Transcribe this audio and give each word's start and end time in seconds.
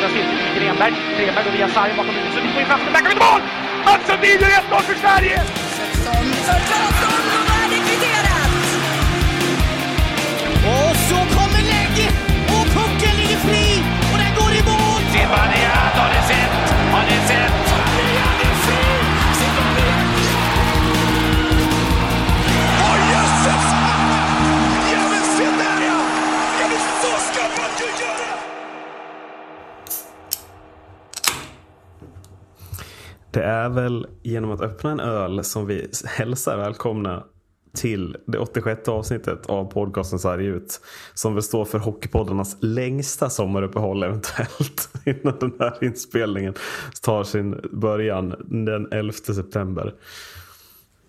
Öppnas 0.00 0.16
in 0.20 0.54
till 0.54 0.62
Grenberg. 0.62 0.94
Grenberg 1.16 1.44
går 1.44 1.52
via 1.52 1.68
sargen 1.68 1.96
bakom 1.96 2.14
Linus 2.14 2.34
Sundin. 2.34 2.52
Går 2.52 2.60
in 2.60 2.66
framför, 2.66 2.92
backar 2.92 3.10
ut 3.10 3.18
mål! 3.18 3.40
Mats 3.84 4.06
Sundin 4.06 4.40
gör 4.40 4.48
1-0 4.48 4.82
för 4.82 4.94
Sverige! 4.94 5.42
16, 5.46 6.14
16, 6.14 6.54
16, 7.00 7.12
16. 7.22 7.59
Det 33.30 33.42
är 33.42 33.68
väl 33.68 34.06
genom 34.22 34.50
att 34.50 34.60
öppna 34.60 34.90
en 34.90 35.00
öl 35.00 35.44
som 35.44 35.66
vi 35.66 35.90
hälsar 36.06 36.56
välkomna 36.56 37.24
till 37.74 38.16
det 38.26 38.38
86 38.38 38.88
avsnittet 38.88 39.46
av 39.46 39.64
podcasten 39.64 40.18
Sarg 40.18 40.46
ut. 40.46 40.80
Som 41.14 41.34
väl 41.34 41.42
står 41.42 41.64
för 41.64 41.78
Hockeypoddarnas 41.78 42.56
längsta 42.60 43.30
sommaruppehåll 43.30 44.02
eventuellt. 44.02 44.88
Innan 45.04 45.38
den 45.38 45.52
här 45.58 45.84
inspelningen 45.84 46.54
tar 47.02 47.24
sin 47.24 47.60
början 47.72 48.34
den 48.64 48.92
11 48.92 49.12
september. 49.12 49.94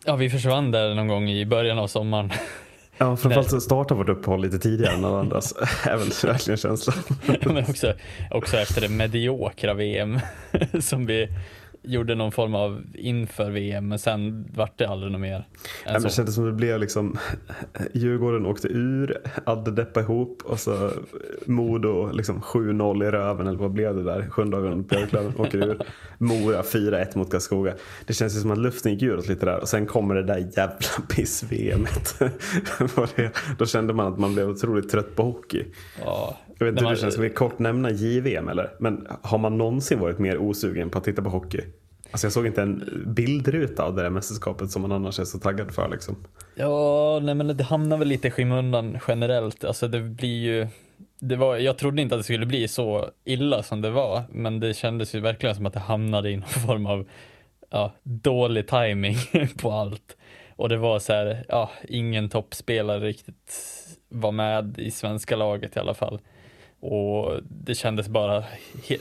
Ja, 0.06 0.16
vi 0.16 0.30
försvann 0.30 0.72
där 0.72 0.96
någon 0.96 1.08
gång 1.08 1.30
i 1.30 1.46
början 1.46 1.80
av 1.80 1.88
sommaren. 1.88 2.32
Ja, 2.98 3.18
framförallt 3.18 3.50
så 3.50 3.62
startar 3.62 3.96
vårt 3.96 4.10
uppehåll 4.10 4.42
lite 4.42 4.60
tidigare 4.60 4.94
än 4.94 5.06
alla 5.06 5.20
andras. 5.20 5.54
väl 5.86 6.12
verkligen 6.24 6.58
känslan. 6.58 6.98
Men 7.46 7.58
också, 7.58 7.94
också 8.32 8.58
efter 8.58 8.82
det 8.82 8.90
mediokra 8.90 9.74
VM 9.74 10.20
som 10.80 11.06
vi 11.06 11.28
gjorde 11.84 12.16
någon 12.16 12.32
form 12.32 12.56
av 12.56 12.82
inför 12.94 13.52
VM, 13.52 13.88
men 13.88 14.00
sen 14.00 14.46
vart 14.56 14.78
det 14.78 14.86
aldrig 14.88 15.12
något 15.12 15.22
mer. 15.22 15.48
Ja, 15.86 15.92
men 15.94 16.02
det 16.04 16.10
kändes 16.10 16.36
som 16.36 16.46
det 16.46 16.52
blev 16.52 16.80
liksom 16.80 17.18
Djurgården 17.94 18.46
åkte 18.46 18.68
ur, 18.68 19.18
Adde 19.46 19.72
deppade 19.72 20.04
ihop 20.06 20.42
och 20.46 20.60
så 20.60 20.92
Modo 21.46 22.12
liksom 22.12 22.42
7-0 22.42 23.08
i 23.08 23.12
röven 23.12 23.48
eller 23.48 23.60
vad 23.60 23.72
blev 23.72 23.96
det 23.96 24.04
där? 24.04 24.30
Sjunde 24.30 24.58
avgörande 24.58 24.84
Björklöven 24.84 25.34
åker 25.38 25.58
ur. 25.68 25.82
Mora 26.18 26.62
4-1 26.62 27.18
mot 27.18 27.32
Karlskoga. 27.32 27.74
Det 28.06 28.14
känns 28.14 28.36
ju 28.36 28.40
som 28.40 28.52
att 28.52 28.58
luften 28.58 28.94
gick 28.94 29.02
ur 29.04 29.18
lite 29.30 29.46
där 29.46 29.60
och 29.60 29.70
sen 29.70 29.86
kommer 29.86 30.16
det 30.16 30.24
där 30.24 30.38
jävla 30.58 30.78
det- 33.16 33.32
Då 33.58 33.66
kände 33.66 33.94
man 33.94 34.14
att 34.14 34.20
man 34.20 34.34
blev 34.34 34.50
otroligt 34.50 34.90
trött 34.90 35.16
på 35.16 35.24
hockey. 35.24 35.66
Ja, 36.06 36.38
Jag 36.62 36.66
vet 36.66 36.74
inte 36.74 36.86
hur 36.86 36.92
det 36.92 37.02
känns, 37.02 37.14
ska 37.14 37.24
vi 37.24 37.30
kort 37.30 37.60
nämna 37.60 37.92
JVM 37.92 38.50
eller? 38.50 38.70
Men 38.80 39.08
har 39.22 39.38
man 39.38 39.58
någonsin 39.58 40.00
varit 40.00 40.20
mer 40.20 40.38
osugen 40.38 40.90
på 40.90 40.98
att 40.98 41.04
titta 41.04 41.22
på 41.22 41.30
hockey? 41.30 41.62
Alltså 42.12 42.28
jag 42.28 42.34
såg 42.34 42.48
inte 42.48 42.62
en 42.62 43.04
bildruta 43.06 43.84
av 43.84 43.96
det 43.96 44.02
där 44.02 44.10
mästerskapet 44.10 44.72
som 44.72 44.82
man 44.82 44.92
annars 44.92 45.20
är 45.20 45.24
så 45.24 45.40
taggad 45.40 45.74
för 45.74 45.90
liksom. 45.90 46.16
Ja, 46.56 47.20
nej 47.24 47.36
men 47.36 47.58
det 47.58 47.64
hamnar 47.64 47.98
väl 47.98 48.08
lite 48.08 48.28
i 48.28 48.32
skymundan 48.32 48.98
generellt. 49.08 49.64
Alltså 49.64 49.88
det 49.88 50.00
blir 50.00 50.42
ju, 50.42 50.68
det 51.20 51.36
var, 51.36 51.58
jag 51.58 51.78
trodde 51.78 52.02
inte 52.02 52.16
att 52.16 52.20
det 52.20 52.24
skulle 52.24 52.46
bli 52.46 52.68
så 52.68 53.10
illa 53.26 53.64
som 53.64 53.82
det 53.82 53.90
var, 53.90 54.24
men 54.32 54.60
det 54.60 54.74
kändes 54.74 55.16
ju 55.16 55.20
verkligen 55.20 55.56
som 55.56 55.66
att 55.66 55.74
det 55.74 55.80
hamnade 55.80 56.30
i 56.30 56.36
någon 56.36 56.50
form 56.68 56.86
av 56.86 57.08
ja, 57.70 57.94
dålig 58.04 58.68
timing 58.68 59.16
på 59.62 59.72
allt. 59.72 60.18
Och 60.56 60.70
det 60.70 60.78
var 60.78 61.00
så 61.00 61.14
här, 61.14 61.46
ja, 61.50 61.72
ingen 61.88 62.30
toppspelare 62.30 63.00
riktigt 63.00 63.54
var 64.10 64.32
med 64.32 64.80
i 64.80 64.92
svenska 64.92 65.36
laget 65.36 65.76
i 65.76 65.80
alla 65.80 65.94
fall. 65.94 66.20
Och 66.84 67.40
det 67.50 67.76
kändes 67.76 68.08
bara, 68.08 68.44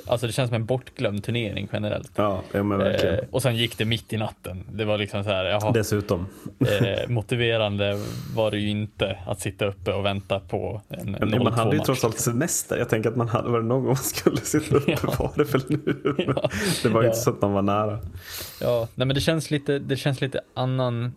alltså 0.06 0.26
det 0.26 0.32
känns 0.32 0.48
som 0.48 0.54
en 0.54 0.64
bortglömd 0.66 1.24
turnering 1.24 1.68
generellt. 1.72 2.12
Ja, 2.16 2.42
ja 2.52 2.62
men 2.62 2.78
verkligen. 2.78 3.14
Eh, 3.14 3.20
och 3.30 3.42
sen 3.42 3.56
gick 3.56 3.78
det 3.78 3.84
mitt 3.84 4.12
i 4.12 4.16
natten. 4.16 4.64
Det 4.72 4.84
var 4.84 4.98
liksom 4.98 5.24
så 5.24 5.30
här, 5.30 5.44
jaha. 5.44 5.70
Dessutom. 5.72 6.26
Eh, 6.60 7.08
motiverande 7.08 8.00
var 8.34 8.50
det 8.50 8.58
ju 8.58 8.68
inte 8.70 9.18
att 9.26 9.40
sitta 9.40 9.64
uppe 9.66 9.92
och 9.92 10.04
vänta 10.04 10.40
på 10.40 10.82
en 10.88 11.16
Ja, 11.20 11.42
man 11.42 11.52
hade 11.52 11.76
ju 11.76 11.82
0-2 11.82 11.84
trots 11.84 12.02
match. 12.02 12.04
allt 12.04 12.18
semester. 12.20 12.76
Jag 12.78 12.88
tänker 12.88 13.08
att 13.10 13.16
man 13.16 13.28
hade, 13.28 13.50
var 13.50 13.60
det 13.60 13.66
någon 13.66 13.78
gång 13.80 13.86
man 13.86 13.96
skulle 13.96 14.36
sitta 14.40 14.76
uppe 14.76 14.90
Ja. 15.02 15.14
var 15.18 15.32
det 15.36 15.44
väl 15.44 15.62
nu. 15.68 16.14
Ja. 16.36 16.50
Det 16.82 16.88
var 16.88 17.00
ju 17.02 17.06
Ja. 17.06 17.10
inte 17.12 17.20
så 17.22 17.30
att 17.30 17.42
man 17.42 17.52
var 17.52 17.62
nära. 17.62 17.98
Ja, 18.60 18.88
nej 18.94 19.06
men 19.06 19.14
det 19.14 19.20
känns 19.20 19.50
lite, 19.50 19.78
det 19.78 19.96
känns 19.96 20.20
lite 20.20 20.40
annan, 20.54 21.12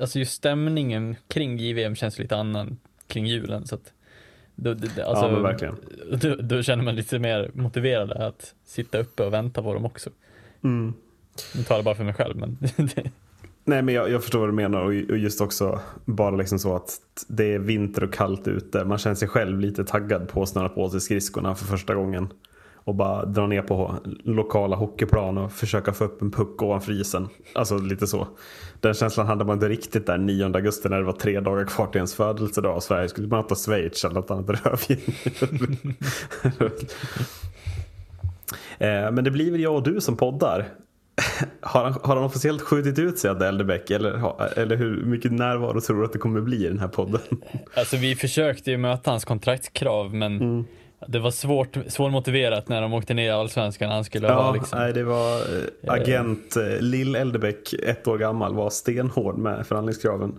alltså 0.00 0.18
just 0.18 0.32
stämningen 0.32 1.16
kring 1.28 1.58
JVM 1.58 1.94
känns 1.96 2.18
lite 2.18 2.36
annan 2.36 2.78
kring 3.06 3.26
julen 3.26 3.66
så 3.66 3.74
att 3.74 3.92
då, 4.56 4.74
det- 4.74 5.04
alltså, 5.04 5.24
Ja, 5.24 5.40
verkligen. 5.40 5.76
Då, 6.20 6.34
då 6.34 6.62
känner 6.62 6.84
man 6.84 6.96
lite 6.96 7.18
mer 7.18 7.50
motiverad 7.54 8.10
att 8.12 8.54
sitta 8.64 8.98
uppe 8.98 9.22
och 9.26 9.32
vänta 9.32 9.62
på 9.62 9.74
dem 9.74 9.84
också. 9.84 10.10
Mm. 10.64 10.94
Nu 11.54 11.62
talar 11.62 11.82
bara 11.82 11.94
för 11.94 12.04
mig 12.04 12.14
själv 12.14 12.36
men 12.36 12.58
Nej 13.64 13.82
men 13.82 13.94
jag, 13.94 14.10
jag 14.10 14.22
förstår 14.22 14.38
vad 14.40 14.48
du 14.48 14.52
menar 14.52 14.80
och 14.80 14.86
och 15.10 15.18
just 15.18 15.40
också 15.40 15.80
bara 16.04 16.36
liksom 16.36 16.58
så 16.58 16.76
att 16.76 16.98
det 17.28 17.54
är 17.54 17.58
vinter 17.58 18.04
och 18.04 18.12
kallt 18.12 18.48
ute. 18.48 18.84
Man 18.84 18.98
känner 18.98 19.14
sig 19.16 19.28
själv 19.28 19.60
lite 19.60 19.84
taggad 19.84 20.28
på 20.28 20.42
att 20.42 20.48
snöra 20.48 20.68
på 20.68 20.90
sig 20.90 21.00
skridskorna 21.00 21.54
för 21.54 21.64
första 21.64 21.94
gången. 21.94 22.28
Och 22.84 22.94
bara 22.94 23.24
dra 23.24 23.46
ner 23.46 23.62
på 23.62 23.94
lokala 24.24 24.76
hockeyplan 24.76 25.38
och 25.38 25.52
försöka 25.52 25.92
få 25.92 26.04
upp 26.04 26.22
en 26.22 26.30
puck 26.30 26.62
ovanför 26.62 26.92
isen. 27.00 27.28
Alltså 27.54 27.78
lite 27.78 28.06
så. 28.06 28.28
Den 28.80 28.94
känslan 28.94 29.26
hade 29.26 29.44
man 29.44 29.54
inte 29.56 29.68
riktigt 29.68 30.06
där 30.06 30.18
9 30.18 30.44
augusti 30.44 30.88
när 30.88 30.98
det 30.98 31.04
var 31.04 31.12
tre 31.12 31.40
dagar 31.40 31.64
kvar 31.64 31.86
till 31.86 31.96
ens 31.98 32.14
födelsedag 32.14 32.76
och 32.76 32.82
Sverige 32.82 33.08
skulle 33.08 33.28
möta 33.28 33.54
Schweiz 33.54 34.04
eller 34.04 34.14
något 34.14 34.30
annat 34.30 34.50
rövgäng. 34.50 35.00
Eh, 38.78 39.10
Men 39.12 39.24
det 39.24 39.30
blir 39.30 39.50
väl 39.50 39.60
jag 39.60 39.74
och 39.74 39.82
du 39.82 40.00
som 40.00 40.16
poddar. 40.16 40.68
Har 41.60 41.84
han, 41.84 41.92
har 42.02 42.16
han 42.16 42.24
officiellt 42.24 42.62
skjutit 42.62 42.98
ut 42.98 43.18
sig 43.18 43.30
Adde 43.30 43.48
Eldebäck 43.48 43.90
eller, 43.90 44.32
eller 44.58 44.76
hur 44.76 45.04
mycket 45.04 45.32
närvaro 45.32 45.80
tror 45.80 45.98
du 45.98 46.04
att 46.04 46.12
det 46.12 46.18
kommer 46.18 46.40
bli 46.40 46.64
i 46.64 46.68
den 46.68 46.78
här 46.78 46.88
podden? 46.88 47.20
Alltså 47.76 47.96
vi 47.96 48.14
försökte 48.16 48.70
ju 48.70 48.76
möta 48.76 49.10
hans 49.10 49.24
kontraktskrav 49.24 50.14
men 50.14 50.36
Mm. 50.40 50.64
Det 51.08 51.18
var 51.18 51.30
svårt, 51.30 51.76
svårmotiverat 51.88 52.68
när 52.68 52.82
de 52.82 52.92
åkte 52.92 53.14
ner 53.14 53.26
i 53.26 53.30
Allsvenskan. 53.30 53.90
Han 53.90 54.04
skulle 54.04 54.28
ha 54.28 54.34
Ja, 54.34 54.52
liksom. 54.54 54.78
nej, 54.78 54.92
det 54.92 55.04
var 55.04 55.36
eh, 55.38 55.92
agent 55.92 56.56
eh, 56.56 56.80
Lill 56.80 57.14
Eldebäck, 57.16 57.72
ett 57.72 58.08
år 58.08 58.18
gammal, 58.18 58.54
var 58.54 58.70
stenhård 58.70 59.38
med 59.38 59.66
förhandlingskraven. 59.66 60.34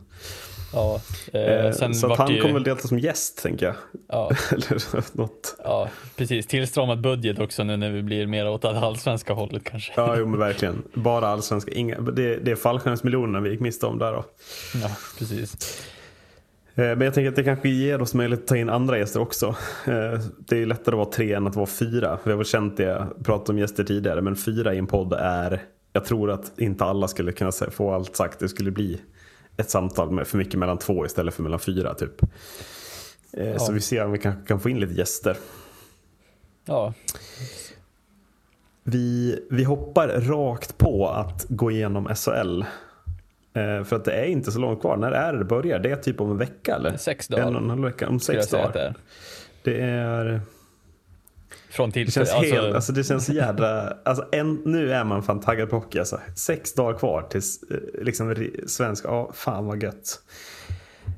Ja, 0.73 1.01
eh, 1.33 1.41
Eh, 1.41 1.71
så 1.91 2.11
att 2.11 2.17
han 2.17 2.31
ju, 2.31 2.41
kommer 2.41 2.53
väl 2.53 2.63
delta 2.63 2.87
som 2.87 2.99
gäst 2.99 3.43
tänker 3.43 3.65
jag. 3.65 3.75
ja, 4.07 4.31
eller 4.51 5.17
något. 5.17 5.55
ja, 5.63 5.89
precis. 6.15 6.47
Tillstramad 6.47 7.01
budget 7.01 7.39
också 7.39 7.63
nu 7.63 7.77
när 7.77 7.89
vi 7.89 8.01
blir 8.03 8.27
mer 8.27 8.49
åt 8.49 8.61
det 8.61 8.79
allsvenska 8.79 9.33
hållet 9.33 9.63
kanske. 9.63 9.93
Ja, 9.95 10.15
jo 10.17 10.25
men 10.25 10.39
verkligen. 10.39 10.83
Bara 10.93 11.27
allsvenska. 11.27 11.71
Inga, 11.71 11.99
det, 11.99 12.35
det 12.37 12.51
är 12.51 12.55
fallskärmsmiljonerna 12.55 13.39
vi 13.39 13.49
gick 13.49 13.59
miste 13.59 13.85
om 13.85 13.99
där 13.99 14.11
då. 14.11 14.25
Ja, 14.83 14.89
precis. 15.19 15.57
Eh, 16.75 16.83
Men 16.83 17.01
jag 17.01 17.13
tänker 17.13 17.29
att 17.29 17.35
det 17.35 17.43
kanske 17.43 17.69
ger 17.69 18.01
oss 18.01 18.13
möjlighet 18.13 18.41
att 18.43 18.47
ta 18.47 18.57
in 18.57 18.69
andra 18.69 18.97
gäster 18.97 19.21
också. 19.21 19.45
Eh, 19.87 20.19
Det 20.37 20.61
är 20.61 20.65
lättare 20.65 20.93
att 20.95 20.97
vara 20.97 21.09
tre 21.11 21.33
än 21.33 21.47
att 21.47 21.55
vara 21.55 21.65
fyra. 21.65 22.19
Vi 22.23 22.31
har 22.31 22.37
väl 22.37 22.45
känt 22.45 22.77
det, 22.77 23.07
pratat 23.23 23.49
om 23.49 23.57
gäster 23.59 23.83
tidigare, 23.83 24.21
men 24.21 24.35
fyra 24.35 24.73
i 24.73 24.77
en 24.77 24.87
podd 24.87 25.13
är, 25.13 25.61
jag 25.93 26.05
tror 26.05 26.31
att 26.31 26.59
inte 26.59 26.83
alla 26.85 27.07
skulle 27.07 27.31
kunna 27.31 27.51
få 27.51 27.93
allt 27.93 28.15
sagt. 28.15 28.39
Det 28.39 28.49
skulle 28.49 28.71
bli 28.71 29.01
ett 29.57 29.69
samtal 29.69 30.11
med 30.11 30.27
för 30.27 30.37
mycket 30.37 30.59
mellan 30.59 30.77
två 30.77 31.05
istället 31.05 31.33
för 31.33 31.43
mellan 31.43 31.59
fyra 31.59 31.93
typ. 31.93 32.23
Eh, 33.33 33.57
Så 33.57 33.71
Ja. 33.71 33.73
vi 33.73 33.81
ser 33.81 34.05
om 34.05 34.11
vi 34.11 34.17
kanske 34.19 34.47
kan 34.47 34.59
få 34.59 34.69
in 34.69 34.79
lite 34.79 34.93
gäster. 34.93 35.37
Ja, 36.65 36.93
Vi, 38.83 39.39
vi 39.49 39.63
hoppar 39.63 40.07
rakt 40.07 40.77
på 40.77 41.09
att 41.09 41.45
gå 41.49 41.71
igenom 41.71 42.07
SHL. 42.15 42.63
Eh, 43.53 43.83
För 43.83 43.95
att 43.95 44.05
det 44.05 44.11
är 44.11 44.25
inte 44.25 44.51
så 44.51 44.59
långt 44.59 44.81
kvar. 44.81 44.97
När 44.97 45.11
är 45.11 45.33
det 45.33 45.39
det 45.39 45.45
börjar? 45.45 45.79
Det 45.79 45.91
är 45.91 45.95
typ 45.95 46.21
om 46.21 46.31
en 46.31 46.37
vecka 46.37 46.75
eller? 46.75 46.97
sex 46.97 47.29
En 47.29 47.33
och 47.35 47.39
dagar 47.45 47.57
en 47.61 47.69
halv 47.69 47.83
vecka, 47.83 48.07
om 48.09 48.19
sex 48.19 48.47
det 48.47 48.57
dagar. 48.57 48.77
är. 48.77 48.95
Det 49.63 49.81
är... 49.81 50.41
Från 51.69 51.89
Det 51.89 51.93
till, 51.93 52.11
känns 52.11 52.31
alltså, 52.31 52.55
helt, 52.55 52.75
alltså 52.75 52.91
det 52.93 53.03
känns 53.03 53.25
så 53.25 53.33
jädra, 53.33 53.93
alltså 54.05 54.25
en, 54.31 54.61
nu 54.65 54.93
är 54.93 55.03
man 55.03 55.23
fan 55.23 55.39
taggad 55.39 55.69
på 55.69 55.75
hockey 55.75 55.99
alltså. 55.99 56.19
Sex 56.35 56.73
dagar 56.73 56.97
kvar 56.99 57.21
tills 57.29 57.63
eh, 57.63 58.03
liksom 58.03 58.35
svensk, 58.67 59.05
ja 59.07 59.31
fan 59.33 59.65
vad 59.65 59.83
gött. 59.83 60.19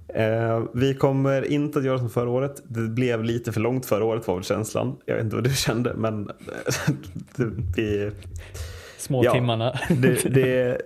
Eh, 0.07 0.63
vi 0.73 0.93
kommer 0.93 1.51
inte 1.51 1.79
att 1.79 1.85
göra 1.85 1.99
som 1.99 2.09
förra 2.09 2.29
året. 2.29 2.61
Det 2.67 2.79
blev 2.81 3.23
lite 3.23 3.51
för 3.51 3.61
långt 3.61 3.85
förra 3.85 4.05
året 4.05 4.27
var 4.27 4.35
väl 4.35 4.43
känslan. 4.43 4.95
Jag 5.05 5.15
vet 5.15 5.23
inte 5.23 5.35
vad 5.35 5.43
du 5.43 5.53
kände 5.53 5.93
men 5.93 6.25
det, 7.35 7.45
vi, 7.75 8.11
små 9.05 9.23
ja. 9.23 9.33
timmarna. 9.33 9.79
det, 9.89 10.23
det, 10.33 10.81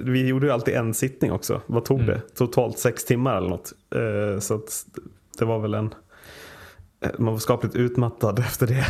vi 0.00 0.26
gjorde 0.28 0.46
ju 0.46 0.52
alltid 0.52 0.74
en 0.74 0.94
sittning 0.94 1.32
också. 1.32 1.60
Vad 1.66 1.84
tog 1.84 2.00
Mm. 2.00 2.10
det? 2.14 2.20
Totalt 2.36 2.78
sex 2.78 3.04
timmar 3.04 3.36
eller 3.36 3.48
något. 3.48 3.72
Eh, 3.94 4.40
så 4.40 4.60
det 5.38 5.44
var 5.44 5.58
väl 5.58 5.74
en 5.74 5.94
man 7.18 7.32
var 7.32 7.38
skapligt 7.40 7.76
utmattad 7.76 8.38
efter 8.46 8.66
det. 8.66 8.86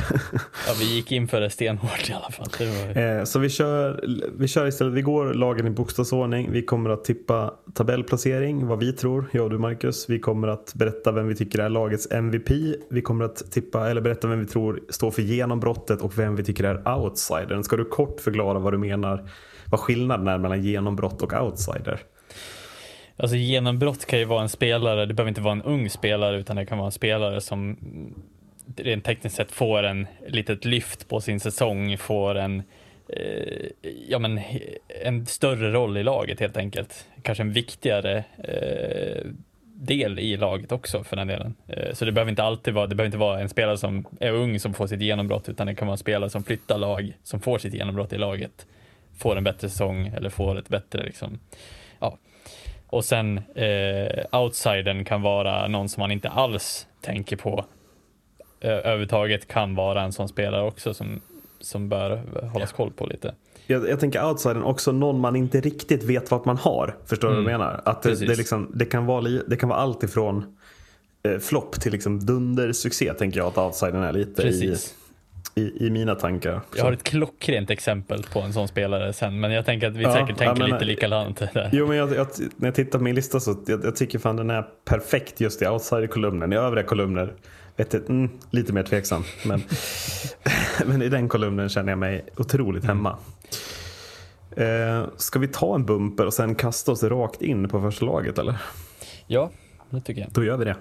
Ja, 0.67 0.73
vi 0.79 0.95
gick 0.95 1.13
in 1.13 1.29
för 1.29 1.41
det 1.41 1.51
stenhårt 1.51 2.11
i 2.11 2.13
alla 2.13 2.31
fall. 2.31 2.47
Var... 2.59 3.03
Eh, 3.19 3.25
Så 3.25 3.39
vi 3.39 3.49
kör, 3.49 4.05
vi 4.39 4.49
kör 4.49 4.67
istället, 4.67 4.93
vi 4.95 5.03
går 5.03 5.35
lagen 5.35 5.67
i 5.67 5.71
bokstavsordning. 5.71 6.53
Vi 6.53 6.63
kommer 6.63 6.91
att 6.91 7.05
tippa 7.05 7.55
tabellplacering, 7.75 8.67
vad 8.67 8.79
vi 8.79 8.93
tror, 8.93 9.25
jag 9.33 9.45
och 9.45 9.51
du 9.51 9.59
Marcus. 9.59 10.11
Vi 10.11 10.21
kommer 10.21 10.49
att 10.49 10.75
berätta 10.75 11.13
vem 11.13 11.29
vi 11.29 11.35
tycker 11.37 11.59
är 11.59 11.69
lagets 11.69 12.09
MVP. 12.11 12.51
Vi 12.91 13.03
kommer 13.03 13.25
att 13.25 13.51
tippa, 13.53 13.91
eller 13.91 14.01
berätta 14.01 14.29
vem 14.29 14.41
vi 14.41 14.47
tror 14.47 14.81
står 14.89 15.11
för 15.11 15.23
genombrottet 15.23 16.01
och 16.01 16.19
vem 16.19 16.37
vi 16.37 16.45
tycker 16.45 16.65
är 16.65 16.99
outsidern. 16.99 17.62
Ska 17.65 17.77
du 17.77 17.85
kort 17.85 18.21
förklara 18.21 18.59
vad 18.59 18.73
du 18.73 18.79
menar, 18.79 19.29
vad 19.71 19.81
skillnaden 19.81 20.29
är 20.29 20.39
mellan 20.39 20.62
genombrott 20.62 21.23
och 21.23 21.33
outsider? 21.43 22.01
Alltså 23.17 23.37
genombrott 23.37 24.07
kan 24.07 24.19
ju 24.19 24.25
vara 24.25 24.43
en 24.43 24.49
spelare, 24.49 25.07
det 25.07 25.15
behöver 25.15 25.29
inte 25.29 25.41
vara 25.41 25.53
en 25.53 25.63
ung 25.63 25.91
spelare 25.91 26.37
utan 26.37 26.57
det 26.57 26.67
kan 26.67 26.79
vara 26.79 26.87
en 26.87 26.93
spelare 26.93 27.41
som 27.41 27.77
rent 28.77 29.05
tekniskt 29.05 29.37
sett 29.37 29.53
får 29.53 29.83
en 29.83 30.07
litet 30.27 30.65
lyft 30.65 31.09
på 31.09 31.21
sin 31.21 31.41
säsong, 31.41 31.99
får 31.99 32.35
en, 32.35 32.63
eh, 33.09 33.67
ja 34.09 34.19
men 34.19 34.41
en 35.05 35.27
större 35.27 35.73
roll 35.73 35.97
i 35.97 36.03
laget 36.03 36.41
helt 36.41 36.57
enkelt. 36.57 37.07
Kanske 37.23 37.43
en 37.43 37.53
viktigare 37.53 38.25
eh, 38.39 39.31
del 39.75 40.19
i 40.19 40.37
laget 40.37 40.73
också 40.73 41.05
för 41.05 41.17
den 41.17 41.29
delen. 41.29 41.55
Eh, 41.69 41.93
så 41.93 42.05
det 42.05 42.12
behöver 42.12 42.31
inte 42.31 42.43
alltid 42.43 42.75
vara, 42.75 42.87
det 42.87 42.95
behöver 42.95 43.07
inte 43.07 43.19
vara 43.19 43.41
en 43.41 43.49
spelare 43.49 43.79
som 43.79 44.07
är 44.21 44.33
ung 44.33 44.61
som 44.61 44.75
får 44.75 44.87
sitt 44.87 45.01
genombrott 45.01 45.49
utan 45.49 45.67
det 45.67 45.75
kan 45.75 45.89
vara 45.89 45.95
en 45.95 45.99
spelare 45.99 46.31
som 46.31 46.45
flyttar 46.45 46.79
lag, 46.79 47.12
som 47.23 47.41
får 47.41 47.59
sitt 47.59 47.75
genombrott 47.75 48.12
i 48.12 48.19
laget, 48.19 48.67
får 49.19 49.37
en 49.37 49.45
bättre 49.45 49.69
säsong 49.69 50.07
eller 50.07 50.31
får 50.31 50.59
ett 50.59 50.69
bättre 50.69 51.03
liksom, 51.03 51.39
och 52.87 53.05
sen 53.05 53.41
eh, 53.55 54.41
outsidern 54.43 55.05
kan 55.05 55.23
vara 55.23 55.69
någon 55.69 55.88
som 55.88 56.00
man 56.00 56.11
inte 56.11 56.29
alls 56.29 56.87
tänker 57.00 57.37
på 57.37 57.65
eh, 58.61 58.71
överhuvudtaget 58.71 59.49
kan 59.49 59.75
vara 59.75 60.03
en 60.03 60.12
sån 60.12 60.29
spelare 60.29 60.62
också 60.62 60.94
som, 60.94 61.21
som 61.61 61.88
bör 61.88 62.23
hållas 62.53 62.73
koll 62.73 62.91
på 62.93 63.06
lite. 63.06 63.35
Jag, 63.67 63.88
jag 63.88 64.00
tänker 64.00 64.25
outsidern 64.29 64.62
också 64.62 64.93
någon 64.93 65.21
man 65.21 65.37
inte 65.37 65.61
riktigt 65.61 66.03
vet 66.05 66.31
vad 66.31 66.47
man 66.47 66.56
har. 66.56 66.97
Förstår 67.06 67.29
du 67.29 67.35
vad 67.35 67.43
jag 67.44 67.49
Mm. 67.50 67.61
menar? 67.61 67.81
Att 67.85 68.03
det, 68.03 68.15
det, 68.15 68.37
liksom, 68.37 68.71
det, 68.75 68.85
kan 68.85 69.06
vara, 69.06 69.21
det 69.23 69.56
kan 69.56 69.69
vara 69.69 69.79
allt 69.79 70.03
ifrån 70.03 70.56
eh, 71.23 71.38
flopp 71.38 71.81
till 71.81 71.93
liksom 71.93 72.27
dundersuccé 72.27 73.15
tänker 73.15 73.38
jag 73.38 73.47
att 73.47 73.59
outsidern 73.59 74.03
är 74.03 74.12
lite 74.12 74.43
Precis. 74.43 74.93
i, 74.93 74.94
i 75.61 75.91
mina 75.91 76.14
tankar. 76.14 76.61
Jag 76.76 76.85
har 76.85 76.93
ett 76.93 77.03
klockrent 77.03 77.70
exempel 77.70 78.23
på 78.32 78.41
en 78.41 78.53
sån 78.53 78.69
spelare 78.69 79.12
sen, 79.12 79.41
men 79.41 79.50
jag 79.53 79.64
tänker 79.67 79.87
att 79.87 79.97
vi 79.97 80.03
Ja, 80.03 80.12
säkert 80.12 80.29
ja, 80.31 80.37
tänker 80.37 80.62
men- 80.62 80.70
lite 80.70 80.85
likadant 80.85 81.38
där. 81.55 81.70
Jo 81.73 81.87
men 81.87 81.97
jag, 81.97 82.14
jag, 82.14 82.26
när 82.56 82.69
jag 82.69 82.75
tittar 82.75 82.99
på 82.99 83.05
min 83.05 83.14
lista 83.14 83.41
så 83.41 83.56
jag, 83.67 83.85
jag 83.85 83.97
tycker 83.97 84.19
fan 84.19 84.37
den 84.37 84.50
är 84.50 84.64
perfekt 84.85 85.41
just 85.41 85.62
i 85.62 85.67
outsider-kolumnen. 85.67 86.53
I 86.53 86.56
övriga 86.56 86.87
kolumner 86.87 87.32
vet 87.76 87.93
jag, 87.93 88.11
mm, 88.11 88.31
lite 88.50 88.73
mer 88.73 88.82
tveksam. 88.82 89.23
Men, 89.44 89.62
men 90.87 91.03
i 91.03 91.08
den 91.08 91.29
kolumnen 91.29 91.69
känner 91.69 91.93
jag 91.93 91.99
mig 91.99 92.25
otroligt 92.37 92.85
hemma. 92.85 93.19
Eh, 94.56 95.05
ska 95.17 95.38
vi 95.38 95.49
ta 95.49 95.75
en 95.75 95.87
bumper 95.87 96.26
och 96.26 96.35
sen 96.35 96.55
kasta 96.55 96.93
oss 96.93 97.02
rakt 97.02 97.43
in 97.43 97.69
på 97.69 97.81
första 97.81 98.05
laget 98.06 98.38
eller? 98.38 98.56
Ja, 99.26 99.50
det 99.91 100.00
tycker 100.00 100.20
jag. 100.20 100.31
Då 100.32 100.44
gör 100.44 100.56
vi 100.56 100.64
det. 100.64 100.76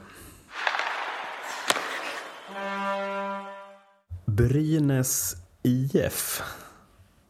Brynäs 4.37 5.35
IF 5.63 6.41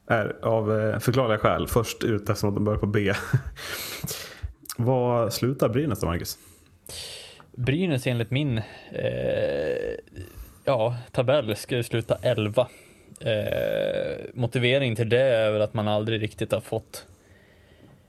är 0.08 0.46
av 0.46 0.80
eh, 0.80 1.00
förklarliga 1.00 1.38
skäl 1.38 1.68
först 1.68 2.04
ut 2.04 2.30
eftersom 2.30 2.54
de 2.56 2.64
börjar 2.64 2.80
på 2.80 2.86
B. 2.86 3.14
Vad 4.78 5.34
slutar 5.34 5.70
Brynäs 5.70 6.00
då 6.00 6.08
Marcus? 6.08 6.38
Brynäs 7.52 8.08
enligt 8.08 8.32
min 8.32 8.58
eh, 8.58 8.64
ja, 10.64 10.96
tabell 11.12 11.56
ska 11.56 11.76
ju 11.76 11.84
sluta 11.84 12.18
11. 12.22 12.68
Eh, 13.20 14.26
motivering 14.34 14.96
till 14.96 15.10
det 15.10 15.22
är 15.22 15.52
väl 15.52 15.62
att 15.62 15.74
man 15.74 15.88
aldrig 15.88 16.22
riktigt 16.22 16.52
har 16.52 16.62
fått 16.62 17.06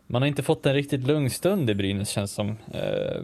man 0.07 0.23
har 0.23 0.27
inte 0.27 0.43
fått 0.43 0.67
en 0.67 0.75
riktigt 0.75 1.07
lugn 1.07 1.31
stund 1.31 1.71
i 1.71 1.75
Brynäs 1.75 2.09
känns 2.09 2.33
som. 2.33 2.57
Eh, 2.75 3.21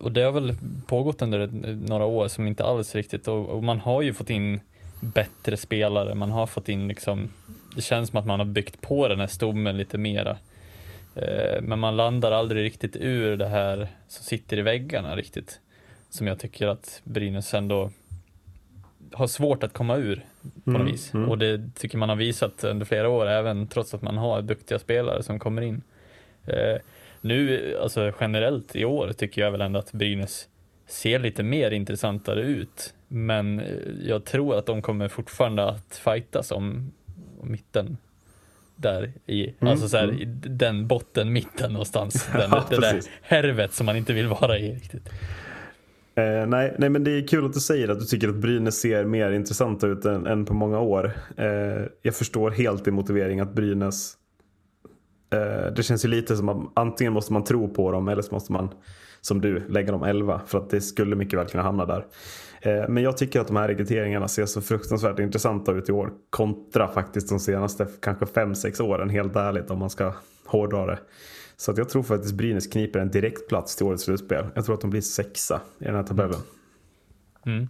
och 0.00 0.12
det 0.12 0.22
har 0.22 0.32
väl 0.32 0.54
pågått 0.86 1.22
under 1.22 1.46
några 1.88 2.04
år 2.04 2.28
som 2.28 2.46
inte 2.46 2.64
alls 2.64 2.94
riktigt 2.94 3.28
och, 3.28 3.48
och 3.48 3.64
man 3.64 3.80
har 3.80 4.02
ju 4.02 4.14
fått 4.14 4.30
in 4.30 4.60
bättre 5.00 5.56
spelare. 5.56 6.14
Man 6.14 6.30
har 6.30 6.46
fått 6.46 6.68
in 6.68 6.88
liksom, 6.88 7.28
det 7.76 7.82
känns 7.82 8.10
som 8.10 8.18
att 8.18 8.26
man 8.26 8.38
har 8.40 8.46
byggt 8.46 8.80
på 8.80 9.08
den 9.08 9.20
här 9.20 9.26
stommen 9.26 9.76
lite 9.76 9.98
mera. 9.98 10.36
Eh, 11.14 11.62
men 11.62 11.78
man 11.78 11.96
landar 11.96 12.32
aldrig 12.32 12.64
riktigt 12.64 12.96
ur 12.96 13.36
det 13.36 13.46
här 13.48 13.88
som 14.08 14.24
sitter 14.24 14.58
i 14.58 14.62
väggarna 14.62 15.16
riktigt. 15.16 15.60
Som 16.10 16.26
jag 16.26 16.38
tycker 16.38 16.66
att 16.66 17.00
Brynäs 17.04 17.54
ändå 17.54 17.90
har 19.12 19.26
svårt 19.26 19.62
att 19.62 19.72
komma 19.72 19.96
ur 19.96 20.24
på 20.64 20.70
något 20.70 20.80
Mm, 20.80 20.92
vis. 20.92 21.14
mm. 21.14 21.28
Och 21.28 21.38
det 21.38 21.70
tycker 21.74 21.98
man 21.98 22.08
har 22.08 22.16
visat 22.16 22.64
under 22.64 22.86
flera 22.86 23.08
år, 23.08 23.26
även 23.26 23.66
trots 23.66 23.94
att 23.94 24.02
man 24.02 24.18
har 24.18 24.42
duktiga 24.42 24.78
spelare 24.78 25.22
som 25.22 25.38
kommer 25.38 25.62
in. 25.62 25.82
Eh, 26.46 26.76
nu, 27.20 27.76
alltså 27.82 28.12
generellt 28.20 28.76
i 28.76 28.84
år 28.84 29.12
tycker 29.12 29.42
jag 29.42 29.50
väl 29.50 29.60
ändå 29.60 29.78
att 29.78 29.92
Brynäs 29.92 30.48
ser 30.86 31.18
lite 31.18 31.42
mer 31.42 31.70
intressantare 31.70 32.40
ut. 32.42 32.94
Men 33.08 33.60
eh, 33.60 33.66
jag 34.02 34.24
tror 34.24 34.58
att 34.58 34.66
de 34.66 34.82
kommer 34.82 35.08
fortfarande 35.08 35.68
att 35.68 36.00
fightas 36.04 36.50
om, 36.50 36.92
om 37.40 37.50
mitten 37.52 37.96
där 38.76 39.12
i, 39.26 39.42
Mm, 39.44 39.72
alltså 39.72 39.88
så 39.88 39.96
här, 39.96 40.04
mm. 40.04 40.20
i 40.20 40.24
den 40.48 40.86
botten 40.86 41.32
mitten 41.32 41.72
någonstans. 41.72 42.28
Den, 42.32 42.50
Ja, 42.50 42.66
det 42.70 42.80
där 42.80 43.00
härvet 43.22 43.72
som 43.72 43.86
man 43.86 43.96
inte 43.96 44.12
vill 44.12 44.26
vara 44.26 44.58
i 44.58 44.74
riktigt. 44.74 45.08
Eh, 46.14 46.46
nej, 46.46 46.74
nej, 46.78 46.88
men 46.90 47.04
det 47.04 47.10
är 47.10 47.26
kul 47.28 47.46
att 47.46 47.52
du 47.52 47.60
säger 47.60 47.88
att 47.88 47.98
du 47.98 48.04
tycker 48.04 48.28
att 48.28 48.34
Brynäs 48.34 48.80
ser 48.80 49.04
mer 49.04 49.30
intressanta 49.30 49.86
ut 49.86 50.04
än, 50.04 50.26
än 50.26 50.44
på 50.44 50.54
många 50.54 50.80
år. 50.80 51.12
Eh, 51.36 51.46
jag 52.02 52.14
förstår 52.14 52.50
helt 52.50 52.84
din 52.84 52.94
motivering 52.94 53.40
att 53.40 53.54
Brynäs 53.54 54.14
eh, 55.32 55.72
det 55.72 55.82
känns 55.82 56.04
ju 56.04 56.08
lite 56.08 56.36
som 56.36 56.48
att 56.48 56.66
antingen 56.74 57.12
måste 57.12 57.32
man 57.32 57.44
tro 57.44 57.68
på 57.68 57.92
dem 57.92 58.08
eller 58.08 58.22
så 58.22 58.34
måste 58.34 58.52
man 58.52 58.70
som 59.20 59.40
du 59.40 59.68
lägga 59.68 59.92
dem 59.92 60.02
11 60.02 60.40
för 60.46 60.58
att 60.58 60.70
det 60.70 60.80
skulle 60.80 61.16
mycket 61.16 61.38
väl 61.38 61.46
kunna 61.46 61.62
hamna 61.62 61.86
där. 61.86 62.06
Eh, 62.60 62.88
men 62.88 63.02
jag 63.02 63.16
tycker 63.16 63.40
att 63.40 63.46
de 63.46 63.56
här 63.56 63.68
rekryteringarna 63.68 64.28
ser 64.28 64.46
så 64.46 64.60
fruktansvärt 64.60 65.18
intressanta 65.18 65.72
ut 65.72 65.88
i 65.88 65.92
år 65.92 66.10
kontra 66.30 66.88
faktiskt 66.88 67.28
de 67.28 67.40
senaste 67.40 67.86
kanske 68.00 68.24
5-6 68.24 68.82
åren 68.82 69.10
helt 69.10 69.36
ärligt 69.36 69.70
om 69.70 69.78
man 69.78 69.90
ska 69.90 70.14
hårdra 70.46 70.86
det. 70.86 70.98
Så 71.56 71.70
att 71.70 71.78
jag 71.78 71.88
tror 71.88 72.02
faktiskt 72.02 72.34
Brynäs 72.34 72.66
kniper 72.66 72.98
en 72.98 73.10
direkt 73.10 73.48
plats 73.48 73.76
till 73.76 73.86
årets 73.86 74.04
slutspel. 74.04 74.46
Jag 74.54 74.64
tror 74.64 74.74
att 74.74 74.80
de 74.80 74.90
blir 74.90 75.00
sexa 75.00 75.60
i 75.78 75.84
den 75.84 75.94
här 75.94 76.02
tabellen. 76.02 76.40
Mm. 77.46 77.68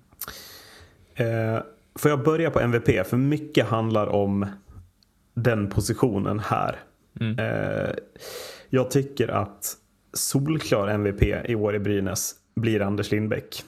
Eh, 1.15 1.63
får 1.95 2.11
jag 2.11 2.25
börja 2.25 2.51
på 2.51 2.61
MVP? 2.61 3.07
För 3.07 3.17
mycket 3.17 3.67
handlar 3.67 4.07
om 4.07 4.47
den 5.35 5.69
positionen 5.71 6.39
här. 6.39 6.77
Mm. 7.21 7.39
Eh, 7.39 7.91
jag 8.69 8.91
tycker 8.91 9.29
att 9.29 9.77
solklar 10.13 10.89
MVP 10.89 11.23
i 11.23 11.55
år 11.55 11.75
i 11.75 11.79
Brynäs 11.79 12.35
blir 12.55 12.83
Anders 12.83 13.11
Lindbäck. 13.11 13.65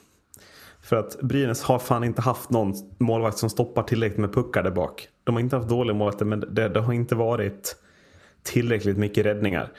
För 0.90 0.96
att 0.96 1.20
Brynäs 1.20 1.62
har 1.62 1.78
fan 1.78 2.04
inte 2.04 2.22
haft 2.22 2.50
någon 2.50 2.74
målvakt 2.98 3.38
som 3.38 3.50
stoppar 3.50 3.82
tillräckligt 3.82 4.18
med 4.18 4.32
puckar 4.32 4.62
där 4.62 4.70
bak. 4.70 5.08
De 5.24 5.34
har 5.34 5.40
inte 5.40 5.56
haft 5.56 5.68
dåliga 5.68 5.94
målvakter 5.94 6.24
men 6.24 6.40
det, 6.40 6.68
det 6.68 6.80
har 6.80 6.92
inte 6.92 7.14
varit 7.14 7.76
tillräckligt 8.42 8.96
mycket 8.96 9.26
räddningar. 9.26 9.72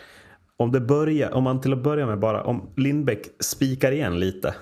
Om, 0.58 0.72
det 0.72 0.80
börjar, 0.80 1.32
om 1.32 1.44
man 1.44 1.62
till 1.62 1.74
att 1.74 1.84
börja 1.84 2.06
med 2.06 2.20
bara, 2.20 2.44
om 2.44 2.70
Lindbäck 2.76 3.28
spikar 3.40 3.92
igen 3.92 4.20
lite 4.20 4.56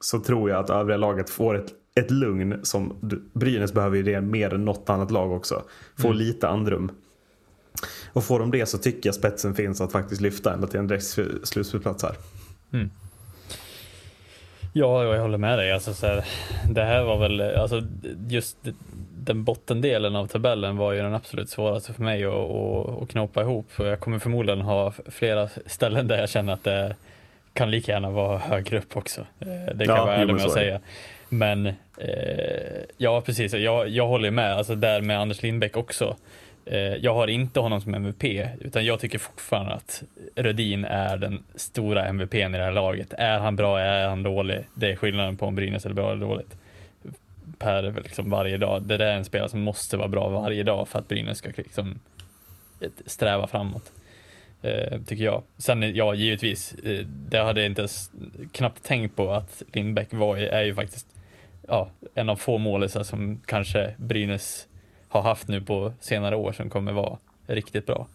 så 0.00 0.20
tror 0.20 0.50
jag 0.50 0.58
att 0.64 0.70
övriga 0.70 0.96
laget 0.96 1.30
får 1.30 1.56
ett, 1.56 1.72
ett 1.94 2.10
lugn 2.10 2.60
som 2.62 2.96
Brynäs 3.32 3.72
behöver 3.72 3.96
ju 3.96 4.02
det 4.02 4.20
mer 4.20 4.54
än 4.54 4.64
något 4.64 4.90
annat 4.90 5.10
lag 5.10 5.32
också. 5.32 5.62
Få 5.96 6.12
lite 6.12 6.48
andrum. 6.48 6.90
Och 8.12 8.24
får 8.24 8.38
de 8.40 8.50
det 8.50 8.66
så 8.66 8.78
tycker 8.78 9.08
jag 9.08 9.14
spetsen 9.14 9.54
finns 9.54 9.80
att 9.80 9.92
faktiskt 9.92 10.20
lyfta 10.20 10.54
ända 10.54 10.66
till 10.66 10.80
en 10.80 10.86
direkt 10.86 11.04
slutspelsplats 11.42 12.02
här. 12.02 12.16
Ja, 14.76 15.04
jag 15.14 15.22
håller 15.22 15.38
med 15.38 15.58
dig. 15.58 15.72
Alltså, 15.72 15.94
så 15.94 16.06
här, 16.06 16.24
det 16.70 16.84
här 16.84 17.02
var 17.02 17.18
väl, 17.18 17.40
alltså, 17.40 17.82
just 18.28 18.56
den 19.18 19.44
bottendelen 19.44 20.16
av 20.16 20.26
tabellen 20.26 20.76
var 20.76 20.92
ju 20.92 21.02
den 21.02 21.14
absolut 21.14 21.50
svåraste 21.50 21.92
för 21.92 22.02
mig 22.02 22.24
att, 22.24 22.32
att, 22.32 23.02
att 23.02 23.08
knåpa 23.08 23.42
ihop. 23.42 23.66
Jag 23.78 24.00
kommer 24.00 24.18
förmodligen 24.18 24.60
ha 24.60 24.92
flera 25.08 25.48
ställen 25.66 26.08
där 26.08 26.18
jag 26.18 26.28
känner 26.28 26.52
att 26.52 26.64
det 26.64 26.96
kan 27.52 27.70
lika 27.70 27.92
gärna 27.92 28.10
vara 28.10 28.38
högre 28.38 28.78
upp 28.78 28.96
också. 28.96 29.20
Eh, 29.40 29.74
Det 29.74 29.86
kan 29.86 29.94
Ja, 29.94 29.96
jag 29.96 30.06
vara 30.06 30.16
ärlig 30.16 30.34
med 30.34 30.44
att 30.44 30.52
säga. 30.52 30.80
Men 31.28 31.66
eh, 31.66 31.74
ja, 32.96 33.20
precis. 33.20 33.54
Jag, 33.54 33.88
jag 33.88 34.06
håller 34.06 34.30
med. 34.30 34.52
Alltså 34.56 34.74
där 34.74 35.00
med 35.00 35.20
Anders 35.20 35.42
Lindbäck 35.42 35.76
också. 35.76 36.16
Eh, 36.66 36.78
jag 36.78 37.14
har 37.14 37.28
inte 37.28 37.60
honom 37.60 37.80
som 37.80 37.94
MVP, 37.94 38.24
utan 38.60 38.84
jag 38.84 39.00
tycker 39.00 39.18
fortfarande 39.18 39.72
att 39.72 40.02
Rödin 40.36 40.84
är 40.84 41.16
den 41.16 41.44
stora 41.54 42.06
MVPn 42.06 42.54
i 42.54 42.58
det 42.58 42.64
här 42.64 42.72
laget. 42.72 43.12
Är 43.12 43.38
han 43.38 43.56
bra, 43.56 43.80
är 43.80 44.08
han 44.08 44.22
dålig? 44.22 44.58
Det 44.74 44.92
är 44.92 44.96
skillnaden 44.96 45.36
på 45.36 45.46
om 45.46 45.54
Brynäs 45.54 45.86
är 45.86 45.92
bra 45.92 46.12
eller 46.12 46.26
dåligt. 46.26 46.56
Per 47.58 48.02
liksom 48.02 48.30
varje 48.30 48.56
dag. 48.56 48.82
Det 48.82 48.96
där 48.96 49.06
är 49.06 49.16
en 49.16 49.24
spelare 49.24 49.48
som 49.48 49.60
måste 49.60 49.96
vara 49.96 50.08
bra 50.08 50.28
varje 50.28 50.62
dag 50.62 50.88
för 50.88 50.98
att 50.98 51.08
Brynäs 51.08 51.38
ska 51.38 51.50
liksom 51.56 52.00
eh, 52.80 52.90
sträva 53.06 53.46
framåt. 53.46 53.92
Eh, 54.62 55.00
tycker 55.06 55.24
jag. 55.24 55.42
Sen, 55.58 55.94
ja, 55.94 56.14
givetvis, 56.14 56.74
eh, 56.74 57.06
det 57.06 57.38
hade 57.38 57.60
jag 57.60 57.70
inte 57.70 57.80
ens 57.80 58.10
knappt 58.52 58.84
tänkt 58.84 59.16
på 59.16 59.32
att 59.32 59.62
Lindbäck 59.72 60.12
var, 60.12 60.36
är 60.36 60.62
ju 60.62 60.74
faktiskt 60.74 61.06
ja, 61.68 61.90
en 62.14 62.28
av 62.28 62.36
få 62.36 62.58
målisar 62.58 63.02
som 63.02 63.40
kanske 63.46 63.94
Brynäs 63.96 64.66
har 65.14 65.22
haft 65.22 65.48
nu 65.48 65.60
på 65.60 65.92
senare 66.00 66.36
år 66.36 66.52
som 66.52 66.70
kommer 66.70 66.92
vara 66.92 67.18
riktigt 67.46 67.86
bra. 67.86 68.06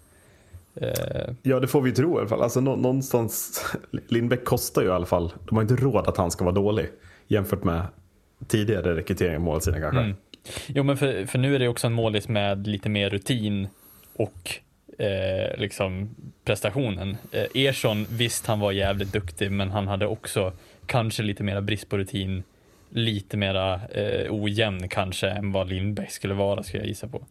Eh, 0.75 1.33
Ja, 1.41 1.59
det 1.59 1.67
får 1.67 1.81
vi 1.81 1.91
tro 1.91 2.15
i 2.15 2.19
alla 2.19 2.27
fall. 2.29 2.41
Alltså, 2.41 2.61
nå- 2.61 2.75
någonstans, 2.75 3.65
Lindbäck 4.07 4.45
kostar 4.45 4.81
ju 4.81 4.87
i 4.87 4.91
alla 4.91 5.05
fall. 5.05 5.33
De 5.45 5.55
har 5.55 5.61
inte 5.61 5.75
råd 5.75 6.07
att 6.07 6.17
han 6.17 6.31
ska 6.31 6.43
vara 6.45 6.55
dålig 6.55 6.89
jämfört 7.27 7.63
med 7.63 7.81
tidigare 8.47 8.95
rekrytering 8.95 9.35
av 9.35 9.41
målsidan 9.41 9.81
kanske. 9.81 9.99
Mm. 9.99 10.15
Jo, 10.67 10.83
men 10.83 10.97
för, 10.97 11.25
för 11.25 11.39
nu 11.39 11.55
är 11.55 11.59
det 11.59 11.67
också 11.67 11.87
en 11.87 11.93
målis 11.93 12.27
med 12.27 12.67
lite 12.67 12.89
mer 12.89 13.09
rutin 13.09 13.67
och 14.15 14.53
eh, 14.97 15.57
liksom 15.57 16.09
prestationen. 16.45 17.17
Eh, 17.31 17.45
Ersson, 17.53 18.05
visst 18.09 18.45
han 18.45 18.59
var 18.59 18.71
jävligt 18.71 19.13
duktig, 19.13 19.51
men 19.51 19.71
han 19.71 19.87
hade 19.87 20.07
också 20.07 20.53
kanske 20.85 21.23
lite 21.23 21.43
mera 21.43 21.61
brist 21.61 21.89
på 21.89 21.97
rutin, 21.97 22.43
lite 22.89 23.37
mera 23.37 23.73
eh, 23.89 24.33
ojämn 24.33 24.87
kanske 24.89 25.27
än 25.29 25.51
vad 25.51 25.69
Lindbäck 25.69 26.11
skulle 26.11 26.33
vara, 26.33 26.63
skulle 26.63 26.83
jag 26.83 26.87
gissa 26.87 27.07
på. 27.07 27.25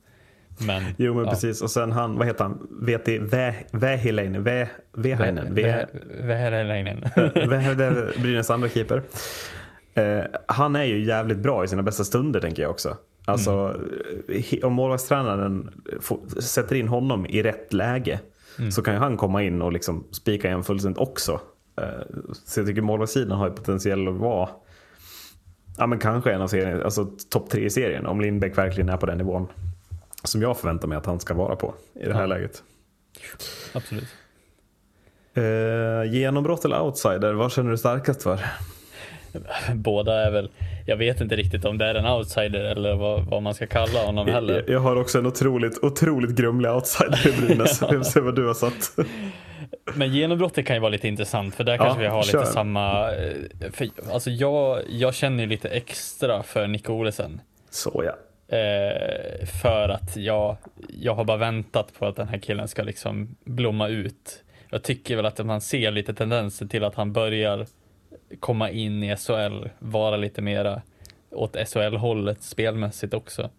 Men, 0.66 0.82
Jo 0.96 1.14
men 1.14 1.24
ja. 1.24 1.30
precis 1.30 1.62
och 1.62 1.70
sen 1.70 1.92
han, 1.92 2.16
vad 2.18 2.26
heter 2.26 2.44
han, 2.44 2.68
VT 2.82 3.08
Vä- 3.08 3.54
Vähiläinen, 3.72 4.44
Vä- 4.46 4.66
Vähäinen, 4.92 5.54
Vä- 5.54 5.86
Vähäläinen. 6.26 7.04
Vähäinen, 7.48 8.08
Brynäs 8.22 8.50
andra 8.50 8.68
keeper. 8.68 9.02
Eh, 9.94 10.20
han 10.46 10.76
är 10.76 10.84
ju 10.84 11.04
jävligt 11.04 11.38
bra 11.38 11.64
i 11.64 11.68
sina 11.68 11.82
bästa 11.82 12.04
stunder 12.04 12.40
tänker 12.40 12.62
jag 12.62 12.70
också. 12.70 12.96
Alltså 13.24 13.80
he- 14.28 14.64
om 14.64 14.72
målvaktstränaren 14.72 15.70
sätter 16.40 16.76
in 16.76 16.88
honom 16.88 17.26
i 17.26 17.42
rätt 17.42 17.72
läge 17.72 18.20
så 18.72 18.82
kan 18.82 18.94
ju 18.94 19.00
han 19.00 19.16
komma 19.16 19.42
in 19.42 19.62
och 19.62 19.72
liksom 19.72 20.04
spika 20.10 20.48
igen 20.48 20.64
fullständigt 20.64 20.98
också. 20.98 21.40
Eh, 21.80 21.84
så 22.32 22.60
jag 22.60 22.66
tycker 22.66 22.82
målvaktssidan 22.82 23.38
har 23.38 23.48
ju 23.48 23.54
potential 23.54 24.08
att 24.08 24.14
vara 24.14 24.48
Ja 25.78 25.86
men 25.86 25.98
kanske 25.98 26.32
en 26.32 26.42
av 26.42 26.48
serien, 26.48 26.82
alltså 26.82 27.06
topp 27.30 27.50
tre 27.50 27.64
i 27.64 27.70
serien 27.70 28.06
om 28.06 28.20
Lindbäck 28.20 28.58
verkligen 28.58 28.88
är 28.88 28.96
på 28.96 29.06
den 29.06 29.18
nivån. 29.18 29.46
Som 30.24 30.42
jag 30.42 30.58
förväntar 30.58 30.88
mig 30.88 30.98
att 30.98 31.06
han 31.06 31.20
ska 31.20 31.34
vara 31.34 31.56
på 31.56 31.74
i 31.94 32.04
det 32.06 32.14
här 32.14 32.20
Ja. 32.20 32.26
läget. 32.26 32.62
Absolut. 33.74 34.08
Eh, 35.34 36.12
genombrott 36.12 36.64
eller 36.64 36.80
outsider, 36.80 37.32
vad 37.32 37.52
känner 37.52 37.70
du 37.70 37.78
starkast 37.78 38.22
för? 38.22 38.40
Båda 39.74 40.26
är 40.26 40.30
väl, 40.30 40.50
jag 40.86 40.96
vet 40.96 41.20
inte 41.20 41.36
riktigt 41.36 41.64
om 41.64 41.78
det 41.78 41.84
är 41.84 41.94
en 41.94 42.06
outsider 42.06 42.60
eller 42.60 42.94
vad, 42.94 43.24
vad 43.24 43.42
man 43.42 43.54
ska 43.54 43.66
kalla 43.66 44.04
honom 44.04 44.28
heller. 44.28 44.54
Jag, 44.54 44.68
jag 44.68 44.80
har 44.80 44.96
också 44.96 45.18
en 45.18 45.26
otroligt, 45.26 45.84
otroligt 45.84 46.30
grumlig 46.36 46.70
outsider 46.70 47.28
i 47.28 47.46
Brynäs. 47.46 47.78
Får 47.78 48.02
se 48.02 48.20
vad 48.20 48.36
du 48.36 48.46
har 48.46 48.54
satt. 48.54 48.96
Men 49.94 50.12
genombrottet 50.12 50.66
kan 50.66 50.76
ju 50.76 50.80
vara 50.80 50.90
lite 50.90 51.08
intressant 51.08 51.54
för 51.54 51.64
där 51.64 51.76
kanske 51.76 52.00
vi 52.00 52.06
har 52.06 52.22
kör. 52.22 52.38
lite 52.38 52.52
samma, 52.52 53.12
eh, 53.12 53.70
för, 53.72 53.88
alltså 54.12 54.30
jag, 54.30 54.82
jag 54.88 55.14
känner 55.14 55.42
ju 55.42 55.48
lite 55.48 55.68
extra 55.68 56.42
för 56.42 56.66
Nico 56.66 56.92
Olesen. 56.92 57.40
Så 57.70 58.02
ja. 58.06 58.12
Eh, 58.56 59.46
för 59.62 59.88
att 59.88 60.16
jag, 60.16 60.56
jag 60.88 61.14
har 61.14 61.24
bara 61.24 61.36
väntat 61.36 61.92
på 61.98 62.06
att 62.06 62.16
den 62.16 62.28
här 62.28 62.38
killen 62.38 62.68
ska 62.68 62.82
liksom 62.82 63.36
blomma 63.44 63.88
ut. 63.88 64.44
Jag 64.70 64.82
tycker 64.82 65.16
väl 65.16 65.26
att 65.26 65.46
man 65.46 65.60
ser 65.60 65.90
lite 65.90 66.14
tendenser 66.14 66.66
till 66.66 66.84
att 66.84 66.94
han 66.94 67.12
börjar 67.12 67.66
komma 68.40 68.70
in 68.70 69.02
i 69.02 69.16
SHL, 69.16 69.68
vara 69.78 70.16
lite 70.16 70.42
mera 70.42 70.82
åt 71.30 71.56
SHL-hållet 71.68 72.42
spelmässigt 72.42 73.14
också. 73.14 73.50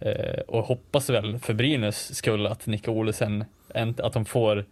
Eh, 0.00 0.40
och 0.48 0.64
hoppas 0.64 1.10
väl 1.10 1.38
för 1.38 1.54
Brynäs 1.54 2.14
skull 2.16 2.46
att 2.46 2.66
Nico 2.66 2.90
Olesen, 2.92 3.44
en- 3.74 3.94
att 3.98 4.12
de 4.12 4.24
får 4.24 4.64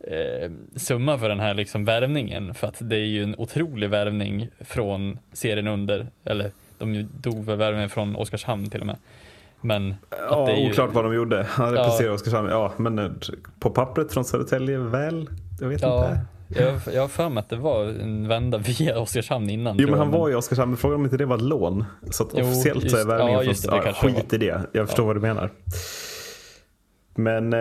eh, 0.00 0.50
summa 0.76 1.18
för 1.18 1.28
den 1.28 1.40
här 1.40 1.54
liksom 1.54 1.84
värvningen. 1.84 2.54
För 2.54 2.66
att 2.66 2.76
det 2.80 2.96
är 2.96 3.04
ju 3.06 3.22
en 3.22 3.34
otrolig 3.38 3.90
värvning 3.90 4.48
från 4.60 5.18
serien 5.32 5.66
under, 5.68 6.06
eller 6.24 6.50
de 6.78 7.08
tog 7.22 7.44
väl 7.44 7.56
värvningen 7.58 7.90
från 7.90 8.16
Oskarshamn 8.16 8.70
till 8.70 8.80
och 8.80 8.86
med. 8.86 8.96
Men 9.60 9.94
att 10.10 10.18
ja 10.30 10.46
det 10.46 10.52
är 10.52 10.56
ju, 10.56 10.70
oklart 10.70 10.92
vad 10.94 11.04
de 11.04 11.14
gjorde. 11.14 11.46
Han 11.48 11.70
representerar 11.72 12.10
Oskarshamn. 12.12 12.48
Ja, 12.48 12.72
men 12.76 12.98
eh, 12.98 13.10
på 13.60 13.70
pappret 13.70 14.12
från 14.12 14.24
Södertälje, 14.24 14.78
väl? 14.78 15.28
Jag 15.60 15.68
vet 15.68 15.82
Ja, 15.82 16.08
inte. 16.08 16.20
Jag, 16.54 16.80
jag 16.94 17.00
har 17.00 17.08
för 17.08 17.28
mig 17.28 17.40
att 17.40 17.48
det 17.48 17.56
var 17.56 17.84
en 17.84 18.28
vända 18.28 18.58
via 18.58 18.98
Oskarshamn 19.00 19.50
innan. 19.50 19.76
Jo 19.78 19.88
men 19.90 19.98
han 19.98 20.10
var 20.10 20.30
i 20.30 20.34
Oskarshamn, 20.34 20.70
men 20.70 20.76
frågan 20.78 20.94
om 20.94 21.04
inte 21.04 21.16
det 21.16 21.26
var 21.26 21.36
ett 21.36 21.42
lån. 21.42 21.84
Så 22.10 22.22
att 22.22 22.30
Jo, 22.34 22.40
officiellt 22.44 22.90
så 22.90 22.96
är 22.96 23.00
just- 23.00 23.08
värvningen 23.10 23.32
ja, 23.32 23.38
från... 23.38 23.48
just 23.48 23.64
ja, 23.66 23.92
skit 23.92 24.32
i 24.32 24.38
det, 24.38 24.60
jag 24.72 24.86
förstår 24.86 25.04
vad 25.06 25.16
du 25.16 25.20
menar. 25.20 25.50
Men 27.14 27.52
eh, 27.52 27.60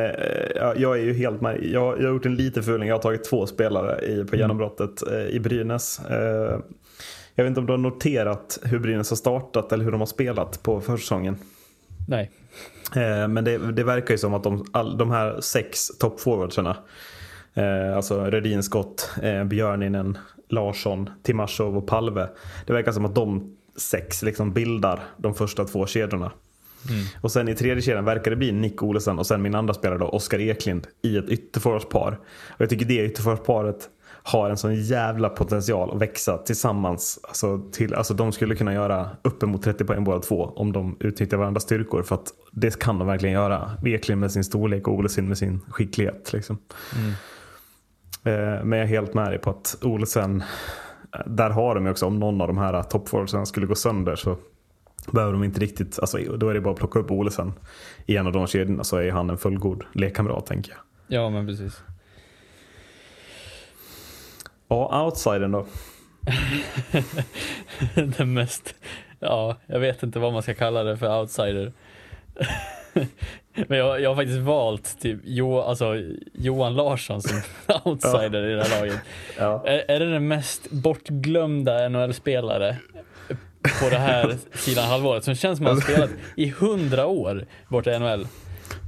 ja, 0.56 0.74
jag 0.78 1.00
är 1.00 1.04
ju 1.04 1.14
helt 1.14 1.42
med. 1.42 1.64
Jag, 1.64 2.02
jag 2.02 2.06
har 2.08 2.14
gjort 2.14 2.26
en 2.26 2.36
liten 2.36 2.64
fuling. 2.64 2.88
Jag 2.88 2.96
har 2.96 3.02
tagit 3.02 3.24
två 3.24 3.48
spelare 3.48 4.06
i, 4.06 4.14
Mm. 4.14 4.28
på 4.28 4.36
genombrottet 4.36 5.12
eh, 5.12 5.26
i 5.36 5.40
Brynäs. 5.40 6.00
Eh, 6.10 6.60
jag 7.36 7.44
vet 7.44 7.48
inte 7.50 7.60
om 7.60 7.66
du 7.66 7.74
har 7.74 7.78
noterat 7.78 8.60
hur 8.64 8.80
Brynäs 8.80 9.10
har 9.10 9.18
startat 9.18 9.72
eller 9.74 9.84
hur 9.84 9.92
de 9.92 10.02
har 10.02 10.06
spelat 10.08 10.64
på 10.64 10.82
försäsongen. 10.82 11.38
Nej. 12.08 12.32
Men 13.30 13.44
det, 13.44 13.58
det 13.72 13.84
verkar 13.84 14.14
ju 14.14 14.18
som 14.18 14.34
att 14.34 14.44
de, 14.44 14.66
all, 14.72 14.98
de 14.98 15.12
här 15.12 15.42
sex 15.42 15.88
toppforwardsarna, 16.00 16.78
eh, 17.60 17.96
alltså 17.96 18.26
Rödin, 18.26 18.64
Skott, 18.64 19.12
eh, 19.22 19.44
Björninen, 19.44 20.18
Larsson, 20.50 21.10
Timashov 21.24 21.78
och 21.78 21.88
Palve. 21.88 22.30
Det 22.66 22.74
verkar 22.74 22.92
som 22.92 23.06
att 23.06 23.16
de 23.16 23.56
sex 23.76 24.22
liksom 24.22 24.54
bildar 24.54 25.00
de 25.18 25.36
första 25.36 25.66
två 25.66 25.86
kedjorna. 25.86 26.32
Och 27.22 27.32
sen 27.32 27.50
i 27.50 27.56
tredje 27.56 27.82
kedjan 27.82 28.06
verkar 28.06 28.32
det 28.32 28.38
bli 28.38 28.52
Nick 28.52 28.84
Olesen 28.84 29.20
och 29.20 29.28
sen 29.28 29.42
min 29.42 29.56
andra 29.56 29.74
spelare 29.74 30.00
då, 30.00 30.06
Oskar 30.06 30.40
Eklind 30.40 30.88
i 31.02 31.18
ett 31.18 31.30
ytterforwardspar. 31.30 32.20
Och 32.50 32.62
jag 32.62 32.70
tycker 32.70 32.86
det 32.86 33.06
ytterforwardsparet 33.06 33.90
har 34.24 34.50
en 34.50 34.58
sån 34.58 34.76
jävla 34.76 35.30
potential 35.30 35.92
att 35.92 36.02
växa 36.02 36.38
tillsammans. 36.38 37.20
Alltså, 37.24 37.62
till, 37.72 37.94
alltså 37.94 38.14
de 38.14 38.32
skulle 38.32 38.56
kunna 38.56 38.74
göra 38.74 39.10
uppemot 39.22 39.64
30 39.64 39.86
poäng 39.86 40.04
båda 40.04 40.20
två 40.20 40.52
om 40.56 40.74
de 40.74 40.98
utnyttjar 41.00 41.38
varandras 41.38 41.64
styrkor. 41.64 42.04
För 42.04 42.16
att 42.16 42.28
det 42.52 42.80
kan 42.80 43.00
de 43.00 43.08
verkligen 43.08 43.34
göra. 43.34 43.72
Eklind 43.86 44.22
med 44.22 44.32
sin 44.32 44.44
storlek 44.44 44.88
och 44.88 44.94
Olesen 44.94 45.28
med 45.28 45.38
sin 45.38 45.62
skicklighet. 45.70 46.34
Liksom. 46.34 46.58
Eh, 46.92 47.14
Men 48.24 48.72
jag 48.72 48.82
är 48.82 48.86
helt 48.86 49.14
med 49.14 49.32
dig 49.32 49.40
på 49.40 49.50
att 49.50 49.78
Olsen, 49.82 50.44
eh, 51.16 51.22
där 51.26 51.50
har 51.50 51.76
de 51.76 51.86
ju 51.86 51.92
också, 51.92 52.06
om 52.06 52.20
någon 52.20 52.42
av 52.42 52.48
de 52.48 52.58
här 52.58 52.84
toppforwardsen 52.84 53.46
skulle 53.46 53.66
gå 53.66 53.76
sönder 53.76 54.16
så 54.16 54.38
behöver 55.12 55.34
de 55.34 55.44
inte 55.44 55.60
riktigt, 55.60 56.00
alltså, 56.00 56.18
då 56.18 56.50
är 56.50 56.54
det 56.54 56.62
bara 56.62 56.74
att 56.74 56.80
plocka 56.80 57.00
upp 57.00 57.12
Olesen 57.12 57.54
i 58.06 58.18
en 58.18 58.28
av 58.28 58.34
de 58.34 58.48
kedjorna 58.48 58.84
så 58.84 58.98
är 58.98 59.12
han 59.12 59.30
en 59.30 59.38
fullgod 59.38 59.84
lekkamrat 59.94 60.46
tänker 60.46 60.72
jag. 60.72 60.80
Ja, 61.22 61.30
men 61.30 61.48
precis. 61.48 61.84
Ja, 64.68 65.06
outsidern 65.06 65.52
då. 65.52 65.66
Den 68.18 68.34
mest, 68.34 68.76
ja, 69.20 69.58
jag 69.68 69.80
vet 69.80 70.04
inte 70.04 70.20
vad 70.20 70.34
man 70.34 70.44
ska 70.44 70.54
kalla 70.54 70.84
det 70.84 70.98
för 70.98 71.20
outsider. 71.20 71.74
Men 73.68 73.78
jag, 73.78 74.02
jag 74.02 74.10
har 74.10 74.16
faktiskt 74.16 74.40
valt 74.40 75.00
typ 75.02 75.20
jo, 75.24 75.60
alltså, 75.60 75.96
Johan 76.34 76.76
Larsson 76.76 77.22
som 77.22 77.42
outsider 77.86 78.50
i 78.50 78.56
det 78.56 78.64
här 78.64 78.80
laget. 78.80 79.00
Ja. 79.40 79.64
Är, 79.66 79.92
är 79.92 80.00
det 80.00 80.12
den 80.12 80.28
mest 80.28 80.72
bortglömda 80.72 81.90
NHL-spelare 81.90 82.76
på 83.84 83.90
det 83.90 83.98
här 83.98 84.38
sidan 84.58 84.86
halvåret 84.86 85.24
som 85.24 85.36
känns 85.36 85.58
som 85.58 85.66
att 85.68 85.72
han 85.72 85.82
spelat 85.82 86.10
i 86.36 86.50
hundra 86.50 87.06
år 87.06 87.46
borta 87.68 87.92
i 87.94 88.00
NHL. 88.00 88.28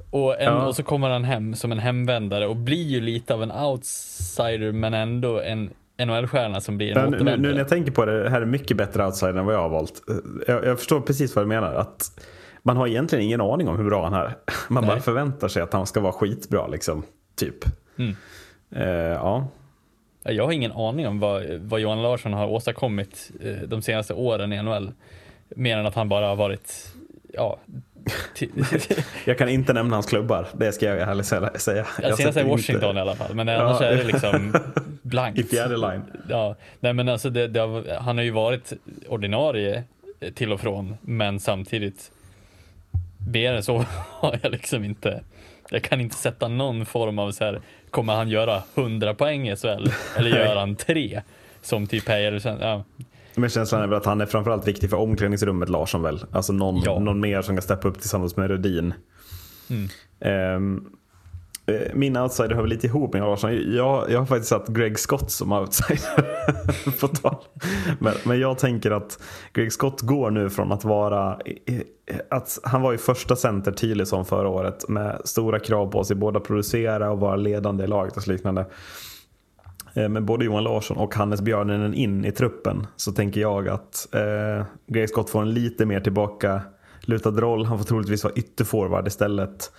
Och, 0.10 0.42
en, 0.42 0.54
Ja. 0.54 0.68
och 0.68 0.76
så 0.76 0.84
kommer 0.84 1.10
han 1.10 1.24
hem 1.24 1.56
som 1.56 1.72
en 1.72 1.80
hemvändare 1.80 2.48
och 2.48 2.56
blir 2.56 2.84
ju 2.84 3.02
lite 3.02 3.34
av 3.34 3.44
en 3.44 3.52
outsider 3.52 4.72
men 4.72 4.94
ändå 4.94 5.40
en 5.42 5.70
NHL-stjärna 6.06 6.62
som 6.62 6.78
blir 6.78 6.92
en 6.92 6.94
Men 7.02 7.04
nu, 7.04 7.10
nu 7.12 7.18
återvändare. 7.24 7.52
när 7.54 7.60
jag 7.60 7.70
tänker 7.70 7.92
på 7.92 8.06
det, 8.06 8.24
det 8.24 8.30
här 8.30 8.42
är 8.42 8.46
mycket 8.46 8.78
bättre 8.78 9.06
outsider 9.06 9.34
än 9.34 9.46
vad 9.46 9.56
jag 9.56 9.60
har 9.62 9.70
valt. 9.70 10.02
Jag, 10.48 10.66
jag 10.66 10.78
förstår 10.78 11.02
precis 11.02 11.36
vad 11.36 11.46
du 11.46 11.50
menar. 11.50 11.74
Att 11.74 12.26
man 12.64 12.78
har 12.78 12.88
egentligen 12.88 13.26
ingen 13.26 13.42
aning 13.42 13.68
om 13.68 13.78
hur 13.78 13.84
bra 13.86 14.04
han 14.04 14.14
är. 14.14 14.36
Man 14.70 14.84
bara 14.86 14.94
Nej. 14.96 15.02
förväntar 15.04 15.48
sig 15.48 15.62
att 15.62 15.74
han 15.74 15.86
ska 15.88 16.00
vara 16.00 16.14
skitbra 16.14 16.68
liksom. 16.68 17.04
Typ. 17.36 17.56
Mm. 17.98 18.16
Eh, 18.76 18.88
ja. 19.14 19.48
Jag 20.24 20.46
har 20.46 20.52
ingen 20.52 20.72
aning 20.72 21.08
om 21.08 21.20
vad, 21.20 21.44
vad 21.60 21.80
Johan 21.80 22.02
Larsson 22.04 22.34
har 22.34 22.48
åstadkommit 22.48 23.32
eh, 23.44 23.54
de 23.68 23.82
senaste 23.82 24.14
åren 24.14 24.54
i 24.54 24.62
NHL. 24.64 24.92
Mer 25.56 25.78
än 25.78 25.86
att 25.86 25.96
han 25.96 26.10
bara 26.10 26.28
har 26.28 26.36
varit, 26.36 26.88
ja, 27.34 27.60
Jag 29.26 29.38
kan 29.38 29.50
inte 29.50 29.74
nämna 29.74 29.96
hans 29.96 30.06
klubbar, 30.06 30.48
det 30.54 30.72
ska 30.72 30.86
jag 30.86 30.98
ärligt 31.00 31.26
säga. 31.26 31.52
Ja, 31.62 31.86
Jag 32.02 32.18
senast 32.18 32.18
sätter 32.22 32.46
i 32.48 32.50
Washington 32.50 32.90
inte- 32.90 32.98
i 32.98 33.02
alla 33.02 33.16
fall, 33.16 33.36
men 33.36 33.50
annars 33.50 33.82
är 33.82 33.96
det 33.96 34.04
liksom 34.04 34.54
blankt. 35.02 35.40
I 35.40 35.44
fjärde 35.44 35.78
line. 35.78 36.02
Ja, 36.30 36.56
nej 36.80 36.94
men 36.94 37.10
alltså 37.10 37.30
det, 37.30 37.48
det 37.48 37.60
har, 37.60 38.00
han 38.00 38.18
har 38.18 38.24
ju 38.24 38.32
varit 38.32 38.74
ordinarie 39.08 39.84
till 40.36 40.54
och 40.54 40.60
från, 40.62 40.98
men 41.02 41.40
samtidigt 41.40 42.12
mer 43.28 43.54
än 43.54 43.64
så 43.64 43.86
har 44.10 44.40
jag 44.44 44.52
liksom 44.52 44.84
inte. 44.84 45.24
Jag 45.70 45.84
kan 45.84 46.02
inte 46.02 46.16
sätta 46.16 46.48
någon 46.48 46.86
form 46.86 47.20
av 47.20 47.32
så 47.32 47.44
här, 47.44 47.62
kommer 47.90 48.14
han 48.16 48.30
göra 48.30 48.64
100 48.76 49.14
poäng 49.14 49.50
i 49.50 49.56
SHL? 49.56 49.88
Eller 50.18 50.30
gör 50.30 50.56
han 50.56 50.76
tre? 50.76 51.22
Som 51.62 51.88
typ 51.88 52.06
Pejersen, 52.06 52.58
ja. 52.62 52.84
Men 53.36 53.50
känslan 53.50 53.82
är 53.82 53.88
väl 53.88 53.98
att 53.98 54.06
han 54.06 54.22
är 54.22 54.26
framförallt 54.26 54.68
viktig 54.68 54.90
för 54.90 54.98
omklädningsrummet 54.98 55.70
Larsson 55.70 56.02
väl. 56.02 56.20
Alltså 56.32 56.54
någon, 56.54 56.82
Ja. 56.86 57.00
någon 57.00 57.20
mer 57.20 57.42
som 57.42 57.56
kan 57.56 57.62
steppa 57.62 57.88
upp 57.88 58.00
tillsammans 58.00 58.36
med 58.38 58.48
Rödin. 58.50 58.94
Mm. 59.70 59.90
Eh, 60.20 60.82
Eh, 61.66 61.94
Min 61.94 62.18
outsider 62.18 62.56
hör 62.56 62.62
väl 62.62 62.70
lite 62.70 62.88
ihop 62.88 63.14
med 63.14 63.20
Johan 63.20 63.30
Larsson. 63.30 63.74
Jag, 63.76 64.12
jag 64.12 64.20
har 64.20 64.26
faktiskt 64.26 64.50
satt 64.50 64.68
Greg 64.68 65.00
Scott 65.00 65.32
som 65.32 65.52
outsider. 65.52 66.26
på 67.02 67.08
tal. 67.08 67.36
Men, 68.00 68.14
men 68.26 68.40
jag 68.40 68.58
tänker 68.58 68.92
att 68.92 69.20
Greg 69.54 69.74
Scott 69.74 70.02
går 70.02 70.32
nu 70.32 70.50
från 70.50 70.72
att 70.72 70.84
vara 70.84 71.38
att 72.30 72.60
han 72.64 72.82
var 72.82 72.92
ju 72.92 72.98
första 72.98 73.36
center 73.36 73.72
tidigt 73.72 74.08
som 74.08 74.26
förra 74.26 74.50
året 74.50 74.90
med 74.90 75.22
stora 75.26 75.60
krav 75.60 75.92
på 75.92 76.04
sig 76.04 76.16
både 76.16 76.38
att 76.38 76.44
producera 76.44 77.12
och 77.12 77.20
vara 77.20 77.36
ledande 77.36 77.84
i 77.84 77.88
laget 77.88 78.18
och 78.18 78.24
så 78.24 78.32
liknande. 78.32 78.66
Eh, 79.94 80.10
med 80.10 80.26
både 80.26 80.46
Johan 80.46 80.64
Larsson 80.64 80.98
och 80.98 81.16
Hannes 81.16 81.42
Björninen 81.42 81.94
in 81.94 82.26
i 82.26 82.32
truppen 82.32 82.88
så 82.96 83.12
tänker 83.12 83.42
jag 83.42 83.70
att 83.70 84.08
eh, 84.16 84.66
Greg 84.88 85.10
Scott 85.10 85.30
får 85.30 85.42
en 85.42 85.54
lite 85.54 85.86
mer 85.86 86.00
tillbaka 86.00 86.62
lutad 87.02 87.32
roll. 87.32 87.66
Han 87.66 87.78
får 87.78 87.86
troligtvis 87.86 88.24
vara 88.24 88.34
ytterforward 88.34 89.08
istället. 89.08 89.72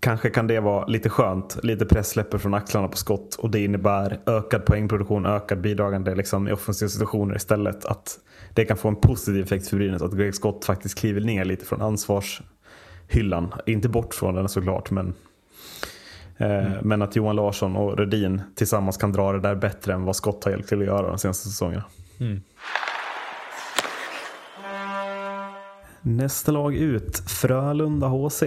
Kanske 0.00 0.30
kan 0.30 0.46
det 0.46 0.60
vara 0.60 0.86
lite 0.86 1.08
skönt, 1.08 1.58
lite 1.62 1.86
press 1.86 2.10
släpper 2.10 2.38
från 2.38 2.54
axlarna 2.54 2.88
på 2.88 2.96
skott 2.96 3.34
och 3.34 3.50
det 3.50 3.60
innebär 3.60 4.20
ökad 4.26 4.64
poängproduktion, 4.64 5.26
ökad 5.26 5.60
bidragande 5.60 6.14
liksom, 6.14 6.48
i 6.48 6.52
offensiva 6.52 6.88
situationer 6.88 7.36
istället. 7.36 7.84
Att 7.84 8.18
det 8.54 8.64
kan 8.64 8.76
få 8.76 8.88
en 8.88 8.96
positiv 8.96 9.44
effekt 9.44 9.68
för 9.68 9.76
Brynäs 9.76 10.02
att 10.02 10.12
Greg 10.12 10.34
Scott 10.34 10.64
faktiskt 10.64 10.98
kliver 10.98 11.20
ner 11.20 11.44
lite 11.44 11.64
från 11.64 11.82
ansvarshyllan. 11.82 13.54
Inte 13.66 13.88
bort 13.88 14.14
från 14.14 14.34
den 14.34 14.48
såklart 14.48 14.90
men 14.90 15.14
Eh, 16.38 16.82
Men 16.82 17.02
att 17.02 17.16
Johan 17.16 17.36
Larsson 17.36 17.76
och 17.76 17.98
Rödin 17.98 18.42
tillsammans 18.54 18.96
kan 18.96 19.12
dra 19.12 19.32
det 19.32 19.40
där 19.40 19.54
bättre 19.54 19.92
än 19.92 20.04
vad 20.04 20.16
Scott 20.16 20.44
har 20.44 20.50
hjälpt 20.50 20.68
till 20.68 20.78
att 20.80 20.86
göra 20.86 21.08
de 21.08 21.18
senaste 21.18 21.48
säsongerna. 21.48 21.84
Mm. 22.20 22.42
Nästa 26.02 26.52
lag 26.52 26.74
ut, 26.74 27.18
Frölunda 27.30 28.06
HC. 28.06 28.42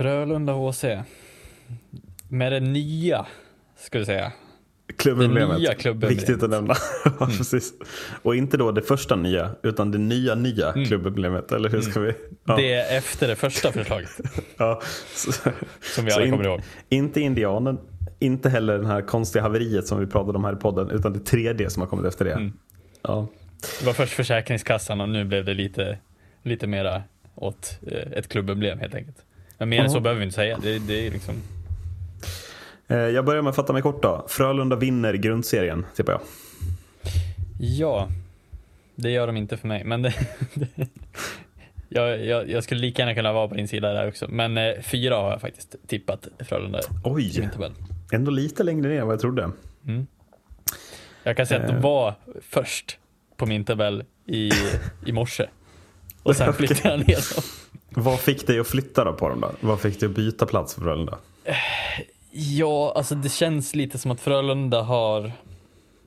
Frölunda 0.00 0.52
HC. 0.52 0.84
Med 2.28 2.52
det 2.52 2.60
nya, 2.60 3.26
ska 3.78 3.98
vi 3.98 4.04
säga. 4.04 4.32
Klubbemblemet. 4.96 5.56
Det 5.56 5.58
nya 5.62 5.74
klubbemblemet. 5.74 6.18
Viktigt 6.18 6.42
att 6.42 6.50
nämna. 6.50 6.74
Ja, 7.20 7.26
Precis. 7.26 7.72
Och 8.22 8.36
inte 8.36 8.56
då 8.56 8.72
det 8.72 8.82
första 8.82 9.16
nya, 9.16 9.50
utan 9.62 9.90
det 9.90 9.98
nya 9.98 10.34
nya 10.34 10.72
klubbemblemet. 10.72 11.52
Eller 11.52 11.68
hur 11.68 11.80
ska 11.80 12.00
vi? 12.00 12.12
Ja. 12.44 12.56
Det 12.56 12.72
är 12.72 12.98
efter 12.98 13.28
det 13.28 13.36
första 13.36 13.72
förslaget, 13.72 14.10
Ja. 14.56 14.80
Så, 15.14 15.32
som 15.94 16.04
vi 16.04 16.12
alla 16.12 16.24
in- 16.24 16.30
kommer 16.30 16.44
ihåg. 16.44 16.60
Inte 16.88 17.20
indianen, 17.20 17.78
inte 18.18 18.48
heller 18.48 18.76
den 18.78 18.86
här 18.86 19.02
konstiga 19.02 19.42
haveriet 19.42 19.86
som 19.86 20.00
vi 20.00 20.06
pratade 20.06 20.38
om 20.38 20.44
här 20.44 20.52
i 20.52 20.56
podden, 20.56 20.90
utan 20.90 21.12
det 21.12 21.20
tredje 21.20 21.70
som 21.70 21.80
har 21.80 21.88
kommit 21.88 22.06
efter 22.06 22.24
det. 22.24 22.32
Mm. 22.32 22.52
Ja. 23.02 23.26
Det 23.80 23.86
var 23.86 23.92
först 23.92 24.12
Försäkringskassan 24.12 25.00
och 25.00 25.08
nu 25.08 25.24
blev 25.24 25.44
det 25.44 25.54
lite, 25.54 25.98
lite 26.42 26.66
mera 26.66 27.02
åt 27.34 27.78
eh, 27.86 28.12
ett 28.12 28.28
klubbemblem 28.28 28.78
helt 28.78 28.94
enkelt. 28.94 29.16
Men 29.60 29.68
mer 29.68 29.80
än 29.80 29.90
så 29.90 30.00
behöver 30.00 30.18
vi 30.18 30.24
inte 30.24 30.34
säga. 30.34 30.58
Det, 30.62 30.78
det 30.78 31.06
är 31.06 31.10
liksom, 31.10 31.34
Eh, 32.88 32.96
Jag 32.98 33.24
börjar 33.24 33.42
med 33.42 33.50
att 33.50 33.56
fatta 33.56 33.72
mig 33.72 33.82
kort 33.82 34.02
då. 34.02 34.24
Frölunda 34.28 34.76
vinner 34.76 35.14
grundserien, 35.14 35.86
tippar 35.96 36.12
jag. 36.12 36.20
ja, 37.60 38.08
det 38.94 39.10
gör 39.10 39.26
de 39.26 39.36
inte 39.36 39.56
för 39.56 39.68
mig. 39.68 39.84
Men 39.84 40.02
det, 40.02 40.14
det, 40.54 40.88
jag, 41.88 42.24
jag, 42.24 42.50
jag 42.50 42.64
skulle 42.64 42.80
lika 42.80 43.02
gärna 43.02 43.14
kunna 43.14 43.32
vara 43.32 43.48
på 43.48 43.54
din 43.54 43.68
sida 43.68 43.92
där 43.92 44.08
också. 44.08 44.26
Men 44.28 44.58
eh, 44.58 44.74
fyra 44.82 45.16
har 45.16 45.30
jag 45.30 45.40
faktiskt 45.40 45.76
tippat 45.86 46.28
Frölunda 46.38 46.78
i 46.78 46.82
Oj, 47.04 47.32
min 47.40 47.50
tabell. 47.50 47.72
ändå 48.12 48.30
lite 48.30 48.62
längre 48.62 48.88
ner 48.88 49.00
än 49.00 49.06
vad 49.06 49.12
jag 49.14 49.20
trodde. 49.20 49.50
Jag 51.22 51.36
kan 51.36 51.46
säga 51.46 51.60
att 51.60 51.66
de 51.68 51.76
Eh. 51.76 51.82
var 51.82 52.14
först 52.42 52.98
på 53.36 53.46
min 53.46 53.64
tabell 53.64 54.04
i, 54.26 54.50
i 55.06 55.12
morse. 55.12 55.46
Och 56.22 56.36
sen 56.36 56.52
flyttade 56.52 56.88
jag 56.88 56.98
ner 57.08 57.34
dem. 57.34 57.42
Vad 57.94 58.20
fick 58.20 58.46
dig 58.46 58.60
att 58.60 58.66
flytta 58.66 59.04
då 59.04 59.12
på 59.12 59.28
dem 59.28 59.40
då? 59.40 59.50
Vad 59.60 59.80
fick 59.80 60.00
dig 60.00 60.08
att 60.08 60.14
byta 60.14 60.46
plats 60.46 60.74
för 60.74 60.80
Frölunda? 60.82 61.18
Ja, 62.30 62.92
alltså 62.96 63.14
det 63.14 63.28
känns 63.28 63.74
lite 63.74 63.98
som 63.98 64.10
att 64.10 64.20
Frölunda 64.20 64.82
har 64.82 65.32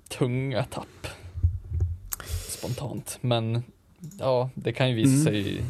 tunga 0.09 0.63
tapp. 0.63 1.07
Spontant. 2.49 3.17
Men 3.21 3.63
ja, 4.19 4.49
det 4.55 4.73
kan 4.73 4.89
ju 4.89 4.95
visa 4.95 5.29
Mm. 5.29 5.43
sig 5.43 5.55
i 5.57 5.61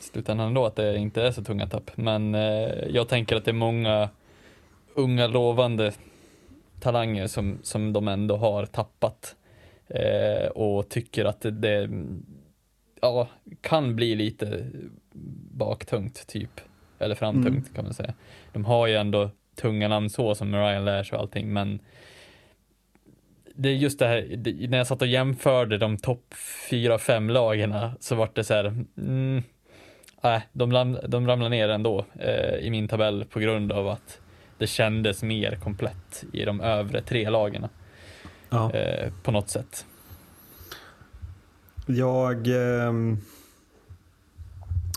slutändan 0.00 0.46
ändå 0.48 0.66
att 0.66 0.76
det 0.76 0.96
inte 0.96 1.22
är 1.22 1.32
så 1.32 1.44
tunga 1.44 1.66
tapp. 1.66 1.90
Men 1.94 2.34
eh, 2.34 2.86
jag 2.90 3.08
tänker 3.08 3.36
att 3.36 3.44
det 3.44 3.50
är 3.50 3.52
många 3.52 4.08
unga 4.94 5.26
lovande 5.26 5.92
talanger 6.80 7.26
som, 7.26 7.58
som 7.62 7.92
de 7.92 8.08
ändå 8.08 8.36
har 8.36 8.66
tappat. 8.66 9.34
Eh, 9.88 10.46
och 10.48 10.88
tycker 10.88 11.24
att 11.24 11.40
det, 11.40 11.50
det 11.50 11.90
ja, 13.00 13.28
kan 13.60 13.96
bli 13.96 14.14
lite 14.14 14.66
baktungt 15.52 16.26
typ. 16.26 16.60
Eller 16.98 17.14
framtungt 17.14 17.74
kan 17.74 17.84
man 17.84 17.94
säga. 17.94 18.14
De 18.52 18.64
har 18.64 18.86
ju 18.86 18.94
ändå 18.94 19.30
tunga 19.54 19.88
namn 19.88 20.10
så 20.10 20.34
som 20.34 20.54
Ryan 20.54 20.84
Lash 20.84 21.14
och 21.14 21.20
allting 21.20 21.52
men 21.52 21.80
det 23.54 23.68
är 23.68 23.74
just 23.74 23.98
det 23.98 24.06
här, 24.06 24.36
det, 24.36 24.70
när 24.70 24.78
jag 24.78 24.86
satt 24.86 25.02
och 25.02 25.08
jämförde 25.08 25.78
de 25.78 25.96
topp 25.96 26.34
4-5 26.70 27.30
lagen 27.32 27.74
så 28.00 28.14
vart 28.14 28.34
det 28.34 28.44
så 28.44 28.54
här, 28.54 28.64
mm, 28.96 29.42
nej, 30.22 30.48
de, 30.52 30.72
ram, 30.72 30.98
de 31.08 31.26
ramlade 31.26 31.50
ner 31.50 31.68
ändå 31.68 32.04
eh, 32.18 32.54
i 32.54 32.70
min 32.70 32.88
tabell 32.88 33.24
på 33.24 33.40
grund 33.40 33.72
av 33.72 33.88
att 33.88 34.20
det 34.58 34.66
kändes 34.66 35.22
mer 35.22 35.56
komplett 35.56 36.24
i 36.32 36.44
de 36.44 36.60
övre 36.60 37.02
tre 37.02 37.30
lagen 37.30 37.66
Ja. 38.50 38.72
eh, 38.72 39.12
på 39.22 39.30
något 39.30 39.50
sätt. 39.50 39.86
Jag, 41.86 42.46
ehm, 42.46 43.18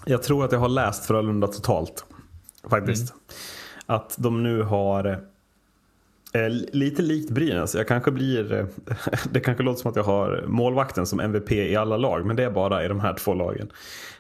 jag 0.05 0.23
tror 0.23 0.45
att 0.45 0.51
jag 0.51 0.59
har 0.59 0.69
läst 0.69 1.05
Frölunda 1.05 1.47
totalt. 1.47 2.05
Faktiskt. 2.69 3.13
Att 3.85 4.15
de 4.17 4.43
nu 4.43 4.61
har 4.61 5.05
eh, 6.33 6.49
lite 6.71 7.01
likt 7.01 7.29
Brynäs. 7.31 7.75
Jag 7.75 7.87
kanske 7.87 8.11
blir, 8.11 8.53
eh, 8.53 8.65
det 9.31 9.39
kanske 9.39 9.63
låter 9.63 9.81
som 9.81 9.89
att 9.89 9.95
jag 9.95 10.03
har 10.03 10.43
målvakten 10.47 11.05
som 11.05 11.19
MVP 11.19 11.51
i 11.51 11.75
alla 11.75 11.97
lag. 11.97 12.25
Men 12.25 12.35
det 12.35 12.43
är 12.43 12.51
bara 12.51 12.85
i 12.85 12.87
de 12.87 12.99
här 12.99 13.13
två 13.13 13.33
lagen. 13.33 13.71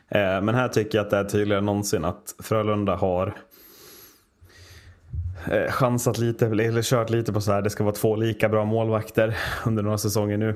Eh, 0.07 0.41
men 0.41 0.55
här 0.55 0.67
tycker 0.67 0.97
jag 0.97 1.05
att 1.05 1.11
det 1.11 1.17
är 1.17 1.23
tydligare 1.23 1.59
än 1.59 1.65
någonsin 1.65 2.05
att 2.05 2.35
Frölunda 2.39 2.95
har 2.95 3.33
chansat 5.69 6.17
lite, 6.17 6.45
eller 6.45 6.81
kört 6.81 7.09
lite 7.09 7.33
på 7.33 7.41
så 7.41 7.51
här. 7.51 7.61
Det 7.61 7.69
ska 7.69 7.83
vara 7.83 7.95
två 7.95 8.15
lika 8.15 8.49
bra 8.49 8.65
målvakter 8.65 9.37
under 9.65 9.83
några 9.83 9.97
säsonger 9.97 10.37
nu. 10.37 10.55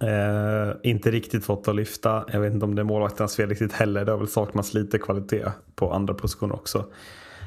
Eh, 0.00 0.76
inte 0.82 1.10
riktigt 1.10 1.44
fått 1.44 1.68
att 1.68 1.76
lyfta. 1.76 2.24
Jag 2.32 2.40
vet 2.40 2.52
inte 2.52 2.64
om 2.64 2.74
det 2.74 2.82
är 2.82 2.84
målvakternas 2.84 3.36
fel 3.36 3.48
riktigt 3.48 3.72
heller. 3.72 4.04
Det 4.04 4.10
har 4.10 4.18
väl 4.18 4.28
saknats 4.28 4.74
lite 4.74 4.98
kvalitet 4.98 5.46
på 5.74 5.92
andra 5.92 6.14
positioner 6.14 6.54
också. 6.54 6.78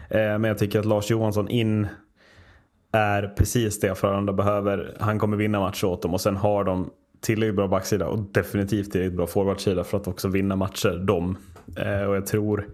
Eh, 0.09 0.17
men 0.19 0.43
jag 0.43 0.57
tycker 0.57 0.79
att 0.79 0.85
Lars 0.85 1.11
Johansson 1.11 1.49
in 1.49 1.87
är 2.91 3.27
precis 3.27 3.79
det 3.79 3.95
Frölunda 3.95 4.33
behöver. 4.33 4.97
Han 4.99 5.19
kommer 5.19 5.37
vinna 5.37 5.59
matcher 5.59 5.85
åt 5.85 6.01
dem 6.01 6.13
och 6.13 6.21
sen 6.21 6.35
har 6.35 6.63
de 6.63 6.89
tillräckligt 7.21 7.55
bra 7.55 7.67
backsida 7.67 8.07
och 8.07 8.19
definitivt 8.19 8.91
tillräckligt 8.91 9.17
bra 9.17 9.27
forwardsida 9.27 9.83
för 9.83 9.97
att 9.97 10.07
också 10.07 10.27
vinna 10.27 10.55
matcher 10.55 11.03
de. 11.07 11.37
Eh, 11.77 12.01
och 12.01 12.15
jag 12.15 12.25
tror 12.25 12.67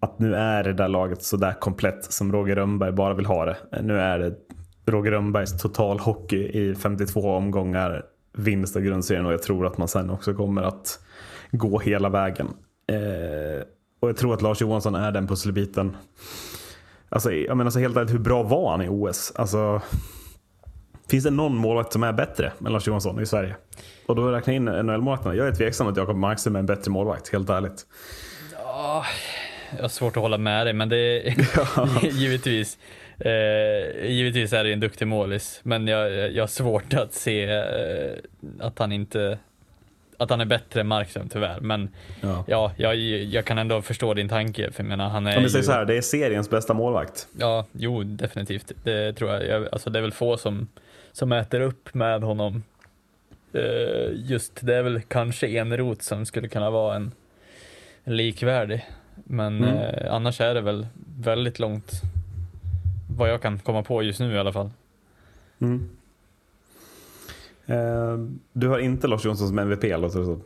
att 0.00 0.18
nu 0.18 0.34
är 0.34 0.64
det 0.64 0.72
där 0.72 0.88
laget 0.88 1.22
så 1.22 1.36
där 1.36 1.52
komplett 1.52 2.04
som 2.04 2.32
Roger 2.32 2.56
Rönnberg 2.56 2.92
bara 2.92 3.14
vill 3.14 3.26
ha 3.26 3.44
det. 3.44 3.56
Nu 3.82 3.98
är 3.98 4.18
det 4.18 4.34
Roger 4.86 5.10
Rönnbergs 5.10 5.62
totalhockey 5.62 6.36
i 6.36 6.74
52 6.74 7.20
omgångar 7.20 8.04
vinst 8.32 8.76
av 8.76 8.82
grundserien 8.82 9.26
och 9.26 9.32
jag 9.32 9.42
tror 9.42 9.66
att 9.66 9.78
man 9.78 9.88
sen 9.88 10.10
också 10.10 10.34
kommer 10.34 10.62
att 10.62 10.98
gå 11.52 11.78
hela 11.78 12.08
vägen. 12.08 12.46
Eh, 12.86 13.64
och 14.00 14.08
jag 14.08 14.16
tror 14.16 14.34
att 14.34 14.42
Lars 14.42 14.60
Johansson 14.60 14.94
är 14.94 15.12
den 15.12 15.26
pusselbiten. 15.26 15.96
Alltså, 17.08 17.32
jag 17.32 17.56
menar 17.56 17.70
så 17.70 17.78
helt 17.78 17.96
ärligt, 17.96 18.14
hur 18.14 18.18
bra 18.18 18.42
var 18.42 18.70
han 18.70 18.82
i 18.82 18.88
OS? 18.88 19.32
Alltså, 19.36 19.82
finns 21.10 21.24
det 21.24 21.30
någon 21.30 21.56
målvakt 21.56 21.92
som 21.92 22.02
är 22.02 22.12
bättre 22.12 22.52
än 22.66 22.72
Lars 22.72 22.86
Johansson 22.86 23.20
i 23.20 23.26
Sverige? 23.26 23.56
Och 24.06 24.16
då 24.16 24.28
räknar 24.28 24.54
jag 24.54 24.56
in 24.56 24.68
NHL-målvakterna. 24.68 25.34
Jag 25.34 25.48
är 25.48 25.52
tveksam 25.52 25.86
att 25.86 25.96
Jakob 25.96 26.16
Markström 26.16 26.56
är 26.56 26.60
en 26.60 26.66
bättre 26.66 26.90
målvakt, 26.90 27.32
helt 27.32 27.50
ärligt. 27.50 27.86
Ja, 28.52 29.04
jag 29.76 29.82
har 29.82 29.88
svårt 29.88 30.16
att 30.16 30.22
hålla 30.22 30.38
med 30.38 30.66
dig, 30.66 30.74
men 30.74 30.88
det 30.88 31.28
är 31.28 31.34
givetvis, 32.10 32.78
eh, 33.20 34.06
givetvis 34.10 34.52
är 34.52 34.64
det 34.64 34.72
en 34.72 34.80
duktig 34.80 35.06
målis, 35.08 35.60
men 35.62 35.86
jag, 35.88 36.32
jag 36.32 36.42
har 36.42 36.48
svårt 36.48 36.94
att 36.94 37.12
se 37.14 37.44
eh, 37.44 38.12
att 38.60 38.78
han 38.78 38.92
inte, 38.92 39.38
att 40.16 40.30
han 40.30 40.40
är 40.40 40.44
bättre 40.44 40.80
än 40.80 40.86
Markström 40.86 41.28
tyvärr. 41.28 41.60
Men 41.60 41.88
Ja. 42.20 42.44
ja, 42.48 42.72
jag, 42.76 42.96
jag 42.96 43.44
kan 43.44 43.58
ändå 43.58 43.82
förstå 43.82 44.14
din 44.14 44.28
tanke, 44.28 44.70
för 44.72 44.82
jag 44.82 44.88
menar 44.88 45.08
han 45.08 45.26
är 45.26 45.36
Om 45.36 45.42
vi 45.42 45.48
säger 45.50 45.62
ju, 45.62 45.66
så 45.66 45.72
här, 45.72 45.84
det 45.84 45.96
är 45.96 46.00
seriens 46.00 46.50
bästa 46.50 46.74
målvakt. 46.74 47.28
ja, 47.38 47.66
jo 47.72 48.02
definitivt. 48.02 48.72
Det 48.84 49.12
tror 49.12 49.30
jag, 49.30 49.46
jag 49.46 49.68
alltså 49.72 49.90
det 49.90 49.98
är 49.98 50.02
väl 50.02 50.12
få 50.12 50.36
som, 50.36 50.68
som 51.12 51.32
äter 51.32 51.60
upp 51.60 51.94
med 51.94 52.22
honom. 52.22 52.62
Eh, 53.52 54.10
just, 54.14 54.52
det 54.60 54.74
är 54.74 54.82
väl 54.82 55.00
kanske 55.08 55.48
Eneroth 55.48 56.00
som 56.02 56.26
skulle 56.26 56.48
kunna 56.48 56.70
vara 56.70 56.96
en, 56.96 57.12
en 58.04 58.16
likvärdig. 58.16 58.86
Men 59.24 59.64
Mm. 59.64 59.76
eh, 59.76 60.14
annars 60.14 60.40
är 60.40 60.54
det 60.54 60.60
väl 60.60 60.86
väldigt 61.20 61.58
långt 61.58 61.92
vad 63.20 63.30
jag 63.30 63.42
kan 63.42 63.58
komma 63.58 63.82
på 63.82 64.02
just 64.02 64.20
nu 64.20 64.34
i 64.34 64.38
alla 64.38 64.52
fall. 64.52 64.70
Mm. 65.60 65.90
Eh, 67.66 68.18
du 68.52 68.68
har 68.68 68.78
inte 68.78 69.06
Lars 69.06 69.24
Johansson 69.24 69.48
som 69.48 69.58
MVP 69.58 69.82
låter 69.82 70.18
det 70.18 70.24
som. 70.24 70.42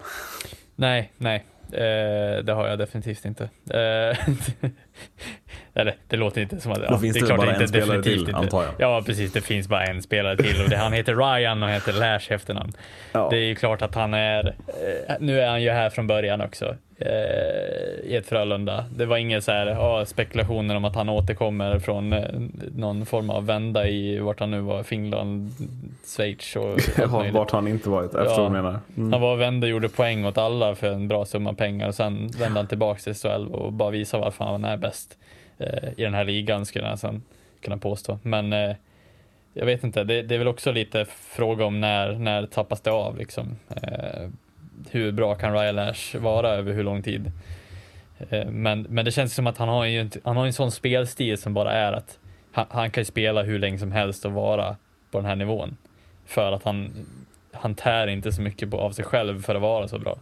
Nej, 0.76 1.12
nej. 1.18 1.44
Eh, 1.72 2.44
det 2.44 2.52
har 2.52 2.68
jag 2.68 2.78
definitivt 2.78 3.24
inte. 3.24 3.44
Eh, 3.70 4.18
eller 5.74 5.96
det 6.08 6.16
låter 6.16 6.40
inte 6.40 6.60
som 6.60 6.72
att... 6.72 6.88
Då 6.88 6.98
finns 6.98 7.16
det 7.16 7.26
väl 7.26 7.36
bara 7.36 7.54
en 7.54 7.68
spelare 7.68 8.02
till, 8.02 8.34
antar 8.34 8.62
jag. 8.62 8.72
Ja, 8.78 9.02
precis. 9.06 9.32
Det 9.32 9.40
finns 9.40 9.68
bara 9.68 9.84
en 9.84 10.02
spelare 10.02 10.36
till 10.36 10.62
och 10.62 10.70
det, 10.70 10.76
han 10.76 10.92
heter 10.92 11.14
Ryan 11.14 11.62
och 11.62 11.68
heter 11.68 11.92
Lash 11.92 12.32
efternamn. 12.32 12.72
Ja. 13.12 13.28
Det 13.30 13.36
är 13.36 13.44
ju 13.44 13.54
klart 13.54 13.82
att 13.82 13.94
han 13.94 14.14
är... 14.14 14.46
Eh, 15.08 15.14
nu 15.20 15.40
är 15.40 15.48
han 15.48 15.62
ju 15.62 15.70
här 15.70 15.90
från 15.90 16.06
början 16.06 16.40
också. 16.40 16.76
Eh, 17.04 18.10
I 18.10 18.16
ett 18.16 18.26
Frölunda. 18.26 18.84
Det 18.96 19.06
var 19.06 19.16
inga 19.16 19.40
så 19.40 19.52
här, 19.52 19.66
ja, 19.66 20.06
spekulationer 20.06 20.76
om 20.76 20.84
att 20.84 20.94
han 20.94 21.08
återkommer 21.08 21.78
från 21.78 22.12
eh, 22.12 22.24
någon 22.74 23.06
form 23.06 23.30
av 23.30 23.46
vända 23.46 23.88
i 23.88 24.18
vart 24.18 24.40
han 24.40 24.50
nu 24.50 24.60
var, 24.60 24.82
Finland, 24.82 25.50
Schweiz 26.16 26.56
och 26.56 26.78
Ja, 26.98 27.24
vart 27.32 27.50
han 27.50 27.68
inte 27.68 27.90
varit? 27.90 28.14
Vad 28.14 28.46
du 28.46 28.50
menar. 28.50 28.78
Mm. 28.96 29.12
Han 29.12 29.20
var 29.20 29.62
och 29.62 29.68
gjorde 29.68 29.88
poäng 29.88 30.24
åt 30.24 30.38
alla 30.38 30.74
för 30.74 30.92
en 30.92 31.08
bra 31.08 31.24
summa 31.24 31.54
pengar 31.54 31.88
och 31.88 31.94
sen 31.94 32.28
vände 32.38 32.58
han 32.58 32.66
tillbaka 32.66 33.00
till 33.00 33.14
SHL 33.14 33.46
och 33.52 33.72
bara 33.72 33.90
visade 33.90 34.22
varför 34.22 34.44
han 34.44 34.64
är 34.64 34.76
bäst 34.76 35.18
eh, 35.58 35.88
i 35.96 36.02
den 36.02 36.14
här 36.14 36.24
ligan 36.24 36.66
skulle 36.66 36.84
jag 36.84 36.92
nästan 36.92 37.22
kunna 37.60 37.76
påstå. 37.76 38.18
Men 38.22 38.52
jag 39.52 39.66
vet 39.66 39.84
inte, 39.84 40.04
det, 40.04 40.22
det 40.22 40.34
är 40.34 40.38
väl 40.38 40.48
också 40.48 40.72
lite 40.72 41.04
fråga 41.08 41.64
om 41.64 41.80
när, 41.80 42.12
när 42.12 42.46
tappas 42.46 42.80
det 42.80 42.90
av 42.90 43.18
liksom. 43.18 43.56
Hur 44.90 45.12
bra 45.12 45.34
kan 45.34 45.52
Ryan 45.52 45.74
Lash 45.74 46.18
vara 46.18 46.48
över 46.48 46.72
hur 46.72 46.84
lång 46.84 47.02
tid? 47.02 47.32
Eh, 48.30 48.46
men, 48.50 48.82
men 48.82 49.04
det 49.04 49.10
känns 49.10 49.34
som 49.34 49.46
att 49.46 49.58
han 49.58 49.68
har 49.68 49.84
ju 49.84 50.10
han 50.24 50.36
har 50.36 50.46
en 50.46 50.52
sån 50.52 50.70
spelstil 50.70 51.38
som 51.38 51.54
bara 51.54 51.72
är 51.72 51.92
att 51.92 52.18
han, 52.52 52.66
han 52.68 52.90
kan 52.90 53.04
spela 53.04 53.42
hur 53.42 53.58
länge 53.58 53.78
som 53.78 53.92
helst 53.92 54.24
och 54.24 54.32
vara 54.32 54.76
på 55.10 55.18
den 55.18 55.26
här 55.26 55.36
nivån. 55.36 55.76
För 56.26 56.52
att 56.52 56.62
han, 56.62 57.06
han 57.52 57.74
tär 57.74 58.06
inte 58.06 58.32
så 58.32 58.42
mycket 58.42 58.70
på, 58.70 58.80
av 58.80 58.90
sig 58.90 59.04
själv 59.04 59.42
för 59.42 59.54
att 59.54 59.62
vara 59.62 59.88
så 59.88 59.98
bra. 59.98 60.16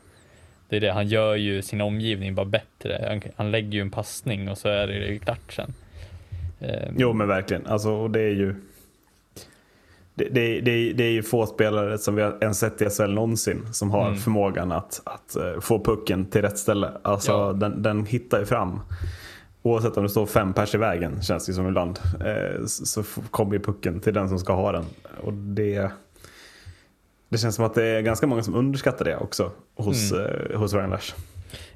Det 0.68 0.76
är 0.76 0.80
det, 0.80 0.92
han 0.92 1.06
gör 1.06 1.34
ju 1.34 1.62
sin 1.62 1.80
omgivning 1.80 2.34
bara 2.34 2.46
bättre. 2.46 3.06
Han, 3.08 3.22
han 3.36 3.50
lägger 3.50 3.72
ju 3.72 3.80
en 3.80 3.90
passning 3.90 4.48
och 4.48 4.58
så 4.58 4.68
är 4.68 4.86
det 4.86 4.94
ju 4.94 5.18
klart 5.18 5.52
sen. 5.52 5.74
Eh, 6.60 6.88
jo 6.96 7.12
men 7.12 7.28
verkligen. 7.28 7.66
Alltså, 7.66 7.90
och 7.90 8.10
det 8.10 8.20
är 8.20 8.34
ju 8.34 8.54
det, 10.14 10.25
det, 10.25 10.61
det, 10.61 10.92
det 10.92 11.05
är 11.05 11.11
ju 11.11 11.22
få 11.22 11.46
spelare 11.46 11.98
som 11.98 12.14
vi 12.14 12.22
har 12.22 12.38
ens 12.40 12.59
sett 12.59 12.83
i 12.83 12.90
SHL 12.90 13.12
någonsin 13.12 13.62
som 13.72 13.90
har 13.90 14.07
Mm. 14.07 14.18
förmågan 14.18 14.72
att, 14.72 15.01
att 15.05 15.37
eh, 15.37 15.61
få 15.61 15.85
pucken 15.85 16.25
till 16.27 16.42
rätt 16.42 16.59
ställe. 16.59 16.90
Alltså 17.03 17.33
Ja. 17.33 17.53
den, 17.53 17.83
den 17.83 18.07
hittar 18.07 18.38
ju 18.38 18.44
fram. 18.46 18.81
Oavsett 19.62 19.96
om 19.96 20.03
det 20.03 20.09
står 20.09 20.27
fem 20.27 20.53
pers 20.53 20.75
i 20.75 20.79
vägen 20.79 21.22
känns 21.22 21.46
det 21.46 21.53
som 21.53 21.66
ibland. 21.68 21.98
Eh, 22.25 22.64
så 22.66 23.03
kommer 23.31 23.53
ju 23.55 23.61
pucken 23.61 24.01
till 24.01 24.14
den 24.14 24.29
som 24.29 24.38
ska 24.38 24.53
ha 24.53 24.72
den. 24.72 24.85
Och 25.25 25.33
det, 25.33 25.90
det 27.29 27.38
känns 27.38 27.55
som 27.55 27.64
att 27.64 27.75
det 27.75 27.85
är 27.87 28.01
ganska 28.01 28.27
många 28.27 28.42
som 28.42 28.55
underskattar 28.55 29.05
det 29.05 29.16
också 29.16 29.51
hos, 29.77 30.12
Mm. 30.12 30.27
eh, 30.51 30.59
hos 30.59 30.72
Ryan 30.75 30.90
Lash. 30.90 31.14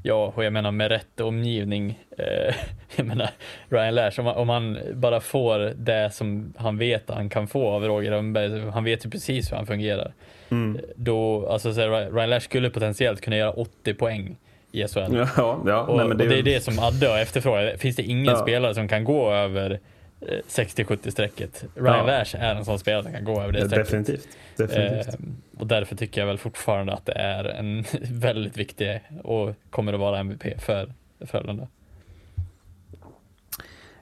Ja, 0.06 0.32
och 0.36 0.44
jag 0.44 0.52
menar 0.52 0.70
med 0.72 0.88
rätt 0.88 1.20
omgivning. 1.20 1.98
Eh, 2.18 2.54
jag 2.96 3.06
menar 3.06 3.30
Ryan 3.68 3.94
Lash, 3.94 4.20
om, 4.20 4.26
om 4.26 4.48
han 4.48 4.78
bara 4.94 5.20
får 5.20 5.58
det 5.76 6.10
som 6.14 6.52
han 6.56 6.78
vet 6.78 7.10
att 7.10 7.16
han 7.16 7.28
kan 7.28 7.48
få 7.48 7.68
av 7.68 7.84
Roger 7.84 8.10
Rönnberg, 8.10 8.70
han 8.70 8.84
vet 8.84 9.06
ju 9.06 9.10
precis 9.10 9.52
hur 9.52 9.56
han 9.56 9.66
fungerar. 9.66 10.12
Mm. 10.50 10.78
Då, 10.96 11.48
alltså 11.48 11.72
så 11.74 11.80
här, 11.80 12.10
Ryan 12.12 12.30
Lash 12.30 12.44
skulle 12.44 12.70
potentiellt 12.70 13.20
kunna 13.20 13.36
göra 13.36 13.50
80 13.52 13.94
poäng 13.94 14.36
i 14.72 14.88
SHL. 14.88 14.98
Ja, 15.36 15.60
ja. 15.66 15.82
Och, 15.82 15.96
nej, 15.96 16.06
men 16.08 16.20
och 16.20 16.28
det 16.28 16.38
är 16.38 16.42
det 16.42 16.60
som 16.60 16.78
Adde 16.78 17.08
har 17.08 17.18
efterfrågat. 17.18 17.80
Finns 17.80 17.96
det 17.96 18.02
ingen 18.02 18.24
Ja. 18.24 18.36
spelare 18.36 18.74
som 18.74 18.88
kan 18.88 19.04
gå 19.04 19.30
över 19.32 19.80
eh, 20.28 20.38
60-70 20.48 21.10
strecket? 21.10 21.64
Ryan 21.74 21.96
Ja. 21.98 22.06
Lash 22.18 22.36
är 22.36 22.54
en 22.54 22.64
sån 22.64 22.78
spelare 22.78 23.02
som 23.02 23.12
kan 23.12 23.24
gå 23.24 23.40
över 23.42 23.52
det 23.52 23.58
Ja, 23.58 23.66
strecket. 23.66 23.86
definitivt. 23.86 24.28
definitivt. 24.56 25.08
Eh, 25.08 25.14
och 25.58 25.66
därför 25.66 25.96
tycker 25.96 26.20
jag 26.20 26.26
väl 26.26 26.38
fortfarande 26.38 26.92
att 26.92 27.06
det 27.06 27.12
är 27.12 27.44
en 27.44 27.84
väldigt 28.10 28.56
viktig 28.56 29.00
och 29.24 29.54
kommer 29.70 29.92
att 29.92 30.00
vara 30.00 30.18
MVP 30.18 30.60
för 30.60 30.92
Frölunda. 31.26 31.68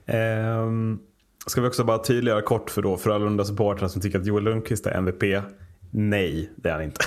Ehm, 0.05 0.99
ska 1.47 1.61
vi 1.61 1.67
också 1.67 1.83
bara 1.83 1.97
tydliggöra 1.97 2.41
kort 2.41 2.69
för 2.69 2.81
då 2.81 2.97
Frölunda 2.97 3.45
supportrar 3.45 3.87
som 3.87 4.01
tycker 4.01 4.19
att 4.19 4.25
Joel 4.25 4.43
Lundqvist 4.43 4.85
är 4.85 4.91
MVP. 4.91 5.41
Nej, 5.97 6.49
det 6.55 6.69
är 6.69 6.73
han 6.73 6.83
inte. 6.83 7.01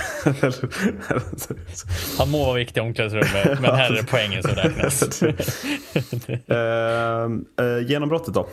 Han 2.17 2.29
må 2.29 2.45
vara 2.45 2.55
viktig 2.55 2.81
i 2.81 2.83
omklädningsrummet, 2.83 3.61
men 3.61 3.75
här 3.75 3.91
är 3.91 3.95
det 3.95 4.03
poängen 4.11 4.43
som 4.43 4.51
räknas. 4.51 5.23
Ehm, 6.47 7.45
eh, 7.59 7.87
genombrottet 7.87 8.33
då? 8.33 8.47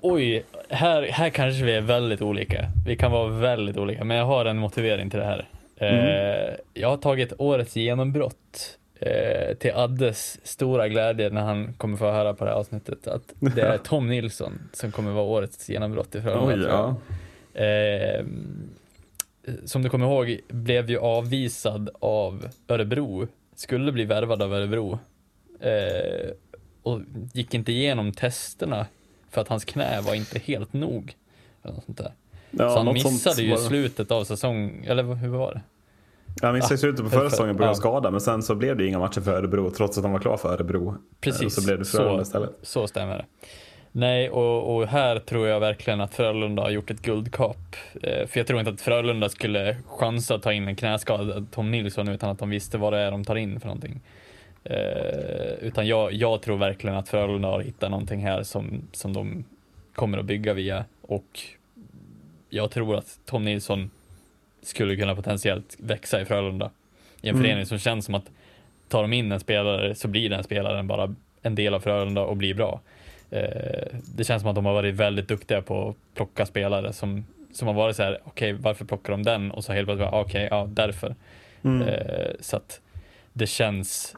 Oj, 0.00 0.44
här, 0.68 1.02
här 1.02 1.30
kanske 1.30 1.64
vi 1.64 1.72
är 1.72 1.80
väldigt 1.80 2.22
olika. 2.22 2.70
Vi 2.86 2.96
kan 2.96 3.12
vara 3.12 3.28
väldigt 3.28 3.76
olika, 3.76 4.04
men 4.04 4.16
jag 4.16 4.24
har 4.24 4.44
en 4.44 4.58
motivering 4.58 5.10
till 5.10 5.18
det 5.18 5.24
här. 5.24 5.48
Eh, 5.76 6.54
jag 6.74 6.88
har 6.88 6.96
tagit 6.96 7.32
årets 7.38 7.76
genombrott 7.76 8.78
eh, 9.00 9.54
till 9.54 9.72
Addes 9.74 10.46
stora 10.46 10.88
glädje 10.88 11.30
när 11.30 11.40
han 11.40 11.72
kommer 11.72 11.96
få 11.96 12.10
höra 12.10 12.34
på 12.34 12.44
det 12.44 12.50
här 12.50 12.58
avsnittet 12.58 13.06
att 13.06 13.22
det 13.40 13.62
är 13.62 13.78
Tom 13.84 14.08
Nilsson 14.08 14.58
som 14.72 14.92
kommer 14.92 15.12
vara 15.12 15.24
årets 15.24 15.68
genombrott 15.68 16.14
i 16.14 16.20
Frölunda. 16.20 16.68
Jag. 16.68 16.94
ja. 17.52 17.64
Eh, 17.64 18.24
som 19.64 19.82
du 19.82 19.88
kommer 19.88 20.06
ihåg 20.06 20.40
blev 20.48 20.90
ju 20.90 20.98
avvisad 20.98 21.90
av 22.00 22.48
Örebro, 22.68 23.28
skulle 23.54 23.92
bli 23.92 24.04
värvad 24.04 24.42
av 24.42 24.54
Örebro 24.54 24.98
och 26.82 27.00
gick 27.32 27.54
inte 27.54 27.72
igenom 27.72 28.12
testerna 28.12 28.86
för 29.30 29.40
att 29.40 29.48
hans 29.48 29.64
knä 29.64 30.00
var 30.00 30.14
inte 30.14 30.38
helt 30.38 30.72
nog. 30.72 31.14
Eller 31.64 31.74
något 31.74 31.84
sånt 31.84 31.98
där. 31.98 32.12
Ja, 32.50 32.68
så 32.70 32.76
han 32.76 32.92
missade 32.92 33.42
ju 33.42 33.56
slutet 33.56 34.10
av 34.10 34.24
säsong, 34.24 34.84
eller 34.88 35.02
hur 35.14 35.28
var 35.28 35.54
det? 35.54 35.60
Jag 36.42 36.52
minns 36.54 36.72
i 36.72 36.78
slutet 36.78 37.04
på 37.04 37.10
förra 37.10 37.20
för- 37.22 37.28
säsongen 37.28 37.54
på 37.56 37.58
grund 37.58 37.70
av 37.70 37.74
skada 37.74 38.10
men 38.10 38.20
sen 38.20 38.42
så 38.42 38.54
blev 38.54 38.76
det 38.76 38.86
inga 38.86 38.98
matcher 38.98 39.20
för 39.20 39.32
Örebro 39.32 39.70
trots 39.70 39.98
att 39.98 40.04
han 40.04 40.12
var 40.12 40.20
klar 40.20 40.36
för 40.36 40.48
Örebro. 40.52 40.88
Eh, 40.88 40.94
Precis, 41.20 41.42
Och 41.44 41.52
så 41.52 41.66
blev 41.66 41.78
det 41.78 41.84
Frölunda 41.84 42.22
istället. 42.22 42.50
så 42.62 42.86
stämmer 42.86 43.16
det. 43.18 43.24
Nej, 43.92 44.30
och, 44.30 44.76
och 44.76 44.86
här 44.86 45.18
tror 45.18 45.48
jag 45.48 45.60
verkligen 45.60 46.00
att 46.00 46.14
Frölunda 46.14 46.62
har 46.62 46.70
gjort 46.70 46.90
ett 46.90 47.02
guldkap. 47.02 47.76
Eh, 48.02 48.26
för 48.26 48.40
jag 48.40 48.46
tror 48.46 48.58
inte 48.60 48.72
att 48.72 48.80
Frölunda 48.80 49.28
skulle 49.28 49.76
chansa 49.86 50.34
att 50.34 50.42
ta 50.42 50.52
in 50.52 50.68
en 50.68 50.76
knäskadad 50.76 51.46
Tom 51.50 51.70
Nilsson 51.70 52.08
utan 52.08 52.30
att 52.30 52.38
de 52.38 52.50
visste 52.50 52.78
vad 52.78 52.92
det 52.92 52.98
är 52.98 53.10
de 53.10 53.24
tar 53.24 53.36
in 53.36 53.60
för 53.60 53.66
någonting. 53.66 54.00
Eh, 54.70 55.52
utan 55.60 55.86
jag, 55.86 56.12
jag 56.12 56.42
tror 56.42 56.56
verkligen 56.56 56.96
att 56.96 57.08
Frölunda 57.08 57.48
har 57.48 57.60
hittat 57.60 57.90
någonting 57.90 58.20
här 58.20 58.42
som, 58.42 58.82
som 58.92 59.12
de 59.12 59.44
kommer 59.94 60.18
att 60.18 60.24
bygga 60.24 60.54
via 60.54 60.84
och 61.02 61.40
jag 62.50 62.70
tror 62.70 62.96
att 62.96 63.18
Tom 63.26 63.44
Nilsson 63.44 63.90
skulle 64.62 64.96
kunna 64.96 65.14
potentiellt 65.16 65.76
växa 65.78 66.20
i 66.20 66.24
Frölunda. 66.24 66.70
I 67.20 67.28
en 67.28 67.34
Mm. 67.34 67.44
förening 67.44 67.66
som 67.66 67.78
känns 67.78 68.04
som 68.04 68.14
att 68.14 68.30
tar 68.88 69.02
de 69.02 69.12
in 69.12 69.32
en 69.32 69.40
spelare 69.40 69.94
så 69.94 70.08
blir 70.08 70.30
den 70.30 70.44
spelaren 70.44 70.86
bara 70.86 71.14
en 71.42 71.54
del 71.54 71.74
av 71.74 71.80
Frölunda 71.80 72.22
och 72.22 72.36
blir 72.36 72.54
bra. 72.54 72.80
Eh, 73.30 73.86
det 74.16 74.24
känns 74.24 74.42
som 74.42 74.48
att 74.48 74.54
de 74.54 74.66
har 74.66 74.74
varit 74.74 74.94
väldigt 74.94 75.28
duktiga 75.28 75.62
på 75.62 75.88
att 75.88 75.96
plocka 76.14 76.46
spelare 76.46 76.92
som, 76.92 77.26
som 77.52 77.68
har 77.68 77.74
varit 77.74 77.96
så 77.96 78.02
här, 78.02 78.18
okej 78.24 78.52
varför 78.52 78.84
plockar 78.84 79.10
de 79.12 79.22
den? 79.22 79.50
Och 79.50 79.64
så 79.64 79.72
helt 79.72 79.86
plötsligt, 79.86 80.08
okej, 80.12 80.48
ja 80.50 80.66
därför. 80.70 81.14
Mm. 81.62 81.88
Eh, 81.88 82.30
så 82.40 82.56
att 82.56 82.80
det 83.32 83.46
känns, 83.46 84.16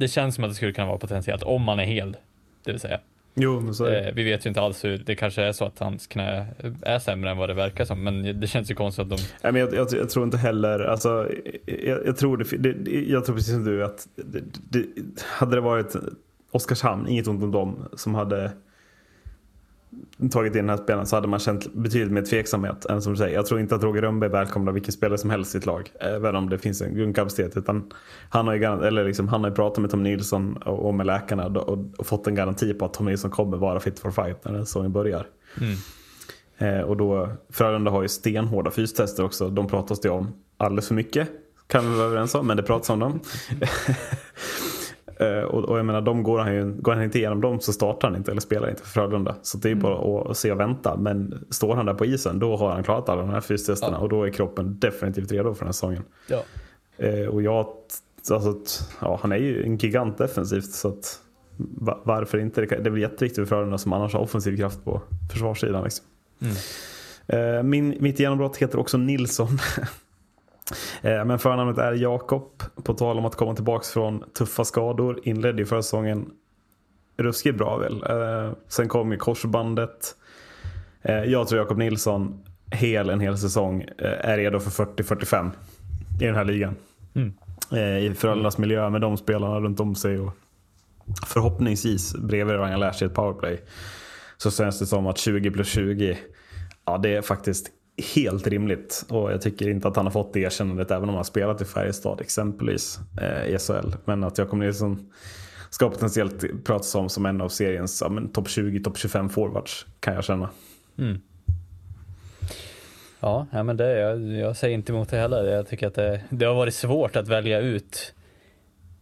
det 0.00 0.08
känns 0.08 0.34
som 0.34 0.44
att 0.44 0.50
det 0.50 0.54
skulle 0.54 0.72
kunna 0.72 0.86
vara 0.86 0.98
potentiellt 0.98 1.42
om 1.42 1.62
man 1.62 1.80
är 1.80 1.84
hel. 1.84 2.16
Det 2.64 2.70
vill 2.72 2.80
säga. 2.80 3.00
Jo, 3.34 3.60
men 3.60 3.74
så 3.74 3.84
är 3.84 3.90
det. 3.90 4.08
Eh, 4.08 4.14
vi 4.14 4.24
vet 4.24 4.46
ju 4.46 4.48
inte 4.48 4.60
alls 4.60 4.84
hur, 4.84 4.98
det 4.98 5.14
kanske 5.14 5.42
är 5.42 5.52
så 5.52 5.64
att 5.64 5.78
hans 5.78 6.06
knä 6.06 6.46
är 6.82 6.98
sämre 6.98 7.30
än 7.30 7.36
vad 7.36 7.48
det 7.48 7.54
verkar 7.54 7.84
som, 7.84 8.04
men 8.04 8.40
det 8.40 8.46
känns 8.46 8.70
ju 8.70 8.74
konstigt 8.74 9.02
att 9.02 9.10
de 9.10 9.16
Nej, 9.42 9.52
men 9.52 9.60
jag, 9.60 9.74
jag, 9.74 9.88
jag 9.92 10.10
tror 10.10 10.24
inte 10.24 10.36
heller, 10.36 10.80
alltså, 10.80 11.28
jag, 11.66 12.06
jag, 12.06 12.16
tror 12.16 12.36
det, 12.58 12.72
det- 12.72 13.00
jag 13.08 13.24
tror 13.24 13.36
precis 13.36 13.52
som 13.54 13.64
du 13.64 13.84
att 13.84 14.08
det, 14.16 14.40
det, 14.68 14.84
hade 15.26 15.54
det 15.56 15.60
varit 15.60 15.96
Oskarshamn, 16.50 17.08
inget 17.08 17.26
ont 17.28 17.42
om 17.42 17.50
dem, 17.50 17.88
som 17.96 18.14
hade 18.14 18.50
tagit 20.30 20.54
in 20.54 20.66
den 20.66 20.68
här 20.68 20.76
spelaren 20.76 21.06
så 21.06 21.16
hade 21.16 21.28
man 21.28 21.38
känt 21.40 21.74
betydligt 21.74 22.12
mer 22.12 22.22
tveksamhet 22.22 22.84
än 22.84 23.02
som 23.02 23.16
säger. 23.16 23.34
Jag 23.34 23.46
tror 23.46 23.60
inte 23.60 23.74
att 23.74 23.82
Roger 23.82 24.02
Rönnberg 24.02 24.30
välkomnar 24.30 24.72
vilken 24.72 24.92
spelare 24.92 25.18
som 25.18 25.30
helst 25.30 25.54
i 25.54 25.58
ett 25.58 25.66
lag, 25.66 25.92
även 26.00 26.36
om 26.36 26.50
det 26.50 26.58
finns 26.58 26.82
en 26.82 26.94
grundkapacitet. 26.94 27.56
Utan 27.56 27.92
han 28.28 28.46
har 28.46 28.54
ju, 28.54 28.64
eller 28.64 29.04
liksom, 29.04 29.28
han 29.28 29.44
har 29.44 29.50
pratat 29.50 29.78
med 29.78 29.90
Tom 29.90 30.02
Nilsson 30.02 30.56
och, 30.56 30.94
med 30.94 31.06
läkarna 31.06 31.46
och, 31.46 31.78
och, 31.98 32.06
fått 32.06 32.26
en 32.26 32.34
garanti 32.34 32.74
på 32.74 32.84
att 32.84 32.94
Tom 32.94 33.06
Nilsson 33.06 33.30
kommer 33.30 33.56
vara 33.56 33.80
fit 33.80 33.98
for 33.98 34.10
fight 34.10 34.44
när 34.44 34.58
säsongen 34.58 34.92
börjar. 34.92 35.26
Eh, 36.58 36.80
och 36.80 36.96
då, 36.96 37.28
Frölunda 37.50 37.90
har 37.90 38.02
ju 38.02 38.08
stenhårda 38.08 38.70
fystester 38.70 39.24
också. 39.24 39.48
De 39.48 39.66
pratas 39.66 40.00
det 40.00 40.10
om 40.10 40.34
alldeles 40.56 40.88
för 40.88 40.94
mycket. 40.94 41.28
Kan 41.66 41.90
vi 41.90 41.96
vara 41.96 42.06
överens 42.06 42.34
om, 42.34 42.46
men 42.46 42.56
det 42.56 42.62
pratas 42.62 42.90
om 42.90 42.98
dem. 42.98 43.20
eh, 45.20 45.42
och, 45.42 45.64
och 45.64 45.78
jag 45.78 45.86
menar, 45.86 46.00
de 46.00 46.22
går 46.22 46.38
han 46.38 46.54
ju 46.54 46.72
går 46.72 46.92
han 46.92 47.02
inte 47.02 47.18
igenom 47.18 47.40
dem 47.40 47.60
så 47.60 47.72
startar 47.72 48.08
han 48.08 48.16
inte 48.16 48.30
eller 48.30 48.40
spelar 48.40 48.70
inte 48.70 48.82
för 48.82 48.88
Frölunda. 48.88 49.34
Så 49.42 49.58
det 49.58 49.68
är 49.68 49.70
ju 49.70 49.80
bara 49.80 50.20
att, 50.30 50.36
se 50.36 50.52
och 50.52 50.60
vänta. 50.60 50.96
Men 50.96 51.44
står 51.50 51.74
han 51.76 51.86
där 51.86 51.94
på 51.94 52.04
isen 52.04 52.38
då 52.38 52.56
har 52.56 52.70
han 52.70 52.82
klarat 52.82 53.08
alla 53.08 53.20
de 53.20 53.30
här 53.30 53.40
fystesterna 53.40 53.96
Ja. 53.96 54.02
och 54.02 54.08
då 54.08 54.24
är 54.26 54.30
kroppen 54.30 54.78
definitivt 54.78 55.32
redo 55.32 55.54
för 55.54 55.60
den 55.60 55.68
här 55.68 55.72
säsongen. 55.72 56.02
Ja. 56.28 56.42
Eh, 56.96 57.26
och 57.26 57.42
jag, 57.42 57.66
alltså, 58.30 58.54
ja, 59.00 59.18
han 59.22 59.32
är 59.32 59.36
ju 59.36 59.62
en 59.62 59.76
gigant 59.76 60.18
defensivt 60.18 60.70
så 60.70 60.88
att 60.88 61.20
va- 61.56 62.00
varför 62.04 62.38
inte? 62.38 62.60
Det, 62.66 62.76
det 62.76 62.90
blir 62.90 63.02
jätteviktigt 63.02 63.48
för 63.48 63.56
Frölunda 63.56 63.78
som 63.78 63.92
annars 63.92 64.12
har 64.14 64.20
offensiv 64.20 64.56
kraft 64.56 64.84
på 64.84 65.02
försvarssidan. 65.32 65.84
Liksom. 65.84 66.04
Mm. 66.40 67.56
Eh, 67.56 67.62
Min, 67.62 67.96
mitt 68.00 68.18
genombrott 68.20 68.56
heter 68.56 68.78
också 68.78 68.98
Nilsson. 68.98 69.48
Eh, 71.02 71.24
men 71.24 71.38
förnamnet 71.38 71.78
är 71.78 71.92
Jakob. 71.92 72.62
På 72.84 72.94
tal 72.94 73.18
om 73.18 73.24
att 73.24 73.36
komma 73.36 73.54
tillbaka 73.54 73.84
från 73.84 74.24
tuffa 74.38 74.64
skador. 74.64 75.20
Inledde 75.22 75.58
ju 75.58 75.66
förra 75.66 75.82
säsongen 75.82 76.30
ruskigt 77.16 77.58
bra 77.58 77.76
väl. 77.76 78.02
Eh, 78.02 78.52
sen 78.68 78.88
kom 78.88 79.12
ju 79.12 79.18
korsbandet. 79.18 80.16
Eh, 81.02 81.24
jag 81.24 81.48
tror 81.48 81.60
Jakob 81.60 81.78
Nilsson 81.78 82.44
hel 82.70 83.10
en 83.10 83.20
hel 83.20 83.38
säsong 83.38 83.84
är 83.98 84.36
redo 84.36 84.60
för 84.60 84.84
40-45 84.84 85.50
i 86.20 86.26
den 86.26 86.34
här 86.34 86.44
ligan. 86.44 86.76
Mm. 87.14 87.32
I 88.02 88.14
Frölundas 88.14 88.58
miljö 88.58 88.90
med 88.90 89.00
de 89.00 89.16
spelarna 89.16 89.60
runt 89.60 89.80
om 89.80 89.94
sig. 89.94 90.18
Och 90.18 90.32
förhoppningsvis 91.26 92.14
bredvid 92.14 92.56
Ryan 92.56 92.80
Lash 92.80 93.02
i 93.02 93.06
ett 93.06 93.14
powerplay. 93.14 93.60
Så 94.36 94.50
känns 94.50 94.78
det 94.78 94.86
som 94.86 95.06
att 95.06 95.18
20 95.18 95.50
plus 95.50 95.68
20, 95.68 96.18
ja 96.84 96.98
det 96.98 97.16
är 97.16 97.22
faktiskt 97.22 97.70
helt 98.14 98.46
rimligt. 98.46 99.04
Och 99.08 99.32
jag 99.32 99.42
tycker 99.42 99.68
inte 99.68 99.88
att 99.88 99.96
han 99.96 100.06
har 100.06 100.12
fått 100.12 100.32
det 100.32 100.40
erkännandet 100.40 100.90
även 100.90 101.02
om 101.02 101.08
han 101.08 101.16
har 101.16 101.24
spelat 101.24 101.60
i 101.60 101.64
Färjestad 101.64 102.20
exempelvis 102.20 102.98
eh, 103.20 103.54
i 103.54 103.58
SHL. 103.58 103.94
Men 104.04 104.24
att 104.24 104.38
Jakob 104.38 104.58
Nilsson 104.58 105.12
ska 105.70 105.90
potentiellt 105.90 106.64
pratas 106.64 106.94
om 106.94 107.08
som 107.08 107.26
en 107.26 107.40
av 107.40 107.48
seriens 107.48 108.00
ja, 108.00 108.22
topp 108.32 108.48
20, 108.48 108.80
topp 108.80 108.98
25 108.98 109.28
forwards 109.28 109.86
kan 110.00 110.14
jag 110.14 110.24
känna. 110.24 110.50
Mm. 110.98 111.20
Ja, 113.20 113.46
ja, 113.52 113.62
men 113.62 113.76
det, 113.76 113.98
jag, 113.98 114.22
jag 114.22 114.56
säger 114.56 114.74
inte 114.74 114.92
emot 114.92 115.08
det 115.08 115.16
heller. 115.16 115.44
Jag 115.44 115.68
tycker 115.68 115.86
att 115.86 115.94
det, 115.94 116.20
det 116.28 116.44
har 116.44 116.54
varit 116.54 116.74
svårt 116.74 117.16
att 117.16 117.28
välja 117.28 117.60
ut 117.60 118.14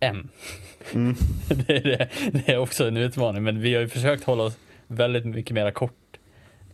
en. 0.01 0.29
Mm. 0.95 1.15
det, 1.67 1.77
är 1.77 1.83
det, 1.83 2.09
det, 2.33 2.53
är 2.53 2.59
också 2.59 2.89
en 2.89 2.97
utmaning, 2.97 3.43
men 3.43 3.61
vi 3.61 3.75
har 3.75 3.81
ju 3.81 3.89
försökt 3.89 4.25
hålla 4.25 4.43
oss 4.43 4.59
väldigt 4.87 5.25
mycket 5.25 5.55
mer 5.55 5.71
kort, 5.71 6.08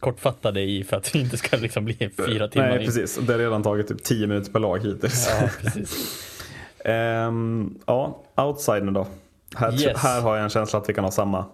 kortfattade 0.05 0.61
i 0.61 0.85
för 0.85 0.97
att 0.97 1.15
vi 1.15 1.21
inte 1.21 1.37
ska 1.37 1.57
liksom 1.57 1.85
bli 1.85 2.11
fyra 2.27 2.49
timmar 2.49 2.69
Nej, 2.69 2.87
precis. 2.87 3.17
Det 3.17 3.33
har 3.33 3.39
redan 3.39 3.63
tagit 3.63 3.89
typ 3.89 4.03
tio 4.03 4.27
minuter 4.27 4.53
per 4.53 4.61
lag 4.61 4.79
hittills. 4.79 5.29
Ja, 5.41 5.49
precis. 5.61 6.25
um, 6.85 7.79
ja, 7.87 8.23
outsiden 8.37 8.93
då. 8.93 9.07
Här, 9.57 9.73
yes. 9.73 9.99
här 9.99 10.21
har 10.21 10.37
jag 10.37 10.45
en 10.45 10.51
känsla 10.51 10.79
att 10.79 10.89
vi 10.89 10.95
kan 10.95 11.05
ha 11.05 11.11
samma. 11.11 11.45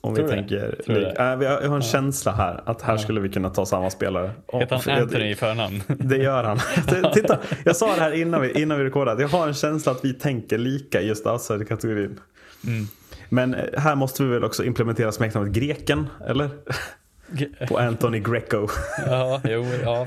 Om 0.00 0.14
Tror 0.14 0.26
vi 0.26 0.32
tänker, 0.32 0.80
äh, 0.88 1.24
jag 1.26 1.50
har 1.50 1.62
en 1.62 1.72
ja. 1.72 1.80
känsla 1.80 2.32
här 2.32 2.62
att 2.66 2.82
här 2.82 2.94
ja. 2.94 2.98
skulle 2.98 3.20
vi 3.20 3.28
kunna 3.28 3.50
ta 3.50 3.66
samma 3.66 3.90
spelare. 3.90 4.30
Heter 4.52 4.82
han 4.84 5.02
Anthony 5.02 5.30
i 5.30 5.34
förnamn? 5.34 5.82
Det 5.98 6.16
gör 6.16 6.44
han. 6.44 6.58
Titta, 7.14 7.38
jag 7.64 7.76
sa 7.76 7.86
det 7.86 8.00
här 8.00 8.12
innan 8.12 8.40
vi, 8.40 8.62
innan 8.62 8.78
vi 8.78 8.84
rekordade. 8.84 9.22
Jag 9.22 9.28
har 9.28 9.48
en 9.48 9.54
känsla 9.54 9.92
att 9.92 10.04
vi 10.04 10.14
tänker 10.14 10.58
lika 10.58 11.00
just 11.00 11.26
outside-kategorin. 11.26 12.20
Mm. 12.66 12.86
Men 13.28 13.54
eh, 13.54 13.80
här 13.80 13.94
måste 13.94 14.22
vi 14.22 14.28
väl 14.28 14.44
också 14.44 14.64
implementera 14.64 15.12
smeknamnet 15.12 15.52
greken, 15.52 16.06
eller? 16.26 16.50
På 17.68 17.78
Anthony 17.78 18.20
Greco. 18.20 18.68
ja, 19.06 19.40
jo, 19.44 19.66
ja, 19.84 20.06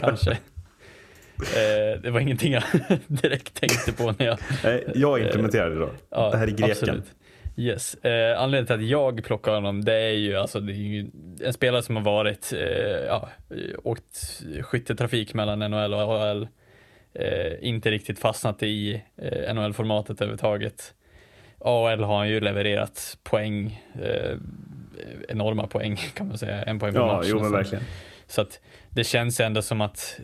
kanske. 0.00 0.30
Eh, 0.30 2.00
det 2.02 2.10
var 2.10 2.20
ingenting 2.20 2.52
jag 2.52 2.62
direkt 3.06 3.54
tänkte 3.54 3.92
på 3.92 4.14
när 4.18 4.26
jag... 4.26 4.38
jag 4.94 5.20
implementerade 5.20 5.74
det 5.74 5.80
då. 5.80 5.90
Ja, 6.10 6.30
det 6.30 6.36
här 6.36 6.46
är 6.46 6.50
greken. 6.50 6.70
Absolut. 6.70 7.14
Yes. 7.56 7.94
Eh, 7.94 8.42
anledningen 8.42 8.66
till 8.66 8.74
att 8.74 8.90
jag 8.90 9.24
plockar 9.24 9.52
honom 9.52 9.84
det 9.84 9.94
är 9.94 10.12
ju 10.12 10.36
alltså 10.36 10.60
det 10.60 10.72
är 10.72 10.74
ju 10.74 11.06
en 11.44 11.52
spelare 11.52 11.82
som 11.82 11.96
har 11.96 12.02
varit 12.02 12.52
eh, 12.52 13.06
ja, 13.06 13.28
åkt 13.84 14.42
skyttetrafik 14.62 15.34
mellan 15.34 15.58
NHL 15.58 15.94
och 15.94 16.00
AHL. 16.00 16.48
Eh, 17.14 17.52
inte 17.60 17.90
riktigt 17.90 18.18
fastnat 18.18 18.62
i 18.62 19.02
eh, 19.16 19.54
NHL-formatet 19.54 20.20
överhuvudtaget. 20.20 20.94
AHL 21.58 22.02
har 22.02 22.18
han 22.18 22.28
ju 22.28 22.40
levererat 22.40 23.18
poäng, 23.22 23.82
eh, 24.02 24.36
enorma 25.28 25.66
poäng 25.66 25.96
kan 26.14 26.28
man 26.28 26.38
säga, 26.38 26.62
en 26.62 26.78
poäng 26.78 26.92
per 26.92 27.00
ja, 27.00 27.06
match. 27.06 27.26
Jo, 27.28 27.40
men 27.40 27.52
verkligen. 27.52 27.84
Så 28.26 28.40
att 28.40 28.60
det 28.90 29.04
känns 29.04 29.40
ändå 29.40 29.62
som 29.62 29.80
att 29.80 30.20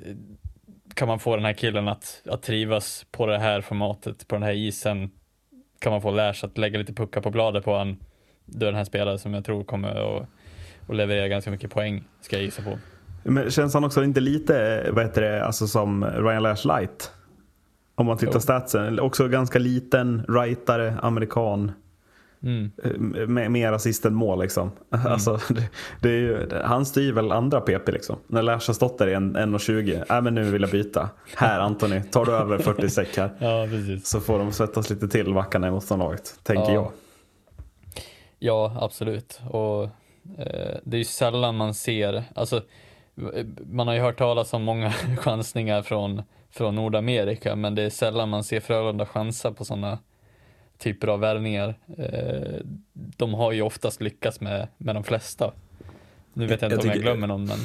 kan 0.95 1.09
man 1.09 1.19
få 1.19 1.37
den 1.37 1.45
här 1.45 1.53
killen 1.53 1.89
att, 1.89 2.23
att 2.27 2.43
trivas 2.43 3.07
på 3.11 3.27
det 3.27 3.39
här 3.39 3.61
formatet, 3.61 4.29
på 4.29 4.35
den 4.35 4.43
här 4.43 4.53
isen, 4.53 5.11
kan 5.79 5.93
man 5.93 6.03
få 6.03 6.11
Lash 6.11 6.45
att 6.45 6.59
lägga 6.59 6.79
lite 6.79 6.93
puckar 6.93 7.21
på 7.21 7.31
bladet 7.31 7.65
på 7.65 7.77
han, 7.79 7.97
då 8.45 8.67
är 8.67 8.71
den 8.71 8.79
här 8.79 8.85
spelaren 8.85 9.19
som 9.19 9.35
jag 9.35 9.45
tror 9.45 9.65
kommer 9.65 9.89
att, 9.89 10.29
att 10.89 10.97
leverera 10.97 11.29
ganska 11.29 11.51
mycket 11.51 11.71
poäng, 11.71 12.05
ska 12.21 12.37
jag 12.37 12.45
gissa 12.45 12.63
på. 12.63 12.79
Men 13.23 13.51
känns 13.51 13.75
han 13.75 13.85
också 13.85 14.05
inte 14.05 14.21
lite, 14.21 14.87
vad 14.93 15.05
heter 15.05 15.23
det, 15.23 15.45
alltså 15.45 15.67
som 15.67 16.05
Ryan 16.05 16.43
Lash 16.43 16.67
light? 16.67 17.13
Om 17.95 18.07
man 18.07 18.19
tittar 18.19 18.35
jo. 18.35 18.41
statsen. 18.41 19.01
Också 19.01 19.29
ganska 19.29 19.59
liten, 19.59 20.25
rightare, 20.29 20.95
amerikan. 21.03 21.73
Mm. 22.43 22.71
Eh, 22.85 23.49
mer 23.49 23.73
assist 23.73 24.05
än 24.05 24.15
mål 24.15 24.41
liksom. 24.41 24.71
Mm. 24.93 25.13
Alltså, 25.13 25.39
det, 25.49 25.69
det 26.01 26.09
är 26.09 26.19
ju, 26.19 26.49
han 26.65 26.87
styr 26.87 27.13
väl 27.13 27.33
andra 27.33 27.61
PP 27.61 27.93
liksom. 27.93 28.17
När 28.27 28.43
Lash 28.43 28.73
där 28.99 29.09
i 29.09 29.15
1.20. 29.15 30.17
Äh 30.17 30.23
men 30.23 30.35
nu 30.35 30.51
vill 30.51 30.63
jag 30.63 30.71
byta. 30.71 31.11
Här 31.37 31.61
Antoni, 31.61 32.03
tar 32.03 32.25
du 32.25 32.33
över 32.33 32.59
40 32.59 32.89
säck 32.91 33.17
här. 33.17 33.31
ja, 33.39 33.67
precis. 33.71 34.09
Så 34.09 34.21
får 34.21 34.39
de 34.39 34.53
svettas 34.53 34.91
lite 34.91 35.09
till 35.09 35.35
backarna 35.35 35.69
i 35.69 35.71
motståndarlaget. 35.71 36.39
Tänker 36.43 36.73
ja. 36.73 36.75
jag. 36.75 36.93
Ja, 38.39 38.77
absolut. 38.81 39.41
Och 39.51 39.83
eh, 40.39 40.79
det 40.85 40.97
är 40.97 40.99
ju 40.99 41.05
sällan 41.05 41.57
man 41.57 41.75
ser, 41.75 42.25
alltså 42.35 42.63
man 43.71 43.87
har 43.87 43.95
ju 43.95 44.01
hört 44.01 44.19
talas 44.19 44.53
om 44.53 44.63
många 44.63 44.91
chansningar 45.19 45.83
från, 45.83 46.23
från 46.51 46.75
Nordamerika, 46.75 47.57
men 47.57 47.75
det 47.75 47.83
är 47.83 47.91
sällan 47.91 48.29
man 48.29 48.45
ser 48.45 48.61
Frölunda 48.61 49.07
chansa 49.07 49.53
på 49.53 49.65
sådana 49.65 49.99
typer 50.79 51.09
av 51.09 51.21
värvningar. 51.21 51.75
Eh, 51.99 52.61
de 52.95 53.35
har 53.35 53.53
ju 53.53 53.63
oftast 53.63 54.01
lyckats 54.01 54.41
med, 54.41 54.69
med 54.79 54.95
de 54.95 55.05
flesta. 55.05 55.53
Nu 56.33 56.47
vet 56.47 56.63
jag 56.63 56.73
inte 56.73 56.75
jag 56.75 56.79
om 56.79 56.83
tycker, 56.83 56.97
jag 56.97 57.03
glömmer 57.03 57.27
någon 57.27 57.45
men... 57.45 57.59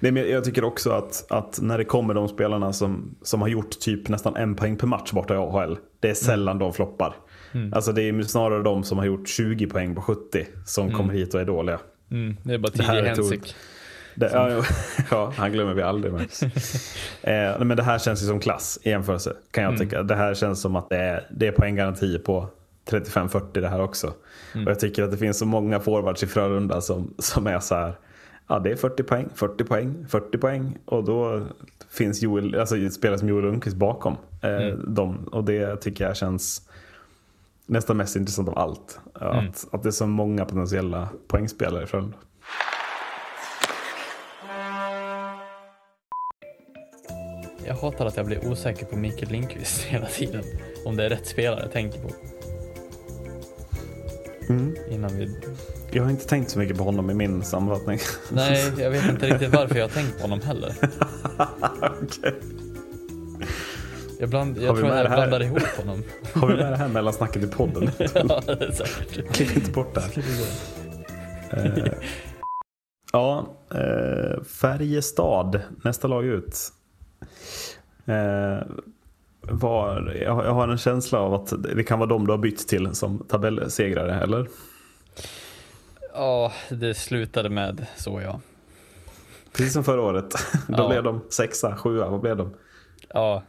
Nej, 0.00 0.12
men 0.12 0.30
jag 0.30 0.44
tycker 0.44 0.64
också 0.64 0.90
att, 0.90 1.32
att 1.32 1.58
när 1.62 1.78
det 1.78 1.84
kommer 1.84 2.14
de 2.14 2.28
spelarna 2.28 2.72
som, 2.72 3.14
som 3.22 3.40
har 3.40 3.48
gjort 3.48 3.80
typ 3.80 4.08
nästan 4.08 4.36
en 4.36 4.54
poäng 4.54 4.76
per 4.76 4.86
match 4.86 5.12
borta 5.12 5.34
i 5.34 5.36
AHL. 5.36 5.78
Det 6.00 6.10
är 6.10 6.14
sällan 6.14 6.56
mm. 6.56 6.58
de 6.58 6.72
floppar. 6.72 7.16
Mm. 7.52 7.72
Alltså 7.74 7.92
det 7.92 8.02
är 8.02 8.22
snarare 8.22 8.62
de 8.62 8.84
som 8.84 8.98
har 8.98 9.04
gjort 9.04 9.28
20 9.28 9.66
poäng 9.66 9.94
på 9.94 10.00
70 10.00 10.46
som 10.66 10.84
mm. 10.84 10.96
kommer 10.96 11.14
hit 11.14 11.34
och 11.34 11.40
är 11.40 11.44
dåliga. 11.44 11.80
Mm. 12.10 12.36
Det 12.42 12.54
är 12.54 12.58
bara 12.58 12.72
tidig 12.72 13.08
Hensik. 13.08 13.54
Det, 14.20 14.30
ja, 14.32 14.64
ja, 15.10 15.32
han 15.36 15.52
glömmer 15.52 15.74
vi 15.74 15.82
aldrig 15.82 16.12
Max. 16.12 16.42
eh, 17.22 17.58
men 17.58 17.76
det 17.76 17.82
här 17.82 17.98
känns 17.98 18.22
ju 18.22 18.26
som 18.26 18.40
klass 18.40 18.78
i 18.82 18.90
jämförelse 18.90 19.32
kan 19.50 19.64
jag 19.64 19.74
mm. 19.74 19.80
tycka. 19.80 20.02
Det 20.02 20.14
här 20.14 20.34
känns 20.34 20.60
som 20.60 20.76
att 20.76 20.88
det 20.88 20.96
är, 20.96 21.26
det 21.30 21.46
är 21.46 21.52
poänggaranti 21.52 22.18
på 22.18 22.48
35-40 22.90 23.60
det 23.60 23.68
här 23.68 23.80
också. 23.80 24.14
Mm. 24.54 24.66
Och 24.66 24.70
jag 24.70 24.80
tycker 24.80 25.02
att 25.02 25.10
det 25.10 25.16
finns 25.16 25.38
så 25.38 25.46
många 25.46 25.80
forwards 25.80 26.22
i 26.22 26.26
Frölunda 26.26 26.80
som, 26.80 27.14
som 27.18 27.46
är 27.46 27.60
så 27.60 27.74
här. 27.74 27.94
Ja 28.46 28.58
det 28.58 28.70
är 28.70 28.76
40 28.76 29.02
poäng, 29.02 29.28
40 29.34 29.64
poäng, 29.64 30.06
40 30.08 30.38
poäng. 30.38 30.78
Och 30.84 31.04
då 31.04 31.46
finns 31.90 32.22
Joel, 32.22 32.60
alltså 32.60 32.90
spelare 32.90 33.18
som 33.18 33.28
Joel 33.28 33.44
Lundqvist 33.44 33.76
bakom 33.76 34.16
eh, 34.42 34.50
mm. 34.50 34.94
dem. 34.94 35.28
Och 35.32 35.44
det 35.44 35.76
tycker 35.76 36.04
jag 36.04 36.16
känns 36.16 36.68
nästan 37.66 37.96
mest 37.96 38.16
intressant 38.16 38.48
av 38.48 38.58
allt. 38.58 39.00
Mm. 39.20 39.48
Att, 39.48 39.66
att 39.72 39.82
det 39.82 39.88
är 39.88 39.90
så 39.90 40.06
många 40.06 40.44
potentiella 40.44 41.08
poängspelare 41.28 41.82
i 41.82 41.86
Frölunda. 41.86 42.16
Jag 47.70 47.76
hatar 47.76 48.06
att 48.06 48.16
jag 48.16 48.26
blir 48.26 48.48
osäker 48.48 48.86
på 48.86 48.96
Mikael 48.96 49.32
Lindqvist 49.32 49.82
hela 49.84 50.06
tiden. 50.06 50.44
Om 50.84 50.96
det 50.96 51.04
är 51.04 51.08
rätt 51.08 51.26
spelare 51.26 51.60
jag 51.62 51.72
tänker 51.72 52.00
på. 52.00 52.10
Mm. 54.48 54.76
Innan 54.90 55.16
vi... 55.16 55.36
Jag 55.90 56.02
har 56.02 56.10
inte 56.10 56.26
tänkt 56.26 56.50
så 56.50 56.58
mycket 56.58 56.76
på 56.78 56.84
honom 56.84 57.10
i 57.10 57.14
min 57.14 57.42
sammanfattning. 57.42 57.98
Nej, 58.32 58.72
jag 58.78 58.90
vet 58.90 59.08
inte 59.08 59.26
riktigt 59.26 59.54
varför 59.54 59.76
jag 59.76 59.84
har 59.84 59.88
tänkt 59.88 60.16
på 60.16 60.22
honom 60.22 60.40
heller. 60.40 60.72
okay. 62.02 62.32
Jag, 64.18 64.30
bland, 64.30 64.58
jag 64.58 64.76
tror 64.76 64.88
jag 64.96 65.06
blandar 65.06 65.42
ihop 65.42 65.62
honom. 65.62 66.02
Har 66.34 66.48
vi 66.48 66.56
med 66.56 66.72
det 66.72 66.76
här 66.76 66.88
mellansnacket 66.88 67.42
i 67.42 67.46
podden? 67.46 67.90
ja, 67.98 68.42
det 68.46 68.64
är 68.64 68.72
säkert. 68.72 69.34
Klipp 69.34 69.56
inte 69.56 69.70
bort 69.70 69.94
det 69.94 70.00
här. 70.00 71.78
uh, 71.78 71.92
ja, 73.12 73.56
uh, 73.74 74.44
Färjestad, 74.44 75.60
nästa 75.84 76.08
lag 76.08 76.24
ut. 76.24 76.72
Uh, 78.08 78.62
var, 79.40 80.12
jag 80.22 80.34
har 80.34 80.68
en 80.68 80.78
känsla 80.78 81.18
av 81.18 81.34
att 81.34 81.52
det 81.76 81.84
kan 81.84 81.98
vara 81.98 82.08
dem 82.08 82.26
du 82.26 82.32
har 82.32 82.38
bytt 82.38 82.68
till 82.68 82.94
som 82.94 83.18
tabellsegrare, 83.18 84.20
eller? 84.22 84.46
Ja, 86.14 86.52
det 86.68 86.94
slutade 86.94 87.48
med 87.48 87.86
så 87.96 88.20
ja. 88.20 88.40
Precis 89.52 89.72
som 89.72 89.84
förra 89.84 90.02
året. 90.02 90.34
Då 90.68 90.74
ja. 90.78 90.88
blev 90.88 91.02
de 91.02 91.20
sexa, 91.30 91.76
sjua, 91.76 92.08
vad 92.08 92.20
blev 92.20 92.36
de? 92.36 92.54
Ja, 93.08 93.42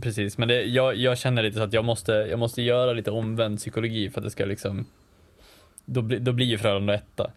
precis. 0.00 0.38
Men 0.38 0.48
det, 0.48 0.62
jag, 0.62 0.96
jag 0.96 1.18
känner 1.18 1.42
lite 1.42 1.56
så 1.56 1.62
att 1.62 1.72
jag 1.72 1.84
måste, 1.84 2.12
jag 2.12 2.38
måste 2.38 2.62
göra 2.62 2.92
lite 2.92 3.10
omvänd 3.10 3.58
psykologi 3.58 4.10
för 4.10 4.20
att 4.20 4.24
det 4.24 4.30
ska 4.30 4.44
liksom 4.44 4.86
Då, 5.84 6.02
bli, 6.02 6.18
då 6.18 6.32
blir 6.32 6.46
ju 6.46 6.58
Frölunda 6.58 6.94
etta. 6.94 7.30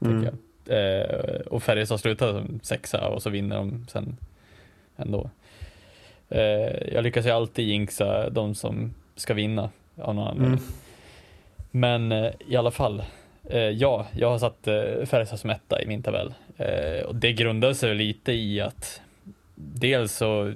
Mm. 0.00 0.26
Eh, 0.66 1.40
och 1.46 1.62
Färjestad 1.62 2.00
slutar 2.00 2.32
som 2.32 2.60
sexa 2.62 3.08
och 3.08 3.22
så 3.22 3.30
vinner 3.30 3.56
de 3.56 3.86
sen 3.88 4.16
ändå. 4.96 5.30
Eh, 6.28 6.92
jag 6.92 7.02
lyckas 7.02 7.26
ju 7.26 7.30
alltid 7.30 7.68
jinxa 7.68 8.30
de 8.30 8.54
som 8.54 8.94
ska 9.16 9.34
vinna 9.34 9.70
av 9.96 10.14
någon 10.14 10.28
anledning. 10.28 10.58
Mm. 10.58 10.64
Men 11.70 12.12
eh, 12.12 12.32
i 12.48 12.56
alla 12.56 12.70
fall, 12.70 13.02
eh, 13.50 13.58
ja, 13.60 14.06
jag 14.12 14.30
har 14.30 14.38
satt 14.38 14.66
eh, 14.66 15.04
Färjestad 15.06 15.38
som 15.38 15.50
etta 15.50 15.82
i 15.82 15.86
min 15.86 16.02
tabell. 16.02 16.34
Och 17.06 17.14
det 17.14 17.32
grundar 17.32 17.72
sig 17.72 17.94
lite 17.94 18.32
i 18.32 18.60
att 18.60 19.00
dels 19.54 20.12
så 20.12 20.52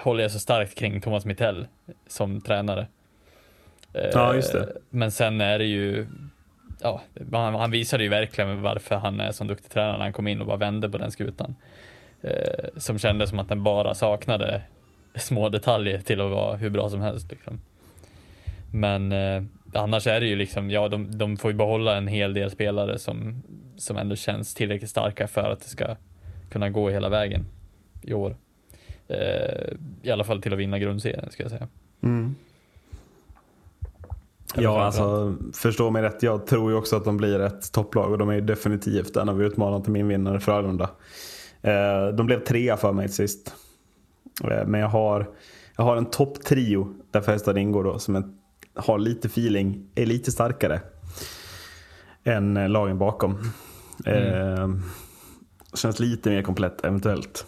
håller 0.00 0.22
jag 0.22 0.30
så 0.30 0.38
starkt 0.38 0.74
kring 0.74 1.00
Thomas 1.00 1.24
Mittell 1.24 1.66
som 2.06 2.40
tränare. 2.40 2.86
Ja, 3.92 4.34
just 4.34 4.52
det. 4.52 4.72
Men 4.90 5.10
sen 5.10 5.40
är 5.40 5.58
det 5.58 5.64
ju, 5.64 6.06
ja, 6.82 7.02
han, 7.32 7.54
han 7.54 7.70
visade 7.70 8.02
ju 8.02 8.08
verkligen 8.08 8.62
varför 8.62 8.96
han 8.96 9.20
är 9.20 9.32
så 9.32 9.44
duktig 9.44 9.70
tränare 9.70 9.92
när 9.92 10.04
han 10.04 10.12
kom 10.12 10.28
in 10.28 10.40
och 10.40 10.46
bara 10.46 10.56
vände 10.56 10.88
på 10.90 10.98
den 10.98 11.10
skutan. 11.10 11.56
Eh, 12.22 12.68
som 12.76 12.98
kändes 12.98 13.30
som 13.30 13.38
att 13.38 13.48
den 13.48 13.62
bara 13.62 13.94
saknade 13.94 14.62
små 15.14 15.48
detaljer 15.48 15.98
till 15.98 16.20
att 16.20 16.30
vara 16.30 16.56
hur 16.56 16.70
bra 16.70 16.90
som 16.90 17.00
helst. 17.00 17.30
Liksom. 17.30 17.60
Men 18.72 19.12
eh, 19.12 19.42
annars 19.74 20.06
är 20.06 20.20
det 20.20 20.26
ju 20.26 20.36
liksom, 20.36 20.70
ja 20.70 20.88
de, 20.88 21.18
de 21.18 21.36
får 21.36 21.50
ju 21.50 21.56
behålla 21.56 21.96
en 21.96 22.06
hel 22.06 22.34
del 22.34 22.50
spelare 22.50 22.98
som, 22.98 23.42
som 23.76 23.96
ändå 23.96 24.16
känns 24.16 24.54
tillräckligt 24.54 24.90
starka 24.90 25.28
för 25.28 25.50
att 25.50 25.60
det 25.60 25.68
ska 25.68 25.96
kunna 26.50 26.70
gå 26.70 26.90
hela 26.90 27.08
vägen 27.08 27.46
i 28.02 28.14
år. 28.14 28.36
Eh, 29.08 29.72
I 30.02 30.10
alla 30.10 30.24
fall 30.24 30.42
till 30.42 30.52
att 30.52 30.58
vinna 30.58 30.78
grundserien 30.78 31.30
ska 31.30 31.42
jag 31.42 31.50
säga. 31.50 31.68
Mm. 32.02 32.34
Ja, 34.56 34.82
alltså 34.82 35.36
förstå 35.54 35.90
mig 35.90 36.02
rätt. 36.02 36.22
Jag 36.22 36.46
tror 36.46 36.70
ju 36.70 36.76
också 36.76 36.96
att 36.96 37.04
de 37.04 37.16
blir 37.16 37.40
ett 37.40 37.72
topplag 37.72 38.12
och 38.12 38.18
de 38.18 38.28
är 38.28 38.34
ju 38.34 38.40
definitivt 38.40 39.16
en 39.16 39.28
av 39.28 39.42
utmanarna 39.42 39.84
till 39.84 39.92
min 39.92 40.08
vinnare 40.08 40.40
Frölunda. 40.40 40.90
Eh, 41.62 42.08
de 42.08 42.26
blev 42.26 42.44
trea 42.44 42.76
för 42.76 42.92
mig 42.92 43.08
sist. 43.08 43.54
Eh, 44.44 44.66
men 44.66 44.80
jag 44.80 44.88
har, 44.88 45.30
jag 45.76 45.84
har 45.84 45.96
en 45.96 46.06
topptrio 46.06 46.94
där 47.10 47.20
Färjestad 47.20 47.58
ingår 47.58 47.84
då 47.84 47.98
som 47.98 48.16
är, 48.16 48.22
har 48.74 48.98
lite 48.98 49.28
feeling, 49.28 49.90
är 49.94 50.06
lite 50.06 50.32
starkare 50.32 50.80
än 52.24 52.56
eh, 52.56 52.68
lagen 52.68 52.98
bakom. 52.98 53.52
Eh, 54.06 54.68
känns 55.74 56.00
lite 56.00 56.30
mer 56.30 56.42
komplett 56.42 56.84
eventuellt. 56.84 57.46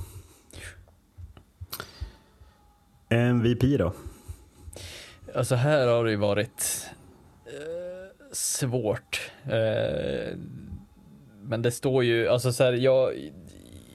MVP 3.08 3.78
då? 3.78 3.92
Alltså 5.34 5.54
här 5.54 5.86
har 5.86 6.04
det 6.04 6.10
ju 6.10 6.16
varit 6.16 6.86
eh, 7.46 8.32
svårt. 8.32 9.30
Eh, 9.44 10.36
men 11.42 11.62
det 11.62 11.70
står 11.70 12.04
ju, 12.04 12.28
alltså 12.28 12.52
så 12.52 12.64
här, 12.64 12.72
jag, 12.72 13.12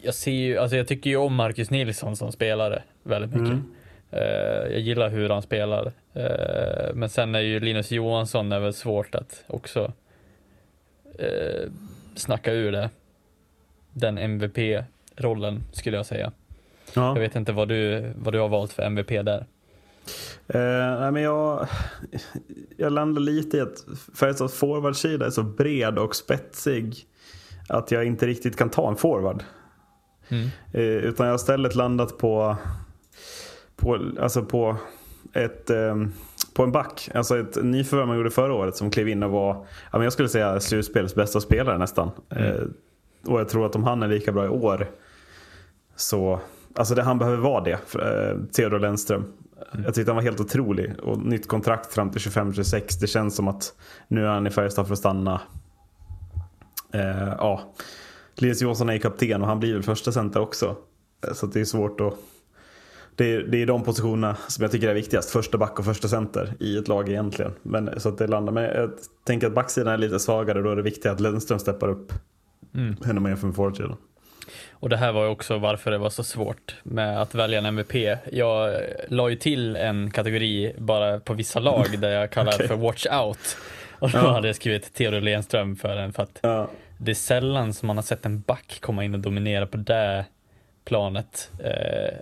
jag 0.05 0.13
ser 0.13 0.31
ju, 0.31 0.57
alltså 0.57 0.77
jag 0.77 0.87
tycker 0.87 1.09
ju 1.09 1.17
om 1.17 1.35
Marcus 1.35 1.69
Nilsson 1.69 2.15
som 2.15 2.31
spelare 2.31 2.83
väldigt 3.03 3.31
mycket. 3.31 3.53
Mm. 3.53 3.71
Eh, 4.11 4.71
jag 4.71 4.79
gillar 4.79 5.09
hur 5.09 5.29
han 5.29 5.41
spelar. 5.41 5.91
Eh, 6.13 6.93
men 6.93 7.09
sen 7.09 7.35
är 7.35 7.39
ju 7.39 7.59
Linus 7.59 7.91
Johansson 7.91 8.51
är 8.51 8.59
väl 8.59 8.73
svårt 8.73 9.15
att 9.15 9.43
också 9.47 9.93
eh, 11.19 11.69
snacka 12.15 12.53
ur 12.53 12.71
det. 12.71 12.89
Den 13.91 14.17
MVP-rollen 14.17 15.63
skulle 15.71 15.97
jag 15.97 16.05
säga. 16.05 16.31
Ja. 16.93 17.07
Jag 17.07 17.19
vet 17.19 17.35
inte 17.35 17.51
vad 17.51 17.67
du, 17.67 18.11
vad 18.15 18.33
du 18.33 18.39
har 18.39 18.49
valt 18.49 18.73
för 18.73 18.83
MVP 18.83 19.09
där. 19.09 19.45
Eh, 20.47 20.99
nej 20.99 21.11
men 21.11 21.21
jag, 21.21 21.67
jag 22.77 22.91
landar 22.91 23.21
lite 23.21 23.57
i 23.57 23.61
att 23.61 23.85
Färjestads 24.19 24.53
forwardsida 24.53 25.25
är 25.25 25.29
så 25.29 25.43
bred 25.43 25.99
och 25.99 26.15
spetsig 26.15 26.95
att 27.69 27.91
jag 27.91 28.05
inte 28.05 28.27
riktigt 28.27 28.57
kan 28.57 28.69
ta 28.69 28.89
en 28.89 28.95
forward. 28.95 29.43
Mm. 30.29 30.47
Eh, 30.71 30.81
utan 30.81 31.25
jag 31.25 31.33
har 31.33 31.39
istället 31.39 31.75
landat 31.75 32.17
på, 32.17 32.55
på, 33.75 33.99
alltså 34.19 34.41
på, 34.41 34.77
ett, 35.33 35.69
eh, 35.69 35.95
på 36.53 36.63
en 36.63 36.71
back. 36.71 37.09
Alltså 37.13 37.37
ett 37.39 37.63
nyförvärv 37.63 38.07
man 38.07 38.17
gjorde 38.17 38.31
förra 38.31 38.53
året 38.53 38.75
som 38.75 38.91
klev 38.91 39.09
in 39.09 39.23
och 39.23 39.31
var, 39.31 39.53
ja, 39.91 39.97
men 39.97 40.01
jag 40.01 40.13
skulle 40.13 40.29
säga 40.29 40.59
slutspelets 40.59 41.15
bästa 41.15 41.41
spelare 41.41 41.77
nästan. 41.77 42.11
Eh, 42.29 42.61
och 43.25 43.39
jag 43.39 43.49
tror 43.49 43.65
att 43.65 43.75
om 43.75 43.83
han 43.83 44.03
är 44.03 44.07
lika 44.07 44.31
bra 44.31 44.45
i 44.45 44.49
år 44.49 44.87
så, 45.95 46.39
alltså 46.75 46.95
det, 46.95 47.03
han 47.03 47.19
behöver 47.19 47.37
vara 47.37 47.63
det, 47.63 47.95
eh, 47.95 48.37
Theodor 48.51 48.79
Lennström. 48.79 49.25
Jag 49.85 49.93
tyckte 49.93 50.11
han 50.11 50.15
var 50.15 50.23
helt 50.23 50.39
otrolig 50.39 50.93
och 51.03 51.17
nytt 51.17 51.47
kontrakt 51.47 51.93
fram 51.93 52.11
till 52.11 52.21
25-26. 52.21 52.97
Det 53.01 53.07
känns 53.07 53.35
som 53.35 53.47
att 53.47 53.73
nu 54.07 54.25
är 54.25 54.29
han 54.29 54.47
i 54.47 54.49
Färjestad 54.49 54.87
för 54.87 54.93
att 54.93 54.99
stanna. 54.99 55.41
Eh, 56.93 57.33
ja. 57.37 57.73
Linus 58.35 58.61
Johansson 58.61 58.89
är 58.89 58.97
kapten 58.97 59.41
och 59.41 59.47
han 59.47 59.59
blir 59.59 59.73
väl 59.73 59.83
första 59.83 60.11
center 60.11 60.39
också. 60.39 60.75
Eh, 61.27 61.33
Så 61.33 61.45
det 61.45 61.59
är 61.61 61.65
svårt 61.65 62.01
att... 62.01 62.13
Det 63.17 63.33
är, 63.33 63.39
det 63.39 63.61
är 63.61 63.65
de 63.65 63.83
positionerna 63.83 64.37
som 64.47 64.61
jag 64.61 64.71
tycker 64.71 64.87
är 64.89 64.93
viktigast. 64.93 65.29
Första 65.29 65.57
back 65.57 65.79
och 65.79 65.85
första 65.85 66.07
center 66.07 66.53
i 66.59 66.77
ett 66.77 66.87
lag 66.87 67.09
egentligen. 67.09 67.51
Men, 67.61 67.99
så 67.99 68.09
att 68.09 68.17
det 68.17 68.27
landar. 68.27 68.53
Men 68.53 68.63
jag 68.63 68.91
tänker 69.25 69.47
att 69.47 69.53
backsidan 69.53 69.93
är 69.93 69.97
lite 69.97 70.19
svagare. 70.19 70.61
Då 70.61 70.71
är 70.71 70.75
det 70.75 70.81
viktigt 70.81 71.05
att 71.05 71.19
Lundström 71.19 71.59
steppar 71.59 71.87
upp. 71.89 72.13
Mm. 72.75 72.95
Ännu 73.09 73.19
mer 73.19 73.35
från 73.35 73.53
forwardsidan. 73.53 73.97
Och 74.71 74.89
det 74.89 74.97
här 74.97 75.11
var 75.11 75.23
ju 75.23 75.29
också 75.29 75.57
varför 75.57 75.91
det 75.91 75.97
var 75.97 76.09
så 76.09 76.23
svårt 76.23 76.75
med 76.83 77.21
att 77.21 77.35
välja 77.35 77.57
en 77.57 77.65
MVP. 77.65 77.93
Jag 78.31 78.75
la 79.09 79.29
ju 79.29 79.35
till 79.35 79.75
en 79.75 80.11
kategori 80.11 80.73
bara 80.77 81.19
på 81.19 81.33
vissa 81.33 81.59
lag 81.59 81.85
där 81.99 82.09
jag 82.11 82.31
kallar 82.31 82.51
Okej. 82.55 82.67
för 82.67 82.75
Watch 82.75 83.05
Out. 83.11 83.57
Och 83.99 84.09
då 84.11 84.17
Ja. 84.17 84.31
hade 84.31 84.47
jag 84.47 84.55
skrivit 84.55 84.93
Theodor 84.93 85.21
Lenström 85.21 85.75
för 85.75 85.95
den 85.95 86.13
för 86.13 86.23
att 86.23 86.39
Ja. 86.41 86.69
Det 86.97 87.11
är 87.11 87.15
sällan 87.15 87.73
som 87.73 87.87
man 87.87 87.97
har 87.97 88.03
sett 88.03 88.25
en 88.25 88.41
back 88.41 88.79
komma 88.81 89.03
in 89.03 89.13
och 89.13 89.19
dominera 89.19 89.67
på 89.67 89.77
det 89.77 90.25
planet 90.85 91.51
eh, 91.59 92.17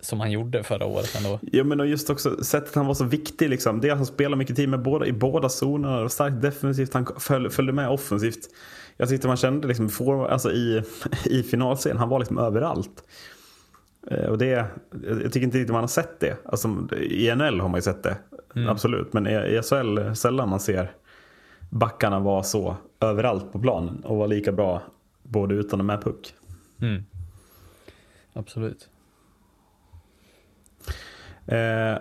som 0.00 0.20
han 0.20 0.30
gjorde 0.30 0.62
förra 0.62 0.86
året 0.86 1.14
ändå. 1.16 1.38
Ja 1.52 1.64
men 1.64 1.80
och 1.80 1.86
just 1.86 2.10
också 2.10 2.44
sättet 2.44 2.74
han 2.74 2.86
var 2.86 2.94
så 2.94 3.04
viktig 3.04 3.50
liksom. 3.50 3.80
Det 3.80 3.88
är 3.88 3.92
att 3.92 3.98
han 3.98 4.06
spelar 4.06 4.36
mycket 4.36 4.56
tid 4.56 4.68
med 4.68 4.82
båda, 4.82 5.06
i 5.06 5.12
båda 5.12 5.48
zonerna 5.48 6.00
och 6.00 6.12
starkt 6.12 6.42
defensivt. 6.42 6.94
Han 6.94 7.06
föl, 7.18 7.50
följde 7.50 7.72
med 7.72 7.88
offensivt. 7.88 8.48
Jag 8.96 9.08
tyckte 9.08 9.26
man 9.26 9.36
kände 9.36 9.68
liksom 9.68 9.88
for, 9.88 10.28
alltså 10.28 10.52
i, 10.52 10.82
i 11.24 11.42
finalserien, 11.42 11.98
han 11.98 12.08
var 12.08 12.18
liksom 12.18 12.38
överallt. 12.38 13.02
Eh, 14.10 14.24
Och 14.24 14.38
det, 14.38 14.66
jag 15.22 15.32
tycker 15.32 15.42
inte 15.42 15.58
riktigt 15.58 15.72
man 15.72 15.80
har 15.80 15.88
sett 15.88 16.20
det. 16.20 16.36
Alltså, 16.44 16.68
I 17.00 17.34
NHL 17.34 17.60
har 17.60 17.68
man 17.68 17.78
ju 17.78 17.82
sett 17.82 18.02
det, 18.02 18.16
absolut. 18.68 19.12
Men 19.12 19.26
i, 19.26 19.30
i 19.30 19.62
SHL 19.62 20.14
sällan 20.14 20.48
man 20.48 20.60
ser 20.60 20.90
backarna 21.70 22.20
vara 22.20 22.42
så 22.42 22.76
överallt 23.00 23.52
på 23.52 23.58
planen 23.58 24.04
och 24.04 24.16
vara 24.16 24.26
lika 24.26 24.52
bra 24.52 24.82
både 25.22 25.54
utan 25.54 25.80
och 25.80 25.86
med 25.86 26.02
puck. 26.02 26.34
Mm. 26.82 27.04
Absolut. 28.32 28.88
Eh, 31.46 31.98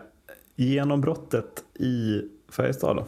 genombrottet 0.55 1.63
i 1.79 2.21
Färjestad 2.51 2.95
då? 2.95 3.05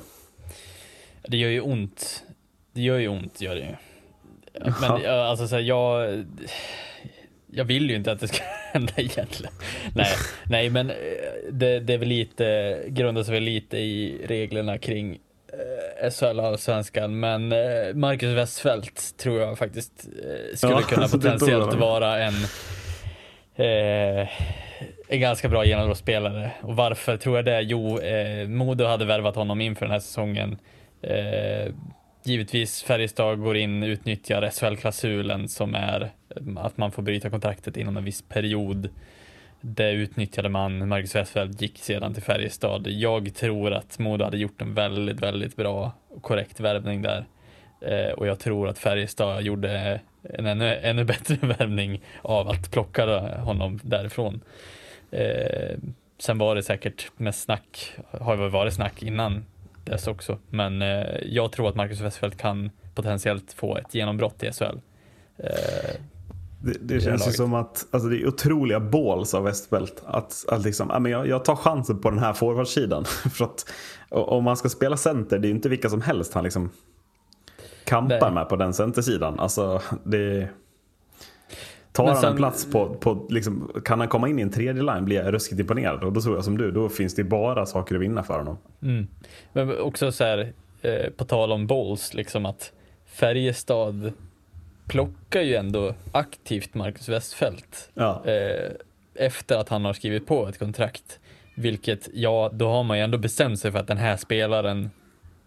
Det 1.28 1.38
gör 1.38 1.50
ju 1.50 1.62
ont. 1.62 2.24
Det 2.74 2.82
gör 2.82 3.00
ju 3.00 3.08
ont, 3.08 3.42
gör 3.42 3.56
det 3.56 3.62
ju. 3.62 3.76
Men 4.54 5.02
ja, 5.04 5.26
alltså 5.26 5.48
så 5.48 5.56
här, 5.56 5.62
jag, 5.62 6.24
jag 7.48 7.66
vill 7.66 7.90
ju 7.90 7.96
inte 7.96 8.12
att 8.12 8.20
det 8.20 8.28
ska 8.28 8.44
hända 8.74 8.94
egentligen. 8.98 9.54
Nej, 9.96 10.16
nej 10.46 10.70
men 10.70 10.90
eh, 10.90 10.96
det, 11.52 11.80
det 11.80 11.94
är 11.94 11.98
väl 11.98 12.08
lite, 12.08 12.78
grundar 12.88 13.24
sig 13.24 13.34
väl 13.34 13.44
lite 13.44 13.78
i 13.78 14.26
reglerna 14.28 14.78
kring 14.78 15.20
eh, 15.54 16.12
SHL 16.12 16.40
och 16.40 16.46
Allsvenskan. 16.46 17.20
Men 17.20 17.52
eh, 17.52 17.94
Marcus 17.94 18.38
Westfeldt 18.38 19.18
tror 19.18 19.40
jag 19.40 19.58
faktiskt 19.58 20.08
eh, 20.24 20.56
skulle 20.56 20.74
Ja, 20.74 20.82
kunna 20.90 21.08
potentiellt 21.08 21.74
vara 21.74 22.20
en 22.20 22.34
eh, 23.56 24.30
en 25.08 25.20
ganska 25.20 25.50
bra 25.50 25.66
genombrottsspelare. 25.66 26.52
Och 26.62 26.76
varför 26.76 27.18
tror 27.18 27.36
jag 27.36 27.46
det? 27.46 27.62
Jo, 27.62 28.00
eh, 28.00 28.48
Modo 28.48 28.86
hade 28.86 29.06
värvat 29.06 29.36
honom 29.36 29.62
inför 29.62 29.86
den 29.86 29.92
här 29.92 30.00
säsongen. 30.00 30.58
Eh, 31.02 31.74
givetvis 32.24 32.84
Färjestad 32.84 33.42
går 33.42 33.58
in, 33.58 33.84
utnyttjar 33.84 34.50
SHL-klausulen 34.50 35.48
som 35.48 35.76
är 35.76 36.12
att 36.58 36.78
man 36.78 36.92
får 36.92 37.02
bryta 37.02 37.30
kontraktet 37.30 37.78
inom 37.78 37.98
en 37.98 38.04
viss 38.04 38.22
period. 38.22 38.90
Det 39.62 39.92
utnyttjade 39.92 40.50
man. 40.50 40.88
Marcus 40.88 41.16
Westfeldt 41.16 41.62
gick 41.62 41.78
sedan 41.78 42.14
till 42.14 42.24
Färjestad. 42.24 42.88
Jag 42.88 43.36
tror 43.36 43.74
att 43.74 44.00
Modo 44.00 44.24
hade 44.24 44.38
gjort 44.38 44.62
en 44.62 44.74
väldigt, 44.74 45.20
väldigt 45.20 45.56
bra 45.56 45.92
och 46.10 46.22
korrekt 46.22 46.60
värvning 46.60 47.02
där. 47.02 47.26
Eh, 47.82 48.12
och 48.12 48.28
jag 48.28 48.40
tror 48.40 48.68
att 48.68 48.80
Färjestad 48.80 49.42
gjorde 49.42 50.00
en 50.24 50.46
ännu, 50.46 50.76
ännu 50.76 51.04
bättre 51.06 51.36
värvning 51.42 52.02
av 52.22 52.50
att 52.50 52.72
plocka 52.72 53.20
honom 53.38 53.80
därifrån. 53.84 54.42
Eh, 55.12 55.78
sen 56.18 56.38
var 56.38 56.56
det 56.56 56.64
säkert 56.64 57.12
mest 57.18 57.42
snack, 57.42 57.94
har 58.12 58.36
väl 58.36 58.50
varit 58.50 58.74
snack 58.74 59.04
innan 59.04 59.46
dess 59.86 60.08
också. 60.08 60.38
Men 60.50 60.82
eh, 60.82 61.18
jag 61.26 61.52
tror 61.52 61.70
att 61.70 61.76
Marcus 61.76 62.02
Westfeldt 62.02 62.38
kan 62.38 62.70
potentiellt 62.96 63.54
få 63.54 63.78
ett 63.78 63.96
genombrott 63.96 64.44
i 64.44 64.52
SHL. 64.52 64.78
Eh, 65.38 65.96
det, 66.64 66.72
det 66.72 66.94
det 66.96 67.02
känns 67.02 67.28
ju 67.28 67.32
som 67.32 67.54
att 67.54 67.86
alltså 67.92 68.10
det 68.10 68.22
är 68.22 68.28
otroliga 68.28 68.80
balls 68.80 69.34
av 69.34 69.44
Westbelt. 69.44 70.04
Att, 70.06 70.46
att 70.48 70.64
liksom, 70.64 70.88
men 70.88 71.12
jag, 71.12 71.28
jag 71.28 71.46
tar 71.46 71.56
chansen 71.56 72.00
på 72.02 72.10
den 72.10 72.20
här 72.20 72.34
forwardsidan. 72.34 73.06
För 73.34 73.46
att 73.46 73.66
om 74.10 74.44
man 74.44 74.58
ska 74.58 74.70
spela 74.70 74.98
center, 74.98 75.40
det 75.40 75.46
är 75.46 75.50
ju 75.50 75.56
inte 75.56 75.70
vilka 75.70 75.90
som 75.90 76.02
helst 76.02 76.34
han 76.34 76.44
liksom 76.44 76.70
kampar 77.84 78.20
Nej. 78.22 78.32
med 78.32 78.50
på 78.50 78.56
den 78.56 78.74
centersidan. 78.74 79.40
Alltså, 79.40 79.82
det... 80.04 80.48
Tar 81.92 82.04
Men 82.04 82.14
han 82.14 82.22
sen- 82.22 82.32
en 82.32 82.38
plats 82.38 82.72
på, 82.72 82.96
på 82.96 83.28
liksom, 83.30 83.72
kan 83.86 84.00
han 84.00 84.10
komma 84.10 84.30
in 84.30 84.40
i 84.40 84.42
en 84.42 84.52
tredje 84.52 84.84
line 84.84 85.06
blir 85.06 85.24
jag 85.24 85.34
ruskigt 85.34 85.60
imponerad. 85.60 86.04
Och 86.04 86.14
då 86.14 86.22
tror 86.22 86.36
jag 86.36 86.44
som 86.44 86.58
du, 86.58 86.72
då 86.72 86.90
finns 86.90 87.16
det 87.16 87.24
bara 87.24 87.66
saker 87.66 87.96
att 87.96 88.02
vinna 88.02 88.24
för 88.24 88.38
honom. 88.38 88.58
Mm. 88.82 89.08
Men 89.54 89.80
också 89.80 90.12
så 90.12 90.24
här, 90.24 90.54
eh, 90.82 91.10
på 91.18 91.26
tal 91.26 91.52
om 91.52 91.68
balls, 91.68 92.14
liksom 92.14 92.46
att 92.46 92.72
Färjestad 93.06 94.14
plockar 94.92 95.42
ju 95.42 95.56
ändå 95.56 95.94
aktivt 96.12 96.74
Marcus 96.74 97.10
Westfeldt. 97.10 97.90
Ja. 97.94 98.26
Eh, 98.26 98.72
efter 99.16 99.58
att 99.58 99.70
han 99.70 99.86
har 99.86 99.94
skrivit 99.94 100.28
på 100.28 100.48
ett 100.48 100.60
kontrakt. 100.60 101.20
Vilket, 101.56 102.10
ja, 102.14 102.50
då 102.54 102.68
har 102.70 102.84
man 102.84 102.98
ju 102.98 103.04
ändå 103.04 103.18
bestämt 103.18 103.60
sig 103.60 103.72
för 103.72 103.80
att 103.80 103.88
den 103.88 103.98
här 103.98 104.18
spelaren 104.18 104.90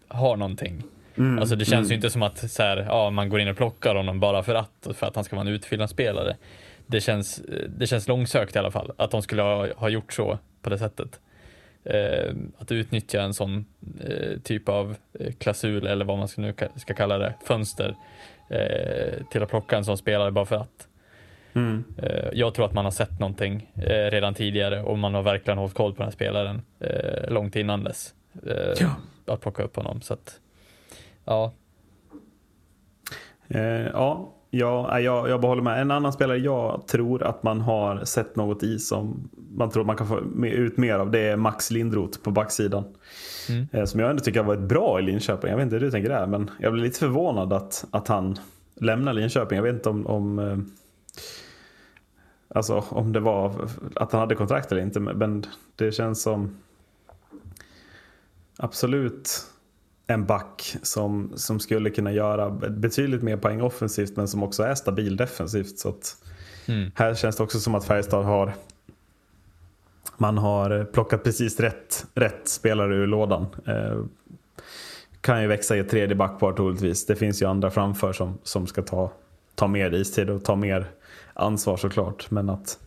har 0.07 0.37
någonting. 0.37 0.83
Mm, 1.17 1.39
Alltså 1.39 1.55
det 1.55 1.65
känns 1.65 1.91
ju 1.91 1.95
inte 1.95 2.09
som 2.09 2.23
att 2.23 2.51
så 2.51 2.63
här, 2.63 2.77
ja, 2.77 3.09
man 3.09 3.29
går 3.29 3.39
in 3.39 3.47
och 3.47 3.57
plockar 3.57 3.95
honom 3.95 4.19
bara 4.19 4.43
för 4.43 4.55
att, 4.55 4.87
för 4.93 5.07
att 5.07 5.15
han 5.15 5.23
ska 5.23 5.35
vara 5.35 5.47
en 5.47 5.53
utfyllnadsspelare. 5.53 6.35
Det 6.87 7.01
känns, 7.01 7.41
det 7.77 7.87
känns 7.87 8.07
långsökt 8.07 8.55
i 8.55 8.59
alla 8.59 8.71
fall, 8.71 8.91
att 8.97 9.11
de 9.11 9.21
skulle 9.21 9.41
ha, 9.41 9.67
ha 9.75 9.89
gjort 9.89 10.13
så 10.13 10.39
på 10.61 10.69
det 10.69 10.77
sättet. 10.77 11.19
Eh, 11.83 12.33
att 12.57 12.71
utnyttja 12.71 13.21
en 13.21 13.33
sån 13.33 13.65
eh, 14.03 14.39
typ 14.43 14.69
av 14.69 14.95
eh, 15.19 15.33
klausul 15.33 15.87
eller 15.87 16.05
vad 16.05 16.17
man 16.17 16.27
ska, 16.27 16.41
nu 16.41 16.51
ka- 16.51 16.77
ska 16.79 16.93
kalla 16.93 17.17
det, 17.17 17.33
fönster 17.45 17.89
eh, 17.89 17.95
till 19.31 19.43
att 19.43 19.49
plocka 19.49 19.77
en 19.77 19.85
sån 19.85 19.97
spelare 19.97 20.31
bara 20.31 20.45
för 20.45 20.55
att. 20.55 20.87
Mm. 21.53 21.83
Eh, 21.97 22.29
jag 22.33 22.53
tror 22.53 22.65
att 22.65 22.73
man 22.73 22.85
har 22.85 22.91
sett 22.91 23.19
någonting 23.19 23.71
eh, 23.75 24.11
redan 24.11 24.33
tidigare 24.33 24.81
och 24.81 24.97
man 24.97 25.13
har 25.13 25.23
verkligen 25.23 25.57
hållit 25.57 25.73
koll 25.73 25.91
på 25.91 25.97
den 25.97 26.05
här 26.05 26.11
spelaren 26.11 26.61
eh, 26.79 27.29
långt 27.33 27.55
innan 27.55 27.83
dess. 27.83 28.13
Eh, 28.45 28.73
Ja. 28.79 28.95
Att 29.33 29.41
plocka 29.41 29.63
upp 29.63 29.75
honom. 29.75 30.01
Så 30.01 30.13
att, 30.13 30.39
ja, 31.25 31.53
Eh, 33.47 33.87
ja, 33.93 34.33
ja 34.49 34.99
jag, 34.99 35.29
jag 35.29 35.41
behåller 35.41 35.61
med. 35.61 35.81
En 35.81 35.91
annan 35.91 36.13
spelare 36.13 36.37
jag 36.37 36.87
tror 36.87 37.23
att 37.23 37.43
man 37.43 37.61
har 37.61 38.05
sett 38.05 38.35
något 38.35 38.63
i 38.63 38.79
som 38.79 39.29
man 39.57 39.69
tror 39.69 39.83
man 39.83 39.97
kan 39.97 40.07
få 40.07 40.19
ut 40.45 40.77
mer 40.77 40.93
av 40.93 41.11
det 41.11 41.19
är 41.19 41.35
Max 41.35 41.71
Lindroth 41.71 42.19
på 42.19 42.31
backsidan. 42.31 42.83
Mm. 43.49 43.67
Eh, 43.71 43.85
som 43.85 43.99
jag 43.99 44.09
ändå 44.09 44.23
tycker 44.23 44.39
har 44.39 44.47
varit 44.47 44.69
bra 44.69 44.99
i 44.99 45.01
Linköping. 45.01 45.49
Jag 45.49 45.57
vet 45.57 45.63
inte 45.63 45.75
hur 45.75 45.81
du 45.81 45.91
tänker 45.91 46.09
där 46.09 46.27
men 46.27 46.51
jag 46.59 46.73
blir 46.73 46.83
lite 46.83 46.99
förvånad 46.99 47.53
att, 47.53 47.85
att 47.91 48.07
han 48.07 48.39
lämnar 48.75 49.13
Linköping. 49.13 49.55
Jag 49.55 49.63
vet 49.63 49.73
inte 49.73 49.89
om, 49.89 50.07
om 50.07 50.39
eh, 50.39 50.57
Alltså 52.47 52.83
om 52.89 53.13
det 53.13 53.19
var 53.19 53.69
att 53.95 54.11
han 54.11 54.21
hade 54.21 54.35
kontrakt 54.35 54.71
eller 54.71 54.81
inte 54.81 54.99
men 54.99 55.45
det 55.75 55.91
känns 55.91 56.21
som 56.21 56.57
Absolut 58.57 59.45
en 60.07 60.25
back 60.25 60.77
som, 60.81 61.31
som 61.35 61.59
skulle 61.59 61.89
kunna 61.89 62.11
göra 62.11 62.49
betydligt 62.51 63.23
mer 63.23 63.37
poäng 63.37 63.61
offensivt 63.61 64.15
men 64.15 64.27
som 64.27 64.43
också 64.43 64.63
är 64.63 64.75
stabil 64.75 65.17
defensivt. 65.17 65.79
Så 65.79 65.89
att 65.89 66.17
Mm. 66.67 66.91
Här 66.95 67.15
känns 67.15 67.35
det 67.35 67.43
också 67.43 67.59
som 67.59 67.75
att 67.75 67.85
Färjestad 67.85 68.25
har 68.25 68.53
man 70.17 70.37
har 70.37 70.85
plockat 70.85 71.23
precis 71.23 71.59
rätt, 71.59 72.05
rätt 72.13 72.47
spelare 72.47 72.95
ur 72.95 73.07
lådan. 73.07 73.47
Eh, 73.67 74.03
kan 75.21 75.41
ju 75.41 75.47
växa 75.47 75.75
i 75.75 75.79
ett 75.79 75.89
tredje 75.89 76.15
backpar 76.15 76.53
troligtvis. 76.53 77.05
Det 77.05 77.15
finns 77.15 77.41
ju 77.41 77.45
andra 77.45 77.71
framför 77.71 78.13
som, 78.13 78.37
som 78.43 78.67
ska 78.67 78.81
ta, 78.81 79.11
ta 79.55 79.67
mer 79.67 79.93
istid 79.93 80.29
och 80.29 80.43
ta 80.43 80.55
mer 80.55 80.87
ansvar 81.33 81.77
såklart. 81.77 82.31
Men 82.31 82.49
att 82.49 82.79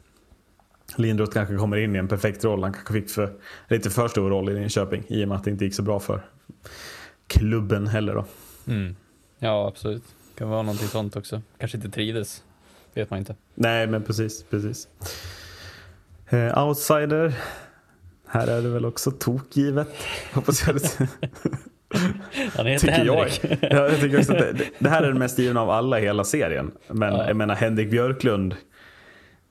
Lindroth 0.97 1.33
kanske 1.33 1.57
kommer 1.57 1.77
in 1.77 1.97
i 1.97 1.99
en 1.99 2.09
perfekt 2.09 2.45
roll. 2.45 2.63
Han 2.63 2.73
kanske 2.73 2.93
fick 2.93 3.11
för, 3.11 3.33
lite 3.69 3.91
för 3.91 4.09
stor 4.09 4.31
roll 4.31 4.51
i 4.51 4.55
Linköping 4.55 5.03
i 5.09 5.25
och 5.25 5.29
med 5.29 5.37
att 5.37 5.45
det 5.45 5.51
inte 5.51 5.65
gick 5.65 5.75
så 5.75 5.83
bra 5.83 6.01
för 6.01 6.21
klubben 7.27 7.87
heller 7.87 8.15
då. 8.15 8.25
Mm. 8.67 8.97
Ja, 9.39 9.69
absolut. 9.69 10.03
Kan 10.35 10.49
vara 10.49 10.63
någonting 10.63 10.89
sånt 10.89 11.17
också. 11.17 11.43
Kanske 11.59 11.77
inte 11.77 11.91
trivdes. 11.91 12.43
Vet 12.95 13.11
man 13.11 13.19
inte. 13.19 13.35
Nej, 13.55 13.87
men 13.87 14.03
precis. 14.03 14.45
precis. 14.51 14.89
Eh, 16.31 16.65
outsider. 16.69 17.33
Här 18.29 18.47
är 18.47 18.63
det 18.63 18.69
väl 18.69 18.85
också 18.85 19.11
tokgivet. 19.11 19.89
Hoppas 20.33 20.67
jag 20.67 20.77
det. 20.77 21.09
Han 22.57 22.67
heter 22.67 22.87
tycker 22.87 23.05
jag. 23.05 23.15
Henrik. 23.17 23.41
Ja, 23.61 23.77
jag 23.89 24.01
tycker 24.01 24.19
också 24.19 24.33
att 24.33 24.39
det, 24.39 24.55
det 24.79 24.89
här 24.89 25.03
är 25.03 25.07
den 25.09 25.19
mest 25.19 25.39
givna 25.39 25.61
av 25.61 25.71
alla 25.71 25.99
i 26.01 26.03
hela 26.03 26.25
serien. 26.25 26.71
Men 26.89 27.13
Ja. 27.15 27.27
jag 27.29 27.37
menar 27.37 27.55
Henrik 27.55 27.91
Björklund. 27.91 28.55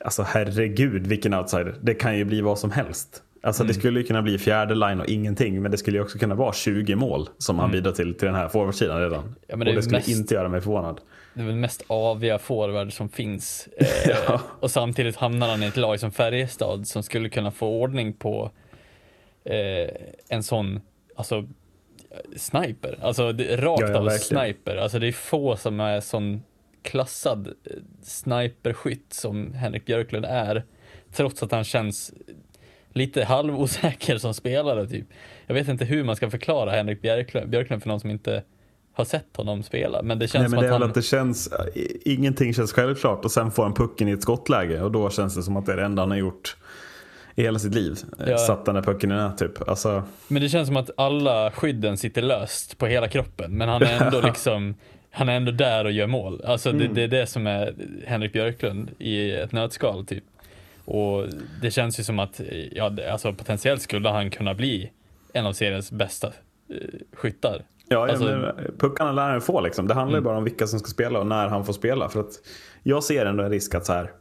Alltså 0.05 0.23
herregud 0.23 1.07
vilken 1.07 1.33
outsider. 1.33 1.75
Det 1.81 1.93
kan 1.93 2.17
ju 2.17 2.25
bli 2.25 2.41
vad 2.41 2.59
som 2.59 2.71
helst. 2.71 3.23
Alltså 3.43 3.63
Mm. 3.63 3.67
det 3.67 3.73
skulle 3.79 3.99
ju 3.99 4.05
kunna 4.05 4.21
bli 4.21 4.37
fjärde 4.37 4.75
line 4.75 4.99
och 4.99 5.05
ingenting. 5.07 5.61
Men 5.61 5.71
det 5.71 5.77
skulle 5.77 5.97
ju 5.97 6.03
också 6.03 6.17
kunna 6.19 6.35
vara 6.35 6.53
20 6.53 6.95
mål 6.95 7.29
som 7.37 7.59
han 7.59 7.71
bidrar 7.71 7.91
till 7.91 8.13
till 8.13 8.25
den 8.25 8.35
här 8.35 8.47
forwardsidan 8.49 8.99
redan. 8.99 9.19
Mm. 9.19 9.33
Ja, 9.47 9.53
och 9.55 9.65
det 9.65 9.71
är 9.71 9.75
det 9.75 9.81
skulle 9.81 9.97
mest- 9.97 10.09
inte 10.09 10.33
göra 10.33 10.49
mig 10.49 10.61
förvånad. 10.61 11.01
Det 11.37 11.43
är 11.43 11.45
väl 11.47 11.55
mest 11.55 11.83
aviga 11.87 12.39
forward 12.39 12.93
som 12.93 13.09
finns. 13.09 13.67
Eh, 13.77 13.87
Ja. 14.27 14.41
Och 14.59 14.71
samtidigt 14.71 15.15
hamnar 15.15 15.47
han 15.49 15.63
i 15.63 15.65
ett 15.65 15.77
lag 15.77 15.99
som 15.99 16.11
Färjestad 16.11 16.87
som 16.87 17.03
skulle 17.03 17.29
kunna 17.29 17.51
få 17.51 17.67
ordning 17.81 18.13
på 18.13 18.51
eh, 19.43 19.89
en 20.29 20.43
sån, 20.43 20.81
alltså 21.15 21.47
sniper. 22.35 22.97
Alltså 23.01 23.31
det, 23.31 23.57
rakt 23.57 23.81
Ja, 23.81 23.87
ja, 23.89 23.97
av 23.97 24.05
verkligen. 24.05 24.43
sniper. 24.43 24.75
Alltså 24.75 24.99
det 24.99 25.07
är 25.07 25.11
få 25.11 25.55
som 25.55 25.79
är 25.79 25.99
sån 26.01 26.43
klassad 26.83 27.47
eh, 27.47 27.53
sniperskytt 28.03 29.13
som 29.13 29.53
Henrik 29.53 29.85
Björklund 29.85 30.25
är. 30.25 30.63
Trots 31.13 31.43
att 31.43 31.51
han 31.51 31.63
känns 31.63 32.13
lite 32.93 33.23
halvosäker 33.23 34.17
som 34.17 34.33
spelare 34.33 34.87
typ. 34.87 35.05
Jag 35.47 35.53
vet 35.53 35.67
inte 35.67 35.85
hur 35.85 36.03
man 36.03 36.15
ska 36.15 36.29
förklara 36.29 36.71
Henrik 36.71 37.01
Björklund, 37.01 37.49
Björklund 37.49 37.81
för 37.81 37.89
någon 37.89 37.99
som 37.99 38.11
inte 38.11 38.43
har 38.97 39.05
sett 39.05 39.37
honom 39.37 39.63
spela. 39.63 40.01
Men 40.01 40.19
det 40.19 40.27
känns 40.27 40.41
Nej, 40.41 40.49
men 40.49 40.49
som 40.49 40.61
det 40.61 40.75
att 40.75 40.81
han... 40.81 40.89
att 40.89 40.95
det 40.95 41.01
känns, 41.01 41.49
ingenting 42.05 42.53
känns 42.53 42.73
självklart 42.73 43.25
och 43.25 43.31
sen 43.31 43.51
får 43.51 43.63
han 43.63 43.73
pucken 43.73 44.07
i 44.07 44.11
ett 44.11 44.21
skottläge 44.21 44.81
och 44.81 44.91
då 44.91 45.09
känns 45.09 45.35
det 45.35 45.43
som 45.43 45.57
att 45.57 45.65
det 45.65 45.73
är 45.73 45.77
det 45.77 45.85
enda 45.85 46.01
han 46.01 46.11
har 46.11 46.17
gjort 46.17 46.57
i 47.35 47.41
hela 47.41 47.59
sitt 47.59 47.73
liv. 47.73 47.97
Ja. 48.27 48.37
Satt 48.37 48.65
den 48.65 48.75
där 48.75 48.81
pucken 48.81 49.11
i 49.11 49.15
nät 49.15 49.37
typ. 49.37 49.69
Alltså, 49.69 50.03
Men 50.27 50.41
det 50.41 50.49
känns 50.49 50.67
som 50.67 50.77
att 50.77 50.89
alla 50.97 51.51
skydden 51.51 51.97
sitter 51.97 52.21
löst 52.21 52.77
på 52.77 52.87
hela 52.87 53.07
kroppen. 53.07 53.57
Men 53.57 53.69
han 53.69 53.81
är 53.81 54.05
ändå 54.05 54.21
liksom, 54.27 54.75
han 55.11 55.29
är 55.29 55.33
ändå 55.33 55.51
där 55.51 55.85
och 55.85 55.91
gör 55.91 56.07
mål. 56.07 56.41
Alltså 56.45 56.71
det, 56.71 56.87
det 56.87 57.03
är 57.03 57.07
det 57.07 57.27
som 57.27 57.47
är 57.47 57.75
Henrik 58.05 58.33
Björklund 58.33 58.89
i 58.99 59.31
ett 59.31 59.51
nötskal 59.51 60.05
typ. 60.05 60.23
Och 60.85 61.25
det 61.61 61.71
känns 61.71 61.99
ju 61.99 62.03
som 62.03 62.19
att, 62.19 62.41
ja, 62.71 62.91
alltså 63.11 63.33
potentiellt 63.33 63.81
skulle 63.81 64.09
han 64.09 64.29
kunna 64.29 64.53
bli 64.53 64.91
en 65.33 65.45
av 65.45 65.53
seriens 65.53 65.91
bästa 65.91 66.27
eh, 66.27 66.75
skyttar. 67.13 67.61
Ja, 67.89 68.07
Alltså- 68.09 68.25
men 68.25 68.51
puckarna 68.79 69.11
lär 69.11 69.29
han 69.29 69.41
få 69.41 69.61
liksom. 69.61 69.87
Det 69.87 69.93
handlar 69.93 70.17
ju 70.17 70.21
Mm. 70.21 70.23
bara 70.25 70.37
om 70.37 70.43
vilka 70.43 70.67
som 70.67 70.79
ska 70.79 70.87
spela 70.89 71.19
och 71.19 71.27
när 71.27 71.47
han 71.47 71.65
får 71.65 71.73
spela. 71.73 72.09
För 72.09 72.19
att 72.19 72.31
jag 72.83 73.03
ser 73.03 73.25
ändå 73.25 73.43
en 73.43 73.49
risk 73.49 73.75
att 73.75 73.85
så 73.85 73.93
här. 73.93 74.11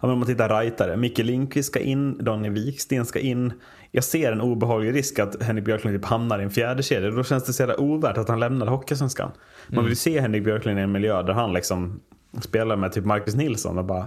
Ja, 0.00 0.12
om 0.12 0.18
man 0.18 0.26
tittar 0.26 0.60
rightare. 0.60 0.96
Micke 0.96 1.18
Lindqvist 1.18 1.68
ska 1.70 1.80
in, 1.80 2.24
Daniel 2.24 2.52
Wiksten 2.52 3.06
ska 3.06 3.18
in. 3.18 3.52
Jag 3.90 4.04
ser 4.04 4.32
en 4.32 4.40
obehaglig 4.40 4.94
risk 4.94 5.18
att 5.18 5.42
Henrik 5.42 5.64
Björklund 5.64 5.96
typ 5.96 6.04
hamnar 6.04 6.38
i 6.38 6.42
en 6.42 6.50
fjärde 6.50 6.82
kedja. 6.82 7.10
Då 7.10 7.24
känns 7.24 7.44
det 7.44 7.52
så 7.52 7.62
jävla 7.62 7.76
ovärt 7.80 8.18
att 8.18 8.28
han 8.28 8.40
lämnade 8.40 8.70
Hockeysvenskan. 8.70 9.30
Man 9.68 9.72
Mm. 9.72 9.84
vill 9.84 9.92
ju 9.92 9.96
se 9.96 10.20
Henrik 10.20 10.44
Björklund 10.44 10.78
i 10.78 10.82
en 10.82 10.92
miljö 10.92 11.22
där 11.22 11.32
han 11.32 11.52
liksom 11.52 12.00
spelar 12.40 12.76
med 12.76 12.92
typ 12.92 13.04
Marcus 13.04 13.34
Nilsson 13.34 13.78
och 13.78 13.84
bara 13.84 14.06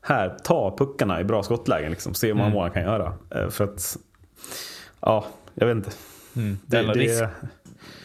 här, 0.00 0.36
ta 0.44 0.76
puckarna 0.78 1.20
i 1.20 1.24
bra 1.24 1.42
skottlägen 1.42 1.90
liksom. 1.90 2.14
Se 2.14 2.26
hur 2.26 2.34
många 2.34 2.46
Mm. 2.46 2.54
mål 2.54 2.62
han 2.62 2.70
kan 2.70 2.82
göra. 2.82 3.12
Eh, 3.30 3.48
För 3.48 3.64
att, 3.64 3.96
ja, 5.00 5.24
jag 5.54 5.66
vet 5.66 5.76
inte. 5.76 5.90
Mm. 6.36 6.58
Det, 6.66 6.76
Den, 6.76 6.86
det, 6.86 6.92
risk, 6.94 7.24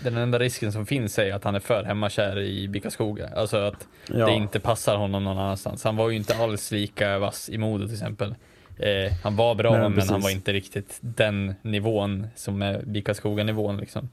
den 0.03 0.17
enda 0.17 0.39
risken 0.39 0.71
som 0.71 0.85
finns 0.85 1.19
är 1.19 1.33
att 1.33 1.43
han 1.43 1.55
är 1.55 1.59
för 1.59 1.83
hemmakär 1.83 2.39
i 2.39 2.67
Bickaskoga. 2.67 3.29
Alltså 3.35 3.57
att 3.57 3.87
Ja. 4.07 4.25
det 4.25 4.33
inte 4.33 4.59
passar 4.59 4.95
honom 4.97 5.23
någon 5.23 5.37
annanstans. 5.37 5.83
Han 5.83 5.95
var 5.95 6.09
ju 6.09 6.15
inte 6.17 6.35
alls 6.37 6.71
lika 6.71 7.19
vass 7.19 7.49
i 7.49 7.57
Modo 7.57 7.85
till 7.85 7.93
exempel. 7.93 8.35
Eh, 8.77 9.13
han 9.23 9.35
var 9.35 9.55
bra 9.55 9.71
Nej, 9.71 9.79
men 9.79 9.93
precis. 9.93 10.11
han 10.11 10.21
var 10.21 10.29
inte 10.29 10.53
riktigt 10.53 10.97
den 11.01 11.55
nivån 11.61 12.27
som 12.35 12.61
är 12.61 12.81
Bickaskoga-nivån 12.85 13.77
liksom. 13.77 14.09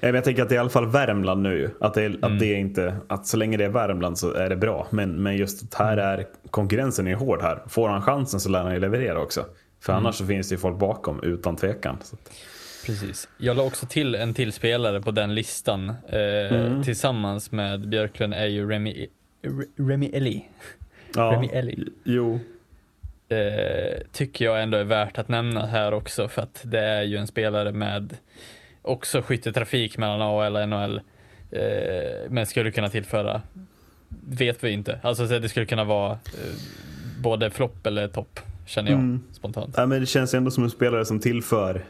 Jag 0.00 0.24
tänker 0.24 0.42
att 0.42 0.48
det 0.48 0.54
är 0.54 0.56
i 0.56 0.60
alla 0.60 0.70
fall 0.70 0.86
Värmland 0.90 1.42
nu. 1.42 1.70
Att 1.80 1.94
det, 1.94 2.02
är, 2.02 2.06
Mm. 2.06 2.22
att 2.24 2.38
det 2.40 2.46
är 2.54 2.56
inte, 2.58 2.96
att 3.08 3.26
så 3.26 3.36
länge 3.36 3.56
det 3.56 3.64
är 3.64 3.68
Värmland 3.68 4.18
så 4.18 4.32
är 4.32 4.48
det 4.48 4.56
bra. 4.56 4.86
Men, 4.90 5.22
men 5.22 5.36
just 5.36 5.62
att 5.62 5.74
här 5.74 5.92
Mm. 5.92 6.04
är 6.20 6.26
konkurrensen 6.50 7.06
är 7.06 7.14
hård 7.14 7.42
här. 7.42 7.62
Får 7.68 7.88
han 7.88 8.02
chansen 8.02 8.40
så 8.40 8.48
lär 8.48 8.62
han 8.62 8.72
ju 8.74 8.80
leverera 8.80 9.20
också. 9.20 9.44
För 9.80 9.92
Mm. 9.92 10.04
annars 10.04 10.14
så 10.14 10.26
finns 10.26 10.48
det 10.48 10.54
ju 10.54 10.58
folk 10.58 10.78
bakom 10.78 11.22
utan 11.22 11.56
tvekan. 11.56 11.96
Så 12.02 12.16
Precis. 12.86 13.28
Jag 13.38 13.56
la 13.56 13.62
också 13.62 13.86
till 13.86 14.14
en 14.14 14.34
till 14.34 14.52
spelare 14.52 15.00
på 15.00 15.10
den 15.10 15.34
listan. 15.34 15.88
Eh, 16.08 16.82
Tillsammans 16.82 17.52
med 17.52 17.88
Björklund 17.88 18.34
är 18.34 18.46
ju 18.46 18.68
Remy, 18.70 19.06
Re- 19.42 19.88
Remy 19.88 20.06
Eli. 20.12 20.44
ja, 21.14 21.32
Remy 21.32 21.46
Eli. 21.52 21.88
Jo, 22.04 22.40
eh, 23.28 24.00
tycker 24.12 24.44
jag 24.44 24.62
ändå 24.62 24.78
är 24.78 24.84
värt 24.84 25.18
att 25.18 25.28
nämna 25.28 25.66
här 25.66 25.94
också 25.94 26.28
för 26.28 26.42
att 26.42 26.60
det 26.64 26.80
är 26.80 27.02
ju 27.02 27.16
en 27.16 27.26
spelare 27.26 27.72
med 27.72 28.16
också 28.82 29.22
skyttetrafik 29.22 29.98
mellan 29.98 30.22
AHL 30.22 30.56
och 30.56 30.68
NHL. 30.68 31.00
Eh, 31.50 31.60
men 32.30 32.46
skulle 32.46 32.70
kunna 32.70 32.88
tillföra, 32.88 33.42
vet 34.28 34.64
vi 34.64 34.70
inte. 34.70 35.00
Alltså 35.02 35.28
så 35.28 35.38
det 35.38 35.48
skulle 35.48 35.66
kunna 35.66 35.84
vara 35.84 36.12
eh, 36.12 36.18
både 37.22 37.50
flopp 37.50 37.86
eller 37.86 38.08
topp, 38.08 38.40
känner 38.66 38.90
jag 38.90 38.98
Mm. 39.00 39.22
spontant. 39.32 39.74
ja, 39.76 39.86
men 39.86 40.00
det 40.00 40.06
känns 40.06 40.34
ändå 40.34 40.50
som 40.50 40.64
en 40.64 40.70
spelare 40.70 41.04
som 41.04 41.20
tillför 41.20 41.84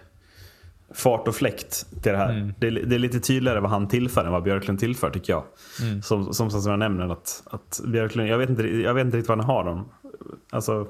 fart 0.95 1.29
och 1.29 1.35
fläkt 1.35 1.87
till 2.03 2.13
det 2.13 2.19
här. 2.19 2.31
Mm. 2.33 2.55
Det, 2.59 2.67
är, 2.67 2.71
det 2.71 2.95
är 2.95 2.99
lite 2.99 3.21
tydligare 3.21 3.61
vad 3.61 3.71
han 3.71 3.89
tillför 3.89 4.25
än 4.25 4.33
vad 4.33 4.43
Björklund 4.43 4.79
tillför 4.81 5.11
tycker 5.11 5.33
jag. 5.33 5.45
Mm. 5.83 6.03
Som, 6.03 6.35
som, 6.35 6.51
som 6.51 6.71
jag 6.71 6.79
nämner 6.79 7.09
att, 7.13 7.43
att 7.51 7.81
Björklund, 7.87 8.29
jag 8.29 8.39
vet, 8.39 8.51
inte, 8.51 8.63
jag 8.63 8.95
vet 8.95 9.05
inte 9.05 9.17
riktigt 9.17 9.29
vad 9.29 9.39
han 9.39 9.47
har 9.47 9.65
dem. 9.65 9.89
Alltså, 10.51 10.87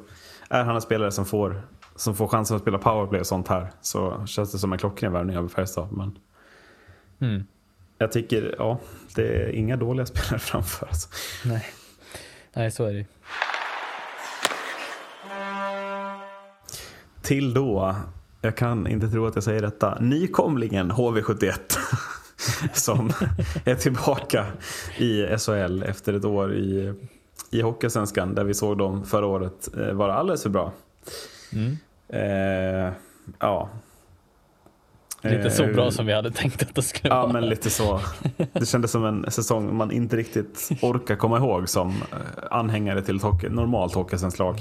är 0.48 0.64
han 0.64 0.74
en 0.74 0.80
spelare 0.82 1.10
som 1.12 1.24
får, 1.24 1.62
som 1.96 2.14
får 2.16 2.28
chansen 2.28 2.56
att 2.56 2.62
spela 2.62 2.78
powerplay 2.78 3.20
och 3.20 3.26
sånt 3.26 3.48
här 3.48 3.70
så 3.80 4.26
känns 4.26 4.52
det 4.52 4.58
som 4.58 4.72
en 4.72 4.78
klockren 4.78 5.12
värvning 5.12 5.38
av 5.38 5.48
Färjestad. 5.48 5.92
Men 5.92 6.18
Mm. 7.20 7.44
jag 7.98 8.12
tycker, 8.12 8.54
ja, 8.58 8.78
det 9.14 9.28
är 9.28 9.48
inga 9.48 9.76
dåliga 9.76 10.06
spelare 10.16 10.38
framför. 10.38 10.86
Alltså. 10.86 11.08
Nej. 11.44 11.64
Nej, 12.54 12.70
så 12.70 12.84
är 12.84 12.92
det 12.92 13.06
till 17.22 17.54
då, 17.54 17.94
jag 18.46 18.56
kan 18.56 18.86
inte 18.86 19.08
tro 19.08 19.26
att 19.26 19.34
jag 19.34 19.44
säger 19.44 19.62
detta, 19.62 19.98
nykomlingen 20.00 20.92
HV71. 20.92 21.78
som 22.72 23.12
är 23.64 23.74
tillbaka 23.74 24.46
i 24.98 25.26
SHL 25.38 25.82
efter 25.82 26.12
ett 26.12 26.24
år 26.24 26.54
i, 26.54 26.94
i 27.50 27.60
Hockeysvenskan 27.60 28.34
där 28.34 28.44
vi 28.44 28.54
såg 28.54 28.78
dem 28.78 29.04
förra 29.04 29.26
året 29.26 29.68
eh, 29.76 29.92
vara 29.92 30.14
alldeles 30.14 30.42
för 30.42 30.50
bra. 30.50 30.72
Mm. 31.52 31.76
Eh, 32.08 32.92
ja. 33.38 33.68
Lite 35.22 35.50
så 35.50 35.64
Eh, 35.64 35.74
bra 35.74 35.90
som 35.90 36.06
vi 36.06 36.12
hade 36.12 36.30
tänkt 36.30 36.62
att 36.62 36.74
det 36.74 36.82
skulle 36.82 37.14
Ja 37.14 37.20
vara. 37.20 37.32
men 37.32 37.48
lite 37.48 37.70
så. 37.70 38.00
Det 38.52 38.66
kändes 38.66 38.90
som 38.90 39.04
en 39.04 39.30
säsong 39.30 39.76
man 39.76 39.92
inte 39.92 40.16
riktigt 40.16 40.70
orkar 40.82 41.16
komma 41.16 41.38
ihåg 41.38 41.68
som 41.68 41.88
eh, 41.88 41.96
anhängare 42.50 43.02
till 43.02 43.16
ett 43.16 43.22
hockey, 43.22 43.48
normalt 43.48 43.94
hockeysvenskt 43.94 44.38
lag. 44.38 44.60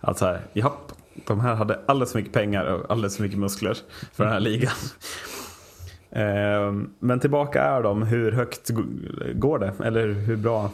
Att 0.00 0.18
så 0.18 0.24
här, 0.24 0.40
japp, 0.52 0.92
de 1.26 1.40
här 1.40 1.54
hade 1.54 1.80
alldeles 1.86 2.12
för 2.12 2.18
mycket 2.18 2.32
pengar 2.34 2.64
och 2.64 2.90
alldeles 2.90 3.16
för 3.16 3.22
mycket 3.22 3.38
muskler 3.38 3.76
för 4.12 4.24
den 4.24 4.32
här 4.32 4.40
ligan. 4.40 4.72
Eh, 6.10 6.72
Men 6.98 7.20
tillbaka 7.20 7.62
är 7.62 7.82
de. 7.82 8.02
Hur 8.02 8.32
högt 8.32 8.70
går 9.34 9.58
det? 9.58 9.72
Eller 9.84 10.08
hur 10.08 10.36
bra? 10.36 10.70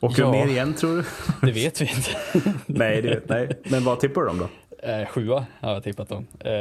Åker 0.00 0.22
Ja. 0.22 0.30
de 0.32 0.38
ner 0.38 0.46
igen 0.46 0.74
tror 0.74 0.96
du? 0.96 1.04
Det 1.46 1.52
vet 1.52 1.80
vi 1.80 1.84
inte. 1.84 2.10
nej, 2.66 3.02
det 3.02 3.20
nej. 3.28 3.60
Men 3.70 3.84
vad 3.84 4.00
tippar 4.00 4.20
du 4.20 4.26
dem 4.26 4.38
då? 4.38 4.48
Eh, 4.88 5.06
sjua 5.08 5.46
har 5.60 5.72
jag 5.72 5.82
tippat 5.82 6.08
dem. 6.08 6.26
Eh, 6.40 6.52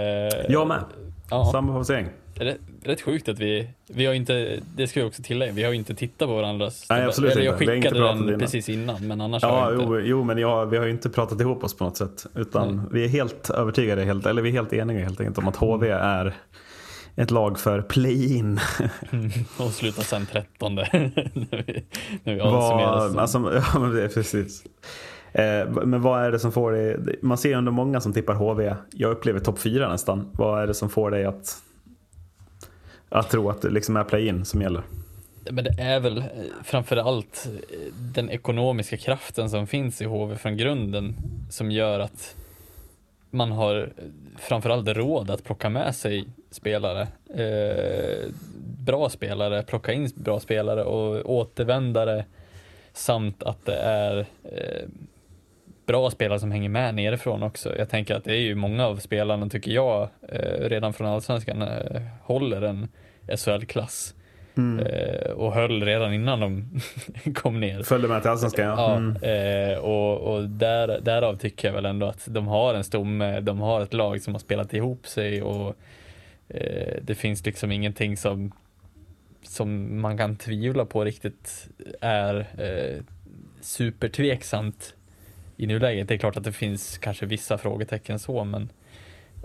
Jag 0.49 0.67
med. 0.67 0.83
Ja, 1.29 1.49
Samma 1.51 1.73
placering. 1.73 2.07
Rätt, 2.39 2.57
rätt 2.83 3.01
sjukt 3.01 3.29
att 3.29 3.39
vi, 3.39 3.69
vi 3.87 4.05
har 4.05 4.13
inte, 4.13 4.59
det 4.75 4.87
ska 4.87 4.99
vi 4.99 5.09
också 5.09 5.23
tillägga, 5.23 5.53
vi 5.53 5.63
har 5.63 5.69
ju 5.71 5.77
inte 5.77 5.95
tittat 5.95 6.27
på 6.27 6.35
varandras 6.35 6.85
Nej, 6.89 7.03
absolut 7.05 7.31
Eller 7.31 7.43
jag 7.45 7.53
inte. 7.53 7.65
Vi 7.65 7.69
har 7.69 7.75
inte 7.75 7.89
skickade 7.89 8.07
den 8.07 8.27
innan. 8.27 8.39
precis 8.39 8.69
innan, 8.69 9.07
men 9.07 9.21
annars 9.21 9.43
har 9.43 9.49
Ja, 9.49 9.71
jag 9.71 9.81
inte. 9.81 9.93
jo, 9.93 9.99
jo 9.99 10.23
men 10.23 10.37
jag, 10.37 10.65
vi 10.65 10.77
har 10.77 10.85
ju 10.85 10.91
inte 10.91 11.09
pratat 11.09 11.41
ihop 11.41 11.63
oss 11.63 11.77
på 11.77 11.83
något 11.83 11.97
sätt. 11.97 12.25
Utan 12.35 12.75
Nej. 12.77 12.85
vi 12.91 13.03
är 13.03 13.07
helt 13.07 13.49
övertygade, 13.49 14.03
helt, 14.03 14.25
eller 14.25 14.41
vi 14.41 14.49
är 14.49 14.53
helt 14.53 14.73
eniga 14.73 14.99
helt 15.03 15.19
enkelt 15.19 15.37
om 15.37 15.47
att 15.47 15.55
HV 15.55 15.89
är 15.89 16.33
ett 17.15 17.31
lag 17.31 17.59
för 17.59 17.81
play-in. 17.81 18.59
Och 19.57 19.71
slutar 19.71 20.03
sen 20.03 20.25
13 20.25 20.75
när 20.75 20.89
vi, 21.67 21.85
när 22.23 22.33
vi 22.33 22.39
säsongen. 22.39 23.19
alltså, 23.19 23.61
ja, 23.73 23.79
men 23.79 23.95
det 23.95 24.03
är 24.03 24.07
precis. 24.07 24.63
Eh, 25.31 25.69
men 25.85 26.01
vad 26.01 26.23
är 26.23 26.31
det 26.31 26.39
som 26.39 26.51
får 26.51 26.71
dig, 26.71 26.97
man 27.21 27.37
ser 27.37 27.49
ju 27.49 27.55
ändå 27.55 27.71
många 27.71 28.01
som 28.01 28.13
tippar 28.13 28.33
HV, 28.33 28.75
jag 28.91 29.11
upplever 29.11 29.39
topp 29.39 29.59
4 29.59 29.89
nästan. 29.91 30.29
Vad 30.33 30.63
är 30.63 30.67
det 30.67 30.73
som 30.73 30.89
får 30.89 31.11
dig 31.11 31.25
att, 31.25 31.57
att 33.09 33.29
tro 33.29 33.49
att 33.49 33.61
det 33.61 33.69
liksom 33.69 33.97
är 33.97 34.03
play-in 34.03 34.45
som 34.45 34.61
gäller? 34.61 34.83
Men 35.51 35.63
det 35.63 35.75
är 35.79 35.99
väl 35.99 36.23
framför 36.63 36.63
framförallt 36.63 37.47
eh, 37.47 37.77
den 38.13 38.29
ekonomiska 38.29 38.97
kraften 38.97 39.49
som 39.49 39.67
finns 39.67 40.01
i 40.01 40.05
HV 40.05 40.35
från 40.35 40.57
grunden 40.57 41.15
som 41.49 41.71
gör 41.71 41.99
att 41.99 42.35
man 43.31 43.51
har 43.51 43.75
eh, 43.75 44.03
framförallt 44.37 44.87
råd 44.87 45.31
att 45.31 45.43
plocka 45.43 45.69
med 45.69 45.95
sig 45.95 46.25
spelare. 46.51 47.07
Eh, 47.35 48.29
bra 48.85 49.09
spelare, 49.09 49.63
plocka 49.63 49.93
in 49.93 50.09
bra 50.15 50.39
spelare 50.39 50.83
och 50.83 51.35
återvändare 51.35 52.25
samt 52.93 53.43
att 53.43 53.65
det 53.65 53.75
är 53.75 54.25
eh, 54.43 54.87
bra 55.87 56.09
spelare 56.09 56.39
som 56.39 56.51
hänger 56.51 56.69
med 56.69 56.95
nerifrån 56.95 57.43
också. 57.43 57.77
Jag 57.77 57.89
tänker 57.89 58.15
att 58.15 58.23
det 58.23 58.31
är 58.33 58.39
ju 58.41 58.55
många 58.55 58.85
av 58.87 58.95
spelarna, 58.95 59.49
tycker 59.49 59.71
jag, 59.71 60.09
eh, 60.29 60.69
redan 60.69 60.93
från 60.93 61.07
allsvenskan 61.07 61.61
eh, 61.61 62.01
håller 62.23 62.61
en 62.61 62.87
SHL-klass. 63.37 64.13
Eh, 64.79 65.31
och 65.31 65.53
höll 65.53 65.83
redan 65.83 66.13
innan 66.13 66.39
de 66.39 66.79
kom 67.33 67.59
ner. 67.59 67.83
Följde 67.83 68.07
med 68.07 68.21
till 68.21 68.31
Allsvenskan? 68.31 68.65
Ja. 68.65 68.75
Ja, 68.77 68.95
Mm. 68.97 69.71
eh, 69.71 69.77
och, 69.77 70.17
och 70.35 70.43
där, 70.49 70.99
därav 71.01 71.35
tycker 71.37 71.67
jag 71.67 71.75
väl 71.75 71.85
ändå 71.85 72.05
att 72.07 72.27
de 72.29 72.47
har 72.47 72.73
en 72.73 72.83
stomme, 72.83 73.39
de 73.39 73.59
har 73.59 73.81
ett 73.81 73.93
lag 73.93 74.21
som 74.21 74.33
har 74.33 74.39
spelat 74.39 74.73
ihop 74.73 75.07
sig 75.07 75.41
och 75.41 75.75
eh, 76.47 76.95
det 77.01 77.15
finns 77.15 77.45
liksom 77.45 77.71
ingenting 77.71 78.17
som, 78.17 78.51
som 79.43 80.01
man 80.01 80.17
kan 80.17 80.35
tvivla 80.35 80.85
på 80.85 81.03
riktigt 81.03 81.67
är 82.01 82.35
eh, 82.57 83.03
supertveksamt 83.61 84.93
i 85.57 85.67
nuläget. 85.67 86.07
Det 86.07 86.13
är 86.13 86.17
klart 86.17 86.37
att 86.37 86.43
det 86.43 86.51
finns 86.51 86.97
kanske 86.97 87.25
vissa 87.25 87.57
frågetecken 87.57 88.19
så, 88.19 88.43
men 88.43 88.69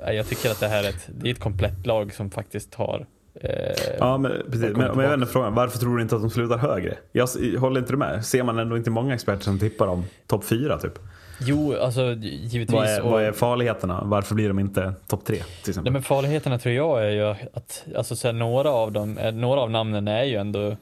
eh, 0.07 0.13
jag 0.13 0.27
tycker 0.29 0.51
att 0.51 0.61
det 0.61 0.69
här 0.69 0.85
är 0.85 0.89
ett, 0.89 1.09
det 1.21 1.29
är 1.29 1.33
ett 1.33 1.41
komplett 1.41 1.87
lag 1.87 2.15
som 2.15 2.31
faktiskt 2.31 2.75
har 2.75 3.07
eh, 3.35 3.51
Ja, 3.99 4.19
men, 4.19 4.33
precis. 4.47 4.61
Men, 4.61 4.73
men 4.97 4.99
jag 5.05 5.11
vänder 5.11 5.27
frågan, 5.27 5.55
varför 5.55 5.79
tror 5.79 5.97
du 5.97 6.03
inte 6.03 6.15
att 6.17 6.23
de 6.23 6.31
slutar 6.31 6.59
högre? 6.59 6.97
Jag 7.13 7.29
håller 7.59 7.81
inte 7.81 7.93
du 7.93 7.97
med? 7.97 8.25
Ser 8.25 8.43
man 8.43 8.59
ändå 8.59 8.77
inte 8.77 8.91
många 8.91 9.15
experter 9.15 9.43
som 9.45 9.59
tippar 9.59 9.87
om 9.87 10.05
topp 10.27 10.45
4 10.45 10.79
typ? 10.79 10.93
Jo, 11.41 11.75
alltså 11.81 12.03
givetvis. 12.13 12.71
Vad 12.73 12.87
är, 12.87 13.03
och- 13.03 13.11
vad 13.11 13.23
är 13.23 13.33
farligheterna? 13.33 14.03
Varför 14.05 14.35
blir 14.35 14.49
de 14.49 14.59
inte 14.59 14.93
topp 15.07 15.25
3 15.25 15.37
till 15.37 15.45
exempel? 15.71 15.83
Nej, 15.85 15.93
men 15.93 16.03
farligheterna 16.03 16.59
tror 16.59 16.75
jag 16.75 17.05
är 17.07 17.11
ju 17.11 17.35
att 17.53 17.85
alltså, 17.97 18.17
så 18.17 18.29
här, 18.29 18.33
några, 18.33 18.71
av 18.71 18.93
dem, 18.93 19.19
eh, 19.19 19.33
några 19.35 19.61
av 19.61 19.71
namnen 19.71 20.09
är 20.09 20.25
ju 20.25 20.37
ändå 20.37 20.77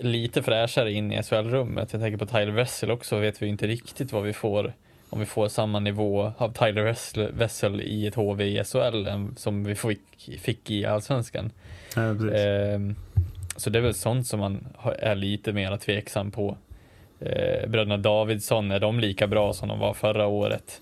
lite 0.00 0.42
fräschare 0.42 0.92
in 0.92 1.12
i 1.12 1.22
SHL-rummet. 1.22 1.92
Jag 1.92 2.02
tänker 2.02 2.18
på 2.18 2.26
Tyler 2.26 2.52
Wessel 2.52 2.90
också, 2.90 3.18
vet 3.18 3.42
vi 3.42 3.46
inte 3.46 3.66
riktigt 3.66 4.12
vad 4.12 4.22
vi 4.22 4.32
får 4.32 4.72
om 5.10 5.20
vi 5.20 5.26
får 5.26 5.48
samma 5.48 5.80
nivå 5.80 6.32
av 6.38 6.52
Tyler 6.52 6.82
Wessel, 6.82 7.32
Wessel 7.32 7.80
i 7.80 8.06
ett 8.06 8.14
HV 8.14 8.44
i 8.44 8.64
SHL 8.64 9.08
som 9.36 9.64
vi 9.64 9.74
fick, 9.74 10.40
fick 10.40 10.70
i 10.70 10.86
Allsvenskan. 10.86 11.50
Ja. 11.96 12.32
Ehm, 12.34 12.96
så 13.56 13.70
det 13.70 13.78
är 13.78 13.82
väl 13.82 13.94
sånt 13.94 14.26
som 14.26 14.40
man 14.40 14.66
är 14.98 15.14
lite 15.14 15.52
mer 15.52 15.76
tveksam 15.76 16.30
på. 16.30 16.56
Eh, 17.20 17.68
bröderna 17.68 17.96
Davidsson, 17.96 18.70
är 18.70 18.80
de 18.80 19.00
lika 19.00 19.26
bra 19.26 19.52
som 19.52 19.68
de 19.68 19.78
var 19.78 19.94
förra 19.94 20.26
året? 20.26 20.80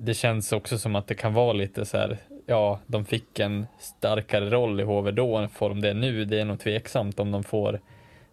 Det 0.00 0.14
känns 0.14 0.52
också 0.52 0.78
som 0.78 0.96
att 0.96 1.06
det 1.06 1.14
kan 1.14 1.34
vara 1.34 1.52
lite 1.52 1.84
så 1.84 1.96
här, 1.96 2.16
ja, 2.46 2.80
de 2.86 3.04
fick 3.04 3.38
en 3.38 3.66
starkare 3.78 4.50
roll 4.50 4.80
i 4.80 4.84
HV 4.84 5.10
då 5.10 5.48
får 5.54 5.68
de 5.68 5.80
det 5.80 5.94
nu. 5.94 6.24
Det 6.24 6.40
är 6.40 6.44
nog 6.44 6.60
tveksamt 6.60 7.20
om 7.20 7.30
de 7.30 7.44
får 7.44 7.80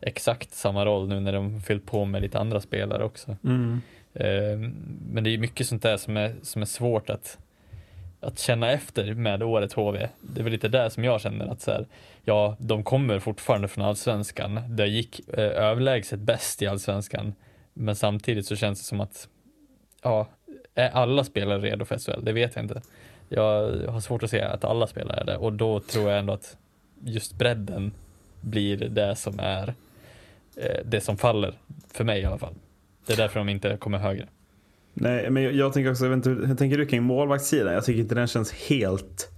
exakt 0.02 0.54
samma 0.54 0.86
roll 0.86 1.08
nu 1.08 1.20
när 1.20 1.34
de 1.34 1.62
fyllt 1.62 1.86
på 1.86 2.06
med 2.06 2.22
lite 2.22 2.40
andra 2.40 2.62
spelare 2.62 3.04
också. 3.04 3.38
Mm. 3.44 3.82
Eh, 4.14 4.70
Men 5.10 5.24
det 5.24 5.30
är 5.30 5.38
mycket 5.38 5.68
sånt 5.68 5.84
där 5.84 5.98
som 5.98 6.18
är, 6.18 6.36
som 6.42 6.62
är 6.62 6.66
svårt 6.66 7.10
att, 7.10 7.38
att 8.20 8.40
känna 8.40 8.72
efter 8.72 9.14
med 9.14 9.44
årets 9.44 9.74
HV. 9.74 10.10
Det 10.22 10.40
är 10.40 10.44
väl 10.44 10.52
lite 10.52 10.68
där 10.68 10.90
som 10.90 11.04
jag 11.04 11.22
känner 11.22 11.48
att 11.48 11.62
så 11.62 11.72
här, 11.72 11.86
ja, 12.24 12.56
de 12.60 12.84
kommer 12.84 13.20
fortfarande 13.20 13.68
från 13.68 13.86
allsvenskan. 13.86 14.60
Det 14.70 14.88
gick 14.88 15.30
eh, 15.30 15.64
överlägset 15.64 16.20
bäst 16.20 16.62
i 16.62 16.68
allsvenskan. 16.68 17.34
Men 17.74 17.96
samtidigt 17.96 18.46
så 18.46 18.56
känns 18.56 18.80
det 18.80 18.86
som 18.86 19.02
att, 19.02 19.28
ja, 20.04 20.28
är 20.76 20.90
alla 20.90 21.24
spelare 21.24 21.60
redo 21.60 21.86
för 21.86 21.98
SHL? 21.98 22.26
Det 22.26 22.32
vet 22.32 22.56
jag 22.56 22.66
inte. 22.66 22.82
Jag 23.30 23.72
har 23.88 24.00
svårt 24.00 24.24
att 24.24 24.30
se 24.30 24.42
att 24.42 24.64
alla 24.64 24.88
spelare 24.88 25.22
är 25.22 25.26
det 25.26 25.38
och 25.38 25.54
då 25.54 25.80
tror 25.80 26.10
jag 26.10 26.20
ändå 26.20 26.34
att 26.34 26.58
just 27.04 27.34
bredden 27.34 27.92
blir 28.42 28.78
det 28.78 29.16
som 29.16 29.40
är 29.40 29.74
det 30.86 31.02
som 31.02 31.18
faller, 31.18 31.60
för 31.94 32.04
mig 32.04 32.22
i 32.22 32.26
alla 32.26 32.38
fall. 32.38 32.54
Det 33.06 33.14
är 33.14 33.18
därför 33.18 33.40
de 33.40 33.50
inte 33.50 33.78
kommer 33.78 33.98
högre. 33.98 34.28
Nej, 34.94 35.30
men 35.30 35.44
jag, 35.44 35.54
jag 35.54 35.74
tänker 35.74 35.92
också, 35.92 36.06
jag 36.06 36.10
vet 36.10 36.18
inte, 36.18 36.30
hur 36.30 36.46
hur 36.46 36.56
tänker 36.56 36.78
du 36.78 36.86
kring 36.86 37.04
målvaktssidan? 37.04 37.74
Jag 37.74 37.86
tycker 37.86 38.02
inte 38.02 38.16
den 38.16 38.28
känns 38.28 38.52
helt 38.52 39.32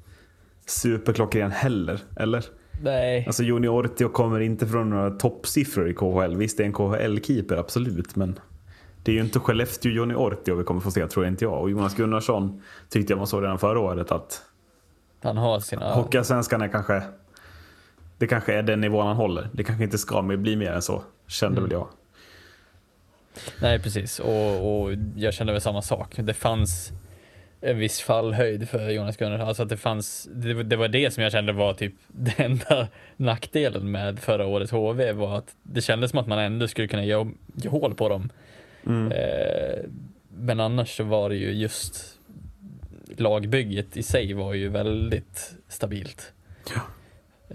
superklockren 0.65 1.51
heller, 1.51 1.99
eller? 2.15 2.45
Nej. 2.82 3.24
Alltså 3.28 3.43
Joni 3.43 3.68
Ortio 3.68 4.09
kommer 4.09 4.39
inte 4.39 4.68
från 4.68 4.89
några 4.89 5.09
toppsiffror 5.09 5.89
i 5.89 5.93
KHL. 5.93 6.36
Visst, 6.36 6.57
det 6.57 6.63
är 6.63 6.65
en 6.65 6.74
KHL-keeper, 6.74 7.57
absolut, 7.57 8.15
men 8.15 8.39
det 9.03 9.11
är 9.11 9.15
ju 9.15 9.22
inte 9.22 9.39
Skellefteå 9.39 9.91
Joni 9.91 10.15
Ortio 10.15 10.55
vi 10.55 10.63
kommer 10.63 10.82
få 10.82 10.91
se, 10.91 11.07
tror 11.07 11.26
jag 11.26 11.34
inte 11.34 11.45
jag. 11.45 11.61
Och 11.61 11.70
Jonas 11.70 11.95
Gunnarsson 11.95 12.61
tyckte 12.89 13.13
jag 13.13 13.18
man 13.18 13.28
såg 13.28 13.43
redan 13.43 13.59
förra 13.59 13.80
året 13.80 14.11
att 14.11 14.41
Han 15.24 15.38
har 15.38 15.59
sina... 15.59 15.93
Hockeyallsvenskan 15.93 16.61
är 16.61 16.68
kanske, 16.68 17.03
det 18.18 18.28
kanske 18.28 18.53
är 18.53 18.63
den 18.63 18.82
nivån 18.82 19.07
han 19.07 19.15
håller. 19.15 19.49
Det 19.53 19.63
kanske 19.63 19.84
inte 19.84 19.97
ska 19.97 20.22
bli 20.22 20.55
mer 20.55 20.72
än 20.72 20.82
så, 20.82 21.03
kände 21.28 21.61
väl 21.61 21.72
jag. 21.72 21.88
Nej, 23.61 23.80
precis. 23.80 24.20
Och, 24.20 24.82
och 24.82 24.93
jag 25.15 25.34
kände 25.34 25.53
väl 25.53 25.61
samma 25.61 25.82
sak. 25.82 26.13
Det 26.18 26.34
fanns 26.34 26.91
en 27.61 27.78
viss 27.78 28.01
fallhöjd 28.01 28.70
för 28.70 28.89
Jonas 28.89 29.18
Gunnarsson. 29.18 29.47
Alltså 29.47 29.63
att 29.63 29.70
det 29.70 29.78
fanns, 29.78 30.30
det, 30.32 30.63
det 30.63 30.76
var 30.76 30.88
det 30.88 31.13
som 31.13 31.24
jag 31.24 31.32
kände 31.32 31.53
var 31.53 31.74
typ 31.74 31.93
den 32.07 32.34
enda 32.38 32.88
nackdelen 33.18 33.91
med 33.91 34.20
förra 34.20 34.45
årets 34.45 34.72
HV 34.72 35.11
var 35.11 35.38
att 35.38 35.55
det 35.63 35.82
kändes 35.82 36.11
som 36.11 36.20
att 36.20 36.28
man 36.28 36.39
ändå 36.39 36.68
skulle 36.68 36.88
kunna 36.88 37.05
ge, 37.05 37.26
ge 37.55 37.70
hål 37.70 37.95
på 37.95 38.09
dem. 38.09 38.30
Eh, 39.11 39.84
men 40.30 40.59
annars 40.59 40.97
så 40.97 41.03
var 41.03 41.30
det 41.30 41.36
ju 41.36 41.51
just 41.51 42.20
lagbygget 43.18 43.97
i 43.97 44.03
sig 44.03 44.34
var 44.34 44.53
ju 44.53 44.70
väldigt 44.70 45.55
stabilt. 45.68 46.34
Ja. 46.76 46.82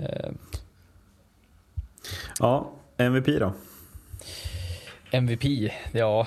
Eh, 0.03 0.31
Ja, 2.39 2.71
MVP 2.97 3.27
då? 3.27 3.53
MVP, 5.11 5.73
ja. 5.93 6.27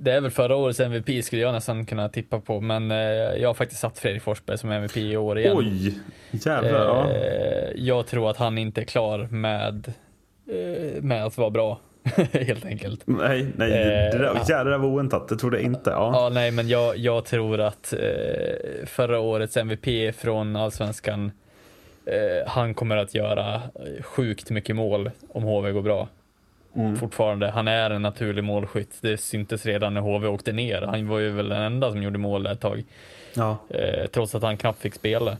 Det 0.00 0.12
är 0.12 0.20
väl 0.20 0.30
förra 0.30 0.56
årets 0.56 0.80
MVP 0.80 1.24
skulle 1.24 1.42
jag 1.42 1.52
nästan 1.52 1.86
kunna 1.86 2.08
tippa 2.08 2.40
på, 2.40 2.60
men 2.60 2.90
eh, 2.90 2.96
jag 3.40 3.48
har 3.48 3.54
faktiskt 3.54 3.80
satt 3.80 3.98
Fredrik 3.98 4.22
Forsberg 4.22 4.58
som 4.58 4.70
MVP 4.70 4.96
i 4.96 5.16
år 5.16 5.38
igen. 5.38 5.56
Oj, 5.56 5.94
jävlar. 6.30 6.84
Ja. 6.84 7.10
Eh, 7.10 7.70
jag 7.74 8.06
tror 8.06 8.30
att 8.30 8.36
han 8.36 8.58
inte 8.58 8.80
är 8.80 8.84
klar 8.84 9.28
med, 9.30 9.92
eh, 10.50 11.02
med 11.02 11.24
att 11.24 11.38
vara 11.38 11.50
bra. 11.50 11.80
helt 12.32 12.64
enkelt. 12.64 13.02
Nej, 13.06 13.46
nej 13.56 13.70
det 13.70 14.18
där, 14.18 14.40
jävlar 14.48 14.78
var 14.78 14.88
oväntat. 14.88 15.28
Det 15.28 15.36
trodde 15.36 15.56
jag 15.56 15.64
inte. 15.64 15.90
Ja. 15.90 16.10
Ja, 16.14 16.28
nej, 16.28 16.50
men 16.50 16.68
jag, 16.68 16.96
jag 16.96 17.24
tror 17.24 17.60
att 17.60 17.94
förra 18.86 19.20
årets 19.20 19.56
MVP 19.56 20.14
från 20.16 20.56
Allsvenskan, 20.56 21.32
eh, 22.08 22.46
han 22.46 22.74
kommer 22.74 22.96
att 22.96 23.14
göra 23.14 23.54
eh, 23.54 24.02
sjukt 24.02 24.50
mycket 24.50 24.76
mål 24.76 25.10
om 25.32 25.42
HV 25.42 25.72
går 25.72 25.82
bra. 25.82 26.08
Fortfarande. 27.00 27.50
Han 27.50 27.68
är 27.68 27.90
en 27.90 28.02
naturlig 28.02 28.44
målskytt. 28.44 28.98
Det 29.00 29.16
syntes 29.18 29.66
redan 29.66 29.94
när 29.94 30.00
HV 30.00 30.28
åkte 30.28 30.52
ner. 30.52 30.82
Han 30.82 31.08
var 31.08 31.18
ju 31.18 31.30
väl 31.30 31.48
den 31.48 31.62
enda 31.62 31.90
som 31.90 32.02
gjorde 32.02 32.18
mål 32.18 32.46
ett 32.46 32.60
tag. 32.60 32.84
Ja. 33.34 33.58
eh, 33.68 34.06
trots 34.06 34.34
att 34.34 34.42
han 34.42 34.56
knappt 34.56 34.80
fick 34.80 34.94
spela. 34.94 35.36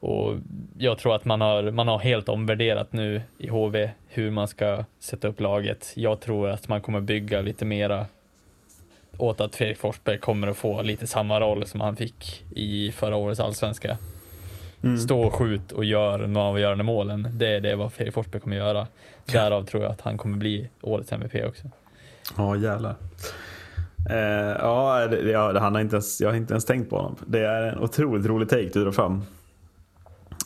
Och 0.00 0.34
jag 0.78 0.98
tror 0.98 1.14
att 1.14 1.24
man 1.24 1.40
har, 1.40 1.70
man 1.70 1.88
har 1.88 1.98
helt 1.98 2.28
omvärderat 2.28 2.92
nu 2.92 3.22
i 3.38 3.48
HV 3.48 3.90
hur 4.08 4.30
man 4.30 4.48
ska 4.48 4.84
sätta 4.98 5.28
upp 5.28 5.40
laget. 5.40 5.92
Jag 5.96 6.20
tror 6.20 6.48
att 6.48 6.68
man 6.68 6.80
kommer 6.80 7.00
bygga 7.00 7.40
lite 7.40 7.64
mera 7.64 8.06
åt 9.18 9.40
att 9.40 9.56
Fredrik 9.56 9.78
Forsberg 9.78 10.18
kommer 10.18 10.48
att 10.48 10.56
få 10.56 10.82
lite 10.82 11.06
samma 11.06 11.40
roll 11.40 11.66
som 11.66 11.80
han 11.80 11.96
fick 11.96 12.44
i 12.54 12.92
förra 12.92 13.16
årets 13.16 13.40
allsvenska. 13.40 13.98
Stå 15.04 15.20
och 15.20 15.34
skjut 15.34 15.72
och 15.72 15.84
gör 15.84 16.18
de 16.18 16.36
avgörande 16.36 16.84
målen. 16.84 17.28
Det 17.32 17.48
är 17.48 17.60
det 17.60 17.76
vad 17.76 17.92
Fredrik 17.92 18.14
Forsberg 18.14 18.40
kommer 18.40 18.56
göra. 18.56 18.86
Därav 19.24 19.64
tror 19.64 19.82
jag 19.82 19.92
att 19.92 20.00
han 20.00 20.18
kommer 20.18 20.36
bli 20.36 20.68
årets 20.80 21.12
MVP 21.12 21.34
också. 21.48 21.70
Ja, 22.36 22.56
jävlar. 22.56 22.94
Eh, 24.10 24.56
ja, 24.60 25.06
det, 25.06 25.30
ja 25.30 25.52
det, 25.52 25.60
han 25.60 25.74
har 25.74 25.80
inte 25.80 25.96
ens, 25.96 26.20
jag 26.20 26.28
har 26.28 26.36
inte 26.36 26.54
ens 26.54 26.64
tänkt 26.64 26.90
på 26.90 26.96
honom. 26.96 27.16
Det 27.26 27.40
är 27.40 27.62
en 27.62 27.78
otroligt 27.78 28.26
rolig 28.26 28.48
take 28.48 28.70
du 28.72 28.84
drar 28.84 28.92
fram. 28.92 29.22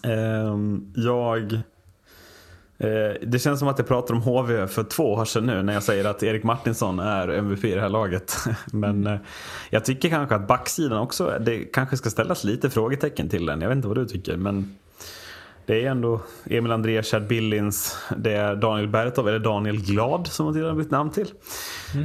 Eh, 0.04 0.56
jag... 0.94 1.60
Eh, 2.78 2.88
det 3.22 3.38
känns 3.38 3.58
som 3.58 3.68
att 3.68 3.78
jag 3.78 3.88
pratar 3.88 4.14
om 4.14 4.22
HV 4.22 4.66
för 4.66 4.84
två 4.84 5.12
år 5.12 5.24
sedan 5.24 5.46
nu 5.46 5.62
när 5.62 5.72
jag 5.72 5.82
säger 5.82 6.04
att 6.04 6.22
Erik 6.22 6.42
Martinsson 6.44 6.98
är 6.98 7.28
MVP 7.28 7.64
i 7.64 7.74
det 7.74 7.80
här 7.80 7.88
laget. 7.88 8.36
Men 8.72 9.06
eh, 9.06 9.18
jag 9.70 9.84
tycker 9.84 10.08
kanske 10.08 10.34
att 10.34 10.48
backsidan 10.48 10.98
också, 10.98 11.38
det 11.40 11.64
kanske 11.64 11.96
ska 11.96 12.10
ställas 12.10 12.44
lite 12.44 12.70
frågetecken 12.70 13.28
till 13.28 13.46
den. 13.46 13.60
Jag 13.60 13.68
vet 13.68 13.76
inte 13.76 13.88
vad 13.88 13.96
du 13.96 14.06
tycker. 14.06 14.36
Men 14.36 14.76
det 15.66 15.84
är 15.84 15.90
ändå 15.90 16.20
Emil 16.44 16.72
André, 16.72 17.02
Chad 17.02 17.26
Billings, 17.26 17.98
det 18.16 18.32
är 18.32 18.56
Daniel 18.56 18.88
Bertov, 18.88 19.28
eller 19.28 19.38
Daniel 19.38 19.80
Glad 19.80 20.26
som 20.26 20.46
han 20.46 20.60
med 20.60 20.76
bytt 20.76 20.90
namn 20.90 21.10
till. 21.10 21.32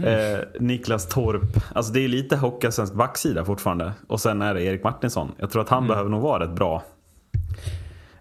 Eh, 0.06 0.40
Niklas 0.60 1.08
Torp. 1.08 1.64
Alltså 1.76 1.94
det 1.94 2.00
är 2.00 2.08
lite 2.08 2.36
Hockeyallsvensk 2.36 2.94
backsida 2.94 3.46
fortfarande. 3.46 3.94
Och 4.08 4.22
sen 4.22 4.42
är 4.42 4.54
det 4.54 4.64
Erik 4.64 4.84
Martinsson. 4.84 5.32
Jag 5.38 5.52
tror 5.52 5.62
att 5.62 5.70
han 5.70 5.88
behöver 5.88 6.10
nog 6.10 6.22
vara 6.22 6.44
rätt 6.44 6.56
bra. 6.56 6.84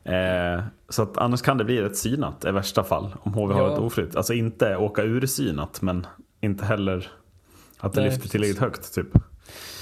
Eh, 0.04 0.60
så 0.88 1.02
att 1.02 1.18
annars 1.18 1.42
kan 1.42 1.58
det 1.58 1.64
bli 1.64 1.82
rätt 1.82 1.96
synat 1.96 2.44
i 2.44 2.50
värsta 2.50 2.84
fall. 2.84 3.14
Om 3.22 3.34
HV 3.34 3.54
har 3.54 3.60
Ja. 3.62 3.72
ett 3.72 3.78
oflytt. 3.78 4.16
Alltså 4.16 4.34
inte 4.34 4.76
åka 4.76 5.02
ur 5.02 5.26
synat 5.26 5.82
men 5.82 6.06
inte 6.40 6.64
heller 6.64 7.08
att 7.78 7.92
det 7.92 8.00
Nej, 8.00 8.10
lyfter 8.10 8.28
tillräckligt 8.28 8.58
högt 8.58 8.94
typ. 8.94 9.08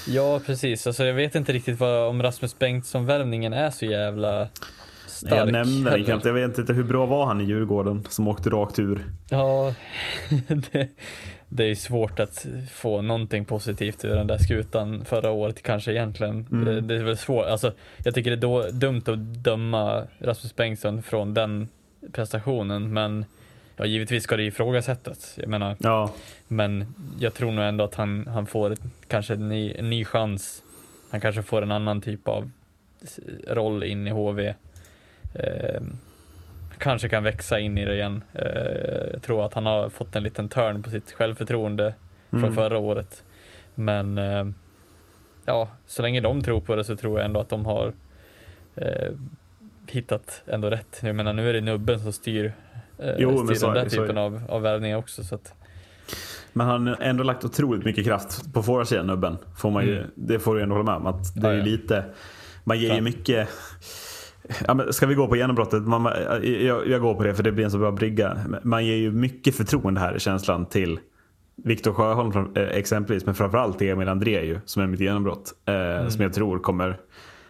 Ja, 0.07 0.41
precis. 0.45 0.87
Alltså, 0.87 1.03
jag 1.05 1.13
vet 1.13 1.35
inte 1.35 1.53
riktigt 1.53 1.79
vad, 1.79 2.07
om 2.09 2.23
Rasmus 2.23 2.59
Bengtsson-värvningen 2.59 3.53
är 3.53 3.69
så 3.69 3.85
jävla 3.85 4.47
stark. 5.07 5.33
jag 5.33 5.51
nämnde 5.51 5.89
den 5.91 6.03
knappt. 6.05 6.25
Jag 6.25 6.33
vet 6.33 6.57
inte 6.57 6.73
hur 6.73 6.83
bra 6.83 7.05
var 7.05 7.25
han 7.25 7.41
i 7.41 7.43
Djurgården 7.43 8.03
som 8.09 8.27
åkte 8.27 8.49
rakt 8.49 8.79
ur. 8.79 9.05
Ja, 9.29 9.73
det, 10.71 10.89
det 11.49 11.63
är 11.63 11.75
svårt 11.75 12.19
att 12.19 12.45
få 12.71 13.01
någonting 13.01 13.45
positivt 13.45 14.05
ur 14.05 14.15
den 14.15 14.27
där 14.27 14.37
skutan 14.37 15.05
förra 15.05 15.31
året 15.31 15.63
kanske 15.63 15.91
egentligen. 15.91 16.47
Mm. 16.51 16.65
Det, 16.65 16.81
det 16.81 16.95
är 16.95 17.03
väl 17.03 17.17
svårt, 17.17 17.45
alltså 17.45 17.73
jag 18.03 18.15
tycker 18.15 18.31
det 18.31 18.37
är 18.37 18.41
då, 18.41 18.67
dumt 18.69 19.03
att 19.05 19.43
döma 19.43 20.03
Rasmus 20.19 20.55
Bengtsson 20.55 21.03
från 21.03 21.33
den 21.33 21.69
prestationen 22.11 22.93
men 22.93 23.25
ja, 23.75 23.85
givetvis 23.85 24.23
ska 24.23 24.37
det 24.37 24.43
ifrågasättas. 24.43 25.37
Jag 25.41 25.49
menar, 25.49 25.75
Ja, 25.79 26.13
men 26.47 26.93
jag 27.19 27.33
tror 27.33 27.51
nog 27.51 27.65
ändå 27.65 27.83
att 27.83 27.95
han, 27.95 28.27
han 28.27 28.45
får 28.45 28.75
kanske 29.07 29.33
en 29.33 29.49
ny, 29.49 29.73
en 29.73 29.89
ny 29.89 30.05
chans. 30.05 30.63
Han 31.09 31.21
kanske 31.21 31.43
får 31.43 31.61
en 31.61 31.71
annan 31.71 32.01
typ 32.01 32.27
av 32.27 32.51
roll 33.47 33.83
in 33.83 34.07
i 34.07 34.11
HV. 34.11 34.53
Eh, 35.33 35.81
kanske 36.77 37.09
kan 37.09 37.23
växa 37.23 37.59
in 37.59 37.77
i 37.77 37.85
det 37.85 37.93
igen. 37.95 38.23
Eh, 38.33 38.45
jag 39.13 39.21
tror 39.21 39.45
att 39.45 39.53
han 39.53 39.65
har 39.65 39.89
fått 39.89 40.15
en 40.15 40.23
liten 40.23 40.49
turn 40.49 40.83
på 40.83 40.89
sitt 40.89 41.11
självförtroende 41.11 41.93
från 42.29 42.39
Mm. 42.43 42.55
förra 42.55 42.77
året. 42.77 43.23
Men 43.75 44.17
eh, 44.17 44.45
ja, 45.45 45.69
så 45.87 46.01
länge 46.01 46.21
de 46.21 46.41
tror 46.41 46.61
på 46.61 46.75
det 46.75 46.83
så 46.83 46.95
tror 46.95 47.19
jag 47.19 47.25
ändå 47.25 47.39
att 47.39 47.49
de 47.49 47.65
har 47.65 47.93
eh, 48.75 49.11
hittat 49.87 50.43
ändå 50.47 50.69
rätt. 50.69 50.99
Jag 51.03 51.15
menar 51.15 51.33
nu 51.33 51.49
är 51.49 51.53
det 51.53 51.61
nubben 51.61 51.99
som 51.99 52.13
styr, 52.13 52.53
eh, 52.99 53.13
Jo, 53.17 53.45
styr 53.45 53.55
så 53.55 53.67
den 53.67 53.77
är 53.77 53.81
där 53.83 53.89
typen 53.89 54.17
av, 54.17 54.41
av 54.49 54.61
värvningar 54.61 54.97
också. 54.97 55.23
Så 55.23 55.35
att, 55.35 55.53
Men 56.53 56.67
han 56.67 56.87
har 56.87 56.97
ändå 57.01 57.23
lagt 57.23 57.43
otroligt 57.45 57.85
mycket 57.85 58.05
kraft 58.05 58.53
på 58.53 58.63
forwardsidan 58.63 59.07
nubben. 59.07 59.37
Får 59.57 59.71
man 59.71 59.85
ju, 59.85 59.97
Mm. 59.97 60.11
Det 60.15 60.39
får 60.39 60.55
du 60.55 60.61
ändå 60.63 60.75
hålla 60.75 60.85
med 60.85 60.95
om. 60.95 61.07
Att 61.07 61.35
det 61.35 61.47
är 61.47 61.51
Ja, 61.53 61.57
ja. 61.59 61.65
lite, 61.65 62.03
man 62.63 62.79
ger 62.79 62.95
ju 62.95 63.01
mycket... 63.01 63.49
Ja, 64.67 64.91
ska 64.91 65.05
vi 65.05 65.15
gå 65.15 65.27
på 65.27 65.35
genombrottet? 65.35 65.83
Man, 65.83 66.05
jag, 66.43 66.87
jag 66.87 67.01
går 67.01 67.13
på 67.13 67.23
det 67.23 67.33
för 67.33 67.43
det 67.43 67.51
blir 67.51 67.65
en 67.65 67.71
så 67.71 67.77
bra 67.77 67.91
brygga. 67.91 68.37
Man 68.63 68.85
ger 68.85 68.95
ju 68.95 69.11
mycket 69.11 69.55
förtroende 69.55 69.99
här 69.99 70.15
i 70.15 70.19
känslan 70.19 70.65
till 70.65 70.99
Viktor 71.63 71.93
Sjöholm 71.93 72.55
eh, 72.55 72.63
exempelvis. 72.63 73.25
Men 73.25 73.35
framförallt 73.35 73.77
till 73.77 73.89
Emil 73.89 74.09
André 74.09 74.45
ju, 74.45 74.59
som 74.65 74.83
är 74.83 74.87
mitt 74.87 74.99
genombrott. 74.99 75.53
Eh, 75.65 76.07
Som 76.07 76.21
jag 76.21 76.33
tror 76.33 76.59
kommer... 76.59 76.97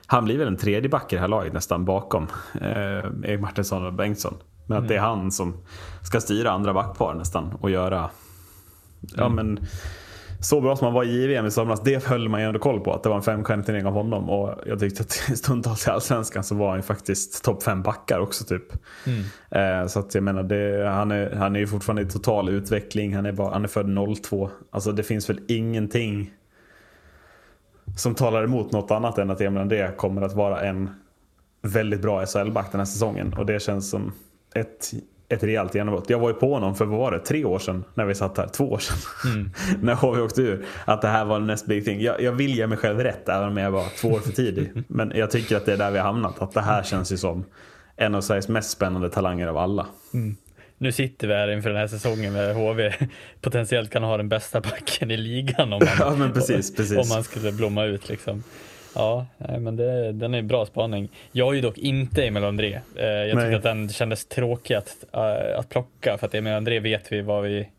Han 0.08 0.26
blir 0.26 0.38
väl 0.38 0.48
en 0.48 0.58
tredje 0.58 0.90
back 0.90 1.14
i 1.14 1.16
det 1.16 1.22
här 1.22 1.28
laget 1.28 1.54
nästan 1.54 1.86
bakom 1.86 2.28
eh, 2.62 2.98
Erik 3.24 3.42
Martinsson 3.42 3.86
och 3.86 3.94
Bengtsson. 3.94 4.34
Men 4.68 4.78
att 4.78 4.88
det 4.88 4.96
är 4.96 5.00
han 5.00 5.32
som 5.32 5.54
ska 6.04 6.22
styra 6.22 6.52
andra 6.52 6.74
backpar 6.74 7.14
nästan 7.14 7.54
och 7.62 7.70
göra 7.70 8.10
Ja 9.16 9.30
men 9.30 9.60
så 10.46 10.62
bra 10.62 10.76
som 10.76 10.86
han 10.86 10.94
var 10.94 11.04
i 11.04 11.24
JVM 11.24 11.46
i 11.46 11.52
somras, 11.52 11.82
det 11.84 12.06
höll 12.06 12.30
man 12.30 12.42
ju 12.42 12.48
ändå 12.48 12.60
koll 12.60 12.80
på. 12.80 12.94
Att 12.94 13.04
det 13.04 13.10
var 13.10 13.16
en 13.16 13.22
femstjärnig 13.22 13.66
turnering 13.66 13.86
av 13.86 13.94
honom. 13.94 14.30
Och 14.30 14.62
jag 14.66 14.80
tyckte 14.80 15.02
att 15.02 15.38
stundtals 15.38 15.88
i 15.88 15.90
Allsvenskan 15.90 16.44
så 16.44 16.56
var 16.56 16.70
han 16.70 16.78
ju 16.78 16.82
faktiskt 16.82 17.44
topp 17.44 17.64
fem 17.64 17.82
backar 17.82 18.20
också 18.20 18.46
typ. 18.46 18.74
Eh, 19.50 19.88
så 19.88 20.00
att 20.00 20.16
jag 20.16 20.24
menar, 20.24 20.44
det, 20.44 20.90
han, 20.90 21.12
är, 21.12 21.36
han 21.36 21.56
är 21.56 21.60
ju 21.60 21.68
fortfarande 21.68 22.02
i 22.02 22.06
total 22.06 22.50
utveckling. 22.50 23.16
Han 23.16 23.26
är, 23.26 23.32
bara, 23.32 23.54
han 23.54 23.64
är 23.64 23.68
född 23.68 24.18
02. 24.24 24.50
Alltså 24.72 24.92
det 24.92 25.04
finns 25.04 25.30
väl 25.30 25.40
ingenting 25.48 26.34
som 27.98 28.16
talar 28.16 28.44
emot 28.44 28.72
något 28.72 28.92
annat 28.92 29.18
än 29.18 29.32
att 29.32 29.42
Emil 29.42 29.62
André 29.62 29.92
kommer 29.98 30.22
att 30.22 30.34
vara 30.34 30.62
en 30.62 30.90
väldigt 31.62 32.02
bra 32.02 32.26
SHL-back 32.26 32.72
den 32.72 32.80
här 32.80 32.86
säsongen. 32.86 33.34
Och 33.34 33.46
det 33.46 33.62
känns 33.62 33.90
som 33.90 34.12
ett, 34.56 34.92
ett 35.30 35.44
rejält 35.44 35.76
genombrott. 35.76 36.10
Jag 36.10 36.20
var 36.20 36.30
ju 36.30 36.34
på 36.34 36.54
honom 36.54 36.76
för 36.76 36.86
vad 36.86 37.00
var 37.00 37.12
det, 37.12 37.20
tre 37.20 37.46
år 37.46 37.60
sedan 37.60 37.84
när 37.94 38.06
vi 38.06 38.16
satt 38.16 38.38
här. 38.38 38.48
Två 38.48 38.72
år 38.72 38.78
sedan. 38.80 39.52
när 39.82 39.94
HV 39.94 40.22
åkte 40.22 40.42
ur. 40.42 40.66
Att 40.86 41.02
det 41.02 41.08
här 41.08 41.26
var 41.26 41.40
näst 41.40 41.66
big 41.66 41.86
thing. 41.86 42.02
Jag, 42.02 42.22
jag 42.22 42.32
vill 42.32 42.56
ge 42.56 42.68
mig 42.68 42.78
själv 42.78 43.00
rätt 43.00 43.30
även 43.30 43.48
om 43.48 43.58
jag 43.58 43.72
var 43.72 43.86
två 44.02 44.08
år 44.08 44.20
för 44.20 44.32
tidig. 44.32 44.72
Men 44.88 45.12
jag 45.16 45.32
tycker 45.32 45.58
att 45.58 45.66
det 45.66 45.74
är 45.74 45.78
där 45.78 45.92
vi 45.92 45.98
har 45.98 46.06
hamnat. 46.06 46.42
Att 46.42 46.52
det 46.52 46.62
här 46.62 46.84
känns 46.84 47.12
ju 47.12 47.18
som 47.18 47.46
en 47.96 48.16
av 48.16 48.22
Sveriges 48.22 48.48
mest 48.48 48.72
spännande 48.72 49.10
talanger 49.10 49.48
av 49.48 49.58
alla. 49.58 49.88
Nu 50.78 50.92
sitter 50.92 51.28
vi 51.28 51.34
här 51.34 51.52
inför 51.52 51.70
den 51.70 51.80
här 51.80 51.88
säsongen 51.88 52.34
med 52.34 52.56
HV 52.56 52.94
potentiellt 53.42 53.90
kan 53.90 54.04
ha 54.04 54.18
den 54.18 54.30
bästa 54.30 54.62
backen 54.62 55.12
i 55.12 55.18
ligan 55.18 55.74
om 55.74 55.80
man, 55.80 55.88
Ja, 56.00 56.16
men 56.16 56.34
precis, 56.34 56.76
precis. 56.76 56.98
om 56.98 57.10
man 57.10 57.24
skulle 57.24 57.52
blomma 57.52 57.86
ut 57.86 58.10
liksom. 58.10 58.44
Ja, 58.96 59.26
nej, 59.38 59.60
men 59.60 59.76
det, 59.76 60.12
den 60.12 60.34
är 60.34 60.42
bra 60.42 60.66
spaning. 60.66 61.10
Jag 61.32 61.46
har 61.46 61.54
ju 61.54 61.62
dock 61.62 61.78
inte 61.78 62.24
Emil 62.28 62.44
André. 62.44 62.80
Eh, 62.96 63.06
jag 63.06 63.36
Nej. 63.36 63.46
tyckte 63.46 63.58
att 63.58 63.64
den 63.76 63.90
kändes 63.90 64.26
tråkig 64.26 64.74
att, 64.74 65.06
eh, 65.14 65.60
att 65.60 65.70
plocka 65.70 66.18
för 66.18 66.28
att 66.28 66.36
Emil 66.36 66.54
André 66.54 66.80
vet 66.80 67.12
vi 67.12 67.22
vad 67.22 67.44
vi, 67.44 67.70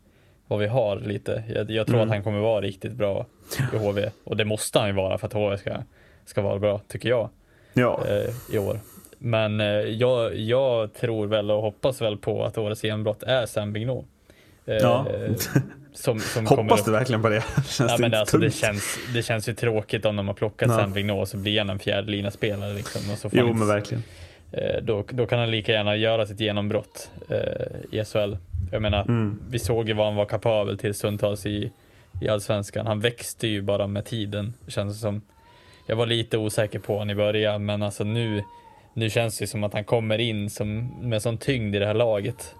vad 0.47 0.59
vi 0.59 0.67
har 0.67 0.99
lite. 0.99 1.43
Jag, 1.55 1.71
jag 1.71 1.87
tror 1.87 1.95
Mm. 1.97 2.09
att 2.09 2.15
han 2.15 2.23
kommer 2.23 2.39
vara 2.39 2.61
riktigt 2.61 2.91
bra 2.93 3.25
i 3.73 3.77
HV 3.77 4.09
och 4.23 4.37
det 4.37 4.45
måste 4.45 4.79
han 4.79 4.87
ju 4.87 4.93
vara 4.95 5.17
för 5.17 5.27
att 5.27 5.33
HV 5.33 5.57
ska, 5.57 5.77
ska 6.25 6.41
vara 6.41 6.59
bra, 6.59 6.81
tycker 6.87 7.09
jag 7.09 7.29
Ja, 7.73 8.01
eh, 8.09 8.55
i 8.55 8.59
år. 8.59 8.79
Men 9.17 9.59
jag, 9.99 10.35
jag 10.35 10.93
tror 10.93 11.27
väl 11.27 11.51
och 11.51 11.61
hoppas 11.61 12.01
väl 12.01 12.17
på 12.17 12.43
att 12.45 12.57
årets 12.57 12.83
genombrott 12.83 13.23
är 13.23 13.45
Sam 13.45 13.73
Bignot. 13.73 14.05
Ja. 14.65 15.05
som, 15.97 16.19
som 16.19 16.45
hoppas 16.45 16.85
du 16.85 16.91
verkligen 16.91 17.21
på 17.21 17.29
det? 17.29 17.43
Känns 17.55 17.79
Ja, 17.79 17.85
det 17.87 17.97
men 17.97 18.05
inte 18.05 18.19
alltså, 18.19 18.37
det, 18.37 18.51
känns, 18.51 18.97
det 19.13 19.23
känns 19.23 19.49
ju 19.49 19.53
tråkigt 19.53 20.05
om 20.05 20.15
de 20.15 20.27
har 20.27 20.35
plockat 20.35 20.69
Ja. 20.69 20.77
Sam 20.77 20.93
Bignot 20.93 21.29
så 21.29 21.37
blir 21.37 21.57
han 21.59 21.69
en 21.69 21.79
fjärde 21.79 22.11
lina 22.11 22.31
spelare 22.31 22.73
liksom. 22.73 23.11
Och 23.11 23.17
så 23.17 23.29
får 23.29 23.39
Jo 23.39 23.53
men 23.53 23.67
verkligen. 23.67 24.03
eh, 24.51 24.83
då, 24.83 25.03
då 25.09 25.25
kan 25.25 25.39
han 25.39 25.51
lika 25.51 25.71
gärna 25.71 25.95
göra 25.95 26.25
sitt 26.25 26.39
genombrott 26.39 27.11
eh, 27.29 27.99
i 27.99 28.03
SHL. 28.05 28.37
Jag 28.71 28.81
menar, 28.81 29.01
Mm. 29.03 29.39
vi 29.49 29.59
såg 29.59 29.87
ju 29.87 29.93
vad 29.93 30.05
han 30.05 30.15
var 30.15 30.25
kapabel 30.25 30.77
till 30.77 30.93
stundtals 30.93 31.45
i, 31.45 31.71
i 32.21 32.29
Allsvenskan. 32.29 32.87
Han 32.87 32.99
växte 32.99 33.47
ju 33.47 33.61
bara 33.61 33.87
med 33.87 34.05
tiden, 34.05 34.53
känns 34.67 34.93
det 34.93 34.99
som. 34.99 35.21
Jag 35.87 35.95
var 35.95 36.05
lite 36.05 36.37
osäker 36.37 36.79
på 36.79 36.93
honom 36.93 37.09
i 37.09 37.15
början, 37.15 37.65
men 37.65 37.83
alltså 37.83 38.03
nu, 38.03 38.43
nu 38.93 39.09
känns 39.09 39.37
det 39.37 39.47
som 39.47 39.63
att 39.63 39.73
han 39.73 39.83
kommer 39.83 40.17
in 40.17 40.49
som, 40.49 40.87
med 41.09 41.21
sån 41.21 41.37
tyngd 41.37 41.75
i 41.75 41.79
det 41.79 41.85
här 41.85 41.93
laget. 41.93 42.55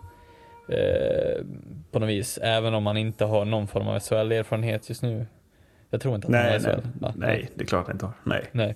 Eh, 0.70 1.46
på 1.92 2.00
något 2.00 2.10
vis, 2.10 2.40
även 2.42 2.74
om 2.74 2.86
han 2.86 2.98
inte 2.98 3.26
har 3.26 3.46
någon 3.46 3.68
form 3.68 3.88
av 3.88 4.00
SHL-erfarenhet 4.00 4.90
just 4.90 5.02
nu. 5.04 5.26
Jag 5.90 6.02
tror 6.02 6.16
inte 6.16 6.28
att 6.28 6.34
han 6.34 6.44
Nej, 6.44 6.60
har 6.60 6.68
nej, 6.68 6.76
SHL. 6.82 7.00
va? 7.00 7.14
nej, 7.18 7.50
det 7.56 7.64
är 7.64 7.68
klart 7.68 7.88
jag 7.88 7.96
inte 7.96 8.06
har. 8.06 8.14
Nej. 8.24 8.44
nej. 8.52 8.76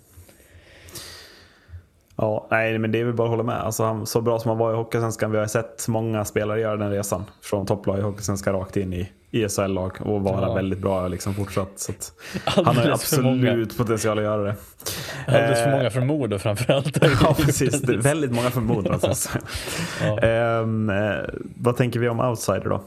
Ja, 2.15 2.47
nej 2.51 2.77
men 2.77 2.91
det 2.91 2.99
är 2.99 3.03
väl 3.05 3.13
bara 3.13 3.23
att 3.27 3.29
hålla 3.29 3.43
med. 3.43 3.55
Alltså, 3.61 3.83
han, 3.83 4.05
så 4.05 4.21
bra 4.21 4.39
som 4.39 4.49
han 4.49 4.57
var 4.57 4.73
i 4.73 4.75
Hockeysvenskan, 4.75 5.31
vi 5.31 5.37
har 5.37 5.47
sett 5.47 5.87
många 5.87 6.25
spelare 6.25 6.59
göra 6.59 6.77
den 6.77 6.91
resan. 6.91 7.23
Från 7.41 7.65
topplag 7.65 7.99
i 7.99 8.01
Hockeysvenskan 8.01 8.53
rakt 8.53 8.77
in 8.77 8.93
i 8.93 9.09
ESL-lag 9.31 9.97
och 10.01 10.21
vara 10.21 10.47
Ja. 10.47 10.53
väldigt 10.53 10.79
bra 10.79 11.07
liksom 11.07 11.33
fortsatt. 11.33 11.69
Så 11.75 11.93
han 12.45 12.77
har 12.77 12.89
absolut 12.89 13.77
potential 13.77 14.17
att 14.17 14.23
göra 14.23 14.43
det. 14.43 14.55
Alldeles 15.27 15.59
för 15.59 15.69
Eh, 15.69 15.77
många 15.77 15.89
för 15.89 16.01
Modo 16.01 16.37
framförallt. 16.39 16.97
Ja, 17.23 17.35
precis. 17.39 17.83
Väldigt 17.83 18.31
många 18.31 18.49
förmodar. 18.51 18.91
Alltså. 19.03 19.29
Ja. 20.01 20.19
Ehm, 20.19 20.89
eh, 20.89 21.15
vad 21.57 21.77
tänker 21.77 21.99
vi 21.99 22.09
om 22.09 22.19
outsider 22.19 22.69
då? 22.69 22.81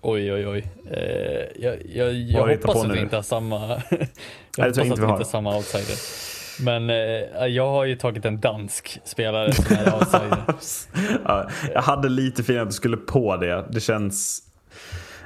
Oj, 0.00 0.32
oj, 0.32 0.46
oj. 0.48 0.66
Eh, 0.90 1.62
jag 1.62 1.76
jag, 1.94 2.14
jag 2.14 2.46
hoppas 2.46 2.84
att 2.84 2.94
vi 2.94 3.00
inte 3.00 3.16
har 3.16 3.22
samma, 3.22 3.60
jag 3.66 3.80
tror 4.56 4.66
hoppas 4.66 4.78
att 4.78 4.86
vi 4.88 4.92
inte 4.92 5.04
har 5.06 5.24
samma 5.24 5.56
outsider. 5.56 5.96
Men 6.64 6.90
eh, 6.90 7.46
jag 7.46 7.70
har 7.70 7.84
ju 7.84 7.96
tagit 7.96 8.24
en 8.24 8.40
dansk 8.40 9.00
spelare 9.04 9.52
som 9.52 9.76
är 9.76 9.94
outsider. 9.94 10.38
ja, 11.24 11.48
jag 11.74 11.82
hade 11.82 12.08
lite 12.08 12.42
feeling 12.42 12.62
att 12.62 12.68
du 12.68 12.74
skulle 12.74 12.96
på 12.96 13.36
det. 13.36 13.64
Det 13.70 13.80
känns... 13.80 14.42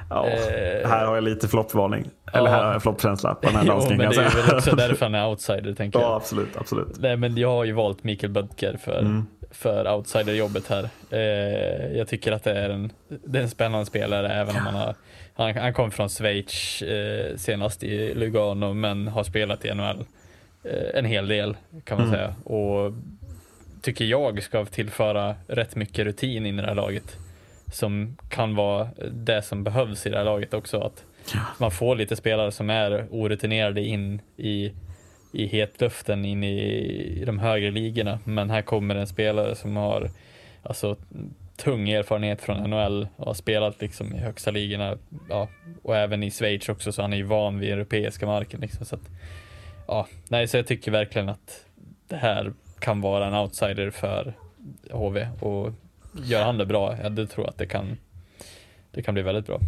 Ja, 0.09 0.27
Eh, 0.27 0.89
här 0.89 1.05
har 1.05 1.15
jag 1.15 1.23
lite 1.23 1.47
floppvarning. 1.47 2.09
Eller 2.33 2.49
ja. 2.49 2.55
här 2.55 2.63
har 2.63 2.73
jag 2.73 2.81
floppkänsla 2.81 3.35
på 3.35 3.47
den 3.47 3.55
här 3.55 3.63
jo, 3.67 3.71
dansken 3.73 3.97
men 3.97 4.05
kan 4.05 4.15
det 4.15 4.21
jag 4.21 4.25
är 4.25 4.29
säga. 4.31 4.45
väl 4.45 4.55
också 4.57 4.75
därför 4.75 5.05
han 5.05 5.15
är 5.15 5.27
outsider, 5.27 5.73
tänker 5.73 5.99
Ja, 5.99 6.05
jag. 6.05 6.15
absolut. 6.15 6.57
absolut. 6.57 6.99
Nej, 6.99 7.17
men 7.17 7.37
jag 7.37 7.49
har 7.49 7.63
ju 7.63 7.71
valt 7.71 8.03
Mikael 8.03 8.31
Bödker 8.31 8.77
för, 8.83 8.99
Mm. 8.99 9.25
för 9.51 9.91
outsiderjobbet 9.95 10.67
här. 10.69 10.89
Eh, 11.09 11.97
jag 11.97 12.07
tycker 12.07 12.31
att 12.31 12.43
det 12.43 12.51
är 12.51 12.69
en, 12.69 12.91
det 13.25 13.39
är 13.39 13.43
en 13.43 13.49
spännande 13.49 13.85
spelare, 13.85 14.33
även 14.33 14.55
om 14.55 14.61
han 14.61 14.75
har 14.75 14.95
han, 15.37 15.55
han 15.57 15.73
kom 15.73 15.91
från 15.91 16.09
Schweiz 16.09 16.81
eh, 16.81 17.35
senast 17.37 17.83
i 17.83 18.13
Lugano, 18.13 18.73
men 18.73 19.07
har 19.07 19.23
spelat 19.23 19.65
i 19.65 19.73
NHL 19.73 20.05
en 20.93 21.05
hel 21.05 21.27
del 21.27 21.57
kan 21.83 21.97
man 21.97 22.07
Mm. 22.07 22.17
säga. 22.19 22.35
Och 22.43 22.93
tycker 23.81 24.05
jag 24.05 24.43
ska 24.43 24.65
tillföra 24.65 25.35
rätt 25.47 25.75
mycket 25.75 26.05
rutin 26.05 26.45
in 26.45 26.59
i 26.59 26.61
det 26.61 26.67
här 26.67 26.75
laget. 26.75 27.17
Som 27.73 28.17
kan 28.29 28.55
vara 28.55 28.87
det 29.11 29.41
som 29.41 29.63
behövs 29.63 30.05
i 30.05 30.09
det 30.09 30.17
här 30.17 30.25
laget 30.25 30.53
också. 30.53 30.79
Att 30.79 31.03
man 31.57 31.71
får 31.71 31.95
lite 31.95 32.15
spelare 32.15 32.51
som 32.51 32.69
är 32.69 33.07
orutinerade 33.11 33.81
in 33.81 34.21
i, 34.37 34.71
i 35.31 35.45
hetluften, 35.47 36.25
in 36.25 36.43
i, 36.43 36.59
i 37.21 37.25
de 37.25 37.39
högre 37.39 37.71
ligorna. 37.71 38.19
Men 38.23 38.49
här 38.49 38.61
kommer 38.61 38.95
en 38.95 39.07
spelare 39.07 39.55
som 39.55 39.75
har 39.75 40.09
alltså, 40.63 40.95
tung 41.57 41.89
erfarenhet 41.89 42.41
från 42.41 42.69
NHL 42.69 43.07
och 43.15 43.25
har 43.25 43.33
spelat 43.33 43.81
liksom 43.81 44.15
i 44.15 44.17
högsta 44.19 44.51
ligorna 44.51 44.97
ja, 45.29 45.47
och 45.83 45.95
även 45.95 46.23
i 46.23 46.31
Schweiz 46.31 46.69
också 46.69 46.91
så 46.91 47.01
han 47.01 47.13
är 47.13 47.17
ju 47.17 47.23
van 47.23 47.59
vid 47.59 47.73
europeiska 47.73 48.25
marken. 48.25 48.59
Liksom, 48.61 48.85
så 48.85 48.95
att, 48.95 49.09
ja, 49.87 50.07
nej, 50.27 50.47
så 50.47 50.57
jag 50.57 50.67
tycker 50.67 50.91
verkligen 50.91 51.29
att 51.29 51.65
det 52.07 52.15
här 52.15 52.53
kan 52.79 53.01
vara 53.01 53.27
en 53.27 53.33
outsider 53.33 53.89
för 53.89 54.33
HV 54.91 55.27
och 55.39 55.71
gör 56.23 56.43
han 56.43 56.57
det 56.57 56.65
bra, 56.65 56.97
ja, 57.03 57.09
då 57.09 57.25
tror 57.25 57.45
jag 57.45 57.49
att 57.49 57.57
det 57.57 57.65
kan, 57.65 57.97
det 58.91 59.01
kan 59.01 59.13
bli 59.13 59.23
väldigt 59.23 59.47
bra. 59.47 59.59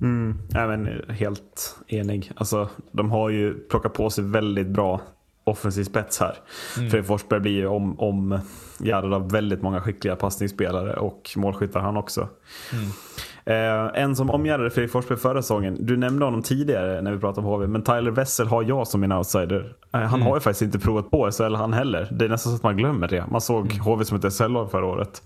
Mm, 0.00 0.38
men 0.52 1.02
helt 1.08 1.76
enig. 1.88 2.32
Alltså, 2.36 2.68
de 2.92 3.10
har 3.10 3.30
ju 3.30 3.54
plockat 3.54 3.94
på 3.94 4.10
sig 4.10 4.24
väldigt 4.24 4.66
bra 4.66 5.00
offensiv 5.44 5.84
spets 5.84 6.20
här. 6.20 6.34
Mm. 6.76 6.90
Fredrik 6.90 7.06
Forsberg 7.06 7.40
blir 7.40 7.52
ju 7.52 7.66
om, 7.66 8.00
om 8.00 8.40
gärdad 8.80 9.14
av 9.14 9.30
väldigt 9.30 9.62
många 9.62 9.80
skickliga 9.80 10.16
passningsspelare 10.16 10.96
och 10.96 11.30
målskyttar 11.36 11.80
han 11.80 11.96
också. 11.96 12.28
Mm. 12.72 12.90
Eh, 13.46 14.02
en 14.02 14.16
som 14.16 14.30
omgärdade 14.30 14.70
Fredrik 14.70 14.92
Forsberg 14.92 15.18
förra 15.18 15.42
säsongen, 15.42 15.76
du 15.80 15.96
nämnde 15.96 16.24
honom 16.24 16.42
tidigare 16.42 17.02
när 17.02 17.12
vi 17.12 17.18
pratade 17.18 17.46
om 17.46 17.52
HV, 17.52 17.66
men 17.66 17.82
Tyler 17.82 18.10
Wessel 18.10 18.46
har 18.46 18.62
jag 18.62 18.86
som 18.86 19.00
min 19.00 19.12
outsider. 19.12 19.74
Eh, 19.92 20.00
han 20.00 20.14
Mm. 20.14 20.22
har 20.22 20.36
ju 20.36 20.40
faktiskt 20.40 20.62
inte 20.62 20.78
provat 20.78 21.10
på 21.10 21.30
SHL 21.30 21.54
han 21.54 21.72
heller. 21.72 22.08
Det 22.10 22.24
är 22.24 22.28
nästan 22.28 22.52
så 22.52 22.56
att 22.56 22.62
man 22.62 22.76
glömmer 22.76 23.08
det. 23.08 23.24
Man 23.30 23.40
såg 23.40 23.66
Mm. 23.72 23.80
HV 23.80 24.04
som 24.04 24.16
ett 24.16 24.32
SHL-lag 24.32 24.70
förra 24.70 24.86
året. 24.86 25.22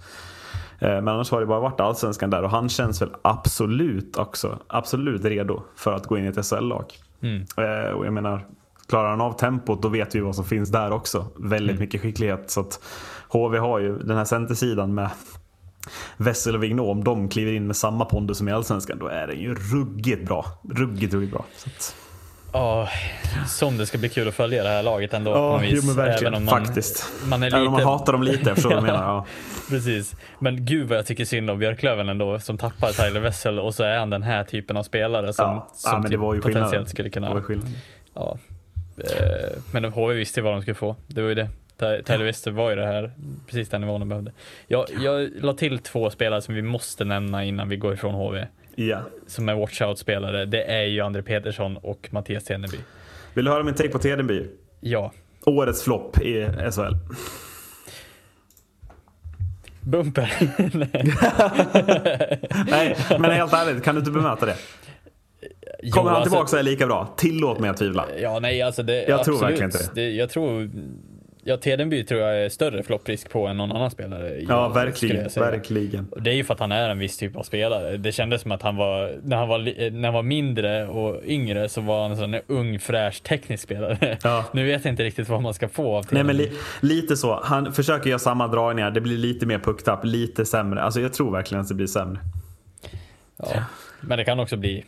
Eh, 0.78 0.88
Men 0.88 1.08
annars 1.08 1.30
har 1.30 1.40
det 1.40 1.46
bara 1.46 1.60
varit 1.60 1.80
allsvenskan 1.80 2.30
där 2.30 2.42
och 2.42 2.50
han 2.50 2.68
känns 2.68 3.02
väl 3.02 3.10
absolut 3.22 4.16
också, 4.16 4.58
absolut 4.66 5.24
redo 5.24 5.62
för 5.76 5.92
att 5.92 6.06
gå 6.06 6.18
in 6.18 6.24
i 6.24 6.28
ett 6.28 6.46
SHL-lag. 6.46 6.84
Mm. 7.22 7.42
Eh, 7.56 7.90
Och 7.92 8.06
jag 8.06 8.12
menar, 8.12 8.46
klarar 8.88 9.10
han 9.10 9.20
av 9.20 9.32
tempot 9.32 9.82
då 9.82 9.88
vet 9.88 10.14
vi 10.14 10.20
vad 10.20 10.34
som 10.34 10.44
finns 10.44 10.68
där 10.70 10.92
också. 10.92 11.26
Väldigt 11.36 11.70
Mm. 11.70 11.80
mycket 11.80 12.00
skicklighet. 12.02 12.50
Så 12.50 12.60
att 12.60 12.80
HV 13.28 13.58
har 13.58 13.78
ju 13.78 13.98
den 13.98 14.16
här 14.16 14.24
centersidan 14.24 14.94
med 14.94 15.10
Wessel 16.16 16.54
och 16.54 16.62
Vigneault. 16.62 16.90
Om 16.90 17.04
de 17.04 17.28
kliver 17.28 17.52
in 17.52 17.66
med 17.66 17.76
samma 17.76 18.04
pondus 18.04 18.38
som 18.38 18.48
i 18.48 18.52
Allsvenskan 18.52 18.98
då 18.98 19.06
är 19.06 19.26
det 19.26 19.34
ju 19.34 19.54
ruggigt 19.54 20.26
bra. 20.26 20.46
Ruggigt, 20.74 21.14
ruggigt 21.14 21.32
bra. 21.32 21.44
Ja, 22.52 22.88
som 23.48 23.78
det 23.78 23.86
ska 23.86 23.98
bli 23.98 24.08
kul 24.08 24.28
att 24.28 24.34
följa 24.34 24.62
det 24.62 24.68
här 24.68 24.82
laget 24.82 25.14
ändå. 25.14 25.30
ja, 25.30 25.52
något 25.52 25.62
jo, 25.66 25.82
men 25.86 25.96
verkligen. 25.96 26.34
även 26.34 26.44
man, 26.44 26.64
faktiskt. 26.64 27.06
Man 27.26 27.42
är 27.42 27.46
Även 27.46 27.58
om 27.60 27.64
man 27.72 27.74
lite, 27.80 27.88
hatar 27.88 28.12
dem 28.12 28.22
lite, 28.22 28.48
jag 28.48 28.54
förstår 28.56 28.70
vad 28.70 28.78
du 28.78 28.86
menar. 28.86 29.02
Ja. 29.02 29.26
precis. 29.68 30.14
Men 30.38 30.64
gud 30.66 30.88
vad 30.88 30.98
jag 30.98 31.06
tycker 31.06 31.24
synd 31.24 31.50
om 31.50 31.58
Björklöven 31.58 32.08
ändå, 32.08 32.38
som 32.38 32.58
tappar 32.58 32.92
Tyler 32.92 33.20
Wessel 33.20 33.58
och 33.58 33.74
så 33.74 33.82
är 33.84 33.98
han 33.98 34.10
den 34.10 34.22
här 34.22 34.44
typen 34.44 34.76
av 34.76 34.82
spelare 34.82 35.32
som, 35.32 35.44
Ja, 35.44 35.68
som 35.74 35.88
ja, 35.90 35.98
men 35.98 36.02
det 36.02 36.08
typ 36.08 36.20
var 36.20 36.34
ju 36.34 36.40
skillnad. 36.40 36.62
potentiellt 36.62 36.88
skulle 36.88 37.08
Det 37.08 37.20
var 37.20 37.26
ju 37.28 37.32
kunna... 37.34 37.42
skillnad. 37.42 37.68
Ja. 38.14 38.38
Eh, 38.98 39.58
Men 39.72 39.84
HV 39.84 40.14
visste 40.14 40.40
ju 40.40 40.44
vad 40.44 40.52
de 40.54 40.62
skulle 40.62 40.74
få. 40.74 40.96
Det 41.06 41.22
var 41.22 41.28
ju 41.28 41.34
det. 41.34 41.48
Ty- 41.80 42.02
Tyler 42.02 42.24
Wester 42.24 42.50
var 42.50 42.70
ju 42.70 42.76
det 42.76 42.86
här, 42.86 43.10
precis 43.46 43.68
den 43.68 43.80
nivån 43.80 44.00
de 44.00 44.08
behövde. 44.08 44.32
Jag, 44.66 44.86
jag 45.00 45.30
la 45.42 45.52
till 45.52 45.78
två 45.78 46.10
spelare 46.10 46.42
som 46.42 46.54
vi 46.54 46.62
måste 46.62 47.04
nämna 47.04 47.44
innan 47.44 47.68
vi 47.68 47.76
går 47.76 47.94
ifrån 47.94 48.14
HV. 48.14 48.46
Ja. 48.74 49.00
Som 49.26 49.48
är 49.48 49.54
watchout-spelare. 49.54 50.44
Det 50.44 50.62
är 50.64 50.82
ju 50.82 51.00
André 51.00 51.22
Petersson 51.22 51.76
och 51.76 52.08
Mattias 52.10 52.44
Teneby. 52.44 52.76
Vill 53.34 53.44
du 53.44 53.50
höra 53.50 53.62
min 53.62 53.74
take 53.74 53.88
på 53.88 53.98
Tedenby? 53.98 54.46
Ja, 54.80 55.12
Årets 55.46 55.82
flopp 55.82 56.18
i 56.22 56.46
SHL. 56.72 56.94
Bumper. 59.80 60.32
Nej, 62.70 62.96
men 63.18 63.30
helt 63.30 63.52
ärligt, 63.52 63.84
kan 63.84 63.94
du 63.94 63.98
inte 63.98 64.10
bemöta 64.10 64.46
det? 64.46 64.56
Jo, 65.82 65.92
Kommer 65.92 66.10
han 66.10 66.16
alltså- 66.16 66.30
tillbaka 66.30 66.46
så 66.48 66.56
är 66.56 66.62
det 66.62 66.70
lika 66.70 66.86
bra. 66.86 67.14
Tillåt 67.16 67.58
mig 67.58 67.70
att 67.70 67.76
tvivla. 67.76 68.06
Ja, 68.20 68.38
nej, 68.40 68.62
alltså 68.62 68.82
det, 68.82 68.94
Jag 68.94 69.06
tror 69.06 69.18
absolut. 69.34 69.42
verkligen 69.42 69.70
inte 69.70 69.90
det. 69.94 70.10
Jag 70.10 70.30
tror, 70.30 70.70
ja, 71.44 71.56
Tedenby 71.56 72.04
tror 72.04 72.20
jag 72.20 72.44
är 72.44 72.48
större 72.48 72.82
flopprisk 72.82 73.30
på 73.30 73.46
än 73.46 73.56
någon 73.56 73.72
annan 73.72 73.90
spelare. 73.90 74.40
Ja, 74.48 74.70
skulle 74.70 74.84
verkligen. 74.84 75.28
Verkligen. 75.36 76.08
Det 76.20 76.30
är 76.30 76.34
ju 76.34 76.44
för 76.44 76.54
att 76.54 76.60
han 76.60 76.72
är 76.72 76.90
en 76.90 76.98
viss 76.98 77.16
typ 77.16 77.36
av 77.36 77.42
spelare. 77.42 77.96
Det 77.96 78.12
kändes 78.12 78.42
som 78.42 78.52
att 78.52 78.62
han 78.62 78.76
var, 78.76 79.14
när 79.22 79.36
han 79.36 79.48
var, 79.48 79.58
li- 79.58 79.90
när 79.90 80.08
han 80.08 80.14
var 80.14 80.22
mindre 80.22 80.86
och 80.86 81.20
yngre 81.24 81.68
så 81.68 81.80
var 81.80 82.02
han 82.02 82.10
en 82.10 82.16
sån 82.16 82.34
ung 82.46 82.78
fräsch 82.78 83.22
teknisk 83.22 83.62
spelare. 83.62 84.18
Ja. 84.22 84.44
Nu 84.52 84.64
vet 84.66 84.84
jag 84.84 84.92
inte 84.92 85.02
riktigt 85.04 85.28
vad 85.28 85.42
man 85.42 85.54
ska 85.54 85.68
få 85.68 85.96
av 85.96 86.06
Nej 86.10 86.24
men 86.24 86.36
Tedenby. 86.36 86.56
li, 86.80 86.94
lite 86.94 87.16
så. 87.16 87.40
Han 87.44 87.72
försöker 87.72 88.08
göra 88.10 88.18
samma 88.18 88.48
dragningar. 88.48 88.90
Det 88.90 89.00
blir 89.00 89.16
lite 89.18 89.46
mer 89.46 89.58
pucktapp, 89.58 90.00
lite 90.04 90.44
sämre. 90.44 90.82
Alltså 90.82 91.00
jag 91.00 91.12
tror 91.12 91.32
verkligen 91.32 91.62
att 91.62 91.68
det 91.68 91.74
blir 91.74 91.86
sämre. 91.86 92.20
ja. 93.36 93.64
Men 94.00 94.18
det 94.18 94.24
kan 94.24 94.40
också 94.40 94.56
bli 94.56 94.84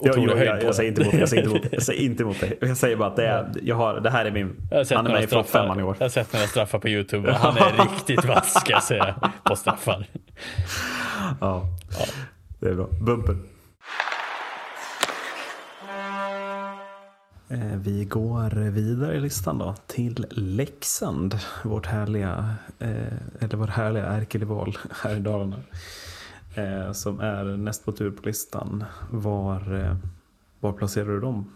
Jag, 0.00 0.18
jag, 0.18 0.46
jag, 0.46 0.62
jag, 0.62 0.74
säger 0.74 0.90
inte 0.90 1.02
emot, 1.02 1.14
jag 1.14 1.28
säger 1.28 1.42
inte 1.42 1.50
emot, 1.50 1.72
jag 1.72 1.82
säger 1.82 2.02
inte 2.02 2.22
emot 2.22 2.40
det. 2.40 2.52
Jag 2.66 2.76
säger 2.76 2.96
bara 2.96 3.08
att 3.08 3.16
det, 3.16 3.26
är, 3.26 3.52
jag 3.62 3.76
har, 3.76 4.00
det 4.00 4.10
här 4.10 4.24
är 4.24 4.30
min... 4.30 4.68
Han 4.70 5.06
är 5.06 5.12
med 5.12 5.22
i 5.22 5.42
femman 5.44 5.80
i 5.80 5.82
år. 5.82 5.96
Jag 5.98 6.04
har 6.04 6.10
sett 6.10 6.32
några 6.32 6.46
straffar 6.46 6.78
på 6.78 6.88
Youtube 6.88 7.30
och 7.30 7.36
han 7.36 7.56
är 7.56 7.82
riktigt 7.92 8.24
vass 8.24 8.54
ska 8.60 8.72
jag 8.72 8.82
säga 8.82 9.14
på 9.44 9.56
straffar. 9.56 10.06
Ja, 11.40 11.64
det 12.60 12.68
är 12.68 12.74
bra. 12.74 12.88
Bumper. 13.00 13.36
Eh, 17.48 17.76
Vi 17.76 18.04
går 18.04 18.70
vidare 18.70 19.16
i 19.16 19.20
listan 19.20 19.58
då 19.58 19.74
till 19.86 20.26
Leksand. 20.30 21.38
Vårt 21.64 21.86
härliga, 21.86 22.54
eh, 22.78 22.90
eller 23.40 23.56
vår 23.56 23.66
härliga 23.66 24.06
ärkerival 24.06 24.78
här 25.02 25.16
i 25.16 25.20
Dalarna. 25.20 25.56
Eh, 26.54 26.92
som 26.92 27.20
är 27.20 27.44
näst 27.44 27.84
på 27.84 27.92
tur 27.92 28.10
på 28.10 28.22
listan. 28.28 28.84
Var, 29.10 29.74
eh, 29.74 29.96
var 30.60 30.72
placerar 30.72 31.06
du 31.08 31.20
dem? 31.20 31.52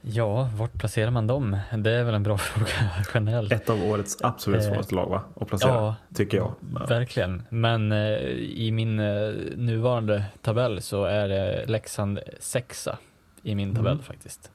Ja, 0.00 0.50
vart 0.56 0.72
placerar 0.72 1.10
man 1.10 1.26
dem? 1.26 1.56
Det 1.78 1.90
är 1.90 2.04
väl 2.04 2.14
en 2.14 2.22
bra 2.22 2.38
fråga 2.38 2.68
generellt. 3.14 3.52
Ett 3.52 3.70
av 3.70 3.82
årets 3.82 4.16
absolut 4.22 4.62
Eh, 4.62 4.68
svåraste 4.68 4.94
lag 4.94 5.08
va? 5.08 5.22
Att 5.40 5.48
placera, 5.48 5.70
ja, 5.72 5.96
tycker 6.14 6.36
jag. 6.36 6.54
Verkligen, 6.88 7.42
men 7.48 7.92
eh, 7.92 7.98
i 8.38 8.70
min 8.72 8.98
eh, 9.00 9.32
nuvarande 9.56 10.24
tabell 10.42 10.82
så 10.82 11.04
är 11.04 11.28
det 11.28 11.64
Leksand 11.66 12.18
sexa 12.40 12.98
i 13.42 13.54
min 13.54 13.74
tabell 13.74 13.92
Mm. 13.92 14.04
faktiskt. 14.04 14.50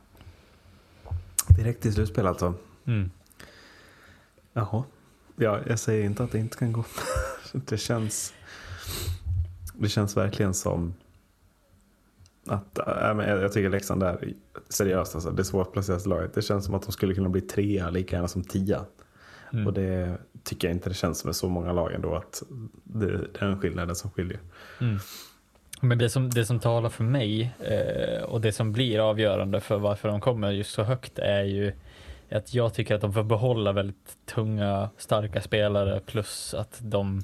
Direkt 1.49 1.85
i 1.85 1.91
slutspel 1.91 2.27
alltså. 2.27 2.53
Mm. 2.85 3.11
Jaha. 4.53 4.83
Ja, 5.35 5.59
jag 5.67 5.79
säger 5.79 6.05
inte 6.05 6.23
att 6.23 6.31
det 6.31 6.39
inte 6.39 6.57
kan 6.57 6.71
gå. 6.73 6.83
det 7.51 7.77
känns... 7.77 8.33
Det 9.73 9.89
känns 9.89 10.17
verkligen 10.17 10.53
som 10.53 10.93
att, 12.47 12.77
äh, 12.79 13.13
men 13.15 13.29
jag, 13.29 13.51
tycker 13.51 13.69
Leksand 13.69 14.03
är 14.03 14.33
seriöst 14.69 15.15
alltså. 15.15 15.31
Det 15.31 15.43
svårt 15.43 15.73
placerat 15.73 16.05
laget. 16.05 16.33
Det 16.33 16.41
känns 16.41 16.65
som 16.65 16.75
att 16.75 16.83
de 16.83 16.91
skulle 16.91 17.13
kunna 17.13 17.29
bli 17.29 17.41
trea 17.41 17.89
lika 17.89 18.15
gärna 18.15 18.27
som 18.27 18.43
tia. 18.43 18.85
Mm. 19.53 19.67
Och 19.67 19.73
det 19.73 20.17
tycker 20.43 20.67
jag 20.67 20.75
inte 20.75 20.89
det 20.89 20.95
känns 20.95 21.25
med 21.25 21.35
så 21.35 21.49
många 21.49 21.73
lag 21.73 21.93
ändå 21.93 22.15
att 22.15 22.43
det, 22.83 23.17
det 23.17 23.41
är 23.41 23.47
den 23.47 23.61
skillnaden 23.61 23.95
som 23.95 24.11
skiljer. 24.11 24.39
Mm. 24.81 24.99
Men 25.81 25.97
det 25.97 26.09
som, 26.09 26.29
det 26.29 26.45
som 26.45 26.59
talar 26.59 26.89
för 26.89 27.03
mig 27.03 27.55
eh, 27.59 28.23
och 28.23 28.41
det 28.41 28.51
som 28.51 28.71
blir 28.71 29.09
avgörande 29.09 29.61
för 29.61 29.77
varför 29.77 30.09
de 30.09 30.21
kommer 30.21 30.51
just 30.51 30.71
så 30.71 30.83
högt 30.83 31.19
är 31.19 31.43
ju 31.43 31.73
att 32.31 32.53
jag 32.53 32.73
tycker 32.73 32.95
att 32.95 33.01
de 33.01 33.13
får 33.13 33.23
behålla 33.23 33.71
väldigt 33.71 34.17
tunga, 34.25 34.89
starka 34.97 35.41
spelare 35.41 35.99
plus 35.99 36.53
att 36.53 36.79
de 36.81 37.23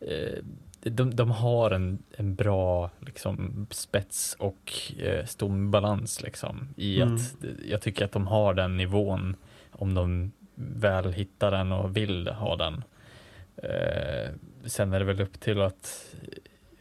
eh, 0.00 0.44
de, 0.82 1.16
de 1.16 1.30
har 1.30 1.70
en, 1.70 1.98
en 2.16 2.34
bra 2.34 2.90
liksom, 3.00 3.66
spets 3.70 4.36
och 4.38 4.72
eh, 4.98 5.24
stombalans 5.26 6.22
liksom, 6.22 6.68
i 6.76 7.00
Mm. 7.00 7.14
att 7.14 7.34
jag 7.68 7.80
tycker 7.80 8.04
att 8.04 8.12
de 8.12 8.26
har 8.26 8.54
den 8.54 8.76
nivån 8.76 9.36
om 9.70 9.94
de 9.94 10.32
väl 10.54 11.12
hittar 11.12 11.50
den 11.50 11.72
och 11.72 11.96
vill 11.96 12.28
ha 12.28 12.56
den. 12.56 12.84
Eh, 13.56 14.30
sen 14.66 14.92
är 14.92 14.98
det 14.98 15.04
väl 15.04 15.20
upp 15.20 15.40
till 15.40 15.60
att 15.62 16.14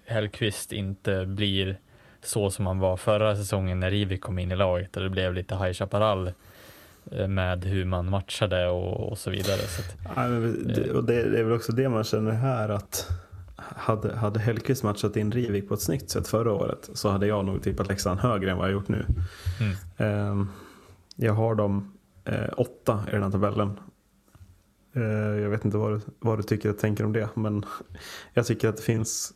Hellqvist 0.05 0.71
inte 0.71 1.25
blir 1.25 1.77
så 2.23 2.49
som 2.49 2.65
han 2.65 2.79
var 2.79 2.97
förra 2.97 3.35
säsongen 3.35 3.79
när 3.79 3.91
Rivik 3.91 4.21
kom 4.21 4.39
in 4.39 4.51
i 4.51 4.55
laget 4.55 4.97
och 4.97 5.03
det 5.03 5.09
blev 5.09 5.33
lite 5.33 5.55
High 5.55 5.73
Chaparral 5.73 6.31
eh, 7.11 7.27
med 7.27 7.65
hur 7.65 7.85
man 7.85 8.09
matchade 8.09 8.67
och, 8.67 9.09
och 9.11 9.17
så 9.17 9.29
vidare. 9.29 9.57
Så 9.57 9.81
att, 9.81 9.97
Ja, 10.15 10.27
det, 10.75 10.91
och 10.91 11.03
det, 11.03 11.29
det 11.29 11.39
är 11.39 11.43
väl 11.43 11.53
också 11.53 11.71
det 11.71 11.89
man 11.89 12.03
känner 12.03 12.31
här 12.31 12.69
att 12.69 13.07
hade, 13.75 14.15
hade 14.15 14.39
Hellkvist 14.39 14.83
matchat 14.83 15.15
in 15.15 15.31
Rivik 15.31 15.67
på 15.67 15.73
ett 15.73 15.81
snyggt 15.81 16.09
sätt 16.09 16.27
förra 16.27 16.53
året 16.53 16.89
så 16.93 17.09
hade 17.09 17.27
jag 17.27 17.45
nog 17.45 17.63
tippat 17.63 17.87
Leksand 17.87 18.19
högre 18.19 18.51
än 18.51 18.57
vad 18.57 18.67
jag 18.67 18.73
gjort 18.73 18.87
nu. 18.87 19.05
mm. 19.59 19.75
Ehm, 19.97 20.47
jag 21.15 21.33
har 21.33 21.55
dem 21.55 21.93
eh, 22.25 22.49
åtta 22.57 23.03
i 23.07 23.11
den 23.11 23.23
här 23.23 23.31
tabellen. 23.31 23.79
Eh, 24.93 25.01
jag 25.41 25.49
vet 25.49 25.65
inte 25.65 25.77
vad 25.77 25.91
du, 25.91 26.01
vad 26.19 26.39
du 26.39 26.43
tycker 26.43 26.69
och 26.69 26.77
tänker 26.77 27.05
om 27.05 27.13
det 27.13 27.29
men 27.33 27.65
jag 28.33 28.45
tycker 28.45 28.69
att 28.69 28.77
det 28.77 28.83
finns 28.83 29.33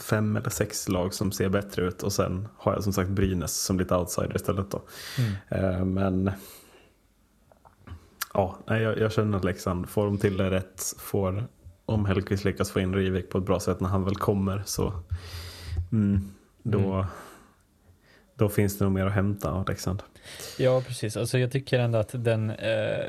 fem 0.00 0.36
eller 0.36 0.50
sex 0.50 0.88
lag 0.88 1.14
som 1.14 1.32
ser 1.32 1.48
bättre 1.48 1.82
ut 1.82 2.02
och 2.02 2.12
sen 2.12 2.48
har 2.56 2.72
jag 2.72 2.84
som 2.84 2.92
sagt 2.92 3.10
Brynäs 3.10 3.56
som 3.64 3.78
lite 3.78 3.96
outsider 3.96 4.36
istället 4.36 4.70
då. 4.70 4.82
Mm. 5.18 5.34
Eh, 5.48 5.84
men 5.84 6.30
ja, 8.34 8.58
jag, 8.66 8.98
jag 8.98 9.12
känner 9.12 9.38
att 9.38 9.44
Leksand 9.44 9.88
får 9.88 10.06
de 10.06 10.18
till 10.18 10.36
det 10.36 10.50
rätt, 10.50 10.82
får 10.98 11.48
om 11.86 12.04
Hellkvist 12.06 12.44
lyckas 12.44 12.70
få 12.70 12.80
in 12.80 12.94
Rivik 12.94 13.30
på 13.30 13.38
ett 13.38 13.44
bra 13.44 13.60
sätt 13.60 13.80
när 13.80 13.88
han 13.88 14.04
väl 14.04 14.16
kommer 14.16 14.62
så 14.66 14.92
mm, 15.92 16.20
då, 16.62 16.78
Mm. 16.92 17.06
då 18.34 18.48
finns 18.48 18.78
det 18.78 18.84
nog 18.84 18.92
mer 18.94 19.06
att 19.06 19.12
hämta 19.12 19.50
av 19.50 19.68
Leksand. 19.68 20.02
Ja, 20.58 20.82
precis. 20.86 21.16
Alltså 21.16 21.38
jag 21.38 21.52
tycker 21.52 21.78
ändå 21.78 21.98
att 21.98 22.10
den, 22.24 22.50
eh, 22.50 23.04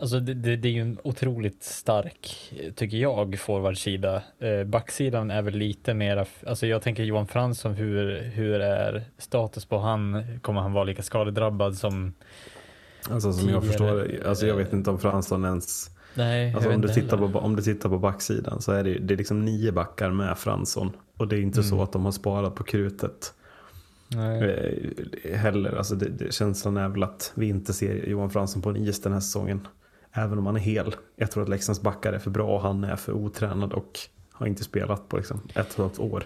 alltså 0.00 0.20
det, 0.20 0.34
det, 0.34 0.56
det 0.56 0.68
är 0.68 0.72
ju 0.72 0.80
en 0.82 0.98
otroligt 1.04 1.62
stark, 1.62 2.52
tycker 2.76 2.96
jag, 2.96 3.38
forwardsida. 3.38 4.22
Eh, 4.38 4.64
backsidan 4.64 5.30
är 5.30 5.42
väl 5.42 5.54
lite 5.54 5.94
mera, 5.94 6.26
alltså 6.46 6.66
jag 6.66 6.82
tänker 6.82 7.02
Johan 7.02 7.26
Fransson, 7.26 7.74
hur, 7.74 8.20
hur 8.22 8.60
är 8.60 9.04
status 9.18 9.64
på 9.64 9.78
han? 9.78 10.24
Kommer 10.42 10.60
han 10.60 10.72
vara 10.72 10.84
lika 10.84 11.02
skadedrabbad 11.02 11.76
som, 11.76 12.14
Alltså 13.10 13.32
som 13.32 13.48
jag 13.48 13.62
Tidigare, 13.62 14.00
förstår 14.06 14.28
alltså 14.28 14.46
jag 14.46 14.56
vet 14.56 14.72
inte 14.72 14.90
om 14.90 14.98
Fransson 14.98 15.44
ens 15.44 15.90
nej, 16.14 16.54
Alltså 16.54 16.70
om, 16.74 16.80
du 16.80 16.88
tittar 16.88 17.16
heller. 17.16 17.32
på, 17.32 17.38
om 17.38 17.56
du 17.56 17.62
tittar 17.62 17.88
på 17.88 17.98
backsidan 17.98 18.60
så 18.62 18.72
är 18.72 18.84
det, 18.84 18.98
det 18.98 19.14
är 19.14 19.18
liksom 19.18 19.44
nio 19.44 19.72
backar 19.72 20.10
med 20.10 20.38
Fransson. 20.38 20.90
Och 21.16 21.28
det 21.28 21.36
är 21.36 21.40
inte 21.40 21.62
så 21.62 21.74
Mm. 21.74 21.84
att 21.84 21.92
de 21.92 22.04
har 22.04 22.12
sparat 22.12 22.54
på 22.54 22.64
krutet 22.64 23.34
Nej. 24.08 24.94
eh, 25.24 25.38
heller. 25.38 25.72
Alltså 25.72 25.94
det, 25.94 26.08
det, 26.08 26.34
känslan 26.34 26.76
är 26.76 26.88
väl 26.88 27.02
att 27.02 27.32
vi 27.34 27.48
inte 27.48 27.72
ser 27.72 28.06
Johan 28.08 28.30
Fransson 28.30 28.62
på 28.62 28.70
en 28.70 28.76
is 28.76 29.02
den 29.02 29.12
här 29.12 29.20
säsongen. 29.20 29.66
Även 30.12 30.38
om 30.38 30.46
han 30.46 30.56
är 30.56 30.60
hel. 30.60 30.94
Jag 31.16 31.30
tror 31.30 31.42
att 31.42 31.48
Leksands 31.48 31.82
backar 31.82 32.12
är 32.12 32.18
för 32.18 32.30
bra 32.30 32.54
och 32.56 32.62
han 32.62 32.84
är 32.84 32.96
för 32.96 33.12
otränad 33.12 33.72
och 33.72 33.98
har 34.32 34.46
inte 34.46 34.64
spelat 34.64 35.08
på 35.08 35.16
liksom 35.16 35.40
ett 35.54 35.54
och 35.56 35.62
ett 35.70 35.76
halvt 35.76 35.98
år. 35.98 36.24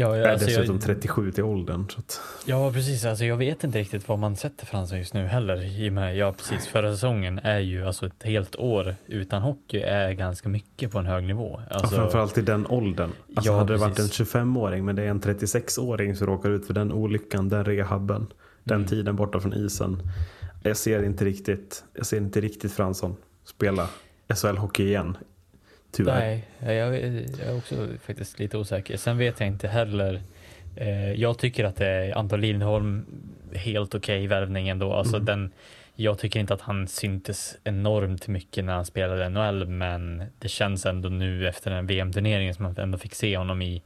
Ja, 0.00 0.16
är 0.16 0.20
ja, 0.20 0.30
alltså 0.30 0.46
dessutom 0.46 0.74
jag, 0.74 0.82
37 0.84 1.32
till 1.32 1.44
åldern. 1.44 1.88
Så 1.88 1.98
att, 1.98 2.20
ja, 2.46 2.72
precis. 2.72 3.04
Alltså 3.04 3.24
jag 3.24 3.36
vet 3.36 3.64
inte 3.64 3.78
riktigt 3.78 4.08
vad 4.08 4.18
man 4.18 4.36
sätter 4.36 4.66
Fransson 4.66 4.98
just 4.98 5.14
nu 5.14 5.26
heller. 5.26 5.80
I 5.80 5.90
med, 5.90 6.16
ja, 6.16 6.32
precis. 6.32 6.66
Förra 6.66 6.92
säsongen 6.92 7.38
är 7.38 7.58
ju 7.58 7.86
alltså 7.86 8.06
ett 8.06 8.22
helt 8.22 8.56
år 8.56 8.94
utan 9.06 9.42
hockey 9.42 9.80
är 9.80 10.12
ganska 10.12 10.48
mycket 10.48 10.92
på 10.92 10.98
en 10.98 11.06
hög 11.06 11.24
nivå. 11.24 11.60
Alltså, 11.70 11.94
ja, 11.94 12.00
framförallt 12.00 12.38
i 12.38 12.42
den 12.42 12.66
åldern. 12.66 13.10
Alltså 13.36 13.52
Ja, 13.52 13.58
hade 13.58 13.72
det 13.72 13.78
varit 13.78 13.98
en 13.98 14.08
precis. 14.08 14.34
25-åring 14.34 14.84
men 14.84 14.96
det 14.96 15.02
är 15.02 15.08
en 15.08 15.20
36-åring 15.20 16.16
som 16.16 16.26
råkar 16.26 16.50
ut 16.50 16.66
för 16.66 16.74
den 16.74 16.92
olyckan, 16.92 17.48
den 17.48 17.64
rehabben, 17.64 18.26
den 18.64 18.76
Mm. 18.76 18.88
tiden 18.88 19.16
borta 19.16 19.40
från 19.40 19.54
isen. 19.54 20.02
Jag 20.62 20.76
ser 20.76 21.02
inte 21.02 21.24
riktigt, 21.24 21.84
jag 21.94 22.06
ser 22.06 22.16
inte 22.16 22.40
riktigt 22.40 22.72
Fransson 22.72 23.16
spela 23.44 23.88
SHL-hockey 24.28 24.82
igen. 24.82 25.16
Tyvärr. 25.92 26.40
Nej, 26.58 26.74
jag, 26.76 26.96
är 26.96 27.56
också 27.56 27.88
faktiskt 28.02 28.38
lite 28.38 28.58
osäker. 28.58 28.96
Sen 28.96 29.18
vet 29.18 29.40
jag 29.40 29.46
inte 29.46 29.68
heller. 29.68 30.20
Eh, 30.76 31.12
jag 31.12 31.38
tycker 31.38 31.64
att 31.64 31.76
det 31.76 31.86
är 31.86 32.18
Anton 32.18 32.40
Lindholm 32.40 33.06
helt 33.54 33.94
okej 33.94 34.26
värvning 34.26 34.68
ändå. 34.68 34.92
Alltså 34.92 35.16
Mm. 35.16 35.26
den, 35.26 35.52
jag 35.94 36.18
tycker 36.18 36.40
inte 36.40 36.54
att 36.54 36.60
han 36.60 36.88
syntes 36.88 37.56
enormt 37.64 38.28
mycket 38.28 38.64
när 38.64 38.72
han 38.72 38.84
spelade 38.84 39.28
NHL, 39.28 39.66
men 39.66 40.22
det 40.38 40.48
känns 40.48 40.86
ändå 40.86 41.08
nu 41.08 41.48
efter 41.48 41.70
den 41.70 41.86
VM-turneringen 41.86 42.54
som 42.54 42.62
man 42.62 42.76
ändå 42.78 42.98
fick 42.98 43.14
se 43.14 43.36
honom 43.36 43.62
i 43.62 43.82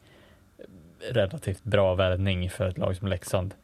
relativt 1.11 1.63
bra 1.65 1.95
värvning 1.95 2.51
för 2.51 2.69
ett 2.69 2.79
lag 2.79 2.97
som 2.97 3.09
Leksand. 3.09 3.55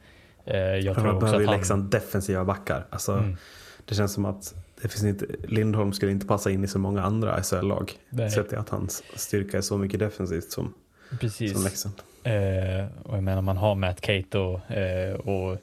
Eh, 0.45 0.57
jag 0.59 0.97
tror 0.97 1.15
också 1.15 1.27
att 1.27 1.33
han... 1.33 1.57
Leksand 1.57 1.91
defensiva 1.91 2.45
backar. 2.45 2.87
Alltså, 2.91 3.13
Mm. 3.13 3.37
Det 3.85 3.95
känns 3.95 4.15
som 4.15 4.25
att 4.25 4.55
det 4.83 4.89
finns 4.89 5.05
inte, 5.05 5.27
Lindholm 5.49 5.93
skulle 5.93 6.13
inte 6.13 6.27
passa 6.27 6.51
in 6.51 6.65
i 6.65 6.69
så 6.69 6.79
många 6.79 7.03
andra 7.03 7.43
SHL-lag. 7.43 7.93
Sett 8.35 8.53
att 8.53 8.69
hans 8.69 9.03
styrka 9.15 9.57
är 9.57 9.61
så 9.61 9.79
mycket 9.79 10.01
defensivt 10.01 10.51
som, 10.51 10.75
Precis. 11.21 11.53
som 11.53 11.65
Leksand. 11.65 11.95
Eh, 12.23 12.87
och 13.03 13.17
jag 13.17 13.23
menar 13.23 13.43
man 13.43 13.57
har 13.57 13.75
Matt 13.75 14.01
Cato 14.01 14.61
eh, 14.69 15.15
och 15.15 15.59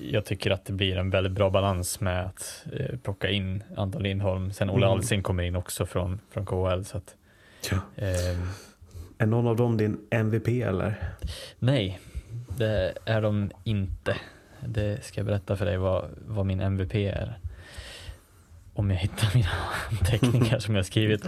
jag 0.00 0.24
tycker 0.24 0.50
att 0.50 0.64
det 0.64 0.72
blir 0.72 0.96
en 0.96 1.10
väldigt 1.10 1.32
bra 1.32 1.50
balans 1.50 2.00
med 2.00 2.26
att 2.26 2.64
eh, 2.72 2.96
plocka 3.02 3.28
in 3.30 3.62
Anton 3.76 4.02
Lindholm. 4.02 4.52
Sen 4.52 4.70
Olle 4.70 4.86
Mm. 4.86 4.98
Alsing 4.98 5.22
kommer 5.22 5.42
in 5.42 5.56
också 5.56 5.86
från, 5.86 6.20
från 6.30 6.46
KHL. 6.46 6.84
Så 6.84 6.96
att, 6.96 7.14
Ja. 7.70 7.76
eh, 7.96 8.38
Är 9.18 9.26
någon 9.26 9.46
av 9.46 9.56
dem 9.56 9.76
din 9.76 9.98
MVP 10.10 10.48
eller? 10.62 10.94
nej, 11.58 12.00
det 12.58 12.94
är 13.04 13.22
de 13.22 13.50
inte. 13.64 14.16
Det 14.66 15.04
ska 15.04 15.20
jag 15.20 15.26
berätta 15.26 15.56
för 15.56 15.64
dig 15.64 15.76
vad, 15.78 16.04
vad 16.26 16.46
min 16.46 16.60
MVP 16.60 16.94
är. 16.94 17.38
Om 18.78 18.90
jag 18.90 18.96
hittar 18.96 19.34
mina 19.34 19.48
anteckningar 19.90 20.58
som 20.58 20.74
jag 20.76 20.86
skrivit. 20.86 21.24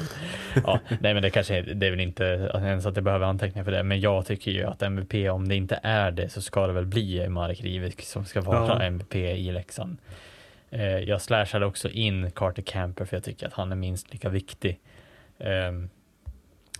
Ja, 0.64 0.80
nej 1.00 1.14
men 1.14 1.22
det 1.22 1.30
kanske 1.30 1.56
är, 1.56 1.62
det 1.62 1.86
är 1.86 1.90
väl 1.90 2.00
inte 2.00 2.50
ens 2.54 2.86
att 2.86 2.96
jag 2.96 3.04
behöver 3.04 3.26
anteckningar 3.26 3.64
för 3.64 3.72
det. 3.72 3.82
Men 3.82 4.00
jag 4.00 4.26
tycker 4.26 4.50
ju 4.50 4.64
att 4.64 4.82
MVP, 4.82 5.14
om 5.30 5.48
det 5.48 5.54
inte 5.54 5.80
är 5.82 6.10
det 6.10 6.28
så 6.28 6.42
ska 6.42 6.66
det 6.66 6.72
väl 6.72 6.86
bli 6.86 7.28
Marek 7.28 7.60
Rivik 7.60 8.02
som 8.02 8.24
ska 8.24 8.40
vara 8.40 8.66
Ja. 8.66 8.82
MVP 8.82 9.14
i 9.14 9.52
Leksand. 9.52 9.96
Eh, 10.70 10.98
jag 10.98 11.22
slashade 11.22 11.66
också 11.66 11.90
in 11.90 12.30
Carter 12.30 12.62
Camper 12.62 13.04
för 13.04 13.16
jag 13.16 13.24
tycker 13.24 13.46
att 13.46 13.52
han 13.52 13.72
är 13.72 13.76
minst 13.76 14.12
lika 14.12 14.28
viktig. 14.28 14.78
Ehm, 15.38 15.88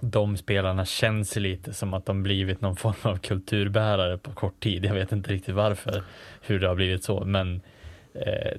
de 0.01 0.37
spelarna 0.37 0.85
känns 0.85 1.37
lite 1.37 1.75
som 1.75 1.95
att 1.95 2.07
de 2.07 2.23
blivit 2.23 2.61
någon 2.61 2.77
form 2.77 2.95
av 3.03 3.19
kulturbärare 3.19 4.19
på 4.19 4.33
kort 4.33 4.61
tid. 4.61 4.85
Jag 4.85 4.95
vet 4.95 5.13
inte 5.13 5.33
riktigt 5.33 5.55
varför, 5.55 6.03
hur 6.47 6.61
det 6.61 6.69
har 6.69 6.75
blivit 6.75 7.05
så, 7.05 7.25
men 7.25 7.55
eh, 7.55 7.61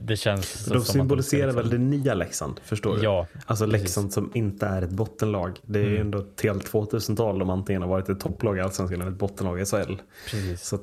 det 0.02 0.18
känns 0.18 0.66
De 0.66 0.82
symboliserar 0.82 1.52
ska 1.52 1.62
väl 1.62 1.70
det 1.70 1.78
nya 1.78 2.14
Leksand, 2.14 2.60
förstår 2.64 2.98
du? 2.98 3.04
Ja, 3.04 3.28
Alltså 3.46 3.66
precis. 3.66 3.82
Leksand 3.82 4.14
som 4.14 4.32
inte 4.34 4.66
är 4.66 4.82
ett 4.82 4.90
bottenlag. 4.90 5.60
Det 5.66 5.80
är 5.80 5.84
ju 5.84 5.90
Mm. 5.90 6.02
ändå 6.02 6.18
ett 6.20 6.42
helt 6.44 6.72
2000-tal 6.72 7.40
de 7.40 7.50
antingen 7.50 7.82
har 7.82 7.90
varit 7.90 8.10
ett 8.10 8.20
topplag 8.20 8.58
i 8.58 8.62
Allsvenskan 8.62 9.02
eller 9.02 9.12
ett 9.12 9.18
bottenlag 9.18 9.62
i 9.62 9.66
SHL. 9.66 9.96
precis. 10.32 10.62
Så 10.64 10.80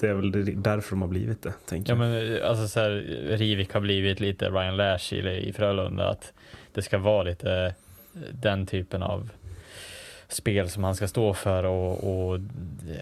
det 0.00 0.06
är 0.08 0.14
väl 0.14 0.62
därför 0.62 0.90
de 0.90 1.00
har 1.02 1.08
blivit 1.08 1.42
det, 1.42 1.52
tänker 1.68 1.92
Ja 1.92 2.04
jag. 2.04 2.10
men 2.10 2.36
eh, 2.36 2.48
alltså 2.50 2.68
så 2.68 2.80
här, 2.80 2.90
Rivik 3.36 3.72
har 3.74 3.80
blivit 3.80 4.20
lite 4.20 4.50
Ryan 4.50 4.76
Lash 4.76 5.14
i, 5.14 5.48
i 5.48 5.52
Frölunda, 5.52 6.08
att 6.08 6.32
det 6.72 6.82
ska 6.82 6.98
vara 6.98 7.22
lite 7.22 7.74
eh, 8.14 8.20
den 8.32 8.66
typen 8.66 9.02
av 9.02 9.30
spel 10.28 10.68
som 10.68 10.84
han 10.84 10.94
ska 10.94 11.08
stå 11.08 11.34
för 11.34 11.64
och, 11.64 12.30
och 12.30 12.40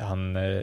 han 0.01 0.37
eh, 0.37 0.62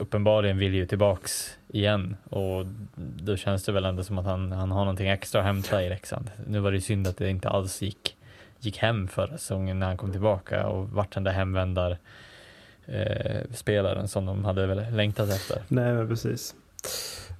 uppenbarligen 0.00 0.58
vill 0.58 0.74
ju 0.74 0.86
tillbaks 0.86 1.58
igen 1.68 2.16
och 2.30 2.66
då 2.96 3.36
känns 3.36 3.64
det 3.64 3.72
väl 3.72 3.84
ändå 3.84 4.04
som 4.04 4.18
att 4.18 4.24
han, 4.24 4.52
han 4.52 4.70
har 4.70 4.80
någonting 4.80 5.08
extra 5.08 5.40
att 5.40 5.46
hämta 5.46 5.82
i 5.84 5.88
Leksand. 5.88 6.30
Nu 6.46 6.60
var 6.60 6.72
det 6.72 6.80
synd 6.80 7.06
att 7.06 7.16
det 7.16 7.30
inte 7.30 7.48
alls 7.48 7.82
gick, 7.82 8.16
gick 8.60 8.78
hem 8.78 9.08
förra 9.08 9.38
säsongen 9.38 9.78
när 9.78 9.86
han 9.86 9.96
kom 9.96 10.12
tillbaka 10.12 10.66
och 10.66 10.88
vart 10.90 11.12
den 11.14 11.24
där 11.24 11.32
hemvändar 11.32 11.98
eh, 12.86 13.40
spelaren 13.54 14.08
som 14.08 14.26
de 14.26 14.44
hade 14.44 14.66
väl 14.66 14.96
längtat 14.96 15.28
efter. 15.28 15.62
Nej, 15.68 15.94
men 15.94 16.08
precis. 16.08 16.54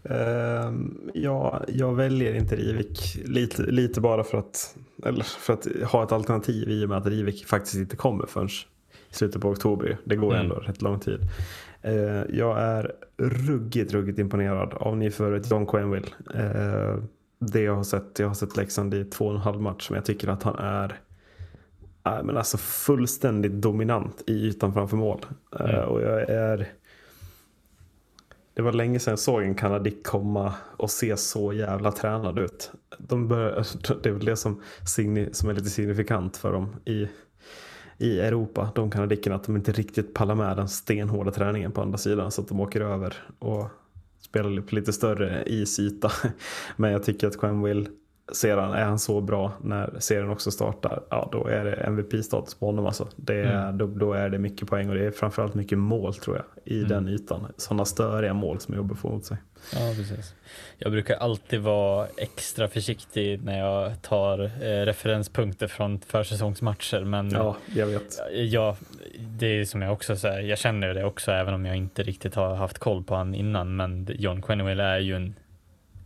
Ehm, 0.05 1.11
ja, 1.15 1.63
jag 1.69 1.95
väljer 1.95 2.35
inte 2.35 2.57
Rivik 2.57 3.19
lite, 3.25 3.63
lite 3.63 4.01
bara 4.01 4.25
för 4.25 4.39
att, 4.39 4.77
eller 5.07 5.25
för 5.25 5.53
att 5.53 5.67
ha 5.91 6.05
ett 6.05 6.13
alternativ 6.13 6.71
i 6.71 6.85
och 6.85 6.89
med 6.89 6.99
att 6.99 7.07
Rivik 7.07 7.47
faktiskt 7.47 7.75
inte 7.75 7.97
kommer 7.97 8.27
förrän 8.27 8.49
i 9.11 9.15
slutet 9.15 9.43
på 9.43 9.49
oktober. 9.49 9.99
Det 10.05 10.17
går 10.17 10.35
Mm. 10.35 10.43
ändå 10.43 10.55
rätt 10.55 10.83
lång 10.83 11.01
tid. 11.01 11.21
Eh, 11.83 12.23
jag 12.29 12.59
är 12.59 12.93
ruggigt, 13.17 13.93
ruggigt 13.93 14.19
imponerad 14.19 14.75
av 14.75 14.97
nyförvärvet 14.97 15.51
John 15.51 15.67
Quenville. 15.67 16.09
Uh, 16.35 17.03
det 17.39 17.61
jag 17.61 17.77
har 17.77 17.85
sett, 17.85 18.19
jag 18.19 18.27
har 18.27 18.35
sett 18.35 18.57
Leksand 18.57 18.95
i 18.95 19.05
två 19.05 19.27
och 19.27 19.35
en 19.35 19.41
halv 19.41 19.61
match, 19.61 19.91
men 19.91 19.97
jag 19.97 20.05
tycker 20.05 20.29
att 20.29 20.43
han 20.43 20.59
är 20.59 21.01
äh, 22.07 22.23
men 22.23 22.37
alltså 22.37 22.59
fullständigt 22.59 23.53
dominant 23.53 24.23
i 24.27 24.33
ytan 24.33 24.73
framför 24.73 24.97
mål. 24.97 25.27
Eh, 25.61 25.75
Mm. 25.75 25.89
och 25.89 26.03
jag 26.03 26.31
är 26.31 26.69
det 28.55 28.63
var 28.63 28.73
länge 28.73 28.99
sedan 28.99 29.13
jag 29.13 29.19
såg 29.19 29.43
en 29.43 29.55
kanadick 29.55 30.07
komma 30.07 30.55
och 30.77 30.91
se 30.91 31.17
så 31.17 31.53
jävla 31.53 31.93
tränad 31.93 32.39
ut. 32.39 32.73
De 32.99 33.29
bör, 33.29 33.67
det 34.03 34.09
är 34.09 34.13
väl 34.13 34.25
det 34.25 34.37
som, 34.37 34.63
signi, 34.95 35.29
som 35.33 35.49
är 35.49 35.55
lite 35.55 35.71
signifikant 35.71 36.37
för 36.37 36.53
dem 36.53 36.77
i, 36.85 37.09
i 38.01 38.21
Europa, 38.21 38.69
de 38.75 38.91
kanadickerna, 38.91 39.37
att 39.37 39.45
de 39.45 39.57
inte 39.57 39.73
riktigt 39.73 40.15
pallar 40.15 40.35
med 40.35 40.57
den 40.57 40.69
stenhårda 40.69 41.31
träningen 41.31 41.73
på 41.73 41.81
andra 41.83 41.99
sidan 41.99 42.31
så 42.31 42.43
att 42.43 42.49
de 42.49 42.61
åker 42.61 42.81
över 42.81 43.15
och 43.39 43.69
spelar 44.21 44.63
på 44.63 44.75
lite 44.75 44.93
större 44.93 45.43
isyta. 45.47 46.11
Men 46.77 46.93
jag 46.93 47.03
tycker 47.03 47.27
att 47.27 47.41
Quenville 47.41 47.87
sedan 48.33 48.73
är 48.73 48.85
han 48.85 48.99
så 48.99 49.21
bra 49.21 49.53
när 49.63 49.97
serien 49.99 50.31
också 50.31 50.51
startar, 50.51 51.03
ja 51.11 51.29
då 51.33 51.47
är 51.47 51.65
det 51.65 51.73
MVP-status 51.73 52.55
på 52.55 52.67
honom 52.67 52.87
alltså. 52.87 53.09
Det 53.17 53.35
är, 53.35 53.63
Mm. 53.69 53.79
då, 53.79 53.87
då 53.87 54.13
är 54.13 54.29
det 54.29 54.39
mycket 54.39 54.69
poäng 54.69 54.89
och 54.89 54.95
det 54.95 55.05
är 55.07 55.11
framförallt 55.11 55.55
mycket 55.55 55.79
mål 55.79 56.15
tror 56.15 56.37
jag 56.37 56.45
i 56.75 56.79
Mm. 56.79 56.89
den 56.89 57.09
ytan. 57.09 57.47
Sådana 57.57 57.85
störiga 57.85 58.35
mål 58.35 58.61
som 58.61 58.75
jobbar 58.75 58.95
får 58.95 59.11
mot 59.11 59.25
sig. 59.25 59.37
Ja, 59.73 59.93
precis. 59.97 60.35
Jag 60.79 60.93
brukar 60.93 61.17
alltid 61.17 61.61
vara 61.61 62.07
extra 62.17 62.69
försiktig 62.69 63.45
när 63.45 63.59
jag 63.59 64.03
tar 64.03 64.39
eh, 64.45 64.85
referenspunkter 64.85 65.67
från 65.67 66.01
försäsongsmatcher, 66.01 67.05
men 67.05 67.31
Ja, 67.31 67.57
jag 67.75 67.87
vet. 67.87 68.21
Ja, 68.33 68.77
det 69.21 69.47
är 69.47 69.65
som 69.65 69.83
jag 69.83 69.93
också 69.93 70.17
säger, 70.17 70.41
jag 70.49 70.59
känner 70.59 70.95
det 70.95 71.05
också 71.05 71.33
även 71.33 71.55
om 71.55 71.67
jag 71.67 71.77
inte 71.77 72.03
riktigt 72.03 72.35
har 72.35 72.55
haft 72.55 72.79
koll 72.79 73.05
på 73.05 73.15
han 73.15 73.35
innan, 73.35 73.77
men 73.77 74.09
John 74.19 74.43
Quenneville 74.43 74.83
är 74.85 74.99
ju 74.99 75.17
en, 75.17 75.35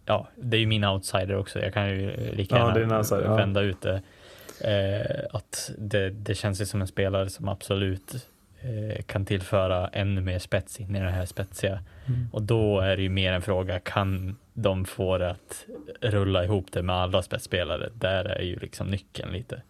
ja, 0.06 0.28
det 0.36 0.56
är 0.56 0.60
ju 0.60 0.66
min 0.66 0.84
outsider 0.84 1.36
också, 1.36 1.60
jag 1.60 1.74
kan 1.74 1.88
ju 1.90 2.16
lika 2.34 2.56
Ja, 2.58 2.78
gärna 2.78 2.98
outsider, 2.98 3.24
ja. 3.24 3.36
vända 3.36 3.60
ut 3.60 3.80
det. 3.82 4.02
Eh, 4.60 5.24
att 5.36 5.70
det, 5.78 6.10
det 6.10 6.34
känns 6.34 6.60
ju 6.60 6.66
som 6.66 6.80
en 6.80 6.86
spelare 6.86 7.28
som 7.30 7.48
absolut 7.48 8.28
kan 9.06 9.24
tillföra 9.24 9.88
ännu 9.88 10.20
mer 10.20 10.38
spets 10.38 10.80
in 10.80 10.96
i 10.96 11.00
det 11.00 11.10
här 11.10 11.26
spetsiga. 11.26 11.80
Mm. 12.06 12.28
Och 12.32 12.42
då 12.42 12.80
är 12.80 12.96
det 12.96 13.02
ju 13.02 13.08
mer 13.08 13.32
en 13.32 13.42
fråga, 13.42 13.80
kan 13.80 14.36
de 14.52 14.84
få 14.84 15.18
det 15.18 15.30
att 15.30 15.66
rulla 16.00 16.44
ihop 16.44 16.72
det 16.72 16.82
med 16.82 16.96
alla 16.96 17.22
spetsspelare? 17.22 17.90
Där 17.94 18.24
är 18.24 18.42
ju 18.42 18.56
liksom 18.58 18.86
nyckeln 18.86 19.32
lite. 19.32 19.62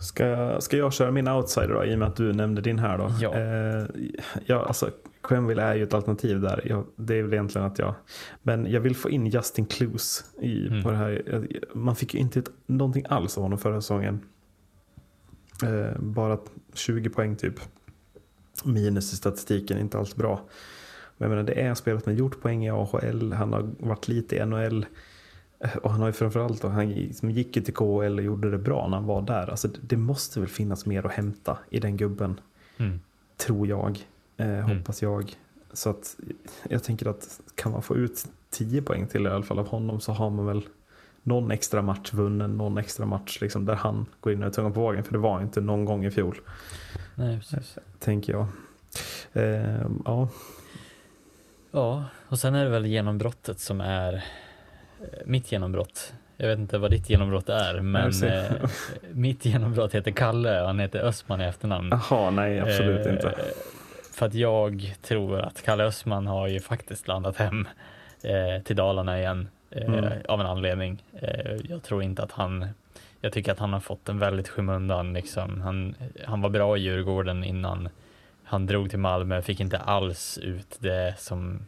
Ska, 0.00 0.56
ska 0.60 0.76
jag 0.76 0.92
köra 0.92 1.10
min 1.10 1.28
outsider 1.28 1.68
då, 1.68 1.84
i 1.84 1.94
och 1.94 1.98
med 1.98 2.08
att 2.08 2.16
du 2.16 2.32
nämnde 2.32 2.60
din 2.62 2.78
här 2.78 2.98
då? 2.98 3.12
Ja. 3.20 3.34
Eh, 3.34 3.84
ja, 4.46 4.64
alltså 4.66 4.90
Quenville 5.22 5.62
är 5.62 5.74
ju 5.74 5.82
ett 5.82 5.94
alternativ 5.94 6.40
där. 6.40 6.62
Jag, 6.64 6.86
det 6.96 7.14
är 7.18 7.22
väl 7.22 7.32
egentligen 7.32 7.66
att 7.66 7.78
jag... 7.78 7.94
Men 8.42 8.70
jag 8.70 8.80
vill 8.80 8.96
få 8.96 9.10
in 9.10 9.26
Justin 9.26 9.66
Clues 9.66 10.24
i, 10.40 10.66
Mm. 10.66 10.82
på 10.82 10.90
det 10.90 10.96
här. 10.96 11.22
Man 11.74 11.96
fick 11.96 12.14
ju 12.14 12.20
inte 12.20 12.38
ett, 12.38 12.50
någonting 12.66 13.04
alls 13.08 13.36
av 13.36 13.42
honom 13.42 13.58
förra 13.58 13.80
säsongen. 13.80 14.20
Eh, 15.62 15.98
bara 16.00 16.38
20 16.74 17.10
poäng 17.10 17.36
typ. 17.36 17.54
Minus 18.64 19.12
i 19.12 19.16
statistiken, 19.16 19.78
inte 19.78 19.98
alls 19.98 20.16
bra. 20.16 20.40
Men 21.16 21.30
jag 21.30 21.36
menar, 21.36 21.42
det 21.54 21.60
är 21.60 21.74
som 21.74 22.12
har 22.12 22.18
gjort 22.18 22.40
poäng 22.42 22.64
i 22.66 22.70
AHL, 22.70 23.32
han 23.32 23.52
har 23.52 23.70
varit 23.78 24.08
lite 24.08 24.36
i 24.36 24.46
NHL. 24.46 24.86
Eh, 25.60 25.76
Och 25.76 25.90
han 25.90 26.00
har 26.00 26.06
ju 26.08 26.12
framförallt 26.12 26.64
han 26.72 26.88
liksom 26.90 27.30
gick 27.30 27.56
ju 27.56 27.62
till 27.62 27.74
KHL 27.74 28.18
och 28.18 28.24
gjorde 28.24 28.50
det 28.50 28.58
bra 28.58 28.88
när 28.88 28.96
han 28.96 29.06
var 29.06 29.22
där. 29.22 29.50
Alltså 29.50 29.68
det, 29.68 29.78
det 29.82 29.96
måste 29.96 30.40
väl 30.40 30.48
finnas 30.48 30.86
mer 30.86 31.06
att 31.06 31.12
hämta 31.12 31.58
i 31.70 31.80
den 31.80 31.96
gubben, 31.96 32.40
Mm. 32.76 33.00
tror 33.36 33.66
jag. 33.66 34.06
Eh, 34.36 34.64
Mm. 34.64 34.78
Hoppas 34.78 35.02
jag. 35.02 35.36
Så 35.72 35.90
att 35.90 36.16
jag 36.68 36.82
tänker 36.84 37.06
att 37.06 37.40
kan 37.54 37.72
man 37.72 37.82
få 37.82 37.96
ut 37.96 38.26
10 38.50 38.82
poäng 38.82 39.06
till 39.06 39.26
i 39.26 39.28
alla 39.30 39.42
fall 39.42 39.58
av 39.58 39.68
honom 39.68 40.00
så 40.00 40.12
har 40.12 40.30
man 40.30 40.46
väl 40.46 40.62
någon 41.22 41.50
extra 41.50 41.82
match 41.82 42.12
vunnen, 42.12 42.56
någon 42.56 42.78
extra 42.78 43.06
match 43.06 43.38
liksom, 43.40 43.64
där 43.64 43.74
han 43.74 44.06
går 44.20 44.32
in 44.32 44.42
och 44.42 44.48
är 44.48 44.52
tunga 44.52 44.70
på 44.70 44.80
vågen. 44.80 45.04
För 45.04 45.12
det 45.12 45.18
var 45.18 45.40
inte 45.40 45.60
någon 45.60 45.84
gång 45.84 46.04
i 46.04 46.10
fjol, 46.10 46.36
Nej, 47.14 47.38
precis. 47.38 47.78
tänker 47.98 48.32
jag. 48.32 48.46
Eh, 49.32 49.86
ja, 50.04 50.28
Ja, 51.72 52.04
och 52.28 52.38
sen 52.38 52.54
är 52.54 52.64
det 52.64 52.70
väl 52.70 52.86
genombrottet 52.86 53.58
som 53.60 53.80
är 53.80 54.14
eh, 54.14 55.08
mitt 55.24 55.52
genombrott. 55.52 56.12
Jag 56.36 56.48
vet 56.48 56.58
inte 56.58 56.78
vad 56.78 56.90
ditt 56.90 57.10
genombrott 57.10 57.48
är, 57.48 57.80
men 57.80 58.22
eh, 58.24 58.52
mitt 59.12 59.44
genombrott 59.44 59.94
heter 59.94 60.10
Kalle 60.10 60.60
och 60.60 60.66
han 60.66 60.78
heter 60.80 60.98
Östman 60.98 61.40
i 61.40 61.44
efternamn. 61.44 61.88
Jaha, 62.10 62.30
nej 62.30 62.60
absolut 62.60 63.06
Eh, 63.06 63.12
inte. 63.12 63.34
För 64.12 64.26
att 64.26 64.34
jag 64.34 64.94
tror 65.02 65.40
att 65.40 65.62
Kalle 65.62 65.84
Östman 65.84 66.26
har 66.26 66.48
ju 66.48 66.60
faktiskt 66.60 67.08
landat 67.08 67.36
hem 67.36 67.68
eh, 68.22 68.62
till 68.64 68.76
Dalarna 68.76 69.18
igen 69.20 69.48
Mm. 69.70 70.12
av 70.28 70.40
en 70.40 70.46
anledning. 70.46 71.02
Eh, 71.12 71.56
jag 71.68 71.82
tror 71.82 72.02
inte 72.02 72.22
att 72.22 72.32
han, 72.32 72.66
jag 73.20 73.32
tycker 73.32 73.52
att 73.52 73.58
han 73.58 73.72
har 73.72 73.80
fått 73.80 74.08
en 74.08 74.18
väldigt 74.18 74.48
skymundan 74.48 75.12
liksom. 75.12 75.60
Han, 75.60 75.94
han 76.24 76.40
var 76.40 76.50
bra 76.50 76.76
i 76.76 76.80
Djurgården 76.80 77.44
innan 77.44 77.88
han 78.44 78.66
drog 78.66 78.90
till 78.90 78.98
Malmö, 78.98 79.42
fick 79.42 79.60
inte 79.60 79.78
alls 79.78 80.38
ut 80.42 80.76
det 80.78 81.14
som 81.18 81.58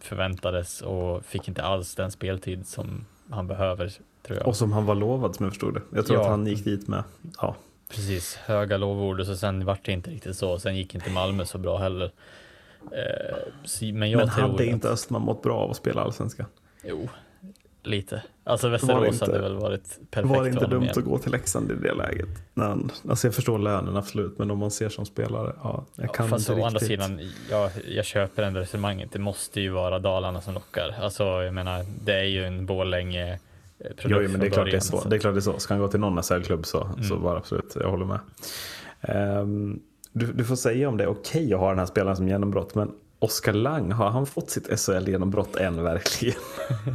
förväntades 0.00 0.82
och 0.82 1.24
fick 1.24 1.48
inte 1.48 1.62
alls 1.62 1.94
den 1.94 2.10
speltid 2.10 2.66
som 2.66 3.04
han 3.30 3.46
behöver 3.46 3.92
tror 4.22 4.38
jag. 4.38 4.46
Och 4.48 4.56
som 4.56 4.72
han 4.72 4.86
var 4.86 4.94
lovad 4.94 5.36
som 5.36 5.44
jag 5.44 5.52
förstod 5.52 5.74
det. 5.74 5.80
Jag 5.94 6.06
tror 6.06 6.18
Ja. 6.18 6.22
att 6.24 6.30
han 6.30 6.46
gick 6.46 6.64
dit 6.64 6.88
med. 6.88 7.04
Ja, 7.40 7.54
Precis, 7.88 8.36
höga 8.36 8.76
lovord 8.76 9.20
och 9.20 9.26
så 9.26 9.36
sen 9.36 9.64
vart 9.64 9.84
det 9.84 9.92
inte 9.92 10.10
riktigt 10.10 10.36
så. 10.36 10.58
Sen 10.58 10.76
gick 10.76 10.94
inte 10.94 11.10
Malmö 11.10 11.44
så 11.44 11.58
bra 11.58 11.78
heller. 11.78 12.10
Eh, 12.92 13.92
men 13.92 14.10
jag 14.10 14.18
Men 14.18 14.28
tror 14.30 14.42
hade 14.42 14.54
att, 14.54 14.60
inte 14.60 14.88
Östman 14.88 15.22
mått 15.22 15.42
bra 15.42 15.56
av 15.58 15.70
att 15.70 15.76
spela 15.76 16.02
allsvenskan? 16.02 16.46
Jo, 16.84 17.08
lite. 17.82 18.22
Alltså 18.44 18.66
Var 18.66 18.72
Västerås 18.72 19.12
inte- 19.12 19.24
hade 19.24 19.38
väl 19.40 19.56
varit 19.56 19.98
perfekt 20.10 20.36
Var 20.36 20.42
det 20.44 20.48
inte 20.50 20.66
dumt 20.66 20.82
igen. 20.82 20.94
att 20.98 21.04
gå 21.04 21.18
till 21.18 21.32
Leksand 21.32 21.70
i 21.70 21.74
det 21.74 21.94
läget? 21.94 22.28
Han, 22.56 22.90
alltså 23.08 23.26
jag 23.26 23.34
förstår 23.34 23.58
lönen 23.58 23.96
absolut, 23.96 24.38
men 24.38 24.50
om 24.50 24.58
man 24.58 24.70
ser 24.70 24.88
som 24.88 25.06
spelare, 25.06 25.52
ja, 25.62 25.84
jag 25.94 26.14
kan 26.14 26.26
Ja, 26.26 26.30
fast 26.30 26.48
inte 26.48 26.60
å 26.62 26.64
andra 26.66 26.78
riktigt. 26.80 26.88
sidan, 27.02 27.20
jag, 27.50 27.70
jag 27.88 28.04
köper 28.04 28.42
ändå 28.42 28.60
resonemanget. 28.60 29.12
Det 29.12 29.18
måste 29.18 29.60
ju 29.60 29.70
vara 29.70 29.98
Dalarna 29.98 30.40
som 30.40 30.54
lockar. 30.54 30.94
Alltså, 31.00 31.24
jag 31.24 31.54
menar, 31.54 31.84
det 32.04 32.14
är 32.14 32.24
ju 32.24 32.44
en 32.44 32.66
Borlänge 32.66 33.32
eh, 33.32 33.38
Jo, 33.78 33.86
produkt 33.96 34.22
jo, 34.24 34.30
men 34.30 34.40
det 34.40 34.46
är 34.46 34.50
klart 34.50 34.64
det 34.64 34.70
är 34.70 34.70
början, 34.70 34.80
så. 35.02 35.08
Det 35.08 35.16
är 35.16 35.20
klart 35.20 35.34
det 35.34 35.38
är 35.38 35.40
så. 35.40 35.58
Ska 35.58 35.74
han 35.74 35.80
gå 35.80 35.88
till 35.88 36.00
någon 36.00 36.22
SHL-klubb 36.22 36.66
så, 36.66 36.88
så 37.08 37.14
Mm. 37.14 37.22
var 37.24 37.32
det 37.32 37.38
absolut, 37.38 37.76
jag 37.80 37.90
håller 37.90 38.06
med. 38.06 38.18
Ehm, 39.00 39.80
du, 40.12 40.32
du 40.32 40.44
får 40.44 40.56
säga 40.56 40.88
om 40.88 40.96
det 40.96 41.04
är 41.04 41.08
okej 41.08 41.54
att 41.54 41.60
ha 41.60 41.68
den 41.68 41.78
här 41.78 41.86
spelaren 41.86 42.16
som 42.16 42.28
genombrott, 42.28 42.74
men 42.74 42.92
Oskar 43.22 43.52
Lang, 43.52 43.92
har 43.92 44.10
han 44.10 44.26
fått 44.26 44.50
sitt 44.50 44.80
SHL-genombrott 44.80 45.56
än 45.56 45.82
verkligen? 45.82 46.40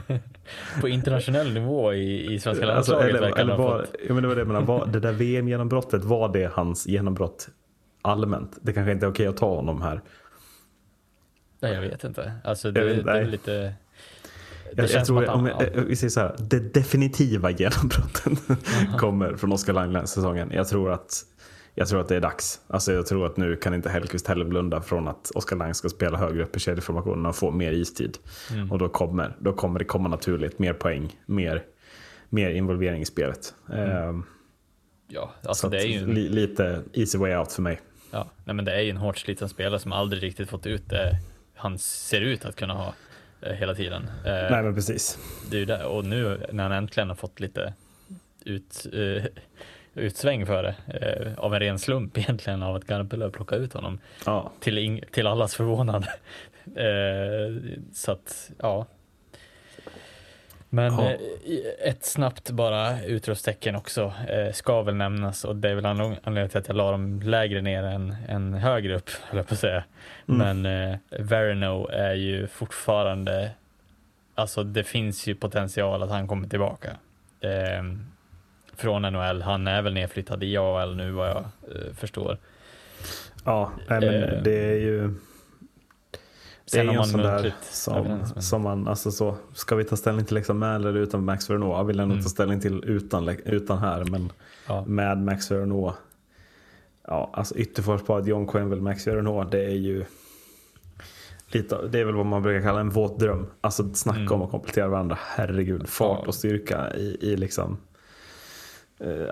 På 0.82 0.88
internationell 0.88 1.53
nivå 1.53 1.93
i, 1.93 2.34
i 2.34 2.39
svenska 2.39 2.49
Alltså, 2.49 2.91
landslaget 2.93 3.09
eller, 3.09 3.21
verkar 3.21 3.45
han 3.45 3.59
ha 3.59 3.80
fått. 3.80 3.95
ja, 4.07 4.13
men 4.13 4.23
det 4.23 4.38
jag 4.38 4.47
menade, 4.47 4.65
var, 4.65 4.86
det 4.86 4.99
där 5.07 5.11
VM-genombrottet, 5.11 6.03
var 6.03 6.34
det 6.34 6.51
hans 6.53 6.88
genombrott 6.88 7.49
allmänt? 8.01 8.57
Det 8.61 8.73
kanske 8.73 8.91
inte 8.91 9.05
är 9.05 9.09
okej 9.09 9.28
att 9.28 9.38
ta 9.38 9.55
honom 9.55 9.82
här. 9.82 10.01
Nej, 11.59 11.73
jag 11.73 11.82
vet 11.82 12.03
inte. 12.03 12.34
Alltså, 12.43 12.71
det, 12.71 12.80
Jag 12.80 12.95
vet 12.95 13.05
det 13.05 13.11
är 13.11 13.26
lite... 13.26 13.51
Det 13.51 14.82
Jag, 14.82 14.89
jag 14.89 15.05
tror, 15.05 15.26
han, 15.26 15.39
om 15.39 15.45
jag, 15.45 15.61
eh, 15.61 15.84
vi 15.84 15.95
säger 15.95 16.09
så 16.09 16.19
här, 16.19 16.36
det 16.39 16.59
definitiva 16.73 17.49
genombrottet 17.57 18.39
kommer 18.97 19.36
från 19.36 19.51
Oskar 19.51 19.73
Lang 19.73 20.07
säsongen. 20.07 20.51
Jag 20.53 20.67
tror 20.67 20.91
att 20.91 21.23
jag 21.76 21.88
tror 21.88 22.01
att 22.01 22.07
det 22.07 22.15
är 22.15 22.21
dags. 22.21 22.61
Alltså 22.67 22.93
jag 22.93 23.05
tror 23.05 23.26
att 23.26 23.38
nu 23.38 23.55
kan 23.55 23.73
inte 23.73 23.89
Hellkvist 23.89 24.28
heller 24.28 24.45
blunda 24.45 24.82
från 24.82 25.07
att 25.07 25.32
Oskar 25.36 25.55
Lang 25.55 25.73
ska 25.73 25.89
spela 25.89 26.17
högre 26.17 26.43
upp 26.43 26.55
i 26.55 26.59
kedjeformationen 26.59 27.26
och 27.26 27.36
få 27.36 27.51
mer 27.51 27.71
istid. 27.71 28.17
Mm. 28.53 28.71
Och 28.71 28.80
då 28.80 28.89
kommer, 28.89 29.36
då 29.39 29.53
kommer 29.53 29.80
det 29.80 29.86
komma 29.86 30.09
naturligt 30.09 30.59
mer 30.59 30.73
poäng, 30.73 31.19
mer, 31.26 31.63
mer 32.30 32.49
involvering 32.49 33.01
i 33.01 33.05
spelet. 33.05 33.53
Ehm, 33.73 34.23
ja, 35.07 35.34
så 35.41 35.49
alltså 35.49 35.69
det 35.69 35.78
är 35.78 35.88
ju 35.88 36.13
li, 36.13 36.30
lite 36.30 36.82
easy 36.93 37.17
way 37.17 37.36
out 37.36 37.51
för 37.51 37.61
mig. 37.61 37.82
ja, 38.11 38.28
nej, 38.45 38.55
men 38.55 38.65
det 38.65 38.71
är 38.76 38.82
ju 38.82 38.89
en 38.89 38.97
hårt 38.97 39.17
sliten 39.17 39.49
spelare 39.49 39.80
som 39.80 39.91
aldrig 39.91 40.23
riktigt 40.23 40.49
fått 40.49 40.65
ut 40.65 40.89
det 40.89 41.19
han 41.55 41.80
ser 41.80 42.21
ut 42.21 42.45
att 42.45 42.55
kunna 42.55 42.73
ha 42.73 42.93
eh, 43.41 43.53
hela 43.53 43.76
tiden. 43.76 44.03
Eh, 44.03 44.32
Nej 44.51 44.63
men 44.63 44.76
precis. 44.76 45.19
Det 45.49 45.55
är 45.55 45.59
ju 45.59 45.65
det. 45.65 45.86
Och 45.86 46.05
nu 46.05 46.45
när 46.51 46.63
han 46.63 46.71
äntligen 46.71 47.09
har 47.09 47.15
fått 47.15 47.39
lite 47.39 47.73
ut, 48.45 48.86
eh, 48.93 49.26
utsväng 49.95 50.45
för 50.45 50.63
det, 50.63 50.75
eh, 50.87 51.39
av 51.43 51.53
en 51.53 51.59
ren 51.59 51.79
slump 51.79 52.17
egentligen, 52.17 52.63
av 52.63 52.75
att 52.75 52.83
Garpenlöv 52.87 53.31
plockade 53.31 53.61
ut 53.63 53.73
honom, 53.73 53.99
Ja. 54.25 54.51
till, 54.59 54.77
ing- 54.77 55.03
till 55.11 55.27
allas 55.27 55.55
förvånad. 55.55 56.03
eh, 56.75 57.55
så 57.93 58.11
att, 58.11 58.51
ja. 58.59 58.85
Men 60.69 60.93
Ja. 60.93 61.03
eh, 61.11 61.89
ett 61.89 62.05
snabbt 62.05 62.49
bara 62.51 63.03
utropstecken 63.03 63.75
också 63.75 64.13
eh, 64.29 64.51
ska 64.53 64.81
väl 64.81 64.95
nämnas 64.95 65.45
och 65.45 65.55
det 65.55 65.69
är 65.69 65.75
väl 65.75 65.85
anled- 65.85 66.17
anledningen 66.23 66.49
till 66.49 66.57
att 66.59 66.67
jag 66.67 66.77
la 66.77 66.91
dem 66.91 67.21
lägre 67.21 67.61
ner 67.61 67.83
än, 67.83 68.15
än 68.27 68.53
högre 68.53 68.95
upp, 68.95 69.09
höll 69.23 69.37
jag 69.37 69.47
på 69.47 69.53
att 69.53 69.59
säga. 69.59 69.83
Mm. 70.29 70.61
Men 70.63 70.91
eh, 70.91 70.97
Verino 71.09 71.87
är 71.87 72.13
ju 72.13 72.47
fortfarande, 72.47 73.51
alltså 74.35 74.63
det 74.63 74.83
finns 74.83 75.27
ju 75.27 75.35
potential 75.35 76.03
att 76.03 76.09
han 76.09 76.27
kommer 76.27 76.47
tillbaka. 76.47 76.89
Från 78.78 79.01
NHL, 79.01 79.41
han 79.41 79.67
är 79.67 79.82
väl 79.82 79.93
nedflyttad 79.93 80.43
i 80.43 80.57
AHL 80.57 80.95
nu 80.95 81.11
vad 81.11 81.30
jag 81.30 81.38
eh, 81.76 81.93
förstår. 81.93 82.38
Ja, 83.45 83.71
nej, 83.89 83.99
men 84.01 84.23
Eh, 84.23 84.43
det 84.43 84.71
är 84.71 84.76
ju... 84.80 85.13
Det 86.71 86.80
är 86.80 86.84
ju 86.84 86.89
en 86.89 87.05
sån 87.05 87.19
där 87.21 87.53
som, 87.61 88.19
som 88.41 88.61
man, 88.61 88.88
alltså 88.88 89.11
så, 89.11 89.36
ska 89.53 89.76
vi 89.76 89.84
ta 89.84 89.95
ställning 89.95 90.26
till 90.26 90.36
liksom 90.36 90.59
med 90.59 90.76
eller 90.76 90.93
utan 90.93 91.26
Max 91.26 91.49
Verneau? 91.49 91.71
Jag 91.78 91.84
vill 91.84 91.99
ändå 91.99 92.13
Mm. 92.13 92.23
ta 92.23 92.30
ställning 92.30 92.59
till 92.59 92.84
utan, 92.86 93.30
utan 93.45 93.78
här, 93.78 94.03
men 94.03 94.32
Ja. 94.67 94.84
med 94.88 95.17
Max 95.17 95.51
Verneau. 95.51 95.93
Ja, 97.07 97.30
alltså 97.34 97.55
ytterforsparet 97.55 98.28
John 98.28 98.47
Quenville, 98.47 98.82
Max 98.82 99.07
Verneau, 99.07 99.43
det 99.43 99.65
är 99.65 99.76
ju... 99.76 100.05
lite, 101.47 101.88
det 101.88 101.99
är 101.99 102.05
väl 102.05 102.15
vad 102.15 102.26
man 102.26 102.41
brukar 102.43 102.61
kalla 102.67 102.80
en 102.80 102.89
våt 102.89 103.19
dröm. 103.19 103.47
Alltså 103.61 103.93
snacka 103.93 104.19
Mm. 104.19 104.32
om 104.34 104.41
att 104.41 104.51
komplettera 104.51 104.88
varandra. 104.88 105.17
Herregud, 105.21 105.89
fart 105.89 106.19
Ja. 106.21 106.28
och 106.28 106.36
styrka 106.36 106.93
i, 106.95 107.17
i 107.21 107.36
liksom 107.38 107.78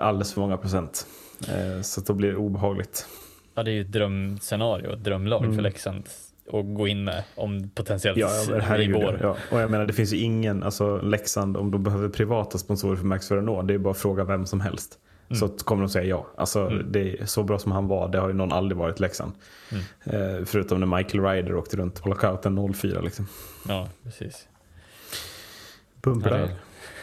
alldeles 0.00 0.32
för 0.34 0.40
många 0.40 0.56
procent. 0.56 1.06
Eh, 1.48 1.82
så 1.82 2.00
då 2.00 2.12
blir 2.14 2.30
det 2.30 2.36
obehagligt. 2.36 3.06
Ja, 3.54 3.62
det 3.62 3.70
är 3.70 3.72
ju 3.72 3.80
ett 3.80 3.92
drömscenario, 3.92 4.92
ett 4.92 5.04
drömlag 5.04 5.42
Mm. 5.44 5.54
för 5.56 5.62
Leksand 5.62 6.08
att 6.52 6.74
gå 6.76 6.88
in 6.88 7.04
med 7.04 7.24
om 7.34 7.70
potentiellt 7.74 8.18
Ja, 8.18 8.28
ja, 8.50 8.58
herregud. 8.62 8.96
i 8.96 9.04
vår. 9.04 9.18
Ja. 9.22 9.36
Och 9.50 9.60
jag 9.60 9.70
menar 9.70 9.86
det 9.86 9.92
finns 9.92 10.12
ju 10.12 10.18
ingen, 10.18 10.62
alltså 10.62 10.96
Leksand 11.00 11.56
om 11.56 11.70
de 11.70 11.82
behöver 11.82 12.08
privata 12.08 12.58
sponsorer 12.58 12.96
för 12.96 13.04
Max 13.04 13.30
Vernon, 13.30 13.66
det 13.66 13.74
är 13.74 13.78
bara 13.78 13.90
att 13.90 13.98
fråga 13.98 14.24
vem 14.24 14.46
som 14.46 14.60
helst. 14.60 14.98
Mm. 15.28 15.38
Så 15.40 15.48
kommer 15.48 15.82
de 15.82 15.88
säga 15.88 16.04
ja. 16.04 16.26
Alltså 16.36 16.60
Mm. 16.66 16.92
det 16.92 17.20
är 17.20 17.26
så 17.26 17.42
bra 17.42 17.58
som 17.58 17.72
han 17.72 17.88
var, 17.88 18.08
det 18.08 18.18
har 18.18 18.28
ju 18.28 18.34
någon 18.34 18.52
aldrig 18.52 18.76
varit 18.78 19.00
Leksand. 19.00 19.32
Mm. 19.72 19.84
Eh, 20.38 20.44
förutom 20.44 20.80
när 20.80 20.96
Michael 20.96 21.24
Ryder 21.24 21.54
åkte 21.54 21.76
runt 21.76 22.02
på 22.02 22.08
lockouten 22.08 22.74
04 22.74 23.00
liksom. 23.00 23.26
Ja, 23.68 23.88
precis. 24.02 24.48
Bumper 26.02 26.30
där. 26.30 26.48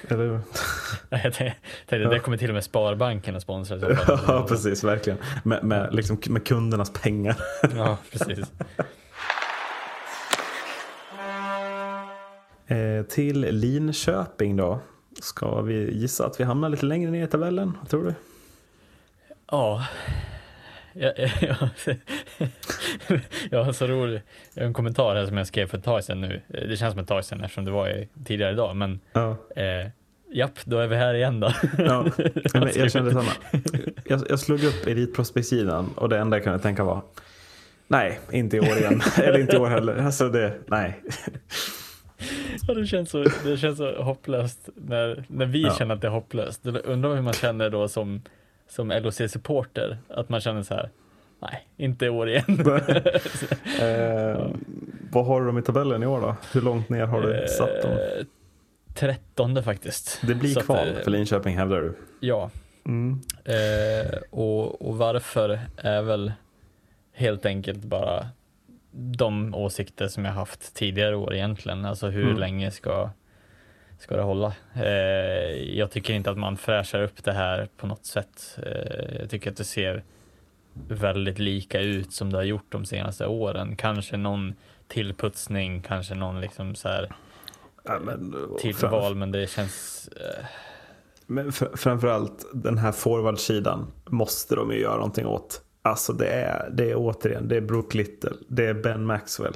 Eller? 0.07 0.39
Jag 1.09 1.33
tänkte, 1.33 1.97
det 1.97 2.19
kommer 2.19 2.37
till 2.37 2.49
och 2.49 2.53
med 2.53 2.63
Sparbanken 2.63 3.35
att 3.35 3.41
sponsra. 3.41 3.77
ja 4.27 4.45
precis, 4.49 4.83
verkligen. 4.83 5.19
Med, 5.43 5.63
med, 5.63 5.95
liksom, 5.95 6.17
med 6.29 6.47
kundernas 6.47 6.89
pengar. 6.93 7.37
Ja, 7.75 7.97
precis. 8.11 8.51
Eh, 12.67 13.05
till 13.09 13.39
Linköping 13.39 14.57
då. 14.57 14.79
Ska 15.21 15.61
vi 15.61 15.97
gissa 15.97 16.25
att 16.25 16.39
vi 16.39 16.43
hamnar 16.43 16.69
lite 16.69 16.85
längre 16.85 17.11
ner 17.11 17.23
i 17.23 17.27
tabellen? 17.27 17.77
Vad 17.79 17.89
tror 17.89 18.03
du? 18.05 18.13
Ja. 19.51 19.85
Jag, 20.93 21.13
jag, 21.41 21.55
jag 23.51 23.63
har 23.63 23.71
så 23.73 23.87
rolig, 23.87 24.21
jag 24.53 24.65
en 24.65 24.73
kommentar 24.73 25.15
här 25.15 25.25
som 25.25 25.37
jag 25.37 25.47
skrev 25.47 25.67
för 25.67 25.77
ett 25.77 25.83
tag 25.83 26.03
sedan 26.03 26.21
nu. 26.21 26.41
Det 26.47 26.77
känns 26.77 26.91
som 26.93 26.99
ett 27.01 27.07
tag 27.07 27.25
sedan 27.25 27.41
eftersom 27.43 27.65
det 27.65 27.71
var 27.71 28.07
tidigare 28.25 28.51
idag, 28.51 28.75
men 28.75 28.99
Ja. 29.13 29.37
eh, 29.55 29.87
japp, 30.33 30.59
då 30.65 30.77
är 30.79 30.87
vi 30.87 30.95
här 30.95 31.13
igen 31.13 31.39
då. 31.39 31.51
Ja, 31.77 32.05
men 32.53 32.69
jag 32.75 32.91
kände 32.91 33.11
samma. 33.11 33.31
Jag, 34.05 34.23
jag 34.29 34.39
slog 34.39 34.63
upp 34.63 34.87
Elitprospektsidan 34.87 35.89
och 35.95 36.09
det 36.09 36.17
enda 36.17 36.37
jag 36.37 36.43
kunde 36.43 36.59
tänka 36.59 36.83
var 36.83 37.01
Nej, 37.87 38.19
inte 38.31 38.57
i 38.57 38.59
år 38.59 38.77
igen. 38.77 39.01
Eller 39.17 39.39
inte 39.39 39.55
i 39.55 39.59
år 39.59 39.69
heller. 39.69 39.95
Alltså 39.97 40.29
det, 40.29 40.53
nej. 40.67 41.01
Ja, 42.67 42.73
det, 42.73 42.85
känns 42.87 43.09
så, 43.09 43.25
det 43.43 43.57
känns 43.57 43.77
så 43.77 44.01
hopplöst 44.03 44.69
när, 44.75 45.23
när 45.27 45.45
vi 45.45 45.61
Ja. 45.63 45.75
känner 45.77 45.95
att 45.95 46.01
det 46.01 46.07
är 46.07 46.11
hopplöst. 46.11 46.61
Jag 46.63 46.85
Undrar 46.85 47.15
hur 47.15 47.21
man 47.21 47.33
känner 47.33 47.69
då 47.69 47.87
som, 47.87 48.21
som 48.71 48.91
LOC-supporter, 48.91 49.97
att 50.09 50.29
man 50.29 50.41
känner 50.41 50.63
så 50.63 50.73
här, 50.73 50.89
nej, 51.39 51.67
inte 51.77 52.05
i 52.05 52.09
år 52.09 52.29
igen. 52.29 52.43
Eh, 53.81 54.45
vad 55.11 55.25
har 55.25 55.39
du 55.41 55.47
dem 55.47 55.57
i 55.57 55.61
tabellen 55.61 56.03
i 56.03 56.05
år 56.05 56.21
då? 56.21 56.35
Hur 56.53 56.61
långt 56.61 56.89
ner 56.89 57.05
har 57.05 57.21
du 57.21 57.47
satt 57.47 57.81
dem? 57.81 57.91
Eh, 57.91 58.25
Trettonde 58.93 59.63
faktiskt. 59.63 60.21
Det 60.27 60.35
blir 60.35 60.49
Så 60.53 60.59
att, 60.59 60.65
kval 60.65 60.87
eh, 60.87 61.03
för 61.03 61.11
Linköping 61.11 61.57
hävdar 61.57 61.81
du? 61.81 61.93
Ja, 62.19 62.49
Mm. 62.85 63.19
Eh, 63.45 64.17
och, 64.29 64.87
och 64.87 64.97
varför 64.97 65.59
är 65.77 66.01
väl 66.01 66.31
helt 67.13 67.45
enkelt 67.45 67.83
bara 67.83 68.27
de 68.91 69.55
åsikter 69.55 70.07
som 70.07 70.25
jag 70.25 70.31
haft 70.31 70.73
tidigare 70.73 71.15
år 71.15 71.33
egentligen. 71.33 71.85
Alltså 71.85 72.07
hur 72.07 72.23
Mm. 72.25 72.37
länge 72.37 72.71
ska, 72.71 73.09
ska 74.01 74.15
det 74.15 74.21
hålla? 74.21 74.53
Eh, 74.75 75.77
jag 75.77 75.91
tycker 75.91 76.13
inte 76.13 76.31
att 76.31 76.37
man 76.37 76.57
fräschar 76.57 77.03
upp 77.03 77.23
det 77.23 77.31
här 77.33 77.67
på 77.77 77.87
något 77.87 78.05
sätt. 78.05 78.57
Eh, 78.65 79.19
jag 79.19 79.29
tycker 79.29 79.51
att 79.51 79.57
det 79.57 79.63
ser 79.63 80.03
väldigt 80.87 81.39
lika 81.39 81.79
ut 81.79 82.13
som 82.13 82.31
det 82.31 82.37
har 82.37 82.43
gjort 82.43 82.65
de 82.69 82.85
senaste 82.85 83.27
åren. 83.27 83.75
Kanske 83.75 84.17
någon 84.17 84.53
tillputsning, 84.87 85.81
kanske 85.81 86.15
någon 86.15 86.41
liksom 86.41 86.75
så 86.75 86.87
här 86.87 87.11
Ja, 87.83 87.99
men, 87.99 88.35
tillval, 88.59 89.15
men 89.15 89.31
det 89.31 89.49
känns 89.49 90.09
eh, 90.15 90.45
Men 91.27 91.51
fr- 91.51 91.75
framförallt 91.77 92.45
den 92.53 92.77
här 92.77 92.91
forwardsidan 92.91 93.91
måste 94.05 94.55
de 94.55 94.71
ju 94.71 94.79
göra 94.79 94.95
någonting 94.95 95.25
åt. 95.25 95.61
Alltså 95.81 96.13
det 96.13 96.27
är, 96.27 96.69
det 96.73 96.91
är 96.91 96.95
återigen, 96.97 97.47
det 97.47 97.57
är 97.57 97.61
Brook 97.61 97.93
Little, 97.93 98.31
det 98.47 98.65
är 98.65 98.73
Ben 98.73 99.05
Maxwell. 99.05 99.53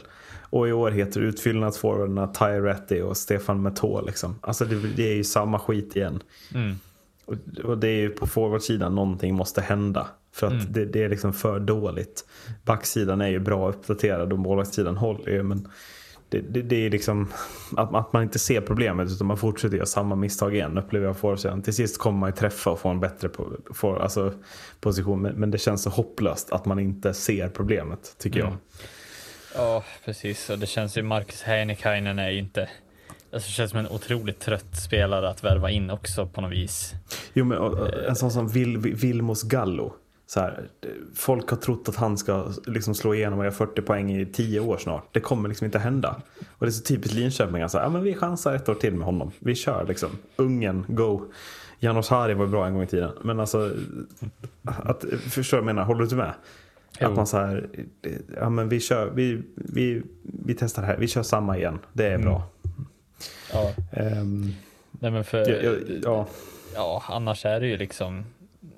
Och 0.55 0.67
i 0.67 0.71
år 0.71 0.91
heter 0.91 1.21
utfyllnadsforwarderna 1.21 2.27
Ty 2.27 2.45
Ratty 2.45 3.01
och 3.01 3.17
Stefan 3.17 3.61
Metå 3.61 4.01
liksom. 4.01 4.35
Alltså 4.41 4.65
det, 4.65 4.75
det 4.95 5.11
är 5.11 5.15
ju 5.15 5.23
samma 5.23 5.59
skit 5.59 5.95
igen. 5.95 6.23
mm, 6.53 6.75
Och, 7.25 7.35
och 7.63 7.77
det 7.77 7.87
är 7.87 7.95
ju 8.01 8.09
på 8.09 8.27
forwardsidan 8.27 8.95
någonting 8.95 9.35
måste 9.35 9.61
hända. 9.61 10.07
För 10.31 10.47
att 10.47 10.53
Mm. 10.53 10.65
det, 10.69 10.85
det 10.85 11.03
är 11.03 11.09
liksom 11.09 11.33
för 11.33 11.59
dåligt. 11.59 12.25
Backsidan 12.63 13.21
är 13.21 13.27
ju 13.27 13.39
bra 13.39 13.69
uppdaterad 13.69 14.33
och 14.33 14.39
målvaktssidan 14.39 14.97
håller 14.97 15.31
ju. 15.31 15.43
Men 15.43 15.67
det, 16.29 16.39
det, 16.39 16.61
det 16.61 16.75
är 16.85 16.89
liksom 16.89 17.27
att, 17.77 17.95
att 17.95 18.13
man 18.13 18.23
inte 18.23 18.39
ser 18.39 18.61
problemet 18.61 19.11
utan 19.11 19.27
man 19.27 19.37
fortsätter 19.37 19.75
göra 19.75 19.85
samma 19.85 20.15
misstag 20.15 20.55
igen 20.55 20.77
upplever 20.77 21.05
jag 21.05 21.17
forwardsidan. 21.17 21.61
Till 21.61 21.73
sist 21.73 21.97
kommer 21.99 22.19
man 22.19 22.29
ju 22.29 22.35
träffa 22.35 22.69
och 22.71 22.79
få 22.79 22.89
en 22.89 22.99
bättre 22.99 23.29
po, 23.29 23.43
for, 23.73 23.99
alltså, 23.99 24.33
position. 24.79 25.21
Men, 25.21 25.33
men 25.35 25.51
det 25.51 25.57
känns 25.57 25.81
så 25.83 25.89
hopplöst 25.89 26.51
att 26.51 26.65
man 26.65 26.79
inte 26.79 27.13
ser 27.13 27.49
problemet 27.49 28.15
tycker 28.19 28.39
jag. 28.39 28.53
Ja, 29.55 29.83
precis. 30.05 30.49
Och 30.49 30.59
det 30.59 30.65
känns 30.65 30.97
ju, 30.97 31.03
Marcus 31.03 31.41
Heinekainen 31.41 32.19
är 32.19 32.29
ju 32.29 32.39
inte, 32.39 32.69
alltså 33.33 33.47
det 33.47 33.53
känns 33.53 33.71
som 33.71 33.79
en 33.79 33.87
otroligt 33.87 34.39
trött 34.39 34.75
spelare 34.75 35.29
att 35.29 35.43
värva 35.43 35.71
in 35.71 35.89
också 35.89 36.27
på 36.27 36.41
något 36.41 36.51
vis. 36.51 36.93
Jo, 37.33 37.45
men, 37.45 37.57
och, 37.57 37.73
och, 37.73 38.03
en 38.03 38.15
sån 38.15 38.31
som 38.31 38.47
Vil, 38.47 38.77
Vilmos 38.77 39.43
Gallo. 39.43 39.93
Så 40.27 40.39
här, 40.39 40.67
folk 41.15 41.49
har 41.49 41.57
trott 41.57 41.89
att 41.89 41.95
han 41.95 42.17
ska 42.17 42.47
liksom 42.65 42.95
slå 42.95 43.13
igenom 43.13 43.39
och 43.39 43.45
göra 43.45 43.55
40 43.55 43.81
poäng 43.81 44.11
i 44.11 44.25
10 44.25 44.59
år 44.59 44.77
snart. 44.77 45.13
Det 45.13 45.19
kommer 45.19 45.49
liksom 45.49 45.65
inte 45.65 45.79
hända. 45.79 46.21
Och 46.57 46.65
det 46.65 46.69
är 46.69 46.71
så 46.71 46.83
typiskt 46.83 47.13
Linköping. 47.13 47.61
Alltså, 47.61 47.77
ja, 47.77 47.89
men 47.89 48.03
vi 48.03 48.13
chansar 48.13 48.55
ett 48.55 48.69
år 48.69 48.75
till 48.75 48.93
med 48.93 49.05
honom. 49.05 49.31
Vi 49.39 49.55
kör 49.55 49.85
liksom. 49.87 50.09
Ungen, 50.35 50.85
go. 50.87 51.21
Janos 51.79 52.09
Hari 52.09 52.33
var 52.33 52.47
bra 52.47 52.67
en 52.67 52.73
gång 52.73 52.83
i 52.83 52.87
tiden. 52.87 53.11
Men 53.21 53.39
alltså, 53.39 53.71
att, 54.63 55.05
förstår 55.29 55.57
du 55.57 55.61
vad 55.63 55.69
jag 55.69 55.75
menar? 55.75 55.83
Håller 55.83 55.99
du 55.99 56.03
inte 56.03 56.15
med? 56.15 56.33
Jo. 56.99 57.07
Att 57.07 57.15
man 57.15 57.27
så 57.27 57.37
här, 57.37 57.69
ja 58.37 58.49
men 58.49 58.69
vi 58.69 58.79
kör, 58.79 59.09
vi, 59.09 59.41
vi, 59.55 60.01
vi 60.23 60.53
testar 60.53 60.81
det 60.81 60.87
här. 60.87 60.97
Vi 60.97 61.07
kör 61.07 61.23
samma 61.23 61.57
igen. 61.57 61.79
Det 61.93 62.07
är 62.07 62.17
bra. 62.17 62.43
Ja, 63.53 63.71
Ehm, 63.91 64.53
nej 64.91 65.11
men 65.11 65.23
för, 65.23 65.63
ja, 65.65 65.71
ja, 66.03 66.27
ja. 66.75 67.03
annars 67.09 67.45
är 67.45 67.59
det 67.59 67.67
ju 67.67 67.77
liksom 67.77 68.17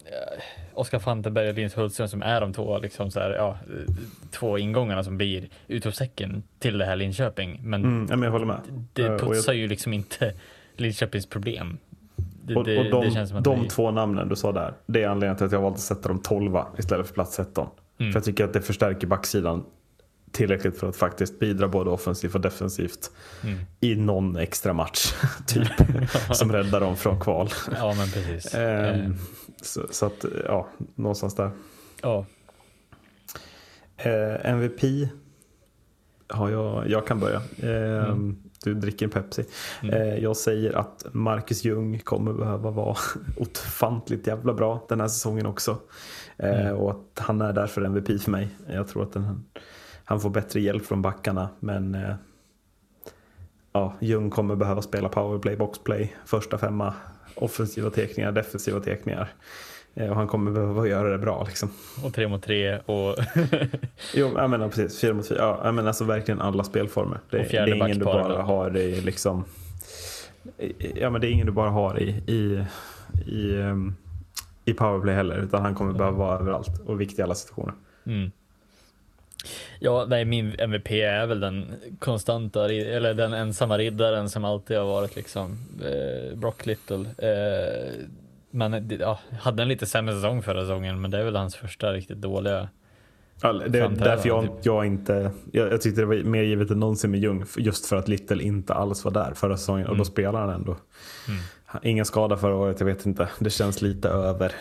eh, 0.05 0.41
Oskar 0.73 0.99
Fantenberg 0.99 1.49
och 1.49 1.55
Linus 1.55 1.77
Hultström 1.77 2.07
som 2.07 2.21
är 2.21 2.41
de 2.41 2.53
två, 2.53 2.79
liksom 2.79 3.11
så 3.11 3.19
här, 3.19 3.29
ja, 3.29 3.57
två 4.31 4.57
ingångarna 4.57 5.03
som 5.03 5.17
blir 5.17 5.49
utropstecken 5.67 6.43
till 6.59 6.77
det 6.77 6.85
här 6.85 6.95
Linköping. 6.95 7.59
Men 7.63 7.83
Mm, 7.83 8.05
men 8.19 8.21
jag 8.23 8.31
håller 8.31 8.45
med. 8.45 8.59
det 8.93 9.03
Eh, 9.07 9.17
putsar 9.17 9.53
ju 9.53 9.67
liksom 9.67 9.93
inte 9.93 10.33
Linköpings 10.75 11.25
problem. 11.25 11.77
Det, 12.43 12.55
Och, 12.55 12.63
det, 12.63 12.77
och 12.79 12.85
de, 12.91 13.05
det 13.05 13.11
känns 13.11 13.29
som 13.29 13.37
att 13.37 13.43
de 13.43 13.61
vi- 13.63 13.69
två 13.69 13.91
namnen 13.91 14.29
du 14.29 14.35
sa 14.35 14.51
där, 14.51 14.73
det 14.85 15.03
är 15.03 15.07
anledningen 15.07 15.37
till 15.37 15.45
att 15.45 15.51
jag 15.51 15.61
valde 15.61 15.75
att 15.75 15.81
sätta 15.81 16.07
dem 16.07 16.19
12 16.19 16.57
istället 16.77 17.07
för 17.07 17.13
plats 17.13 17.35
13. 17.35 17.67
Mm. 17.99 18.11
För 18.11 18.17
jag 18.19 18.23
tycker 18.25 18.43
att 18.45 18.53
det 18.53 18.61
förstärker 18.61 19.07
backsidan 19.07 19.63
tillräckligt 20.31 20.77
för 20.79 20.89
att 20.89 20.95
faktiskt 20.95 21.39
bidra 21.39 21.67
både 21.67 21.89
offensivt 21.89 22.35
och 22.35 22.41
defensivt 22.41 23.11
Mm. 23.43 23.59
i 23.79 23.95
någon 23.95 24.35
extra 24.37 24.73
match. 24.73 25.13
typ, 25.47 25.67
som 26.31 26.51
räddar 26.51 26.79
dem 26.79 26.97
från 26.97 27.19
kval. 27.19 27.49
Ja 27.71 27.93
men 27.97 28.07
precis. 28.09 28.53
Eh, 28.55 28.99
Ehm, 29.05 29.15
så, 29.61 29.81
så 29.91 30.05
att, 30.05 30.25
ja, 30.45 30.67
någonstans 30.95 31.35
där. 31.35 31.51
ja. 32.01 32.25
Eh, 33.97 34.51
MVP 34.51 35.09
har 36.27 36.49
jag, 36.49 36.89
jag 36.89 37.07
kan 37.07 37.19
börja. 37.19 37.41
Eh, 37.57 38.15
Du 38.63 38.73
dricker 38.73 39.05
en 39.05 39.09
Pepsi. 39.11 39.45
Mm. 39.83 39.95
Eh, 39.95 40.15
jag 40.17 40.37
säger 40.37 40.73
att 40.73 41.05
Marcus 41.11 41.63
Ljung 41.65 41.99
kommer 41.99 42.33
behöva 42.33 42.71
vara 42.71 42.97
ofantligt 43.37 44.27
jävla 44.27 44.53
bra 44.53 44.85
den 44.89 45.01
här 45.01 45.07
säsongen 45.07 45.45
också. 45.45 45.77
Eh, 46.39 46.59
Mm. 46.67 46.75
Och 46.75 46.91
att 46.91 47.19
han 47.19 47.41
är 47.41 47.53
därför 47.53 47.81
MVP 47.81 48.21
för 48.21 48.31
mig. 48.31 48.47
Jag 48.67 48.87
tror 48.87 49.03
att 49.03 49.13
den, 49.13 49.45
han 50.03 50.19
får 50.19 50.29
bättre 50.29 50.59
hjälp 50.61 50.85
från 50.85 51.01
backarna 51.01 51.49
men 51.59 51.95
eh, 51.95 52.13
ja, 53.73 53.93
Ljung 53.99 54.29
kommer 54.29 54.55
behöva 54.55 54.81
spela 54.81 55.09
powerplay, 55.09 55.55
boxplay, 55.55 56.15
första 56.25 56.57
femma, 56.57 56.93
offensiva 57.35 57.89
tekningar, 57.89 58.31
defensiva 58.31 58.79
tekningar. 58.79 59.29
Eh, 59.95 60.09
Och 60.09 60.15
han 60.15 60.27
kommer 60.27 60.51
behöva 60.51 60.87
göra 60.87 61.09
det 61.09 61.17
bra 61.17 61.43
liksom. 61.47 61.69
Och 62.03 62.13
tre 62.13 62.27
mot 62.27 62.43
tre 62.43 62.77
och 62.77 63.15
Jo, 64.15 64.31
jag 64.35 64.49
menar 64.49 64.67
precis. 64.69 65.01
Fyra 65.01 65.13
mot 65.13 65.27
fyra. 65.27 65.37
Ja, 65.39 65.61
jag 65.63 65.75
menar 65.75 65.87
alltså 65.87 66.03
verkligen 66.03 66.41
alla 66.41 66.63
spelformer. 66.63 67.19
Det, 67.29 67.37
det 67.37 67.57
är 67.57 67.75
ingen 67.75 67.99
du 67.99 68.05
bara 68.05 68.41
har 68.41 68.77
i 68.77 69.01
liksom... 69.01 69.43
Ja, 70.95 71.09
men 71.09 71.21
det 71.21 71.27
är 71.27 71.31
ingen 71.31 71.45
du 71.45 71.51
bara 71.51 71.69
har 71.69 71.99
i, 71.99 72.09
i, 72.27 72.65
i, 73.31 73.61
ehm, 73.61 73.95
i 74.67 74.73
powerplay 74.73 75.15
heller. 75.15 75.37
Utan 75.37 75.61
han 75.61 75.75
kommer 75.75 75.93
behöva 75.93 76.17
vara 76.17 76.39
överallt 76.39 76.81
och 76.85 77.01
viktig 77.01 77.19
i 77.19 77.23
alla 77.23 77.35
situationer. 77.35 77.73
Mm. 78.05 78.31
Ja, 79.79 80.05
nej, 80.09 80.25
min 80.25 80.55
MVP 80.59 80.91
är 80.91 81.25
väl 81.27 81.39
den 81.39 81.65
konstanta, 81.99 82.65
eller 82.73 83.13
den 83.13 83.33
ensamma 83.33 83.77
riddaren 83.77 84.29
som 84.29 84.45
alltid 84.45 84.77
har 84.77 84.85
varit 84.85 85.15
liksom 85.15 85.57
eh, 85.85 86.37
Brock 86.37 86.65
Little. 86.65 87.05
Eh, 87.17 87.93
men 88.51 88.89
ja, 88.99 89.19
hade 89.39 89.63
en 89.63 89.69
lite 89.69 89.85
sämre 89.85 90.15
säsong 90.15 90.41
förra 90.43 90.61
säsongen, 90.61 91.01
men 91.01 91.11
det 91.11 91.17
är 91.19 91.23
väl 91.23 91.35
hans 91.35 91.55
första 91.55 91.93
riktigt 91.93 92.21
dåliga 92.21 92.69
Ja, 93.41 93.53
det 93.53 93.79
är 93.79 93.89
därför 93.89 94.29
jag, 94.29 94.43
typ. 94.43 94.51
jag 94.65 94.85
inte... 94.85 95.31
Jag, 95.51 95.71
jag 95.71 95.81
tyckte 95.81 96.01
det 96.01 96.05
var 96.05 96.15
mer 96.15 96.43
givet 96.43 96.71
än 96.71 96.79
någonsin 96.79 97.11
med 97.11 97.19
Ljung. 97.19 97.45
Just 97.57 97.85
för 97.85 97.95
att 97.95 98.07
Little 98.07 98.43
inte 98.43 98.73
alls 98.73 99.05
var 99.05 99.11
där 99.11 99.33
förra 99.35 99.57
säsongen. 99.57 99.85
Och 99.85 99.89
Mm. 99.91 99.97
då 99.97 100.05
spelar 100.05 100.39
han 100.41 100.49
ändå. 100.49 100.77
Ingen 101.83 102.05
skada 102.05 102.37
förra 102.37 102.55
året, 102.55 102.79
jag 102.79 102.87
vet 102.87 103.05
inte. 103.05 103.29
Det 103.39 103.49
känns 103.49 103.81
lite 103.81 104.09
över 104.09 104.51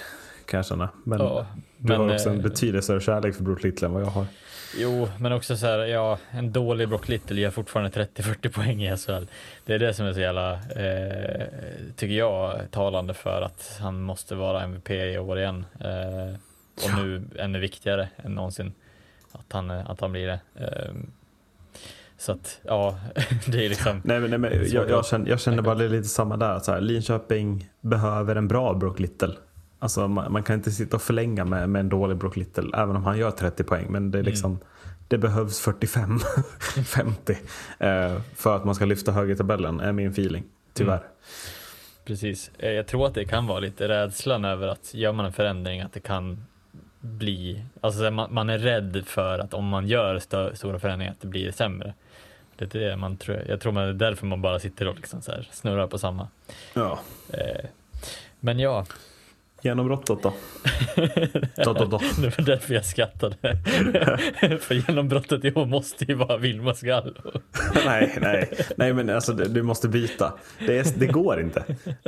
kan 0.47 0.59
jag 0.59 0.67
känna. 0.67 0.89
Men 1.05 1.19
Ja, 1.21 1.47
du 1.79 1.89
men, 1.89 2.01
har 2.01 2.15
också 2.15 2.29
en 2.29 2.37
eh, 2.37 2.43
betydligt 2.43 2.85
större 2.85 3.01
kärlek 3.01 3.35
för 3.35 3.43
Brook 3.43 3.63
Little 3.63 3.87
än 3.87 3.95
vad 3.95 4.03
jag 4.03 4.07
har. 4.07 4.27
Jo, 4.79 5.09
men 5.19 5.33
också 5.33 5.57
så 5.57 5.67
här, 5.67 5.79
ja, 5.79 6.19
en 6.31 6.53
dålig 6.53 6.89
Brock 6.89 7.09
Little 7.09 7.41
gör 7.41 7.51
fortfarande 7.51 7.91
30-40 7.91 8.49
poäng 8.49 8.83
i 8.83 8.97
SHL. 8.97 9.27
Det 9.65 9.75
är 9.75 9.79
det 9.79 9.95
som 9.95 10.07
är 10.07 10.13
så 10.13 10.21
jävla, 10.21 10.53
eh, 10.53 11.47
tycker 11.97 12.15
jag, 12.15 12.61
talande 12.71 13.15
för 13.15 13.43
att 13.43 13.79
han 13.81 14.03
måste 14.03 14.35
vara 14.35 14.63
MVP 14.63 14.91
i 14.91 15.19
år 15.19 15.39
igen. 15.39 15.65
Eh, 15.81 16.37
och 16.85 17.05
nu 17.05 17.23
ännu 17.39 17.59
viktigare 17.59 18.09
än 18.17 18.35
någonsin 18.35 18.73
att 19.33 19.53
han, 19.53 19.71
att 19.71 20.01
han 20.01 20.13
blir 20.13 20.27
det. 20.27 20.41
Eh, 20.55 20.95
så 22.27 22.33
att, 22.33 22.61
ja, 22.65 22.99
det 23.47 23.65
är 23.65 23.69
liksom, 23.69 24.01
Nej, 24.05 24.21
men, 24.21 24.31
nej, 24.31 24.39
men 24.39 24.71
jag, 24.73 24.91
jag, 24.91 25.07
känner, 25.07 25.31
jag 25.31 25.41
känner 25.41 25.63
bara 25.63 25.75
lite 25.75 26.09
samma 26.09 26.37
där. 26.37 26.59
Så 26.59 26.73
här, 26.73 26.81
Linköping 26.81 27.69
behöver 27.81 28.37
en 28.37 28.49
bra 28.49 28.75
Brook 28.75 28.99
Little. 29.01 29.33
Alltså, 29.79 30.09
man, 30.09 30.33
man 30.33 30.43
kan 30.43 30.57
inte 30.57 30.71
sitta 30.71 30.97
och 30.97 31.03
förlänga 31.03 31.45
med, 31.45 31.69
med 31.69 31.81
en 31.81 31.89
dålig 31.89 32.17
Brook 32.17 32.37
Little, 32.37 32.71
även 32.75 32.97
om 32.97 33.05
han 33.05 33.19
gör 33.19 33.31
30 33.31 33.65
poäng. 33.65 33.87
Men 33.91 34.11
det, 34.11 34.19
är 34.19 34.23
liksom, 34.23 34.59
det 35.09 35.19
behövs 35.19 35.61
45, 35.61 36.19
50 36.87 37.33
eh, 37.79 38.17
för 38.35 38.57
att 38.57 38.65
man 38.65 38.75
ska 38.75 38.85
lyfta 38.85 39.13
högre 39.13 39.33
i 39.33 39.37
tabellen, 39.37 39.81
är 39.81 39.93
min 39.93 40.11
feeling. 40.11 40.45
Tyvärr. 40.73 41.03
Precis. 42.05 42.51
Eh, 42.59 42.71
Jag 42.71 42.87
tror 42.87 43.07
att 43.07 43.15
det 43.15 43.25
kan 43.25 43.47
vara 43.47 43.61
lite 43.61 43.89
rädslan 43.89 44.45
över 44.45 44.69
att 44.69 44.95
gör 44.95 45.13
man 45.13 45.27
en 45.27 45.33
förändring 45.33 45.81
att 45.81 45.93
det 45.93 46.01
kan 46.01 46.47
bli, 47.01 47.63
alltså 47.81 48.11
man, 48.11 48.35
man 48.35 48.51
är 48.51 48.59
rädd 48.59 49.03
för 49.07 49.39
att 49.39 49.55
om 49.55 49.69
man 49.69 49.87
gör 49.87 50.19
stö, 50.19 50.57
stora 50.57 50.79
förändringar 50.79 51.13
att 51.13 51.21
det 51.21 51.29
blir 51.29 51.53
sämre. 51.53 51.95
Det 52.57 52.75
är 52.75 52.81
det 52.81 52.97
man 52.97 53.17
tror, 53.17 53.43
jag 53.49 53.61
tror 53.61 53.73
man 53.73 53.83
det 53.85 53.91
är 53.91 54.11
därför 54.11 54.27
man 54.27 54.43
bara 54.43 54.59
sitter 54.59 54.89
och 54.89 54.97
liksom 54.97 55.23
så 55.23 55.33
här 55.33 55.49
snurrar 55.53 55.87
på 55.87 55.99
samma. 55.99 56.29
Ja. 56.75 56.99
Eh, 57.33 57.65
men 58.41 58.59
ja, 58.59 58.87
Genombrottet 59.67 60.23
då? 60.23 60.33
då, 61.65 61.73
då, 61.73 61.85
då. 61.85 62.01
det 62.19 62.39
var 62.39 62.45
därför 62.45 62.75
jag 62.75 62.85
skrattade. 62.85 63.37
för 64.61 64.75
genombrottet 64.75 65.45
i 65.45 65.53
år 65.53 65.67
måste 65.67 66.05
ju 66.05 66.15
vara 66.15 66.37
Vilma 66.37 66.75
Gallo. 66.81 67.41
nej, 67.87 68.19
nej, 68.21 68.51
nej, 68.77 68.93
men 68.93 69.11
alltså 69.11 69.33
du, 69.33 69.45
du 69.45 69.63
måste 69.63 69.89
byta. 69.89 70.33
Det, 70.67 70.79
är, 70.79 70.87
det 70.99 71.07
går 71.07 71.41
inte. 71.41 71.65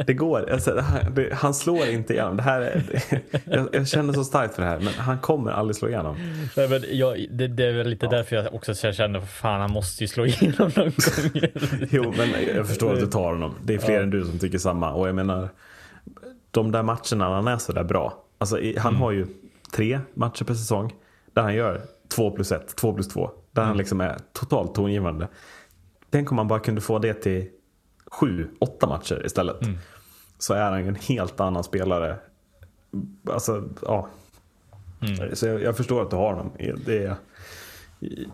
Det 0.07 0.15
går. 0.15 0.51
Alltså, 0.53 0.75
det 0.75 0.83
här, 0.83 1.11
det, 1.11 1.35
han 1.35 1.55
slår 1.55 1.87
inte 1.87 2.13
igenom. 2.13 2.37
Det 2.37 2.43
här 2.43 2.61
är, 2.61 2.83
jag, 3.45 3.69
jag 3.73 3.89
känner 3.89 4.13
så 4.13 4.25
starkt 4.25 4.55
för 4.55 4.63
det 4.63 4.69
här, 4.69 4.79
men 4.79 4.93
han 4.93 5.19
kommer 5.19 5.51
aldrig 5.51 5.77
slå 5.77 5.89
igenom. 5.89 6.17
Nej, 6.57 6.69
men 6.69 6.85
jag, 6.91 7.27
det, 7.31 7.49
det 7.49 7.65
är 7.65 7.73
väl 7.73 7.89
lite 7.89 8.07
därför 8.07 8.37
jag 8.37 8.55
också 8.55 8.75
känner, 8.75 9.21
fan 9.21 9.61
han 9.61 9.73
måste 9.73 10.05
ju 10.05 10.09
slå 10.09 10.27
igenom 10.27 10.71
någon 10.77 10.85
gång. 10.85 10.93
Jo, 11.91 12.15
men 12.17 12.29
jag 12.57 12.69
förstår 12.69 12.95
att 12.95 13.01
du 13.01 13.07
tar 13.07 13.33
honom. 13.33 13.55
Det 13.65 13.75
är 13.75 13.79
fler 13.79 14.03
än 14.03 14.11
du 14.11 14.25
som 14.25 14.39
tycker 14.39 14.59
samma. 14.59 14.93
Och 14.93 15.09
jag 15.09 15.15
menar, 15.15 15.49
de 16.59 16.73
där 16.73 16.83
matcherna 16.83 17.29
när 17.29 17.35
han 17.35 17.49
är 17.49 17.59
så 17.59 17.73
där 17.73 17.85
bra. 17.85 18.25
Alltså, 18.39 18.61
han 18.79 18.95
har 18.95 19.11
ju 19.11 19.27
tre 19.73 20.01
matcher 20.15 20.45
per 20.45 20.55
säsong 20.55 20.95
där 21.33 21.43
han 21.43 21.55
gör 21.55 21.81
två 22.09 22.31
plus 22.31 22.53
ett, 22.53 22.77
två 22.77 22.95
plus 22.95 23.09
två. 23.09 23.31
Där 23.53 23.63
han 23.63 23.77
liksom 23.77 24.01
är 24.01 24.19
totalt 24.33 24.75
tongivande. 24.75 25.29
Tänk 26.11 26.31
om 26.31 26.37
man 26.37 26.49
bara 26.49 26.61
kunde 26.61 26.81
få 26.81 26.99
det 26.99 27.15
till 27.15 27.49
sju, 28.07 28.49
åtta 28.59 28.87
matcher 28.87 29.27
istället. 29.27 29.57
Så 30.39 30.55
är 30.55 30.71
han 30.71 30.81
ju 30.81 30.89
en 30.89 30.95
helt 30.95 31.41
annan 31.41 31.65
spelare. 31.65 32.17
Alltså, 33.31 33.69
ja. 33.83 34.09
Så 35.33 35.47
jag, 35.47 35.63
jag 35.63 35.77
förstår 35.77 36.03
att 36.03 36.11
du 36.11 36.17
har 36.17 36.35
honom. 36.35 36.53
Det 36.87 37.05
är, 37.05 37.17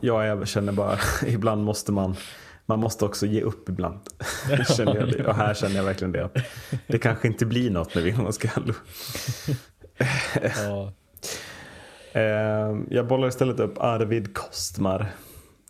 jag 0.01 0.26
är, 0.26 0.44
känner 0.44 0.72
bara, 0.72 0.98
ibland 1.26 1.64
måste 1.64 1.92
man 1.92 2.16
man 2.66 2.78
måste 2.78 3.05
också 3.05 3.27
ge 3.27 3.41
upp 3.43 3.69
ibland. 3.69 4.01
känner 4.77 4.97
jag 4.97 5.09
det. 5.11 5.27
Och 5.27 5.35
här 5.35 5.55
känner 5.55 5.77
jag 5.77 5.85
verkligen 5.85 6.12
det. 6.12 6.24
Att 6.24 6.36
det 6.86 6.99
kanske 6.99 7.28
inte 7.28 7.47
blir 7.47 7.70
något 7.70 7.95
med 7.95 8.05
Wilhelm 8.05 8.32
Skallo. 8.32 8.74
ja. 10.57 10.93
Eh, 12.12 12.77
jag 12.91 13.07
bollar 13.07 13.28
istället 13.28 13.61
upp 13.61 13.78
Arvid 13.78 14.35
Kostmar. 14.35 15.12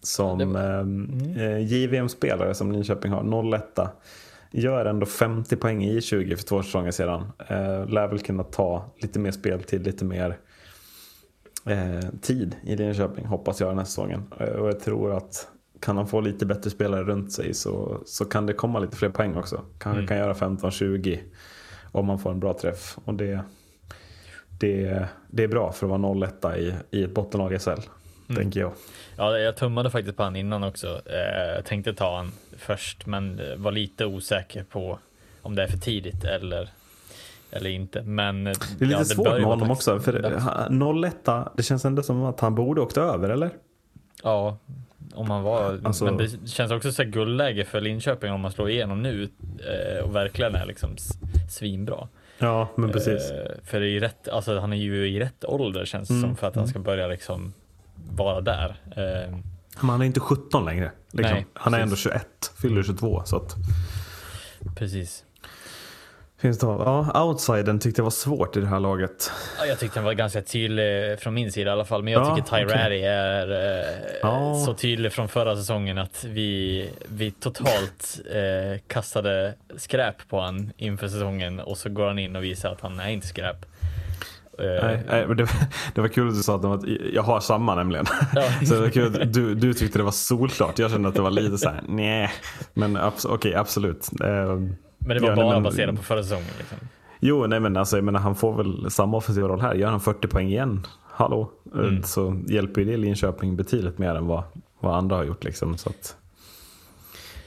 Som 0.02 0.52
var- 0.52 1.40
eh, 1.42 1.58
JVM-spelare 1.58 2.54
som 2.54 2.72
Linköping 2.72 3.12
har. 3.12 3.22
01 3.54 3.88
Gör 4.50 4.86
ändå 4.86 5.06
50 5.06 5.56
poäng 5.56 5.84
i 5.84 6.00
20 6.00 6.36
för 6.36 6.44
två 6.44 6.62
säsonger 6.62 6.90
sedan. 6.90 7.20
Eh, 7.48 7.86
lär 7.88 8.08
väl 8.08 8.18
kunna 8.18 8.42
ta 8.44 8.84
lite 8.98 9.18
mer 9.18 9.30
speltid, 9.30 9.84
lite 9.84 10.04
mer 10.04 10.38
eh, 11.66 12.10
tid 12.22 12.56
i 12.62 12.76
Linköping 12.76 13.26
hoppas 13.26 13.60
jag 13.60 13.70
den 13.70 13.78
här 13.78 13.84
säsongen. 13.84 14.22
Eh, 14.40 14.46
och 14.48 14.68
jag 14.68 14.80
tror 14.80 15.16
att 15.16 15.48
kan 15.80 15.96
han 15.96 16.06
få 16.06 16.20
lite 16.20 16.46
bättre 16.46 16.70
spelare 16.70 17.04
runt 17.04 17.32
sig 17.32 17.54
så, 17.54 18.00
så 18.06 18.24
kan 18.24 18.46
det 18.46 18.52
komma 18.52 18.78
lite 18.78 18.96
fler 18.96 19.08
poäng 19.08 19.36
också. 19.36 19.60
Kanske 19.78 19.98
Mm. 19.98 20.06
kan 20.08 20.16
göra 20.16 20.32
15-20 20.34 21.18
om 21.92 22.06
man 22.06 22.18
får 22.18 22.30
en 22.30 22.40
bra 22.40 22.58
träff. 22.58 22.98
Och 23.04 23.14
det, 23.14 23.40
det, 24.60 25.08
det 25.30 25.42
är 25.44 25.48
bra 25.48 25.72
för 25.72 25.86
att 25.94 26.00
vara 26.00 26.26
01 26.28 26.44
i, 26.58 26.74
i 26.90 27.04
ett 27.04 27.14
bottenlag 27.14 27.60
SL. 27.60 27.70
Mm. 27.70 28.42
Tänker 28.42 28.60
jag. 28.60 28.72
Ja, 29.16 29.38
jag 29.38 29.56
tummade 29.56 29.90
faktiskt 29.90 30.16
på 30.16 30.22
han 30.22 30.36
innan 30.36 30.64
också. 30.64 30.86
Eh, 31.06 31.54
jag 31.56 31.64
tänkte 31.64 31.94
ta 31.94 32.16
han 32.16 32.32
först, 32.58 33.06
men 33.06 33.40
var 33.56 33.72
lite 33.72 34.06
osäker 34.06 34.64
på 34.64 34.98
om 35.42 35.54
det 35.54 35.62
är 35.62 35.66
för 35.66 35.78
tidigt 35.78 36.24
eller, 36.24 36.68
eller 37.50 37.70
inte. 37.70 38.02
Men 38.02 38.44
Det 38.44 38.50
är 38.50 38.84
lite 38.84 38.92
ja, 38.98 39.04
svårt 39.04 39.24
bör 39.24 39.34
ju 39.34 39.40
med 39.40 39.48
honom 39.50 39.70
också. 39.70 40.00
För 40.00 40.22
dags. 40.22 40.42
han- 40.44 41.04
01 41.04 41.16
det 41.56 41.62
känns 41.62 41.84
ändå 41.84 42.02
som 42.02 42.22
att 42.24 42.40
han 42.40 42.54
borde 42.54 42.80
åkt 42.80 42.96
över 42.96 43.28
eller? 43.28 43.50
Ja, 44.22 44.58
om 45.14 45.28
man 45.28 45.42
var. 45.42 45.80
Alltså- 45.84 46.04
Men 46.04 46.16
det 46.16 46.48
känns 46.48 46.72
också 46.72 46.92
så 46.92 47.02
här 47.02 47.10
guldläge 47.10 47.64
för 47.64 47.80
Linköping 47.80 48.32
om 48.32 48.40
man 48.40 48.52
slår 48.52 48.70
igenom 48.70 49.02
nu 49.02 49.28
eh, 49.58 50.04
och 50.04 50.16
verkligen 50.16 50.54
är 50.54 50.66
liksom 50.66 50.96
svinbra. 51.50 52.08
Ja, 52.38 52.68
men 52.76 52.92
precis. 52.92 53.30
Eh, 53.30 53.50
för 53.64 53.80
i 53.82 54.00
rätt, 54.00 54.28
alltså 54.28 54.58
han 54.58 54.72
är 54.72 54.76
ju 54.76 55.08
i 55.08 55.20
rätt 55.20 55.44
ålder 55.44 55.84
känns 55.84 56.08
det 56.08 56.14
Mm, 56.14 56.28
som 56.28 56.36
för 56.36 56.46
att 56.46 56.56
han 56.56 56.68
ska 56.68 56.78
börja 56.78 57.06
liksom 57.06 57.52
vara 58.10 58.40
där. 58.40 58.76
Eh, 58.96 59.36
Men 59.80 59.90
han 59.90 60.00
är 60.00 60.04
inte 60.06 60.20
17 60.20 60.64
längre. 60.64 60.90
Liksom. 61.12 61.34
Nej, 61.34 61.46
han 61.54 61.74
är 61.74 61.78
ändå 61.80 61.90
precis. 61.90 62.02
21, 62.12 62.52
fyller 62.62 62.82
22. 62.82 63.22
Så 63.24 63.36
att, 63.36 63.54
precis. 64.76 65.23
Finns 66.48 66.58
det, 66.58 66.66
ja, 66.66 67.24
outsidern 67.24 67.78
tyckte 67.78 68.00
jag 68.00 68.04
var 68.04 68.10
svårt 68.10 68.56
i 68.56 68.60
det 68.60 68.66
här 68.66 68.80
laget. 68.80 69.30
Ja, 69.58 69.66
jag 69.66 69.78
tyckte 69.78 69.98
den 69.98 70.04
var 70.04 70.12
ganska 70.12 70.42
tydlig 70.42 71.20
från 71.20 71.34
min 71.34 71.52
sida 71.52 71.70
i 71.70 71.72
alla 71.72 71.84
fall, 71.84 72.02
men 72.02 72.12
jag 72.12 72.22
Ja, 72.26 72.36
tycker 72.36 72.48
Tyrari 72.66 73.04
är 73.04 73.50
eh, 73.52 73.94
Ja. 74.22 74.62
så 74.66 74.74
tydlig 74.74 75.12
från 75.12 75.28
förra 75.28 75.56
säsongen 75.56 75.98
att 75.98 76.24
vi, 76.24 76.90
vi 77.08 77.30
totalt 77.30 78.20
eh, 78.34 78.80
kastade 78.88 79.54
skräp 79.76 80.28
på 80.28 80.40
han 80.40 80.72
inför 80.76 81.08
säsongen 81.08 81.60
och 81.60 81.78
så 81.78 81.88
går 81.88 82.06
han 82.06 82.18
in 82.18 82.36
och 82.36 82.44
visar 82.44 82.72
att 82.72 82.80
han 82.80 83.00
är 83.00 83.08
inte 83.08 83.26
skräp. 83.26 83.56
Eh, 84.58 84.84
Nej, 84.86 85.02
nej, 85.08 85.26
men 85.26 85.36
det, 85.36 85.48
det 85.94 86.00
var 86.00 86.08
kul 86.08 86.28
att 86.28 86.34
du 86.34 86.42
sa 86.42 86.56
att, 86.56 86.64
var- 86.64 86.98
jag 87.12 87.22
har 87.22 87.40
samma 87.40 87.74
nämligen. 87.74 88.06
Ja. 88.34 88.42
Så 88.66 88.74
det 88.74 88.80
var 88.80 88.88
kul 88.88 89.22
att 89.22 89.32
du, 89.32 89.54
du 89.54 89.74
tyckte 89.74 89.98
det 89.98 90.02
var 90.04 90.10
solklart. 90.12 90.78
Jag 90.78 90.90
kände 90.90 91.08
att 91.08 91.14
det 91.14 91.22
var 91.22 91.30
lite 91.30 91.58
så 91.58 91.68
här, 91.68 91.80
nej. 91.88 92.30
Men 92.74 92.96
abs- 92.96 93.26
okej, 93.30 93.54
absolut. 93.54 94.08
Eh, 94.24 94.60
Men 95.06 95.16
det 95.16 95.28
var 95.28 95.36
bara 95.36 95.60
baserat 95.60 95.96
på 95.96 96.02
förra 96.02 96.22
säsongen. 96.22 96.46
Liksom. 96.58 96.78
Jo, 97.20 97.46
nej 97.46 97.60
men 97.60 97.76
alltså, 97.76 97.96
jag 97.96 98.04
menar, 98.04 98.20
han 98.20 98.34
får 98.34 98.56
väl 98.56 98.90
samma 98.90 99.16
offensiva 99.16 99.48
roll 99.48 99.60
här. 99.60 99.74
Gör 99.74 99.90
han 99.90 100.00
40 100.00 100.28
poäng 100.28 100.48
igen, 100.48 100.86
hallå, 101.10 101.50
eh, 101.74 101.80
Mm. 101.80 102.02
så 102.02 102.40
hjälper 102.46 102.80
ju 102.80 102.86
det 102.90 102.96
Linköping 102.96 103.56
betydligt 103.56 103.98
mer 103.98 104.14
än 104.14 104.26
vad, 104.26 104.42
vad 104.80 104.94
andra 104.96 105.16
har 105.16 105.24
gjort. 105.24 105.44
Liksom, 105.44 105.76
så 105.76 105.90
att, 105.90 106.16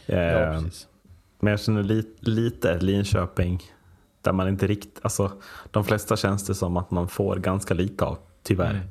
eh, 0.05 0.17
Ja, 0.19 0.61
men 1.39 1.51
jag 1.51 1.59
känner 1.59 1.83
li, 1.83 2.03
lite 2.19 2.79
Linköping 2.79 3.63
där 4.21 4.31
man 4.33 4.47
inte 4.47 4.67
riktigt, 4.67 4.99
alltså 5.01 5.31
de 5.71 5.83
flesta 5.83 6.15
känns 6.17 6.45
det 6.45 6.55
som 6.55 6.77
att 6.77 6.91
man 6.91 7.07
får 7.07 7.35
ganska 7.35 7.73
lite 7.73 8.05
av, 8.05 8.17
tyvärr. 8.43 8.81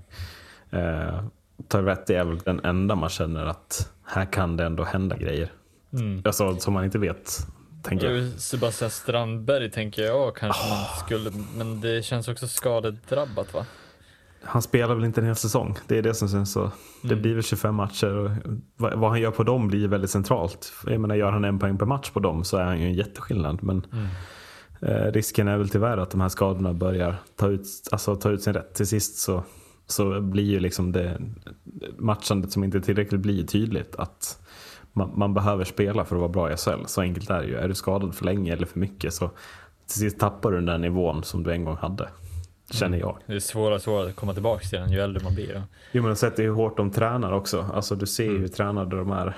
Mm. 0.71 1.07
Eh, 1.09 1.21
Tourette 1.69 2.17
är 2.17 2.25
väl 2.25 2.39
den 2.39 2.61
enda 2.65 2.95
man 2.95 3.09
känner 3.09 3.47
att 3.47 3.93
här 4.05 4.25
kan 4.25 4.57
det 4.57 4.65
ändå 4.65 4.85
hända 4.85 5.17
grejer. 5.17 5.53
Mm. 5.93 6.23
Alltså 6.25 6.57
som 6.57 6.75
man 6.75 6.85
inte 6.85 6.99
vet, 6.99 7.47
tänker 7.89 8.11
jag. 8.11 8.31
Sebastian 8.41 8.91
Strandberg 8.91 9.71
tänker 9.71 10.03
jag 10.03 10.37
kanske 10.37 10.69
man 10.69 10.85
skulle, 11.07 11.31
men 11.57 11.81
det 11.81 12.05
känns 12.05 12.29
också 12.29 12.49
skadedrabbat 12.49 13.55
va? 13.55 13.67
Han 14.43 14.63
spelar 14.63 14.95
väl 14.95 15.05
inte 15.05 15.21
en 15.21 15.27
hel 15.27 15.37
säsong. 15.37 15.77
Det 15.87 15.99
är 15.99 16.03
det 16.03 16.15
som 16.15 16.29
känns 16.29 16.53
så. 16.53 16.71
Det 17.03 17.09
Mm. 17.09 17.23
blir 17.23 17.35
väl 17.35 17.43
25 17.43 17.75
matcher 17.75 18.17
och 18.17 18.31
vad, 18.77 19.11
han 19.11 19.21
gör 19.21 19.31
på 19.31 19.43
dem 19.43 19.69
blir 19.69 19.89
väldigt 19.89 20.11
centralt. 20.11 20.73
Jag 20.87 21.01
menar, 21.01 21.15
gör 21.15 21.33
han 21.33 21.45
en 21.45 21.59
poäng 21.59 21.79
per 21.79 21.87
match 21.87 22.11
på 22.11 22.21
dem 22.21 22.45
så 22.45 22.57
är 22.57 22.65
han 22.65 22.81
ju 22.81 22.87
en 22.87 22.95
jätteskillnad. 22.95 23.63
Men 23.63 23.87
Mm. 23.93 24.07
eh, 24.81 25.13
risken 25.13 25.49
är 25.49 25.57
väl 25.59 25.69
tyvärr 25.69 25.99
att 25.99 26.11
de 26.11 26.21
här 26.21 26.29
skadorna 26.29 26.73
börjar 26.73 27.17
ta 27.37 27.49
ut, 27.49 27.67
alltså, 27.91 28.17
ta 28.17 28.31
ut 28.31 28.43
sin 28.43 28.53
rätt. 28.55 28.75
Till 28.75 28.87
sist 28.87 29.19
så, 29.19 29.45
så 29.87 30.21
blir 30.21 30.45
ju 30.45 30.61
liksom 30.61 30.93
det 30.93 31.21
matchandet 31.99 32.53
som 32.53 32.65
inte 32.65 32.81
tillräckligt 32.81 33.21
blir 33.21 33.45
tydligt. 33.47 33.97
Att 33.97 34.46
man, 34.97 35.13
man 35.17 35.35
behöver 35.35 35.65
spela 35.65 36.05
för 36.05 36.17
att 36.17 36.21
vara 36.21 36.29
bra 36.33 36.53
i 36.53 36.57
SHL. 36.57 36.85
Så 36.87 37.01
enkelt 37.01 37.31
är 37.31 37.41
det 37.41 37.47
ju. 37.47 37.57
Är 37.57 37.69
du 37.69 37.75
skadad 37.75 38.15
för 38.15 38.25
länge 38.25 38.53
eller 38.53 38.67
för 38.67 38.79
mycket 38.79 39.15
så 39.15 39.31
till 39.87 40.01
sist 40.01 40.19
tappar 40.19 40.51
du 40.51 40.57
den 40.57 40.67
där 40.67 40.79
nivån 40.79 41.25
som 41.25 41.43
du 41.43 41.53
en 41.53 41.65
gång 41.65 41.77
hade. 41.77 42.09
Känner 42.71 42.99
jag. 42.99 43.19
Det 43.27 43.35
är 43.35 43.39
svårare 43.41 43.75
och 43.75 43.83
svårare 43.83 44.09
att 44.09 44.17
komma 44.17 44.33
tillbaka 44.33 44.69
till 44.69 44.79
den 44.79 44.93
ju 44.93 45.01
äldre 45.01 45.25
man 45.25 45.35
blir. 45.35 45.63
Jo 45.93 46.03
men 46.03 46.17
sett 46.17 46.39
hur 46.39 46.51
hårt 46.51 46.77
de 46.77 46.91
tränar 46.91 47.33
också. 47.33 47.67
Alltså 47.75 47.95
du 47.97 48.07
ser 48.07 48.29
Mm. 48.29 48.41
hur 48.41 48.49
tränade 48.49 48.97
de 48.97 49.11
är. 49.11 49.37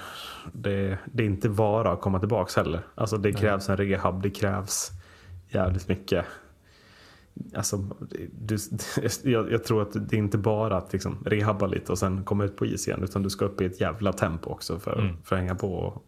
Det, 0.53 0.99
det 1.13 1.23
är 1.23 1.27
inte 1.27 1.49
bara 1.49 1.93
att 1.93 2.01
komma 2.01 2.19
tillbaks 2.19 2.57
heller. 2.57 2.81
Alltså 2.95 3.17
det 3.17 3.33
krävs 3.33 3.69
en 3.69 3.77
rehab, 3.77 4.23
det 4.23 4.31
krävs 4.31 4.91
jävligt 5.49 5.89
mycket. 5.89 6.25
Alltså, 7.55 7.85
du, 8.33 8.57
jag, 9.23 9.53
jag 9.53 9.65
tror 9.65 9.83
att 9.83 10.09
det 10.09 10.17
är 10.17 10.19
inte 10.19 10.39
bara 10.39 10.77
att 10.77 10.93
liksom 10.93 11.19
rehabba 11.27 11.67
lite 11.67 11.93
och 11.93 11.99
sen 11.99 12.25
komma 12.25 12.45
ut 12.45 12.57
på 12.57 12.67
is 12.67 12.89
igen. 12.89 13.03
Utan 13.03 13.23
du 13.23 13.31
ska 13.31 13.45
upp 13.45 13.61
i 13.61 13.65
ett 13.65 13.81
jävla 13.81 14.13
tempo 14.13 14.51
också 14.51 14.79
för, 14.79 14.99
Mm. 14.99 15.17
för 15.25 15.37
att 15.37 15.41
hänga 15.43 15.55
på 15.55 16.01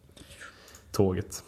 tåget. 0.91 1.43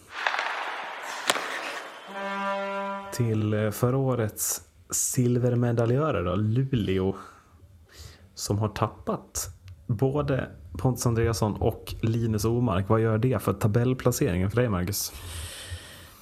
Till 3.14 3.53
eh, 3.53 3.72
förra 3.72 3.97
årets 3.97 4.61
silvermedaljörer 4.89 6.23
då, 6.23 6.35
Luleå. 6.35 7.15
Som 8.35 8.57
har 8.57 8.68
tappat 8.69 9.49
både 9.88 10.47
Pontus 10.77 11.05
Andreasson 11.05 11.53
och 11.53 11.95
Linus 12.01 12.45
Omark. 12.45 12.89
Vad 12.89 13.01
gör 13.01 13.18
det 13.18 13.41
för 13.41 13.53
tabellplaceringen 13.53 14.49
för 14.51 14.57
dig 14.57 14.69
Marcus? 14.69 15.14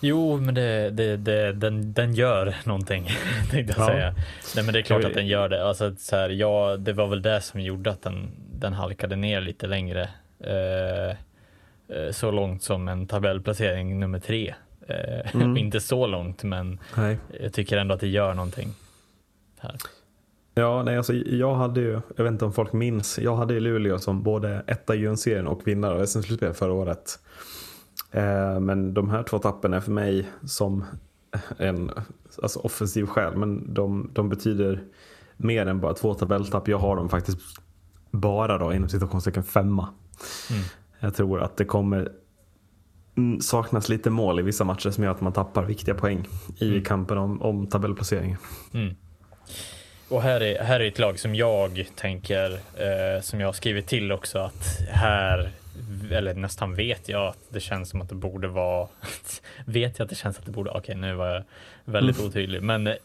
Jo, 0.01 0.37
men 0.37 0.55
det, 0.55 0.89
det, 0.89 1.17
det, 1.17 1.53
den, 1.53 1.93
den 1.93 2.13
gör 2.13 2.55
någonting, 2.65 3.07
tänkte 3.51 3.73
jag 3.77 3.83
Ja. 3.89 3.93
säga. 3.93 4.15
Nej, 4.55 4.65
men 4.65 4.73
det 4.73 4.79
är 4.79 4.83
klart 4.83 5.03
att 5.03 5.13
den 5.13 5.27
gör 5.27 5.49
det. 5.49 5.67
Alltså, 5.67 5.95
så 5.97 6.15
här, 6.15 6.29
ja, 6.29 6.77
det 6.77 6.93
var 6.93 7.07
väl 7.07 7.21
det 7.21 7.41
som 7.41 7.61
gjorde 7.61 7.89
att 7.91 8.01
den, 8.01 8.29
den 8.53 8.73
halkade 8.73 9.15
ner 9.15 9.41
lite 9.41 9.67
längre. 9.67 10.09
Eh, 10.39 11.09
eh, 11.97 12.11
så 12.11 12.31
långt 12.31 12.63
som 12.63 12.87
en 12.87 13.07
tabellplacering 13.07 13.99
nummer 13.99 14.19
tre. 14.19 14.53
Eh, 14.87 15.33
Mm. 15.33 15.57
Inte 15.57 15.79
så 15.79 16.07
långt, 16.07 16.43
men 16.43 16.79
Nej. 16.97 17.17
jag 17.41 17.53
tycker 17.53 17.77
ändå 17.77 17.93
att 17.95 17.99
det 18.01 18.07
gör 18.07 18.33
någonting. 18.33 18.69
Här. 19.59 19.75
Ja, 20.53 20.83
nej, 20.83 20.97
alltså, 20.97 21.13
jag 21.13 21.55
hade 21.55 21.79
ju, 21.79 22.01
jag 22.17 22.23
vet 22.23 22.31
inte 22.31 22.45
om 22.45 22.53
folk 22.53 22.73
minns, 22.73 23.19
jag 23.19 23.35
hade 23.35 23.53
ju 23.53 23.59
Luleå 23.59 23.99
som 23.99 24.23
både 24.23 24.63
etta 24.67 24.95
i 24.95 24.97
grundserien 24.97 25.47
och 25.47 25.67
vinnare 25.67 25.93
av 25.93 26.05
SM-slutspel 26.05 26.53
förra 26.53 26.73
året. 26.73 27.19
Eh, 28.11 28.59
men 28.59 28.93
de 28.93 29.09
här 29.09 29.23
två 29.23 29.39
tappen 29.39 29.73
är 29.73 29.79
för 29.79 29.91
mig 29.91 30.29
som 30.45 30.85
en 31.57 31.91
alltså 32.41 32.59
offensiv 32.59 33.05
själ, 33.05 33.35
men 33.35 33.73
de, 33.73 34.09
de 34.13 34.29
betyder 34.29 34.83
mer 35.37 35.65
än 35.65 35.79
bara 35.79 35.93
två 35.93 36.13
tabelltapp. 36.13 36.67
Jag 36.67 36.77
har 36.77 36.95
dem 36.95 37.09
faktiskt 37.09 37.39
bara 38.11 38.57
då 38.57 38.73
inom 38.73 38.89
situationstecken 38.89 39.43
femma. 39.43 39.89
Mm. 40.49 40.63
Jag 40.99 41.15
tror 41.15 41.41
att 41.41 41.57
det 41.57 41.65
kommer 41.65 42.11
mm, 43.17 43.41
saknas 43.41 43.89
lite 43.89 44.09
mål 44.09 44.39
i 44.39 44.43
vissa 44.43 44.63
matcher 44.63 44.89
som 44.89 45.03
gör 45.03 45.11
att 45.11 45.21
man 45.21 45.33
tappar 45.33 45.63
viktiga 45.63 45.95
poäng 45.95 46.27
i 46.59 46.81
kampen 46.81 47.17
om, 47.17 47.41
om 47.41 47.67
tabellplaceringen. 47.67 48.37
Mm. 48.73 48.95
Och 50.09 50.21
här 50.21 50.41
är, 50.41 50.63
här 50.63 50.79
är 50.79 50.87
ett 50.87 50.99
lag 50.99 51.19
som 51.19 51.35
jag 51.35 51.85
tänker, 51.95 52.51
eh, 52.53 53.21
som 53.21 53.39
jag 53.39 53.47
har 53.47 53.53
skrivit 53.53 53.87
till 53.87 54.11
också, 54.11 54.39
att 54.39 54.79
här, 54.89 55.51
eller 56.11 56.33
nästan 56.33 56.75
vet 56.75 57.09
jag 57.09 57.27
att 57.27 57.37
det 57.49 57.59
känns 57.59 57.89
som 57.89 58.01
att 58.01 58.09
det 58.09 58.15
borde 58.15 58.47
vara, 58.47 58.87
vet 59.65 59.99
jag 59.99 60.05
att 60.05 60.09
det 60.09 60.15
känns 60.15 60.39
att 60.39 60.45
det 60.45 60.51
borde, 60.51 60.71
okej 60.71 60.95
nu 60.95 61.13
var 61.13 61.27
jag 61.27 61.43
väldigt 61.85 62.19
otydlig, 62.19 62.63
men 62.63 62.87
eh, 62.87 62.95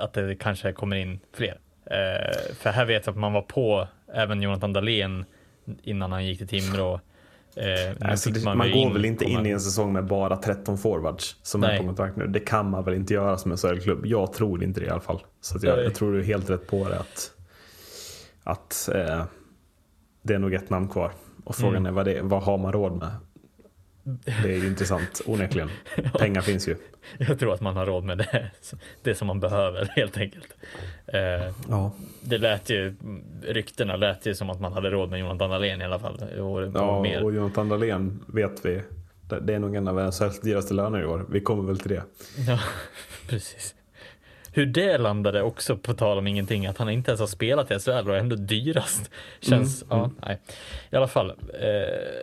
att 0.00 0.12
det 0.12 0.36
kanske 0.40 0.72
kommer 0.72 0.96
in 0.96 1.20
fler. 1.32 1.58
Eh, 1.84 2.54
för 2.54 2.70
här 2.70 2.84
vet 2.84 3.06
jag 3.06 3.12
att 3.12 3.18
man 3.18 3.32
var 3.32 3.42
på 3.42 3.88
även 4.14 4.42
Jonathan 4.42 4.72
Dahlén 4.72 5.24
innan 5.82 6.12
han 6.12 6.26
gick 6.26 6.38
till 6.38 6.48
Timrå. 6.48 7.00
Eh, 7.56 8.10
Alltså, 8.10 8.30
det, 8.30 8.44
man 8.44 8.58
väl 8.58 8.72
går 8.72 8.92
väl 8.92 9.04
inte 9.04 9.24
in 9.24 9.46
i 9.46 9.50
en 9.50 9.60
säsong 9.60 9.92
med 9.92 10.04
bara 10.04 10.36
13 10.36 10.78
forwards 10.78 11.36
som 11.42 11.62
är 11.64 11.68
Nej. 11.68 11.78
på 11.78 11.84
kontrakt 11.86 12.16
nu. 12.16 12.26
Det 12.26 12.40
kan 12.40 12.70
man 12.70 12.84
väl 12.84 12.94
inte 12.94 13.14
göra 13.14 13.38
som 13.38 13.52
en 13.52 13.58
SHL-klubb. 13.58 14.06
Jag 14.06 14.32
tror 14.32 14.64
inte 14.64 14.80
det 14.80 14.86
i 14.86 14.90
alla 14.90 15.00
fall. 15.00 15.20
Så 15.40 15.58
jag, 15.62 15.84
jag 15.84 15.94
tror 15.94 16.12
du 16.12 16.20
är 16.20 16.24
helt 16.24 16.50
rätt 16.50 16.66
på 16.66 16.88
det. 16.88 16.98
Att, 16.98 17.32
att 18.44 18.88
eh, 18.94 19.24
det 20.22 20.34
är 20.34 20.38
nog 20.38 20.54
ett 20.54 20.70
namn 20.70 20.88
kvar. 20.88 21.12
Och 21.48 21.54
frågan 21.56 21.76
Mm. 21.76 21.86
är 21.86 21.90
vad, 21.90 22.04
det, 22.06 22.20
vad 22.22 22.42
har 22.42 22.58
man 22.58 22.72
råd 22.72 22.92
med? 22.98 23.10
Det 24.42 24.54
är 24.54 24.58
ju 24.58 24.66
intressant, 24.66 25.20
onekligen. 25.26 25.70
Pengar 26.18 26.40
finns 26.42 26.68
ju. 26.68 26.76
Jag 27.18 27.38
tror 27.38 27.54
att 27.54 27.60
man 27.60 27.76
har 27.76 27.86
råd 27.86 28.04
med 28.04 28.18
det, 28.18 28.50
det 29.02 29.14
som 29.14 29.26
man 29.26 29.40
behöver 29.40 29.84
helt 29.96 30.16
enkelt. 30.16 30.54
Eh, 31.06 31.54
Ja. 31.68 31.92
det 32.20 32.38
lät 32.38 32.70
ju, 32.70 32.94
ryktena 33.42 33.96
lät 33.96 34.26
ju 34.26 34.34
som 34.34 34.50
att 34.50 34.60
man 34.60 34.72
hade 34.72 34.90
råd 34.90 35.10
med 35.10 35.20
Jonathan 35.20 35.50
Dahlén 35.50 35.80
i 35.80 35.84
alla 35.84 35.98
fall. 35.98 36.14
Och, 36.40 36.62
Ja, 36.74 37.02
mer. 37.02 37.24
och 37.24 37.34
Jonathan 37.34 37.68
Dahlén 37.68 38.20
vet 38.26 38.64
vi. 38.64 38.82
Det 39.42 39.54
är 39.54 39.58
nog 39.58 39.76
en 39.76 39.88
av 39.88 40.10
SHLs 40.12 40.40
dyraste 40.40 40.74
löner 40.74 41.00
i 41.02 41.04
år. 41.06 41.26
Vi 41.30 41.40
kommer 41.40 41.62
väl 41.62 41.78
till 41.78 41.90
det. 41.90 42.02
Ja, 42.48 42.58
precis. 43.28 43.74
Hur 44.52 44.66
det 44.66 44.98
landade 44.98 45.42
också 45.42 45.76
på 45.76 45.94
tal 45.94 46.18
om 46.18 46.26
ingenting, 46.26 46.66
att 46.66 46.78
han 46.78 46.90
inte 46.90 47.10
ens 47.10 47.20
har 47.20 47.26
spelat 47.26 47.70
i 47.70 47.78
SHL 47.78 47.90
och 47.90 48.16
är 48.16 48.20
ändå 48.20 48.36
dyrast. 48.36 49.10
Känns, 49.40 49.84
ja, 49.90 50.10
nej. 50.26 50.38
I 50.90 50.96
alla 50.96 51.08
fall, 51.08 51.30
eh, 51.30 51.36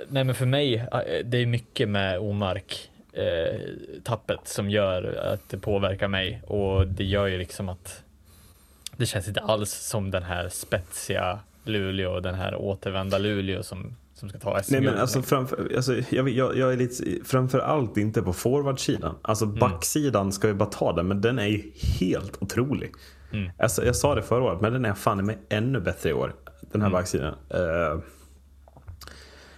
nej 0.08 0.24
men 0.24 0.36
för 0.36 0.46
mig, 0.46 0.76
eh, 0.76 1.26
det 1.26 1.38
är 1.38 1.46
mycket 1.46 1.90
med 1.90 2.20
Omark 2.20 2.90
eh, 3.14 3.60
tappet 4.04 4.48
som 4.48 4.70
gör 4.70 5.32
att 5.34 5.50
det 5.50 5.58
påverkar 5.58 6.08
mig 6.08 6.42
och 6.48 6.88
det 6.88 7.04
gör 7.04 7.28
ju 7.28 7.38
liksom 7.38 7.70
att 7.70 8.04
det 8.98 9.06
känns 9.06 9.28
inte 9.28 9.42
alls 9.42 9.72
som 9.72 10.12
den 10.12 10.24
här 10.24 10.50
spetsiga 10.50 11.40
Luleå, 11.64 12.20
den 12.20 12.36
här 12.36 12.56
återvända 12.56 13.18
Luleå 13.18 13.64
som, 13.64 13.96
som 14.20 14.30
ska 14.30 14.40
ta 14.40 14.64
SM. 14.64 14.72
Nej 14.74 14.82
men 14.82 14.98
alltså, 14.98 15.22
framför, 15.22 15.72
alltså 15.76 15.96
jag, 16.10 16.30
jag, 16.30 16.58
jag 16.58 16.74
är 16.74 16.78
lite, 16.78 17.04
framför 17.26 17.60
allt 17.60 17.98
inte 17.98 18.22
på 18.22 18.34
forwardsidan. 18.34 19.16
Alltså 19.22 19.46
Mm. 19.46 19.60
backsidan 19.60 20.32
ska 20.32 20.48
ju 20.48 20.54
bara 20.54 20.70
ta 20.70 20.94
den, 20.94 21.08
men 21.08 21.22
den 21.22 21.40
är 21.40 21.46
ju 21.48 21.72
helt 22.00 22.42
otrolig. 22.42 22.92
Mm. 23.32 23.52
Alltså, 23.60 23.86
jag 23.86 23.96
sa 23.96 24.16
det 24.16 24.22
förra 24.24 24.44
året, 24.44 24.62
men 24.62 24.74
den 24.74 24.86
är 24.86 24.94
fan 24.94 25.26
med 25.26 25.38
ännu 25.50 25.80
bättre 25.80 26.10
i 26.10 26.14
år. 26.14 26.36
Den 26.72 26.82
här 26.82 26.88
Mm. 26.90 26.92
backsidan. 27.00 27.34
Eh, 27.50 28.00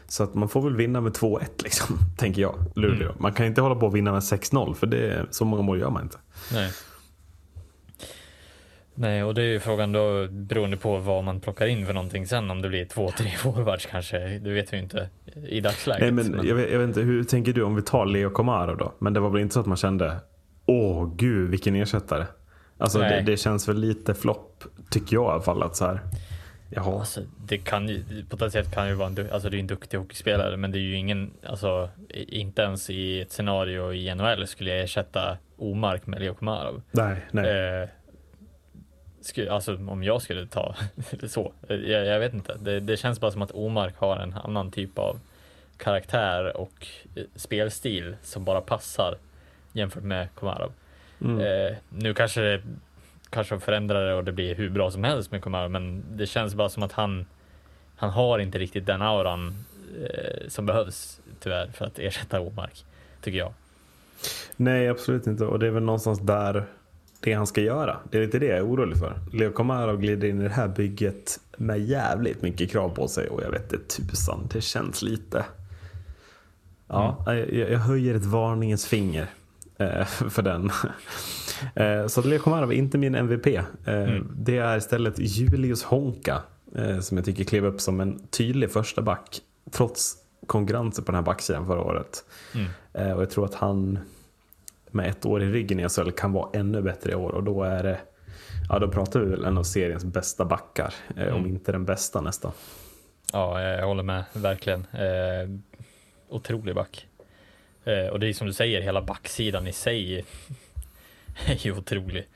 så 0.07 0.23
att 0.23 0.33
man 0.33 0.49
får 0.49 0.61
väl 0.61 0.75
vinna 0.75 1.01
med 1.01 1.13
2-1 1.13 1.39
liksom, 1.63 1.97
tänker 2.17 2.41
jag. 2.41 2.55
Luleå. 2.75 3.09
Mm. 3.09 3.15
Man 3.19 3.33
kan 3.33 3.45
inte 3.45 3.61
hålla 3.61 3.75
på 3.75 3.85
och 3.85 3.95
vinna 3.95 4.11
med 4.11 4.21
6-0, 4.23 4.73
för 4.73 4.87
det, 4.87 5.25
så 5.31 5.45
många 5.45 5.61
mål 5.61 5.79
gör 5.79 5.89
man 5.89 6.03
inte. 6.03 6.17
Nej. 6.53 6.71
Nej, 8.99 9.23
och 9.23 9.33
det 9.33 9.41
är 9.41 9.45
ju 9.45 9.59
frågan 9.59 9.91
då 9.91 10.27
beroende 10.27 10.77
på 10.77 10.97
vad 10.97 11.23
man 11.23 11.39
plockar 11.39 11.67
in 11.67 11.85
för 11.85 11.93
någonting 11.93 12.27
sen. 12.27 12.51
Om 12.51 12.61
det 12.61 12.69
blir 12.69 12.85
två, 12.85 13.11
tre 13.17 13.29
forwards 13.37 13.85
kanske. 13.85 14.17
Det 14.39 14.49
vet 14.49 14.73
vi 14.73 14.77
ju 14.77 14.83
inte 14.83 15.09
i 15.47 15.61
dagsläget. 15.61 16.01
Nej, 16.01 16.11
men, 16.11 16.47
Jag, 16.47 16.55
vet, 16.55 16.71
jag 16.71 16.79
vet 16.79 16.87
inte, 16.87 17.01
hur 17.01 17.23
tänker 17.23 17.53
du 17.53 17.63
om 17.63 17.75
vi 17.75 17.81
tar 17.81 18.05
Leo 18.05 18.29
Komaro 18.29 18.75
då? 18.75 18.93
Men 18.99 19.13
det 19.13 19.19
var 19.19 19.29
väl 19.29 19.41
inte 19.41 19.53
så 19.53 19.59
att 19.59 19.65
man 19.65 19.77
kände, 19.77 20.17
åh 20.65 21.15
gud 21.15 21.49
vilken 21.49 21.75
ersättare. 21.75 22.25
Alltså 22.77 22.99
det, 22.99 23.23
det 23.25 23.37
känns 23.37 23.69
väl 23.69 23.79
lite 23.79 24.13
flopp, 24.13 24.63
tycker 24.89 25.15
jag 25.15 25.25
i 25.25 25.31
alla 25.31 25.41
fall. 25.41 25.63
Att 25.63 25.75
så 25.75 25.85
här, 25.85 25.99
jaha. 26.69 26.99
Alltså, 26.99 27.21
det 27.45 27.57
kan 27.57 27.89
ju, 27.89 28.03
potentiellt 28.29 28.73
kan 28.73 28.87
ju 28.87 28.93
vara 28.93 29.07
en, 29.07 29.31
alltså 29.31 29.49
det 29.49 29.57
är 29.57 29.59
en 29.59 29.67
duktig 29.67 29.97
hockeyspelare, 29.97 30.57
men 30.57 30.71
det 30.71 30.77
är 30.77 30.81
ju 30.81 30.95
ingen, 30.95 31.31
alltså 31.45 31.89
inte 32.09 32.61
ens 32.61 32.89
i 32.89 33.21
ett 33.21 33.31
scenario 33.31 33.93
i 33.93 34.15
NHL 34.15 34.47
skulle 34.47 34.69
jag 34.69 34.83
ersätta 34.83 35.37
Omark 35.57 36.07
med 36.07 36.19
Leo 36.19 36.33
Komarov. 36.33 36.81
Nej, 36.91 37.25
nej. 37.31 37.81
Eh, 37.81 37.89
sku, 39.27 39.47
alltså 39.49 39.75
om 39.87 40.03
jag 40.03 40.21
skulle 40.21 40.47
ta 40.47 40.75
så, 41.27 41.51
jag, 41.67 42.05
jag 42.05 42.19
vet 42.19 42.33
inte. 42.33 42.57
Det, 42.61 42.79
det 42.79 42.97
känns 42.97 43.19
bara 43.19 43.31
som 43.31 43.41
att 43.41 43.51
Omark 43.51 43.97
har 43.97 44.17
en 44.17 44.33
annan 44.33 44.71
typ 44.71 44.97
av 44.97 45.19
karaktär 45.77 46.57
och 46.57 46.87
eh, 47.15 47.23
spelstil 47.35 48.15
som 48.23 48.43
bara 48.43 48.61
passar 48.61 49.17
jämfört 49.71 50.03
med 50.03 50.27
Komarov. 50.35 50.71
Mm. 51.21 51.39
Eh, 51.39 51.77
nu 51.89 52.13
kanske 52.13 52.41
det 52.41 52.61
kanske 53.29 53.55
de 53.55 53.61
förändrar 53.61 54.07
det 54.07 54.13
och 54.13 54.23
det 54.23 54.31
blir 54.31 54.55
hur 54.55 54.69
bra 54.69 54.91
som 54.91 55.03
helst 55.03 55.31
med 55.31 55.41
Komarov, 55.41 55.71
men 55.71 56.03
det 56.11 56.25
känns 56.25 56.55
bara 56.55 56.69
som 56.69 56.83
att 56.83 56.91
han 56.91 57.25
han 57.97 58.09
har 58.09 58.39
inte 58.39 58.57
riktigt 58.57 58.85
den 58.85 59.01
auran 59.01 59.65
eh, 60.03 60.47
som 60.47 60.65
behövs 60.65 61.21
tyvärr 61.39 61.67
för 61.67 61.85
att 61.85 61.99
ersätta 61.99 62.39
Omark, 62.39 62.85
tycker 63.21 63.37
jag. 63.37 63.53
Nej, 64.55 64.89
absolut 64.89 65.27
inte. 65.27 65.45
Och 65.45 65.59
det 65.59 65.67
är 65.67 65.71
väl 65.71 65.83
någonstans 65.83 66.19
där 66.19 66.65
det 67.19 67.33
han 67.33 67.47
ska 67.47 67.61
göra. 67.61 67.97
Det 68.11 68.17
är 68.17 68.21
lite 68.21 68.39
det 68.39 68.45
jag 68.45 68.57
är 68.57 68.67
orolig 68.67 68.97
för. 68.97 69.19
Leo 69.33 69.51
Komaro 69.51 69.97
glider 69.97 70.27
in 70.27 70.39
i 70.41 70.43
det 70.43 70.49
här 70.49 70.67
bygget 70.67 71.39
med 71.57 71.79
jävligt 71.79 72.41
mycket 72.41 72.71
krav 72.71 72.89
på 72.89 73.07
sig 73.07 73.27
och 73.27 73.43
jag 73.43 73.51
vet 73.51 73.73
inte 73.73 73.85
tusan, 73.87 74.49
det 74.53 74.61
känns 74.61 75.01
lite... 75.01 75.45
Ja, 76.87 77.23
jag, 77.25 77.53
jag 77.53 77.79
höjer 77.79 78.15
ett 78.15 78.25
varningens 78.25 78.85
finger 78.85 79.27
eh, 79.77 80.05
för 80.05 80.41
den. 80.41 80.71
eh, 81.75 82.07
så 82.07 82.21
Leo 82.21 82.39
Komaro 82.39 82.71
är 82.71 82.75
inte 82.75 82.97
min 82.97 83.15
MVP. 83.15 83.47
Eh, 83.47 83.63
Det 84.35 84.57
är 84.57 84.77
istället 84.77 85.19
Julius 85.19 85.83
Honka 85.83 86.41
eh, 86.75 86.99
som 86.99 87.17
jag 87.17 87.25
tycker 87.25 87.43
klev 87.43 87.65
upp 87.65 87.81
som 87.81 87.99
en 87.99 88.27
tydlig 88.27 88.71
första 88.71 89.01
back 89.01 89.41
trots 89.71 90.15
konkurrensen 90.47 91.03
på 91.03 91.11
den 91.11 91.15
här 91.19 91.25
backsidan 91.25 91.65
förra 91.65 91.81
året. 91.81 92.23
Mm. 92.55 92.67
Eh, 92.93 93.11
och 93.11 93.21
jag 93.21 93.29
tror 93.29 93.45
att 93.45 93.53
han 93.53 93.99
med 94.91 95.09
ett 95.09 95.25
år 95.25 95.43
i 95.43 95.45
ryggen 95.45 95.79
i 95.79 95.89
SHL 95.89 96.11
kan 96.11 96.33
vara 96.33 96.49
ännu 96.53 96.81
bättre 96.81 97.11
i 97.11 97.15
år 97.15 97.31
och 97.31 97.43
då 97.43 97.63
är 97.63 97.83
det 97.83 97.99
Ja 98.69 98.79
då 98.79 98.87
pratar 98.87 99.19
vi 99.19 99.25
väl 99.25 99.45
en 99.45 99.57
av 99.57 99.63
seriens 99.63 100.05
bästa 100.05 100.45
backar, 100.45 100.93
eh, 101.17 101.35
om 101.35 101.45
inte 101.45 101.71
den 101.71 101.85
bästa 101.85 102.21
nästan. 102.21 102.51
Ja, 103.33 103.61
jag 103.61 103.87
håller 103.87 104.03
med, 104.03 104.23
verkligen. 104.33 104.79
Eh, 104.79 105.49
otrolig 106.29 106.75
back. 106.75 107.07
Eh, 107.85 108.07
och 108.07 108.19
det 108.19 108.27
är 108.27 108.33
som 108.33 108.47
du 108.47 108.53
säger, 108.53 108.81
hela 108.81 109.01
backsidan 109.01 109.67
i 109.67 109.73
sig 109.73 110.25
är 111.47 111.65
ju 111.65 111.77
otrolig. 111.77 112.27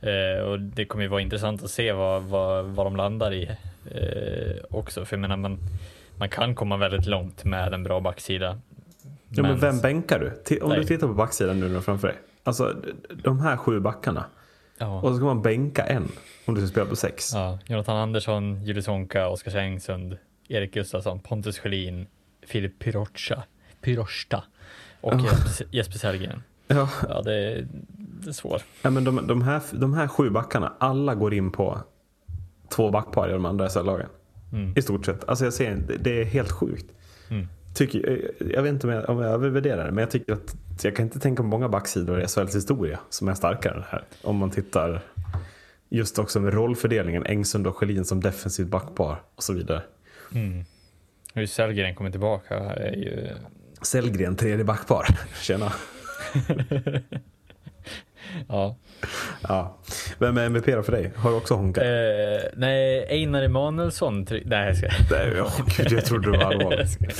Eh, 0.00 0.42
och 0.42 0.60
det 0.60 0.84
kommer 0.84 1.04
ju 1.04 1.08
vara 1.08 1.20
intressant 1.20 1.62
att 1.62 1.70
se 1.70 1.92
vad, 1.92 2.22
vad, 2.22 2.64
vad 2.64 2.86
de 2.86 2.96
landar 2.96 3.32
i 3.32 3.50
eh, 3.90 4.64
också. 4.70 5.04
För 5.04 5.16
jag 5.16 5.20
menar, 5.20 5.36
man, 5.36 5.58
man 6.16 6.28
kan 6.28 6.54
komma 6.54 6.76
väldigt 6.76 7.06
långt 7.06 7.44
med 7.44 7.74
en 7.74 7.82
bra 7.82 8.00
backsida. 8.00 8.60
Ja, 9.30 9.42
men 9.42 9.60
vem 9.60 9.80
bänkar 9.80 10.18
du? 10.18 10.60
Om 10.60 10.68
Nej. 10.68 10.78
du 10.78 10.84
tittar 10.84 11.06
på 11.06 11.14
backsidan 11.14 11.60
nu 11.60 11.68
nu 11.68 11.80
framför 11.80 12.08
dig. 12.08 12.16
Alltså 12.44 12.76
de 13.22 13.40
här 13.40 13.56
sju 13.56 13.80
backarna. 13.80 14.24
Ja. 14.78 15.00
Och 15.00 15.08
så 15.08 15.16
ska 15.16 15.24
man 15.24 15.42
bänka 15.42 15.86
en 15.86 16.08
om 16.44 16.54
du 16.54 16.60
ska 16.60 16.70
spela 16.70 16.86
på 16.86 16.96
sex. 16.96 17.30
Ja, 17.34 17.58
Jonathan 17.66 17.96
Andersson, 17.96 18.62
Julius 18.62 18.86
Honka, 18.86 19.28
Oskar 19.28 19.56
Engsund, 19.56 20.16
Erik 20.48 20.74
Gustafsson, 20.74 21.20
Pontus 21.20 21.58
Schelin, 21.58 22.06
Filip 22.46 22.78
Pyrocha, 22.78 23.42
Pyrosta 23.80 24.44
och 25.00 25.20
Jesper, 25.20 25.66
Jesper 25.70 25.98
Sellgren. 25.98 26.42
Ja. 26.66 26.88
Ja, 27.08 27.22
det 27.22 27.34
är, 27.34 27.66
det 27.96 28.28
är 28.28 28.32
svårt. 28.32 28.64
Ja, 28.82 28.90
men 28.90 29.04
de, 29.04 29.26
de, 29.26 29.42
här, 29.42 29.62
de 29.72 29.94
här 29.94 30.08
sju 30.08 30.30
backarna, 30.30 30.72
alla 30.78 31.14
går 31.14 31.34
in 31.34 31.52
på 31.52 31.78
två 32.68 32.90
backpar 32.90 33.28
i 33.28 33.32
de 33.32 33.44
andra 33.44 33.68
SHL-lagen. 33.68 34.08
Mm. 34.52 34.72
I 34.76 34.82
stort 34.82 35.06
sett. 35.06 35.28
Alltså 35.28 35.44
jag 35.44 35.54
ser, 35.54 35.76
det, 35.76 35.96
det 35.96 36.20
är 36.20 36.24
helt 36.24 36.52
sjukt. 36.52 36.86
Mm. 37.30 37.48
Tycker, 37.74 38.30
jag 38.54 38.62
vet 38.62 38.72
inte 38.72 38.86
om 38.86 38.92
jag, 38.92 39.08
om 39.08 39.20
jag 39.22 39.32
övervärderar 39.32 39.84
det, 39.84 39.92
men 39.92 40.02
jag 40.02 40.10
tycker 40.10 40.32
att 40.32 40.56
jag 40.82 40.96
kan 40.96 41.04
inte 41.04 41.18
tänka 41.18 41.42
på 41.42 41.48
många 41.48 41.68
backsidor 41.68 42.22
i 42.22 42.28
SHLs 42.28 42.56
historia 42.56 42.98
som 43.10 43.28
är 43.28 43.34
starkare 43.34 43.74
än 43.74 43.80
det 43.80 43.86
här. 43.90 44.04
Om 44.22 44.36
man 44.36 44.50
tittar 44.50 45.02
just 45.88 46.18
också 46.18 46.40
med 46.40 46.54
rollfördelningen, 46.54 47.26
Engsund 47.26 47.66
och 47.66 47.76
Schelin 47.76 48.04
som 48.04 48.20
defensivt 48.20 48.68
backpar 48.68 49.22
och 49.34 49.42
så 49.42 49.52
vidare. 49.52 49.82
Mm. 50.34 50.64
Hur 51.34 51.46
Sellgren 51.46 51.94
kommer 51.94 52.10
tillbaka 52.10 52.54
är 52.54 52.96
ju... 52.96 53.28
Sellgren, 53.82 54.36
tredje 54.36 54.64
backpar. 54.64 55.06
Tjena. 55.42 55.72
Ja. 58.48 58.76
Ja. 59.48 59.76
Vem 60.18 60.36
är 60.38 60.44
MVP 60.46 60.66
då 60.66 60.82
för 60.82 60.92
dig? 60.92 61.12
Har 61.16 61.30
du 61.30 61.36
också 61.36 61.54
Honka? 61.54 61.80
Eh, 61.84 62.40
nej, 62.56 63.06
Einar 63.10 63.42
Emanuelsson. 63.42 64.26
Nej, 64.44 64.66
jag 64.66 64.76
ska... 64.76 64.86
Nej, 65.10 65.40
åh, 65.40 65.60
gud, 65.76 65.92
jag 65.92 66.04
trodde 66.04 66.32
det 66.32 66.38
var 66.38 66.44
allvar. 66.54 66.72
Jag 66.72 66.88
skojar. 66.88 67.12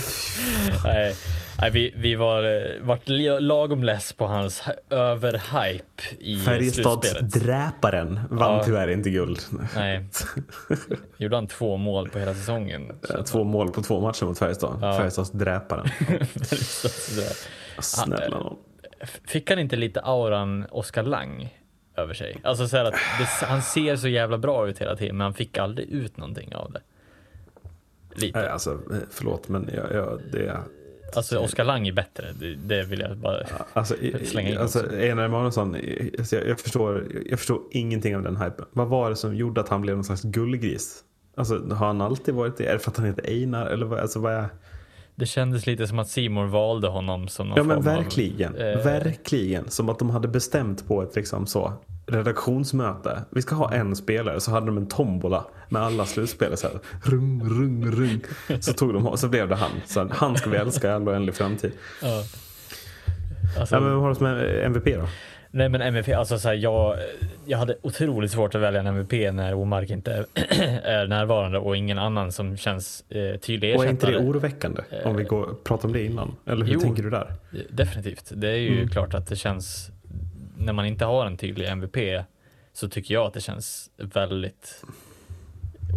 nej, 0.85 1.15
nej, 1.61 1.71
vi, 1.71 1.95
vi 1.97 2.15
var 2.15 2.45
eh, 2.57 2.63
vart 2.83 3.09
lagom 3.41 3.85
less 3.85 4.13
på 4.13 4.27
hans 4.27 4.63
hy- 4.63 4.95
överhype 4.97 5.85
i 6.19 6.37
slutspelet. 6.41 6.45
Färjestadsdräparen 7.05 8.21
vann 8.31 8.57
Ja. 8.57 8.63
tyvärr 8.65 8.89
inte 8.91 9.11
guld. 9.11 9.39
Nej. 9.77 10.05
Gjorde 11.17 11.37
han 11.37 11.47
två 11.47 11.77
mål 11.77 12.09
på 12.09 12.19
hela 12.19 12.35
säsongen? 12.35 12.93
Två 13.27 13.45
mål 13.45 13.71
på 13.73 13.83
två 13.83 14.01
matcher 14.01 14.25
mot 14.25 14.39
Färjestad. 14.39 14.79
Ja. 14.83 14.97
Färjestadsdräparen. 14.99 15.89
Sådär. 16.45 17.33
Snälla 17.79 18.39
nån. 18.39 18.57
Fick 19.05 19.51
han 19.51 19.59
inte 19.59 19.77
lite 19.77 20.01
auran 20.01 20.67
Oskar 20.71 21.03
Lang 21.03 21.59
över 21.97 22.15
sig? 22.15 22.37
Alltså 22.43 22.69
så 22.69 22.77
att 22.77 22.93
det, 22.93 23.47
han 23.47 23.63
ser 23.63 23.97
så 23.97 24.09
jävla 24.09 24.39
bra 24.39 24.69
ut 24.69 24.79
hela 24.79 24.97
tiden 24.97 25.17
men 25.17 25.25
han 25.25 25.35
fick 25.35 25.59
aldrig 25.59 25.89
ut 25.89 26.17
någonting 26.17 26.55
av 26.55 26.73
det. 26.73 26.81
Lite. 28.15 28.41
Nej, 28.41 28.49
alltså, 28.49 28.71
eh, 28.71 28.99
förlåt 29.11 29.49
men 29.49 29.71
jag, 29.75 29.93
jag, 29.93 30.21
det... 30.33 30.59
Alltså 31.17 31.39
Oskar 31.39 31.65
Lang 31.65 31.89
är 31.89 31.93
bättre, 31.93 32.27
det, 32.41 32.55
det 32.55 32.83
vill 32.83 33.01
jag 33.01 33.17
bara... 33.17 33.47
Alltså, 33.73 33.95
Slänga 34.25 34.51
in 34.51 34.59
alltså. 34.59 34.93
Einar 34.93 35.25
Emanuelsson, 35.25 35.77
alltså, 36.19 36.37
jag, 36.37 36.49
jag, 36.49 36.61
förstår, 36.61 37.07
jag 37.27 37.39
förstår 37.39 37.61
ingenting 37.71 38.17
av 38.17 38.23
den 38.23 38.37
hypen. 38.37 38.65
Vad 38.73 38.89
var 38.89 39.11
det 39.11 39.17
som 39.17 39.37
gjorde 39.37 39.61
att 39.61 39.69
han 39.69 39.81
blev 39.81 39.95
någon 39.97 40.05
slags 40.05 40.23
gullgris? 40.23 41.05
Alltså, 41.35 41.55
har 41.55 41.87
han 41.87 42.01
alltid 42.01 42.35
varit 42.35 42.57
det? 42.57 42.67
Är 42.67 42.73
det 42.73 42.79
för 42.79 42.91
att 42.91 42.97
han 42.97 43.07
heter 43.07 43.31
Einar? 43.31 43.67
Eller 43.67 43.87
vad, 43.87 43.99
alltså, 43.99 44.19
vad 44.21 44.33
är... 44.33 44.49
Det 45.21 45.27
kändes 45.27 45.67
lite 45.67 45.87
som 45.87 45.99
att 45.99 46.09
Simon 46.09 46.51
valde 46.51 46.89
honom 46.89 47.29
som 47.29 47.49
någon 47.49 47.57
Ja 47.57 47.63
men 47.63 47.83
verkligen, 47.83 48.55
av... 48.55 48.61
eh, 48.61 48.85
verkligen. 48.85 49.71
Som 49.71 49.89
att 49.89 49.99
de 49.99 50.11
hade 50.11 50.29
bestämt 50.29 50.89
på 50.89 51.03
ett 51.03 51.17
liksom 51.17 51.47
så 51.47 51.73
redaktionsmöte. 52.07 53.23
Vi 53.31 53.43
ska 53.43 53.55
ha 53.55 53.73
en 53.73 53.97
spelare, 53.97 54.41
så 54.41 54.51
hade 54.51 54.67
de 54.67 54.77
en 54.77 54.89
tombola 54.89 55.45
med 55.69 55.83
alla 55.83 56.07
slutspelare. 56.07 56.57
Så 56.57 56.67
här, 56.67 56.79
rung, 57.03 57.43
rung, 57.45 57.91
rung. 57.91 58.21
Så, 58.61 58.73
tog 58.73 58.95
de, 58.95 59.17
så 59.17 59.29
blev 59.29 59.49
det 59.49 59.57
han. 59.57 59.71
Så 59.87 60.09
han 60.11 60.37
ska 60.37 60.51
vi 60.51 60.57
älska 60.57 60.89
i 60.89 60.91
all 60.91 61.09
oändlig 61.09 61.35
framtid. 61.35 61.73
Ja. 62.03 62.23
Alltså, 63.61 63.75
Ja, 63.75 63.81
men 63.81 63.93
vad 63.93 64.03
har 64.03 64.09
du 64.09 64.15
som 64.15 64.27
MVP 64.27 64.85
då? 64.85 65.07
Nej 65.53 65.69
men 65.69 65.81
MVP, 65.83 66.09
alltså 66.09 66.39
så 66.39 66.49
här, 66.49 66.55
jag, 66.55 66.97
jag 67.47 67.59
hade 67.59 67.77
otroligt 67.83 68.31
svårt 68.31 68.55
att 68.55 68.61
välja 68.61 68.81
en 68.81 68.87
MVP 68.87 69.35
när 69.35 69.55
Omark 69.55 69.91
inte 69.91 70.25
är 70.85 71.07
närvarande 71.07 71.59
och 71.59 71.77
ingen 71.77 71.99
annan 71.99 72.33
som 72.33 72.57
känns 72.57 73.05
eh, 73.09 73.37
tydlig 73.41 73.77
Och 73.77 73.85
är 73.85 73.89
inte 73.91 74.07
det 74.07 74.13
ersättare. 74.13 74.29
oroväckande? 74.29 74.83
Om 75.05 75.17
vi 75.17 75.25
går, 75.25 75.55
pratar 75.65 75.89
om 75.89 75.93
det 75.93 76.05
innan. 76.05 76.37
Eller 76.47 76.67
hur 76.67 76.73
Jo. 76.75 76.81
tänker 76.81 77.03
du 77.03 77.11
där? 77.11 77.33
Definitivt. 77.71 78.33
Det 78.35 78.49
är 78.49 78.57
ju 78.57 78.73
Mm. 78.77 78.89
klart 78.89 79.15
att 79.15 79.27
det 79.27 79.37
känns, 79.37 79.91
när 80.59 80.73
man 80.73 80.87
inte 80.87 81.05
har 81.05 81.27
en 81.27 81.37
tydlig 81.37 81.69
MVP 81.69 82.25
så 82.73 82.89
tycker 82.89 83.15
jag 83.15 83.27
att 83.27 83.35
det 83.35 83.41
känns 83.41 83.91
väldigt 83.97 84.85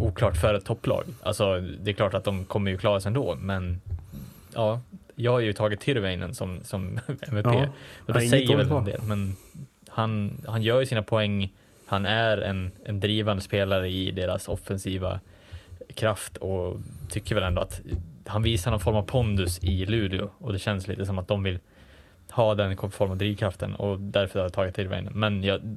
oklart 0.00 0.36
för 0.36 0.54
ett 0.54 0.64
topplag. 0.64 1.04
Alltså 1.22 1.60
det 1.60 1.90
är 1.90 1.94
klart 1.94 2.14
att 2.14 2.24
de 2.24 2.44
kommer 2.44 2.70
ju 2.70 2.78
klara 2.78 3.00
sig 3.00 3.08
ändå, 3.08 3.34
men 3.40 3.80
ja, 4.54 4.80
jag 5.14 5.32
har 5.32 5.40
ju 5.40 5.52
tagit 5.52 5.80
Tyrväinen 5.80 6.34
som, 6.34 6.60
som 6.64 6.98
MVP. 7.28 7.46
Ja. 7.46 7.66
och 8.06 8.12
det 8.12 8.20
säger 8.20 8.56
väl 8.56 8.72
en 8.72 8.84
del, 8.84 9.02
men 9.02 9.36
han, 9.88 10.40
han 10.46 10.62
gör 10.62 10.80
ju 10.80 10.86
sina 10.86 11.02
poäng. 11.02 11.52
Han 11.86 12.06
är 12.06 12.38
en, 12.38 12.72
en 12.84 13.00
drivande 13.00 13.42
spelare 13.42 13.90
i 13.90 14.10
deras 14.10 14.48
offensiva 14.48 15.20
kraft 15.94 16.36
och 16.36 16.76
tycker 17.10 17.34
väl 17.34 17.44
ändå 17.44 17.62
att 17.62 17.80
han 18.26 18.42
visar 18.42 18.70
någon 18.70 18.80
form 18.80 18.96
av 18.96 19.02
pondus 19.02 19.64
i 19.64 19.86
Luleå 19.86 20.30
och 20.38 20.52
det 20.52 20.58
känns 20.58 20.88
lite 20.88 21.06
som 21.06 21.18
att 21.18 21.28
de 21.28 21.42
vill 21.42 21.58
ha 22.30 22.54
den 22.54 22.76
form 22.76 23.10
av 23.10 23.16
drivkraften 23.16 23.74
och 23.74 24.00
därför 24.00 24.38
har 24.38 24.44
jag 24.44 24.52
tagit 24.52 24.74
till 24.74 24.88
Väinen. 24.88 25.12
Men 25.12 25.44
jag, 25.44 25.76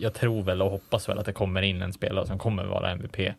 jag 0.00 0.14
tror 0.14 0.42
väl 0.42 0.62
och 0.62 0.70
hoppas 0.70 1.08
väl 1.08 1.18
att 1.18 1.26
det 1.26 1.32
kommer 1.32 1.62
in 1.62 1.82
en 1.82 1.92
spelare 1.92 2.26
som 2.26 2.38
kommer 2.38 2.64
vara 2.64 2.90
MVP 2.90 3.34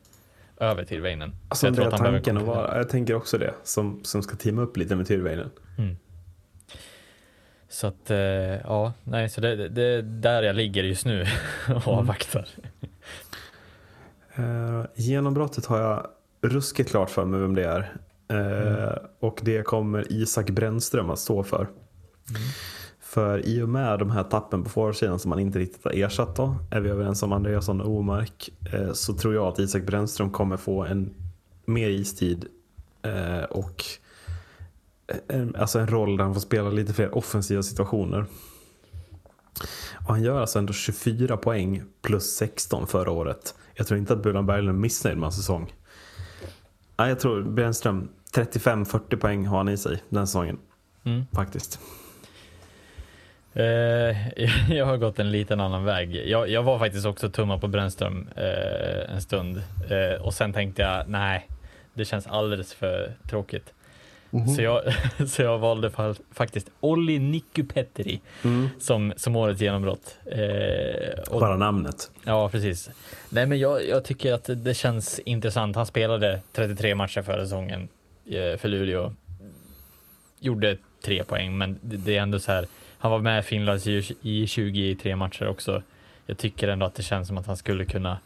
över 0.63 0.83
till 0.83 1.01
Väinen. 1.01 1.35
Alltså, 1.49 1.67
jag 1.67 1.75
tror 1.75 1.87
att 1.87 1.99
han 1.99 2.13
tanken 2.13 2.37
att 2.37 2.43
vara, 2.43 2.77
jag 2.77 2.89
tänker 2.89 3.15
också 3.15 3.37
det. 3.37 3.53
Som, 3.63 4.03
som 4.03 4.23
ska 4.23 4.35
teama 4.35 4.61
upp 4.61 4.77
lite 4.77 4.95
med 4.95 5.07
Tyrväinen. 5.07 5.49
Mm. 5.77 5.95
Så 7.69 7.87
att, 7.87 8.11
eh, 8.11 8.17
ja, 8.17 8.93
nej, 9.03 9.29
så 9.29 9.41
det, 9.41 9.69
det, 9.69 9.83
är 9.83 10.01
där 10.01 10.43
jag 10.43 10.55
ligger 10.55 10.83
just 10.83 11.05
nu 11.05 11.25
och 11.75 11.87
avvaktar. 11.87 12.47
Uh, 14.39 14.85
genombrottet 14.95 15.65
har 15.65 15.79
jag 15.79 16.07
ruskigt 16.41 16.89
klart 16.89 17.09
för 17.09 17.25
mig 17.25 17.39
vem 17.39 17.55
det 17.55 17.63
är. 17.63 17.97
Eh, 18.27 18.97
Och 19.19 19.39
det 19.43 19.63
kommer 19.63 20.11
Isak 20.11 20.49
Brännström 20.49 21.09
att 21.09 21.19
stå 21.19 21.43
för. 21.43 21.67
För 23.13 23.45
i 23.45 23.61
och 23.61 23.69
med 23.69 23.99
de 23.99 24.11
här 24.11 24.23
tappen 24.23 24.63
på 24.63 24.69
forwardsidan 24.69 25.19
som 25.19 25.29
man 25.29 25.39
inte 25.39 25.59
riktigt 25.59 25.83
har 25.83 25.91
ersatt 25.91 26.35
då, 26.35 26.55
är 26.71 26.81
vi 26.81 26.89
överens 26.89 27.23
om 27.23 27.31
Andreasson 27.31 27.81
och 27.81 27.91
Omark, 27.91 28.49
eh, 28.73 28.91
så 28.93 29.13
tror 29.13 29.33
jag 29.33 29.47
att 29.47 29.59
Isak 29.59 29.83
Brännström 29.83 30.31
kommer 30.31 30.57
få 30.57 30.83
en 30.83 31.13
mer 31.65 31.89
istid 31.89 32.45
eh, 33.01 33.43
och 33.43 33.83
en, 35.27 35.55
alltså 35.55 35.79
en 35.79 35.87
roll 35.87 36.17
där 36.17 36.23
han 36.23 36.33
får 36.33 36.41
spela 36.41 36.69
lite 36.69 36.93
fler 36.93 37.17
offensiva 37.17 37.63
situationer. 37.63 38.25
Och 39.93 40.13
han 40.13 40.23
gör 40.23 40.41
alltså 40.41 40.59
ändå 40.59 40.73
24 40.73 41.37
poäng 41.37 41.83
plus 42.01 42.35
16 42.35 42.87
förra 42.87 43.11
året. 43.11 43.55
Jag 43.73 43.87
tror 43.87 43.99
inte 43.99 44.13
att 44.13 44.23
Bulan 44.23 44.45
Berglund 44.45 44.77
är 44.77 44.81
missnöjd 44.81 45.17
med 45.17 45.27
en 45.27 45.31
säsong. 45.31 45.73
Nej, 46.97 47.09
jag 47.09 47.19
tror 47.19 47.43
Brännström 47.43 48.09
35-40 48.35 49.15
poäng 49.17 49.45
har 49.45 49.57
han 49.57 49.69
i 49.69 49.77
sig 49.77 50.03
den 50.09 50.27
säsongen. 50.27 50.57
Mm. 51.03 51.23
Faktiskt. 51.31 51.79
Eh, 53.53 54.39
jag 54.77 54.85
har 54.85 54.97
gått 54.97 55.19
en 55.19 55.31
liten 55.31 55.59
annan 55.59 55.83
väg. 55.83 56.15
Jag, 56.15 56.49
jag 56.49 56.63
var 56.63 56.79
faktiskt 56.79 57.05
också 57.05 57.29
tumma 57.29 57.57
på 57.59 57.67
Brännström 57.67 58.29
eh, 58.35 59.13
en 59.15 59.21
stund 59.21 59.61
eh, 59.89 60.21
och 60.21 60.33
sen 60.33 60.53
tänkte 60.53 60.81
jag 60.81 61.09
nej, 61.09 61.47
det 61.93 62.05
känns 62.05 62.27
alldeles 62.27 62.73
för 62.73 63.11
tråkigt. 63.29 63.73
Så, 64.55 64.61
jag, 64.61 64.81
så 65.29 65.41
jag 65.41 65.59
valde 65.59 65.89
fa- 65.89 66.21
faktiskt 66.31 66.69
Olli 66.79 67.19
Nikypetteri 67.19 68.21
Mm. 68.43 68.69
som, 68.79 69.13
som 69.17 69.35
årets 69.35 69.61
genombrott. 69.61 70.17
Eh, 70.25 71.19
och, 71.29 71.39
Bara 71.39 71.57
namnet. 71.57 72.11
Ja, 72.25 72.49
precis. 72.49 72.89
Nej, 73.29 73.45
men 73.45 73.59
jag, 73.59 73.87
jag 73.87 74.03
tycker 74.03 74.33
att 74.33 74.43
det- 74.43 74.55
det 74.55 74.73
känns 74.73 75.19
intressant. 75.19 75.75
Han 75.75 75.85
spelade 75.85 76.39
33 76.53 76.95
matcher 76.95 77.21
förra 77.21 77.43
säsongen 77.43 77.87
eh, 78.25 78.57
för 78.57 78.67
Luleå. 78.67 79.13
Gjorde 80.39 80.77
tre 81.05 81.23
poäng, 81.23 81.57
men 81.57 81.79
det, 81.81 81.97
det 81.97 82.17
är 82.17 82.21
ändå 82.21 82.39
så 82.39 82.51
här. 82.51 82.65
Han 83.03 83.11
var 83.11 83.19
med 83.19 83.45
Finlands 83.45 83.87
i 83.87 84.15
i 84.21 84.47
20 84.47 84.89
i 84.89 84.95
tre 84.95 85.15
matcher 85.15 85.47
också. 85.47 85.83
Jag 86.25 86.37
tycker 86.37 86.67
ändå 86.67 86.85
att 86.85 86.95
det 86.95 87.03
känns 87.03 87.27
som 87.27 87.37
att 87.37 87.45
han 87.47 87.57
skulle 87.57 87.85
kunna 87.85 88.17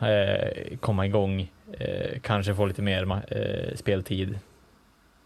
eh, 0.00 0.76
komma 0.80 1.06
igång, 1.06 1.52
eh, 1.72 2.20
kanske 2.20 2.54
få 2.54 2.66
lite 2.66 2.82
mer 2.82 3.22
eh, 3.28 3.76
speltid. 3.76 4.38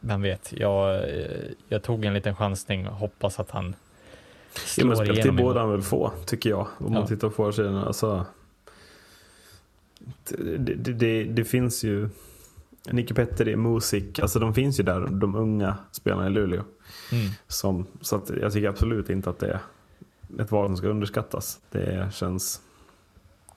Vem 0.00 0.22
vet, 0.22 0.52
jag, 0.56 0.94
eh, 0.94 1.26
jag 1.68 1.82
tog 1.82 2.04
en 2.04 2.14
liten 2.14 2.36
chansning 2.36 2.88
och 2.88 2.94
hoppas 2.94 3.40
att 3.40 3.50
han 3.50 3.66
Ja, 4.54 4.60
slår 4.64 4.86
men 4.88 4.96
speltid 4.96 5.34
borde 5.34 5.60
han 5.60 5.70
väl 5.70 5.82
få, 5.82 6.12
tycker 6.26 6.50
jag. 6.50 6.66
Om 6.78 6.92
man 6.92 7.00
Ja. 7.02 7.06
tittar 7.06 7.28
på 7.28 7.34
forwardsidan. 7.34 7.76
Alltså, 7.76 8.26
det, 10.58 10.74
det, 10.74 10.92
det, 10.92 11.24
det 11.24 11.44
finns 11.44 11.84
ju 11.84 12.08
Nicky 12.90 13.14
Petteri, 13.14 13.56
Musik, 13.56 14.18
alltså 14.18 14.38
de 14.38 14.54
finns 14.54 14.80
ju 14.80 14.84
där, 14.84 15.00
de 15.00 15.34
unga 15.34 15.76
spelarna 15.92 16.26
i 16.26 16.30
Luleå. 16.30 16.62
Mm. 17.12 17.28
Som, 17.48 17.86
så 18.00 18.16
att 18.16 18.30
jag 18.40 18.52
tycker 18.52 18.68
absolut 18.68 19.10
inte 19.10 19.30
att 19.30 19.38
det 19.38 19.60
ett 20.40 20.50
val 20.50 20.66
som 20.68 20.76
ska 20.76 20.86
underskattas. 20.86 21.60
Det 21.70 22.08
känns... 22.14 22.60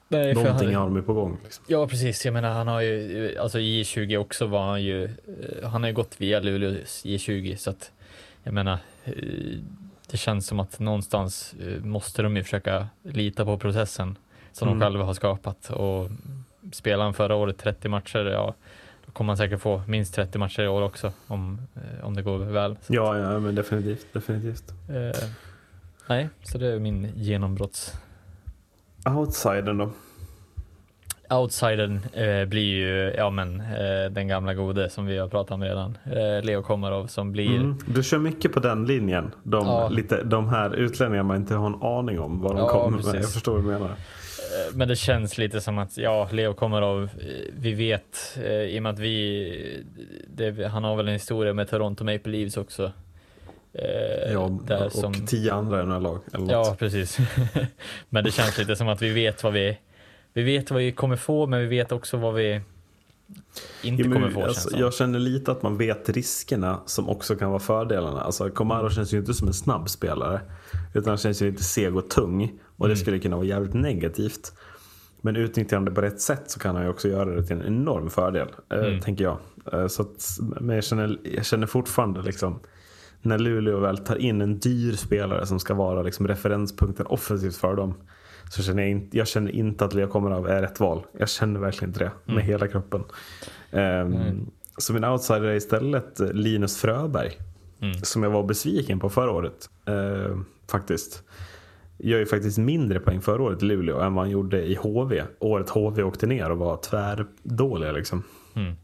Nej, 0.08 0.34
Någonting 0.34 0.74
har 0.74 0.84
de 0.84 0.96
ju 0.96 1.02
på 1.02 1.12
gång. 1.14 1.38
Liksom. 1.44 1.64
Ja, 1.68 1.86
precis. 1.86 2.24
Jag 2.24 2.32
menar, 2.34 2.50
han 2.50 2.68
har 2.68 2.80
ju, 2.80 3.38
alltså 3.38 3.58
i 3.58 3.82
J20 3.82 4.16
också 4.16 4.46
var 4.46 4.66
han 4.68 4.82
ju, 4.82 5.04
eh, 5.04 5.68
han 5.68 5.82
har 5.82 5.88
ju 5.88 5.94
gått 5.94 6.14
via 6.20 6.40
Luleås 6.40 7.04
J20 7.04 7.56
så 7.56 7.70
att 7.70 7.92
jag 8.42 8.54
menar, 8.54 8.78
eh, 9.04 9.12
det 10.10 10.16
känns 10.16 10.46
som 10.46 10.60
att 10.60 10.78
någonstans 10.78 11.54
eh, 11.60 11.84
måste 11.84 12.22
de 12.22 12.36
ju 12.36 12.42
försöka 12.42 12.88
lita 13.02 13.44
på 13.44 13.58
processen 13.58 14.18
som 14.52 14.68
Mm. 14.68 14.78
de 14.78 14.84
själva 14.84 15.04
har 15.04 15.14
skapat 15.14 15.70
och 15.70 16.10
spelar 16.72 17.04
han 17.04 17.14
förra 17.14 17.34
året 17.34 17.58
30 17.58 17.88
matcher, 17.88 18.24
ja, 18.24 18.54
kommer 19.12 19.30
han 19.30 19.36
säkert 19.36 19.60
få 19.60 19.82
minst 19.86 20.14
30 20.14 20.38
matcher 20.38 20.62
i 20.62 20.68
år 20.68 20.82
också 20.82 21.12
om, 21.26 21.58
eh, 21.74 22.04
om 22.06 22.14
det 22.16 22.22
går 22.22 22.38
väl. 22.38 22.76
Ja, 22.86 23.18
ja, 23.18 23.38
men 23.40 23.54
definitivt. 23.54 24.06
definitivt. 24.12 24.64
eh, 24.88 25.28
nej, 26.06 26.28
så 26.42 26.58
det 26.58 26.66
är 26.66 26.78
min 26.78 27.12
genombrotts 27.16 27.94
Outsidern 29.16 29.78
då? 29.78 29.90
Outsidern 31.30 32.00
eh, 32.12 32.44
blir 32.48 32.62
ju, 32.74 33.14
ja 33.16 33.30
men, 33.30 33.60
eh, 33.60 34.10
den 34.10 34.28
gamla 34.28 34.54
gode 34.54 34.90
som 34.90 35.06
vi 35.06 35.18
har 35.18 35.28
pratat 35.28 35.50
om 35.50 35.62
redan. 35.64 35.98
Eh, 36.04 36.44
Leo 36.44 36.62
Komarov 36.62 37.06
som 37.06 37.32
blir, 37.32 37.56
Mm. 37.56 37.78
Du 37.86 38.02
kör 38.02 38.18
mycket 38.18 38.52
på 38.52 38.60
den 38.60 38.84
linjen. 38.86 39.30
De, 39.42 39.66
Ja. 39.66 39.88
lite, 39.88 40.22
de 40.22 40.48
här 40.48 40.74
utlänningarna 40.74 41.26
man 41.28 41.36
inte 41.36 41.54
har 41.54 41.66
en 41.66 41.82
aning 41.82 42.20
om 42.20 42.40
vad 42.40 42.52
de 42.52 42.58
Ja, 42.58 42.68
kommer 42.68 42.90
med. 42.90 43.04
precis. 43.04 43.14
Jag 43.20 43.32
förstår 43.32 43.52
vad 43.52 43.62
du 43.64 43.68
menar. 43.68 43.94
Eh, 44.50 44.74
men 44.76 44.88
det 44.88 44.96
känns 44.96 45.38
lite 45.38 45.60
som 45.60 45.78
att, 45.78 45.96
ja, 45.96 46.28
Leo 46.32 46.54
Komarov, 46.54 47.02
eh, 47.02 47.54
vi 47.58 47.72
vet, 47.72 48.38
eh, 48.44 48.52
i 48.52 48.78
och 48.78 48.82
med 48.82 48.92
att 48.92 48.98
vi, 48.98 49.84
det, 50.26 50.68
han 50.68 50.84
har 50.84 50.96
väl 50.96 51.08
en 51.08 51.14
historia 51.14 51.52
med 51.52 51.70
Toronto 51.70 52.04
Maple 52.04 52.32
Leafs 52.32 52.56
också. 52.56 52.92
Eh, 53.72 54.32
Ja, 54.32 54.58
där 54.66 54.86
och 54.86 54.92
som, 54.92 55.26
tio 55.26 55.52
andra 55.52 55.84
NHL-lag. 55.84 56.20
Eller. 56.32 56.52
Ja, 56.52 56.76
precis. 56.78 57.18
men 58.08 58.24
det 58.24 58.30
känns 58.30 58.58
lite 58.58 58.76
som 58.76 58.88
att 58.88 59.02
vi 59.02 59.10
vet 59.10 59.44
vad 59.44 59.52
vi, 59.52 59.78
vi 60.32 60.42
vet 60.42 60.70
vad 60.70 60.80
vi 60.80 60.92
kommer 60.92 61.16
få, 61.16 61.46
men 61.46 61.60
vi 61.60 61.66
vet 61.66 61.92
också 61.92 62.16
vad 62.16 62.34
vi 62.34 62.60
inte 63.82 64.02
kommer 64.02 64.30
få. 64.30 64.42
alltså, 64.42 64.78
jag 64.78 64.94
känner 64.94 65.18
lite 65.18 65.52
att 65.52 65.62
man 65.62 65.76
vet 65.76 66.08
riskerna 66.08 66.80
som 66.86 67.08
också 67.08 67.36
kan 67.36 67.50
vara 67.50 67.60
fördelarna. 67.60 68.20
Alltså, 68.20 68.50
Komaro 68.50 68.90
känns 68.90 69.14
ju 69.14 69.18
inte 69.18 69.34
som 69.34 69.48
en 69.48 69.54
snabb 69.54 69.88
spelare. 69.90 70.40
Utan 70.94 71.08
han 71.08 71.18
känns 71.18 71.42
ju 71.42 71.50
lite 71.50 71.64
seg 71.64 71.96
och 71.96 72.10
tung. 72.10 72.52
Och 72.80 72.88
det 72.88 72.96
skulle 72.96 73.18
kunna 73.18 73.36
vara 73.36 73.46
jävligt 73.46 73.74
negativt. 73.74 74.52
Men 75.20 75.36
utnyttjar 75.36 75.76
han 75.76 75.84
det 75.84 75.90
på 75.90 76.00
rätt 76.00 76.20
sätt 76.20 76.42
så 76.50 76.60
kan 76.60 76.74
han 76.76 76.84
ju 76.84 76.90
också 76.90 77.08
göra 77.08 77.34
det 77.34 77.42
till 77.46 77.56
en 77.56 77.66
enorm 77.66 78.10
fördel. 78.10 78.48
eh, 78.70 79.00
Tänker 79.00 79.24
jag. 79.24 79.38
Eh, 79.72 79.86
så 79.86 80.02
att, 80.02 80.26
men 80.60 80.74
jag 80.74 80.84
känner, 80.84 81.18
jag 81.22 81.44
känner 81.44 81.66
fortfarande 81.66 82.22
liksom. 82.22 82.60
När 83.22 83.38
Luleå 83.38 83.78
väl 83.80 83.98
tar 83.98 84.16
in 84.16 84.40
en 84.40 84.58
dyr 84.58 84.92
spelare 84.92 85.46
som 85.46 85.60
ska 85.60 85.74
vara 85.74 86.02
liksom 86.02 86.28
referenspunkten 86.28 87.06
offensivt 87.06 87.56
för 87.56 87.76
dem. 87.76 87.94
Så 88.50 88.62
känner 88.62 88.82
jag, 88.82 88.90
inte, 88.90 89.18
jag 89.18 89.28
känner 89.28 89.50
inte 89.50 89.84
att 89.84 89.94
Leo 89.94 90.08
Komarov 90.08 90.48
är 90.48 90.62
rätt 90.62 90.80
val. 90.80 91.02
Jag 91.18 91.28
känner 91.28 91.60
verkligen 91.60 91.88
inte 91.90 92.04
det 92.04 92.32
med 92.34 92.44
hela 92.44 92.68
kroppen. 92.68 93.04
Ehm, 93.70 94.12
Så 94.78 94.92
min 94.92 95.04
outsider 95.04 95.42
är 95.44 95.54
istället 95.54 96.18
Linus 96.32 96.76
Fröberg. 96.76 97.30
Som 98.02 98.22
jag 98.22 98.30
var 98.30 98.42
besviken 98.42 98.98
på 99.00 99.08
förra 99.10 99.30
året. 99.30 99.70
Ehm, 99.86 100.44
faktiskt. 100.70 101.22
Gör 102.02 102.18
ju 102.18 102.26
faktiskt 102.26 102.58
mindre 102.58 103.00
poäng 103.00 103.20
förra 103.20 103.42
året 103.42 103.62
i 103.62 103.66
Luleå 103.66 104.00
än 104.00 104.14
vad 104.14 104.24
han 104.24 104.30
gjorde 104.30 104.62
i 104.66 104.74
HV. 104.74 105.22
Året 105.38 105.70
HV 105.70 106.02
åkte 106.02 106.26
ner 106.26 106.50
och 106.50 106.58
var 106.58 106.76
tvärdåliga 106.76 107.92
liksom. 107.92 108.22
Mm. 108.54 108.74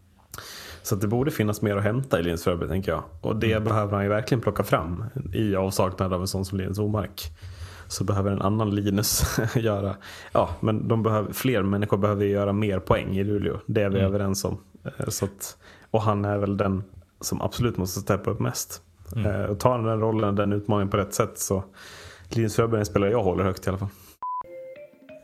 Så 0.82 0.97
det 0.97 1.06
borde 1.09 1.30
finnas 1.30 1.62
mer 1.62 1.76
att 1.76 1.82
hämta 1.82 2.20
i 2.20 2.22
Linus 2.22 2.44
Fröberg 2.44 2.68
tänker 2.68 2.93
jag. 2.93 3.02
Och 3.20 3.36
det 3.36 3.64
behöver 3.64 3.93
han 3.93 4.02
ju 4.02 4.09
verkligen 4.09 4.40
plocka 4.40 4.64
fram 4.64 5.05
i 5.32 5.56
avsaknad 5.56 6.12
av 6.12 6.20
en 6.20 6.26
sån 6.26 6.44
som 6.44 6.59
Linus 6.59 6.78
Omark. 6.78 7.22
Så 7.88 8.05
behöver 8.05 8.30
en 8.30 8.43
annan 8.43 8.74
Linus 8.74 9.38
göra, 9.56 9.97
ja 10.32 10.51
men 10.60 10.88
de 10.88 11.02
behöver, 11.02 11.32
fler 11.32 11.62
människor 11.62 11.97
behöver 11.97 12.24
göra 12.24 12.52
mer 12.52 12.78
poäng 12.78 13.16
i 13.18 13.24
Luleå. 13.24 13.56
Det 13.66 13.82
är 13.82 13.90
vi 13.90 13.98
överens 13.98 14.44
om. 14.44 14.59
Eh, 14.84 15.09
Så 15.09 15.24
att, 15.24 15.56
och 15.90 16.02
han 16.02 16.24
är 16.24 16.38
väl 16.38 16.56
den 16.56 16.82
som 17.20 17.40
absolut 17.43 17.76
måste 17.76 18.01
steppa 18.01 18.30
upp 18.30 18.40
mest. 18.40 18.82
Eh, 19.16 19.43
Och 19.51 19.60
tar 19.60 19.70
han 19.70 19.84
den 19.84 20.01
rollen, 20.01 20.34
den 20.36 20.52
utmaningen 20.52 20.90
på 20.90 20.97
rätt 20.97 21.14
sätt 21.14 21.38
så 21.38 21.64
Linus 22.30 22.56
Fröberg 22.56 22.76
är 22.76 22.80
en 22.80 22.86
spelare 22.86 23.10
jag 23.10 23.22
håller 23.22 23.44
högt 23.44 23.66
i 23.66 23.68
alla 23.68 23.78
fall. 23.78 23.88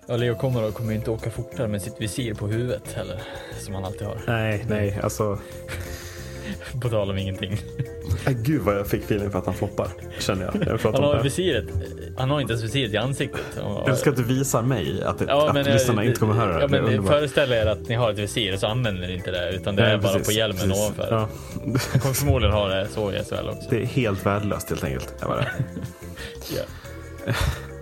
Ja, 0.08 0.16
Leo 0.16 0.34
Komarov 0.34 0.70
kommer 0.72 0.92
inte 0.92 1.10
åka 1.10 1.30
fortare 1.30 1.68
med 1.68 1.82
sitt 1.82 2.00
visir 2.00 2.34
på 2.34 2.46
huvudet 2.46 2.92
heller, 2.92 3.22
som 3.60 3.74
han 3.74 3.84
alltid 3.84 4.06
har. 4.06 4.16
Nej, 4.26 4.66
nej, 4.68 5.00
alltså. 5.02 5.38
På 6.82 6.88
tal 6.88 7.10
om 7.10 7.18
ingenting. 7.18 7.52
Äh, 8.26 8.32
gud 8.32 8.60
vad 8.60 8.76
jag 8.78 8.86
fick 8.86 9.02
feeling 9.04 9.30
för 9.30 9.38
att 9.38 9.46
han 9.46 9.54
floppar. 9.54 9.88
Känner 10.18 10.44
jag. 10.44 10.78
jag 10.82 10.92
Han 10.92 11.02
har 11.02 11.16
det. 11.16 11.22
visiret, 11.22 11.64
han 12.18 12.30
har 12.30 12.40
inte 12.40 12.52
ens 12.52 12.64
visiret 12.64 12.92
i 12.92 12.96
ansiktet. 12.96 13.40
Jag 13.86 13.98
ska 13.98 14.10
att 14.10 14.16
du 14.16 14.22
visar 14.22 14.62
mig 14.62 15.02
att, 15.04 15.20
Ja, 15.28 15.48
att 15.48 15.54
men, 15.54 15.64
lyssnarna 15.64 16.02
eh, 16.02 16.08
inte 16.08 16.20
kommer 16.20 16.34
höra 16.34 16.54
det. 16.54 16.76
Ja, 16.76 16.82
det. 16.82 16.96
men 16.96 17.06
föreställ 17.06 17.52
er 17.52 17.66
att 17.66 17.88
ni 17.88 17.94
har 17.94 18.10
ett 18.10 18.18
visir 18.18 18.56
så 18.56 18.66
använder 18.66 19.06
ni 19.08 19.14
inte 19.14 19.30
det 19.30 19.52
utan 19.52 19.76
det 19.76 19.82
Nej, 19.82 19.92
är 19.92 19.98
bara 19.98 20.12
precis, 20.12 20.26
på 20.26 20.32
hjälmen 20.32 20.58
precis. 20.68 20.78
ovanför. 20.82 21.08
Ja. 21.10 21.28
Kommer 22.00 22.14
förmodligen 22.14 22.54
ha 22.54 22.68
det 22.68 22.88
så 22.88 23.12
i 23.12 23.24
SHL 23.24 23.48
också. 23.48 23.70
Det 23.70 23.82
är 23.82 23.86
helt 23.86 24.26
värdelöst 24.26 24.68
helt 24.70 24.84
enkelt. 24.84 25.14
Jag 25.20 25.28
bara. 25.28 25.44
Ja. 26.56 26.62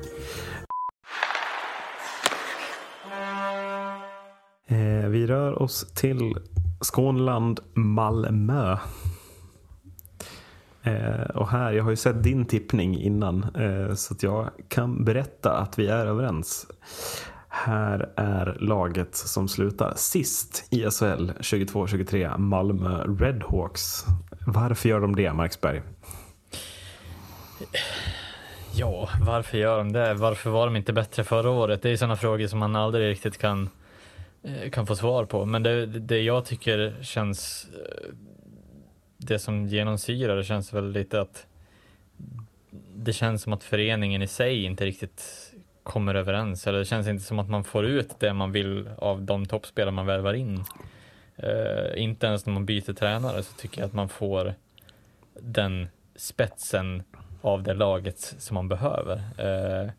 Eh, 4.71 5.09
vi 5.09 5.27
rör 5.27 5.63
oss 5.63 5.93
till 5.95 6.35
Skånland, 6.81 7.61
Malmö. 7.75 8.77
Eh, 10.83 11.31
och 11.35 11.49
här, 11.49 11.73
jag 11.73 11.85
har 11.85 11.91
ju 11.91 11.97
sett 11.97 12.23
din 12.23 12.45
tippning 12.45 13.01
innan 13.01 13.43
eh, 13.55 13.95
så 13.95 14.15
att 14.15 14.23
jag 14.23 14.51
kan 14.69 15.05
berätta 15.05 15.57
att 15.57 15.79
vi 15.79 15.87
är 15.87 16.07
överens. 16.07 16.67
Här 17.49 18.13
är 18.17 18.57
laget 18.61 19.17
som 19.17 19.49
slutar 19.49 19.93
sist 19.97 20.69
i 20.71 20.83
SHL 20.83 21.31
22-23, 21.31 22.39
Malmö 22.39 23.05
Redhawks. 23.05 24.05
Varför 24.47 24.89
gör 24.89 25.01
de 25.01 25.17
det, 25.17 25.33
Marksberg? 25.33 25.83
Ja, 28.75 29.09
varför 29.21 29.59
gör 29.59 29.79
de 29.79 29.93
det? 29.93 30.15
Varför 30.15 30.51
var 30.51 30.67
de 30.67 30.77
inte 30.77 30.93
bättre 30.93 31.25
förra 31.25 31.51
året? 31.51 31.83
Det 31.83 31.91
är 31.91 31.97
sådana 31.97 32.17
frågor 32.17 32.47
som 32.47 32.59
man 32.59 32.77
aldrig 32.77 33.09
riktigt 33.09 33.39
kan, 33.39 33.71
eh, 34.43 34.71
kan 34.71 34.87
få 34.87 34.97
svar 34.97 35.25
på. 35.25 35.45
Men 35.45 35.63
det, 35.63 35.87
det 35.87 36.21
jag 36.21 36.45
tycker 36.45 36.95
känns, 37.03 37.69
eh, 37.75 38.09
det 39.17 39.39
som 39.39 39.67
genomsyrar 39.67 40.37
det 40.37 40.45
känns 40.45 40.73
väl 40.73 40.91
lite 40.93 41.21
att 41.21 41.47
det 42.95 43.13
känns 43.13 43.43
som 43.43 43.53
att 43.53 43.65
föreningen 43.65 44.23
i 44.23 44.27
sig 44.27 44.65
inte 44.65 44.85
riktigt 44.85 45.53
kommer 45.83 46.15
överens. 46.15 46.67
Eller 46.67 46.79
det 46.79 46.85
känns 46.85 47.09
inte 47.09 47.25
som 47.25 47.39
att 47.39 47.49
man 47.49 47.65
får 47.65 47.87
ut 47.87 48.21
det 48.21 48.33
man 48.33 48.53
vill 48.53 48.89
av 48.99 49.23
de 49.23 49.47
toppspelare 49.47 49.91
man 49.91 50.07
värvar 50.07 50.35
in. 50.35 50.65
Uh, 51.45 52.03
inte 52.03 52.27
ens 52.27 52.47
när 52.47 52.53
man 52.53 52.67
byter 52.67 52.93
tränare 52.93 53.43
så 53.43 53.53
tycker 53.53 53.81
jag 53.81 53.87
att 53.87 53.93
man 53.93 54.09
får 54.09 54.55
den 55.41 55.89
spetsen 56.17 57.03
av 57.41 57.63
det 57.63 57.75
laget 57.75 58.19
som 58.19 58.55
man 58.55 58.69
behöver. 58.69 59.23
Eh, 59.39 59.91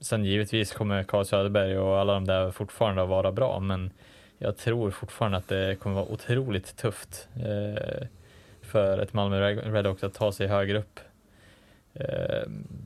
sen 0.00 0.24
givetvis 0.24 0.72
kommer 0.72 1.02
Carl 1.02 1.24
Söderberg 1.24 1.78
och 1.78 1.98
alla 1.98 2.14
de 2.14 2.24
där 2.24 2.50
fortfarande 2.50 3.02
att 3.02 3.08
vara 3.08 3.32
bra, 3.32 3.60
men 3.60 3.90
jag 4.38 4.56
tror 4.56 4.90
fortfarande 4.90 5.38
att 5.38 5.48
det 5.48 5.76
kommer 5.80 5.96
vara 5.96 6.12
otroligt 6.12 6.76
tufft 6.76 7.28
eh, 7.36 8.06
för 8.62 8.98
ett 8.98 9.12
Malmö 9.12 9.52
Redhawks 9.52 10.04
att 10.04 10.14
ta 10.14 10.32
sig 10.32 10.46
högre 10.46 10.78
upp. 10.78 11.00
Eh, 11.94 12.42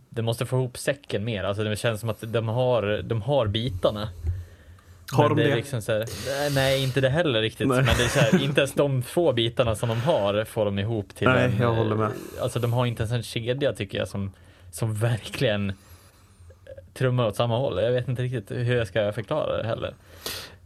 det 0.08 0.22
måste 0.22 0.46
få 0.46 0.56
ihop 0.56 0.78
säcken 0.78 1.24
mer, 1.24 1.44
alltså 1.44 1.64
det 1.64 1.76
känns 1.76 2.00
som 2.00 2.08
att 2.08 2.32
de 2.32 2.48
har, 2.48 3.02
de 3.02 3.22
har 3.22 3.46
bitarna. 3.46 4.08
Har 5.12 5.28
de 5.28 5.38
det? 5.38 5.44
Det? 5.44 5.54
liksom 5.54 5.82
så 5.82 5.92
här, 5.92 6.04
nej, 6.54 6.82
inte 6.82 7.00
det 7.00 7.08
heller 7.08 7.40
riktigt. 7.40 7.68
Nej. 7.68 7.76
Men 7.76 7.96
det 7.98 8.04
är 8.04 8.08
så 8.08 8.18
här, 8.18 8.42
inte 8.44 8.60
ens 8.60 8.72
de 8.72 9.02
få 9.02 9.32
bitarna 9.32 9.74
som 9.74 9.88
de 9.88 10.00
har 10.00 10.44
får 10.44 10.64
de 10.64 10.78
ihop 10.78 11.14
till 11.14 11.28
Nej, 11.28 11.44
en, 11.44 11.56
jag 11.60 11.74
håller 11.74 11.96
med. 11.96 12.06
eh, 12.06 12.42
Alltså 12.42 12.58
de 12.58 12.72
har 12.72 12.86
inte 12.86 13.02
ens 13.02 13.12
en 13.12 13.22
kedja 13.22 13.72
tycker 13.72 13.98
jag 13.98 14.08
som, 14.08 14.30
som 14.70 14.94
verkligen 14.94 15.72
trummar 16.94 17.26
åt 17.26 17.36
samma 17.36 17.58
håll. 17.58 17.82
Jag 17.82 17.92
vet 17.92 18.08
inte 18.08 18.22
riktigt 18.22 18.50
hur 18.50 18.76
jag 18.76 18.86
ska 18.88 19.12
förklara 19.12 19.56
det 19.62 19.66
heller. 19.68 19.94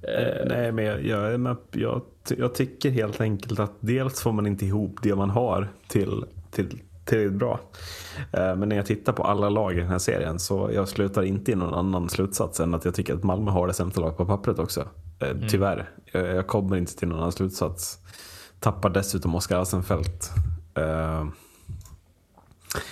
Eh, 0.02 0.46
nej, 0.46 0.72
men 0.72 0.84
jag, 0.84 1.04
jag, 1.06 1.56
jag, 1.72 2.02
jag 2.38 2.54
tycker 2.54 2.90
helt 2.90 3.20
enkelt 3.20 3.60
att 3.60 3.72
dels 3.80 4.20
får 4.22 4.32
man 4.32 4.46
inte 4.46 4.66
ihop 4.66 4.96
det 5.02 5.14
man 5.14 5.30
har 5.30 5.68
till, 5.88 6.24
till 6.50 6.78
tillräckligt 7.06 7.38
bra. 7.38 7.60
Eh, 8.32 8.56
men 8.56 8.68
när 8.68 8.76
jag 8.76 8.86
tittar 8.86 9.12
på 9.12 9.22
alla 9.22 9.48
lag 9.48 9.72
i 9.72 9.80
den 9.80 9.88
här 9.88 9.98
serien 9.98 10.38
så 10.38 10.70
jag 10.74 10.88
slutar 10.88 11.22
inte 11.22 11.52
i 11.52 11.54
någon 11.54 11.74
annan 11.74 12.08
slutsats 12.08 12.60
än 12.60 12.74
att 12.74 12.84
jag 12.84 12.94
tycker 12.94 13.14
att 13.14 13.22
Malmö 13.22 13.50
har 13.50 13.66
det 13.66 13.72
sämsta 13.74 14.00
laget 14.00 14.16
på 14.16 14.26
pappret 14.26 14.58
också. 14.58 14.88
Eh, 15.20 15.36
Tyvärr. 15.48 15.90
Jag, 16.12 16.46
kommer 16.46 16.76
inte 16.76 16.96
till 16.96 17.08
någon 17.08 17.18
annan 17.18 17.32
slutsats. 17.32 17.98
Tappar 18.60 18.90
dessutom 18.90 19.34
Oskar 19.34 19.56
Alsenfelt. 19.58 20.30
Eh, 20.74 21.26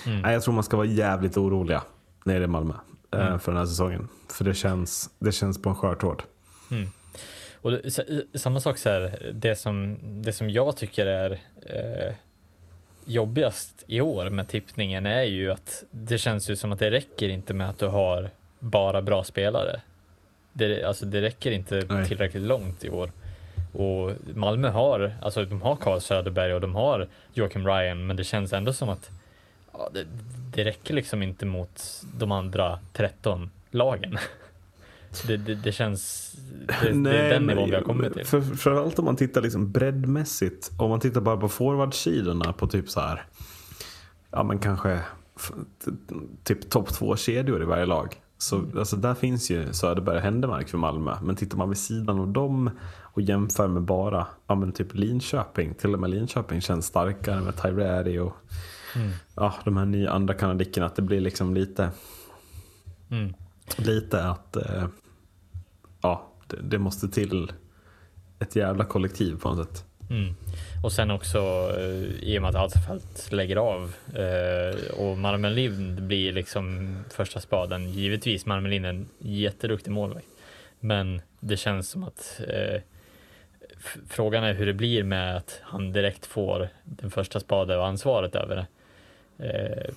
nej, 0.06 0.32
jag 0.32 0.42
tror 0.42 0.54
man 0.54 0.64
ska 0.64 0.76
vara 0.76 0.86
jävligt 0.86 1.36
oroliga 1.36 1.82
det 2.24 2.32
är 2.32 2.46
Malmö 2.46 2.74
eh, 3.12 3.38
för 3.38 3.52
den 3.52 3.58
här 3.58 3.66
säsongen. 3.66 4.08
För 4.30 4.44
det 4.44 4.54
känns, 4.54 5.10
det 5.18 5.32
känns 5.32 5.62
på 5.62 5.68
en 5.68 5.74
skör 5.74 5.94
tråd. 5.94 6.22
Och 7.62 7.70
det, 7.70 7.80
s- 7.84 8.00
samma 8.34 8.60
sak 8.60 8.78
så 8.78 8.88
här, 8.88 9.32
det 9.34 9.56
som, 9.56 9.98
det 10.22 10.32
som 10.32 10.50
jag 10.50 10.76
tycker 10.76 11.06
är 11.06 11.30
eh, 11.66 12.14
jobbigast 13.06 13.84
i 13.86 14.00
år 14.00 14.30
med 14.30 14.48
tippningen 14.48 15.06
är 15.06 15.22
ju 15.22 15.52
att 15.52 15.84
det 15.90 16.18
känns 16.18 16.50
ju 16.50 16.56
som 16.56 16.72
att 16.72 16.78
det 16.78 16.90
räcker 16.90 17.28
inte 17.28 17.54
med 17.54 17.70
att 17.70 17.78
du 17.78 17.86
har 17.86 18.30
bara 18.58 19.02
bra 19.02 19.24
spelare. 19.24 19.80
Det, 20.52 20.84
alltså 20.84 21.06
det 21.06 21.22
räcker 21.22 21.50
inte 21.50 21.86
Nej. 21.88 22.08
tillräckligt 22.08 22.42
långt 22.42 22.84
i 22.84 22.90
år. 22.90 23.10
Och 23.72 24.12
Malmö 24.34 24.68
har, 24.68 25.14
alltså 25.22 25.44
de 25.44 25.62
har 25.62 25.76
Carl 25.76 26.00
Söderberg 26.00 26.54
och 26.54 26.60
de 26.60 26.74
har 26.74 27.08
Joakim 27.32 27.66
Ryan, 27.66 28.06
men 28.06 28.16
det 28.16 28.24
känns 28.24 28.52
ändå 28.52 28.72
som 28.72 28.88
att 28.88 29.10
ja, 29.72 29.90
det, 29.92 30.04
det 30.54 30.64
räcker 30.64 30.94
liksom 30.94 31.22
inte 31.22 31.46
mot 31.46 32.02
de 32.14 32.32
andra 32.32 32.78
13 32.92 33.50
lagen. 33.70 34.18
Det, 35.26 35.36
det, 35.36 35.54
det 35.54 35.72
känns, 35.72 36.32
det, 36.82 36.90
det 36.92 37.18
är 37.18 37.30
den 37.30 37.46
nivån 37.46 37.70
vi 37.70 37.74
har 37.76 37.82
kommit 37.82 38.12
till. 38.14 38.26
För, 38.26 38.40
framförallt 38.40 38.98
om 38.98 39.04
man 39.04 39.16
tittar 39.16 39.40
liksom 39.40 39.72
breddmässigt. 39.72 40.70
Om 40.78 40.90
man 40.90 41.00
tittar 41.00 41.20
bara 41.20 41.36
på 41.36 41.48
forwardsidorna 41.48 42.52
på 42.52 42.66
typ 42.66 42.90
så 42.90 43.00
här. 43.00 43.24
Ja 44.30 44.42
men 44.42 44.58
kanske 44.58 45.00
typ 46.44 46.70
topp 46.70 46.88
två 46.94 47.16
kedjor 47.16 47.62
i 47.62 47.64
varje 47.64 47.86
lag. 47.86 48.20
Så 48.38 48.56
Mm. 48.58 48.78
alltså, 48.78 48.96
där 48.96 49.14
finns 49.14 49.50
ju 49.50 49.72
Söderberg 49.72 50.16
och 50.16 50.22
Händemark 50.22 50.68
för 50.68 50.78
Malmö. 50.78 51.16
Men 51.22 51.36
tittar 51.36 51.58
man 51.58 51.68
vid 51.68 51.78
sidan 51.78 52.20
av 52.20 52.28
dem 52.28 52.70
och 53.00 53.22
jämför 53.22 53.68
med 53.68 53.82
bara 53.82 54.26
ja, 54.46 54.54
men 54.54 54.72
typ 54.72 54.94
Linköping. 54.94 55.74
Till 55.74 55.94
och 55.94 56.00
med 56.00 56.10
Linköping 56.10 56.60
känns 56.60 56.86
starkare 56.86 57.40
med 57.40 57.62
Tyreri 57.62 58.18
och 58.18 58.36
Mm. 58.96 59.10
ja, 59.34 59.54
de 59.64 59.76
här 59.76 59.84
nya 59.84 60.10
andra 60.10 60.34
kanadickerna. 60.34 60.86
Att 60.86 60.96
det 60.96 61.02
blir 61.02 61.20
liksom 61.20 61.54
lite, 61.54 61.90
Mm. 63.10 63.34
lite 63.76 64.24
att 64.24 64.56
eh, 64.56 64.84
det, 66.46 66.56
det 66.62 66.78
måste 66.78 67.08
till 67.08 67.52
ett 68.38 68.56
jävla 68.56 68.84
kollektiv 68.84 69.36
på 69.36 69.54
något 69.54 69.68
sätt. 69.68 69.84
Mm. 70.10 70.34
Och 70.84 70.92
sen 70.92 71.10
också 71.10 71.38
eh, 71.78 72.28
i 72.28 72.38
och 72.38 72.42
med 72.42 72.48
att 72.48 72.56
Alsefelt 72.56 73.32
lägger 73.32 73.56
av 73.56 73.94
eh, 74.14 75.00
och 75.00 75.18
Marmelin 75.18 76.06
blir 76.06 76.32
liksom 76.32 76.96
första 77.10 77.40
spaden. 77.40 77.90
Givetvis 77.90 78.46
Marmelin 78.46 78.84
är 78.84 78.88
en 78.88 79.08
jätteduktig 79.18 79.90
målvakt. 79.90 80.26
Men 80.80 81.22
det 81.40 81.56
känns 81.56 81.90
som 81.90 82.04
att 82.04 82.40
eh, 82.48 82.80
frågan 84.08 84.44
är 84.44 84.54
hur 84.54 84.66
det 84.66 84.74
blir 84.74 85.04
med 85.04 85.36
att 85.36 85.60
han 85.62 85.92
direkt 85.92 86.26
får 86.26 86.68
den 86.84 87.10
första 87.10 87.40
spaden 87.40 87.78
och 87.78 87.86
ansvaret 87.86 88.34
över 88.34 88.56
det. 88.56 88.66
Eh, 89.38 89.94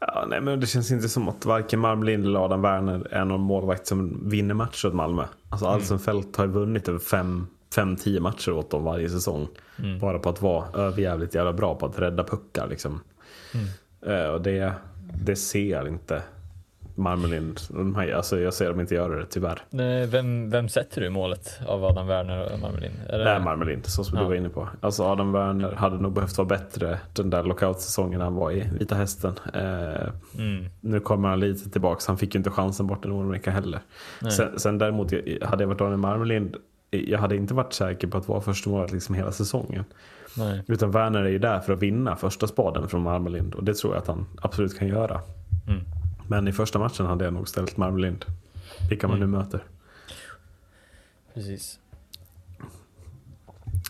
Ja, 0.00 0.24
nej, 0.28 0.40
men 0.40 0.60
det 0.60 0.66
känns 0.66 0.90
inte 0.90 1.08
som 1.08 1.28
att 1.28 1.44
varken 1.44 1.80
Marmelind 1.80 2.24
eller 2.24 2.44
Adam 2.44 2.62
Werner 2.62 3.08
är 3.10 3.24
någon 3.24 3.40
målvakt 3.40 3.86
som 3.86 4.30
vinner 4.30 4.54
matcher 4.54 4.86
åt 4.88 4.94
Malmö. 4.94 5.24
Alltså 5.48 5.66
Alsenfelt 5.66 6.36
har 6.36 6.44
ju 6.44 6.50
vunnit 6.50 6.88
över 6.88 6.98
fem, 6.98 7.46
fem, 7.74 7.96
tio 7.96 8.20
matcher 8.20 8.52
åt 8.52 8.70
dem 8.70 8.84
varje 8.84 9.10
säsong. 9.10 9.48
Bara 10.00 10.18
på 10.18 10.28
att 10.28 10.42
vara 10.42 10.64
överjävligt 10.74 11.34
jävla 11.34 11.52
bra 11.52 11.74
på 11.74 11.86
att 11.86 11.98
rädda 11.98 12.24
puckar 12.24 12.66
liksom. 12.66 13.00
Eh, 14.06 14.24
och 14.26 14.42
det, 14.42 14.72
det 15.24 15.36
ser 15.36 15.70
jag 15.70 15.88
inte 15.88 16.22
Marmelind. 17.00 17.60
De 17.68 17.94
här, 17.94 18.12
alltså, 18.12 18.40
jag 18.40 18.54
ser 18.54 18.68
dem 18.68 18.80
inte 18.80 18.94
göra 18.94 19.18
det 19.18 19.26
tyvärr. 19.26 19.62
nej, 19.70 20.06
vem, 20.06 20.50
vem 20.50 20.68
sätter 20.68 21.00
du 21.00 21.10
målet 21.10 21.60
av 21.66 21.84
Adam 21.84 22.06
Werner 22.06 22.52
och 22.52 22.58
Marmelin? 22.60 22.90
Är 23.08 23.18
det- 23.18 23.30
är 23.30 23.40
Marmelind, 23.40 23.86
så 23.86 24.04
som 24.04 24.16
Ja. 24.18 24.22
du 24.22 24.28
var 24.28 24.34
inne 24.34 24.48
på. 24.48 24.68
Alltså 24.80 25.02
Adam 25.04 25.32
Werner 25.32 25.72
hade 25.72 25.96
nog 25.96 26.12
behövt 26.12 26.38
vara 26.38 26.48
bättre 26.48 26.98
den 27.12 27.30
där 27.30 27.42
lockout-säsongen 27.42 28.20
han 28.20 28.34
var 28.34 28.52
i 28.52 28.68
Vita 28.78 28.94
Hästen. 28.94 29.34
Eh, 29.54 30.08
Mm. 30.38 30.64
Nu 30.80 31.00
kommer 31.00 31.28
han 31.28 31.40
lite 31.40 31.70
tillbaks. 31.70 32.06
Han 32.06 32.18
fick 32.18 32.34
ju 32.34 32.38
inte 32.38 32.50
chansen 32.50 32.86
bort 32.86 33.04
i 33.04 33.08
Nordamerika 33.08 33.50
heller. 33.50 33.80
Nej. 34.20 34.32
Sen, 34.32 34.58
sen 34.58 34.78
däremot, 34.78 35.12
hade 35.42 35.62
jag 35.62 35.68
varit 35.68 35.78
Daniel 35.78 35.98
Marmelind, 35.98 36.56
jag 36.90 37.18
hade 37.18 37.36
inte 37.36 37.54
varit 37.54 37.72
säker 37.72 38.06
på 38.08 38.18
att 38.18 38.28
vara 38.28 38.40
första 38.40 38.70
målet 38.70 38.92
liksom 38.92 39.14
hela 39.14 39.32
säsongen. 39.32 39.84
Nej. 40.36 40.62
Utan 40.68 40.90
Werner 40.90 41.20
är 41.22 41.28
ju 41.28 41.38
där 41.38 41.60
för 41.60 41.72
att 41.72 41.82
vinna 41.82 42.16
första 42.16 42.46
spaden 42.46 42.88
från 42.88 43.02
Marmelind. 43.02 43.54
Och 43.54 43.64
det 43.64 43.74
tror 43.74 43.94
jag 43.94 44.00
att 44.00 44.06
han 44.06 44.26
absolut 44.42 44.78
kan 44.78 44.88
göra. 44.88 45.20
Mm. 45.68 45.80
Men 46.30 46.48
i 46.48 46.52
första 46.52 46.78
matchen 46.78 47.06
hade 47.06 47.24
jag 47.24 47.34
nog 47.34 47.48
ställt 47.48 47.76
Marmelind. 47.76 48.24
Vilka 48.90 49.08
man 49.08 49.16
Mm. 49.16 49.30
nu 49.30 49.38
möter. 49.38 49.64
Precis. 51.34 51.78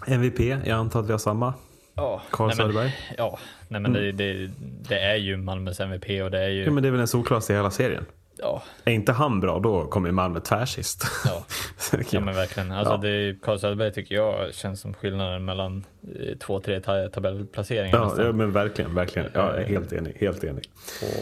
MVP, 0.07 0.41
jag 0.41 0.69
antar 0.69 1.01
att 1.01 1.07
vi 1.07 1.13
har 1.13 1.19
samma. 1.19 1.55
Ja, 1.95 2.23
Carl 2.31 2.47
nej, 2.49 2.57
men- 2.57 2.67
Söderberg. 2.67 2.95
Ja, 3.19 3.39
nej 3.69 3.81
men 3.81 3.93
det, 3.93 4.13
det, 4.13 4.51
det 4.89 4.99
är 5.01 5.17
ju 5.17 5.37
Malmös 5.37 5.81
MVP 5.81 6.23
och 6.23 6.31
det 6.31 6.41
är 6.45 6.49
ju... 6.49 6.65
Ja, 6.65 6.71
men 6.71 6.83
det 6.83 6.89
är 6.89 6.91
väl 6.91 6.99
den 6.99 7.09
solklaraste 7.09 7.53
i 7.53 7.57
hela 7.57 7.71
serien. 7.71 8.05
Ja, 8.43 8.63
Är 8.85 8.93
inte 8.93 9.13
han 9.13 9.41
bra, 9.41 9.59
då 9.59 9.87
kommer 9.87 10.11
Malmö 10.11 10.41
tvärsist. 10.41 11.05
ja, 11.25 11.45
ja 12.11 12.21
men 12.21 12.35
verkligen. 12.35 12.73
Alltså 12.73 12.93
Ja. 12.95 12.97
det, 12.99 13.37
Carl 13.43 13.59
Söderberg 13.59 13.93
tycker 13.93 14.15
jag 14.15 14.55
känns 14.55 14.81
som 14.81 14.95
skillnaden 14.95 15.45
mellan 15.45 15.85
eh, 16.21 16.37
två, 16.39 16.61
tre 16.61 16.81
ta 16.81 17.09
tabellplaceringar 17.09 17.97
Ja, 17.99 18.05
nästan. 18.05 18.27
ja, 18.27 18.33
men 18.33 18.53
verkligen, 18.53 18.95
verkligen. 18.95 19.29
Jag 19.35 19.59
är 19.59 19.65
helt 19.67 19.93
enig. 19.93 20.17
Helt 20.21 20.45
enig. 20.45 20.65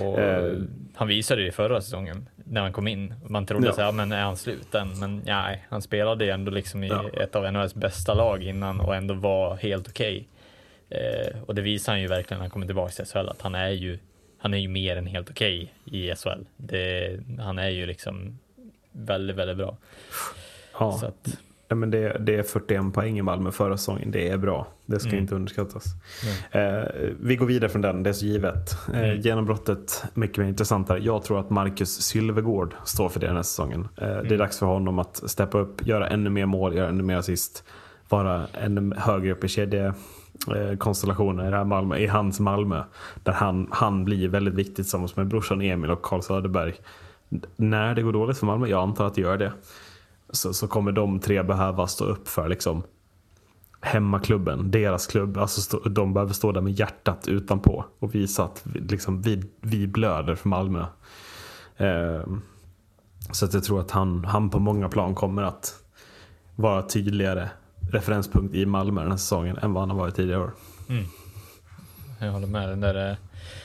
Och 0.02 0.18
Eh. 0.18 0.52
Han 0.94 1.08
visade 1.08 1.42
det 1.42 1.48
i 1.48 1.50
förra 1.50 1.80
säsongen 1.80 2.28
när 2.44 2.60
han 2.60 2.72
kom 2.72 2.88
in. 2.88 3.14
Man 3.28 3.46
trodde 3.46 3.66
Ja. 3.66 3.72
så 3.72 3.80
här, 3.80 3.88
ja, 3.88 3.92
men 3.92 4.12
är 4.12 4.22
han 4.22 4.36
slut 4.36 4.74
än? 4.74 4.98
Men 5.00 5.22
nej, 5.26 5.66
han 5.70 5.82
spelade 5.82 6.24
ju 6.24 6.30
ändå 6.30 6.50
liksom 6.50 6.84
i 6.84 6.88
Ja. 6.88 7.04
ett 7.22 7.36
av 7.36 7.52
NHLs 7.52 7.74
bästa 7.74 8.14
lag 8.14 8.42
innan 8.42 8.80
och 8.80 8.96
ändå 8.96 9.14
var 9.14 9.56
helt 9.56 9.88
okej. 9.88 10.28
Eh, 10.90 11.42
och 11.46 11.54
det 11.54 11.62
visar 11.62 11.92
han 11.92 12.00
ju 12.00 12.06
verkligen 12.08 12.38
när 12.38 12.44
han 12.44 12.50
kommer 12.50 12.66
tillbaka 12.66 12.92
till 12.92 13.04
SHL 13.06 13.28
att 13.28 13.42
han 13.42 13.54
är 13.54 13.68
ju, 13.70 13.98
han 14.38 14.54
är 14.54 14.58
ju 14.58 14.68
mer 14.68 14.96
än 14.96 15.06
helt 15.06 15.30
okej 15.30 15.74
i 15.84 16.14
SHL. 16.14 16.42
Det, 16.56 17.16
han 17.38 17.58
är 17.58 17.68
ju 17.68 17.86
liksom 17.86 18.38
väldigt, 18.92 19.36
väldigt 19.36 19.56
bra. 19.56 19.76
Ja. 20.78 20.92
Så 20.92 21.06
att, 21.06 21.38
Ja, 21.70 21.74
men 21.74 21.90
det, 21.90 22.16
det 22.20 22.34
är 22.36 22.42
41 22.42 22.94
poäng 22.94 23.18
i 23.18 23.22
Malmö 23.22 23.50
förra 23.52 23.76
säsongen. 23.76 24.10
Det 24.10 24.28
är 24.28 24.36
bra. 24.36 24.66
Det 24.86 25.00
ska 25.00 25.08
Mm. 25.08 25.20
inte 25.22 25.34
underskattas. 25.34 25.84
Eh, 26.50 26.82
vi 27.20 27.36
går 27.36 27.46
vidare 27.46 27.70
från 27.70 27.82
den, 27.82 28.02
det 28.02 28.10
är 28.10 28.14
så 28.14 28.26
givet. 28.26 28.76
Eh, 28.94 28.98
Mm. 29.00 29.20
Genombrottet, 29.20 30.04
mycket 30.14 30.38
mer 30.38 30.44
intressantare. 30.48 30.98
Jag 30.98 31.24
tror 31.24 31.40
att 31.40 31.50
Marcus 31.50 32.00
Sylvegård 32.00 32.74
står 32.84 33.08
för 33.08 33.20
det 33.20 33.26
den 33.26 33.36
här 33.36 33.42
säsongen. 33.42 33.80
Eh, 33.96 34.04
Det 34.06 34.12
är 34.12 34.18
Mm. 34.24 34.38
dags 34.38 34.58
för 34.58 34.66
honom 34.66 34.98
att 34.98 35.30
steppa 35.30 35.58
upp, 35.58 35.86
göra 35.86 36.08
ännu 36.08 36.30
mer 36.30 36.46
mål, 36.46 36.76
göra 36.76 36.88
ännu 36.88 37.02
mer 37.02 37.16
assist. 37.16 37.64
Vara 38.08 38.46
ännu 38.52 38.94
högre 38.96 39.32
upp 39.32 39.44
i 39.44 39.48
kedjekonstellationen 39.48 39.94
Eh, 40.46 40.72
i, 40.72 41.50
det 41.50 41.56
här 41.56 41.64
Malmö, 41.64 41.96
i 41.96 42.06
hans 42.06 42.40
Malmö. 42.40 42.82
Där 43.22 43.32
han, 43.32 43.68
han 43.70 44.04
blir 44.04 44.28
väldigt 44.28 44.54
viktig 44.54 44.76
tillsammans 44.76 45.16
med 45.16 45.28
brorsan 45.28 45.62
Emil 45.62 45.90
och 45.90 46.02
Carl 46.02 46.22
Söderberg. 46.22 46.74
När 47.56 47.94
det 47.94 48.02
går 48.02 48.12
dåligt 48.12 48.38
för 48.38 48.46
Malmö, 48.46 48.66
jag 48.66 48.82
antar 48.82 49.06
att 49.06 49.14
det 49.14 49.20
gör 49.20 49.36
det 49.36 49.52
så, 50.30 50.54
så 50.54 50.68
kommer 50.68 50.92
de 50.92 51.20
tre 51.20 51.42
behöva 51.42 51.86
stå 51.86 52.04
upp 52.04 52.28
för 52.28 52.48
liksom 52.48 52.82
hemmaklubben, 53.80 54.70
deras 54.70 55.06
klubb. 55.06 55.38
Alltså 55.38 55.60
stå, 55.60 55.78
de 55.78 56.14
behöver 56.14 56.32
stå 56.32 56.52
där 56.52 56.60
med 56.60 56.72
hjärtat 56.72 57.28
utanpå 57.28 57.84
och 57.98 58.14
visa 58.14 58.44
att 58.44 58.62
vi, 58.64 58.80
liksom, 58.80 59.22
vi, 59.22 59.42
vi 59.60 59.86
blöder 59.86 60.34
för 60.34 60.48
Malmö. 60.48 60.84
Eh, 61.76 62.22
så 63.32 63.44
att 63.44 63.54
jag 63.54 63.64
tror 63.64 63.80
att 63.80 63.90
han, 63.90 64.24
han 64.24 64.50
på 64.50 64.58
många 64.58 64.88
plan 64.88 65.14
kommer 65.14 65.42
att 65.42 65.74
vara 66.56 66.82
tydligare 66.82 67.48
referenspunkt 67.90 68.54
i 68.54 68.66
Malmö 68.66 69.00
den 69.00 69.10
här 69.10 69.18
säsongen 69.18 69.58
än 69.58 69.72
vad 69.72 69.82
han 69.82 69.90
har 69.90 69.96
varit 69.98 70.14
tidigare 70.16 70.40
år. 70.40 70.50
jag 72.20 72.30
håller 72.32 72.46
med. 72.46 72.68
Den 72.68 72.80
där, 72.80 73.10
eh, 73.10 73.16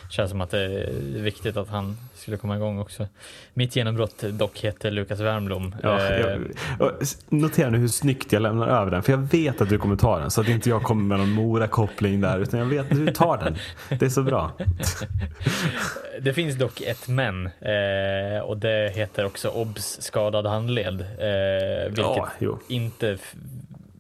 känns 0.10 0.32
som 0.32 0.42
att 0.42 0.50
det 0.52 0.60
är 0.60 0.92
viktigt 1.22 1.58
att 1.58 1.70
han 1.70 1.98
skulle 2.16 2.38
komma 2.38 2.56
igång 2.56 2.80
också. 2.80 3.08
Mitt 3.54 3.76
genombrott 3.76 4.24
dock 4.32 4.60
heter 4.60 4.92
Lukas 4.92 5.20
Wernbloom. 5.20 5.76
Ja, 5.84 6.00
Eh, 6.02 6.38
jag, 6.80 6.92
s- 7.02 7.18
notera 7.30 7.70
nu 7.70 7.78
hur 7.78 7.88
snyggt 7.88 8.32
jag 8.34 8.42
lämnar 8.42 8.68
över 8.68 8.92
den. 8.92 9.04
För 9.04 9.12
jag 9.12 9.18
vet 9.18 9.62
att 9.62 9.70
du 9.70 9.78
kommer 9.78 9.96
ta 9.96 10.20
den. 10.20 10.32
Så 10.32 10.42
att 10.42 10.48
inte 10.48 10.70
jag 10.70 10.84
kommer 10.84 11.04
med 11.04 11.20
någon 11.20 11.30
Mora-koppling 11.32 12.22
där. 12.22 12.40
Utan 12.40 12.60
jag 12.60 12.66
vet 12.68 12.92
att 12.92 12.98
du 12.98 13.08
tar 13.12 13.38
den. 13.38 13.56
Det 14.00 14.06
är 14.06 14.10
så 14.10 14.24
bra. 14.24 14.52
Det 16.22 16.34
finns 16.34 16.56
dock 16.56 16.82
ett 16.82 17.08
men 17.08 17.46
eh, 17.46 18.42
och 18.44 18.58
det 18.58 18.92
heter 18.96 19.26
också 19.26 19.50
obs 19.50 19.98
skadad 20.02 20.46
handled. 20.46 21.02
Eh, 21.02 21.86
vilket 21.88 22.06
Ja, 22.40 22.60
inte 22.68 23.18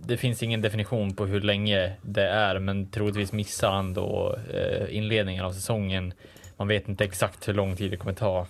det 0.05 0.17
finns 0.17 0.43
ingen 0.43 0.61
definition 0.61 1.15
på 1.15 1.25
hur 1.25 1.41
länge 1.41 1.93
det 2.01 2.27
är, 2.27 2.59
men 2.59 2.89
troligtvis 2.89 3.31
missar 3.31 3.71
han 3.71 3.93
då 3.93 4.35
eh, 4.53 4.95
inledningen 4.97 5.45
av 5.45 5.51
säsongen. 5.51 6.13
Man 6.57 6.67
vet 6.67 6.87
inte 6.87 7.03
exakt 7.03 7.47
hur 7.47 7.53
lång 7.53 7.75
tid 7.75 7.91
det 7.91 7.97
kommer 7.97 8.13
ta. 8.13 8.47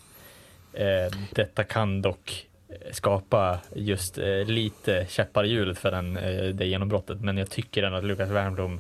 Eh, 0.74 1.18
detta 1.32 1.64
kan 1.64 2.02
dock 2.02 2.48
skapa 2.92 3.60
just 3.76 4.18
eh, 4.18 4.46
lite 4.46 5.06
käppar 5.10 5.44
i 5.44 5.50
hjulet 5.50 5.78
för 5.78 5.92
den, 5.92 6.18
eh, 6.18 6.46
det 6.46 6.66
genombrottet, 6.66 7.22
men 7.22 7.38
jag 7.38 7.50
tycker 7.50 7.84
ändå 7.84 7.98
att 7.98 8.04
Lukas 8.04 8.30
Wernbloom 8.30 8.80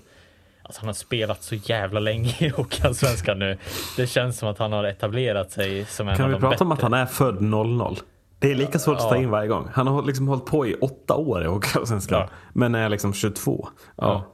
Alltså 0.65 0.81
han 0.81 0.87
har 0.87 0.93
spelat 0.93 1.43
så 1.43 1.55
jävla 1.55 1.99
länge 1.99 2.35
i 2.39 2.49
Hockeyallsvenskan 2.49 3.39
nu. 3.39 3.57
Det 3.97 4.07
känns 4.07 4.37
som 4.37 4.49
att 4.49 4.57
han 4.57 4.71
har 4.71 4.83
etablerat 4.83 5.51
sig 5.51 5.85
som 5.85 6.07
en 6.07 6.15
Kan 6.15 6.23
av 6.25 6.29
vi 6.29 6.33
de 6.33 6.39
prata 6.41 6.53
bättre. 6.53 6.65
om 6.65 6.71
att 6.71 6.81
han 6.81 6.93
är 6.93 7.05
född 7.05 7.41
00? 7.41 7.97
Det 8.43 8.51
är 8.51 8.55
lika 8.55 8.79
svårt 8.79 8.97
att 8.97 9.09
ta 9.09 9.17
in 9.17 9.29
varje 9.29 9.47
gång. 9.47 9.69
Han 9.73 9.87
har 9.87 10.03
liksom 10.03 10.27
hållit 10.27 10.45
på 10.45 10.67
i 10.67 10.75
åtta 10.75 11.15
år 11.15 11.43
i 11.43 11.47
Hockeyallsvenskan. 11.47 12.19
Ja. 12.19 12.29
Men 12.53 12.75
är 12.75 12.89
liksom 12.89 13.13
22. 13.13 13.67
Ja. 13.95 14.25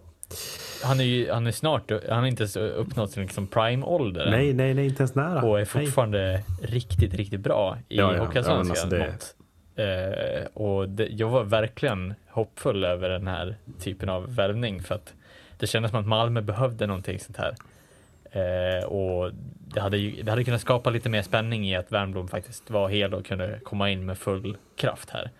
Han 0.84 1.00
är 1.00 1.04
ju 1.04 1.32
han 1.32 1.48
är 1.48 1.52
snart, 1.52 1.92
han 2.10 2.20
har 2.20 2.26
inte 2.26 2.44
ens 2.44 2.58
uppnått 2.58 3.12
sin 3.12 3.24
liksom 3.24 3.48
prime-ålder. 3.48 4.32
Nej, 4.32 4.54
nej, 4.54 4.74
nej, 4.74 4.86
inte 4.86 5.02
ens 5.04 5.16
nära. 5.16 5.42
och 5.42 5.50
är 5.50 5.54
Nej. 5.54 5.66
fortfarande 5.66 6.44
riktigt, 6.62 7.14
riktigt 7.14 7.40
bra 7.40 7.78
i 7.90 7.98
Ja, 7.98 8.16
ja. 8.16 8.26
Hockeyallsvenskan. 8.26 8.72
Alltså 8.72 8.88
det-. 8.88 10.44
Eh, 10.44 10.46
och 10.54 10.90
det, 10.90 11.08
jag 11.08 11.30
var 11.30 11.44
verkligen 11.44 12.14
hoppfull 12.30 12.84
över 12.84 13.10
den 13.10 13.28
här 13.28 13.56
typen 13.80 14.10
av 14.10 14.36
värvning 14.36 14.84
för 14.84 14.96
att 14.96 15.14
det 15.58 15.68
kändes 15.68 15.92
som 15.92 16.00
att 16.00 16.08
Malmö 16.08 16.42
behövde 16.42 16.88
någonting 16.88 17.20
sånt 17.20 17.38
här. 17.38 17.56
Eh, 18.32 18.84
och 18.86 19.32
det 19.74 19.82
hade, 19.82 19.98
ju, 19.98 20.24
det 20.24 20.32
hade 20.32 20.44
kunnat 20.44 20.62
skapa 20.62 20.90
lite 20.90 21.10
mer 21.10 21.22
spänning 21.22 21.70
i 21.70 21.76
att 21.76 21.92
Wernbloom 21.92 22.28
faktiskt 22.28 22.70
var 22.70 22.90
hel 22.90 23.14
och 23.14 23.26
kunde 23.26 23.60
komma 23.64 23.90
in 23.90 24.06
med 24.06 24.18
full 24.18 24.58
kraft 24.76 25.10
här. 25.10 25.32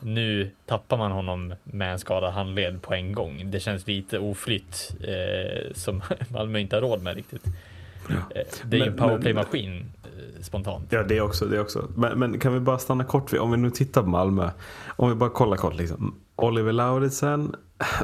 Nu 0.00 0.50
tappar 0.66 0.96
man 0.96 1.12
honom 1.12 1.54
med 1.64 1.92
en 1.92 1.98
skadad 1.98 2.32
handled 2.32 2.82
på 2.82 2.94
en 2.94 3.12
gång. 3.12 3.50
Det 3.50 3.60
känns 3.60 3.86
lite 3.86 4.18
oflytt 4.18 4.96
eh, 5.00 5.72
som 5.74 6.02
Malmö 6.28 6.58
inte 6.58 6.76
har 6.76 6.80
råd 6.80 7.02
med 7.02 7.14
riktigt. 7.14 7.46
Eh, 8.08 8.42
det 8.64 8.76
är 8.76 8.80
ju 8.80 8.86
en 8.86 8.96
powerplay-maskin 8.96 9.92
eh, 10.04 10.42
spontant. 10.42 10.86
Ja, 10.90 11.02
det 11.02 11.20
också. 11.20 11.46
Det 11.46 11.60
också. 11.60 11.88
Men, 11.96 12.18
men 12.18 12.38
kan 12.38 12.54
vi 12.54 12.60
bara 12.60 12.78
stanna 12.78 13.04
kort 13.04 13.32
vid, 13.32 13.40
om 13.40 13.50
vi 13.50 13.56
nu 13.56 13.70
tittar 13.70 14.02
på 14.02 14.08
Malmö. 14.08 14.50
Om 14.86 15.08
vi 15.08 15.14
bara 15.14 15.30
kollar 15.30 15.56
kort 15.56 15.74
liksom. 15.74 16.20
Oliver 16.36 16.72
Lauritsen, 16.72 17.54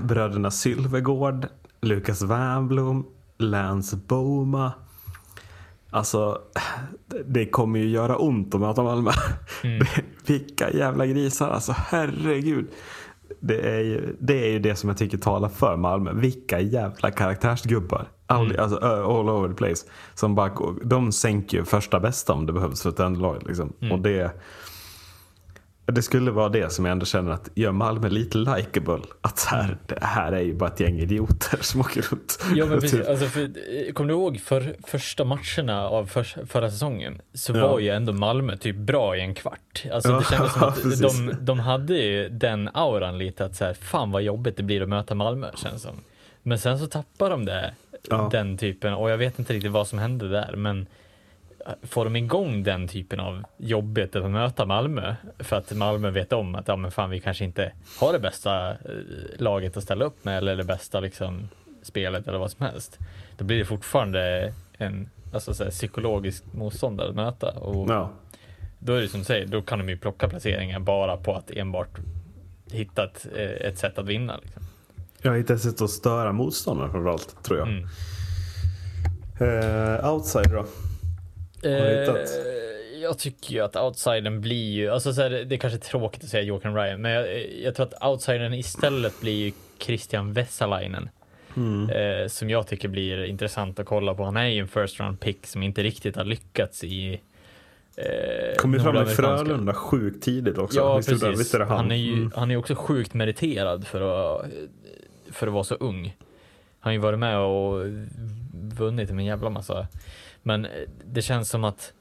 bröderna 0.01 0.51
Sylvegård, 0.51 1.47
Lukas 1.81 2.23
Wernbloom, 2.23 3.07
Lance 3.39 3.97
Boma. 3.97 4.73
Alltså, 5.91 6.39
det- 7.27 7.47
kommer 7.47 7.79
ju 7.79 7.89
göra 7.89 8.17
ont 8.17 8.55
att 8.55 8.61
möta 8.61 8.83
Malmö. 8.83 9.11
Vilka 10.27 10.71
jävla 10.71 11.07
grisar 11.07 11.51
alltså, 11.51 11.75
herregud. 11.77 12.67
Det 13.41 13.61
är, 13.61 13.81
ju, 13.81 14.17
det 14.21 14.47
är 14.47 14.53
ju 14.53 14.59
det 14.59 14.77
som 14.77 14.89
jag 14.89 14.99
tycker 14.99 15.19
talar 15.19 15.49
för 15.49 15.77
Malmö. 15.77 16.13
Vilka 16.15 16.61
jävla 16.61 17.11
karaktärsgubbar. 17.11 18.09
All, 18.27 18.57
alltså, 18.59 18.79
ö, 18.83 19.05
all 19.05 19.29
over 19.29 19.49
the 19.49 19.55
place. 19.55 19.87
Som 20.15 20.35
bara, 20.35 20.53
de 20.85 21.13
sänker 21.13 21.59
ju 21.59 21.65
första 21.65 22.01
bästa 22.01 22.33
om 22.33 22.47
det 22.47 22.53
behövs 22.53 22.83
för 22.83 22.91
ett. 22.91 23.47
Liksom. 23.47 23.73
Och 23.93 23.99
det, 23.99 24.31
det 25.93 26.03
skulle 26.03 26.31
vara 26.31 26.49
det 26.49 26.73
som 26.73 26.85
jag 26.85 26.93
ändå 26.93 27.07
känner 27.07 27.31
att 27.33 27.51
gör 27.55 27.73
Malmö 27.73 28.09
lite 28.09 28.39
likeable. 28.39 28.99
Att 29.21 29.39
så 29.39 29.49
här, 29.49 29.77
det 29.87 29.99
här 30.05 30.33
är 30.33 30.41
ju 30.41 30.55
bara 30.55 30.71
ett 30.71 30.81
gäng 30.81 30.99
idioter 30.99 31.59
som 31.63 31.81
åker 31.81 32.03
runt. 32.03 32.39
Ja 32.55 32.67
men 32.67 32.81
precis, 32.81 32.99
Typ. 33.01 33.09
alltså, 33.09 33.27
för, 33.27 33.51
kommer 33.93 34.09
du 34.09 34.15
ihåg 34.15 34.41
för, 34.41 34.77
första 34.87 35.25
matcherna 35.25 35.89
av 35.89 36.07
för, 36.07 36.47
förra 36.47 36.71
säsongen 36.71 37.21
så 37.35 37.53
Ja. 37.57 37.69
var 37.69 37.79
ju 37.79 37.89
ändå 37.89 38.13
Malmö 38.13 38.57
typ 38.57 38.77
bra 38.77 39.17
i 39.17 39.21
en 39.21 39.35
kvart. 39.35 39.85
Alltså 39.93 40.09
det 40.09 40.15
Ja, 40.15 40.23
kändes 40.23 40.53
som 40.53 40.63
att 40.69 41.01
de, 41.01 41.37
de 41.41 41.61
hade 41.61 41.95
ju 41.95 42.29
den 42.29 42.71
auran 42.75 43.19
lite 43.19 43.45
att 43.45 43.57
så 43.57 43.65
här, 43.65 43.75
fan 43.75 44.11
vad 44.11 44.23
jobbigt 44.23 44.57
det 44.57 44.63
blir 44.63 44.83
att 44.83 44.89
möta 44.89 45.15
Malmö 45.15 45.47
känns 45.57 45.83
som. 45.83 45.95
Men 46.43 46.59
sen 46.59 46.79
så 46.79 46.87
tappar 46.87 47.31
de 47.31 47.45
det, 47.45 47.75
Ja. 48.11 48.29
den 48.33 48.59
typen 48.59 48.95
och 48.95 49.11
jag 49.11 49.19
vet 49.19 49.39
inte 49.39 49.53
riktigt 49.53 49.73
vad 49.73 49.89
som 49.89 49.99
hände 49.99 50.29
där 50.29 50.57
men 50.57 50.87
Får 51.83 52.05
de 52.05 52.17
igång 52.17 52.63
den 52.63 52.89
typen 52.89 53.21
av 53.21 53.43
jobbet 53.57 54.17
att 54.17 54.31
möta 54.31 54.67
Malmö 54.67 55.15
för 55.39 55.57
att 55.57 55.73
Malmö 55.73 56.11
vet 56.11 56.33
om 56.33 56.55
att 56.55 56.69
ja, 56.69 56.77
men 56.77 56.91
fan, 56.91 57.11
vi 57.11 57.21
kanske 57.21 57.45
inte 57.45 57.73
har 58.01 58.13
det 58.13 58.19
bästa 58.19 58.71
eh, 58.71 58.77
laget 59.39 59.77
att 59.77 59.83
ställa 59.83 60.05
upp 60.05 60.25
med 60.25 60.39
eller 60.39 60.57
det 60.57 60.65
bästa 60.65 61.01
liksom, 61.01 61.49
spelet 61.83 62.29
eller 62.29 62.39
vad 62.39 62.51
som 62.51 62.67
helst. 62.67 62.99
Då 63.39 63.45
blir 63.45 63.59
det 63.59 63.65
fortfarande 63.65 64.53
en 64.79 65.09
alltså, 65.33 65.55
så 65.55 65.65
här, 65.65 65.71
psykologisk 65.71 66.45
motståndare 66.53 67.09
att 67.09 67.15
möta 67.15 67.51
och 67.51 67.91
Ja. 67.91 68.11
då 68.79 68.95
är 68.95 69.01
det 69.01 69.09
som 69.09 69.21
du 69.21 69.25
säger, 69.25 69.47
då 69.47 69.63
kan 69.63 69.79
de 69.79 69.89
ju 69.89 69.97
plocka 69.99 70.29
placeringar 70.29 70.79
bara 70.81 71.17
på 71.17 71.35
att 71.35 71.51
enbart 71.51 71.99
hitta 72.73 73.05
ett, 73.05 73.27
eh, 73.37 73.43
ett 73.69 73.79
sätt 73.79 73.99
att 73.99 74.07
vinna. 74.07 74.37
Liksom. 74.43 74.63
Jag 75.23 75.31
har 75.31 75.39
hittat 75.39 75.57
ett 75.57 75.63
sätt 75.63 75.83
att 75.83 75.91
störa 75.91 76.33
motståndaren 76.33 76.91
framförallt, 76.91 77.45
tror 77.45 77.59
jag. 77.59 77.69
Mm. 77.69 77.85
Eh, 79.41 80.13
outsider 80.15 80.55
då? 80.55 80.65
Eh, 81.63 82.15
jag 83.03 83.19
tycker 83.19 83.55
ju 83.55 83.61
att 83.61 83.77
outsidern 83.77 84.41
blir 84.41 84.71
ju, 84.73 84.91
alltså 84.91 85.13
så 85.13 85.23
här, 85.23 85.31
det 85.31 85.55
är 85.55 85.59
kanske 85.59 85.79
tråkigt 85.79 86.25
att 86.25 86.31
säga 86.31 86.43
Joakim 86.43 86.75
Ryan, 86.75 87.01
men 87.03 87.13
jag, 87.13 87.51
jag 87.63 87.75
tror 87.75 87.87
att 87.87 88.05
outsidern 88.07 88.55
istället 88.55 89.21
blir 89.21 89.45
ju 89.45 89.53
Christian 89.79 90.33
Vesalainen. 90.33 91.09
Mm. 91.57 91.91
Eh, 91.91 92.29
som 92.29 92.51
jag 92.51 92.67
tycker 92.67 92.89
blir 92.89 93.25
intressant 93.25 93.79
att 93.79 93.87
kolla 93.87 94.15
på. 94.15 94.25
Han 94.25 94.37
är 94.37 94.47
ju 94.47 94.61
en 94.61 94.69
first 94.69 95.01
round 95.01 95.21
pick 95.21 95.47
som 95.47 95.63
inte 95.63 95.83
riktigt 95.83 96.17
har 96.17 96.25
lyckats 96.25 96.85
i 96.85 97.21
eh, 97.97 98.57
Kom 98.57 98.75
ju 98.75 98.81
fram 98.81 99.03
i 99.03 99.07
Frölunda 99.07 99.75
sjukt 99.75 100.25
tidigt 100.25 100.59
också. 100.59 100.79
Ja, 100.79 100.97
Visst 100.97 101.09
precis. 101.09 101.55
Är 101.55 101.61
han? 101.61 101.69
Han 101.69 101.91
är 101.91 101.97
ju 101.97 102.13
Mm. 102.13 102.33
han 102.35 102.51
är 102.51 102.57
också 102.57 102.75
sjukt 102.75 103.15
meriterad 103.15 103.87
för 103.87 104.01
att, 104.01 104.47
för 105.33 105.47
att 105.47 105.53
vara 105.53 105.65
så 105.65 105.75
ung. 105.75 106.17
Han 106.81 106.91
har 106.91 106.93
ju 106.93 106.99
varit 106.99 107.19
med 107.19 107.39
och 107.39 107.87
vunnit 108.79 109.11
en 109.11 109.25
jävla 109.25 109.51
massa. 109.51 109.87
Men 110.49 110.67
det 111.05 111.23
känns 111.23 111.51
som 111.51 111.65
att 111.65 111.93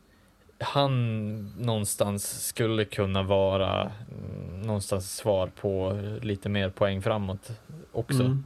han 0.60 1.36
någonstans 1.58 2.46
skulle 2.46 2.86
kunna 2.86 3.24
vara 3.24 3.82
mm, 3.82 4.62
någonstans 4.62 5.16
svar 5.16 5.52
på 5.62 6.00
lite 6.22 6.50
mer 6.50 6.70
poäng 6.70 7.02
framåt 7.02 7.52
också. 7.92 8.24
Mm. 8.24 8.44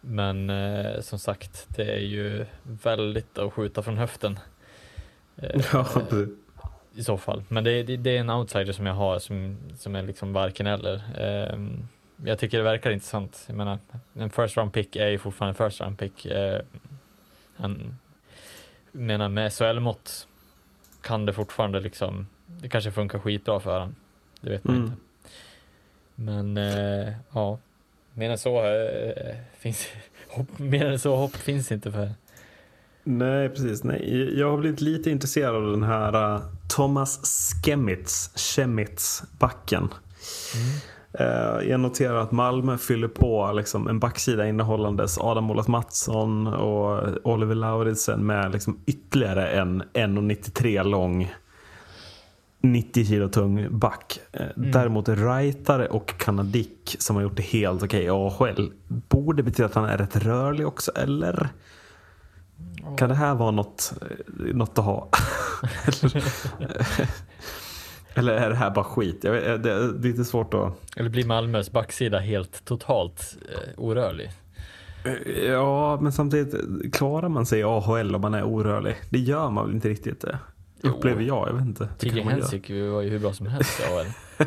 Men 0.00 0.50
eh, 0.50 1.00
som 1.00 1.18
sagt, 1.18 1.66
det 1.68 1.94
är 1.94 2.00
ju 2.00 2.46
väldigt 2.62 3.38
att 3.38 3.52
skjuta 3.52 3.82
från 3.82 3.96
höften. 3.98 4.38
Eh, 5.36 5.60
Ja, 5.72 5.86
i 6.94 7.04
så 7.04 7.18
fall. 7.18 7.42
Men 7.48 7.64
det, 7.64 7.82
det, 7.82 7.96
det 7.96 8.16
är 8.16 8.20
en 8.20 8.30
outsider 8.30 8.72
som 8.72 8.86
jag 8.86 8.94
har 8.94 9.18
som, 9.18 9.56
som 9.78 9.96
är 9.96 10.02
liksom 10.02 10.32
varken 10.32 10.66
eller. 10.66 11.02
Ehm, 11.18 11.88
jag 12.24 12.38
tycker 12.38 12.58
det 12.58 12.64
verkar 12.64 12.90
intressant. 12.90 13.44
Jag 13.46 13.56
menar, 13.56 13.78
en 14.14 14.30
first 14.30 14.56
round 14.56 14.72
pick 14.72 14.96
är 14.96 15.08
ju 15.08 15.18
fortfarande 15.18 15.64
en 15.64 15.70
first 15.70 15.80
round 15.80 15.98
pick. 15.98 16.26
Han 17.56 17.96
menar 18.92 19.28
med 19.28 19.52
SHL-mått 19.52 20.26
kan 21.02 21.26
det 21.26 21.32
fortfarande 21.32 21.80
liksom, 21.80 22.26
det 22.46 22.68
kanske 22.68 22.90
funkar 22.90 23.18
skitbra 23.18 23.60
för 23.60 23.72
honom. 23.80 23.94
Det 24.40 24.50
vet 24.50 24.64
man 24.64 24.76
Mm. 24.76 24.86
inte. 24.86 24.96
Men 26.14 26.56
eh, 26.56 27.12
ja, 27.32 27.58
mer 28.14 28.30
än 28.30 28.38
så 28.38 28.64
eh, 28.66 29.36
finns 29.58 29.86
hopp, 30.28 30.58
mer 30.58 30.86
än 30.86 30.98
så 30.98 31.16
hopp 31.16 31.36
finns 31.36 31.72
inte 31.72 31.92
för. 31.92 32.10
Nej, 33.04 33.48
precis. 33.48 33.84
Nej. 33.84 34.38
Jag 34.38 34.50
har 34.50 34.58
blivit 34.58 34.80
lite 34.80 35.10
intresserad 35.10 35.54
av 35.56 35.70
den 35.70 35.82
här 35.82 36.34
uh, 36.34 36.42
Thomas 36.68 37.20
Skemitz, 37.64 38.30
Schemitz, 38.36 39.22
backen. 39.38 39.84
Eh, 40.54 40.91
jag 41.68 41.80
noterar 41.80 42.16
att 42.16 42.32
Malmö 42.32 42.78
fyller 42.78 43.08
på 43.08 43.52
liksom, 43.52 43.88
en 43.88 43.98
backsida 43.98 44.48
innehållandes 44.48 45.18
Adam 45.18 45.50
Olof 45.50 45.68
Mattsson 45.68 46.46
och 46.46 47.08
Oliver 47.26 47.54
Lauritsen 47.54 48.26
med 48.26 48.52
liksom, 48.52 48.80
ytterligare 48.86 49.48
en 49.48 49.82
1,93 49.82 50.84
lång 50.84 51.32
90 52.62 53.04
kilo 53.04 53.28
tung 53.28 53.78
back. 53.78 54.20
Eh, 54.32 54.46
Däremot 54.56 55.08
Raitare 55.08 55.86
och 55.86 56.18
Kanadik 56.18 56.96
som 56.98 57.16
har 57.16 57.22
gjort 57.22 57.36
det 57.36 57.42
helt 57.42 57.82
okej 57.82 58.04
i 58.04 58.08
AHL 58.10 58.72
borde 58.86 59.42
betyda 59.42 59.66
att 59.66 59.74
han 59.74 59.84
är 59.84 59.98
rätt 59.98 60.16
rörlig 60.16 60.66
också, 60.66 60.92
eller? 60.92 61.48
Kan 62.98 63.08
det 63.08 63.14
här 63.14 63.34
vara 63.34 63.50
något, 63.50 63.92
eh, 64.00 64.54
något 64.54 64.78
att 64.78 64.84
ha? 64.84 65.08
eller, 68.14 68.32
är 68.32 68.50
det 68.50 68.56
här 68.56 68.70
bara 68.70 68.84
skit? 68.84 69.24
Jag 69.24 69.32
vet, 69.32 69.62
det 69.62 69.72
är 69.72 70.02
lite 70.02 70.24
svårt 70.24 70.54
att... 70.54 70.96
Eller 70.96 71.10
blir 71.10 71.24
Malmös 71.24 71.72
backsida 71.72 72.18
helt 72.18 72.64
totalt 72.64 73.36
eh, 73.52 73.84
orörlig? 73.84 74.30
Ja, 75.46 75.98
men 76.00 76.12
samtidigt 76.12 76.54
klarar 76.94 77.28
man 77.28 77.46
sig 77.46 77.60
i 77.60 77.62
AHL 77.62 78.14
om 78.14 78.20
man 78.20 78.34
är 78.34 78.42
orörlig? 78.42 78.96
Det 79.10 79.18
gör 79.18 79.50
man 79.50 79.66
väl 79.66 79.74
inte 79.74 79.88
riktigt 79.88 80.20
det? 80.20 80.38
Jo. 80.82 80.90
Upplever 80.90 81.22
jag, 81.22 81.48
jag 81.48 81.52
vet 81.52 81.62
inte. 81.62 81.88
Det, 82.00 82.08
göra. 82.08 82.30
Hensik 82.30 82.70
var 82.70 83.02
ju 83.02 83.10
hur 83.10 83.18
bra 83.18 83.32
som 83.32 83.46
helst 83.46 83.80
i 83.80 83.84
AHL. 83.84 84.06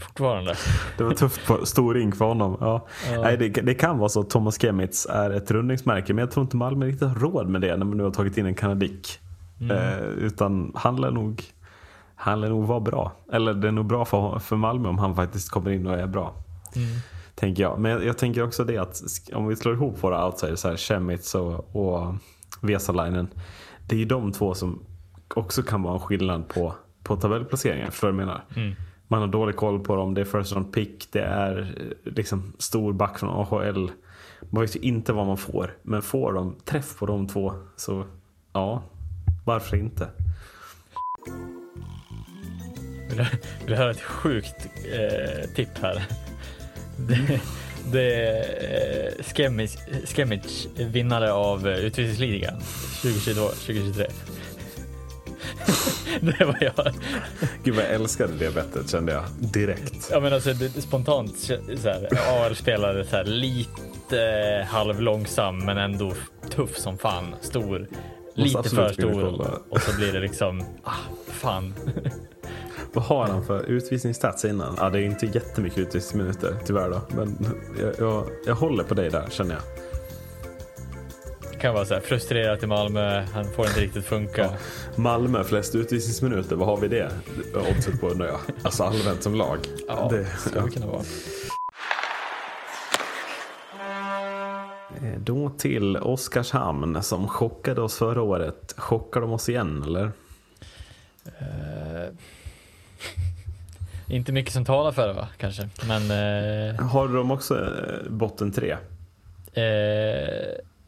Fortfarande. 0.00 0.54
det 0.98 1.04
var 1.04 1.14
tufft 1.14 1.46
på 1.46 1.66
stor 1.66 2.16
för 2.16 2.24
honom. 2.24 2.56
Ja. 2.60 2.86
Ja. 3.12 3.22
Nej, 3.22 3.36
det, 3.36 3.48
det 3.48 3.74
kan 3.74 3.98
vara 3.98 4.08
så 4.08 4.20
att 4.20 4.30
Thomas 4.30 4.60
Kemitz 4.60 5.06
är 5.06 5.30
ett 5.30 5.50
rundningsmärke, 5.50 6.14
men 6.14 6.22
jag 6.22 6.30
tror 6.30 6.44
inte 6.44 6.56
Malmö 6.56 6.86
riktigt 6.86 7.08
har 7.08 7.14
råd 7.14 7.48
med 7.48 7.60
det 7.60 7.76
när 7.76 7.84
man 7.84 7.96
nu 7.96 8.02
har 8.02 8.10
tagit 8.10 8.38
in 8.38 8.46
en 8.46 8.54
kanadik. 8.54 9.20
Mm. 9.60 9.76
Eh, 9.76 10.04
utan 10.04 10.72
han 10.74 11.00
lär 11.00 11.10
nog, 11.10 11.42
han 12.16 12.40
lär 12.40 12.48
nog 12.48 12.66
vara 12.66 12.80
bra. 12.80 13.12
Eller 13.32 13.54
det 13.54 13.68
är 13.68 13.72
nog 13.72 13.86
bra 13.86 14.04
för, 14.04 14.38
för 14.38 14.56
Malmö 14.56 14.88
om 14.88 14.98
han 14.98 15.16
faktiskt 15.16 15.50
kommer 15.50 15.70
in 15.70 15.86
och 15.86 15.94
är 15.94 16.06
bra. 16.06 16.34
Mm. 16.76 16.88
Tänker 17.34 17.62
jag. 17.62 17.80
Men 17.80 17.90
jag, 17.92 18.04
jag 18.04 18.18
tänker 18.18 18.42
också 18.42 18.64
det 18.64 18.78
att 18.78 19.02
om 19.32 19.46
vi 19.46 19.56
slår 19.56 19.74
ihop 19.74 20.02
våra 20.04 20.26
outsiders 20.26 20.64
här, 20.64 20.76
Chemitz 20.76 21.34
och, 21.34 21.76
och 21.76 22.14
Vesalainen. 22.60 23.28
Det 23.86 23.94
är 23.94 23.98
ju 23.98 24.04
de 24.04 24.32
två 24.32 24.54
som 24.54 24.82
också 25.34 25.62
kan 25.62 25.82
vara 25.82 25.94
en 25.94 26.00
skillnad 26.00 26.48
på, 26.48 26.74
på 27.02 27.16
tabellplaceringen. 27.16 27.90
Förstår 27.90 28.08
du 28.08 28.12
vad 28.12 28.22
jag 28.22 28.26
menar? 28.26 28.44
Mm. 28.56 28.74
Man 29.08 29.20
har 29.20 29.28
dålig 29.28 29.56
koll 29.56 29.80
på 29.80 29.96
dem. 29.96 30.14
Det 30.14 30.20
är 30.20 30.24
first 30.24 30.52
round 30.52 30.72
pick. 30.72 31.12
Det 31.12 31.22
är 31.22 31.58
eh, 31.60 32.12
liksom 32.12 32.52
stor 32.58 32.92
back 32.92 33.18
från 33.18 33.30
AHL. 33.30 33.90
Man 34.50 34.60
vet 34.60 34.76
ju 34.76 34.80
inte 34.80 35.12
vad 35.12 35.26
man 35.26 35.36
får. 35.36 35.76
Men 35.82 36.02
får 36.02 36.32
de 36.32 36.54
träff 36.64 36.98
på 36.98 37.06
de 37.06 37.26
två 37.26 37.52
så 37.76 38.04
ja, 38.52 38.82
varför 39.44 39.76
inte? 39.76 40.08
Vill 43.08 43.26
du, 43.66 43.74
höra 43.74 43.90
ett 43.90 44.00
sjukt 44.00 44.68
eh, 44.92 45.50
tipp 45.54 45.78
här? 45.82 46.04
Det, 46.96 47.40
det 47.92 48.14
är 48.14 49.06
eh, 49.06 49.24
Skemic, 49.24 49.78
Skemic, 50.04 50.68
vinnare 50.76 51.32
av 51.32 51.68
eh, 51.68 51.78
utvisningsligan 51.78 52.60
2022-2023. 53.02 54.10
det 56.20 56.44
var 56.44 56.56
jag. 56.60 56.94
Gud 57.64 57.74
vad 57.74 57.84
jag 57.84 57.92
älskade 57.92 58.32
det 58.38 58.54
bettet 58.54 58.90
kände 58.90 59.12
jag 59.12 59.24
direkt. 59.38 60.08
Ja 60.10 60.20
men 60.20 60.32
alltså 60.32 60.52
det, 60.52 60.68
spontant 60.68 61.38
så 61.38 61.54
här, 61.88 62.08
AL 62.28 62.56
spelare 62.56 63.04
så 63.04 63.16
här, 63.16 63.24
lite 63.24 64.66
halvlångsam 64.70 65.58
men 65.58 65.78
ändå 65.78 66.12
tuff 66.50 66.78
som 66.78 66.98
fan, 66.98 67.34
stor, 67.40 67.88
lite 68.34 68.62
för 68.62 68.92
stor 68.92 69.60
och 69.68 69.80
så 69.80 69.96
blir 69.96 70.12
det 70.12 70.20
liksom, 70.20 70.64
ah, 70.84 70.92
fan. 71.26 71.74
Vad 72.96 73.04
har 73.04 73.26
han 73.26 73.44
för 73.44 73.62
utvisningsstats 73.62 74.44
innan? 74.44 74.74
Ja, 74.78 74.90
det 74.90 74.98
är 75.00 75.02
inte 75.02 75.26
jättemycket 75.26 75.78
utvisningsminuter 75.78 76.56
tyvärr 76.66 76.90
då. 76.90 77.00
Men 77.16 77.36
jag, 77.80 77.94
jag, 77.98 78.24
jag 78.46 78.54
håller 78.54 78.84
på 78.84 78.94
dig 78.94 79.10
där 79.10 79.26
känner 79.30 79.54
jag. 79.54 79.62
kan 81.60 81.74
vara 81.74 81.84
så 81.84 81.94
här 81.94 82.00
frustrerad 82.00 82.62
i 82.62 82.66
Malmö, 82.66 83.20
han 83.34 83.44
får 83.44 83.66
inte 83.66 83.80
riktigt 83.80 84.04
funka. 84.04 84.50
Malmö 84.96 85.44
flest 85.44 85.74
utvisningsminuter, 85.74 86.56
vad 86.56 86.68
har 86.68 86.76
vi 86.76 86.88
det 86.88 87.10
oddset 87.54 88.00
på 88.00 88.08
undrar 88.08 88.26
jag? 88.26 88.40
Alltså 88.62 88.84
allmänt 88.84 89.22
som 89.22 89.34
lag. 89.34 89.58
Ja, 89.88 90.08
det, 90.12 90.24
skulle 90.38 90.60
det 90.60 90.70
kunna 90.70 90.86
vara. 90.86 91.02
Eh, 95.02 95.18
Då 95.18 95.50
till 95.50 95.96
Oskarshamn 95.96 97.02
som 97.02 97.28
chockade 97.28 97.80
oss 97.82 97.98
förra 97.98 98.22
året. 98.22 98.74
Chockar 98.76 99.20
de 99.20 99.32
oss 99.32 99.48
igen 99.48 99.82
eller? 99.82 100.10
Eh, 101.24 102.12
inte 104.08 104.32
mycket 104.32 104.52
som 104.52 104.64
talar 104.64 104.92
för 104.92 105.06
det 105.06 105.12
va, 105.12 105.28
kanske. 105.38 105.68
Men 105.88 106.02
eh, 106.02 106.80
Har 106.86 107.08
de 107.08 107.30
också 107.30 107.54
eh, 107.64 108.10
botten 108.10 108.52
tre? 108.52 108.76
eh, 109.52 109.64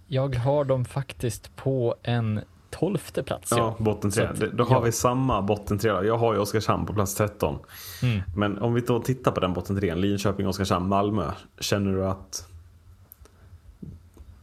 jag 0.07 0.35
har 0.37 0.65
dem 0.65 0.85
faktiskt 0.85 1.57
på 1.57 1.95
en 2.03 2.41
tolfte 2.71 3.23
plats. 3.23 3.53
Ja, 3.57 3.77
botten 3.79 4.11
tre. 4.11 4.25
Att- 4.27 4.41
Då 4.53 4.65
har 4.65 4.77
ja. 4.77 4.81
vi 4.81 4.93
samma 4.93 5.43
botten 5.43 5.79
tre. 5.79 5.91
Jag 5.91 6.19
har 6.19 6.35
ju 6.35 6.39
Oskarshamn 6.41 6.87
på 6.87 6.93
plats 6.93 7.15
13. 7.15 7.59
Mm. 8.03 8.21
Men 8.37 8.59
om 8.59 8.75
vi 8.75 8.81
då 8.81 9.01
tittar 9.03 9.31
på 9.33 9.41
den 9.41 9.53
botten 9.53 9.81
tre, 9.81 9.95
Linköping, 9.95 10.49
Oskarshamn, 10.49 10.89
Malmö. 10.89 11.31
Känner 11.61 11.93
du 11.93 12.07
att 12.07 12.48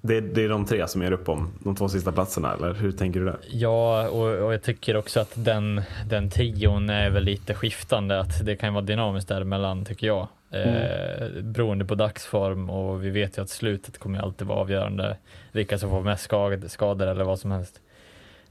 det 0.07 0.17
är, 0.17 0.21
det 0.21 0.43
är 0.43 0.49
de 0.49 0.65
tre 0.65 0.87
som 0.87 1.01
är 1.01 1.11
upp 1.11 1.29
om 1.29 1.53
de 1.59 1.75
två 1.75 1.89
sista 1.89 2.11
platserna 2.11 2.53
eller 2.53 2.73
hur 2.73 2.91
tänker 2.91 3.19
du 3.19 3.25
där? 3.25 3.37
Ja, 3.51 4.09
och, 4.09 4.45
och 4.45 4.53
jag 4.53 4.61
tycker 4.61 4.97
också 4.97 5.19
att 5.19 5.31
den, 5.35 5.81
den 6.07 6.29
trion 6.29 6.89
är 6.89 7.09
väl 7.09 7.23
lite 7.23 7.53
skiftande, 7.53 8.19
att 8.19 8.45
det 8.45 8.55
kan 8.55 8.73
vara 8.73 8.85
dynamiskt 8.85 9.29
däremellan 9.29 9.85
tycker 9.85 10.07
jag. 10.07 10.27
Eh, 10.51 11.27
beroende 11.41 11.85
på 11.85 11.95
dagsform 11.95 12.69
och 12.69 13.03
vi 13.03 13.09
vet 13.09 13.37
ju 13.37 13.41
att 13.41 13.49
slutet 13.49 13.97
kommer 13.97 14.19
alltid 14.19 14.47
vara 14.47 14.59
avgörande, 14.59 15.17
vilka 15.51 15.77
som 15.77 15.89
får 15.89 16.01
mest 16.01 16.23
skad, 16.23 16.71
skador 16.71 17.07
eller 17.07 17.23
vad 17.23 17.39
som 17.39 17.51
helst. 17.51 17.81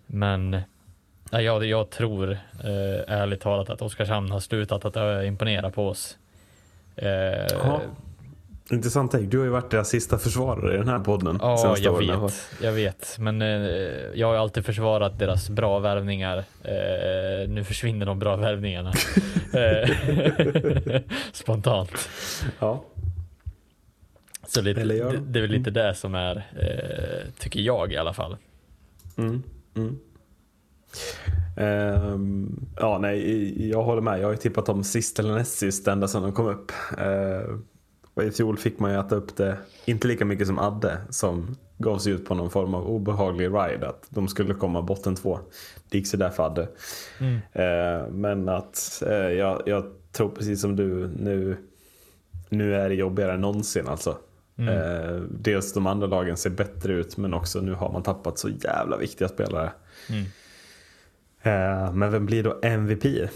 Men 0.07 0.57
ja, 1.31 1.41
jag, 1.41 1.65
jag 1.65 1.91
tror 1.91 2.33
eh, 2.65 3.01
ärligt 3.07 3.41
talat 3.41 3.71
att 3.71 3.83
Oskarshamn 3.83 4.31
har 4.31 4.41
slutat 4.41 4.85
att 4.85 4.97
eh, 4.97 5.27
imponera 5.27 5.71
på 5.71 5.89
oss. 5.89 6.19
Eh. 6.97 7.81
Intressant 8.71 9.13
tänk. 9.13 9.31
Du 9.31 9.39
har 9.39 9.45
ju 9.45 9.51
varit 9.51 9.71
deras 9.71 9.89
sista 9.89 10.19
försvarare 10.19 10.75
i 10.75 10.79
den 10.79 10.89
här 10.89 10.99
podden. 10.99 11.39
Ja, 11.41 11.77
jag 11.79 11.95
åren. 11.95 12.21
vet, 12.23 12.49
jag 12.63 12.73
vet. 12.73 13.17
Men 13.19 13.43
eh, 13.43 13.49
jag 14.15 14.27
har 14.27 14.35
alltid 14.35 14.65
försvarat 14.65 15.19
deras 15.19 15.51
bra 15.51 15.79
värvningar. 15.79 16.39
Eh, 16.63 17.49
nu 17.49 17.65
försvinner 17.65 18.07
de 18.07 18.19
bra 18.19 18.37
värvningarna. 18.37 18.93
Eh, 19.55 19.91
Spontant. 21.33 22.09
Ja. 22.59 22.85
Så 24.47 24.63
lite, 24.63 24.85
det, 24.85 24.99
de? 24.99 25.33
det 25.33 25.39
är 25.39 25.41
väl 25.41 25.51
lite 25.51 25.71
det 25.71 25.95
som 25.95 26.15
är, 26.15 26.37
eh, 26.37 27.31
tycker 27.39 27.61
jag 27.61 27.93
i 27.93 27.97
alla 27.97 28.13
fall. 28.13 28.37
Mm, 29.17 29.43
mm. 29.77 29.99
Ehm, 31.57 32.67
ja, 32.77 32.99
nej, 32.99 33.69
jag 33.71 33.83
håller 33.83 34.03
med. 34.03 34.21
Jag 34.21 34.27
har 34.27 34.33
ju 34.33 34.37
tippat 34.37 34.67
dem 34.67 34.85
sist 34.85 35.19
eller 35.19 35.35
näst 35.35 35.59
sist 35.59 35.89
ända 35.89 36.09
sedan 36.09 36.23
de 36.23 36.33
kom 36.33 36.47
upp. 36.47 36.73
Uh, 36.93 37.59
och 38.15 38.25
I 38.25 38.31
fjol 38.31 38.57
fick 38.57 38.79
man 38.79 38.93
ju 38.93 39.01
äta 39.01 39.15
upp 39.15 39.37
det, 39.37 39.57
inte 39.85 40.09
lika 40.09 40.25
mycket 40.25 40.47
som 40.47 40.59
Adde 40.59 40.99
som 41.11 41.57
gav 41.79 41.99
sig 41.99 42.13
ut 42.13 42.25
på 42.25 42.35
någon 42.35 42.51
form 42.51 42.75
av 42.75 42.87
obehaglig 42.87 43.47
ride. 43.47 43.89
Att 43.89 44.07
de 44.09 44.29
skulle 44.29 44.55
komma 44.55 44.83
botten 44.83 45.15
två. 45.15 45.39
Det 45.89 45.99
gick 45.99 46.07
så 46.07 46.17
där 46.17 46.31
för 46.31 46.47
Adde. 46.47 46.69
Mm. 47.21 47.37
Eh, 47.53 48.09
men 48.09 48.49
att 48.49 49.03
eh, 49.07 49.15
jag, 49.15 49.63
jag 49.67 49.85
tror 50.13 50.29
precis 50.29 50.61
som 50.61 50.77
du 50.77 51.11
nu, 51.17 51.57
nu 52.49 52.75
är 52.75 52.89
det 52.89 52.95
jobbigare 52.95 53.33
än 53.33 53.41
någonsin 53.41 53.89
alltså. 53.89 54.19
Mm. 54.57 54.75
Eh, 54.75 55.23
dels 55.31 55.73
de 55.73 55.87
andra 55.87 56.07
lagen 56.07 56.37
ser 56.37 56.51
bättre 56.51 56.93
ut 56.93 57.17
men 57.17 57.35
också 57.35 57.61
nu 57.61 57.73
har 57.73 57.93
man 57.93 58.03
tappat 58.03 58.39
så 58.39 58.49
jävla 58.49 58.97
viktiga 58.97 59.29
spelare. 59.29 59.73
Mm. 60.11 60.25
Eh, 61.43 61.93
men 61.93 62.13
vem 62.13 62.27
blir 62.27 62.43
då 62.43 62.59
MVP? 62.63 63.31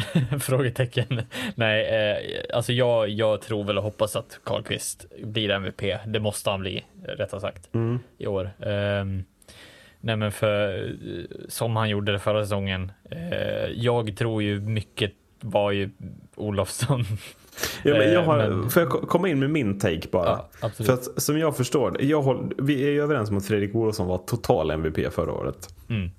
Frågetecken. 0.40 1.22
Nej, 1.54 1.84
eh, 1.86 2.56
alltså 2.56 2.72
jag, 2.72 3.08
jag 3.08 3.40
tror 3.40 3.64
väl 3.64 3.78
och 3.78 3.84
hoppas 3.84 4.16
att 4.16 4.40
Karlqvist 4.44 5.06
blir 5.24 5.50
MVP. 5.50 5.82
Det 6.06 6.20
måste 6.20 6.50
han 6.50 6.60
bli, 6.60 6.84
rättare 7.04 7.40
sagt, 7.40 7.74
Mm. 7.74 7.98
i 8.18 8.26
år. 8.26 8.50
Ehm, 8.60 9.24
nej 10.00 10.16
men 10.16 10.32
för 10.32 10.84
eh, 10.84 11.24
som 11.48 11.76
han 11.76 11.88
gjorde 11.88 12.12
det 12.12 12.18
förra 12.18 12.42
säsongen. 12.44 12.92
Eh, 13.10 13.70
jag 13.74 14.16
tror 14.16 14.42
ju 14.42 14.60
mycket 14.60 15.12
var 15.40 15.70
ju 15.70 15.90
Olofsson. 16.34 17.04
Ja, 17.82 17.94
men 17.98 18.12
jag 18.12 18.22
har, 18.22 18.38
Eh, 18.38 18.48
men- 18.50 18.70
Får 18.70 18.82
jag 18.82 18.90
ko- 18.92 19.06
komma 19.06 19.28
in 19.28 19.38
med 19.38 19.50
min 19.50 19.78
take 19.78 20.08
bara? 20.12 20.40
Ja. 20.62 20.68
För 20.68 20.92
att, 20.92 21.22
som 21.22 21.38
jag 21.38 21.56
förstår 21.56 22.02
jag 22.02 22.22
håll, 22.22 22.52
vi 22.58 22.84
är 22.86 22.90
ju 22.90 23.02
överens 23.02 23.30
om 23.30 23.36
att 23.36 23.46
Fredrik 23.46 23.74
Olofsson 23.74 24.06
var 24.06 24.18
total 24.18 24.70
MVP 24.70 25.10
förra 25.10 25.32
året. 25.32 25.68
Mm. 25.88 26.10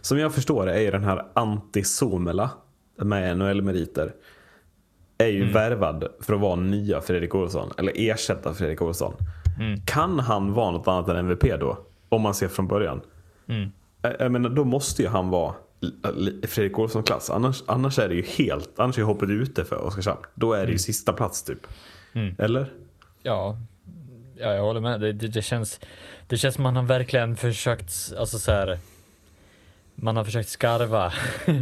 Som 0.00 0.18
jag 0.18 0.34
förstår 0.34 0.66
det 0.66 0.72
är 0.74 0.80
ju 0.80 0.90
den 0.90 1.04
här 1.04 1.24
anti-Somela 1.34 2.48
med 2.96 3.36
NHL-meriter 3.38 4.12
är 5.18 5.26
ju 5.26 5.40
Mm. 5.42 5.52
värvad 5.52 6.04
för 6.20 6.34
att 6.34 6.40
vara 6.40 6.56
nya 6.56 7.00
Fredrik 7.00 7.34
Olsson 7.34 7.72
eller 7.78 7.92
ersätta 7.96 8.54
Fredrik 8.54 8.82
Olsson. 8.82 9.14
Mm. 9.60 9.80
Kan 9.86 10.18
han 10.18 10.52
vara 10.52 10.70
något 10.70 10.88
annat 10.88 11.08
än 11.08 11.16
MVP 11.16 11.56
då? 11.60 11.78
Om 12.08 12.22
man 12.22 12.34
ser 12.34 12.48
från 12.48 12.68
början. 12.68 13.00
Mm. 13.48 13.70
Jag- 14.18 14.32
menar, 14.32 14.50
då 14.50 14.64
måste 14.64 15.02
ju 15.02 15.08
han 15.08 15.30
vara 15.30 15.54
Fredrik 16.46 16.78
Olsson-klass. 16.78 17.30
Annars, 17.30 17.62
annars 17.66 17.98
är 17.98 18.08
det 18.08 18.14
ju 18.14 18.22
helt, 18.22 18.70
annars 18.78 18.98
är 18.98 19.02
hoppet 19.02 19.30
ute 19.30 19.64
för 19.64 19.76
Oskarshamn. 19.86 20.20
Då 20.34 20.52
är 20.52 20.66
det 20.66 20.72
ju 20.72 20.78
sista 20.78 21.12
plats 21.12 21.42
typ. 21.42 21.66
Mm. 22.12 22.34
Eller? 22.38 22.72
Ja, 23.22 23.58
ja, 24.36 24.54
jag 24.54 24.62
håller 24.62 24.80
med. 24.80 25.00
Det, 25.00 25.12
det, 25.12 25.28
det, 25.28 25.42
känns, 25.42 25.80
det 26.26 26.36
känns 26.36 26.54
som 26.54 26.62
man 26.62 26.76
har 26.76 26.82
verkligen 26.82 27.36
försökt, 27.36 27.92
alltså 28.18 28.38
så 28.38 28.52
här, 28.52 28.78
man 29.94 30.16
har 30.16 30.24
försökt 30.24 30.48
skarva. 30.48 31.12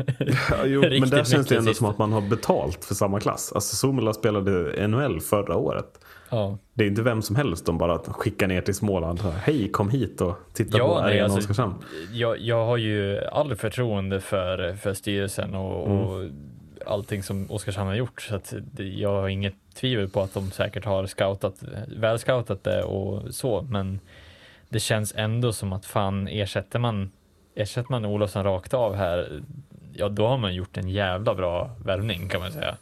Ja, 0.50 0.56
jo, 0.64 0.80
men 0.80 1.10
där 1.10 1.24
känns 1.24 1.46
det 1.46 1.56
ändå 1.56 1.74
som 1.74 1.86
att 1.86 1.98
man 1.98 2.12
har 2.12 2.20
betalt 2.20 2.84
för 2.84 2.94
samma 2.94 3.20
klass. 3.20 3.52
Alltså 3.54 3.76
Somela 3.76 4.12
spelade 4.12 4.88
NHL 4.88 5.20
förra 5.20 5.56
året. 5.56 6.00
Ja, 6.30 6.58
Det 6.74 6.84
är 6.84 6.88
inte 6.88 7.02
vem 7.02 7.22
som 7.22 7.36
helst 7.36 7.66
de 7.66 7.78
bara 7.78 7.98
skickar 7.98 8.46
ner 8.46 8.60
till 8.60 8.74
Småland. 8.74 9.20
Hej, 9.20 9.68
kom 9.72 9.90
hit 9.90 10.20
och 10.20 10.34
titta 10.52 10.78
Ja, 10.78 10.88
på 10.88 10.94
nej, 11.02 11.10
Arenan 11.12 11.24
alltså- 11.24 11.38
Oskarshamn. 11.38 11.74
jag, 12.12 12.38
jag 12.38 12.66
har 12.66 12.76
ju 12.76 13.18
all 13.32 13.54
förtroende 13.56 14.20
för, 14.20 14.74
för 14.76 14.94
styrelsen 14.94 15.54
och, 15.54 15.86
och 15.86 16.24
allting 16.86 17.22
som 17.22 17.50
Oskarshamn 17.50 17.88
har 17.88 17.94
gjort. 17.96 18.22
Så 18.22 18.34
att 18.36 18.54
jag 18.76 19.08
har 19.20 19.28
inget 19.28 19.54
tvivel 19.74 20.08
på 20.08 20.20
att 20.20 20.34
de 20.34 20.50
säkert 20.50 20.84
har 20.84 21.06
scoutat, 21.06 21.54
väl 21.96 22.18
scoutat 22.18 22.64
det 22.64 22.82
och 22.82 23.34
så. 23.34 23.62
Men 23.70 24.00
det 24.68 24.80
känns 24.80 25.14
ändå 25.16 25.52
som 25.52 25.72
att 25.72 25.86
fan 25.86 26.28
ersätter 26.28 26.78
man, 26.78 27.10
ersätter 27.60 27.90
man 27.90 28.04
Olofsson 28.04 28.44
rakt 28.44 28.74
av 28.74 28.94
här, 28.94 29.42
ja 29.92 30.08
då 30.08 30.26
har 30.26 30.38
man 30.38 30.54
gjort 30.54 30.76
en 30.76 30.88
jävla 30.88 31.34
bra 31.34 31.70
värvning 31.84 32.28
kan 32.28 32.40
man 32.40 32.52
säga. 32.52 32.76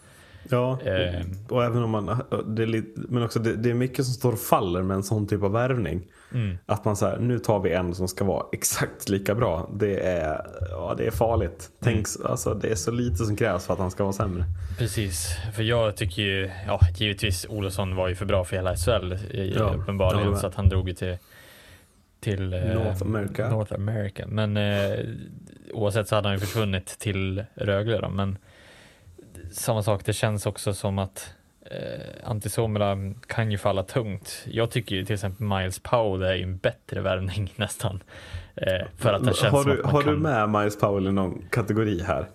Ja, 0.50 0.78
Eh. 0.84 1.22
och, 1.48 1.64
även 1.64 1.82
om 1.82 1.90
man, 1.90 2.22
det 2.46 2.62
är 2.62 2.66
lite, 2.66 3.00
men 3.09 3.22
också 3.22 3.38
det, 3.38 3.56
det 3.56 3.70
är 3.70 3.74
mycket 3.74 4.05
som 4.05 4.14
står 4.14 4.32
och 4.32 4.38
faller 4.38 4.82
med 4.82 4.94
en 4.94 5.02
sån 5.02 5.26
typ 5.26 5.42
av 5.42 5.52
värvning. 5.52 6.02
Mm. 6.34 6.59
Att 6.66 6.84
man 6.84 6.96
säger 6.96 7.18
nu 7.18 7.38
tar 7.38 7.60
vi 7.60 7.72
en 7.72 7.94
som 7.94 8.09
ska 8.09 8.24
vara 8.24 8.46
exakt 8.52 9.09
lika 9.09 9.34
bra. 9.34 9.70
Det 9.74 10.00
är, 10.00 10.46
ja, 10.70 10.94
det 10.98 11.06
är 11.06 11.10
farligt. 11.10 11.70
Tänk, 11.80 12.06
Mm. 12.18 12.30
alltså, 12.30 12.55
det 12.55 12.68
är 12.70 12.74
så 12.74 12.90
lite 12.90 13.16
som 13.24 13.36
krävs 13.36 13.66
för 13.66 13.72
att 13.72 13.78
han 13.80 13.90
ska 13.90 14.02
vara 14.05 14.12
sämre. 14.12 14.44
Precis, 14.78 15.36
för 15.56 15.62
jag 15.62 15.96
tycker 15.96 16.22
ju, 16.22 16.50
ja 16.66 16.80
givetvis 16.96 17.46
Olofsson 17.48 17.96
var 17.96 18.09
ju 18.09 18.14
för 18.14 18.26
bra 18.26 18.44
för 18.44 18.56
hela 18.56 18.76
SHL 18.76 19.12
i- 19.30 19.55
Ja, 19.59 19.74
uppenbarligen 19.76 20.30
med. 20.30 20.38
så 20.38 20.46
att 20.46 20.55
han 20.55 20.68
drog 20.68 20.88
ju 20.88 20.94
till 20.94 21.16
till 22.20 22.55
eh, 22.55 22.61
North 22.61 23.03
America. 23.03 23.49
North 23.49 23.74
America. 23.74 24.24
Men 24.27 24.57
eh, 24.57 24.99
oavsett 25.73 26.09
så 26.09 26.15
hade 26.15 26.28
han 26.28 26.36
ju 26.36 26.40
försvunnit 26.40 26.86
till 26.86 27.45
Rögle 27.55 27.99
då. 27.99 28.09
Men 28.09 28.39
samma 29.51 29.82
sak, 29.82 30.05
det 30.05 30.12
känns 30.12 30.47
också 30.47 30.74
som 30.74 30.99
att 30.99 31.35
eh, 31.70 32.31
Antti 32.31 32.49
Suomela 32.49 32.97
kan 33.27 33.51
ju 33.51 33.59
falla 33.59 33.82
tungt. 33.82 34.45
Jag 34.47 34.70
tycker 34.70 34.97
ju 34.97 35.05
till 35.05 35.15
exempel 35.15 35.47
Miles 35.47 35.78
Powell 35.78 36.23
är 36.23 36.35
ju 36.35 36.43
en 36.43 36.57
bättre 36.57 37.01
värvning 37.01 37.53
nästan. 37.57 38.03
Eh, 38.55 38.86
för 38.97 39.12
att 39.12 39.24
det 39.24 39.36
känns 39.36 39.53
har 39.53 39.62
som 39.62 39.73
du, 39.73 39.78
att 39.78 39.85
man 39.85 39.95
har 39.95 40.03
kan... 40.03 40.12
du 40.12 40.19
med 40.19 40.49
Miles 40.49 40.78
Powell 40.78 41.07
i 41.07 41.12
någon 41.12 41.45
kategori 41.51 42.03
här? 42.03 42.27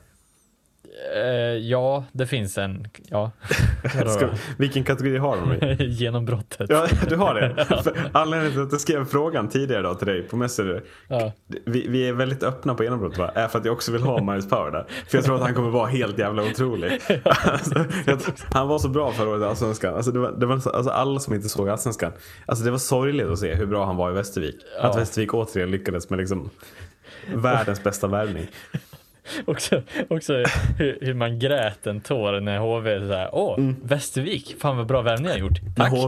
Eh, 1.16 1.22
ja, 1.58 2.04
det 2.12 2.28
finns 2.28 2.58
en. 2.58 2.88
Ja. 3.10 3.32
Ska, 4.08 4.30
vilken 4.58 4.84
kategori 4.84 5.18
har 5.18 5.38
de 5.38 5.54
i? 5.84 5.86
Genombrottet. 5.90 6.70
Ja, 6.70 6.88
du 7.10 7.16
har 7.16 7.34
det. 7.36 7.68
Anledningen 8.12 8.52
till 8.54 8.62
att 8.62 8.72
jag 8.72 8.82
skrev 8.82 9.06
frågan 9.06 9.50
tidigare 9.50 9.82
då 9.82 9.94
till 9.96 10.08
dig 10.08 10.22
på 10.24 10.36
Messenger. 10.38 10.84
Ja. 11.08 11.32
Vi, 11.66 11.88
vi 11.88 12.08
är 12.10 12.14
väldigt 12.14 12.44
öppna 12.44 12.76
på 12.76 12.84
genombrott 12.84 13.18
va? 13.18 13.32
Är 13.36 13.48
för 13.48 13.60
att 13.60 13.66
jag 13.66 13.74
också 13.74 13.92
vill 13.92 14.02
ha 14.02 14.22
Miles 14.24 14.50
Power 14.50 14.72
där. 14.72 14.86
För 15.08 15.18
jag 15.18 15.26
tror 15.26 15.36
att 15.36 15.42
han 15.42 15.54
kommer 15.54 15.70
vara 15.70 15.88
helt 15.88 16.18
jävla 16.20 16.44
otrolig. 16.44 16.92
Alltså, 17.26 17.86
jag, 18.06 18.20
han 18.54 18.68
var 18.68 18.80
så 18.80 18.90
bra 18.90 19.12
förra 19.12 19.30
året 19.30 19.42
i 19.42 19.46
Allsvenskan. 19.46 19.96
Alltså, 19.96 20.12
det 20.12 20.20
var, 20.20 20.32
det 20.32 20.46
var, 20.46 20.58
så- 20.60 20.70
alltså, 20.70 20.92
alla 20.92 21.20
som 21.20 21.34
inte 21.34 21.50
såg 21.50 21.70
Allsvenskan. 21.70 22.12
Alltså, 22.46 22.66
det 22.66 22.72
var 22.72 22.78
sorgligt 22.78 23.28
att 23.28 23.40
se 23.40 23.54
hur 23.56 23.66
bra 23.66 23.86
han 23.86 23.96
var 23.98 24.12
i 24.12 24.14
Västervik. 24.14 24.56
Att 24.80 24.94
Ja. 24.94 25.00
Västervik 25.00 25.34
återigen 25.34 25.72
lyckades 25.72 26.10
med 26.10 26.20
liksom 26.20 26.50
världens 27.34 27.84
bästa 27.84 28.08
värvning. 28.08 28.48
Också, 29.46 29.82
också 30.10 30.34
hur, 30.78 30.98
hur 31.02 31.14
man 31.14 31.40
grät 31.40 31.88
en 31.88 32.02
tår 32.02 32.40
när 32.40 32.58
HV 32.60 33.08
så 33.08 33.14
här, 33.14 33.30
åh, 33.36 33.60
Västervik, 33.84 34.56
fan 34.60 34.78
vad 34.78 34.88
bra 34.88 35.02
värvning 35.02 35.30
jag 35.30 35.40
gjort. 35.40 35.62
När 35.78 35.86
Tack. 35.86 35.94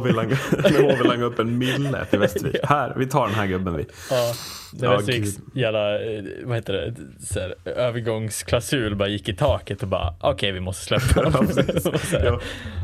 När 0.64 0.82
HV 0.98 1.04
langade 1.04 1.26
upp 1.26 1.40
en 1.40 1.58
mille 1.58 2.06
till 2.06 2.20
Västervik. 2.20 2.56
Här, 2.64 2.94
vi 2.98 3.06
tar 3.08 3.26
den 3.28 3.36
här 3.36 3.48
gubben 3.48 3.76
vi. 3.78 3.86
Ja, 4.10 4.34
när 4.74 4.88
Ja, 4.88 4.98
Västerviks 4.98 5.40
jävla, 5.54 6.00
eh, 6.04 6.24
vad 6.44 6.56
heter 6.56 6.74
det, 6.74 6.96
så 7.26 7.40
här, 7.40 7.56
övergångsklausul 7.66 8.96
bara 8.96 9.08
gick 9.08 9.30
i 9.30 9.36
taket 9.36 9.82
och 9.82 9.88
bara, 9.88 10.14
okej 10.22 10.52
vi 10.52 10.60
måste 10.60 10.86
släppa 10.86 11.22
Ja, 11.24 11.32
så 12.00 12.18
här, 12.18 12.26
Ja. 12.26 12.40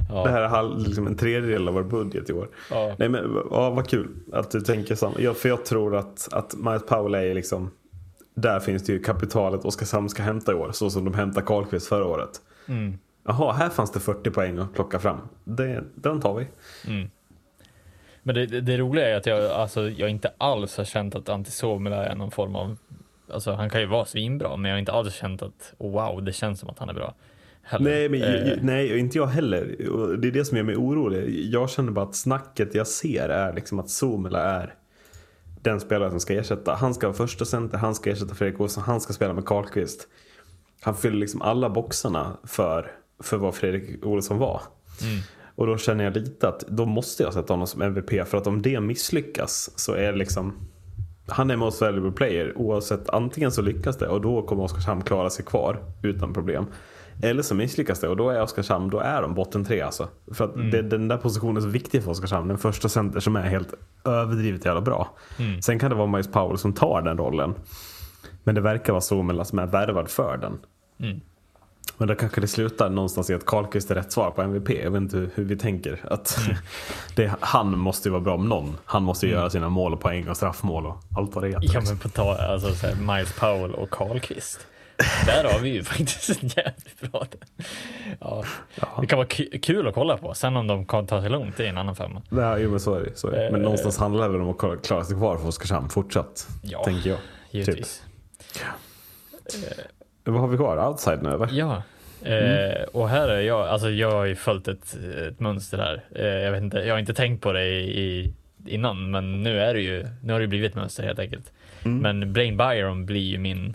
Ja. 0.10 0.24
Det 0.24 0.32
här 0.32 0.42
är 0.42 0.48
halv- 0.48 0.88
liksom 0.88 1.08
en 1.08 1.18
tredjedel 1.18 1.68
av 1.68 1.74
vår 1.74 1.84
budget 1.84 2.30
i 2.30 2.34
år. 2.34 2.48
Ja. 2.70 2.96
Nej 2.98 3.10
men 3.10 3.38
ja, 3.52 3.70
vad 3.70 3.90
kul 3.90 4.08
att 4.34 4.52
du 4.52 4.62
tänker 4.62 4.96
samma. 4.96 5.16
Ja, 5.20 5.34
för 5.34 5.50
jag 5.50 5.66
tror 5.66 5.96
att, 5.96 6.28
att 6.32 6.54
Miles 6.58 6.86
Powell 6.86 7.16
är 7.16 7.34
liksom 7.34 7.72
där 8.42 8.60
finns 8.60 8.84
det 8.84 8.94
ju 8.94 9.00
kapitalet 9.00 9.66
Oskarshamn 9.66 10.10
ska 10.10 10.24
hämta 10.24 10.52
i 10.52 10.56
år. 10.56 10.72
Så 10.72 10.90
som 10.90 11.06
de 11.06 11.14
hämtade 11.14 11.46
Karlqvist 11.46 11.88
förra 11.88 12.06
året. 12.06 12.42
Mm. 12.68 12.98
Jaha, 13.24 13.54
här 13.54 13.70
fanns 13.70 13.92
det 13.92 14.00
40 14.00 14.32
poäng 14.32 14.58
att 14.58 14.74
plocka 14.74 15.00
fram. 15.00 15.18
Det, 15.44 15.84
den 15.96 16.22
tar 16.22 16.36
vi. 16.36 16.48
Men 18.24 18.36
det, 18.36 18.46
det, 18.46 18.62
det 18.62 18.78
roliga 18.78 19.10
är 19.10 19.16
att 19.16 19.26
jag, 19.26 19.52
alltså, 19.52 19.90
jag 19.90 20.10
inte 20.10 20.32
alls 20.38 20.78
har 20.78 20.84
känt 20.84 21.16
att 21.16 21.30
Antti 21.30 21.52
Suomela 21.52 22.06
är 22.06 22.16
någon 22.16 22.32
form 22.32 22.56
av, 22.56 22.78
alltså 23.34 23.52
han 23.52 23.70
kan 23.70 23.82
ju 23.82 23.88
vara 23.88 24.06
svinbra, 24.06 24.58
men 24.58 24.70
jag 24.70 24.76
har 24.76 24.80
inte 24.80 24.92
alls 24.92 25.14
känt 25.14 25.42
att 25.42 25.74
oh, 25.78 25.92
wow, 25.92 26.24
det 26.24 26.34
känns 26.34 26.60
som 26.60 26.70
att 26.70 26.80
han 26.80 26.90
är 26.90 26.94
bra. 26.94 27.14
Heller. 27.64 27.92
Nej, 27.92 28.10
men, 28.10 28.22
Eh, 28.22 28.58
nej, 28.62 29.00
inte 29.00 29.18
jag 29.18 29.28
heller. 29.28 29.76
Det 30.18 30.28
är 30.28 30.32
det 30.32 30.46
som 30.46 30.58
gör 30.58 30.64
mig 30.64 30.76
orolig. 30.76 31.46
Jag 31.46 31.70
känner 31.70 31.92
bara 31.92 32.06
att 32.06 32.16
snacket 32.16 32.76
jag 32.76 32.88
ser 32.88 33.30
är 33.30 33.54
liksom 33.54 33.80
att 33.80 33.90
Somela 33.90 34.44
är 34.44 34.74
den 35.62 35.80
spelare 35.80 36.10
som 36.10 36.20
ska 36.20 36.34
ersätta. 36.34 36.76
Han 36.76 36.94
ska 36.94 37.08
vara 37.08 37.18
första 37.18 37.46
center, 37.46 37.78
han 37.78 37.96
ska 37.96 38.10
ersätta 38.10 38.36
Fredrik 38.36 38.60
Olsson, 38.60 38.84
han 38.84 39.02
ska 39.02 39.14
spela 39.14 39.34
med 39.34 39.46
Karlqvist. 39.46 40.08
Han 40.82 40.96
fyller 40.96 41.18
liksom 41.18 41.42
alla 41.42 41.70
boxarna 41.70 42.38
för, 42.44 42.92
för 43.20 43.38
vad 43.38 43.56
Fredrik 43.56 44.06
Olsson 44.06 44.38
var. 44.38 44.62
Och 45.56 45.68
då 45.68 45.78
känner 45.78 46.04
jag 46.04 46.18
lite 46.18 46.48
att 46.48 46.60
då 46.60 46.86
måste 46.86 47.24
jag 47.24 47.34
sätta 47.34 47.54
honom 47.54 47.68
som 47.68 47.82
MVP. 47.82 48.28
För 48.28 48.38
att 48.38 48.48
om 48.48 48.62
det 48.62 48.80
misslyckas 48.80 49.72
så 49.76 49.94
är 49.94 50.12
det 50.12 50.18
liksom 50.18 50.54
han 51.28 51.52
är 51.52 51.56
most 51.56 51.82
valuable 51.82 52.12
player 52.12 52.58
oavsett. 52.58 53.10
Antingen 53.10 53.52
så 53.52 53.62
lyckas 53.62 53.98
det 53.98 54.08
och 54.08 54.22
då 54.22 54.42
kommer 54.42 54.64
Oskarshamn 54.64 55.02
klara 55.02 55.30
sig 55.30 55.46
kvar 55.46 55.84
utan 56.04 56.34
problem. 56.34 56.66
Eller 57.24 57.44
så 57.44 57.56
misslyckas 57.56 58.00
det 58.00 58.08
och 58.08 58.18
då 58.18 58.30
är 58.30 58.42
Oskarshamn, 58.42 58.90
då 58.90 59.00
är 59.00 59.22
de 59.22 59.34
botten 59.34 59.66
tre 59.66 59.82
alltså. 59.82 60.08
För 60.34 60.46
att 60.46 60.56
det, 60.72 60.82
den 60.82 61.08
där 61.08 61.18
positionen 61.18 61.58
är 61.58 61.62
så 61.62 61.68
viktig 61.68 62.04
för 62.04 62.12
Oskarshamn. 62.12 62.48
Den 62.48 62.58
första 62.58 62.90
center 62.90 63.20
som 63.20 63.36
är 63.36 63.42
helt 63.42 63.74
överdrivet 64.06 64.66
jävla 64.66 64.82
bra. 64.82 65.18
Sen 65.62 65.80
kan 65.80 65.90
det 65.90 65.96
vara 65.96 66.08
Miles 66.08 66.32
Powell 66.32 66.58
som 66.58 66.74
tar 66.74 67.02
den 67.02 67.18
rollen. 67.18 67.54
Men 68.44 68.56
det 68.56 68.62
verkar 68.62 68.94
vara 68.94 69.02
Somela 69.02 69.46
som 69.46 69.60
är 69.60 69.68
värvad 69.68 70.10
för 70.10 70.38
den. 70.38 70.58
Men 71.98 72.08
då 72.08 72.16
kanske 72.16 72.42
det 72.42 72.48
slutar 72.48 72.90
någonstans 72.90 73.30
i 73.30 73.34
att 73.34 73.46
Karlqvist 73.46 73.92
är 73.92 73.96
rätt 73.96 74.12
svar 74.12 74.32
på 74.32 74.42
MVP. 74.42 74.70
Jag 74.70 74.92
vet 74.92 75.02
inte 75.02 75.18
hur, 75.18 75.30
hur 75.36 75.44
vi 75.44 75.58
tänker. 75.58 76.00
Att 76.04 76.40
det, 77.16 77.32
han 77.40 77.78
måste 77.78 78.10
ju 78.10 78.12
vara 78.12 78.22
bra 78.22 78.36
om 78.36 78.50
någon. 78.50 78.78
Han 78.86 79.04
måste 79.04 79.26
ju 79.26 79.32
göra 79.32 79.50
sina 79.50 79.70
mål 79.70 79.94
och 79.94 80.00
poäng 80.00 80.30
och 80.30 80.38
straffmål 80.38 80.86
och 80.86 80.98
allt 81.18 81.36
vad 81.36 81.44
det 81.44 81.48
heter. 81.48 81.70
Ja 81.74 81.82
men 81.88 81.98
på 81.98 82.10
ta, 82.10 82.38
alltså 82.38 82.74
så 82.74 82.88
här, 82.88 82.96
Miles 82.96 83.34
Powell 83.34 83.72
och 83.72 83.90
Karlqvist. 83.90 84.68
Där 85.26 85.44
har 85.54 85.60
vi 85.60 85.70
ju 85.70 85.84
faktiskt 85.94 86.30
en 86.44 86.50
jävligt 86.50 87.12
bra. 87.12 87.26
Ja. 88.20 88.44
Det 89.02 89.08
kan 89.08 89.18
vara 89.18 89.28
ku- 89.28 89.60
kul 89.62 89.88
att 89.88 89.94
kolla 89.94 90.18
på. 90.18 90.34
Sen 90.34 90.56
om 90.58 90.68
de 90.68 90.86
kan 90.86 91.08
ta 91.08 91.22
sig 91.22 91.30
långt, 91.30 91.58
det 91.58 91.66
är 91.66 91.70
en 91.70 91.78
annan 91.78 91.96
femma. 91.96 92.22
Nej, 92.30 92.62
jo, 92.64 92.70
men 92.72 92.80
så 92.80 92.96
är 92.96 93.02
det. 93.02 93.10
Så 93.16 93.28
är 93.28 93.32
det. 93.32 93.52
Men 93.52 93.56
Eh. 93.62 93.64
någonstans 93.64 93.98
handlar 93.98 94.24
det 94.28 94.32
väl 94.32 94.42
om 94.42 94.50
att 94.50 94.84
klara- 94.86 95.04
sig 95.04 95.16
kvar 95.18 95.38
för 95.38 95.48
Oskarshamn 95.48 95.90
fortsatt. 95.90 96.48
Ja, 96.64 96.84
tänker 96.84 97.10
jag. 97.10 97.20
Givetvis. 97.52 98.04
Vad 100.24 100.40
har 100.42 100.48
vi 100.48 100.58
kvar? 100.58 100.88
Outside 100.88 101.24
nu 101.24 101.30
eller? 101.30 101.48
Ja. 101.52 101.84
Mm. 102.26 102.72
Eh, 102.72 102.84
och 102.84 103.10
här 103.10 103.30
är 103.30 103.42
jag, 103.42 103.68
alltså 103.68 103.90
jag 103.90 104.12
har 104.12 104.26
ju 104.26 104.36
följt 104.36 104.68
ett, 104.68 104.98
ett 105.28 105.40
mönster 105.40 105.78
här. 105.78 106.04
Eh, 106.16 106.26
jag, 106.44 106.52
vet 106.52 106.62
inte, 106.64 106.78
jag 106.78 106.94
har 106.94 107.00
inte 107.00 107.14
tänkt 107.14 107.42
på 107.44 107.52
det 107.54 107.66
i, 107.66 108.00
i, 108.02 108.34
innan, 108.66 109.12
men 109.12 109.44
nu 109.44 109.60
är 109.60 109.74
det 109.74 109.82
ju, 109.82 110.08
nu 110.24 110.34
har 110.34 110.40
det 110.40 110.48
blivit 110.48 110.72
ett 110.72 110.76
mönster 110.76 111.04
helt 111.04 111.20
enkelt. 111.20 111.52
Mm. 111.86 111.98
Men 111.98 112.34
Blaine 112.34 112.58
Byron 112.58 113.06
blir 113.06 113.22
ju 113.22 113.38
min, 113.38 113.74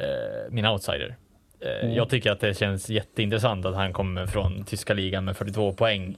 eh, 0.00 0.50
min 0.50 0.66
outsider. 0.66 1.16
Eh, 1.60 1.84
Mm. 1.84 1.94
Jag 1.94 2.08
tycker 2.08 2.32
att 2.32 2.40
det 2.40 2.58
känns 2.58 2.90
jätteintressant 2.90 3.66
att 3.66 3.74
han 3.74 3.92
kommer 3.92 4.26
från 4.26 4.64
tyska 4.64 4.94
ligan 4.94 5.24
med 5.24 5.36
42 5.36 5.72
poäng 5.72 6.16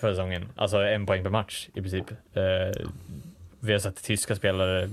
för 0.00 0.10
säsongen. 0.12 0.48
Alltså 0.56 0.76
en 0.78 1.06
poäng 1.06 1.22
per 1.22 1.30
match 1.30 1.68
i 1.74 1.80
princip. 1.80 2.10
Eh, 2.34 2.82
vi 3.60 3.72
har 3.72 3.78
sett 3.78 4.02
tyska 4.04 4.36
spelare 4.36 4.90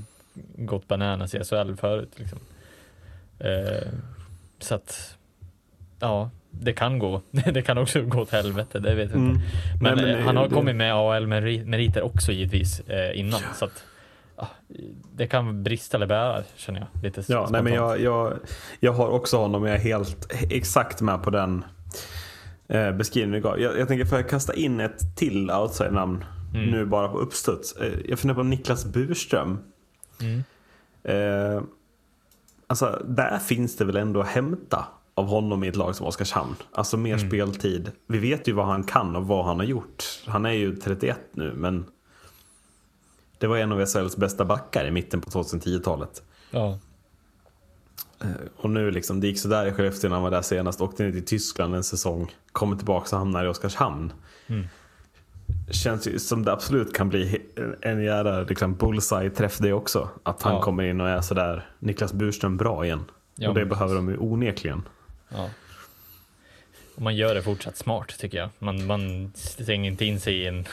gått 0.55 0.87
bananas 0.87 1.35
i 1.35 1.39
SHL 1.43 1.75
förut. 1.75 2.09
Liksom. 2.15 2.39
Eh, 3.39 3.87
så 4.59 4.75
att, 4.75 5.17
ja, 5.99 6.29
det 6.51 6.73
kan 6.73 6.99
gå. 6.99 7.21
det 7.31 7.61
kan 7.61 7.77
också 7.77 8.01
gå 8.01 8.21
åt 8.21 8.31
helvete, 8.31 8.79
det 8.79 8.95
vet 8.95 9.09
jag 9.09 9.19
Mm. 9.19 9.29
inte. 9.35 9.45
Men, 9.81 9.95
Nej, 9.97 10.05
men, 10.05 10.15
eh, 10.19 10.25
han 10.25 10.37
har 10.37 10.47
det- 10.47 10.53
kommit 10.55 10.75
med 10.75 10.93
AL-meriter 10.93 12.01
också 12.01 12.31
givetvis 12.31 12.79
eh, 12.79 13.19
innan. 13.19 13.41
Så 13.55 13.65
att, 13.65 13.83
ja, 13.85 13.92
det 15.13 15.27
kan 15.27 15.63
brista 15.63 15.97
eller 15.97 16.07
bära 16.07 16.43
känner 16.55 16.79
jag. 16.79 17.03
Lite 17.03 17.23
Ja, 17.27 17.47
nej, 17.51 17.63
men 17.63 17.73
jag, 17.73 17.99
jag, 18.01 18.33
jag 18.79 18.93
har 18.93 19.09
också 19.09 19.37
honom. 19.37 19.65
Jag 19.65 19.75
är 19.75 19.79
helt 19.79 20.31
exakt 20.49 21.01
med 21.01 21.23
på 21.23 21.29
den 21.29 21.65
eh, 22.67 22.91
beskrivningen 22.91 23.41
du 23.41 23.49
gav. 23.49 23.59
Jag, 23.59 23.79
jag 23.79 23.87
tänker, 23.87 24.05
får 24.05 24.17
jag 24.17 24.29
kasta 24.29 24.53
in 24.53 24.79
ett 24.79 25.15
till 25.15 25.51
outside-namn 25.51 26.25
Mm. 26.55 26.69
nu 26.71 26.85
bara 26.85 27.07
på 27.07 27.17
uppstuds? 27.17 27.75
Eh, 27.77 27.93
jag 28.05 28.19
funderar 28.19 28.35
på 28.35 28.43
Niklas 28.43 28.85
Burström. 28.85 29.59
Mm. 30.21 30.43
Eh, 31.03 31.63
alltså, 32.67 33.01
där 33.07 33.39
finns 33.39 33.75
det 33.77 33.85
väl 33.85 33.95
ändå 33.97 34.21
att 34.21 34.27
hämta 34.27 34.85
av 35.15 35.25
honom 35.27 35.63
i 35.63 35.67
ett 35.67 35.75
lag 35.75 35.95
som 35.95 36.07
Oskarshamn. 36.07 36.55
Alltså 36.71 36.97
mer 36.97 37.13
Mm. 37.17 37.27
speltid. 37.29 37.91
Vi 38.07 38.17
vet 38.17 38.47
ju 38.47 38.51
vad 38.53 38.65
han 38.65 38.83
kan 38.83 39.15
och 39.15 39.27
vad 39.27 39.45
han 39.45 39.57
har 39.57 39.65
gjort. 39.65 40.03
Han 40.27 40.45
är 40.45 40.51
ju 40.51 40.75
31 40.75 41.17
nu, 41.31 41.53
men 41.55 41.85
det 43.43 43.47
var 43.47 43.57
en 43.57 43.71
av 43.71 43.85
SHLs 43.85 44.17
bästa 44.17 44.45
backar 44.45 44.85
i 44.85 44.91
mitten 44.91 45.21
på 45.21 45.29
2010-talet. 45.29 46.23
Ja. 46.51 46.79
Och 48.55 48.69
nu 48.69 48.91
liksom, 48.91 49.19
det 49.19 49.27
gick 49.27 49.39
sådär 49.39 49.65
i 49.65 49.71
Skellefteå 49.71 50.09
när 50.09 50.15
han 50.15 50.23
var 50.23 50.31
där 50.31 50.41
senast. 50.41 50.81
Åkte 50.81 51.03
ner 51.03 51.11
till 51.11 51.25
Tyskland 51.25 51.75
en 51.75 51.83
säsong. 51.83 52.35
Kommer 52.51 52.75
tillbaka 52.75 53.15
och 53.15 53.19
hamnar 53.19 53.45
i 53.45 53.47
Oskarshamn. 53.47 54.13
Mm. 54.47 54.67
Känns 55.71 56.07
ju 56.07 56.19
som 56.19 56.45
det 56.45 56.51
absolut 56.51 56.93
kan 56.93 57.09
bli 57.09 57.41
en 57.81 58.03
jävla 58.03 58.41
liksom, 58.41 58.75
bullseye-träff 58.75 59.57
det 59.59 59.73
också. 59.73 60.09
Att 60.23 60.41
han 60.41 60.53
Ja. 60.53 60.61
kommer 60.61 60.83
in 60.83 61.01
och 61.01 61.09
är 61.09 61.21
sådär 61.21 61.69
Niklas 61.79 62.13
Burström 62.13 62.57
bra 62.57 62.85
igen. 62.85 63.05
Ja, 63.35 63.49
och 63.49 63.55
det 63.55 63.65
behöver 63.65 63.95
de 63.95 64.09
ju 64.09 64.17
onekligen. 64.17 64.83
Ja. 65.29 65.49
Och 66.95 67.01
man 67.01 67.15
gör 67.15 67.35
det 67.35 67.41
fortsatt 67.43 67.77
smart 67.77 68.19
tycker 68.19 68.37
jag. 68.37 68.49
Man, 68.59 68.85
man 68.85 69.31
stänger 69.35 69.91
inte 69.91 70.05
in 70.05 70.19
sig 70.19 70.35
i, 70.35 70.47
en, 70.47 70.65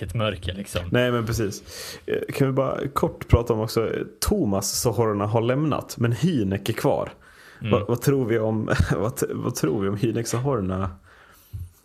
i 0.00 0.04
ett 0.04 0.14
mörker 0.14 0.54
liksom. 0.54 0.80
Nej 0.90 1.12
men 1.12 1.26
precis. 1.26 1.62
Eh, 2.06 2.34
Kan 2.34 2.46
vi 2.46 2.52
bara 2.52 2.88
kort 2.92 3.28
prata 3.28 3.52
om 3.52 3.60
också. 3.60 3.86
eh, 3.94 4.02
Thomas 4.20 4.80
Sohorna 4.80 5.26
har 5.26 5.40
lämnat 5.40 5.94
men 5.98 6.12
Hynek 6.12 6.68
är 6.68 6.72
kvar. 6.72 7.12
Mm. 7.60 7.72
Vad, 7.72 7.86
vad 7.88 8.00
tror 8.00 8.24
vi 8.26 8.38
om, 8.38 8.70
vad, 8.96 9.22
vad 9.30 9.54
tror 9.54 9.82
vi 9.82 9.88
om 9.88 9.96
Hynek 9.96 10.26
Sohorna? 10.28 10.90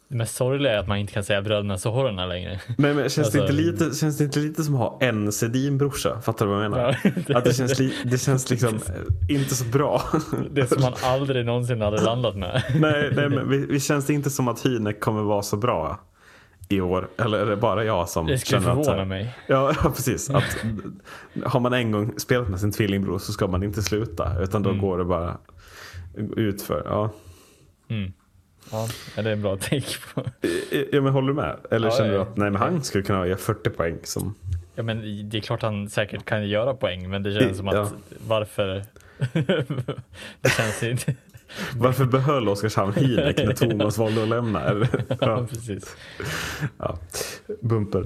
Det 0.09 0.15
mest 0.15 0.35
sorgliga 0.35 0.73
är 0.73 0.77
att 0.77 0.87
man 0.87 0.97
inte 0.97 1.13
kan 1.13 1.23
säga 1.23 1.41
bröderna 1.41 1.77
Sohorna 1.77 2.25
längre. 2.25 2.59
Men, 2.77 2.95
men 2.95 3.09
känns, 3.09 3.15
det 3.15 3.21
Alltså- 3.21 3.39
inte 3.39 3.53
lite, 3.53 3.95
känns 3.95 4.17
det 4.17 4.23
inte 4.23 4.39
lite 4.39 4.63
som 4.63 4.75
att 4.75 4.79
ha 4.81 4.97
en 5.01 5.31
Sedin-brorsa? 5.31 6.21
Fattar 6.21 6.45
du 6.45 6.51
vad 6.51 6.63
jag 6.63 6.71
menar? 6.71 6.99
Ja, 7.03 7.11
det- 7.27 7.35
att 7.35 7.43
det 7.43 7.53
känns, 7.53 7.79
li, 7.79 7.93
det 8.05 8.17
känns 8.17 8.49
liksom 8.49 8.75
eh, 8.75 9.35
inte 9.35 9.55
så 9.55 9.65
bra. 9.65 10.01
Det 10.51 10.67
som 10.67 10.81
man 10.81 10.93
aldrig 11.03 11.45
någonsin 11.45 11.81
hade 11.81 12.01
landat 12.01 12.35
med. 12.35 12.63
nej, 12.79 13.11
nej, 13.15 13.29
men 13.29 13.49
vi, 13.49 13.57
vi 13.65 13.79
känns 13.79 14.05
det 14.05 14.13
inte 14.13 14.29
som 14.29 14.47
att 14.47 14.65
Hynek 14.65 14.99
kommer 14.99 15.21
vara 15.21 15.41
så 15.41 15.57
bra 15.57 15.99
i 16.69 16.81
år? 16.81 17.07
Eller 17.17 17.37
är 17.39 17.45
det 17.45 17.55
bara 17.55 17.83
jag 17.83 18.09
som 18.09 18.25
Det 18.27 18.37
skulle 18.37 18.61
känner 18.61 18.79
att... 18.79 18.85
så 18.85 18.91
här- 18.91 18.97
förvåna 18.97 19.05
mig. 19.05 19.35
Ja, 19.47 19.73
precis. 19.83 20.29
Att, 20.29 20.57
har 21.45 21.59
man 21.59 21.73
en 21.73 21.91
gång 21.91 22.19
spelat 22.19 22.49
med 22.49 22.59
sin 22.59 22.71
tvillingbror 22.71 23.19
så 23.19 23.31
ska 23.33 23.47
man 23.47 23.63
inte 23.63 23.83
sluta. 23.83 24.41
Utan 24.41 24.63
då 24.63 24.69
Mm. 24.69 24.81
går 24.81 24.97
det 24.97 25.05
bara 25.05 25.37
ut 26.35 26.61
för. 26.61 26.81
Ja. 26.85 27.09
Mm. 27.89 28.13
Ja, 28.71 28.87
det 29.15 29.21
är 29.21 29.27
en 29.33 29.41
bra 29.41 29.57
take 29.57 29.81
på. 30.13 30.23
Ja, 30.91 31.01
men 31.01 31.13
håller 31.13 31.27
du 31.27 31.33
med? 31.33 31.55
Eller 31.71 31.87
Ja, 31.87 31.93
känner 31.97 32.11
du 32.11 32.19
att 32.21 32.37
nej, 32.37 32.51
men 32.51 32.61
han 32.61 32.83
skulle 32.83 33.03
kunna 33.03 33.27
göra 33.27 33.37
40 33.37 33.69
poäng? 33.69 33.97
Som... 34.03 34.35
Ja, 34.75 34.83
men 34.83 35.29
det 35.29 35.37
är 35.37 35.41
klart 35.41 35.61
han 35.61 35.89
säkert 35.89 36.25
kan 36.25 36.47
göra 36.49 36.73
poäng, 36.73 37.09
men 37.09 37.23
det 37.23 37.39
känns 37.39 37.57
som 37.57 37.67
att 37.67 37.75
Ja. 37.75 37.89
varför? 38.27 38.83
det 40.41 40.49
känns 40.49 40.83
inte. 40.83 41.15
Varför 41.75 42.05
behöll 42.05 42.49
Oskarshamn 42.49 42.93
Hinek 42.93 43.37
när 43.37 43.53
Thomas 43.53 43.97
valde 43.97 44.23
att 44.23 44.29
lämna? 44.29 44.87
Ja, 45.21 45.47
precis. 45.49 45.95
ja. 46.77 46.97
Bumper. 47.61 48.05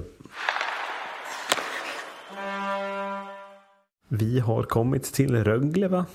Vi 4.08 4.40
har 4.40 4.62
kommit 4.62 5.12
till 5.12 5.44
Rögle 5.44 5.88
va? 5.88 6.06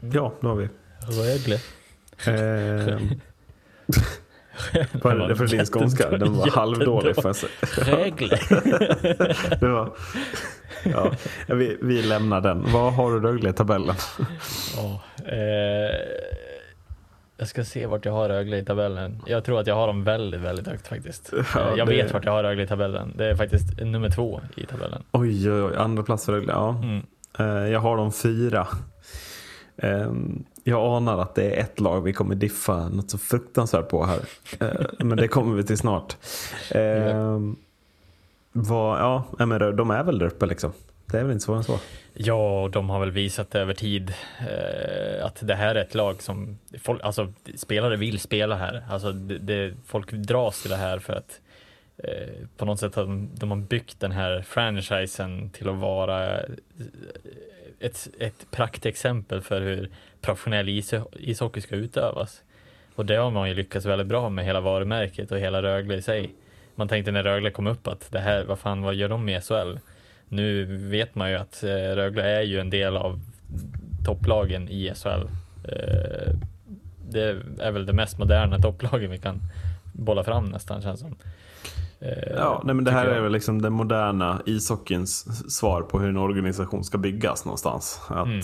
Ja, 0.00 0.32
det 0.40 0.46
har 0.46 0.54
vi. 0.56 0.68
Rögle. 1.00 1.60
Eh, 2.26 2.98
är 4.72 5.28
det 5.28 5.36
för 5.36 5.46
din 5.46 5.64
skånska? 5.66 6.10
Den 6.10 6.34
var 6.34 6.50
halvdålig. 6.50 7.14
Rögle. 7.78 8.38
Det 9.60 9.68
var, 9.68 9.90
ja, 10.84 11.12
vi, 11.46 11.76
vi 11.82 12.02
lämnar 12.02 12.40
den. 12.40 12.64
Vad 12.72 12.92
har 12.94 13.10
du 13.12 13.20
Rögle 13.20 13.50
i 13.50 13.52
tabellen? 13.52 13.94
Ja, 14.76 15.00
eh, 15.26 15.96
jag 17.36 17.48
ska 17.48 17.64
se 17.64 17.86
vart 17.86 18.04
jag 18.04 18.12
har 18.12 18.28
Rögle 18.28 18.58
i 18.58 18.64
tabellen. 18.64 19.22
Jag 19.26 19.44
tror 19.44 19.60
att 19.60 19.66
jag 19.66 19.74
har 19.74 19.86
dem 19.86 20.04
väldigt, 20.04 20.40
väldigt 20.40 20.66
högt 20.66 20.88
faktiskt. 20.88 21.32
Ja, 21.32 21.60
Eh, 21.60 21.78
jag 21.78 21.86
det- 21.88 21.94
vet 21.96 22.12
vart 22.12 22.24
jag 22.24 22.32
har 22.32 22.42
Rögle 22.42 22.62
i 22.62 22.66
tabellen. 22.66 23.12
Det 23.16 23.26
är 23.30 23.34
faktiskt 23.34 23.80
nummer 23.80 24.10
två 24.10 24.40
i 24.56 24.66
tabellen. 24.66 25.02
Oj, 25.12 25.52
oj, 25.52 25.62
oj. 25.62 25.76
Andra 25.76 26.02
plats 26.02 26.24
för 26.26 26.32
Rögle. 26.32 26.52
Ja. 26.52 26.68
Mm. 26.82 27.02
Eh, 27.38 27.68
Jag 27.72 27.80
har 27.80 27.96
de 27.96 28.12
fyra. 28.12 28.66
Ehm, 29.82 30.44
Jag 30.64 30.96
anar 30.96 31.18
att 31.18 31.34
det 31.34 31.44
är 31.44 31.60
ett 31.60 31.80
lag 31.80 32.00
vi 32.00 32.12
kommer 32.12 32.34
diffa 32.34 32.88
något 32.88 33.10
så 33.10 33.18
fruktansvärt 33.18 33.88
på 33.88 34.04
här. 34.04 34.20
Eh, 34.60 34.86
Men 34.98 35.16
det 35.16 35.28
kommer 35.28 35.56
vi 35.56 35.62
till 35.62 35.78
snart. 35.78 36.16
Ehm, 36.70 37.56
Vad, 38.52 38.98
ja, 39.00 39.46
men 39.46 39.76
de 39.76 39.90
är 39.90 40.02
väl 40.02 40.18
där 40.18 40.26
uppe 40.26 40.46
liksom. 40.46 40.72
Det 41.06 41.18
är 41.18 41.22
väl 41.22 41.32
inte 41.32 41.44
svårare 41.44 41.58
än 41.58 41.64
så. 41.64 41.78
Ja, 42.14 42.62
och 42.62 42.70
de 42.70 42.90
har 42.90 43.00
väl 43.00 43.10
visat 43.10 43.54
över 43.54 43.74
tid 43.74 44.14
eh, 44.40 45.26
att 45.26 45.38
det 45.40 45.54
här 45.54 45.74
är 45.74 45.80
ett 45.82 45.94
lag 45.94 46.22
som 46.22 46.58
folk, 46.82 47.00
alltså, 47.02 47.32
spelare 47.56 47.96
vill 47.96 48.20
spela 48.20 48.56
här. 48.56 48.84
Alltså, 48.90 49.12
det, 49.12 49.38
det, 49.38 49.74
folk 49.86 50.12
dras 50.12 50.62
till 50.62 50.70
det 50.70 50.76
här 50.76 50.98
för 50.98 51.12
att 51.12 51.40
eh, 51.96 52.46
på 52.56 52.64
något 52.64 52.80
sätt 52.80 52.94
har 52.94 53.02
de, 53.02 53.28
de 53.34 53.50
har 53.50 53.58
byggt 53.58 54.00
den 54.00 54.12
här 54.12 54.42
franchisen 54.48 55.50
till 55.50 55.68
att 55.68 55.76
vara 55.78 56.40
eh, 56.40 56.44
ett, 57.80 58.08
ett 58.18 58.50
praktexempel 58.50 59.40
för 59.40 59.60
hur 59.60 59.88
professionell 60.20 60.68
ishockey 61.12 61.60
ska 61.60 61.76
utövas. 61.76 62.42
Och 62.94 63.06
det 63.06 63.16
har 63.16 63.30
man 63.30 63.48
ju 63.48 63.54
lyckats 63.54 63.86
väldigt 63.86 64.06
bra 64.06 64.28
med 64.28 64.44
hela 64.44 64.60
varumärket 64.60 65.32
och 65.32 65.38
hela 65.38 65.62
Rögle 65.62 65.94
i 65.94 66.02
sig. 66.02 66.30
Man 66.74 66.88
tänkte 66.88 67.12
när 67.12 67.22
Rögle 67.22 67.50
kom 67.50 67.66
upp 67.66 67.88
att 67.88 68.12
det 68.12 68.20
här, 68.20 68.44
vad 68.44 68.58
fan, 68.58 68.82
vad 68.82 68.94
gör 68.94 69.08
de 69.08 69.24
med 69.24 69.44
SHL? 69.44 69.78
Nu 70.28 70.64
vet 70.64 71.14
man 71.14 71.30
ju 71.30 71.36
att 71.36 71.62
eh, 71.62 71.68
Rögle 71.68 72.22
är 72.22 72.42
ju 72.42 72.60
en 72.60 72.70
del 72.70 72.96
av 72.96 73.20
topplagen 74.04 74.68
i 74.68 74.92
SHL. 74.94 75.26
Eh, 75.64 76.34
det 77.08 77.36
är 77.58 77.70
väl 77.70 77.86
det 77.86 77.92
mest 77.92 78.18
moderna 78.18 78.58
topplagen 78.58 79.10
vi 79.10 79.18
kan 79.18 79.40
bolla 79.92 80.24
fram 80.24 80.44
nästan 80.44 80.82
känns 80.82 81.00
som. 81.00 81.16
Eh, 82.00 82.32
Ja, 82.36 82.62
nej, 82.64 82.74
men 82.74 82.84
det 82.84 82.90
här 82.90 83.06
jag. 83.06 83.16
är 83.16 83.20
väl 83.20 83.32
liksom 83.32 83.62
den 83.62 83.72
moderna 83.72 84.42
ishockeyns 84.46 85.26
svar 85.56 85.82
på 85.82 85.98
hur 86.00 86.08
en 86.08 86.16
organisation 86.16 86.84
ska 86.84 86.98
byggas 86.98 87.44
någonstans. 87.44 88.00
Att 88.08 88.26
Mm. 88.26 88.40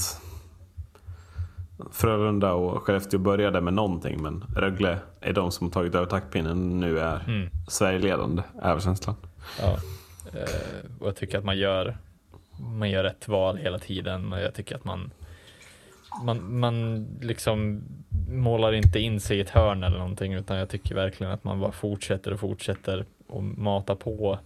Frölunda 1.92 2.52
och 2.52 2.82
Skellefteå 2.82 3.18
började 3.20 3.60
med 3.60 3.74
någonting 3.74 4.22
men 4.22 4.44
Rögle 4.56 4.98
är 5.20 5.32
de 5.32 5.52
som 5.52 5.66
har 5.66 5.72
tagit 5.72 5.94
över 5.94 6.06
taktpinnen 6.06 6.80
nu 6.80 6.98
är 6.98 7.24
Mm. 7.28 7.48
Sverigeledande, 7.68 8.42
är 8.62 8.78
känslan. 8.78 9.14
Ja. 9.60 9.76
Eh, 10.32 10.90
och 11.00 11.06
jag 11.08 11.16
tycker 11.16 11.38
att 11.38 11.44
man 11.44 11.58
gör, 11.58 11.96
man 12.78 12.90
gör 12.90 13.02
rätt 13.04 13.28
val 13.28 13.56
hela 13.56 13.78
tiden 13.78 14.32
och 14.32 14.40
jag 14.40 14.54
tycker 14.54 14.76
att 14.76 14.84
man 14.84 15.10
man, 16.24 16.58
man 16.58 17.04
liksom 17.20 17.82
målar 18.30 18.72
inte 18.72 18.98
in 18.98 19.20
sig 19.20 19.38
i 19.38 19.40
ett 19.40 19.50
hörn 19.50 19.82
eller 19.82 19.98
någonting 19.98 20.32
utan 20.32 20.56
jag 20.56 20.68
tycker 20.68 20.94
verkligen 20.94 21.32
att 21.32 21.44
man 21.44 21.60
bara 21.60 21.72
fortsätter 21.72 22.32
och 22.32 22.40
fortsätter 22.40 23.04
och 23.26 23.42
matar 23.44 23.94
på 23.94 24.38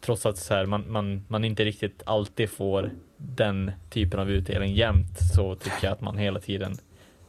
trots 0.00 0.26
att 0.26 0.38
så 0.38 0.54
här, 0.54 0.66
man, 0.66 0.84
man, 0.88 1.24
man 1.28 1.44
inte 1.44 1.64
riktigt 1.64 2.02
alltid 2.06 2.50
får 2.50 2.90
den 3.16 3.72
typen 3.90 4.20
av 4.20 4.30
utdelning 4.30 4.74
jämt 4.74 5.18
så 5.34 5.54
tycker 5.54 5.78
jag 5.86 5.92
att 5.92 6.00
man 6.00 6.16
hela 6.18 6.40
tiden 6.40 6.76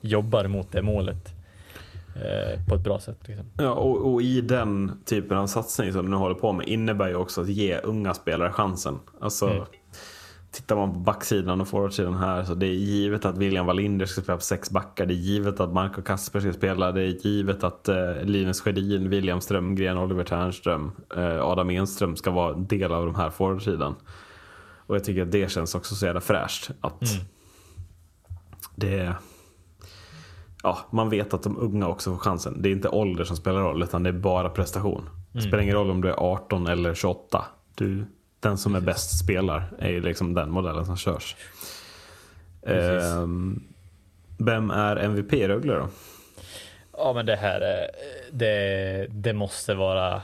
jobbar 0.01 0.47
mot 0.47 0.71
det 0.71 0.81
målet 0.81 1.33
eh, 2.15 2.65
på 2.67 2.75
ett 2.75 2.81
bra 2.81 2.99
sätt. 2.99 3.17
Liksom. 3.25 3.45
Ja, 3.57 3.71
och, 3.71 4.13
och 4.13 4.21
i 4.21 4.41
den 4.41 5.01
typen 5.05 5.37
av 5.37 5.47
satsning 5.47 5.93
som 5.93 6.05
du 6.05 6.11
nu 6.11 6.17
håller 6.17 6.35
på 6.35 6.51
med 6.51 6.67
innebär 6.67 7.07
ju 7.07 7.15
också 7.15 7.41
att 7.41 7.49
ge 7.49 7.77
unga 7.77 8.13
spelare 8.13 8.51
chansen. 8.51 8.99
Alltså, 9.21 9.47
Mm. 9.47 9.63
Tittar 10.51 10.75
man 10.75 10.93
på 10.93 10.99
backsidan 10.99 11.61
och 11.61 11.67
forwardsidan 11.67 12.15
här 12.15 12.43
så 12.43 12.53
det 12.53 12.65
är 12.65 12.73
givet 12.73 13.25
att 13.25 13.37
William 13.37 13.65
Wallinder 13.65 14.05
ska 14.05 14.21
spela 14.21 14.37
på 14.37 14.43
sex 14.43 14.71
backar. 14.71 15.05
Det 15.05 15.13
är 15.13 15.15
givet 15.15 15.59
att 15.59 15.73
Marco 15.73 16.01
Kasper 16.01 16.39
ska 16.39 16.53
spela. 16.53 16.91
Det 16.91 17.01
är 17.01 17.25
givet 17.27 17.63
att 17.63 17.87
eh, 17.87 18.23
Linus 18.23 18.61
Sjödin, 18.61 19.09
William 19.09 19.41
Strömgren, 19.41 19.97
Oliver 19.97 20.23
Ternström, 20.23 20.91
eh, 21.17 21.41
Adam 21.45 21.69
Enström 21.69 22.15
ska 22.15 22.31
vara 22.31 22.53
en 22.53 22.67
del 22.67 22.91
av 22.91 23.05
de 23.05 23.15
här 23.15 23.29
forwardsidan. 23.29 23.95
Och 24.87 24.95
jag 24.95 25.03
tycker 25.03 25.21
att 25.21 25.31
det 25.31 25.51
känns 25.51 25.75
också 25.75 25.95
så 25.95 26.05
jävla 26.05 26.21
fräscht. 26.21 26.69
Att 26.81 27.01
Mm. 27.01 27.25
det 28.75 29.15
ja, 30.63 30.77
man 30.91 31.09
vet 31.09 31.33
att 31.33 31.43
de 31.43 31.57
unga 31.57 31.87
också 31.87 32.11
får 32.11 32.17
chansen. 32.17 32.61
Det 32.61 32.69
är 32.69 32.73
inte 32.73 32.89
ålder 32.89 33.23
som 33.23 33.35
spelar 33.37 33.61
roll 33.61 33.83
utan 33.83 34.03
det 34.03 34.09
är 34.09 34.13
bara 34.13 34.49
prestation. 34.49 35.09
Det 35.31 35.41
spelar 35.41 35.59
ingen 35.63 35.75
roll 35.75 35.91
om 35.91 36.01
du 36.01 36.09
är 36.09 36.13
18 36.33 36.67
eller 36.67 36.93
28. 36.93 37.45
Du, 37.75 38.05
den 38.39 38.57
som 38.57 38.75
är 38.75 38.79
bäst 38.81 39.19
spelar 39.19 39.63
är 39.79 39.89
ju 39.89 40.01
liksom 40.01 40.33
den 40.33 40.51
modellen 40.51 40.85
som 40.85 40.97
körs. 40.97 41.35
Ehm, 42.67 43.63
vem 44.39 44.71
är 44.71 44.95
MVP 44.95 45.33
i 45.33 45.47
Rögle 45.47 45.73
då? 45.73 45.87
Ja 46.97 47.13
men 47.13 47.25
det 47.25 47.35
här 47.35 47.61
är, 47.61 47.87
det, 48.31 49.07
det 49.09 49.33
måste 49.33 49.73
vara 49.73 50.21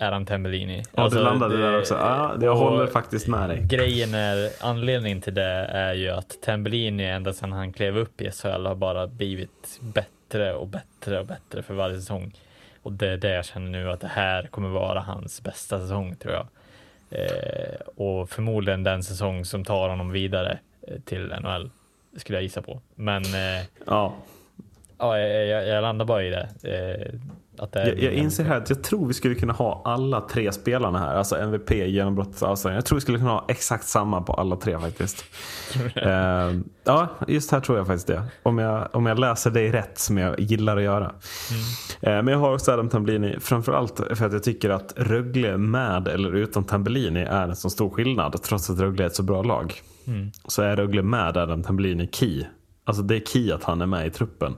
Adam 0.00 0.26
Tambellini. 0.26 0.82
Ja, 0.94 1.02
Alltså, 1.02 1.18
du 1.18 1.24
landade 1.24 1.56
det- 1.56 1.62
där 1.62 1.78
också. 1.78 1.94
Ja, 1.94 2.36
jag 2.40 2.56
håller 2.56 2.86
faktiskt 2.86 3.28
med 3.28 3.48
dig. 3.48 3.62
Grejen 3.62 4.14
är, 4.14 4.50
anledningen 4.60 5.20
till 5.20 5.34
det 5.34 5.42
är 5.72 5.94
ju 5.94 6.08
att 6.10 6.42
Tambellini 6.42 7.04
ända 7.04 7.32
sedan 7.32 7.52
han 7.52 7.72
klev 7.72 7.96
upp 7.98 8.20
i 8.20 8.30
SHL 8.30 8.66
har 8.66 8.74
bara 8.74 9.06
blivit 9.06 9.78
bättre 9.80 10.54
och 10.54 10.66
bättre 10.68 11.20
och 11.20 11.26
bättre 11.26 11.62
för 11.62 11.74
varje 11.74 11.96
säsong. 11.96 12.32
Och 12.82 12.92
det 12.92 13.08
är 13.08 13.16
det 13.16 13.30
jag 13.30 13.44
känner 13.44 13.70
nu 13.70 13.90
att 13.90 14.00
det 14.00 14.10
här 14.12 14.42
kommer 14.46 14.68
vara 14.68 15.00
hans 15.00 15.42
bästa 15.42 15.80
säsong 15.80 16.16
tror 16.16 16.34
jag. 16.34 16.46
Eh, 17.10 17.80
och 17.96 18.30
förmodligen 18.30 18.82
den 18.82 19.02
säsong 19.02 19.44
som 19.44 19.64
tar 19.64 19.88
honom 19.88 20.10
vidare 20.10 20.58
eh, 20.82 21.00
till 21.04 21.26
NHL 21.40 21.70
skulle 22.16 22.38
jag 22.38 22.42
gissa 22.42 22.62
på. 22.62 22.80
Men 22.94 23.24
eh, 23.24 23.64
Ja, 23.86 24.14
ja, 24.98 25.18
jag, 25.18 25.66
jag, 25.66 25.82
landar 25.82 26.04
bara 26.04 26.24
i 26.24 26.30
det. 26.30 26.48
Eh, 26.62 27.20
jag, 27.72 28.02
jag 28.02 28.12
inser 28.12 28.44
här 28.44 28.56
att 28.56 28.70
jag 28.70 28.82
tror 28.84 29.06
vi 29.06 29.14
skulle 29.14 29.34
kunna 29.34 29.52
ha 29.52 29.82
alla 29.84 30.20
tre 30.20 30.52
spelarna 30.52 30.98
här. 30.98 31.14
Alltså 31.14 31.36
MVP, 31.36 31.70
genombrott, 31.70 32.42
alltså, 32.42 32.72
Jag 32.72 32.84
tror 32.84 32.96
vi 32.96 33.00
skulle 33.00 33.18
kunna 33.18 33.30
ha 33.30 33.44
exakt 33.48 33.86
samma 33.86 34.22
på 34.22 34.32
alla 34.32 34.56
tre 34.56 34.78
faktiskt. 34.78 35.24
Ehm, 35.94 36.64
ja, 36.84 37.08
just 37.28 37.50
här 37.50 37.60
tror 37.60 37.78
jag 37.78 37.86
faktiskt 37.86 38.06
det. 38.06 38.22
Om 38.42 38.58
jag, 38.58 38.88
om 38.92 39.06
jag 39.06 39.18
läser 39.18 39.50
dig 39.50 39.72
rätt 39.72 39.98
som 39.98 40.18
jag 40.18 40.40
gillar 40.40 40.76
att 40.76 40.82
göra. 40.82 41.12
Ehm, 42.00 42.24
men 42.24 42.28
jag 42.28 42.38
har 42.38 42.54
också 42.54 42.72
Adam 42.72 42.88
Tambellini. 42.88 43.36
Framförallt 43.40 44.00
för 44.14 44.26
att 44.26 44.32
jag 44.32 44.42
tycker 44.42 44.70
att 44.70 44.92
Rögle 44.96 45.56
med 45.56 46.08
eller 46.08 46.34
utan 46.34 46.64
Tambellini 46.64 47.20
är 47.20 47.48
en 47.48 47.56
så 47.56 47.70
stor 47.70 47.90
skillnad. 47.90 48.42
Trots 48.42 48.70
att 48.70 48.80
Rögle 48.80 49.04
är 49.04 49.06
ett 49.06 49.14
så 49.14 49.22
bra 49.22 49.42
lag. 49.42 49.74
Så 50.48 50.62
är 50.62 50.76
Rögle 50.76 51.02
med 51.02 51.36
Adam 51.36 51.62
Tambellini 51.62 52.08
key. 52.12 52.44
Alltså 52.88 53.02
det 53.02 53.16
är 53.16 53.20
key 53.20 53.52
att 53.52 53.64
han 53.64 53.80
är 53.80 53.86
med 53.86 54.06
i 54.06 54.10
truppen. 54.10 54.54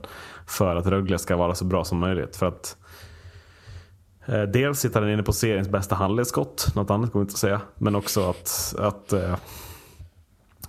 För 0.47 0.75
att 0.75 0.87
Rögle 0.87 1.17
ska 1.17 1.37
vara 1.37 1.55
så 1.55 1.65
bra 1.65 1.83
som 1.83 1.99
möjligt. 1.99 2.35
För 2.35 2.45
att 2.45 2.77
Eh, 4.25 4.43
dels 4.43 4.79
sitter 4.79 5.01
han 5.01 5.09
inne 5.09 5.23
på 5.23 5.33
seriens 5.33 5.69
bästa 5.69 5.95
handledsskott, 5.95 6.71
något 6.75 6.89
annat 6.89 7.11
går 7.11 7.21
inte 7.21 7.31
att 7.31 7.37
säga. 7.37 7.61
Men 7.77 7.95
också 7.95 8.29
att, 8.29 8.75
att 8.79 9.13
eh, 9.13 9.35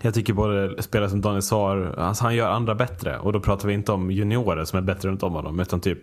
jag 0.01 0.15
tycker 0.15 0.33
både 0.33 0.83
spelare 0.83 1.11
som 1.11 1.21
Daniel 1.21 1.43
Saar, 1.43 1.95
alltså 1.99 2.25
han 2.25 2.35
gör 2.35 2.51
andra 2.51 2.75
bättre. 2.75 3.19
Och 3.19 3.33
då 3.33 3.41
pratar 3.41 3.69
vi 3.69 3.75
inte 3.75 3.93
om 3.93 4.11
juniorer 4.11 4.65
som 4.65 4.77
är 4.79 4.83
bättre 4.83 5.09
runt 5.09 5.23
om 5.23 5.33
honom. 5.33 5.61
Utan 5.61 5.81
typ 5.81 5.99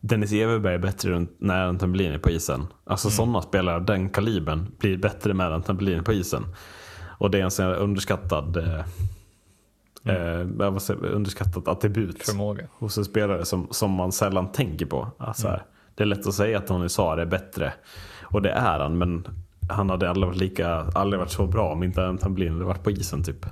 Dennis 0.00 0.32
Everberg 0.32 0.74
är 0.74 0.78
bättre 0.78 1.10
runt, 1.10 1.36
när 1.38 1.66
Anton 1.66 1.92
Berlin 1.92 2.12
är 2.12 2.18
på 2.18 2.30
isen. 2.30 2.66
Alltså 2.86 3.10
sådana 3.10 3.42
spelare 3.42 3.76
av 3.76 3.84
den 3.84 4.10
kalibern 4.10 4.66
blir 4.78 4.96
bättre 4.96 5.34
med 5.34 5.52
Anton 5.52 5.76
Berlin 5.76 6.04
på 6.04 6.12
isen. 6.12 6.42
Och 7.18 7.30
det 7.30 7.38
är 7.38 7.42
en 7.42 7.50
sån 7.50 7.66
underskattad 7.66 8.56
eh, 8.56 8.84
eh, 10.04 10.78
säger, 10.78 11.00
jag, 11.02 11.12
underskattad 11.12 11.68
attribut 11.68 12.22
Förmåga. 12.26 12.64
hos 12.72 12.98
en 12.98 13.04
spelare 13.04 13.44
som, 13.44 13.68
som 13.70 13.90
man 13.90 14.12
sällan 14.12 14.52
tänker 14.52 14.86
på. 14.86 15.08
Alltså 15.18 15.48
här, 15.48 15.62
Det 15.94 16.02
är 16.02 16.06
lätt 16.06 16.26
att 16.26 16.34
säga 16.34 16.58
att 16.58 16.66
Tony 16.66 16.88
Saar 16.88 17.18
är 17.18 17.26
bättre. 17.26 17.72
Och 18.22 18.42
det 18.42 18.50
är 18.50 18.78
han, 18.78 18.98
men 18.98 19.26
han 19.68 19.90
hade 19.90 20.10
aldrig 20.10 20.26
varit, 20.28 20.38
lika, 20.38 20.68
aldrig 20.94 21.20
varit 21.20 21.30
så 21.32 21.46
bra 21.46 21.72
om 21.72 21.82
inte 21.82 22.06
Anton 22.06 22.34
Blind 22.34 22.52
hade 22.52 22.64
varit 22.64 22.82
på 22.82 22.90
isen 22.90 23.24
typ. 23.24 23.46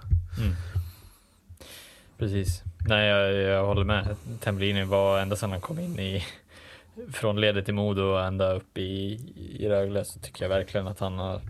Precis. 2.19 2.63
Nej, 2.89 3.09
jag, 3.09 3.33
jag 3.35 3.67
håller 3.67 3.85
med. 3.85 4.17
Tambellini 4.41 4.85
var 4.85 5.19
ända 5.21 5.37
sedan 5.37 5.51
han 5.51 5.61
kom 5.61 5.79
in 5.79 5.99
i 5.99 6.25
från 7.13 7.41
ledet 7.41 7.69
i 7.69 7.73
Modo 7.73 8.03
och 8.03 8.25
ända 8.25 8.53
upp 8.53 8.79
i, 8.79 9.21
i 9.59 9.69
Rögle 9.69 10.05
så 10.05 10.21
tycker 10.21 10.45
jag 10.45 10.49
verkligen 10.49 10.87
att 10.87 11.01
han 11.01 11.19
har 11.19 11.41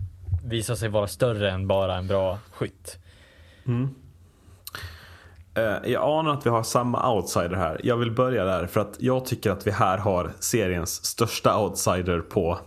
visat 0.45 0.77
sig 0.77 0.89
vara 0.89 1.07
större 1.07 1.51
än 1.51 1.67
bara 1.67 1.95
en 1.97 2.07
bra 2.07 2.39
skytt. 2.51 2.97
Eh, 3.65 3.87
Jag 5.85 6.03
anar 6.19 6.33
att 6.33 6.45
vi 6.45 6.49
har 6.49 6.63
samma 6.63 7.11
outsider 7.13 7.55
här. 7.55 7.81
Jag 7.83 7.97
vill 7.97 8.11
börja 8.11 8.45
där 8.45 8.67
för 8.67 8.81
att 8.81 8.95
jag 8.99 9.25
tycker 9.25 9.51
att 9.51 9.67
vi 9.67 9.71
här 9.71 9.97
har 9.97 10.31
seriens 10.39 11.05
största 11.05 11.57
outsider 11.59 12.19
på 12.19 12.59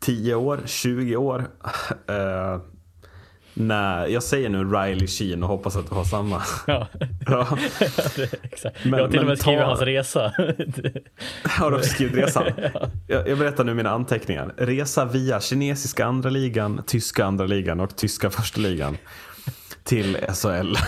10 0.00 0.34
år, 0.34 0.60
20 0.66 1.16
år. 1.16 1.44
Eh, 2.08 2.58
när, 3.54 4.06
jag 4.06 4.22
säger 4.22 4.48
nu 4.48 4.64
Riley 4.64 5.06
Sheen 5.06 5.42
och 5.42 5.48
hoppas 5.48 5.76
att 5.76 5.88
du 5.88 5.94
har 5.94 6.04
samma. 6.04 6.42
Ja, 6.66 6.86
Ja. 7.26 7.46
exakt. 8.42 8.84
Men- 8.84 8.92
jag 8.98 9.06
har 9.06 9.10
till 9.10 9.20
och 9.20 9.26
med 9.26 9.38
skrivit 9.38 9.60
ta- 9.60 9.66
hans 9.66 9.80
resa. 9.80 10.32
Har 11.44 11.70
du 11.70 11.82
skrivit 11.82 12.14
resan? 12.16 12.44
Jag, 13.06 13.28
jag 13.28 13.38
berättar 13.38 13.64
nu 13.64 13.74
mina 13.74 13.90
anteckningar. 13.90 14.54
Resa 14.56 15.04
via 15.04 15.40
kinesiska 15.40 16.04
andra 16.06 16.30
ligan, 16.30 16.82
tyska 16.86 17.24
andra 17.24 17.46
ligan 17.46 17.80
och 17.80 17.96
tyska 17.96 18.30
första 18.30 18.60
ligan 18.60 18.96
till 19.84 20.16
SHL. 20.34 20.74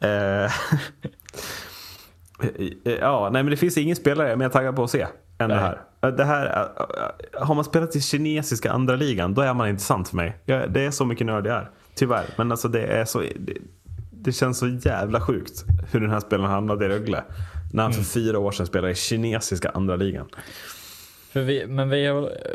Eh, 0.00 0.50
ja, 3.00 3.28
nej 3.32 3.42
men 3.42 3.50
det 3.50 3.56
finns 3.56 3.78
ingen 3.78 3.96
spelare 3.96 4.26
jag 4.26 4.32
är 4.32 4.36
mer 4.36 4.48
taggad 4.48 4.76
på 4.76 4.84
att 4.84 4.90
se 4.90 5.06
än 5.38 5.48
det 5.48 5.54
här. 5.54 5.80
Eh, 6.02 6.08
Det 6.08 6.24
här 6.24 6.46
eh, 6.46 7.46
har 7.46 7.54
man 7.54 7.64
spelat 7.64 7.96
i 7.96 8.00
kinesiska 8.00 8.70
andra 8.72 8.96
ligan, 8.96 9.34
då 9.34 9.42
är 9.42 9.54
man 9.54 9.68
intressant 9.68 10.08
för 10.08 10.16
mig. 10.16 10.36
Jag, 10.44 10.72
det 10.72 10.80
är 10.80 10.90
så 10.90 11.04
mycket 11.04 11.26
nörd 11.26 11.46
jag 11.46 11.56
är, 11.56 11.70
tyvärr. 11.94 12.24
Men 12.36 12.50
alltså 12.50 12.68
det 12.68 12.82
är 12.86 13.04
så... 13.04 13.20
Det, 13.20 13.56
det 14.10 14.32
känns 14.32 14.58
så 14.58 14.68
jävla 14.68 15.20
sjukt 15.20 15.64
hur 15.90 16.00
den 16.00 16.10
här 16.10 16.20
spelaren 16.20 16.50
hamnade 16.50 16.84
i 16.84 16.88
Rögle. 16.88 17.24
När 17.72 17.82
han 17.82 17.92
för 17.92 18.02
fyra 18.02 18.38
år 18.38 18.52
sedan 18.52 18.66
spelade 18.66 18.92
i 18.92 18.94
kinesiska 18.94 19.70
andra 19.70 19.96
ligan. 19.96 20.26
För 21.36 21.42
vi, 21.42 21.66
men 21.66 21.90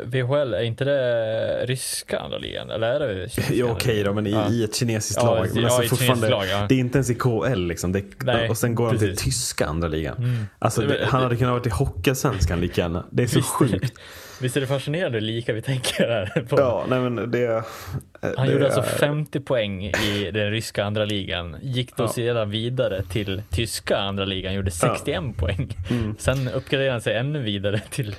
VHL, 0.04 0.54
är 0.54 0.62
inte 0.62 0.84
det 0.84 1.66
ryska 1.66 2.18
andra 2.18 2.38
ligan? 2.38 2.70
Eller 2.70 3.00
är 3.00 3.14
det 3.14 3.28
kinesiska 3.32 3.54
Ja, 3.54 3.72
okej 3.72 3.94
då, 3.94 4.00
ligan? 4.00 4.14
men 4.14 4.26
i, 4.26 4.30
Ja. 4.30 4.48
i 4.50 4.64
ett 4.64 4.74
kinesiskt 4.76 5.20
Ja, 5.22 5.34
lag. 5.34 5.48
Men 5.54 5.62
ja, 5.62 5.68
alltså 5.76 5.96
fortfarande, 5.96 6.28
lag, 6.28 6.46
ja. 6.46 6.66
Det 6.68 6.74
är 6.74 6.78
inte 6.78 6.98
ens 6.98 7.10
i 7.10 7.14
KL 7.14 7.66
liksom. 7.66 7.92
Det, 7.92 8.04
Nej, 8.24 8.48
och 8.48 8.56
sen 8.58 8.74
går 8.74 8.86
han 8.86 8.98
till 8.98 9.16
tyska 9.16 9.66
andra 9.66 9.88
ligan. 9.88 10.16
Mm. 10.18 10.46
Alltså, 10.58 10.80
det, 10.82 11.04
han 11.04 11.22
hade 11.22 11.36
kunnat 11.36 11.52
vara 11.52 11.62
i 11.64 11.70
Hockeyallsvenskan 11.70 12.60
lika 12.60 12.80
gärna. 12.80 13.04
Det 13.10 13.22
är 13.22 13.26
så 13.26 13.36
Visst, 13.38 13.48
sjukt. 13.48 13.92
visst 14.40 14.56
är 14.56 14.60
det 14.60 14.66
fascinerande 14.66 15.18
hur 15.18 15.26
lika 15.26 15.52
vi 15.52 15.62
tänker 15.62 16.08
här? 16.08 16.40
På, 16.48 16.58
Ja, 16.60 16.84
nej 16.88 17.00
men 17.00 17.30
det... 17.30 17.64
Han 18.36 18.46
det 18.46 18.52
gjorde 18.52 18.64
alltså 18.64 18.80
är- 18.80 18.84
50 18.98 19.40
poäng 19.40 19.84
i 19.84 20.30
den 20.32 20.50
ryska 20.50 20.84
andra 20.84 21.04
ligan. 21.04 21.56
Gick 21.62 21.96
då 21.96 22.02
Ja. 22.04 22.08
sedan 22.08 22.50
vidare 22.50 23.02
till 23.02 23.42
tyska 23.50 23.96
andra 23.98 24.24
ligan, 24.24 24.54
gjorde 24.54 24.70
61 24.70 25.36
poäng. 25.36 25.76
Mm. 25.90 26.14
Sen 26.18 26.48
uppgraderade 26.48 26.92
han 26.92 27.00
sig 27.00 27.16
ännu 27.16 27.42
vidare 27.42 27.80
till 27.90 28.14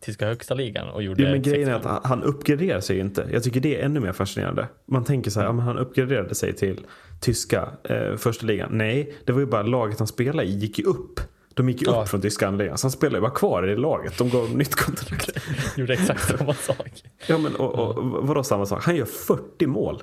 tyska 0.00 0.26
högsta 0.26 0.54
ligan 0.54 0.88
och 0.88 1.02
gjorde 1.02 1.22
Jo, 1.22 1.28
men 1.30 1.42
grejen 1.42 1.68
är 1.68 1.72
61. 1.72 1.86
att 1.86 2.02
han- 2.02 2.18
han 2.18 2.22
uppgraderar 2.22 2.80
sig 2.80 2.96
ju 2.96 3.02
inte. 3.02 3.28
Jag 3.32 3.42
tycker 3.42 3.60
det 3.60 3.80
är 3.80 3.84
ännu 3.84 4.00
mer 4.00 4.12
fascinerande. 4.12 4.68
Man 4.86 5.04
tänker 5.04 5.30
så 5.30 5.40
här, 5.40 5.46
ja, 5.46 5.52
men 5.52 5.64
han 5.64 5.78
uppgraderade 5.78 6.34
sig 6.34 6.52
till 6.54 6.80
tyska 7.20 7.68
eh, 7.84 8.16
första 8.16 8.46
ligan. 8.46 8.68
Nej, 8.72 9.14
det 9.24 9.32
var 9.32 9.40
ju 9.40 9.46
bara 9.46 9.62
laget 9.62 9.98
han 9.98 10.08
spelade 10.08 10.48
i 10.48 10.50
gick 10.50 10.78
ju 10.78 10.84
upp. 10.84 11.20
De 11.54 11.68
gick 11.68 11.82
ju 11.82 11.88
Ja. 11.90 12.02
upp 12.02 12.08
från 12.08 12.20
tyska 12.20 12.50
ligan. 12.50 12.78
Så 12.78 12.84
han 12.86 12.90
spelade 12.92 13.16
ju 13.16 13.20
bara 13.20 13.30
kvar 13.30 13.68
i 13.68 13.70
det 13.70 13.76
laget. 13.76 14.18
De 14.18 14.30
gav 14.30 14.40
honom 14.40 14.58
nytt 14.58 14.74
kontrakt. 14.74 15.30
Gjorde 15.76 15.92
exakt 15.92 16.28
samma 16.38 16.54
sak. 16.54 17.02
Ja 17.26 17.38
men 17.38 17.56
och, 17.56 17.74
och, 17.74 18.04
vadå 18.28 18.42
samma 18.42 18.66
sak? 18.66 18.84
Han 18.84 18.96
gör 18.96 19.04
40 19.04 19.66
mål. 19.66 20.02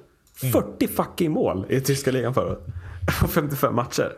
40 0.52 0.88
fucking 0.88 1.32
mål 1.32 1.66
i 1.70 1.82
tyska 1.82 2.12
ligan 2.12 2.34
förra 2.34 2.46
året. 2.52 2.60
På 3.22 3.28
55 3.28 3.76
matcher. 3.76 4.12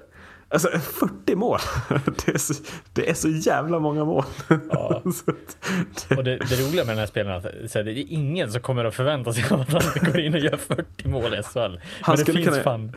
Alltså 0.49 0.69
40 0.79 1.35
mål. 1.35 1.59
Det 2.25 2.31
är 2.33 2.37
så, 2.37 2.53
det 2.93 3.09
är 3.09 3.13
så 3.13 3.29
jävla 3.29 3.79
många 3.79 4.05
mål. 4.05 4.23
Ja. 4.69 5.01
Och 6.17 6.23
det, 6.23 6.37
det 6.37 6.55
roliga 6.67 6.83
med 6.85 6.87
den 6.87 6.97
här 6.97 7.05
spelaren 7.05 7.43
är 7.45 7.65
att 7.65 7.73
här, 7.73 7.83
det 7.83 7.91
är 7.91 8.05
ingen 8.09 8.51
som 8.51 8.61
kommer 8.61 8.85
att 8.85 8.95
förvänta 8.95 9.33
sig 9.33 9.43
att 9.43 9.49
han 9.71 9.81
går 10.11 10.19
in 10.19 10.33
och 10.33 10.39
gör 10.39 10.57
40 10.57 11.07
mål 11.07 11.33
i 11.33 11.43
SHL. 11.43 11.59
Men 11.59 12.15
det 12.15 12.17
skulle 12.17 12.43
kunna- 12.43 12.63
fan. 12.63 12.93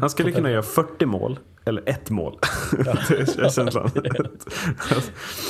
Han 0.00 0.10
skulle 0.10 0.32
kunna 0.32 0.50
göra 0.50 0.62
40 0.62 1.06
mål. 1.06 1.38
Eller 1.64 1.82
ett 1.86 2.10
mål. 2.10 2.38
Det 2.84 2.90
är 2.90 3.50
känslan. 3.50 3.90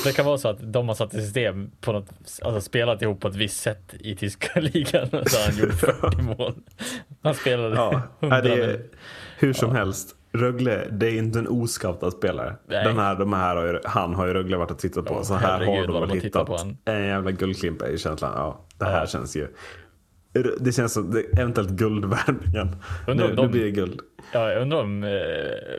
Det 0.03 0.11
kan 0.15 0.25
vara 0.25 0.37
så 0.37 0.47
att 0.49 0.73
de 0.73 0.87
har 0.87 0.95
satt 0.95 1.13
i 1.13 1.17
system 1.21 1.71
på 1.81 1.91
något, 1.91 2.09
alltså 2.41 2.61
spelat 2.61 3.01
ihop 3.01 3.19
på 3.21 3.27
ett 3.27 3.35
visst 3.35 3.61
sätt 3.61 3.93
i 3.99 4.15
tyska 4.15 4.59
ligan. 4.59 5.07
Så 5.09 5.41
han 5.45 5.57
gjorde 5.57 5.73
40 5.73 6.21
mål. 6.21 6.53
Han 7.23 7.35
spelade 7.35 7.75
Ja, 7.75 8.01
100 8.19 8.37
nej, 8.37 8.41
det 8.41 8.53
är, 8.53 8.67
minuter. 8.67 8.85
hur 9.37 9.53
som 9.53 9.75
helst. 9.75 10.15
Rögle, 10.37 10.87
det 10.91 11.07
är 11.07 11.17
inte 11.17 11.39
en 11.39 11.47
oscoutad 11.47 12.11
spelare. 12.11 12.55
Nej. 12.67 12.83
Den 12.83 12.97
här, 12.97 13.15
de 13.15 13.33
här 13.33 13.55
har 13.55 13.65
ju, 13.65 13.79
han 13.85 14.15
har 14.15 14.27
ju 14.27 14.33
Rögle 14.33 14.57
varit 14.57 14.71
och 14.71 14.79
tittat 14.79 15.05
på. 15.05 15.13
Ja, 15.13 15.23
så 15.23 15.33
här 15.33 15.65
har 15.65 15.87
de 15.87 15.99
väl 15.99 16.09
de 16.09 16.19
hittat 16.19 16.47
på 16.47 16.57
han. 16.57 16.77
en 16.85 17.05
jävla 17.05 17.31
guldklimp 17.31 17.81
ju 17.91 17.97
känslan. 17.97 18.31
Ja, 18.35 18.65
det 18.77 18.85
här 18.85 18.99
Ja. 18.99 19.07
känns 19.07 19.35
ju... 19.35 19.47
Det 20.59 20.71
känns 20.71 20.93
som 20.93 21.11
det, 21.11 21.21
eventuellt 21.39 21.69
guldvärvningen. 21.69 22.75
Nu, 23.07 23.11
om 23.11 23.17
nu 23.17 23.35
de- 23.35 23.51
blir 23.51 23.63
det 23.63 23.71
guld. 23.71 23.99
Ja, 24.33 24.51
jag 24.51 24.61
undrar 24.61 24.81
om 24.81 25.03
eh, 25.03 25.09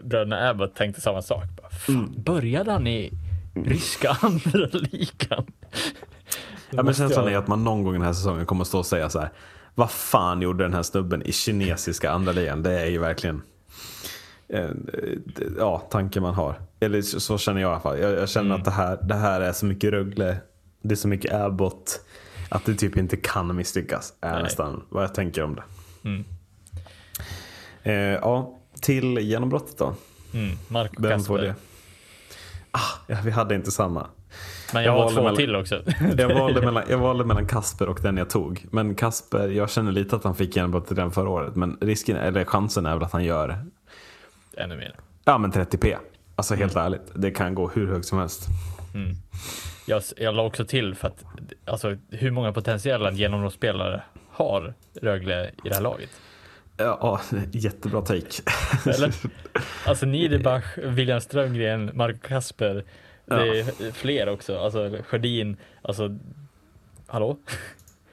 bröderna 0.02 0.48
Abbott 0.51 0.74
tänkte 0.74 1.01
samma 1.01 1.22
sak. 1.22 1.44
Bara, 1.62 1.70
Fan, 1.70 1.94
Mm. 1.97 2.22
Började 2.22 2.72
han 2.72 2.86
i 2.86 3.12
ryska 3.55 4.09
andra 4.20 4.66
ligan? 4.72 5.47
Ja, 6.70 6.82
men 6.82 6.94
känslan 6.94 7.28
är 7.28 7.36
att 7.36 7.48
man 7.48 7.64
någon 7.64 7.82
gång 7.82 7.93
den 7.93 8.02
här 8.02 8.12
säsongen 8.12 8.47
kommer 8.47 8.62
att 8.62 8.68
stå 8.68 8.78
och 8.78 8.86
säga 8.86 9.10
så 9.10 9.18
här. 9.20 9.30
Vad 9.74 9.90
fan 9.90 10.43
gjorde 10.43 10.64
den 10.64 10.74
här 10.74 10.82
snubben 10.82 11.22
i 11.22 11.32
kinesiska 11.32 12.10
andra 12.10 12.32
ligan? 12.32 12.62
Det 12.62 12.80
är 12.80 12.86
ju 12.86 12.98
verkligen 12.98 13.43
ja, 15.59 15.79
tanken 15.91 16.23
man 16.23 16.35
har. 16.35 16.61
Eller 16.81 17.03
så, 17.03 17.20
så 17.20 17.39
känner 17.39 17.61
jag 17.61 17.69
i 17.69 17.73
alla 17.73 17.81
fall. 17.81 17.99
Jag, 17.99 18.12
jag 18.12 18.29
känner 18.29 18.47
Mm. 18.47 18.59
att 18.59 18.65
det 18.65 18.70
här, 18.70 18.99
det 19.03 19.15
här 19.15 19.41
är 19.41 19.53
så 19.53 19.66
mycket 19.66 19.91
Rögle. 19.91 20.37
Det 20.83 20.95
är 20.95 20.97
så 20.97 21.09
mycket 21.09 21.33
Abbott. 21.35 22.01
Att 22.49 22.65
det 22.65 22.75
typ 22.75 22.97
inte 22.97 23.16
kan 23.16 23.57
misslyckas. 23.57 24.12
Är 24.20 24.33
Nej. 24.33 24.43
nästan 24.43 24.83
vad 24.89 25.03
jag 25.03 25.15
tänker 25.15 25.43
om 25.43 25.55
det. 25.55 25.62
Mm. 26.05 26.25
Eh, 27.83 27.93
ja, 27.95 28.59
till 28.81 29.19
genombrottet 29.19 29.79
då. 29.79 29.95
Mm, 30.35 30.57
Marco 30.69 31.03
Vem 31.03 31.20
får 31.20 31.39
det? 31.39 31.55
Ah, 32.70 32.81
ja, 33.07 33.16
vi 33.25 33.31
hade 33.31 33.55
inte 33.55 33.70
samma. 33.70 34.07
Men 34.73 34.83
jag, 34.83 34.89
Jag 34.89 34.93
har 34.93 34.99
valde 34.99 35.15
två 35.15 35.23
mellan- 35.23 35.37
till 35.37 35.57
också. 35.57 35.83
Jag 36.19 36.35
valde, 36.35 36.61
mellan, 36.65 36.83
jag 36.91 36.99
valde 36.99 37.25
mellan 37.25 37.47
Kasper 37.47 37.89
och 37.89 37.99
den 38.03 38.16
jag 38.16 38.31
tog. 38.31 38.66
Men 38.70 38.95
Kasper, 38.95 39.49
jag 39.49 39.70
känner 39.70 39.93
lite 39.93 40.16
att 40.16 40.25
han 40.25 40.35
fick 40.35 40.57
genombrott 40.57 40.93
redan 40.93 41.12
förra 41.12 41.29
året. 41.29 41.57
Men 41.57 41.79
risken, 41.81 42.16
eller 42.16 42.45
chansen 42.45 42.87
är 42.87 42.95
väl 42.95 43.03
att 43.05 43.12
han 43.12 43.25
gör 43.25 43.65
Ännu 44.59 44.76
mer. 44.76 44.94
ja, 45.24 45.39
men 45.39 45.52
30p. 45.52 45.97
Alltså 46.36 46.55
helt 46.55 46.76
ärligt, 46.76 47.12
det 47.14 47.30
kan 47.30 47.55
gå 47.55 47.68
hur 47.68 47.86
högt 47.86 48.06
som 48.06 48.18
helst. 48.18 48.47
Jag, 49.86 50.02
jag 50.16 50.35
la 50.35 50.43
också 50.43 50.64
till 50.64 50.94
för 50.94 51.09
att 51.09 51.24
alltså, 51.64 51.97
hur 52.10 52.30
många 52.30 52.52
potentiella 52.52 53.12
genombrottsspelare 53.12 54.02
har 54.30 54.74
Rögle 55.02 55.48
i 55.64 55.68
det 55.68 55.74
här 55.74 55.82
laget? 55.82 56.10
Ja, 56.76 56.98
ja, 57.30 57.39
jättebra 57.52 58.01
take. 58.02 58.43
Eller? 58.86 59.14
Alltså 59.86 60.06
Niederbach, 60.06 60.64
William 60.76 61.20
Strömgren, 61.20 61.90
Marco 61.94 62.18
Kasper. 62.18 62.85
Det 63.24 63.60
är 63.60 63.93
fler 63.93 64.28
också. 64.28 64.59
Alltså 64.59 64.98
Sjödin. 65.09 65.56
Alltså, 65.82 66.18
hallå? 67.06 67.39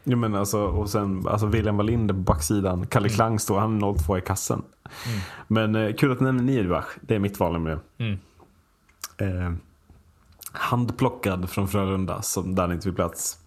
Ja, 0.03 0.15
men 0.15 0.35
alltså, 0.35 0.59
och 0.59 0.89
sen 0.89 1.27
alltså 1.27 1.45
William 1.47 1.77
Wallinder 1.77 2.13
på 2.13 2.19
backsidan. 2.19 2.88
Kalle 2.88 3.09
Klang 3.09 3.39
står, 3.39 3.59
han 3.59 3.77
är 3.77 3.81
0-2 3.81 4.17
i 4.17 4.22
kassen. 4.22 4.63
Men 5.48 5.76
eh, 5.76 5.94
kul 5.95 6.12
att 6.12 6.20
du 6.20 6.26
nämner 6.26 6.44
Niederbach. 6.44 6.86
Det 7.02 7.16
är 7.16 7.20
mitt 7.20 7.40
val 7.40 7.53
nämligen. 7.53 7.80
Mm. 7.98 8.20
Eh, 9.18 9.53
handplockad 10.52 11.49
från 11.49 11.68
Frölunda 11.68 12.22
som 12.22 12.56
där 12.56 12.74
inte 12.74 12.84
fick 12.84 12.95
plats. 12.95 13.38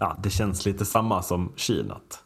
Ja, 0.00 0.16
det 0.22 0.30
känns 0.30 0.66
lite 0.66 0.84
samma 0.84 1.22
som 1.22 1.52
Kinat. 1.56 2.24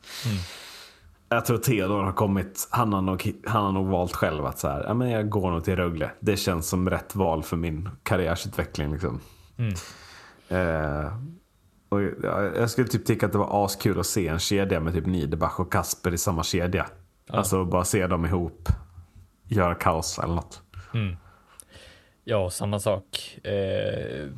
Jag 1.29 1.45
tror 1.45 1.59
Theodor 1.59 2.03
har 2.03 2.13
kommit, 2.13 2.69
han 2.71 2.93
har 2.93 3.03
nog, 3.03 3.33
han 3.47 3.65
har 3.65 3.73
nog 3.73 3.87
valt 3.87 4.13
själv 4.13 4.47
att 4.47 4.59
så 4.59 4.69
här, 4.69 4.85
ja, 4.87 4.95
men 4.95 5.11
jag 5.11 5.29
går 5.29 5.51
nog 5.51 5.65
till 5.65 5.77
Rögle. 5.77 6.11
Det 6.21 6.37
känns 6.37 6.69
som 6.69 6.91
rätt 6.91 7.15
val 7.15 7.43
för 7.43 7.57
min 7.57 7.89
karriärsutveckling. 8.03 8.93
Liksom. 8.93 9.21
Mm. 9.57 9.75
Eh, 10.49 11.13
och 11.89 12.03
jag, 12.03 12.57
jag 12.57 12.71
skulle 12.71 12.89
typ 12.89 13.07
tycka 13.07 13.27
att 13.27 13.33
det 13.33 13.39
var 13.39 13.65
askul 13.65 14.01
att 14.01 14.07
se 14.07 14.29
en 14.29 14.39
kedja 14.39 14.81
med 14.81 14.95
typ 14.95 15.07
Niederbach 15.07 15.61
och 15.61 15.73
Kasper 15.73 16.15
i 16.15 16.19
samma 16.19 16.43
kedja. 16.43 16.87
Alltså 17.29 17.65
bara 17.65 17.85
se 17.85 18.07
dem 18.07 18.25
ihop, 18.27 18.69
göra 19.49 19.75
kaos 19.75 20.19
eller 20.19 20.35
något. 20.35 20.63
Ja, 22.25 22.51
samma 22.51 22.79
sak. 22.79 23.39
Eh, 23.45 24.29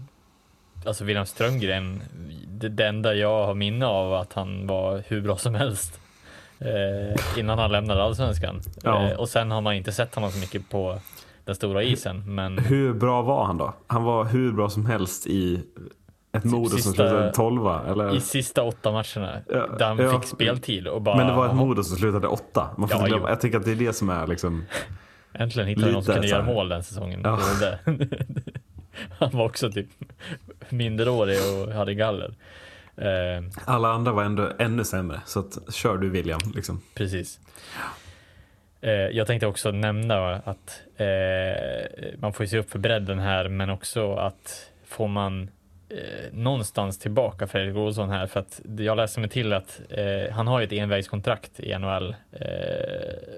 alltså 0.85 1.05
William 1.05 1.27
Strömgren, 1.27 2.03
det, 2.49 2.69
det 2.69 2.87
enda 2.87 3.15
jag 3.15 3.47
har 3.47 3.55
minne 3.55 3.87
av 3.87 4.15
att 4.15 4.33
han 4.33 4.67
var 4.67 5.03
hur 5.07 5.21
bra 5.21 5.37
som 5.37 5.55
helst 5.55 6.01
eh, 6.59 7.39
innan 7.39 7.59
han 7.59 7.73
lämnade 7.73 8.03
allsvenskan. 8.03 8.61
Ja. 8.83 9.09
Eh, 9.09 9.17
och 9.17 9.29
sen 9.29 9.51
har 9.51 9.61
man 9.61 9.75
inte 9.75 9.93
sett 9.93 10.15
honom 10.15 10.31
så 10.31 10.39
mycket 10.39 10.71
på 10.71 10.99
den 11.45 11.55
stora 11.55 11.83
isen, 11.83 12.35
men 12.35 12.59
Hur 12.59 12.95
bra 12.95 13.23
var 13.23 13.45
han 13.45 13.59
då? 13.59 13.75
Han 13.87 14.05
var 14.05 14.25
hur 14.25 14.53
bra 14.53 14.71
som 14.71 14.87
helst 14.87 15.27
i 15.27 15.63
ett 16.33 16.45
Modo 16.45 16.69
som 16.69 16.93
slutade 16.93 17.33
tolva 17.33 17.83
eller? 17.89 18.17
i 18.17 18.21
sista 18.21 18.63
åtta 18.63 18.93
matcherna 18.93 19.41
Ja, 19.49 19.67
där 19.79 19.87
han 19.87 19.99
ja. 19.99 20.21
fick 20.21 20.29
speltid 20.29 20.87
och 20.87 21.03
bara 21.03 21.17
Men 21.17 21.27
det 21.27 21.33
var 21.33 21.47
ett 21.47 21.55
Modo 21.55 21.83
som 21.85 21.97
slutade 21.97 22.27
åtta. 22.27 22.71
Man 22.79 22.89
får 22.89 23.01
Ja, 23.01 23.07
glömma. 23.07 23.29
Jag 23.29 23.41
tycker 23.41 23.59
att 23.59 23.65
det 23.65 23.71
är 23.73 23.77
det 23.77 23.93
som 23.93 24.09
är 24.11 24.27
liksom 24.27 24.65
Äntligen 25.33 25.69
hittade 25.69 25.87
vi 25.87 25.93
någon 25.93 26.03
som 26.05 26.15
Lite 26.15 26.21
kunde 26.29 26.37
göra 26.37 26.55
mål 26.55 26.69
den 26.69 26.83
säsongen. 26.85 27.21
Ja. 27.25 27.31
Det 27.31 27.37
var 27.37 27.61
det. 27.61 28.09
Han 29.19 29.31
var 29.33 29.45
också 29.45 29.71
typ 29.73 29.87
minderårig 30.69 31.39
och 31.39 31.73
hade 31.73 31.95
galler. 31.95 32.35
Eh, 32.97 33.45
Alla 33.65 33.89
andra 33.89 34.13
var 34.13 34.23
ändå 34.25 34.49
ännu 34.59 34.85
sämre. 34.85 35.21
Så 35.27 35.41
att, 35.41 35.75
kör 35.75 35.97
du 35.97 36.09
William 36.09 36.41
liksom. 36.55 36.81
precis. 36.95 37.41
Eh, 38.81 38.91
jag 38.91 39.27
tänkte 39.27 39.47
också 39.47 39.71
nämna 39.71 40.35
att 40.35 40.83
eh, 40.97 42.19
man 42.19 42.33
får 42.33 42.45
ju 42.45 42.49
se 42.51 42.59
upp 42.59 42.71
för 42.71 42.79
bredden 42.79 43.19
här, 43.19 43.49
men 43.49 43.71
också 43.71 44.15
att 44.15 44.71
får 44.87 45.09
man 45.09 45.51
eh, 45.91 46.33
någonstans 46.33 46.99
tillbaka 46.99 47.47
Fredrik 47.47 47.77
Olsson 47.77 48.11
här, 48.11 48.27
för 48.27 48.41
att 48.41 48.61
jag 48.79 48.97
läste 48.97 49.21
mig 49.21 49.29
till 49.31 49.53
att 49.53 49.81
eh, 49.89 50.33
han 50.33 50.47
har 50.47 50.61
ju 50.61 50.67
ett 50.67 50.73
envägskontrakt 50.73 51.61
i 51.61 51.79
NHL, 51.79 52.15
eh, 52.33 52.47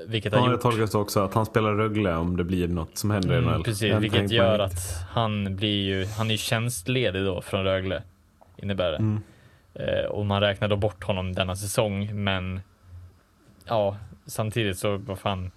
vilket 0.07 0.33
har 0.33 0.41
Ja, 0.41 0.45
jag 0.47 0.53
gjort 0.53 0.61
tolkar 0.63 0.87
det 0.93 0.99
också 0.99 1.21
att 1.21 1.35
han 1.35 1.47
spelar 1.47 1.75
Rögle 1.75 2.15
om 2.17 2.37
det 2.37 2.45
blir 2.45 2.69
något 2.69 2.99
som 2.99 3.11
händer 3.11 3.35
i 3.35 3.39
Mm, 3.39 3.51
NHL. 3.51 3.65
precis, 3.65 3.83
Jag 3.83 3.95
har 3.95 4.01
vilket 4.01 4.31
gör 4.31 4.59
riktigt. 4.59 4.79
att 4.79 5.09
han 5.11 5.57
blir 5.57 5.83
ju, 5.85 6.05
han 6.07 6.27
är 6.27 6.31
ju 6.31 6.39
tjänstledig 6.39 7.25
då 7.25 7.41
från 7.43 7.65
Rögle, 7.65 8.03
innebär 8.57 8.91
det. 8.91 8.97
Mm. 8.97 9.21
Eh, 9.75 10.05
och 10.05 10.27
man 10.27 10.41
räknar 10.41 10.69
då 10.69 10.77
bort 10.77 11.05
honom 11.05 11.33
denna 11.33 11.57
säsong, 11.57 12.25
men 12.25 12.61
ja, 13.69 13.97
samtidigt 14.27 14.79
så 14.79 14.97
vad 14.97 15.19
fan, 15.19 15.51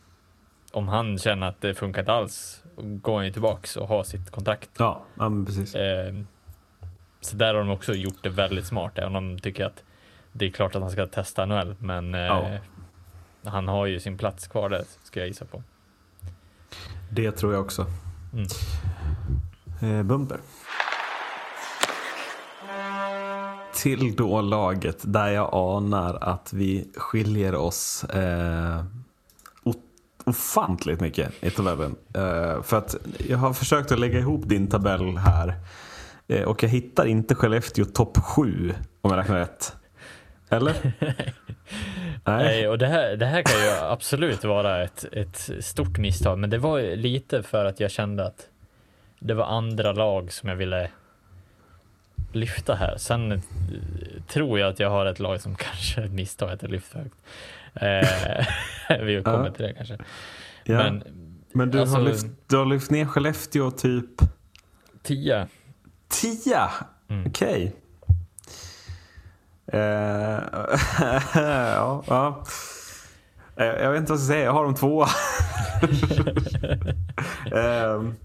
om 0.72 0.88
han 0.88 1.18
känner 1.18 1.48
att 1.48 1.62
det 1.62 1.74
funkar 1.74 2.02
inte 2.02 2.12
alls, 2.14 2.64
går 2.78 3.16
han 3.16 3.26
ju 3.26 3.32
tillbaks 3.32 3.78
och 3.78 3.88
har 3.88 4.04
sitt 4.04 4.32
kontrakt. 4.32 4.70
Ja, 4.80 5.02
ja 5.18 5.32
precis. 5.46 5.76
Eh, 5.76 6.14
så 7.26 7.36
där 7.36 7.54
har 7.54 7.62
de 7.62 7.70
också 7.70 7.94
gjort 7.94 8.24
det 8.24 8.30
väldigt 8.30 8.66
smart, 8.66 8.92
även 8.96 9.16
om 9.16 9.36
de 9.36 9.42
tycker 9.42 9.66
att 9.66 9.84
det 10.32 10.46
är 10.46 10.52
klart 10.52 10.76
att 10.76 10.82
han 10.82 10.92
ska 10.92 11.08
testa 11.08 11.46
NHL, 11.46 11.76
men 11.80 12.16
eh, 12.16 12.22
Ja. 12.22 12.58
han 13.44 13.68
har 13.68 13.86
ju 13.86 14.00
sin 14.00 14.18
plats 14.18 14.48
kvar 14.48 14.70
där, 14.70 14.84
ska 15.04 15.20
jag 15.20 15.28
gissa 15.28 15.46
på. 15.46 15.64
Det 17.10 17.32
tror 17.32 17.54
jag 17.54 17.62
också. 17.62 17.86
Mm. 18.34 20.00
Eh, 20.00 20.04
bumper. 20.04 20.38
Till 23.74 24.16
då 24.16 24.42
laget 24.42 24.98
där 25.02 25.28
jag 25.28 25.50
anar 25.54 26.18
att 26.22 26.54
vi 26.54 26.90
skiljer 26.96 27.56
oss 27.56 28.04
eh, 28.04 28.84
ofantligt 30.26 31.02
mycket 31.02 31.44
i 31.44 31.50
tabellen. 31.50 31.96
Eh, 32.14 32.62
för 32.64 32.78
att 32.78 32.96
jag 33.18 33.38
har 33.38 33.54
försökt 33.54 33.92
att 33.92 34.00
lägga 34.00 34.20
ihop 34.20 34.42
din 34.46 34.68
tabell 34.68 35.18
här. 35.18 35.56
Eh, 36.28 36.44
och 36.44 36.64
jag 36.64 36.70
hittar 36.70 37.06
inte 37.06 37.36
Skellefteå 37.36 37.86
topp 37.86 38.18
7 38.18 38.74
om 39.02 39.12
jag 39.12 39.20
räknar 39.20 39.36
rätt. 39.40 39.76
Eller? 40.50 40.94
Nej, 42.26 42.68
och 42.68 42.78
det 42.78 42.88
här, 42.88 43.16
det 43.16 43.26
här 43.26 43.42
kan 43.42 43.62
ju 43.64 43.70
absolut 43.92 44.44
vara 44.44 44.84
ett, 44.84 45.06
ett 45.12 45.50
stort 45.60 45.98
misstag, 45.98 46.40
men 46.40 46.50
det 46.50 46.58
var 46.58 46.82
lite 46.96 47.44
för 47.44 47.66
att 47.66 47.80
jag 47.80 47.92
kände 47.92 48.26
att 48.26 48.48
det 49.20 49.34
var 49.34 49.46
andra 49.46 49.92
lag 49.94 50.32
som 50.32 50.50
jag 50.50 50.56
ville 50.56 50.90
lyfta 52.32 52.76
här. 52.76 52.98
Sen 52.98 53.32
eh, 53.32 53.40
tror 54.28 54.60
jag 54.60 54.70
att 54.70 54.80
jag 54.80 54.90
har 54.90 55.06
ett 55.06 55.20
lag 55.20 55.42
som 55.42 55.56
kanske 55.60 56.02
är 56.02 56.06
ett 56.06 56.12
misstag 56.12 56.50
att 56.52 56.62
jag 56.62 56.72
lyfter 56.72 57.00
högt. 57.00 57.16
Eh, 57.76 59.00
vi 59.06 59.24
kommer 59.24 59.46
Ja. 59.46 59.52
till 59.54 59.66
det 59.66 59.74
kanske. 59.74 59.98
Ja. 60.64 60.78
Men 60.78 61.04
Men 61.54 61.72
du, 61.72 61.80
alltså- 61.80 61.96
har 61.96 62.04
lyft, 62.04 62.26
du 62.48 62.58
har 62.58 62.66
lyft 62.66 62.92
ner 62.92 63.06
Skellefteå 63.06 63.72
typ 63.72 64.10
10. 65.04 65.48
10? 66.10 66.70
Mm. 67.10 67.26
Okej. 67.30 67.76
Eh, 69.68 69.80
ja, 71.36 72.04
ja. 72.08 72.44
Eh, 73.58 73.66
Jag 73.66 73.92
vet 73.92 74.00
inte 74.00 74.12
vad 74.12 74.20
jag 74.20 74.26
ska 74.26 74.34
säga, 74.34 74.44
jag 74.46 74.54
har 74.54 74.64
dem 74.64 74.76
tvåa. 74.76 75.08
Ehm, 77.52 78.16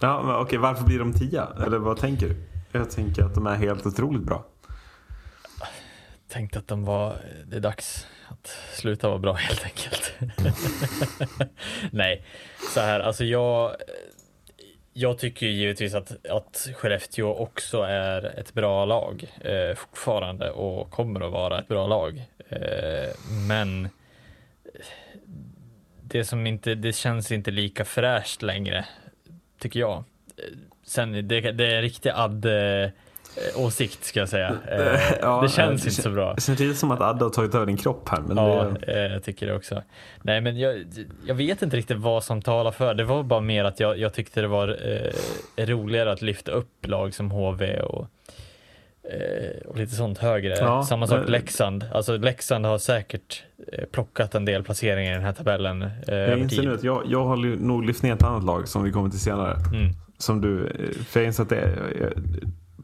ja, 0.00 0.22
men 0.22 0.34
okej, 0.36 0.58
varför 0.58 0.84
blir 0.84 0.98
de 0.98 1.12
tia? 1.12 1.48
Eller 1.66 1.78
vad 1.78 1.96
tänker 1.98 2.28
du? 2.28 2.36
Jag 2.72 2.90
tänker 2.90 3.24
att 3.24 3.34
de 3.34 3.46
är 3.46 3.54
helt 3.56 3.86
otroligt 3.86 4.22
bra. 4.22 4.44
Tänkte 6.28 6.58
att 6.58 6.68
de 6.68 6.84
var, 6.84 7.16
det 7.46 7.56
är 7.56 7.60
dags 7.60 8.06
att 8.28 8.56
sluta 8.74 9.08
vara 9.08 9.18
bra 9.18 9.32
helt 9.32 9.64
enkelt. 9.64 10.12
Nej, 11.90 12.24
så 12.74 12.80
här, 12.80 13.00
alltså 13.00 13.24
jag, 13.24 13.76
jag 15.00 15.18
tycker 15.18 15.46
givetvis 15.46 15.94
att, 15.94 16.26
att 16.26 16.68
Skellefteå 16.74 17.34
också 17.34 17.82
är 17.82 18.38
ett 18.38 18.54
bra 18.54 18.84
lag 18.84 19.24
eh, 19.40 19.74
fortfarande 19.76 20.50
och 20.50 20.90
kommer 20.90 21.20
att 21.20 21.32
vara 21.32 21.58
ett 21.58 21.68
bra 21.68 21.86
lag. 21.86 22.24
Eh, 22.48 23.08
men 23.48 23.84
eh, 23.84 23.90
det 26.02 26.24
som 26.24 26.46
inte, 26.46 26.74
det 26.74 26.92
känns 26.92 27.32
inte 27.32 27.50
lika 27.50 27.84
fräscht 27.84 28.42
längre, 28.42 28.84
tycker 29.58 29.80
jag. 29.80 29.96
Eh, 30.36 30.44
sen, 30.82 31.12
det, 31.12 31.40
det 31.40 31.66
är 31.66 31.76
en 31.76 31.82
riktig 31.82 32.10
Adde 32.14 32.92
åsikt 33.56 34.04
ska 34.04 34.20
jag 34.20 34.28
säga. 34.28 34.48
Eh, 34.70 35.00
Ja, 35.22 35.40
det 35.42 35.48
känns 35.48 35.84
inte 35.86 36.02
så 36.02 36.10
bra. 36.10 36.34
Det 36.34 36.40
känns 36.40 36.58
lite 36.60 36.74
som 36.74 36.90
att 36.90 37.00
Adde 37.00 37.24
har 37.24 37.30
tagit 37.30 37.54
över 37.54 37.66
din 37.66 37.76
kropp 37.76 38.08
här. 38.08 38.20
Men 38.20 38.36
Ja, 38.36 38.66
det, 38.86 39.04
eh, 39.06 39.12
jag 39.12 39.22
tycker 39.22 39.46
det 39.46 39.54
också. 39.54 39.82
Nej, 40.22 40.40
men 40.40 40.58
jag, 40.58 40.84
jag 41.26 41.34
vet 41.34 41.62
inte 41.62 41.76
riktigt 41.76 41.96
vad 41.96 42.24
som 42.24 42.42
talar 42.42 42.70
för. 42.72 42.94
Det 42.94 43.04
var 43.04 43.22
bara 43.22 43.40
mer 43.40 43.64
att 43.64 43.80
jag, 43.80 43.98
jag 43.98 44.14
tyckte 44.14 44.40
det 44.40 44.48
var 44.48 44.68
eh, 45.56 45.66
roligare 45.66 46.12
att 46.12 46.22
lyfta 46.22 46.52
upp 46.52 46.86
lag 46.86 47.14
som 47.14 47.30
HV 47.30 47.80
och, 47.80 48.06
eh, 49.12 49.66
och 49.66 49.76
lite 49.76 49.94
sånt 49.94 50.18
högre. 50.18 50.56
Ja, 50.56 50.82
Samma 50.82 51.06
sak 51.06 51.18
eh, 51.24 51.30
Leksand. 51.30 51.84
Alltså 51.92 52.16
Leksand 52.16 52.66
har 52.66 52.78
säkert 52.78 53.42
eh, 53.72 53.84
plockat 53.92 54.34
en 54.34 54.44
del 54.44 54.62
placeringar 54.64 55.12
i 55.12 55.14
den 55.14 55.24
här 55.24 55.32
tabellen 55.32 55.82
eh, 55.82 56.14
jag 56.14 56.38
inser 56.38 56.62
nu 56.62 56.74
att 56.74 56.84
jag, 56.84 57.02
jag 57.06 57.24
har 57.24 57.36
nog 57.36 57.84
lyft 57.84 58.02
ner 58.02 58.12
ett 58.14 58.22
annat 58.22 58.44
lag 58.44 58.68
som 58.68 58.84
vi 58.84 58.92
kommer 58.92 59.10
till 59.10 59.20
senare. 59.20 59.56
Mm. 59.74 59.92
Som 60.18 60.40
du, 60.40 60.66
eh, 60.66 61.04
för 61.04 61.20
jag 61.20 61.26
inser 61.26 61.42
att 61.42 61.48
det 61.48 61.56
är, 61.56 62.02
eh, 62.02 62.08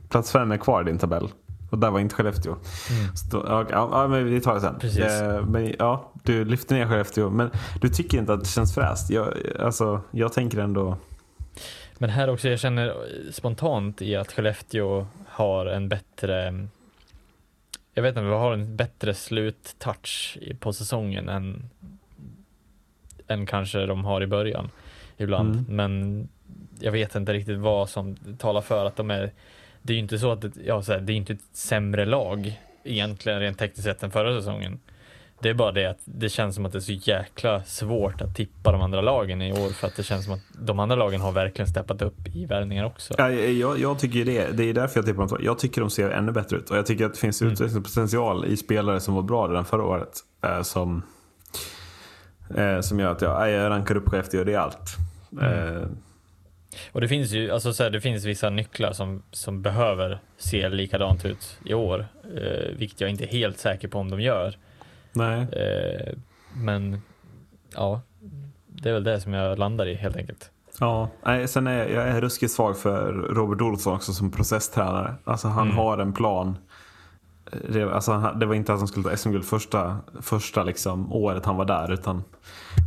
plats 0.08 0.32
fem 0.32 0.52
är 0.52 0.56
kvar 0.56 0.82
i 0.82 0.84
din 0.84 0.98
tabell. 0.98 1.28
Och 1.70 1.78
där 1.78 1.90
var 1.90 2.00
inte 2.00 2.14
Skellefteå. 2.14 2.56
Så 3.14 3.36
då, 3.36 3.46
ja, 3.48 3.66
ja, 3.70 4.08
men 4.08 4.24
vi 4.24 4.40
tar 4.40 4.54
det 4.54 4.60
sen. 4.60 4.68
Mm. 4.68 4.80
Precis. 4.80 5.04
Eh, 5.04 5.46
men 5.46 5.74
ja, 5.78 6.12
du 6.22 6.44
lyfter 6.44 6.74
ner 6.74 6.86
Skellefteå. 6.86 7.30
Men 7.30 7.50
du 7.80 7.88
tycker 7.88 8.18
inte 8.18 8.32
att 8.32 8.40
det 8.40 8.50
känns 8.50 8.74
fräscht? 8.74 9.10
Jag, 9.10 9.34
alltså, 9.60 10.00
jag 10.10 10.32
tänker 10.32 10.58
ändå... 10.58 10.96
Men 11.98 12.10
här 12.10 12.30
också, 12.30 12.48
jag 12.48 12.60
känner 12.60 12.94
spontant 13.32 14.02
i 14.02 14.16
att 14.16 14.32
Skellefteå 14.32 15.06
har 15.26 15.66
en 15.66 15.88
bättre 15.88 16.68
jag 17.96 18.02
vet 18.02 18.10
inte, 18.10 18.22
vi 18.22 18.30
har 18.30 18.52
en 18.52 18.76
bättre 18.76 19.14
sluttouch 19.14 20.38
på 20.60 20.72
säsongen 20.72 21.28
än, 21.28 21.70
än 23.26 23.46
kanske 23.46 23.86
de 23.86 24.04
har 24.04 24.22
i 24.22 24.26
början 24.26 24.70
ibland. 25.16 25.54
Mm. 25.54 25.64
Men 25.68 26.28
jag 26.80 26.92
vet 26.92 27.14
inte 27.14 27.32
riktigt 27.32 27.58
vad 27.58 27.88
som 27.88 28.16
talar 28.38 28.60
för 28.60 28.86
att 28.86 28.96
de 28.96 29.10
är 29.10 29.32
det 29.86 29.92
är 29.92 29.94
ju 29.94 30.00
inte 30.00 30.18
så 30.18 30.32
att 30.32 30.44
ja, 30.66 30.82
så 30.82 30.92
här, 30.92 31.00
det 31.00 31.12
är 31.12 31.14
inte 31.14 31.32
ett 31.32 31.44
sämre 31.52 32.04
lag 32.04 32.60
egentligen 32.84 33.40
rent 33.40 33.58
tekniskt 33.58 33.84
sett 33.84 34.02
än 34.02 34.10
förra 34.10 34.38
säsongen. 34.40 34.80
Det 35.40 35.48
är 35.48 35.54
bara 35.54 35.72
det 35.72 35.86
att 35.86 35.98
det 36.04 36.28
känns 36.28 36.54
som 36.54 36.66
att 36.66 36.72
det 36.72 36.78
är 36.78 36.80
så 36.80 36.92
jäkla 36.92 37.62
svårt 37.62 38.20
att 38.20 38.36
tippa 38.36 38.72
de 38.72 38.80
andra 38.80 39.00
lagen 39.00 39.42
i 39.42 39.52
år 39.52 39.68
för 39.68 39.86
att 39.86 39.96
det 39.96 40.02
känns 40.02 40.24
som 40.24 40.34
att 40.34 40.40
de 40.52 40.78
andra 40.78 40.96
lagen 40.96 41.20
har 41.20 41.32
verkligen 41.32 41.68
steppat 41.68 42.02
upp 42.02 42.28
i 42.34 42.46
värvningar 42.46 42.84
också. 42.84 43.14
Ja, 43.18 43.30
jag, 43.30 43.78
jag 43.78 43.98
tycker 43.98 44.24
det. 44.24 44.56
Det 44.56 44.64
är 44.64 44.74
därför 44.74 44.98
jag 44.98 45.06
tippar 45.06 45.26
dem. 45.26 45.38
Jag 45.40 45.58
tycker 45.58 45.80
de 45.80 45.90
ser 45.90 46.10
ännu 46.10 46.32
bättre 46.32 46.56
ut. 46.56 46.70
Och 46.70 46.76
jag 46.76 46.86
tycker 46.86 47.06
att 47.06 47.14
det 47.14 47.20
finns 47.20 47.42
Mm. 47.42 47.52
utvecklingspotential 47.52 48.44
i 48.46 48.56
spelare 48.56 49.00
som 49.00 49.14
var 49.14 49.22
bra 49.22 49.48
redan 49.48 49.64
förra 49.64 49.84
året. 49.84 50.20
Eh, 50.44 50.62
som, 50.62 51.02
eh, 52.56 52.80
som 52.80 53.00
gör 53.00 53.12
att 53.12 53.22
jag, 53.22 53.50
jag 53.50 53.70
rankar 53.70 53.96
upp 53.96 54.08
Skellefteå 54.08 54.44
rejält. 54.44 54.96
Mm. 55.32 55.96
Och 56.92 57.00
det 57.00 57.08
finns 57.08 57.30
ju, 57.32 57.50
alltså 57.50 57.72
så 57.72 57.82
här, 57.82 57.90
det 57.90 58.00
finns 58.00 58.24
vissa 58.24 58.50
nycklar 58.50 58.92
som, 58.92 59.22
som 59.30 59.62
behöver 59.62 60.18
se 60.38 60.68
likadant 60.68 61.24
ut 61.24 61.58
i 61.64 61.74
år, 61.74 62.06
eh, 62.36 62.76
vilket 62.76 63.00
jag 63.00 63.10
inte 63.10 63.24
är 63.24 63.28
helt 63.28 63.58
säker 63.58 63.88
på 63.88 63.98
om 63.98 64.10
de 64.10 64.20
gör. 64.20 64.56
nej. 65.12 65.40
Eh, 65.52 66.12
men 66.54 67.02
ja, 67.74 68.00
det 68.66 68.88
är 68.88 68.92
väl 68.92 69.04
det 69.04 69.20
som 69.20 69.32
jag 69.32 69.58
landar 69.58 69.86
i 69.86 69.94
helt 69.94 70.16
enkelt. 70.16 70.50
Ja, 70.80 71.08
nej, 71.24 71.48
sen 71.48 71.66
är 71.66 71.78
jag, 71.78 71.90
jag 71.90 72.08
är 72.08 72.20
ruskigt 72.20 72.52
svag 72.52 72.78
för 72.78 73.12
Robert 73.12 73.60
Olsson 73.60 73.94
också 73.94 74.12
som 74.12 74.30
processtränare. 74.30 75.14
Alltså 75.24 75.48
han 75.48 75.66
Mm. 75.66 75.76
har 75.76 75.98
en 75.98 76.12
plan. 76.12 76.56
Det, 77.68 77.94
alltså, 77.94 78.34
det 78.40 78.46
var 78.46 78.54
inte 78.54 78.72
att 78.72 78.78
han 78.78 78.88
skulle 78.88 79.08
ta 79.10 79.16
SM-guld 79.16 79.44
första, 79.44 79.96
första 80.20 80.64
liksom, 80.64 81.12
året 81.12 81.44
han 81.46 81.56
var 81.56 81.64
där. 81.64 81.92
Utan 81.92 82.24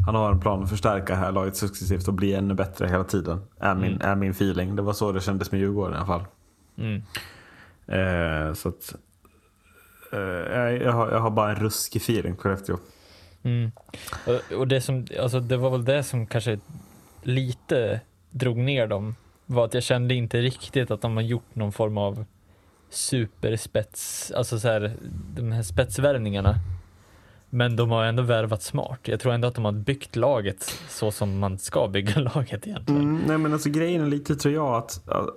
han 0.05 0.15
har 0.15 0.31
en 0.31 0.39
plan 0.39 0.63
att 0.63 0.69
förstärka 0.69 1.13
det 1.13 1.19
här 1.19 1.31
laget 1.31 1.55
successivt 1.55 2.07
och 2.07 2.13
bli 2.13 2.33
ännu 2.33 2.53
bättre 2.53 2.87
hela 2.87 3.03
tiden. 3.03 3.41
Är 3.59 3.75
min, 3.75 3.93
Mm. 3.93 4.01
är 4.01 4.15
min 4.15 4.31
feeling. 4.31 4.75
Det 4.75 4.81
var 4.81 4.93
så 4.93 5.11
det 5.11 5.21
kändes 5.21 5.51
med 5.51 5.61
Djurgården 5.61 5.93
i 5.93 5.97
alla 5.97 6.05
fall. 6.05 6.25
Mm. 6.77 7.01
Eh, 7.87 8.53
så 8.53 8.69
att, 8.69 8.95
eh, 10.11 10.19
jag, 10.83 10.91
har, 10.91 11.11
jag 11.11 11.19
har 11.19 11.29
bara 11.31 11.49
en 11.49 11.55
ruskig 11.55 12.01
feeling 12.01 12.35
Skellefteå. 12.37 12.77
Mm. 13.43 13.71
Och, 14.27 14.57
och 14.57 14.67
det 14.67 14.81
som, 14.81 15.07
alltså 15.21 15.39
det 15.39 15.57
var 15.57 15.69
väl 15.69 15.85
det 15.85 16.03
som 16.03 16.27
kanske 16.27 16.59
lite 17.23 18.01
drog 18.31 18.57
ner 18.57 18.87
dem, 18.87 19.15
var 19.45 19.65
att 19.65 19.73
jag 19.73 19.83
kände 19.83 20.13
inte 20.13 20.41
riktigt 20.41 20.91
att 20.91 21.01
de 21.01 21.15
har 21.15 21.23
gjort 21.23 21.55
någon 21.55 21.71
form 21.71 21.97
av 21.97 22.25
superspets, 22.89 24.31
alltså 24.31 24.59
så 24.59 24.67
här, 24.67 24.93
de 25.35 25.51
här 25.51 25.63
spetsvärvningarna. 25.63 26.55
Men 27.49 27.75
de 27.75 27.91
har 27.91 28.03
ändå 28.03 28.23
värvat 28.23 28.63
smart. 28.63 28.99
Jag 29.03 29.19
tror 29.19 29.33
ändå 29.33 29.47
att 29.47 29.55
de 29.55 29.65
har 29.65 29.71
byggt 29.71 30.15
laget 30.15 30.79
så 30.89 31.11
som 31.11 31.39
man 31.39 31.57
ska 31.57 31.87
bygga 31.87 32.19
laget 32.35 32.67
egentligen. 32.67 33.01
Mm, 33.01 33.21
nej 33.27 33.37
men 33.37 33.53
alltså 33.53 33.69
grejen 33.69 34.01
är 34.01 34.07
lite 34.07 34.35
tror 34.35 34.53
jag 34.53 34.75
att 34.75 35.03
ja, 35.07 35.35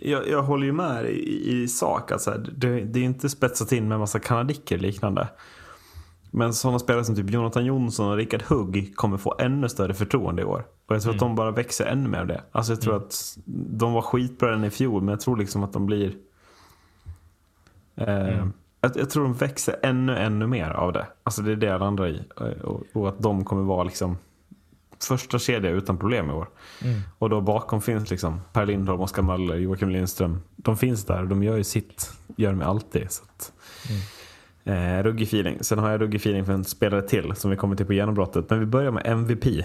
jag, 0.00 0.28
jag 0.28 0.42
håller 0.42 0.66
ju 0.66 0.72
med 0.72 1.06
i, 1.06 1.62
i 1.62 1.68
sak 1.68 2.12
att 2.12 2.20
så 2.20 2.30
här, 2.30 2.50
det, 2.56 2.80
det 2.80 3.00
är 3.00 3.04
inte 3.04 3.28
spetsat 3.28 3.72
in 3.72 3.88
med 3.88 3.98
massa 3.98 4.20
kanadicker 4.20 4.78
liknande. 4.78 5.28
Men 6.30 6.54
sådana 6.54 6.78
spelare 6.78 7.04
som 7.04 7.16
typ 7.16 7.30
Jonathan 7.30 7.64
Jonsson 7.64 8.10
och 8.10 8.16
Rickard 8.16 8.42
Hugg 8.42 8.96
kommer 8.96 9.16
få 9.16 9.34
ännu 9.38 9.68
större 9.68 9.94
förtroende 9.94 10.42
i 10.42 10.44
år. 10.44 10.66
Och 10.86 10.94
jag 10.94 11.02
tror 11.02 11.12
att 11.12 11.20
de 11.20 11.34
bara 11.34 11.50
växer 11.50 11.86
ännu 11.86 12.08
mer 12.08 12.18
av 12.18 12.26
det. 12.26 12.42
Alltså 12.52 12.72
jag 12.72 12.80
tror 12.80 12.96
att 12.96 13.38
de 13.78 13.92
var 13.92 14.02
skitbra 14.02 14.54
än 14.54 14.64
i 14.64 14.70
fjol 14.70 15.02
men 15.02 15.12
jag 15.12 15.20
tror 15.20 15.36
liksom 15.36 15.62
att 15.62 15.72
de 15.72 15.86
blir... 15.86 16.14
Eh, 17.96 18.46
jag, 18.80 18.96
jag 18.96 19.10
tror 19.10 19.22
de 19.22 19.34
växer 19.34 19.76
ännu, 19.82 20.16
ännu 20.16 20.46
mer 20.46 20.70
av 20.70 20.92
det. 20.92 21.06
Alltså 21.22 21.42
det 21.42 21.52
är 21.52 21.56
det 21.56 21.66
jag 21.66 21.80
landar 21.80 22.08
i. 22.08 22.22
Och, 22.62 22.82
och 22.92 23.08
att 23.08 23.18
de 23.18 23.44
kommer 23.44 23.62
vara 23.62 23.84
liksom 23.84 24.18
första 25.00 25.38
kedja 25.38 25.70
utan 25.70 25.98
problem 25.98 26.30
i 26.30 26.32
år. 26.32 26.48
Och 27.18 27.30
då 27.30 27.40
bakom 27.40 27.80
finns 27.80 28.10
liksom 28.10 28.40
Per 28.52 28.66
Lindholm, 28.66 29.00
Oskar 29.00 29.22
Möller, 29.22 29.56
Joakim 29.56 29.88
Lindström. 29.90 30.42
De 30.56 30.76
finns 30.76 31.04
där 31.04 31.22
och 31.22 31.28
de 31.28 31.42
gör 31.42 31.56
ju 31.56 31.64
sitt. 31.64 32.12
Gör 32.36 32.50
de 32.50 32.62
alltid. 32.62 33.10
Så 33.10 33.24
att, 33.24 33.52
eh, 34.64 35.02
ruggig 35.02 35.26
feeling. 35.26 35.58
Sen 35.60 35.78
har 35.78 35.90
jag 35.90 36.00
ruggig 36.00 36.20
feeling 36.20 36.44
för 36.44 36.52
en 36.52 36.64
spelare 36.64 37.02
till 37.02 37.34
som 37.34 37.50
vi 37.50 37.56
kommer 37.56 37.76
till 37.76 37.86
på 37.86 37.92
genombrottet. 37.92 38.50
Men 38.50 38.60
vi 38.60 38.66
börjar 38.66 38.90
med 38.90 39.06
MVP. 39.06 39.64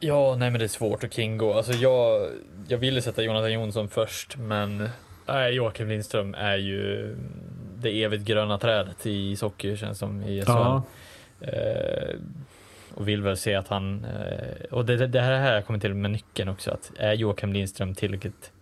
Ja, 0.00 0.36
nej 0.38 0.50
men 0.50 0.58
det 0.58 0.66
är 0.66 0.68
svårt 0.68 1.04
att 1.04 1.10
kringgå. 1.10 1.54
Alltså 1.54 1.72
jag, 1.72 2.28
jag 2.68 2.78
ville 2.78 3.02
sätta 3.02 3.22
Jonathan 3.22 3.52
Jonsson 3.52 3.88
först, 3.88 4.36
men 4.36 4.88
nej, 5.28 5.54
Joakim 5.54 5.88
Lindström 5.88 6.34
är 6.34 6.56
ju 6.56 7.16
det 7.78 8.02
evigt 8.02 8.24
gröna 8.24 8.58
trädet 8.58 9.06
i 9.06 9.30
ishockey 9.30 9.76
känns 9.76 9.98
som 9.98 10.22
i 10.22 10.42
SHL. 10.42 10.50
Ja. 10.52 10.82
Eh, 11.40 12.14
och 12.94 13.08
vill 13.08 13.22
väl 13.22 13.36
se 13.36 13.54
att 13.54 13.68
han, 13.68 14.04
eh, 14.04 14.64
och 14.74 14.84
det, 14.84 15.06
det- 15.06 15.20
här 15.20 15.32
är 15.32 15.38
här 15.40 15.54
jag 15.54 15.66
kommer 15.66 15.78
till 15.80 15.94
med 15.94 16.10
nyckeln 16.10 16.48
också, 16.48 16.70
att 16.70 16.92
är 16.98 17.12
Joakim 17.12 17.52
Lindström 17.52 17.94
tillräckligt 17.94 18.52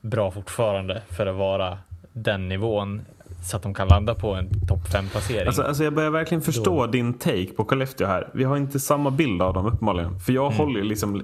bra 0.00 0.30
fortfarande 0.30 1.02
för 1.08 1.26
att 1.26 1.36
vara 1.36 1.78
den 2.12 2.48
nivån 2.48 3.02
så 3.44 3.56
att 3.56 3.62
de 3.62 3.74
kan 3.74 3.88
landa 3.88 4.14
på 4.14 4.34
en 4.34 4.66
topp 4.68 4.88
5 4.92 5.08
placering? 5.08 5.46
Alltså, 5.46 5.62
alltså 5.62 5.84
jag 5.84 5.92
börjar 5.94 6.10
verkligen 6.10 6.42
förstå 6.42 6.86
din 6.86 7.14
take 7.18 7.46
på 7.56 7.64
Skellefteå 7.64 8.06
här. 8.06 8.28
Vi 8.34 8.44
har 8.44 8.56
inte 8.56 8.80
samma 8.80 9.10
bild 9.10 9.42
av 9.42 9.54
dem 9.54 9.66
uppenbarligen. 9.66 10.18
För 10.20 10.32
jag 10.32 10.50
håller 10.50 10.80
ju 10.80 10.84
liksom, 10.86 11.22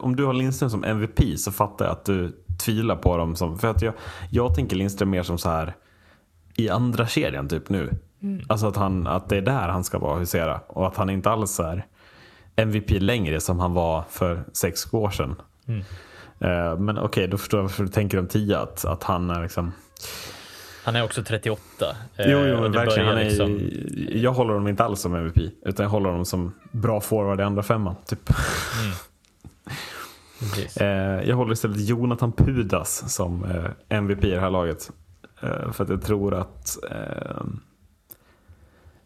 om 0.00 0.16
du 0.16 0.24
har 0.24 0.32
Lindström 0.32 0.70
som 0.70 0.84
MVP 0.84 1.36
så 1.38 1.52
fattar 1.52 1.84
jag 1.84 1.92
att 1.92 2.04
du 2.04 2.32
tvivlar 2.64 2.96
på 2.96 3.16
dem 3.16 3.36
som, 3.36 3.58
för 3.58 3.68
att 3.68 3.82
jag, 3.82 3.94
jag 4.30 4.54
tänker 4.54 4.76
Lindström 4.76 5.10
mer 5.10 5.22
som 5.22 5.38
så 5.38 5.48
här 5.48 5.74
i 6.56 6.68
andra 6.68 7.06
kedjan 7.06 7.48
typ 7.48 7.68
nu. 7.68 7.90
Alltså 8.48 8.66
att, 8.66 8.76
han, 8.76 9.06
att 9.06 9.28
det 9.28 9.36
är 9.36 9.42
där 9.42 9.68
han 9.68 9.84
ska 9.84 9.98
vara 9.98 10.18
husera 10.18 10.60
och 10.66 10.86
att 10.86 10.96
han 10.96 11.10
inte 11.10 11.30
alls 11.30 11.60
är 11.60 11.86
MVP 12.56 12.90
längre 12.90 13.40
som 13.40 13.58
han 13.60 13.72
var 13.74 14.04
för 14.10 14.44
sex 14.52 14.94
år 14.94 15.10
sedan. 15.10 15.34
Eh, 16.40 16.78
Men 16.78 16.98
okej, 16.98 17.28
då 17.28 17.38
förstår 17.38 17.58
jag 17.60 17.62
varför 17.62 17.82
du 17.82 17.88
tänker 17.88 18.18
om 18.18 18.26
10 18.26 18.58
att, 18.58 18.84
att 18.84 19.02
han 19.02 19.30
är 19.30 19.42
liksom 19.42 19.72
Han 20.84 20.96
är 20.96 21.04
också 21.04 21.22
38. 21.24 21.60
eh, 22.16 22.30
Jo, 22.30 22.38
jo 22.38 22.68
verkligen. 22.68 23.08
Han 23.08 23.18
är, 23.18 23.24
liksom- 23.24 23.60
Jag 24.22 24.32
håller 24.32 24.52
honom 24.52 24.68
inte 24.68 24.84
alls 24.84 25.00
som 25.00 25.14
MVP. 25.14 25.50
Utan 25.64 25.84
jag 25.84 25.90
håller 25.90 26.10
honom 26.10 26.24
som 26.24 26.54
bra 26.72 27.00
forward 27.00 27.40
i 27.40 27.42
andra 27.42 27.62
femman. 27.62 27.94
Typ. 28.06 28.26
Precis. 28.26 29.08
Eh, 30.76 31.28
jag 31.28 31.36
håller 31.36 31.52
istället 31.52 31.88
Jonathan 31.88 32.32
Pudas 32.32 33.14
som 33.14 33.44
eh, 33.44 33.98
MVP 33.98 34.24
i 34.24 34.30
det 34.30 34.40
här 34.40 34.50
laget. 34.50 34.90
Eh, 35.40 35.72
för 35.72 35.84
att 35.84 35.90
jag 35.90 36.02
tror 36.02 36.34
att... 36.34 36.78
Eh, 36.90 37.42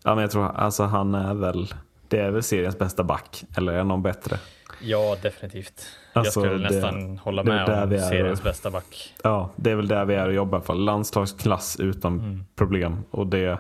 ja, 0.02 0.14
men 0.14 0.18
jag 0.18 0.30
tror 0.30 0.46
alltså 0.46 0.84
han 0.84 1.14
är 1.14 1.34
väl... 1.34 1.74
Det 2.08 2.20
är 2.20 2.30
väl 2.30 2.42
seriens 2.42 2.78
bästa 2.78 3.04
back. 3.04 3.44
Eller 3.56 3.72
är 3.72 3.84
någon 3.84 4.02
bättre? 4.02 4.38
Ja, 4.80 5.16
definitivt. 5.22 5.82
Alltså, 6.12 6.40
jag 6.40 6.52
skulle 6.52 6.70
nästan 6.70 7.18
hålla 7.18 7.42
det 7.42 7.52
är 7.52 7.86
med 7.86 7.92
om 7.92 8.08
seriens 8.08 8.42
bästa 8.42 8.70
back. 8.70 9.14
Ja, 9.22 9.50
det 9.56 9.70
är 9.70 9.74
väl 9.74 9.88
där 9.88 10.04
vi 10.04 10.14
är 10.14 10.26
och 10.26 10.34
jobbar 10.34 10.60
för. 10.60 10.74
Landslagsklass 10.74 11.80
utan 11.80 12.44
problem. 12.56 13.04
Och 13.10 13.26
det, 13.26 13.58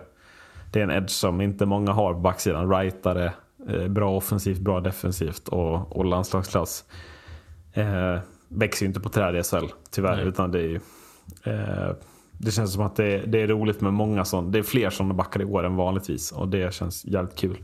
det 0.72 0.80
är 0.80 0.84
en 0.84 0.90
edge 0.90 1.10
som 1.10 1.40
inte 1.40 1.66
många 1.66 1.92
har 1.92 2.12
på 2.14 2.20
backsidan. 2.20 2.70
Rightare, 2.70 3.32
eh, 3.68 3.88
bra 3.88 4.16
offensivt, 4.16 4.58
bra 4.58 4.80
defensivt 4.80 5.48
och, 5.48 5.96
och 5.96 6.04
landslagsklass. 6.04 6.84
Eh, 7.76 8.18
växer 8.48 8.82
ju 8.82 8.88
inte 8.88 9.00
på 9.00 9.08
träd 9.08 9.36
i 9.36 9.42
SHL 9.42 9.66
tyvärr. 9.90 10.16
Nej. 10.16 10.26
Utan 10.26 10.50
det 10.50 10.60
ju, 10.62 10.80
eh, 11.44 11.90
det 12.38 12.50
känns 12.50 12.72
som 12.72 12.82
att 12.82 12.96
det, 12.96 13.18
det 13.26 13.42
är 13.42 13.46
roligt 13.46 13.80
med 13.80 13.92
många 13.92 14.24
sådana. 14.24 14.48
Det 14.48 14.58
är 14.58 14.62
fler 14.62 14.90
sådana 14.90 15.14
backar 15.14 15.42
i 15.42 15.44
år 15.44 15.66
än 15.66 15.76
vanligtvis. 15.76 16.32
Och 16.32 16.48
det 16.48 16.74
känns 16.74 17.04
jävligt 17.04 17.36
kul. 17.36 17.56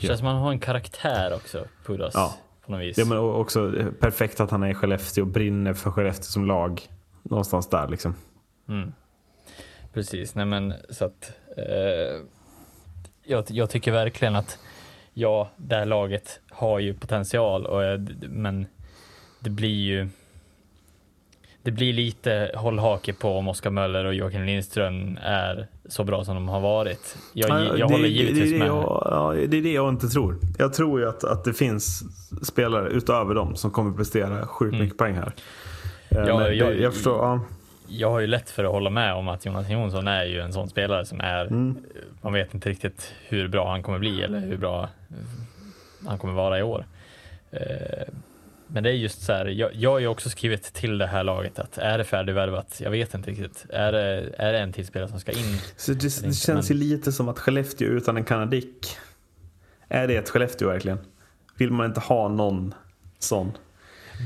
Det 0.00 0.06
känns 0.06 0.18
som 0.18 0.28
att 0.28 0.34
han 0.34 0.42
har 0.42 0.52
en 0.52 0.58
karaktär 0.60 1.34
också, 1.34 1.64
Pudas. 1.86 2.14
Ja. 2.14 2.34
På 2.66 2.72
något 2.72 2.80
vis. 2.80 2.98
Ja, 2.98 3.04
men 3.04 3.18
också 3.18 3.78
eh, 3.78 3.86
perfekt 3.90 4.40
att 4.40 4.50
han 4.50 4.62
är 4.62 4.70
i 4.70 4.74
Skellefteå 4.74 5.24
och 5.24 5.30
brinner 5.30 5.74
för 5.74 5.90
Skellefteå 5.90 6.22
som 6.24 6.44
lag. 6.46 6.80
Någonstans 7.22 7.68
där 7.68 7.88
liksom. 7.88 8.14
Mm. 8.68 8.92
Precis, 9.92 10.34
nej 10.34 10.44
men 10.46 10.74
så 10.90 11.04
att 11.04 11.32
eh, 11.56 12.22
jag, 13.24 13.44
jag 13.48 13.70
tycker 13.70 13.92
verkligen 13.92 14.36
att 14.36 14.58
ja, 15.14 15.50
det 15.56 15.76
här 15.76 15.86
laget 15.86 16.40
har 16.50 16.78
ju 16.78 16.94
potential, 16.94 17.66
och, 17.66 17.82
jag- 17.84 18.24
men 18.28 18.66
det 19.46 19.50
blir 19.50 19.68
ju 19.84 20.08
det 21.62 21.70
blir 21.72 21.92
lite 21.92 22.50
hållhake 22.54 23.12
på 23.12 23.38
om 23.38 23.48
Oskar 23.48 23.70
Möller 23.70 24.04
och 24.04 24.14
Joakim 24.14 24.42
Lindström 24.42 25.18
är 25.22 25.66
så 25.88 26.04
bra 26.04 26.24
som 26.24 26.34
de 26.34 26.48
har 26.48 26.60
varit. 26.60 27.16
Jag, 27.32 27.50
Ja, 27.50 27.64
jag 27.76 27.88
det, 27.88 27.94
håller 27.94 28.08
givetvis 28.08 28.44
det, 28.44 28.52
det 28.52 28.58
med. 28.58 28.68
Jag, 28.68 29.02
ja, 29.10 29.34
det 29.48 29.56
är 29.58 29.62
det 29.62 29.72
jag 29.72 29.88
inte 29.88 30.08
tror. 30.08 30.38
Jag 30.58 30.72
tror 30.74 31.00
ju 31.00 31.08
att, 31.08 31.24
att 31.24 31.44
det 31.44 31.52
finns 31.54 32.02
spelare 32.46 32.88
utöver 32.90 33.34
dem 33.34 33.56
som 33.56 33.70
kommer 33.70 33.96
prestera 33.96 34.46
sjukt 34.46 34.76
mycket 34.78 34.98
poäng 34.98 35.14
här. 35.14 35.32
Eh, 36.08 36.16
Mm. 36.18 36.28
Ja, 36.28 36.48
jag- 36.50 36.80
jag 36.80 36.94
förstår. 36.94 37.16
Ja. 37.24 37.40
Jag 37.88 38.10
har 38.10 38.20
ju 38.20 38.26
lätt 38.26 38.50
för 38.50 38.64
att 38.64 38.70
hålla 38.72 38.90
med 38.90 39.14
om 39.14 39.28
att 39.28 39.46
Jonas 39.46 39.70
Jonsson 39.70 40.08
är 40.08 40.24
ju 40.24 40.40
en 40.40 40.52
sån 40.52 40.68
spelare 40.68 41.04
som 41.04 41.20
är, 41.20 41.46
Mm. 41.46 41.76
man 42.22 42.32
vet 42.32 42.54
inte 42.54 42.68
riktigt 42.70 43.12
hur 43.28 43.48
bra 43.48 43.70
han 43.70 43.82
kommer 43.82 43.98
bli 43.98 44.22
eller 44.22 44.40
hur 44.40 44.56
bra 44.56 44.82
eh, 44.82 45.16
han 46.08 46.18
kommer 46.18 46.34
vara 46.34 46.58
i 46.58 46.62
år. 46.62 46.84
Men 48.68 48.82
det 48.82 48.90
är 48.90 48.94
just 48.94 49.22
så 49.22 49.32
här, 49.32 49.46
jag, 49.46 49.74
jag 49.74 49.90
har 49.90 49.98
ju 49.98 50.06
också 50.06 50.30
skrivit 50.30 50.62
till 50.62 50.98
det 50.98 51.06
här 51.06 51.24
laget 51.24 51.58
att 51.58 51.78
är 51.78 51.98
det 51.98 52.04
färdigvärvat? 52.04 52.80
Jag 52.84 52.90
vet 52.90 53.14
inte 53.14 53.30
riktigt. 53.30 53.66
Är 53.70 53.92
det, 53.92 54.34
är 54.38 54.52
det 54.52 54.58
en 54.58 54.72
till 54.72 54.86
spelare 54.86 55.08
som 55.08 55.20
ska 55.20 55.32
in? 55.32 55.58
Så 55.76 55.92
det, 55.92 55.98
det 55.98 56.32
känns 56.34 56.46
men- 56.70 56.78
ju 56.78 56.84
lite 56.84 57.12
som 57.12 57.28
att 57.28 57.38
Skellefteå 57.38 57.88
utan 57.88 58.16
en 58.16 58.24
kanadick. 58.24 58.96
Är 59.88 60.08
det 60.08 60.16
ett 60.16 60.28
Skellefteå 60.28 60.68
verkligen? 60.68 60.98
Vill 61.58 61.70
man 61.70 61.86
inte 61.86 62.00
ha 62.00 62.28
någon 62.28 62.74
sån? 63.18 63.52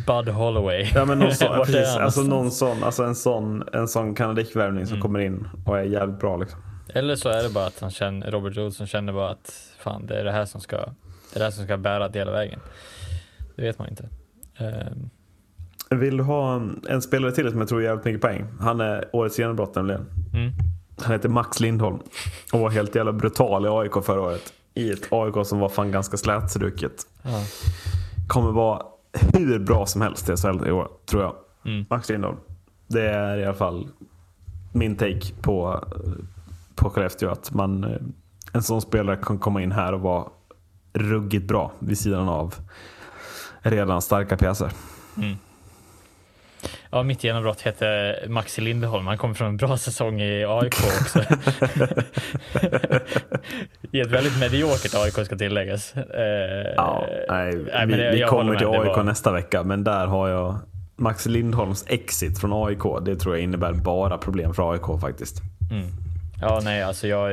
Bud 0.06 0.28
Holloway. 0.34 0.90
Ja 0.94 1.04
men 1.04 1.18
någon 1.18 1.34
sån, 1.34 1.56
precis, 1.66 1.96
alltså 1.96 2.20
någon 2.22 2.50
sån, 2.50 2.84
alltså 2.84 3.02
en 3.04 3.14
sån, 3.14 3.64
en 3.72 3.88
sån 3.88 4.14
kanadickvärvning 4.14 4.86
som 4.86 4.94
Mm. 4.94 5.02
kommer 5.02 5.18
in 5.20 5.48
och 5.66 5.78
är 5.78 5.82
jävligt 5.82 6.20
bra 6.20 6.36
liksom. 6.36 6.60
Eller 6.94 7.16
så 7.16 7.28
är 7.28 7.42
det 7.42 7.48
bara 7.50 7.66
att 7.66 7.80
han 7.80 7.90
känner, 7.90 8.30
Robert 8.30 8.58
Olsson 8.58 8.86
känner 8.86 9.12
bara 9.12 9.30
att 9.30 9.62
fan 9.78 10.06
det 10.06 10.20
är 10.20 10.24
det 10.24 10.32
här 10.32 10.44
som 10.46 10.60
ska, 10.60 10.76
det 10.76 11.34
är 11.34 11.38
det 11.38 11.44
här 11.44 11.50
som 11.50 11.64
ska 11.64 11.76
bära 11.76 12.08
hela 12.14 12.32
vägen. 12.32 12.60
Det 13.56 13.62
vet 13.62 13.78
man 13.78 13.88
inte. 13.88 14.08
Ehm, 14.60 15.10
Vill 16.00 16.16
du 16.16 16.22
ha 16.22 16.60
en, 16.88 17.02
spelare 17.02 17.32
till 17.32 17.50
som 17.50 17.58
jag 17.58 17.68
tror 17.68 17.80
är 17.80 17.84
jävligt 17.84 18.04
mycket 18.04 18.20
poäng? 18.20 18.44
Han 18.60 18.80
är 18.80 19.10
årets 19.12 19.38
genombrott 19.38 19.74
nämligen. 19.74 20.06
mm. 20.34 20.52
Han 21.02 21.12
heter 21.12 21.28
Max 21.28 21.60
Lindholm 21.60 21.98
och 22.52 22.60
var 22.60 22.70
helt 22.70 22.94
jävla 22.94 23.12
brutal 23.12 23.66
i 23.66 23.68
AIK 23.68 24.04
förra 24.04 24.20
året. 24.20 24.52
I 24.74 24.90
ett 24.90 25.12
AIK 25.12 25.46
som 25.46 25.58
var 25.58 25.68
fan 25.68 25.90
ganska 25.92 26.16
slätstruket. 26.16 26.92
Ja. 27.22 27.44
Kommer 28.28 28.52
vara 28.52 28.82
hur 29.12 29.58
bra 29.58 29.86
som 29.86 30.00
helst 30.00 30.28
i 30.28 30.36
SHL 30.36 30.66
i 30.68 30.70
år, 30.70 30.88
tror 31.06 31.22
jag. 31.22 31.34
Mm. 31.64 31.86
Max 31.90 32.08
Lindholm. 32.08 32.36
Det 32.86 33.02
är 33.10 33.36
i 33.38 33.44
alla 33.44 33.54
fall 33.54 33.88
min 34.72 34.96
take 34.96 35.32
på, 35.42 35.84
på 36.74 36.90
Skellefteå. 36.90 37.30
Att 37.30 37.54
man, 37.54 37.84
eh, 37.84 37.96
en 38.52 38.62
sån 38.62 38.80
spelare 38.80 39.16
kan 39.16 39.38
komma 39.38 39.62
in 39.62 39.72
här 39.72 39.92
och 39.92 40.00
vara 40.00 40.24
ruggigt 40.92 41.48
bra 41.48 41.72
vid 41.78 41.98
sidan 41.98 42.28
av 42.28 42.54
redan 43.62 44.02
starka 44.02 44.36
pjäser. 44.36 44.70
Mm. 45.18 45.36
Ja, 46.90 47.02
mitt 47.02 47.24
genombrott 47.24 47.60
hette 47.60 48.18
Maxi 48.28 48.60
Lindholm. 48.60 49.06
Han 49.06 49.18
kom 49.18 49.34
från 49.34 49.48
en 49.48 49.56
bra 49.56 49.76
säsong 49.76 50.20
i 50.20 50.44
AIK 50.44 50.74
också. 51.00 51.18
I 53.92 54.00
ett 54.00 54.10
väldigt 54.10 54.40
mediokert 54.40 54.94
AIK 54.94 55.26
ska 55.26 55.36
tilläggas. 55.36 55.96
Eh, 55.96 56.72
Ja, 56.76 57.06
nej, 57.28 57.54
nej, 57.72 57.86
vi, 57.86 58.02
jag 58.04 58.12
vi 58.12 58.22
kommer 58.22 58.56
till 58.56 58.66
Det 58.66 58.78
AIK 58.80 58.96
var- 58.96 59.02
nästa 59.04 59.32
vecka, 59.32 59.62
men 59.62 59.84
där 59.84 60.06
har 60.06 60.28
jag 60.28 60.58
Max 60.96 61.26
Lindholms 61.26 61.84
exit 61.88 62.38
från 62.40 62.66
AIK. 62.66 62.82
Det 63.04 63.16
tror 63.16 63.34
jag 63.36 63.42
innebär 63.44 63.72
bara 63.72 64.18
problem 64.18 64.54
för 64.54 64.72
AIK 64.72 65.00
faktiskt. 65.00 65.42
Mm. 65.70 65.86
Ja, 66.40 66.60
nej, 66.64 66.82
alltså 66.82 67.06
jag, 67.08 67.30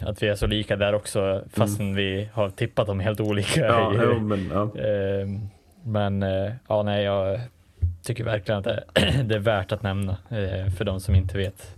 att 0.00 0.22
vi 0.22 0.28
är 0.28 0.34
så 0.34 0.46
lika 0.46 0.76
där 0.76 0.94
också, 0.94 1.42
fastän 1.54 1.94
vi 1.94 2.28
har 2.32 2.50
tippat 2.50 2.86
dem 2.86 3.00
helt 3.00 3.20
olika. 3.20 3.66
Mm. 3.66 3.76
Ja, 3.82 3.92
ju- 3.92 4.10
jo, 4.14 4.20
men, 4.20 4.50
ja. 4.54 4.62
Ehm, 4.80 5.40
Men 5.84 6.22
eh, 6.22 6.52
ja, 6.68 6.82
nej, 6.82 7.04
jag 7.04 7.40
tycker 8.02 8.24
verkligen 8.24 8.58
att 8.58 8.64
det, 8.64 8.84
det 9.24 9.34
är 9.34 9.38
värt 9.38 9.72
att 9.72 9.82
nämna 9.82 10.12
eh, 10.28 10.72
för 10.76 10.84
de 10.84 11.00
som 11.00 11.14
inte 11.14 11.38
vet 11.38 11.76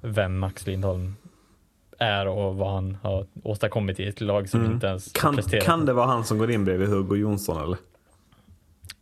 vem 0.00 0.38
Max 0.38 0.66
Lindholm 0.66 1.16
är 1.98 2.28
och 2.28 2.56
vad 2.56 2.72
han 2.72 2.96
har 3.02 3.26
åstadkommit 3.42 4.00
i 4.00 4.08
ett 4.08 4.20
lag 4.20 4.48
som 4.48 4.60
Mm. 4.60 4.72
inte 4.72 4.86
ens 4.86 5.12
Kan, 5.12 5.36
presterat. 5.36 5.64
kan 5.64 5.86
det 5.86 5.92
vara 5.92 6.06
han 6.06 6.24
som 6.24 6.38
går 6.38 6.50
in 6.50 6.64
bredvid 6.64 6.88
Hugo 6.88 7.16
Jonsson 7.16 7.62
eller? 7.62 7.76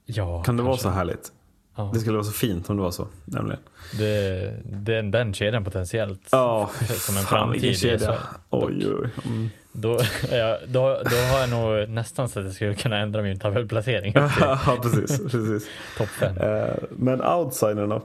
Ja, 0.06 0.42
Kan 0.42 0.56
det 0.56 0.62
vara 0.62 0.72
kanske. 0.72 0.82
så 0.88 0.90
härligt? 0.94 1.32
Ja, 1.76 1.90
Det 1.94 2.00
skulle 2.00 2.16
vara 2.16 2.24
så 2.26 2.32
fint 2.32 2.70
om 2.70 2.76
det 2.76 2.82
var 2.82 2.90
så. 2.90 3.06
Nämligen. 3.24 3.60
det, 3.98 4.54
den, 4.64 5.10
den 5.10 5.32
kedjan 5.34 5.64
potentiellt 5.64 6.28
Ja, 6.32 6.70
som 6.88 7.16
en 7.16 7.22
fan 7.22 7.50
vilken 7.50 7.68
framtid 7.74 7.78
kedja. 7.78 8.18
Oj, 8.50 8.86
oj. 8.86 9.08
Mm. 9.26 9.50
Då, 9.72 9.98
ja, 10.32 10.58
då, 10.66 10.80
då 11.10 11.16
har 11.32 11.40
jag 11.40 11.50
nog 11.50 11.88
nästan 11.88 12.28
så 12.28 12.38
att 12.38 12.44
jag 12.44 12.54
skulle 12.54 12.74
kunna 12.74 12.98
ändra 12.98 13.22
min 13.22 13.38
tabellplacering 13.38 14.12
ja, 14.40 14.78
precis. 14.82 15.22
precis. 15.22 15.68
topp. 15.98 16.08
Eh, 16.40 16.74
men 16.90 17.22
outsidern 17.24 17.88
då? 17.88 18.02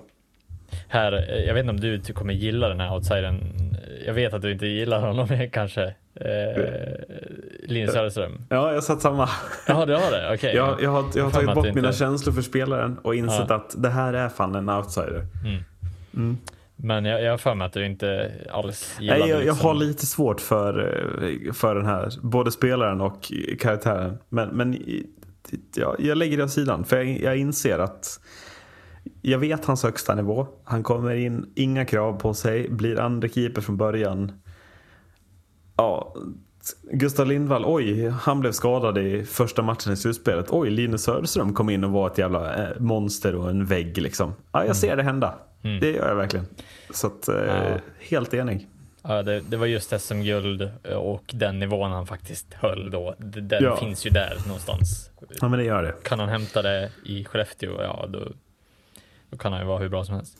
Här, 0.88 1.14
eh, 1.14 1.44
jag 1.46 1.54
vet 1.54 1.62
inte 1.62 1.72
om 1.72 1.80
du 1.80 2.00
ty- 2.00 2.14
kommer 2.14 2.34
gilla 2.34 2.70
den 2.70 2.80
här 2.80 2.94
outsidern. 2.96 3.40
Jag 4.06 4.14
vet 4.14 4.34
att 4.34 4.42
du 4.42 4.52
inte 4.52 4.68
gillar 4.68 5.00
honom 5.00 5.28
kanske. 5.52 5.84
Eh, 6.16 6.64
Linus 7.64 7.94
Söderström. 7.94 8.42
Ja, 8.50 8.74
jag 8.74 8.84
satt 8.84 9.02
samma. 9.02 9.30
Jaha, 9.68 9.86
du 9.86 9.94
har 9.94 10.12
det? 10.12 10.34
Okej. 10.34 10.56
Jag, 10.56 10.82
jag 10.84 10.90
har, 10.90 11.06
jag 11.16 11.24
har 11.24 11.32
tagit 11.32 11.54
bort 11.56 11.66
inte- 11.66 11.82
mina 11.82 11.94
känslor 11.94 12.34
för 12.34 12.42
spelaren 12.42 12.98
och 13.02 13.16
insett 13.16 13.46
Ja. 13.50 13.56
att 13.56 13.76
det 13.78 13.90
här 13.90 14.14
är 14.14 14.30
fan 14.30 14.56
en 14.56 14.70
outsider. 14.70 15.26
Men 16.76 17.06
jag, 17.06 17.24
jag 17.24 17.32
har 17.32 17.38
för 17.38 17.56
mig 17.56 17.66
att 17.66 17.74
du 17.74 17.86
inte 17.86 18.32
alls 18.52 18.98
gillar 19.00 19.18
Nej, 19.20 19.30
jag, 19.30 19.40
jag 19.40 19.46
liksom- 19.46 19.68
har 19.68 19.74
lite 19.74 20.06
svårt 20.06 20.42
för, 20.42 21.52
för 21.54 21.76
den 21.76 21.86
här, 21.86 22.14
både 22.22 22.52
spelaren 22.52 23.02
och 23.02 23.32
karaktären. 23.60 24.18
Men, 24.30 24.50
men 24.50 24.78
jag, 25.76 25.96
jag 26.00 26.18
lägger 26.18 26.38
det 26.38 26.44
åt 26.44 26.52
sidan, 26.52 26.86
för 26.86 26.98
jag, 26.98 27.20
jag 27.20 27.38
inser 27.38 27.80
att 27.80 28.20
jag 29.22 29.40
vet 29.40 29.66
hans 29.66 29.84
högsta 29.84 30.16
nivå. 30.16 30.48
Han 30.64 30.84
kommer 30.84 31.16
in, 31.16 31.54
inga 31.56 31.86
krav 31.86 32.20
på 32.20 32.34
sig, 32.34 32.70
blir 32.70 33.00
andra 33.00 33.28
keeper 33.28 33.62
från 33.62 33.78
början. 33.78 34.32
Ja, 35.78 36.16
Gustav 36.92 37.28
Lindvall, 37.28 37.66
oj, 37.66 38.08
han 38.10 38.40
blev 38.40 38.52
skadad 38.52 38.98
i 38.98 39.24
första 39.24 39.62
matchen 39.62 39.94
i 39.94 39.98
slutspelet. 39.98 40.46
Oj, 40.50 40.70
Linus 40.70 41.04
Söderström 41.04 41.54
kom 41.54 41.70
in 41.70 41.84
och 41.84 41.92
var 41.92 42.08
ett 42.08 42.18
jävla 42.18 42.56
eh, 42.56 42.80
monster 42.80 43.36
och 43.36 43.50
en 43.50 43.66
vägg 43.66 43.98
liksom. 43.98 44.34
Ja, 44.52 44.66
jag 44.66 44.76
ser 44.76 44.96
det 44.96 45.04
hända. 45.04 45.36
Det 45.82 45.92
gör 45.92 46.08
jag 46.08 46.16
verkligen. 46.16 46.46
Så 46.90 47.08
att, 47.08 47.28
eh, 47.28 47.36
Ja. 47.36 47.78
helt 48.00 48.34
enig. 48.34 48.68
Ja, 49.04 49.24
det, 49.24 49.40
det 49.40 49.58
var 49.58 49.66
just 49.66 50.02
SM-guld 50.02 50.70
och 50.96 51.24
den 51.34 51.60
nivån 51.60 51.92
han 51.92 52.08
faktiskt 52.08 52.54
höll 52.54 52.92
då. 52.92 53.16
Den 53.20 53.64
Ja. 53.64 53.78
finns 53.78 54.06
ju 54.06 54.10
där 54.10 54.38
någonstans. 54.48 55.10
Ja, 55.42 55.48
men 55.48 55.60
det 55.60 55.66
gör 55.66 55.84
det. 55.84 55.94
Kan 56.04 56.20
han 56.20 56.30
hämta 56.30 56.62
det 56.62 56.92
i 57.06 57.26
Skellefteå, 57.26 57.82
ja 57.82 58.06
då, 58.10 58.20
då 59.30 59.38
kan 59.38 59.52
han 59.54 59.62
ju 59.62 59.68
vara 59.68 59.80
hur 59.80 59.90
bra 59.90 60.06
som 60.06 60.16
helst. 60.16 60.38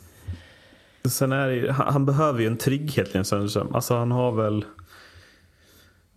Sen 1.10 1.32
är 1.32 1.50
ju, 1.50 1.70
han, 1.70 1.94
han 1.94 2.06
behöver 2.06 2.40
ju 2.42 2.48
en 2.48 2.58
trygghet 2.58 3.14
Linus 3.14 3.28
Söderström. 3.28 3.76
Alltså 3.76 3.96
han 3.96 4.12
har 4.12 4.32
väl 4.32 4.66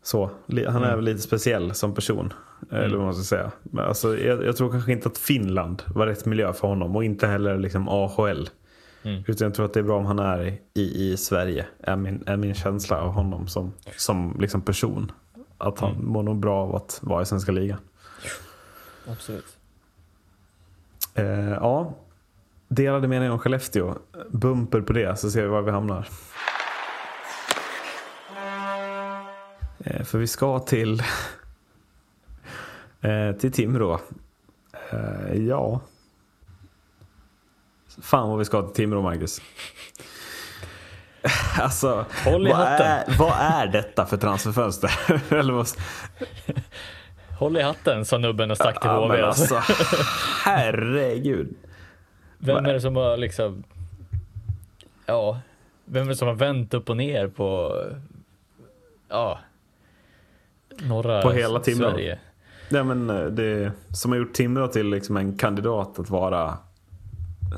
så, 0.02 0.30
han 0.68 0.84
är 0.84 0.96
väl 0.96 1.04
lite 1.04 1.20
speciell 1.22 1.74
som 1.74 1.94
person. 1.94 2.32
Eller 2.72 2.96
vad 2.96 3.04
man 3.04 3.14
ska 3.14 3.24
säga. 3.24 3.52
Men 3.62 3.84
alltså, 3.84 4.18
jag, 4.18 4.44
jag 4.44 4.56
tror 4.56 4.70
kanske 4.70 4.92
inte 4.92 5.08
att 5.08 5.18
Finland 5.18 5.82
var 5.86 6.06
rätt 6.06 6.26
miljö 6.26 6.52
för 6.52 6.68
honom 6.68 6.96
och 6.96 7.04
inte 7.04 7.26
heller 7.26 7.58
liksom 7.58 7.88
AHL. 7.88 8.48
Mm. 9.02 9.22
Utan 9.26 9.46
jag 9.46 9.54
tror 9.54 9.66
att 9.66 9.74
det 9.74 9.80
är 9.80 9.84
bra 9.84 9.98
om 9.98 10.06
han 10.06 10.18
är 10.18 10.58
i, 10.74 11.10
i 11.10 11.16
Sverige. 11.16 11.66
Är 11.80 11.96
min, 11.96 12.22
är 12.26 12.36
min 12.36 12.54
känsla 12.54 13.00
av 13.00 13.10
honom 13.10 13.48
som, 13.48 13.72
som 13.96 14.36
liksom 14.40 14.62
person. 14.62 15.12
Att 15.58 15.78
han 15.78 16.04
mår 16.04 16.22
nog 16.22 16.38
bra 16.38 16.62
av 16.62 16.76
att 16.76 16.98
vara 17.02 17.22
i 17.22 17.26
svenska 17.26 17.52
ligan. 17.52 17.78
Absolut. 19.06 19.56
Eh, 21.14 21.50
ja, 21.50 21.94
delade 22.68 23.08
meningar 23.08 23.32
om 23.32 23.38
Skellefteå. 23.38 23.94
Bumper 24.30 24.80
på 24.80 24.92
det 24.92 25.18
så 25.18 25.30
ser 25.30 25.42
vi 25.42 25.48
var 25.48 25.62
vi 25.62 25.70
hamnar. 25.70 26.08
Eh, 29.78 30.04
för 30.04 30.18
vi 30.18 30.26
ska 30.26 30.58
till, 30.58 31.02
eh, 33.00 33.32
till 33.32 33.52
Timrå. 33.52 34.00
Eh, 34.90 35.34
ja. 35.34 35.80
Fan 38.02 38.28
vad 38.28 38.38
vi 38.38 38.44
ska 38.44 38.62
till 38.62 38.74
Timrå, 38.74 39.02
Marcus. 39.02 39.40
Alltså, 41.60 42.04
Håll 42.24 42.46
i 42.46 42.50
vad 42.50 42.58
hatten. 42.58 42.86
är, 42.86 43.18
vad 43.18 43.32
är 43.38 43.66
detta 43.66 44.06
för 44.06 44.16
transferfönster? 44.16 44.90
Eller 45.34 45.52
vad, 45.52 45.68
Håll 47.38 47.56
i 47.56 47.62
hatten, 47.62 48.04
sa 48.04 48.18
nubben 48.18 48.50
och 48.50 48.56
stack 48.56 48.80
till 48.80 48.90
ja, 48.90 49.06
HV. 49.06 49.22
alltså. 49.22 49.56
alltså, 49.56 49.96
herregud. 50.44 51.54
Vem 52.38 52.66
är 52.66 52.72
det 52.72 52.80
som 52.80 52.96
har 52.96 53.16
liksom, 53.16 53.64
ja, 55.06 55.40
vem 55.84 56.04
är 56.04 56.08
det 56.08 56.16
som 56.16 56.28
har 56.28 56.34
vänt 56.34 56.74
upp 56.74 56.90
och 56.90 56.96
ner 56.96 57.28
på, 57.28 57.76
ja, 59.08 59.38
norra 60.78 61.22
På 61.22 61.30
hela 61.30 61.60
Timrå. 61.60 61.90
Sverige? 61.90 62.18
Men 62.68 63.10
eh, 63.10 63.26
det 63.26 63.72
som 63.94 64.12
har 64.12 64.18
gjort 64.18 64.32
Timrå 64.32 64.68
till 64.68 64.90
liksom 64.90 65.16
en 65.16 65.38
kandidat 65.38 65.98
att 65.98 66.10
vara 66.10 66.58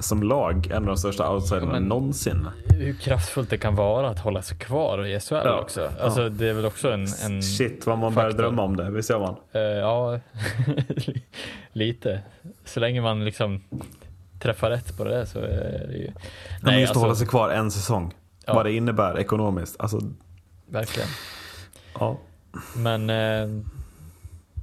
som 0.00 0.22
lag 0.22 0.66
en 0.66 0.76
av 0.76 0.86
de 0.86 0.96
största 0.96 1.30
outsiderna 1.34 1.72
Ja, 1.74 1.80
någonsin. 1.80 2.48
Hur 2.68 2.94
kraftfullt 2.94 3.50
det 3.50 3.58
kan 3.58 3.74
vara 3.74 4.08
att 4.08 4.18
hålla 4.18 4.42
sig 4.42 4.58
kvar 4.58 5.06
i 5.06 5.20
SHL 5.20 5.34
Ja. 5.34 5.60
också. 5.60 5.90
Alltså 6.00 6.28
det 6.28 6.48
är 6.48 6.52
väl 6.54 6.66
också 6.66 6.92
en, 6.92 7.06
en 7.24 7.42
Shit 7.42 7.86
vad 7.86 7.98
man 7.98 8.14
börjar 8.14 8.32
drömma 8.32 8.62
om 8.62 8.76
det, 8.76 8.90
visst 8.90 9.10
gör 9.10 9.18
man? 9.18 9.36
Eh, 9.52 9.60
ja, 9.60 10.18
lite. 11.72 12.20
Så 12.64 12.80
länge 12.80 13.00
man 13.00 13.24
liksom 13.24 13.60
träffar 14.40 14.70
rätt 14.70 14.96
på 14.96 15.04
det 15.04 15.10
där 15.10 15.24
så 15.24 15.38
är 15.38 15.86
det 15.88 15.96
ju... 15.96 16.04
Nej, 16.06 16.14
men 16.62 16.80
just 16.80 16.92
att 16.92 17.02
hålla 17.02 17.14
sig 17.14 17.26
kvar 17.26 17.50
en 17.50 17.70
säsong. 17.70 18.14
Ja. 18.46 18.54
Vad 18.54 18.66
det 18.66 18.72
innebär 18.72 19.18
ekonomiskt. 19.18 19.76
Alltså, 19.80 20.00
Verkligen. 20.66 21.08
ja. 21.98 22.16
Men 22.76 23.10
eh, 23.10 23.64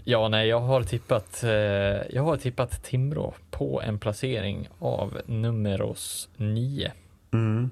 ja, 0.08 0.30
nej, 0.30 0.48
jag 0.48 0.60
har 0.60 0.84
tippat. 0.84 1.44
Eh, 1.44 1.50
jag 2.10 2.24
har 2.24 2.38
tippat 2.38 2.84
Timrå 2.84 3.34
på 3.52 3.82
en 3.82 4.00
placering 4.00 4.70
av 4.80 5.22
nummeros 5.26 6.30
9. 6.38 6.92
Mm. 7.34 7.70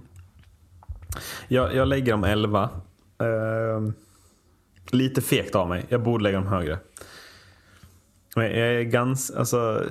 Jag, 1.48 1.76
jag 1.76 1.88
lägger 1.88 2.12
dem 2.12 2.24
11. 2.24 2.70
Eh, 3.20 3.94
lite 4.92 5.22
fegt 5.22 5.56
av 5.56 5.70
mig. 5.70 5.86
Jag 5.90 6.04
borde 6.04 6.24
lägga 6.24 6.38
dem 6.38 6.48
högre. 6.48 6.80
Men 8.36 8.46
jag 8.46 8.68
är 8.68 8.82
ganska, 8.84 9.40
alltså. 9.40 9.84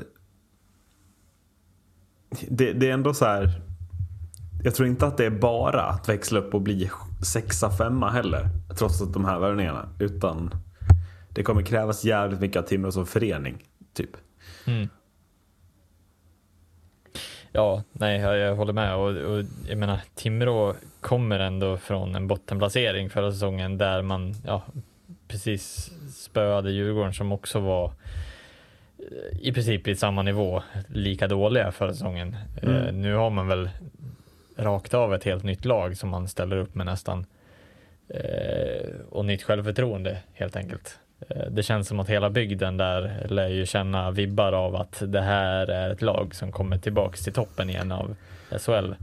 Det, 2.49 2.73
det 2.73 2.89
är 2.89 2.95
ändå 2.95 3.15
så 3.15 3.25
här. 3.25 3.62
Jag 4.65 4.75
tror 4.75 4.89
inte 4.89 5.07
att 5.07 5.16
det 5.16 5.25
är 5.25 5.31
bara 5.31 5.83
att 5.83 6.09
växla 6.09 6.41
upp 6.41 6.55
och 6.55 6.61
bli 6.61 6.91
sexa, 7.23 7.71
femma 7.71 8.11
heller. 8.11 8.49
Trots 8.79 9.03
att 9.03 9.12
de 9.12 9.25
här 9.25 9.39
värvningarna. 9.39 9.89
Utan 9.99 10.51
det 11.35 11.43
kommer 11.43 11.62
krävas 11.62 12.05
jävligt 12.05 12.40
mycket 12.40 12.56
av 12.56 12.62
Timrå 12.62 12.93
som 12.93 13.06
förening. 13.06 13.65
Typ. 13.93 14.11
Mm. 14.66 14.89
Ja, 17.52 17.82
nej, 17.93 18.20
jag, 18.20 18.39
jag 18.39 18.56
håller 18.56 18.73
med 18.73 18.94
och, 18.94 19.09
och 19.09 19.44
jag 19.69 19.78
menar 19.78 20.01
Timrå 20.15 20.74
kommer 21.01 21.39
ändå 21.39 21.77
från 21.77 22.15
en 22.15 22.27
bottenplacering 22.27 23.11
förra 23.11 23.32
säsongen 23.32 23.78
där 23.78 24.02
man 24.02 24.35
ja, 24.47 24.62
precis 25.28 25.90
spöade 26.15 26.70
Djurgården 26.70 27.15
som 27.15 27.32
också 27.32 27.61
var 27.61 27.93
eh, 28.98 29.40
i 29.40 29.52
princip 29.52 29.89
i 29.89 29.97
samma 29.97 30.23
nivå, 30.23 30.62
lika 30.89 31.28
dåliga 31.28 31.73
förra 31.73 31.93
säsongen. 31.93 32.36
Eh, 32.62 32.93
nu 32.93 33.15
har 33.15 33.31
man 33.31 33.48
väl 33.48 33.70
rakt 34.56 34.94
av 34.94 35.15
ett 35.15 35.24
helt 35.24 35.44
nytt 35.44 35.65
lag 35.65 35.97
som 35.97 36.11
man 36.11 36.28
ställer 36.28 36.56
upp 36.56 36.74
med 36.74 36.86
nästan 36.86 37.27
eh, 38.09 38.90
och 39.11 39.24
nytt 39.24 39.43
självförtroende 39.43 40.19
helt 40.32 40.56
enkelt. 40.56 40.98
Eh, 41.29 41.51
Det 41.51 41.63
känns 41.63 41.89
som 41.89 42.01
att 42.01 42.09
hela 42.09 42.31
bygden 42.31 42.77
där 42.77 43.27
lär 43.31 43.49
ju 43.49 43.67
känna 43.67 44.11
vibbar 44.11 44.53
av 44.53 44.77
att 44.77 45.03
det 45.07 45.21
här 45.21 45.67
är 45.71 45.91
ett 45.91 46.03
lag 46.03 46.35
som 46.35 46.53
kommer 46.53 46.79
tillbaks 46.79 47.25
till 47.25 47.33
toppen 47.33 47.71
igen 47.71 47.93
av 47.93 48.17
SHL. 48.59 48.95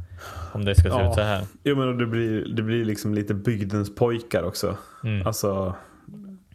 Om 0.53 0.65
det 0.65 0.75
ska 0.75 0.83
se 0.89 0.95
Ja. 0.97 1.09
ut 1.09 1.15
så 1.15 1.21
här. 1.21 1.43
Jo 1.63 1.75
men 1.75 1.97
det 1.97 2.05
blir, 2.05 2.45
det 2.55 2.61
blir 2.63 2.85
liksom 2.85 3.13
lite 3.13 3.33
bygdens 3.33 3.95
pojkar 3.95 4.43
också. 4.43 4.77
Mm. 5.03 5.27
Alltså, 5.27 5.75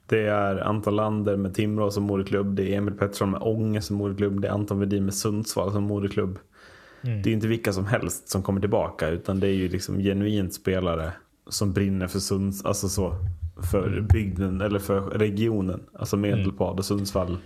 det 0.06 0.26
är 0.26 0.56
Anton 0.56 0.96
Lander 0.96 1.36
med 1.36 1.54
Timrå 1.54 1.90
som 1.90 2.02
moderklubb. 2.04 2.54
Det 2.56 2.74
är 2.74 2.78
Emil 2.78 2.94
Pettersson 2.94 3.30
med 3.30 3.40
Ånge 3.42 3.80
som 3.80 3.96
moderklubb. 3.96 4.40
Det 4.40 4.48
är 4.48 4.52
Anton 4.52 4.80
Wedin 4.80 5.04
med 5.04 5.14
Sundsvall 5.14 5.72
som 5.72 5.82
moderklubb. 5.84 6.38
Mm. 7.02 7.22
Det 7.22 7.30
är 7.30 7.32
inte 7.34 7.46
vilka 7.46 7.72
som 7.72 7.86
helst 7.86 8.28
som 8.28 8.42
kommer 8.42 8.60
tillbaka. 8.60 9.08
Utan 9.08 9.40
det 9.40 9.46
är 9.48 9.52
ju 9.54 9.68
liksom 9.68 9.98
genuint 9.98 10.54
spelare 10.54 11.12
som 11.48 11.72
brinner 11.72 12.06
för 12.06 12.18
Sunds, 12.18 12.64
alltså 12.64 12.88
så, 12.88 13.14
för 13.62 13.86
Mm. 13.86 14.06
bygden 14.06 14.60
eller 14.60 14.78
för 14.78 15.00
regionen. 15.00 15.80
Alltså 15.98 16.16
Medelpad 16.16 16.78
och 16.78 16.84
Sundsvall. 16.84 17.36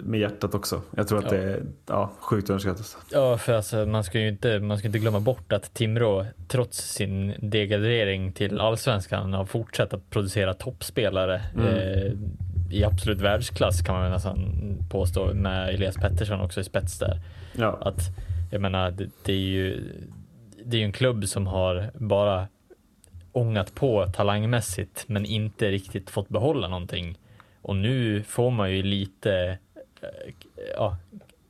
Med 0.00 0.20
hjärtat 0.20 0.54
också. 0.54 0.80
Jag 0.96 1.08
tror 1.08 1.18
att 1.18 1.24
Ja. 1.24 1.30
det 1.30 1.42
är 1.42 1.62
ja, 1.86 2.10
sjukt 2.20 2.50
underskattat. 2.50 2.96
Ja, 3.12 3.38
för 3.38 3.52
alltså, 3.52 3.86
man 3.86 4.04
ska 4.04 4.20
ju 4.20 4.28
inte, 4.28 4.60
man 4.60 4.78
ska 4.78 4.86
inte 4.88 4.98
glömma 4.98 5.20
bort 5.20 5.52
att 5.52 5.74
Timrå, 5.74 6.26
trots 6.48 6.78
sin 6.94 7.34
degradering 7.50 8.32
till 8.32 8.60
allsvenskan, 8.60 9.32
har 9.32 9.44
fortsatt 9.44 9.94
att 9.94 10.10
producera 10.10 10.54
toppspelare 10.54 11.42
eh, 11.58 12.12
i 12.70 12.84
absolut 12.84 13.20
världsklass 13.20 13.82
kan 13.82 13.94
man 13.94 14.02
väl 14.04 14.12
nästan 14.12 14.38
påstå, 14.90 15.34
med 15.34 15.68
Elias 15.74 15.96
Pettersson 15.96 16.40
också 16.40 16.60
i 16.60 16.64
spets 16.64 16.98
där. 16.98 17.20
Ja. 17.56 17.78
Att, 17.80 18.00
jag 18.50 18.60
menar, 18.60 18.90
det, 18.90 19.08
det 19.24 19.32
är 19.32 19.36
ju 19.36 19.82
det 20.64 20.76
är 20.76 20.78
ju 20.78 20.84
en 20.84 20.92
klubb 20.92 21.24
som 21.24 21.46
har 21.46 21.90
bara 21.94 22.48
ångat 23.32 23.74
på 23.74 24.06
talangmässigt, 24.06 25.04
men 25.08 25.24
inte 25.26 25.70
riktigt 25.70 26.10
fått 26.10 26.28
behålla 26.28 26.68
någonting. 26.68 27.18
Och 27.62 27.76
nu 27.76 28.22
får 28.22 28.50
man 28.50 28.70
ju 28.72 28.82
lite 28.82 29.58
eh, 30.02 30.34
ja, 30.76 30.96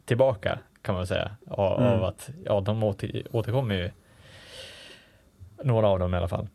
tillbaka 0.04 0.58
kan 0.82 0.94
man 0.94 1.06
säga 1.06 1.30
av, 1.46 1.80
Mm. 1.80 1.92
av 1.92 2.04
att 2.04 2.30
ja, 2.44 2.60
de 2.60 2.82
åter, 2.82 3.22
återkommer 3.32 3.74
ju. 3.74 3.90
Några 5.64 5.88
av 5.88 5.98
dem 5.98 6.14
i 6.14 6.16
alla 6.16 6.28
fall. 6.28 6.48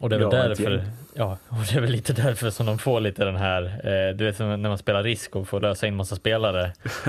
Och 0.00 0.08
det 0.10 0.16
är 0.16 0.20
väl 0.20 0.28
Ja, 0.32 0.42
därför, 0.48 0.82
ja, 1.14 1.38
och 1.48 1.56
det 1.70 1.76
är 1.76 1.80
väl 1.80 1.90
lite 1.90 2.12
därför 2.12 2.50
som 2.50 2.66
de 2.66 2.78
får 2.78 3.00
lite 3.00 3.24
den 3.24 3.36
här, 3.36 3.62
eh, 3.64 4.16
du 4.16 4.24
vet 4.24 4.36
som 4.36 4.62
när 4.62 4.68
man 4.68 4.78
spelar 4.78 5.02
risk 5.02 5.36
och 5.36 5.48
får 5.48 5.60
lösa 5.60 5.86
in 5.86 5.96
massa 5.96 6.16
spelare. 6.16 6.72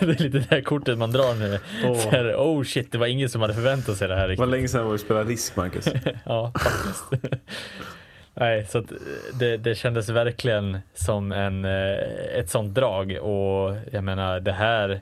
det 0.00 0.20
är 0.20 0.22
lite 0.22 0.38
det 0.38 0.46
här 0.50 0.60
kortet 0.60 0.98
man 0.98 1.12
drar 1.12 1.34
nu. 1.34 1.58
Så 2.00 2.10
här, 2.10 2.34
oh 2.34 2.62
shit, 2.64 2.92
det 2.92 2.98
var 2.98 3.06
ingen 3.06 3.28
som 3.28 3.40
hade 3.40 3.54
förväntat 3.54 3.96
sig 3.96 4.08
det 4.08 4.14
här 4.14 4.22
Det 4.22 4.28
riktigt. 4.28 4.40
var 4.40 4.46
länge 4.46 4.68
sedan 4.68 4.92
vi 4.92 4.98
spelade 4.98 5.30
risk, 5.30 5.56
Marcus. 5.56 5.88
Ja, 6.24 6.52
faktiskt. 6.58 7.36
Nej, 8.34 8.66
så 8.66 8.78
att 8.78 8.92
det, 9.38 9.56
det 9.56 9.74
kändes 9.74 10.08
verkligen 10.08 10.78
som 10.94 11.32
en, 11.32 11.64
eh, 11.64 11.98
ett 12.38 12.50
sånt 12.50 12.74
drag 12.74 13.12
och 13.22 13.76
jag 13.92 14.04
menar 14.04 14.40
det 14.40 14.52
här, 14.52 14.90
eh, 14.90 14.98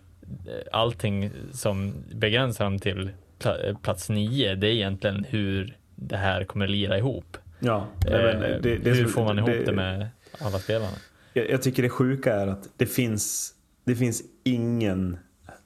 allting 0.73 1.31
som 1.53 2.05
begränsar 2.13 2.65
dem 2.65 2.79
till 2.79 3.11
pla- 3.43 3.69
eh, 3.69 3.77
plats 3.79 4.09
nio, 4.09 4.55
det 4.55 4.67
är 4.67 4.73
egentligen 4.73 5.25
hur 5.29 5.77
det 6.09 6.17
här 6.17 6.45
kommer 6.45 6.67
lira 6.67 6.99
ihop. 6.99 7.37
Ja, 7.59 7.87
nej, 8.05 8.13
men 8.13 8.43
Eh, 8.43 8.61
det, 8.61 8.77
det, 8.77 8.91
hur 8.91 9.09
får 9.09 9.25
man 9.25 9.39
ihop 9.39 9.67
det, 9.67 9.73
med 9.73 10.09
alla 10.39 10.59
spelarna? 10.59 10.97
Jag, 11.33 11.51
jag 11.51 11.63
tycker 11.63 11.83
det 11.83 11.89
sjuka 11.89 12.35
är 12.35 12.47
att 12.47 12.69
det 12.77 12.87
finns, 12.87 13.55
det 13.85 13.97
finns 13.97 14.23
ingen, 14.45 15.19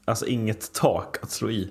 alltså 0.05 0.27
inget 0.27 0.73
tak 0.75 1.17
att 1.23 1.31
slå 1.31 1.51
i. 1.51 1.69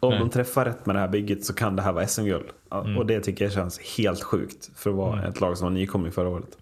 Om 0.00 0.10
Nej. 0.10 0.18
de 0.18 0.30
träffar 0.30 0.64
rätt 0.64 0.86
med 0.86 0.96
det 0.96 1.00
här 1.00 1.08
bygget 1.08 1.44
så 1.44 1.54
kan 1.54 1.76
det 1.76 1.82
här 1.82 1.92
vara 1.92 2.06
SM-guld. 2.06 2.46
Mm. 2.72 2.98
Och 2.98 3.06
det 3.06 3.20
tycker 3.20 3.44
jag 3.44 3.52
känns 3.52 3.78
helt 3.98 4.22
sjukt 4.22 4.70
för 4.76 4.90
att 4.90 4.96
vara 4.96 5.28
ett 5.28 5.40
lag 5.40 5.58
som 5.58 5.64
var 5.64 5.70
nykomling 5.70 6.12
förra 6.12 6.28
året. 6.28 6.58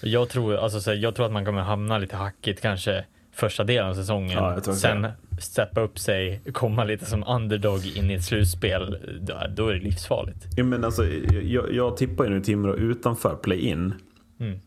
Jag 0.00 0.28
tror, 0.28 0.56
alltså, 0.56 0.80
så 0.80 0.90
här, 0.90 0.96
jag 0.96 1.14
tror 1.14 1.26
att 1.26 1.32
man 1.32 1.44
kommer 1.44 1.60
hamna 1.62 1.98
lite 1.98 2.16
hackigt 2.16 2.60
kanske 2.60 3.04
första 3.32 3.64
delen 3.64 3.90
av 3.90 3.94
säsongen. 3.94 4.30
Ja, 4.30 4.60
Sen 4.60 5.06
steppa 5.38 5.80
upp 5.80 5.98
sig, 5.98 6.42
komma 6.52 6.84
lite 6.84 7.06
som 7.06 7.24
underdog 7.24 7.86
in 7.86 8.10
i 8.10 8.14
ett 8.14 8.24
slutspel. 8.24 8.98
Då, 9.20 9.40
då 9.56 9.68
är 9.68 9.74
det 9.74 9.80
livsfarligt. 9.80 10.46
Ja, 10.56 10.64
men 10.64 10.84
alltså, 10.84 11.06
jag, 11.06 11.72
jag 11.72 11.96
tippar 11.96 12.24
ju 12.24 12.30
nu 12.30 12.40
Timrå 12.40 12.76
utanför 12.76 13.36
play-in. 13.36 13.94
Mm. 14.40 14.58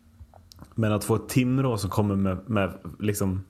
Men 0.75 0.91
att 0.91 1.03
få 1.03 1.15
ett 1.15 1.29
Timrå 1.29 1.77
som 1.77 1.89
kommer 1.89 2.15
med, 2.15 2.49
med 2.49 2.73
liksom 2.99 3.45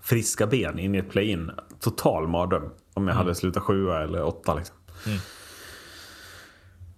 friska 0.00 0.46
ben 0.46 0.78
in 0.78 0.94
i 0.94 0.98
ett 0.98 1.10
play-in. 1.10 1.50
Total 1.80 2.28
mardröm. 2.28 2.70
Om 2.94 3.08
jag 3.08 3.14
hade 3.14 3.34
slutat 3.34 3.62
sjua 3.62 4.02
eller 4.02 4.22
åtta. 4.24 4.54
Liksom. 4.54 4.76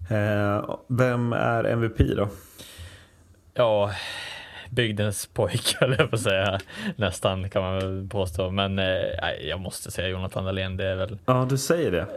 Eh, 0.09 0.77
vem 0.87 1.33
är 1.33 1.63
MVP 1.63 1.97
då? 1.97 2.29
Ja, 3.53 3.91
bygdens 4.75 5.25
pojk 5.25 5.75
höll 5.79 5.95
jag 5.99 6.11
på 6.11 6.17
säga. 6.17 6.59
Nästan 6.95 7.49
kan 7.49 7.61
man 7.61 7.75
väl 7.75 8.07
påstå. 8.09 8.51
Men 8.51 8.79
eh, 8.79 8.85
jag 9.47 9.59
måste 9.59 9.91
säga 9.91 10.07
Jonathan 10.07 10.45
Dahlén. 10.45 10.77
Det 10.77 10.85
är 10.85 10.95
väl... 10.95 11.17
Ja, 11.25 11.47
du 11.49 11.57
säger 11.57 11.91
det. 11.91 12.07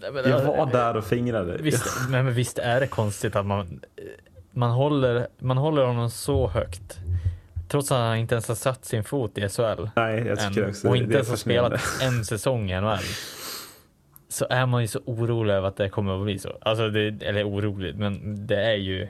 nej, 0.00 0.12
men, 0.12 0.30
Jag 0.30 0.44
var 0.44 0.66
där 0.66 0.96
och 0.96 1.04
fingrade. 1.04 1.56
Visst, 1.60 2.08
men, 2.08 2.24
men 2.24 2.34
visst 2.34 2.58
är 2.58 2.80
det 2.80 2.86
konstigt 2.86 3.36
att 3.36 3.46
man, 3.46 3.80
man, 4.50 4.70
håller, 4.70 5.26
man 5.38 5.56
håller 5.56 5.82
honom 5.82 6.10
så 6.10 6.48
högt. 6.48 6.98
Trots 7.70 7.92
att 7.92 7.98
han 7.98 8.16
inte 8.16 8.34
ens 8.34 8.48
har 8.48 8.54
satt 8.54 8.84
sin 8.84 9.04
fot 9.04 9.38
i 9.38 9.48
SHL. 9.48 9.88
Nej, 9.96 10.26
jag 10.26 10.38
tycker 10.38 10.62
än, 10.62 10.70
också 10.70 10.88
och 10.88 10.96
inte 10.96 11.14
ens 11.14 11.28
har 11.28 11.36
spelat 11.36 11.72
en 12.02 12.24
säsong 12.24 12.70
i 12.70 12.80
NHL. 12.80 12.98
Så 14.28 14.46
är 14.50 14.66
man 14.66 14.82
ju 14.82 14.88
så 14.88 15.00
orolig 15.04 15.54
över 15.54 15.68
att 15.68 15.76
det 15.76 15.88
kommer 15.88 16.18
att 16.18 16.24
bli 16.24 16.38
så. 16.38 16.58
Alltså, 16.60 16.88
det, 16.88 17.22
eller 17.22 17.48
orolig, 17.48 17.94
men 17.94 18.46
det 18.46 18.64
är 18.64 18.76
ju 18.76 19.08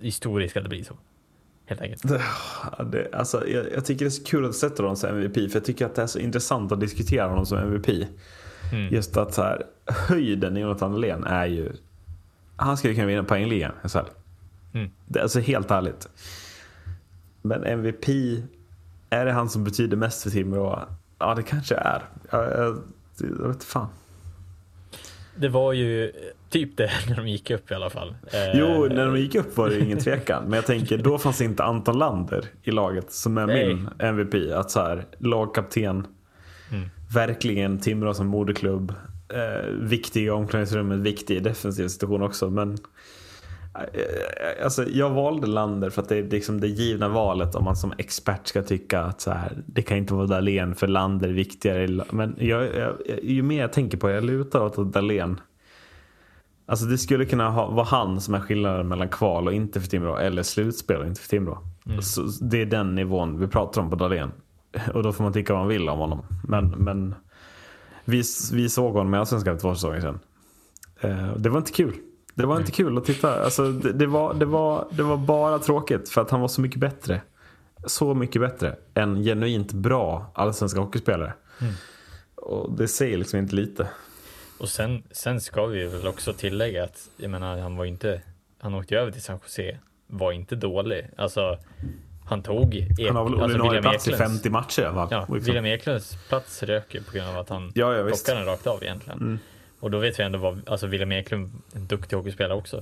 historiskt 0.00 0.56
att 0.56 0.62
det 0.62 0.68
blir 0.68 0.84
så. 0.84 0.94
Helt 1.70 1.82
enkelt. 1.82 2.04
Ja, 2.78 2.84
det, 2.84 3.08
alltså, 3.12 3.48
jag, 3.48 3.72
jag 3.72 3.84
tycker 3.84 4.04
det 4.04 4.08
är 4.08 4.10
så 4.10 4.24
kul 4.24 4.44
att 4.44 4.54
sätta 4.54 4.82
honom 4.82 4.96
som 4.96 5.10
MVP. 5.10 5.34
För 5.34 5.58
jag 5.58 5.64
tycker 5.64 5.86
att 5.86 5.94
det 5.94 6.02
är 6.02 6.06
så 6.06 6.18
intressant 6.18 6.72
att 6.72 6.80
diskutera 6.80 7.28
honom 7.28 7.46
som 7.46 7.58
MVP. 7.58 7.88
Mm. 8.72 8.94
Just 8.94 9.16
att 9.16 9.34
så 9.34 9.42
här, 9.42 9.62
höjden 9.86 10.56
i 10.56 10.60
Jonathan 10.60 10.92
Dahlén 10.92 11.24
är 11.24 11.46
ju... 11.46 11.72
Han 12.56 12.76
skulle 12.76 12.94
kunna 12.94 13.06
vinna 13.06 13.24
poängligan 13.24 13.72
i. 13.84 13.98
Mm. 14.78 14.90
Det 15.06 15.18
är 15.18 15.22
alltså 15.22 15.40
helt 15.40 15.70
ärligt. 15.70 16.08
Men 17.42 17.64
MVP, 17.64 18.08
är 19.10 19.24
det 19.24 19.32
han 19.32 19.48
som 19.48 19.64
betyder 19.64 19.96
mest 19.96 20.22
för 20.22 20.30
Timrå? 20.30 20.82
Ja, 21.18 21.34
det 21.34 21.42
kanske 21.42 21.74
är. 21.74 22.02
Jag, 22.30 22.44
jag, 22.44 22.78
jag 23.18 23.48
vet 23.48 23.64
fan. 23.64 23.88
Det 25.36 25.48
var 25.48 25.72
ju 25.72 26.12
typ 26.50 26.76
det 26.76 26.90
när 27.08 27.16
de 27.16 27.28
gick 27.28 27.50
upp 27.50 27.70
i 27.70 27.74
alla 27.74 27.90
fall. 27.90 28.08
Eh, 28.32 28.58
Jo, 28.58 28.86
när 28.90 29.06
de 29.06 29.16
gick 29.16 29.34
upp 29.34 29.56
var 29.56 29.68
det 29.68 29.78
ingen 29.80 29.98
tvekan. 29.98 30.42
Men 30.44 30.52
jag 30.52 30.66
tänker, 30.66 30.98
då 30.98 31.18
fanns 31.18 31.40
inte 31.40 31.64
Anton 31.64 31.98
Lander 31.98 32.44
i 32.62 32.70
laget 32.70 33.12
som 33.12 33.38
är 33.38 33.46
Nej. 33.46 33.66
min 33.74 33.88
MVP. 33.98 34.52
Att 34.52 34.70
så 34.70 34.80
här, 34.80 35.04
lagkapten, 35.18 36.06
Mm. 36.72 36.88
verkligen 37.14 37.78
Timrå 37.78 38.14
som 38.14 38.26
moderklubb. 38.26 38.94
Eh, 39.34 39.68
viktig 39.70 40.24
i 40.24 40.30
omklädningsrummet, 40.30 40.98
viktig 40.98 41.36
i 41.36 41.40
defensiv 41.40 41.88
situation 41.88 42.22
också. 42.22 42.50
Men 42.50 42.78
eh, 43.74 44.64
alltså, 44.64 44.84
jag 44.88 45.10
valde 45.10 45.46
Lander 45.46 45.90
för 45.90 46.02
att 46.02 46.08
det 46.08 46.16
är 46.16 46.22
liksom 46.22 46.60
det 46.60 46.66
givna 46.68 47.08
valet 47.08 47.54
om 47.54 47.64
man 47.64 47.76
som 47.76 47.92
expert 47.98 48.46
ska 48.46 48.62
tycka 48.62 49.00
att 49.00 49.20
så 49.20 49.30
här, 49.30 49.52
det 49.66 49.82
kan 49.82 49.96
inte 49.98 50.14
vara 50.14 50.26
Dahlén 50.26 50.74
för 50.74 50.86
Lander 50.86 51.28
är 51.28 51.32
viktigare. 51.32 52.04
Men 52.10 52.36
jag, 52.38 52.62
jag, 52.76 52.96
ju 53.22 53.42
mer 53.42 53.60
jag 53.60 53.72
tänker 53.72 53.98
på 53.98 54.06
det, 54.08 54.14
jag 54.14 54.24
lutar 54.24 54.60
åt 54.64 54.78
att 54.78 54.92
Dahlén 54.92 55.40
Alltså 56.70 56.86
det 56.86 56.98
skulle 56.98 57.24
kunna 57.24 57.50
ha, 57.50 57.70
vara 57.70 57.86
han 57.86 58.20
som 58.20 58.34
är 58.34 58.40
skillnaden 58.40 58.88
mellan 58.88 59.08
kval 59.08 59.46
och 59.46 59.52
inte 59.52 59.80
för 59.80 59.88
Timrå 59.88 60.16
eller 60.16 60.42
slutspel 60.42 61.00
och 61.00 61.06
inte 61.06 61.20
för 61.20 61.28
Timrå. 61.28 61.58
Så 62.02 62.22
det 62.40 62.62
är 62.62 62.66
den 62.66 62.94
nivån 62.94 63.40
vi 63.40 63.46
pratar 63.46 63.80
om 63.80 63.90
på 63.90 63.96
Dahlén. 63.96 64.32
Och 64.94 65.02
då 65.02 65.12
får 65.12 65.24
man 65.24 65.32
tycka 65.32 65.52
vad 65.52 65.62
man 65.62 65.68
vill 65.68 65.88
om 65.88 65.98
honom. 65.98 66.22
Men, 66.48 66.68
men 66.68 67.14
vi, 68.04 68.22
vi 68.52 68.68
såg 68.68 68.94
honom 68.94 69.14
i 69.14 69.18
Allsvenskan 69.18 69.54
för 69.54 69.60
två 69.60 69.74
säsonger 69.74 70.00
sedan. 70.00 70.18
Eh, 71.00 71.36
det 71.36 71.48
var 71.48 71.58
inte 71.58 71.72
kul. 71.72 71.94
Det 72.34 72.46
var 72.46 72.56
inte 72.56 72.72
kul 72.72 72.98
att 72.98 73.04
titta. 73.04 73.44
Alltså, 73.44 73.72
det, 73.72 73.92
det, 73.92 74.06
var, 74.06 74.34
det, 74.34 74.44
var, 74.44 74.88
det 74.90 75.02
var 75.02 75.16
bara 75.16 75.58
tråkigt 75.58 76.08
för 76.08 76.20
att 76.20 76.30
han 76.30 76.40
var 76.40 76.48
så 76.48 76.60
mycket 76.60 76.80
bättre. 76.80 77.22
Så 77.86 78.14
mycket 78.14 78.42
bättre 78.42 78.76
än 78.94 79.22
genuint 79.22 79.72
bra 79.72 80.32
allsvenska 80.34 80.80
hockeyspelare. 80.80 81.32
Och 82.34 82.72
det 82.72 82.88
säger 82.88 83.18
liksom 83.18 83.38
inte 83.38 83.54
lite. 83.54 83.88
Och 84.60 84.68
sen, 84.68 85.02
sen 85.10 85.40
ska 85.40 85.66
vi 85.66 85.84
väl 85.84 86.06
också 86.06 86.32
tillägga 86.32 86.84
att 86.84 87.08
jag 87.16 87.30
menar, 87.30 87.58
han 87.58 87.76
var 87.76 87.84
inte, 87.84 88.22
han 88.58 88.74
åkte 88.74 88.94
ju 88.94 89.00
över 89.00 89.12
till 89.12 89.22
San 89.22 89.38
Jose, 89.42 89.78
var 90.06 90.32
inte 90.32 90.56
dålig. 90.56 91.06
Alltså, 91.16 91.58
han 92.24 92.42
tog 92.42 92.74
Ek, 92.74 93.06
Han 93.06 93.16
har 93.16 93.24
väl 93.30 93.40
alltså 93.40 93.62
William 93.62 93.82
plats 93.82 94.08
i 94.08 94.10
Eklunds- 94.10 94.16
50 94.18 94.50
matcher 94.50 94.80
i 94.80 94.84
fall. 94.84 95.08
Ja, 95.10 95.20
Liksom. 95.20 95.38
William 95.40 95.66
Eklunds 95.66 96.16
plats 96.28 96.62
rök 96.62 96.94
ju 96.94 97.02
på 97.02 97.12
grund 97.12 97.28
av 97.28 97.38
att 97.38 97.48
han 97.48 97.72
Ja, 97.74 97.94
ja, 97.94 98.06
plockade 98.06 98.38
den 98.38 98.46
rakt 98.46 98.66
av 98.66 98.82
egentligen. 98.82 99.38
Och 99.80 99.90
då 99.90 99.98
vet 99.98 100.18
vi 100.18 100.22
ändå 100.22 100.38
vad, 100.38 100.68
alltså 100.68 100.86
William 100.86 101.12
Eklund, 101.12 101.50
en 101.72 101.86
duktig 101.86 102.16
hockeyspelare 102.16 102.58
också. 102.58 102.76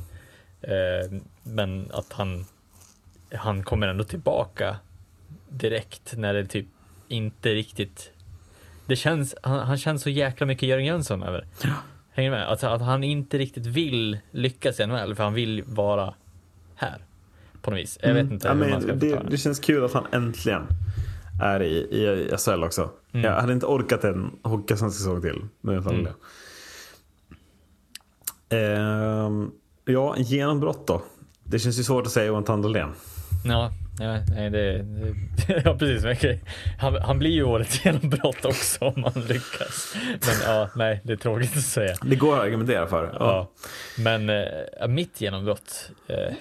Eh, 0.63 1.19
men 1.43 1.91
att 1.93 2.13
han, 2.13 2.47
han 3.35 3.63
kommer 3.65 3.89
ändå 3.89 4.05
tillbaka 4.05 4.77
direkt 5.49 6.17
när 6.17 6.35
det 6.35 6.47
typ 6.47 6.67
inte 7.09 7.55
riktigt 7.55 8.13
det 8.89 8.97
känns, 8.97 9.35
han, 9.43 9.59
han 9.59 9.79
känns 9.79 10.03
så 10.03 10.11
jäkla 10.11 10.47
mycket 10.47 10.69
Jörgen 10.69 10.87
Jönsson 10.87 11.23
över. 11.23 11.47
Hänger 12.11 12.31
du 12.31 12.37
med? 12.37 12.49
Alltså 12.49 12.67
att 12.67 12.81
han 12.83 13.05
inte 13.05 13.39
riktigt 13.39 13.67
vill 13.67 14.19
lyckas 14.31 14.81
i 14.81 14.87
NHL 14.87 15.15
för 15.15 15.25
han 15.25 15.35
vill 15.35 15.63
vara 15.67 16.15
här. 16.75 16.99
På 17.63 17.71
något 17.71 17.81
vis. 17.81 17.99
Jag 18.03 18.15
vet 18.15 18.31
inte 18.31 18.49
Mm. 18.49 18.59
Ja, 18.63 18.65
hur 18.67 18.73
man 18.73 18.83
men 18.89 18.99
ska 19.01 19.07
det, 19.17 19.31
det 19.31 19.39
känns 19.39 19.61
kul 19.61 19.85
att 19.85 19.93
han 19.93 20.07
äntligen 20.13 20.63
är 21.43 21.63
i, 21.63 21.77
i 21.77 22.31
SHL 22.39 22.65
också. 22.65 22.91
Jag 23.11 23.41
hade 23.41 23.53
inte 23.53 23.67
orkat 23.67 24.05
en 24.05 24.31
hockeysvensk 24.43 24.99
säsong 24.99 25.21
till. 25.23 25.43
med 25.61 25.75
Jonathan 25.75 25.95
Mm. 25.95 26.05
Dahlén. 26.05 26.19
Ehm, 28.51 29.51
ja, 29.85 30.15
genombrott 30.19 30.87
då. 30.87 31.03
Det 31.45 31.59
känns 31.59 31.79
ju 31.79 31.83
svårt 31.83 32.07
att 32.07 32.13
säga 32.13 32.27
Jonathan 32.27 32.63
Dahlén. 32.63 32.91
Ja, 33.45 33.71
ja 33.99 34.21
nej, 34.29 34.51
det, 34.51 34.83
det, 34.83 35.63
ja 35.65 35.77
precis. 35.79 36.05
okej. 36.05 36.43
Han, 36.79 37.03
han 37.03 37.19
blir 37.19 37.31
ju 37.31 37.45
årets 37.45 37.85
genombrott 37.85 38.45
också 38.45 38.85
om 38.85 39.05
han 39.05 39.23
lyckas. 39.23 39.97
Men 40.05 40.35
ja, 40.45 40.71
nej, 40.77 41.01
det 41.05 41.13
är 41.13 41.17
tråkigt 41.17 41.57
att 41.57 41.63
säga. 41.63 41.97
Det 42.03 42.17
går 42.17 42.37
att 42.37 42.43
argumentera 42.43 42.87
för. 42.87 43.17
Ja. 43.19 43.51
Men 43.99 44.31
eh, 44.31 44.89
mitt 44.89 45.21
genombrott. 45.21 45.91
Eh, 46.09 46.35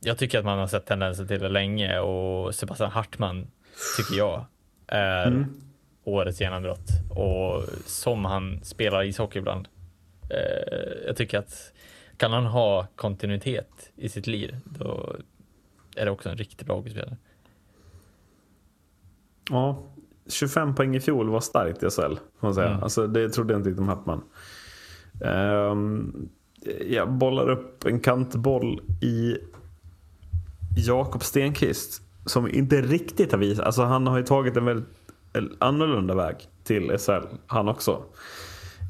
jag 0.00 0.18
tycker 0.18 0.38
att 0.38 0.44
man 0.44 0.58
har 0.58 0.66
sett 0.66 0.86
tendenser 0.86 1.26
till 1.26 1.40
det 1.40 1.48
länge 1.48 1.98
och 1.98 2.54
Sebastian 2.54 2.90
Hartman 2.90 3.50
tycker 3.96 4.18
jag 4.18 4.44
är 4.86 5.46
årets 6.04 6.40
genombrott. 6.40 6.88
Och 7.10 7.64
som 7.86 8.24
han 8.24 8.64
spelar 8.64 9.02
ishockey 9.02 9.38
ibland. 9.38 9.68
Eh, 10.30 11.06
jag 11.06 11.16
tycker 11.16 11.38
att 11.38 11.72
kan 12.16 12.32
han 12.32 12.46
ha 12.46 12.86
kontinuitet 12.96 13.90
i 13.96 14.08
sitt 14.08 14.26
liv 14.26 14.56
då 14.64 15.16
är 15.96 16.04
det 16.04 16.10
också 16.10 16.28
en 16.28 16.36
riktigt 16.36 16.66
bra 16.66 16.76
hockeyspelare. 16.76 17.16
Ja, 19.50 19.82
25 20.28 20.74
poäng 20.74 20.96
i 20.96 21.00
fjol 21.00 21.28
var 21.28 21.40
starkt 21.40 21.82
i 21.82 21.90
SHL. 21.90 22.14
Får 22.40 22.46
man 22.46 22.54
säga. 22.54 22.68
Mm. 22.68 22.82
Alltså, 22.82 23.06
det 23.06 23.28
trodde 23.28 23.52
jag 23.52 23.58
inte 23.58 23.68
riktigt 23.68 23.80
om 23.80 23.88
Hattman. 23.88 24.22
Um, 25.20 26.28
jag 26.86 27.12
bollar 27.12 27.50
upp 27.50 27.84
en 27.84 28.00
kantboll 28.00 28.80
i 29.02 29.36
Jakob 30.76 31.24
Stenqvist. 31.24 32.02
Som 32.26 32.48
inte 32.48 32.80
riktigt 32.80 33.32
har 33.32 33.38
visat. 33.38 33.66
Alltså, 33.66 33.82
han 33.82 34.06
har 34.06 34.18
ju 34.18 34.24
tagit 34.24 34.56
en 34.56 34.64
väldigt 34.64 34.88
annorlunda 35.58 36.14
väg 36.14 36.36
till 36.64 36.98
SHL. 36.98 37.26
Han 37.46 37.68
också. 37.68 38.02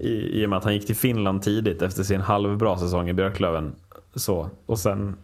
I, 0.00 0.42
I 0.42 0.46
och 0.46 0.50
med 0.50 0.56
att 0.56 0.64
han 0.64 0.74
gick 0.74 0.86
till 0.86 0.96
Finland 0.96 1.42
tidigt 1.42 1.82
efter 1.82 2.02
sin 2.02 2.20
halvbra 2.20 2.78
säsong 2.78 3.08
i 3.08 3.12
Björklöven. 3.12 3.74
Så, 4.14 4.50
och 4.66 4.78
sen 4.78 5.16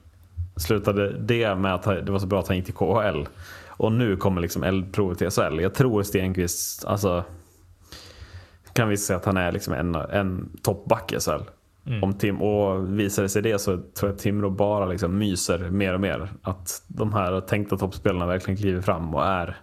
slutade 0.57 1.19
det 1.19 1.55
med 1.55 1.75
att 1.75 1.83
det 1.83 2.13
var 2.13 2.19
så 2.19 2.27
bra 2.27 2.41
att 2.41 2.49
han 2.49 2.57
gick 2.57 2.67
till 2.67 2.75
KHL. 2.75 3.25
Och 3.69 3.93
nu 3.93 4.17
kommer 4.17 4.41
liksom 4.41 4.63
eldprovet 4.63 5.19
till 5.19 5.31
SHL. 5.31 5.61
Jag 5.61 5.75
tror 5.75 6.03
Stenqvist, 6.03 6.85
alltså 6.85 7.25
kan 8.73 8.89
vi 8.89 8.97
säga 8.97 9.17
att 9.17 9.25
han 9.25 9.37
är 9.37 9.53
liksom 9.53 9.75
en, 9.75 9.95
en 9.95 10.51
toppback 10.63 11.13
i 11.13 11.21
SHL. 11.21 11.43
Om 12.03 12.15
Tim, 12.15 12.43
och 12.43 12.99
visar 12.99 13.23
det 13.23 13.29
sig 13.29 13.43
det 13.43 13.59
så 13.59 13.77
tror 13.77 14.11
jag 14.11 14.11
att 14.13 14.19
Timrå 14.19 14.51
bara 14.51 14.87
liksom 14.87 15.19
myser 15.19 15.59
mer 15.59 15.95
och 15.95 16.01
mer. 16.01 16.29
Att 16.43 16.83
de 16.87 17.13
här 17.13 17.41
tänkta 17.41 17.77
toppspelarna 17.77 18.27
verkligen 18.27 18.57
kliver 18.57 18.81
fram 18.81 19.15
och 19.15 19.27
är 19.27 19.57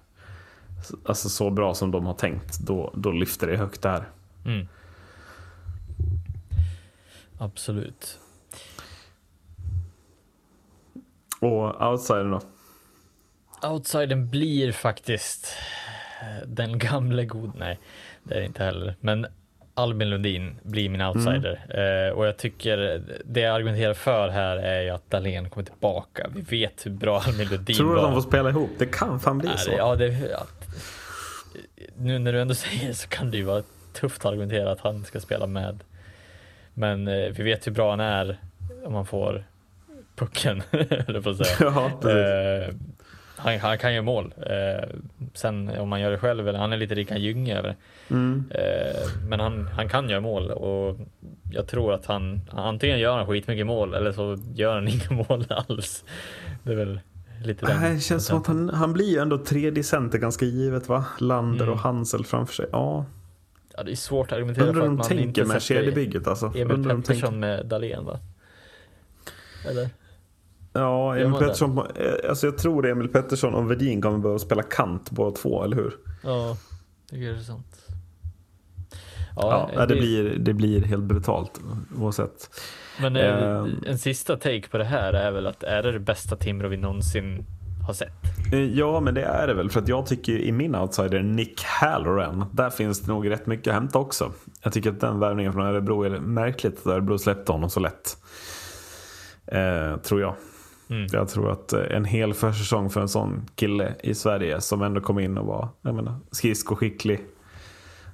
alltså, 1.06 1.30
så 1.30 1.50
bra 1.50 1.74
som 1.74 1.92
de 1.92 2.06
har 2.06 2.14
tänkt. 2.14 2.60
Då, 2.60 2.94
då 2.96 3.12
lyfter 3.12 3.48
det 3.48 3.58
högt 3.58 3.82
där. 3.82 4.04
Mm. 4.46 4.68
Absolut. 7.38 8.20
Och 11.44 11.92
outsidern 11.92 12.32
då? 12.32 12.42
Outsidern 13.70 14.30
blir 14.30 14.72
faktiskt 14.72 15.48
eh, 16.22 16.48
den 16.48 16.80
gamle 16.80 17.26
god, 17.26 17.52
nej 17.56 17.80
det 18.24 18.36
är 18.36 18.40
det 18.40 18.46
inte 18.46 18.64
heller, 18.64 18.96
men 19.00 19.28
Albin 19.76 20.10
Lundin 20.10 20.56
blir 20.64 20.90
min 20.90 21.02
outsider 21.02 21.66
eh, 21.70 22.14
och 22.14 22.28
jag 22.28 22.38
tycker 22.38 23.02
det 23.26 23.40
jag 23.40 23.56
argumenterar 23.56 23.94
för 23.94 24.30
här 24.30 24.58
är 24.58 24.82
ju 24.82 24.90
att 24.90 25.10
Dahlén 25.10 25.50
kommer 25.50 25.66
tillbaka. 25.66 26.30
Vi 26.36 26.42
vet 26.42 26.86
hur 26.86 26.92
bra 26.92 27.20
Albin 27.20 27.48
Lundin 27.48 27.76
Tror 27.76 27.90
du 27.90 27.96
var. 27.96 28.04
att 28.04 28.14
de 28.14 28.22
får 28.22 28.30
spela 28.30 28.50
ihop? 28.50 28.70
Det 28.78 28.86
kan 28.86 29.20
fan 29.20 29.38
bli 29.38 29.50
Nej, 29.50 29.58
så. 29.58 29.72
Ja, 29.78 29.96
det, 29.96 30.08
ja, 30.08 30.46
nu 31.98 32.20
när 32.20 32.34
du 32.34 32.42
ändå 32.42 32.54
säger 32.56 32.88
det 32.88 32.94
så 32.94 33.08
kan 33.08 33.32
det 33.32 33.38
ju 33.38 33.44
vara 33.44 33.64
tufft 33.94 34.20
att 34.20 34.32
argumentera 34.32 34.72
att 34.72 34.80
han 34.80 35.06
ska 35.06 35.20
spela 35.20 35.48
med. 35.48 35.84
Men 36.74 37.08
eh, 37.08 37.30
vi 37.30 37.44
vet 37.44 37.68
hur 37.68 37.72
bra 37.72 37.90
han 37.90 38.00
är 38.00 38.38
om 38.86 38.94
man 38.94 39.06
får 39.06 39.44
pucken, 40.16 40.62
jag 41.08 41.24
på 41.24 41.30
att 41.30 41.38
säga. 41.48 41.56
Ja. 41.60 42.10
Eh, 42.10 42.74
han, 43.36 43.60
han 43.60 43.78
kan 43.78 43.94
ju 43.94 44.02
mål. 44.02 44.34
Eh, 44.38 44.90
sen 45.34 45.70
om 45.78 45.90
man 45.90 46.02
gör 46.02 46.12
det 46.12 46.18
själv, 46.18 46.48
eller 46.48 46.60
han 46.60 46.74
är 46.74 46.78
lite 46.78 46.96
Rickard 46.96 47.18
Gynge 47.18 47.58
över 47.58 47.68
det. 47.70 47.76
Mm. 48.16 48.44
Eh, 48.52 49.28
men 49.30 49.40
han, 49.40 49.68
han 49.68 49.90
kan 49.90 50.10
göra 50.10 50.22
mål 50.22 50.52
och 50.52 50.98
jag 51.52 51.68
tror 51.68 51.94
att 51.94 52.06
han 52.06 52.42
antingen 52.52 53.00
gör 53.00 53.18
han 53.18 53.28
skitmycket 53.28 53.66
mål 53.66 53.94
eller 53.94 54.12
så 54.12 54.38
gör 54.56 54.74
han 54.74 54.88
inga 54.88 55.24
mål 55.30 55.46
alls. 55.50 56.04
Det 56.64 56.72
är 56.72 56.76
väl 56.76 57.00
lite 57.46 57.66
den. 57.66 57.80
Nej, 57.82 57.94
det 57.94 58.00
känns 58.00 58.26
som 58.26 58.38
att 58.38 58.48
han, 58.48 58.70
han 58.70 58.94
blir 58.94 59.10
ju 59.12 59.18
ändå 59.18 59.38
tredje 59.38 59.84
center 59.84 60.18
ganska 60.18 60.46
givet 60.46 60.90
va? 60.90 61.06
Lander 61.20 61.64
Mm. 61.66 61.74
och 61.74 61.80
Hansel 61.80 62.26
framför 62.26 62.54
sig. 62.54 62.66
Ja, 62.72 63.06
Ja, 63.78 63.84
det 63.84 63.92
är 63.92 63.96
svårt 63.96 64.32
att 64.32 64.38
argumentera 64.38 64.66
undrar 64.66 64.82
för 64.82 64.88
att 64.88 65.10
man 65.10 65.20
inte 65.20 65.42
med 65.42 65.48
sätter 65.48 65.60
kedjebygget 65.60 66.28
alltså. 66.28 66.46
Emil 66.46 66.68
Pettersson 66.84 67.04
tänker. 67.04 67.32
med 67.32 67.66
Dahlén 67.66 68.06
va? 68.06 68.20
Eller? 69.70 69.90
Ja, 70.74 71.16
Emil 71.18 71.34
det? 71.34 71.40
Pettersson. 71.40 71.78
eh, 71.78 72.30
Alltså 72.30 72.48
jag 72.48 72.58
tror 72.58 72.88
Emil 72.88 73.08
Pettersson 73.08 73.54
och 73.54 73.72
Vedin 73.72 74.02
kommer 74.02 74.18
behöva 74.18 74.40
spela 74.40 74.64
kant 74.64 75.12
båda 75.12 75.32
två, 75.36 75.64
eller 75.64 75.76
hur? 75.76 75.94
Ja, 76.24 76.58
det 77.10 77.26
är 77.26 77.38
sant. 77.38 77.78
Ja, 79.36 79.70
eh, 79.74 79.88
det, 79.88 79.96
blir, 79.96 80.36
det 80.40 80.54
blir 80.54 80.82
helt 80.84 81.04
brutalt 81.04 81.62
oavsett. 82.00 82.50
Men 83.02 83.16
eh, 83.16 83.44
Ehm. 83.44 83.84
en 83.88 83.98
sista 83.98 84.36
take 84.36 84.68
på 84.72 84.78
det 84.78 84.84
här 84.84 85.14
är 85.14 85.32
väl 85.32 85.48
att 85.48 85.64
är 85.64 85.84
det 85.84 85.92
det 85.92 86.00
bästa 86.00 86.36
Timrå 86.36 86.68
vi 86.68 86.78
någonsin 86.78 87.46
har 87.88 87.94
sett? 87.94 88.12
Eh, 88.54 88.60
Ja, 88.60 89.00
men 89.00 89.14
det 89.14 89.24
är 89.24 89.48
det 89.48 89.54
väl. 89.54 89.70
För 89.70 89.80
att 89.80 89.88
jag 89.88 90.06
tycker 90.06 90.34
i 90.40 90.52
min 90.52 90.76
outsider, 90.76 91.24
Nick 91.24 91.64
Halloran, 91.64 92.46
där 92.54 92.70
finns 92.70 93.00
det 93.02 93.08
nog 93.12 93.30
rätt 93.30 93.46
mycket 93.46 93.68
att 93.68 93.74
hämta 93.74 94.00
också. 94.00 94.32
Jag 94.64 94.74
tycker 94.74 94.90
att 94.90 95.00
den 95.00 95.20
värvningen 95.20 95.54
från 95.54 95.66
Örebro 95.66 96.04
är 96.04 96.10
märkligt 96.20 96.80
att 96.80 96.88
Örebro 96.88 97.18
släppte 97.18 97.52
honom 97.52 97.70
så 97.70 97.80
lätt. 97.80 98.18
Eh, 99.48 99.98
tror 99.98 100.22
jag. 100.22 100.36
Mm. 100.90 101.08
Jag 101.12 101.30
tror 101.30 101.52
att 101.52 101.74
eh, 101.74 101.82
en 101.90 102.06
hel 102.06 102.34
försäsong 102.34 102.90
för 102.90 103.02
en 103.02 103.10
sån 103.10 103.46
kille 103.56 103.96
i 104.04 104.16
Sverige 104.16 104.62
som 104.62 104.82
ändå 104.82 105.02
kom 105.02 105.20
in 105.20 105.38
och 105.38 105.46
var 105.46 105.70
jag 105.82 105.96
menar, 105.96 106.16
skridskoskicklig. 106.32 107.22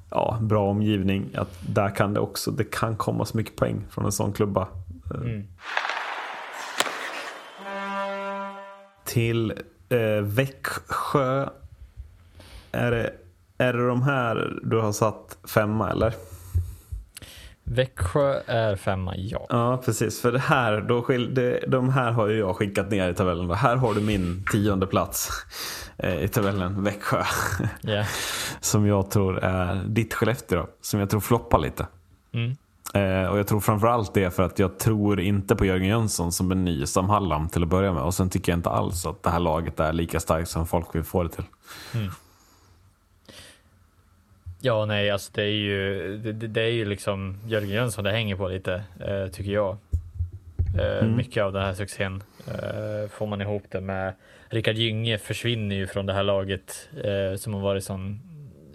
Ja, 0.09 0.37
bra 0.41 0.69
omgivning. 0.69 1.29
Att 1.35 1.59
där 1.67 1.95
kan 1.95 2.13
det 2.13 2.19
också, 2.19 2.51
det 2.51 2.63
kan 2.63 2.95
komma 2.95 3.25
så 3.25 3.37
mycket 3.37 3.55
poäng 3.55 3.85
från 3.89 4.05
en 4.05 4.11
sån 4.11 4.33
klubba. 4.33 4.67
Eh, 5.13 5.21
Mm. 5.21 5.47
Till 9.05 9.53
eh, 9.89 10.21
Växjö. 10.21 11.49
Är 12.71 12.91
det, 12.91 13.13
är 13.57 13.73
det 13.73 13.87
de 13.87 14.01
här 14.01 14.59
du 14.63 14.77
har 14.79 14.91
satt 14.91 15.37
femma 15.47 15.91
eller? 15.91 16.13
Växjö 17.69 18.41
är 18.45 18.75
femma, 18.75 19.15
ja. 19.17 19.45
Ja, 19.49 19.81
precis. 19.85 20.21
För 20.21 20.31
det 20.31 20.39
här, 20.39 20.81
då 20.81 21.01
skil, 21.01 21.33
det, 21.35 21.63
de 21.67 21.89
här 21.89 22.11
har 22.11 22.27
ju 22.27 22.39
jag 22.39 22.55
skickat 22.55 22.91
ner 22.91 23.09
i 23.09 23.13
tabellen. 23.13 23.47
Då. 23.47 23.53
Här 23.53 23.75
har 23.75 23.93
du 23.93 24.01
min 24.01 24.45
tionde 24.51 24.87
plats 24.87 25.29
eh, 25.97 26.23
i 26.23 26.27
tabellen, 26.27 26.83
Växjö. 26.83 27.23
Ja. 27.81 28.05
som 28.59 28.85
jag 28.87 29.11
tror 29.11 29.39
är 29.43 29.83
ditt 29.87 30.13
Skellefteå 30.13 30.67
som 30.81 30.99
jag 30.99 31.09
tror 31.09 31.19
floppar 31.19 31.59
lite. 31.59 31.87
Mm. 32.33 32.57
Eh, 32.93 33.29
och 33.29 33.39
jag 33.39 33.47
tror 33.47 33.59
framförallt 33.59 34.13
det 34.13 34.31
för 34.31 34.43
att 34.43 34.59
jag 34.59 34.79
tror 34.79 35.19
inte 35.19 35.55
på 35.55 35.65
Jörgen 35.65 35.87
Jönsson 35.87 36.31
som 36.31 36.51
en 36.51 36.65
ny 36.65 36.85
Sam 36.85 37.09
Hallam 37.09 37.49
till 37.49 37.63
att 37.63 37.69
börja 37.69 37.93
med. 37.93 38.03
Och 38.03 38.13
sen 38.13 38.29
tycker 38.29 38.51
jag 38.51 38.59
inte 38.59 38.69
alls 38.69 39.05
att 39.05 39.23
det 39.23 39.29
här 39.29 39.39
laget 39.39 39.79
är 39.79 39.93
lika 39.93 40.19
starkt 40.19 40.49
som 40.49 40.67
folk 40.67 40.95
vill 40.95 41.03
få 41.03 41.23
det 41.23 41.29
till. 41.29 41.45
Ja, 44.61 44.85
nej, 44.85 45.11
alltså 45.11 45.31
det 45.33 45.43
är 45.43 45.47
ju, 45.47 46.17
det, 46.17 46.47
det 46.47 46.61
är 46.61 46.71
ju 46.71 46.85
liksom 46.85 47.37
Jörgen 47.47 47.69
Jönsson 47.69 48.03
det 48.03 48.11
hänger 48.11 48.35
på 48.35 48.47
lite, 48.47 48.83
eh, 48.99 49.27
tycker 49.27 49.51
jag. 49.51 49.77
Eh, 50.79 51.07
Mycket 51.07 51.43
av 51.43 51.53
den 51.53 51.63
här 51.63 51.73
succén. 51.73 52.23
Eh, 52.47 53.09
får 53.09 53.27
man 53.27 53.41
ihop 53.41 53.63
det 53.69 53.81
med 53.81 54.13
Rickard 54.49 54.75
Gynge 54.75 55.17
försvinner 55.17 55.75
ju 55.75 55.87
från 55.87 56.05
det 56.05 56.13
här 56.13 56.23
laget 56.23 56.89
eh, 57.03 57.37
som 57.37 57.53
har 57.53 57.61
varit 57.61 57.83
sån 57.83 58.19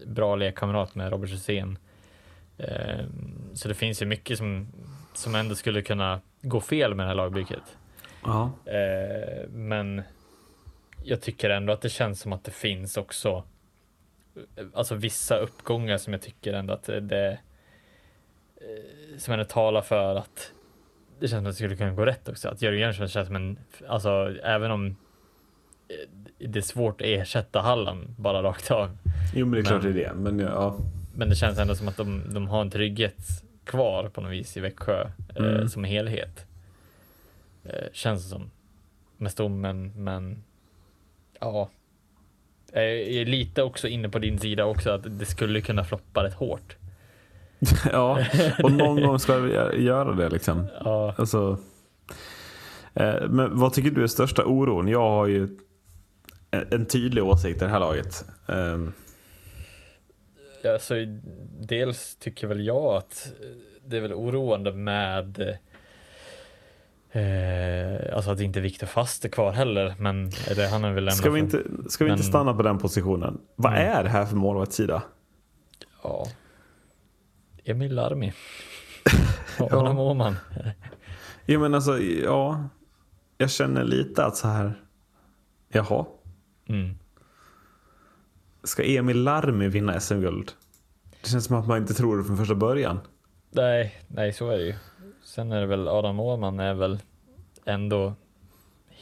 bra 0.06 0.36
lekkamrat 0.36 0.94
med 0.94 1.10
Robert 1.12 1.30
Hysén. 1.30 1.78
Eh, 2.58 3.04
så 3.54 3.68
det 3.68 3.74
finns 3.74 4.02
ju 4.02 4.06
mycket 4.06 4.38
som, 4.38 4.68
som 5.14 5.34
ändå 5.34 5.54
skulle 5.54 5.82
kunna 5.82 6.20
gå 6.42 6.60
fel 6.60 6.94
med 6.94 7.04
det 7.06 7.08
här 7.08 7.14
lagbygget. 7.14 7.76
Eh, 8.66 9.48
men 9.50 10.02
jag 11.04 11.20
tycker 11.20 11.50
ändå 11.50 11.72
att 11.72 11.80
det 11.80 11.88
känns 11.88 12.20
som 12.20 12.32
att 12.32 12.44
det 12.44 12.50
finns 12.50 12.96
också 12.96 13.44
alltså 14.74 14.94
vissa 14.94 15.36
uppgångar 15.36 15.98
som 15.98 16.12
jag 16.12 16.22
tycker 16.22 16.52
ändå 16.52 16.74
att 16.74 16.84
det, 16.84 17.38
eh, 18.56 19.18
som 19.18 19.32
ändå 19.34 19.44
talar 19.44 19.82
för 19.82 20.14
att 20.16 20.52
det 21.20 21.28
känns 21.28 21.40
som 21.40 21.46
att 21.46 21.52
det 21.52 21.54
skulle 21.54 21.76
kunna 21.76 21.92
gå 21.94 22.06
rätt 22.06 22.28
också. 22.28 22.48
Att 22.48 22.62
Jörgen 22.62 22.80
Jönsson 22.80 23.08
känns 23.08 23.26
som 23.26 23.36
en, 23.36 23.58
alltså 23.88 24.36
även 24.44 24.70
om 24.70 24.86
eh, 25.88 26.08
det 26.48 26.58
är 26.58 26.62
svårt 26.62 27.00
att 27.00 27.06
ersätta 27.06 27.60
Halland 27.60 28.08
bara 28.18 28.42
rakt 28.42 28.70
av. 28.70 28.96
Jo 29.34 29.46
men 29.46 29.52
det 29.52 29.58
är 29.60 29.64
klart 29.64 29.82
Men- 29.82 29.92
det 29.94 30.04
är 30.04 30.08
det. 30.08 30.14
Men 30.14 30.38
ja. 30.38 30.78
Men 31.16 31.28
det 31.28 31.36
känns 31.36 31.58
ändå 31.58 31.74
som 31.74 31.88
att 31.88 31.96
de, 31.96 32.34
de 32.34 32.48
har 32.48 32.60
en 32.60 32.70
trygghet 32.70 33.16
kvar 33.64 34.08
på 34.08 34.20
något 34.20 34.32
vis 34.32 34.56
i 34.56 34.60
Växjö 34.60 35.08
eh, 35.36 35.44
Mm. 35.44 35.68
som 35.68 35.84
helhet. 35.84 36.46
Eh, 37.64 37.84
känns 37.92 38.22
det 38.22 38.28
som. 38.28 38.50
Med 39.16 39.32
stommen, 39.32 39.92
men 39.96 40.44
ja. 41.40 41.70
Jag 42.74 42.84
är 42.84 43.24
lite 43.24 43.62
också 43.62 43.88
inne 43.88 44.08
på 44.08 44.18
din 44.18 44.38
sida 44.38 44.64
också 44.64 44.90
att 44.90 45.18
det 45.18 45.26
skulle 45.26 45.60
kunna 45.60 45.84
floppa 45.84 46.24
rätt 46.24 46.34
hårt. 46.34 46.76
ja. 47.92 48.26
Och 48.62 48.72
någon 48.72 49.02
gång 49.02 49.18
ska 49.18 49.38
vi 49.38 49.52
göra 49.84 50.12
det 50.12 50.28
liksom. 50.28 50.66
Ja, 50.84 51.14
Alltså, 51.18 51.58
eh, 52.94 53.28
men 53.28 53.58
vad 53.58 53.72
tycker 53.72 53.90
du 53.90 54.02
är 54.02 54.06
största 54.06 54.44
oron? 54.44 54.88
Jag 54.88 55.10
har 55.10 55.26
ju 55.26 55.48
en, 56.70 56.86
tydlig 56.86 57.24
åsikt 57.24 57.62
i 57.62 57.64
det 57.64 57.70
här 57.70 57.80
laget. 57.80 58.24
Alltså, 60.64 60.94
dels 61.60 62.16
tycker 62.16 62.46
väl 62.46 62.66
jag 62.66 62.96
att 62.96 63.32
det 63.86 63.96
är 63.96 64.00
väl 64.00 64.12
oroande 64.12 64.72
med 64.72 65.56
eh, 67.14 68.16
alltså 68.16 68.30
att 68.30 68.40
inte 68.40 68.60
Viktor 68.60 68.86
Fast 68.86 69.24
är 69.24 69.28
kvar 69.28 69.52
heller, 69.52 69.94
men 69.98 70.30
eller, 70.50 70.68
han 70.70 70.84
är 70.84 70.92
väl 70.92 71.12
ska 71.12 71.30
vi 71.30 71.40
inte, 71.40 71.62
ska 71.88 72.04
vi 72.04 72.10
inte 72.10 72.22
men- 72.22 72.30
stanna 72.30 72.54
på 72.54 72.62
den 72.62 72.78
positionen? 72.78 73.40
Vad 73.56 73.72
Mm. 73.72 73.96
är 73.98 74.02
det 74.02 74.08
här 74.08 74.26
för 74.26 74.36
målvaktssida? 74.36 75.02
Ja. 76.02 76.26
Emil 77.64 77.94
Larmi. 77.94 78.32
Ja. 79.58 79.64
Adam 79.72 79.98
Åhman. 79.98 80.36
Jo 81.46 81.60
men 81.60 81.74
alltså, 81.74 81.98
ja. 81.98 82.68
Jag 83.38 83.50
känner 83.50 83.84
lite 83.84 84.24
att 84.24 84.36
så 84.36 84.48
här. 84.48 84.80
Jaha, 85.68 86.04
Mm. 86.68 86.94
ska 88.64 88.82
Emil 88.84 89.22
Larmi 89.22 89.68
vinna 89.68 90.00
SM-guld? 90.00 90.52
Det 91.22 91.28
känns 91.28 91.44
som 91.44 91.56
att 91.56 91.66
man 91.66 91.78
inte 91.78 91.94
tror 91.94 92.18
det 92.18 92.24
från 92.24 92.36
första 92.36 92.54
början. 92.54 93.00
Nej, 93.50 93.94
nej, 94.08 94.32
så 94.32 94.50
är 94.50 94.56
det 94.58 94.64
ju. 94.64 94.74
Sen 95.34 95.52
är 95.52 95.60
det 95.60 95.66
väl 95.66 95.88
Adam 95.88 96.20
Åhman 96.20 96.60
är 96.60 96.74
väl 96.74 96.98
ändå 97.64 98.14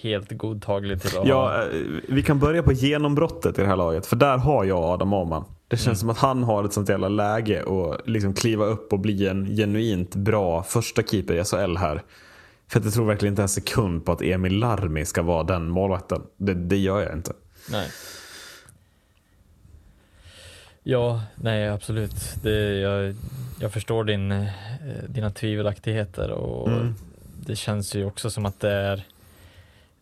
helt 0.01 0.31
godtaglig 0.31 1.03
till 1.03 1.19
att. 1.19 1.27
Ja, 1.27 1.63
eh, 1.63 1.69
vi 2.09 2.23
kan 2.23 2.39
börja 2.39 2.63
på 2.63 2.73
genombrottet 2.73 3.59
i 3.59 3.63
det 3.63 3.69
här 3.69 3.77
laget. 3.77 4.07
För 4.07 4.17
där 4.17 4.39
har 4.39 4.65
jag 4.65 4.85
Adam 4.85 5.13
Åhman. 5.13 5.45
Det 5.69 5.77
känns 5.77 6.01
som 6.01 6.11
att 6.11 6.19
han 6.19 6.43
har 6.43 6.65
ett 6.65 6.73
sånt 6.73 6.89
jävla 6.89 7.09
läge 7.09 7.63
och 7.63 8.09
liksom 8.09 8.35
kliva 8.35 8.65
upp 8.65 8.93
och 8.93 8.99
bli 8.99 9.29
en 9.29 9.47
genuint 9.57 10.15
bra 10.15 10.63
första 10.63 11.03
keeper 11.03 11.35
i 11.35 11.45
SHL 11.45 11.77
här. 11.77 12.03
För 12.69 12.79
att 12.79 12.85
jag 12.85 12.95
tror 12.95 13.07
verkligen 13.07 13.33
inte 13.33 13.43
en 13.43 13.49
sekund 13.49 14.05
på 14.05 14.13
att 14.13 14.23
Emil 14.23 14.59
Larmi 14.59 15.05
ska 15.05 15.23
vara 15.23 15.43
den 15.43 15.69
målvakten. 15.69 16.23
Det, 16.37 16.55
det 16.55 16.77
gör 16.77 17.01
jag 17.03 17.13
inte. 17.13 17.33
Nej. 17.71 17.89
Ja, 20.83 21.23
nej 21.35 21.69
absolut. 21.69 22.35
Det, 22.43 22.81
jag, 22.81 23.15
jag 23.61 23.73
förstår 23.73 24.05
din, 24.05 24.33
eh, 24.33 24.47
dina 25.09 25.31
tvivelaktigheter 25.31 26.31
och 26.31 26.69
Mm. 26.69 26.95
det 27.47 27.57
känns 27.57 27.95
ju 27.95 28.05
också 28.05 28.31
som 28.31 28.47
att 28.47 28.61
det 28.61 28.71
är 28.73 29.03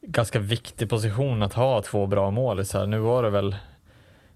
ganska 0.03 0.39
viktig 0.39 0.91
position 0.91 1.43
att 1.43 1.53
ha 1.55 1.83
två 1.83 2.07
bra 2.07 2.31
målisar. 2.31 2.87
Nu 2.87 2.99
var 2.99 3.23
det 3.23 3.31
väl 3.31 3.57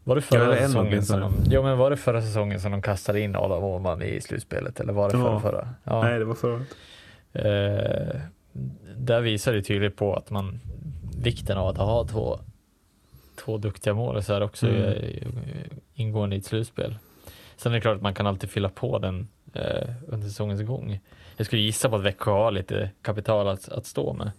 var 0.04 0.16
det 0.16 0.22
Ja, 0.30 0.38
förra 0.38 0.58
en 0.58 0.66
säsongen 0.68 1.04
som 1.04 1.20
de, 1.20 1.34
jo, 1.50 1.62
men 1.62 1.78
var 1.78 1.90
det 1.90 1.96
förra 1.96 2.22
säsongen 2.22 2.60
som 2.60 2.72
de 2.72 2.82
kastade 2.82 3.20
in 3.20 3.36
Adam 3.36 3.64
Åhman 3.64 4.02
i 4.02 4.20
slutspelet 4.20 4.80
eller 4.80 4.92
var 4.92 5.10
det 5.10 5.18
förra? 5.18 5.32
Ja. 5.32 5.40
förra? 5.40 5.68
Ja. 5.84 6.02
Nej, 6.02 6.18
det 6.18 6.24
var 6.24 6.34
förra. 6.34 6.60
Eh, 7.32 8.20
där 8.96 9.20
visar 9.20 9.52
det 9.52 9.62
tydligt 9.62 9.96
på 9.96 10.14
att 10.16 10.30
man 10.30 10.60
vikten 11.22 11.58
av 11.58 11.68
att 11.68 11.76
ha 11.76 12.04
två, 12.06 12.40
två 13.36 13.58
duktiga 13.58 13.94
målisar 13.94 14.40
också 14.40 14.66
Mm. 14.66 14.82
mm. 14.82 15.34
ingående 15.94 16.36
i 16.36 16.38
ett 16.38 16.44
slutspel. 16.44 16.98
Sen 17.56 17.72
är 17.72 17.76
det 17.76 17.80
klart 17.80 17.96
att 17.96 18.02
man 18.02 18.14
kan 18.14 18.26
alltid 18.26 18.50
fylla 18.50 18.68
på 18.68 18.98
den 18.98 19.28
eh, 19.52 19.90
under 20.08 20.28
säsongens 20.28 20.62
gång. 20.62 21.00
Jag 21.36 21.46
skulle 21.46 21.62
gissa 21.62 21.88
på 21.88 21.96
att 21.96 22.02
Växjö 22.02 22.30
har 22.30 22.52
lite 22.52 22.90
kapital 23.02 23.48
att, 23.48 23.68
att 23.68 23.86
stå 23.86 24.12
med 24.12 24.30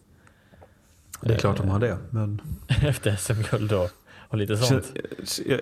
Det 1.22 1.34
är 1.34 1.38
klart 1.38 1.58
de 1.58 1.70
har 1.70 1.80
det. 1.80 1.98
Men 2.10 2.42
efter 2.68 3.16
SM-guld 3.16 3.72
och, 3.72 3.90
och 4.30 4.38
lite 4.38 4.58
sånt. 4.58 4.94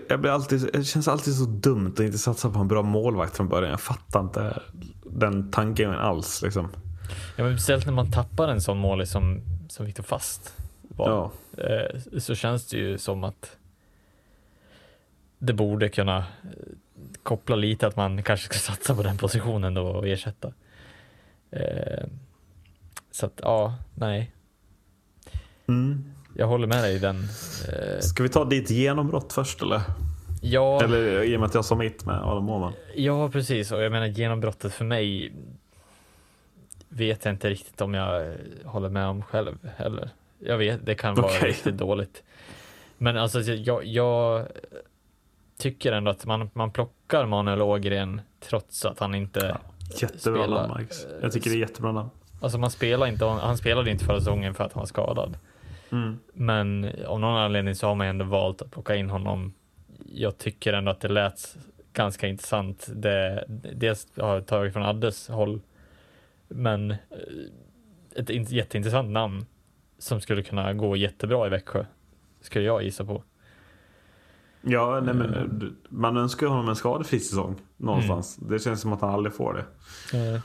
Jag 0.10 0.22
blir 0.22 0.32
alltid, 0.32 0.70
det 0.74 0.84
känns 0.84 1.08
alltid 1.08 1.36
så 1.36 1.46
dumt 1.46 1.94
att 1.94 2.00
inte 2.00 2.18
satsa 2.18 2.50
på 2.50 2.60
en 2.60 2.68
bra 2.68 2.82
målvakt 2.82 3.38
från 3.38 3.48
början. 3.48 3.72
Jag 3.72 3.82
fattar 3.82 4.20
inte 4.20 4.62
den 5.04 5.52
tanken 5.52 5.92
alls. 5.92 6.42
Liksom. 6.42 6.70
Ja, 7.36 7.44
men 7.44 7.58
speciellt 7.58 7.86
när 7.86 7.94
man 7.94 8.12
tappar 8.12 8.48
en 8.48 8.62
sån 8.62 8.78
målis 8.78 9.12
som, 9.12 9.42
som 9.70 9.86
Viktor 9.86 10.04
Fast 10.04 10.56
var. 10.96 11.32
Ja. 11.58 11.64
eh, 11.64 12.00
så 12.20 12.36
känns 12.36 12.68
det 12.68 12.78
ju 12.78 12.98
som 12.98 13.24
att 13.24 13.58
det 15.40 15.54
borde 15.54 15.90
kunna 15.90 16.26
koppla 17.24 17.56
lite 17.56 17.88
att 17.88 17.96
man 17.96 18.24
kanske 18.24 18.46
ska 18.46 18.74
satsa 18.74 18.96
på 18.96 19.04
den 19.04 19.18
positionen 19.18 19.74
då 19.74 19.88
och 19.88 20.08
ersätta. 20.08 20.54
Eh, 21.52 22.04
så 23.12 23.26
att 23.26 23.40
ja, 23.44 23.76
nej, 23.96 24.32
Mm. 25.68 26.14
jag 26.36 26.48
håller 26.48 26.68
med 26.68 26.84
dig 26.84 26.96
i 26.96 27.00
den. 27.00 27.20
Eh, 27.70 28.00
Ska 28.00 28.24
vi 28.24 28.30
ta 28.30 28.46
ditt 28.46 28.70
genombrott 28.70 29.34
först 29.34 29.62
eller? 29.62 29.82
ja, 30.42 30.84
Eller 30.84 31.24
i 31.24 31.36
och 31.36 31.40
med 31.40 31.48
att 31.48 31.54
jag 31.56 31.66
sa 31.66 31.76
mitt 31.76 32.06
med 32.06 32.16
Adam 32.16 32.50
Åhman. 32.50 32.74
ja, 32.96 33.30
precis. 33.30 33.72
Och 33.72 33.82
jag 33.84 33.92
menar 33.92 34.06
genombrottet 34.08 34.74
för 34.74 34.86
mig 34.86 35.34
vet 36.90 37.26
jag 37.26 37.34
inte 37.34 37.50
riktigt 37.50 37.82
om 37.82 37.94
jag 37.94 38.36
håller 38.66 38.90
med 38.90 39.08
om 39.08 39.22
själv 39.22 39.70
heller. 39.78 40.10
Jag 40.46 40.58
vet, 40.58 40.86
det 40.86 40.96
kan 40.96 41.16
vara 41.16 41.32
riktigt 41.34 41.78
dåligt. 41.78 42.24
Men 42.98 43.18
alltså 43.18 43.42
jag, 43.42 43.86
jag 43.86 44.48
tycker 45.58 45.92
ändå 45.92 46.12
att 46.12 46.26
man, 46.26 46.50
man 46.54 46.72
plockar 46.72 47.26
Manuel 47.26 47.62
Ågren 47.62 48.22
trots 48.40 48.86
att 48.86 49.00
han 49.00 49.16
inte 49.16 49.58
Jättebra 50.02 50.44
Spela- 50.44 50.56
namn 50.62 50.70
Marcus. 50.74 51.08
Jag 51.22 51.32
tycker 51.32 51.50
det 51.50 51.56
är 51.56 51.60
jättebra 51.60 51.92
namn. 51.92 52.10
Alltså 52.42 52.58
man 52.58 52.72
spelar 52.72 53.08
inte, 53.08 53.26
han 53.26 53.58
spelade 53.58 53.92
inte 53.92 54.06
förra 54.06 54.20
säsongen 54.20 54.54
för 54.54 54.64
att 54.64 54.74
han 54.74 54.82
var 54.82 54.86
skadad. 54.88 55.38
Mm. 55.92 56.20
Men 56.34 56.90
av 57.08 57.20
någon 57.20 57.38
anledning 57.38 57.76
så 57.76 57.88
har 57.88 57.96
man 57.96 58.08
ändå 58.08 58.26
valt 58.26 58.62
att 58.62 58.72
plocka 58.72 58.96
in 58.96 59.10
honom. 59.10 59.54
Jag 60.06 60.38
tycker 60.38 60.74
ändå 60.74 60.92
att 60.92 61.00
det 61.02 61.08
lät 61.08 61.58
ganska 61.94 62.28
intressant. 62.28 62.88
Det, 62.96 63.46
dels 63.74 64.08
har 64.18 64.34
jag 64.34 64.46
tagit 64.48 64.74
från 64.74 64.84
Addes 64.84 65.28
håll, 65.28 65.62
men 66.48 66.92
eh, 66.92 66.98
ett 68.16 68.30
in- 68.30 68.44
jätteintressant 68.50 69.10
namn 69.10 69.46
som 70.04 70.22
skulle 70.22 70.44
kunna 70.44 70.74
gå 70.74 70.96
jättebra 70.96 71.48
i 71.48 71.50
Växjö. 71.50 71.86
Skulle 72.42 72.66
jag 72.66 72.84
gissa 72.84 73.06
på. 73.06 73.24
Ja, 74.62 75.02
nej, 75.04 75.14
men, 75.14 75.76
man 75.90 76.18
önskar 76.18 76.48
honom 76.48 76.70
en 76.70 76.76
skadefri 76.76 77.20
säsong 77.20 77.56
någonstans. 77.78 78.38
Mm. 78.38 78.50
Det 78.52 78.60
känns 78.60 78.82
som 78.82 78.94
att 78.94 79.02
han 79.02 79.10
aldrig 79.10 79.36
får 79.36 79.54
det. 79.54 79.60
Eh, 80.18 80.42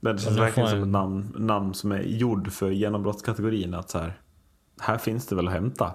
Men 0.00 0.16
det 0.16 0.22
känns 0.22 0.38
verkligen 0.38 0.68
som 0.68 0.82
ett 0.82 0.88
namn, 0.88 1.32
namn 1.38 1.74
som 1.74 1.92
är 1.92 2.00
gjord 2.02 2.52
för 2.52 2.70
genombrottskategorin. 2.70 3.74
Att 3.74 3.90
så 3.90 3.98
här, 3.98 4.12
här 4.80 4.98
finns 4.98 5.26
det 5.26 5.36
väl 5.36 5.46
att 5.48 5.54
hämta. 5.54 5.94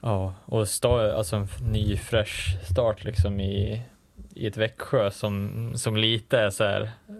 Ja, 0.00 0.34
och 0.44 0.64
sta- 0.64 1.12
alltså 1.12 1.36
en 1.36 1.48
ny 1.72 1.96
fresh 1.96 2.64
start 2.72 3.04
liksom 3.04 3.40
i, 3.40 3.82
i 4.34 4.46
ett 4.46 4.56
Växjö 4.56 5.10
som, 5.10 5.72
som 5.74 5.96
lite 5.96 6.38
är 6.38 6.50
så 6.50 6.64
här 6.64 6.82
eh, 6.82 7.14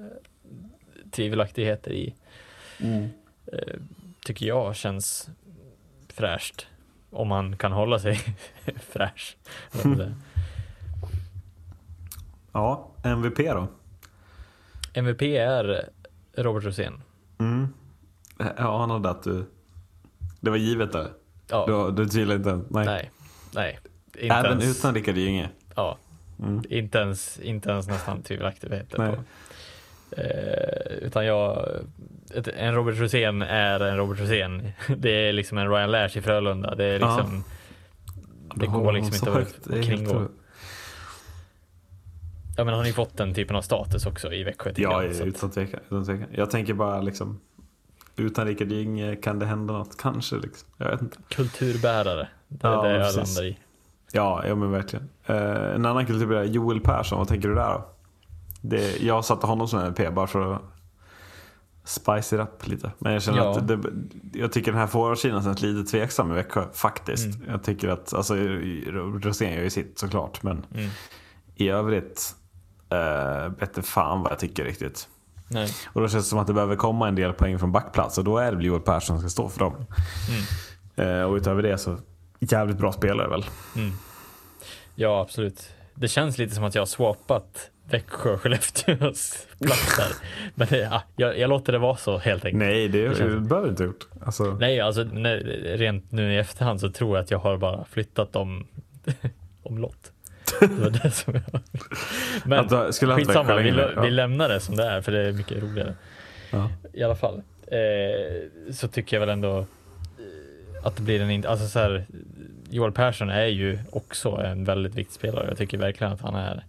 tvivelaktigheter 1.11 1.91
i. 1.93 2.15
Eh, 3.53 3.75
tycker 4.27 4.47
jag 4.47 4.77
känns 4.77 5.29
fräscht. 6.09 6.67
Om 7.11 7.29
man 7.29 7.57
kan 7.57 7.73
hålla 7.73 7.99
sig 7.99 8.21
fräsch. 8.91 9.37
Ja, 12.53 12.91
MVP 13.03 13.39
då? 13.39 13.69
MVP 14.93 15.23
är 15.23 15.89
Robert 16.37 16.65
Rosén. 16.65 17.03
Mm. 17.39 17.69
Jag 18.39 18.59
anade 18.59 19.11
att 19.11 19.23
du... 19.23 19.45
Det 20.41 20.51
var 20.51 20.57
givet 20.57 20.93
där. 20.93 21.13
Ja, 21.51 21.67
Du, 21.67 22.05
du 22.05 22.09
tvivlar 22.11 22.37
inte? 22.37 22.61
Nej. 22.71 22.87
nej, 22.87 23.11
nej. 23.55 23.79
Inte 24.19 24.35
Även 24.35 24.61
ens, 24.61 24.79
utan 24.79 24.95
Rickard 24.95 25.17
Gynge? 25.17 25.49
Ja, 25.75 25.99
Mm. 26.39 26.63
inte 26.69 26.99
ens, 26.99 27.39
inte 27.41 27.71
ens 27.71 27.89
nästan 27.89 28.23
tvivelaktigheter 28.23 28.97
på. 28.97 29.23
Eh, 30.21 30.93
utan 31.07 31.27
jag, 31.27 31.69
en 32.57 32.75
Robert 32.75 32.99
Rosén 32.99 33.43
är 33.43 33.81
en 33.81 33.97
Robert 33.97 34.21
Rosén. 34.21 34.73
Det 34.97 35.11
är 35.29 35.33
liksom 35.33 35.59
en 35.59 35.71
Ryan 35.71 35.91
Lash 35.91 36.19
i 36.19 36.23
Frölunda. 36.23 36.75
Det 36.75 36.85
är 36.85 37.01
Ja. 37.01 37.17
liksom, 37.17 37.45
det 38.55 38.67
Du 38.67 38.71
går 38.73 38.93
liksom 38.93 39.29
inte 39.29 39.41
att. 39.41 39.65
Det 39.65 39.83
kringgå. 39.83 40.29
Ja 42.57 42.65
men 42.65 42.75
har 42.75 42.85
ju 42.85 42.93
fått 42.93 43.17
den 43.17 43.35
typen 43.35 43.57
av 43.57 43.63
status 43.63 44.07
också 44.07 44.33
i 44.33 44.43
Växjö. 44.45 44.73
Ja, 44.77 45.03
jag, 45.05 45.27
utan 45.27 45.51
tvekan, 45.51 45.81
utan 45.87 46.05
tvekan. 46.05 46.29
Jag 46.33 46.51
tänker 46.51 46.75
bara 46.75 47.01
liksom... 47.01 47.41
Utan 48.17 48.47
Rickard 48.47 48.73
Gynge 48.73 49.17
kan 49.17 49.39
det 49.39 49.47
hända 49.47 49.75
något? 49.75 49.97
Kanske 49.99 50.37
liksom. 50.37 50.69
Jag 50.77 50.91
vet 50.91 51.03
inte. 51.03 51.19
kulturbärare. 51.29 52.29
Det 52.49 52.67
är 52.67 52.73
Ja, 52.73 52.83
det 52.83 52.91
jag 52.93 53.15
precis. 53.15 53.37
landar 53.37 53.51
i. 53.51 53.59
Ja, 54.13 54.43
ja 54.47 54.55
men 54.55 54.71
verkligen. 54.71 55.09
Eh, 55.27 55.75
en 55.75 55.87
annan 55.87 56.07
kulturbärare, 56.07 56.47
Joel 56.47 56.81
Persson. 56.81 57.19
Vad 57.19 57.29
tänker 57.29 57.49
du 57.49 57.55
där 57.55 57.73
då? 57.73 57.89
Det, 58.61 59.03
jag 59.03 59.25
satte 59.25 59.47
honom 59.47 59.69
som 59.69 59.81
MVP 59.81 60.15
bara 60.15 60.27
för 60.27 60.55
att 60.55 60.63
spice 61.89 62.37
it 62.37 62.41
up 62.43 62.67
lite. 62.67 62.91
Men 62.99 63.13
jag 63.13 63.23
känner 63.23 63.39
Ja. 63.39 63.59
att 63.59 63.69
det, 63.69 63.79
jag 64.33 64.53
tycker 64.53 64.73
den 64.73 64.81
här 64.81 64.87
forwardsidan 64.87 65.43
känns 65.43 65.63
lite 65.63 65.91
tveksam 65.91 66.33
i 66.33 66.35
Växjö 66.35 66.65
faktiskt. 66.73 67.39
Jag 67.49 67.63
tycker 67.65 67.89
att, 67.89 68.15
alltså 68.15 68.35
Rosén 69.23 69.53
gör 69.55 69.63
ju 69.63 69.71
sitt 69.71 69.99
såklart. 69.99 70.43
Men 70.43 70.67
Mm. 70.75 70.91
i 71.55 71.69
övrigt, 71.69 72.35
eh, 72.91 73.49
bättre 73.49 73.83
fan 73.83 74.23
vad 74.23 74.33
jag 74.33 74.39
tycker 74.39 74.65
riktigt. 74.65 75.09
Nej. 75.49 75.69
Och 75.93 76.01
då 76.01 76.09
känns 76.09 76.25
det 76.25 76.29
som 76.31 76.39
att 76.39 76.47
det 76.47 76.53
behöver 76.53 76.77
komma 76.77 77.09
en 77.09 77.15
del 77.15 77.33
poäng 77.33 77.59
från 77.59 77.73
backplats 77.73 78.19
och 78.19 78.25
då 78.25 78.39
är 78.39 78.51
det 78.51 78.57
väl 78.57 78.67
Joel 78.67 78.81
Persson 78.81 79.17
som 79.17 79.19
ska 79.21 79.29
stå 79.29 79.49
för 79.49 79.59
dem. 79.61 79.75
Mm. 80.97 81.11
Eh, 81.21 81.23
och 81.25 81.35
utöver 81.35 81.63
det 81.63 81.79
så, 81.79 81.97
jävligt 82.41 82.79
bra 82.79 82.93
spelare 82.93 83.29
väl. 83.29 83.45
Mm. 83.77 83.93
Ja 84.95 85.21
absolut. 85.21 85.69
Det 85.95 86.09
känns 86.09 86.39
lite 86.39 86.55
som 86.55 86.65
att 86.65 86.75
jag 86.75 86.83
har 86.83 86.87
swapat 86.87 87.71
Växjö 87.91 88.37
Skellefteås 88.37 89.47
platser. 89.61 90.17
Men 90.55 90.67
det, 90.71 90.79
ja, 90.79 91.03
jag, 91.17 91.39
jag 91.39 91.51
låter 91.51 91.73
det 91.73 91.79
vara 91.79 91.97
så 91.97 92.19
helt 92.19 92.45
enkelt. 92.45 92.59
Nej, 92.65 92.89
det, 92.89 93.09
Det 93.09 93.17
känns- 93.17 93.49
behöver 93.49 93.67
du 93.67 93.71
inte 93.71 93.85
gjort. 93.85 94.07
Alltså, 94.27 94.45
Nej, 94.61 94.81
alltså 94.81 95.03
nej, 95.13 95.37
rent 95.77 96.13
nu 96.13 96.33
i 96.35 96.39
efterhand 96.39 96.81
så 96.81 96.91
tror 96.91 97.17
jag 97.17 97.25
att 97.25 97.31
jag 97.31 97.39
har 97.39 97.57
bara 97.57 97.85
flyttat 97.85 98.33
dem 98.33 98.67
omlott. 99.63 100.13
Det 100.61 100.67
var 100.67 100.91
det 100.91 101.11
som 101.11 101.35
jag... 101.35 101.61
Men 102.45 102.69
haft 102.69 102.99
skitsamma, 103.01 103.57
vi, 103.57 103.69
ja. 103.69 104.03
vi 104.03 104.11
lämnar 104.11 104.49
det 104.49 104.61
som 104.61 104.77
det 104.77 104.85
är 104.85 105.01
för 105.01 105.13
det 105.13 105.29
är 105.29 105.33
mycket 105.33 105.63
roligare. 105.63 105.95
Ja. 106.51 106.71
I 106.93 107.03
alla 107.03 107.17
fall. 107.17 107.43
Eh, 107.67 108.73
så 108.73 108.89
tycker 108.89 109.17
jag 109.17 109.21
väl 109.21 109.29
ändå 109.29 109.59
eh, 109.59 109.67
att 110.87 110.97
det 110.97 111.03
blir 111.03 111.21
en... 111.21 111.31
in- 111.31 111.47
Alltså 111.47 111.67
så 111.67 111.79
här, 111.79 112.07
Joel 112.71 112.93
Persson 112.93 113.31
är 113.31 113.47
ju 113.47 113.79
också 113.93 114.29
en 114.31 114.65
väldigt 114.65 114.95
viktig 114.95 115.15
spelare. 115.15 115.47
Jag 115.49 115.59
tycker 115.59 115.79
verkligen 115.79 116.13
att 116.13 116.21
han 116.21 116.35
är 116.35 116.65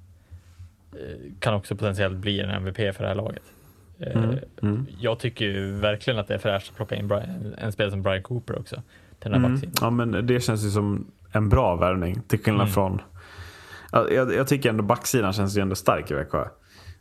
kan 1.40 1.53
också 1.53 1.76
potentiellt 1.76 2.17
bli 2.17 2.40
en 2.40 2.50
MVP 2.50 2.95
för 2.95 3.01
det 3.03 3.08
här 3.08 3.16
laget. 3.16 3.43
Eh, 4.00 4.24
Mm, 4.24 4.40
mm. 4.61 4.85
Jag 5.00 5.19
tycker 5.19 5.45
ju 5.45 5.72
verkligen 5.72 6.19
att 6.19 6.27
det 6.27 6.34
är 6.34 6.40
fräscht 6.40 6.69
att 6.69 6.76
plocka 6.76 6.95
in 6.95 7.08
Brian, 7.08 7.56
en 7.58 7.72
spelare 7.72 7.92
som 7.92 8.01
Brian 8.01 8.24
Cooper 8.24 8.59
också 8.59 8.82
till 9.19 9.32
den 9.32 9.42
här 9.42 9.50
Mm. 9.50 9.61
Ja 9.82 9.90
men 9.90 10.27
det 10.27 10.40
känns 10.40 10.66
ju 10.66 10.69
som 10.69 11.11
en 11.32 11.50
bra 11.50 11.76
värvning 11.76 12.22
till 12.27 12.40
skillnad 12.40 12.61
Mm. 12.61 12.74
från 12.74 13.01
Ja, 13.92 14.09
jag, 14.09 14.34
jag 14.34 14.48
tycker 14.48 14.69
ändå 14.69 14.84
backsidan 14.84 15.34
känns 15.34 15.58
ju 15.58 15.61
ändå 15.61 15.76
stark 15.76 16.11
i 16.11 16.14
Växjö. 16.14 16.48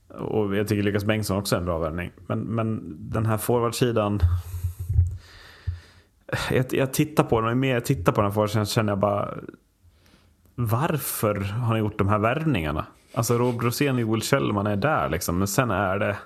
Och 0.09 0.57
jag 0.57 0.69
tycker 0.69 0.83
Lukas 0.83 1.05
Bengtsson 1.05 1.37
också 1.39 1.55
är 1.57 1.61
en 1.61 1.65
bra 1.67 1.79
värvning. 1.79 2.11
Men, 2.27 2.39
men 2.39 2.97
den 2.99 3.27
här 3.27 3.39
forwardsidan. 3.39 4.21
Jag, 6.51 6.65
jag 6.71 6.93
tittar 6.93 7.25
på 7.25 7.41
den 7.41 7.45
och 7.45 7.51
ju 7.51 7.57
mer 7.57 7.75
jag 7.75 7.85
tittar 7.85 8.13
på 8.13 8.21
den 8.21 8.31
här 8.31 8.35
forwardsidan 8.35 8.67
så 8.67 8.73
känner 8.73 8.93
jag 8.93 8.99
bara. 8.99 9.35
varför 10.55 11.35
har 11.41 11.75
ni 11.75 11.81
gjort 11.81 11.99
de 11.99 12.09
här 12.09 12.19
värvningarna? 12.19 12.87
Alltså 13.17 13.39
Rob 13.39 13.63
Rosén 13.63 14.05
och 14.05 14.15
Will 14.15 14.23
Kjellman 14.23 14.67
är 14.67 14.77
där 14.77 15.09
liksom, 15.09 15.39
men 15.39 15.49
sen 15.49 15.71
är 15.71 15.99
det... 15.99 16.17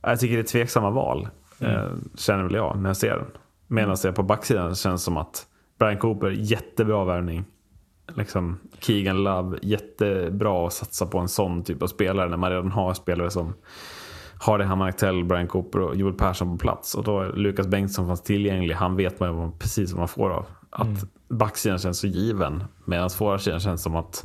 Jag 0.00 0.20
tycker 0.20 0.34
det 0.34 0.42
är 0.42 0.44
tveksamma 0.44 0.90
val, 0.90 1.28
eh, 1.60 1.88
känner 2.14 2.42
väl 2.42 2.54
jag 2.54 2.78
när 2.78 2.90
jag 2.90 2.96
ser 2.96 3.16
den. 3.16 3.26
Medan 3.66 3.96
det 4.02 4.12
på 4.12 4.22
backsidan 4.22 4.74
känns 4.74 5.02
som 5.02 5.16
att 5.16 5.46
Brian 5.78 5.98
Cooper, 5.98 6.30
jättebra 6.30 7.04
värvning. 7.04 7.44
Liksom 8.14 8.58
Keegan 8.78 9.24
Love, 9.24 9.58
jättebra 9.62 10.66
att 10.66 10.72
satsa 10.72 11.06
på 11.06 11.18
en 11.18 11.28
sån 11.28 11.64
typ 11.64 11.82
av 11.82 11.86
spelare 11.86 12.28
när 12.28 12.36
man 12.36 12.50
redan 12.50 12.70
har 12.70 12.94
spelare 12.94 13.30
som 13.30 13.54
Hardy 14.40 14.64
Hammar 14.64 14.88
Aktell, 14.88 15.24
Brian 15.24 15.48
Cooper 15.48 15.80
och 15.80 15.96
Joel 15.96 16.14
Persson 16.14 16.58
på 16.58 16.62
plats. 16.62 16.94
Och 16.94 17.04
då 17.04 17.20
är 17.20 17.32
Lukas 17.32 17.66
Bengtsson 17.66 18.06
fanns 18.06 18.22
tillgänglig. 18.22 18.74
Han 18.74 18.96
vet 18.96 19.20
man 19.20 19.58
precis 19.58 19.92
vad 19.92 19.98
man 19.98 20.08
får 20.08 20.30
av. 20.30 20.46
Att 20.70 21.04
backsidan 21.28 21.78
känns 21.78 21.98
så 21.98 22.06
given. 22.06 22.64
Medan 22.84 23.10
forwardsidan 23.10 23.60
känns 23.60 23.82
som 23.82 23.96
att 23.96 24.22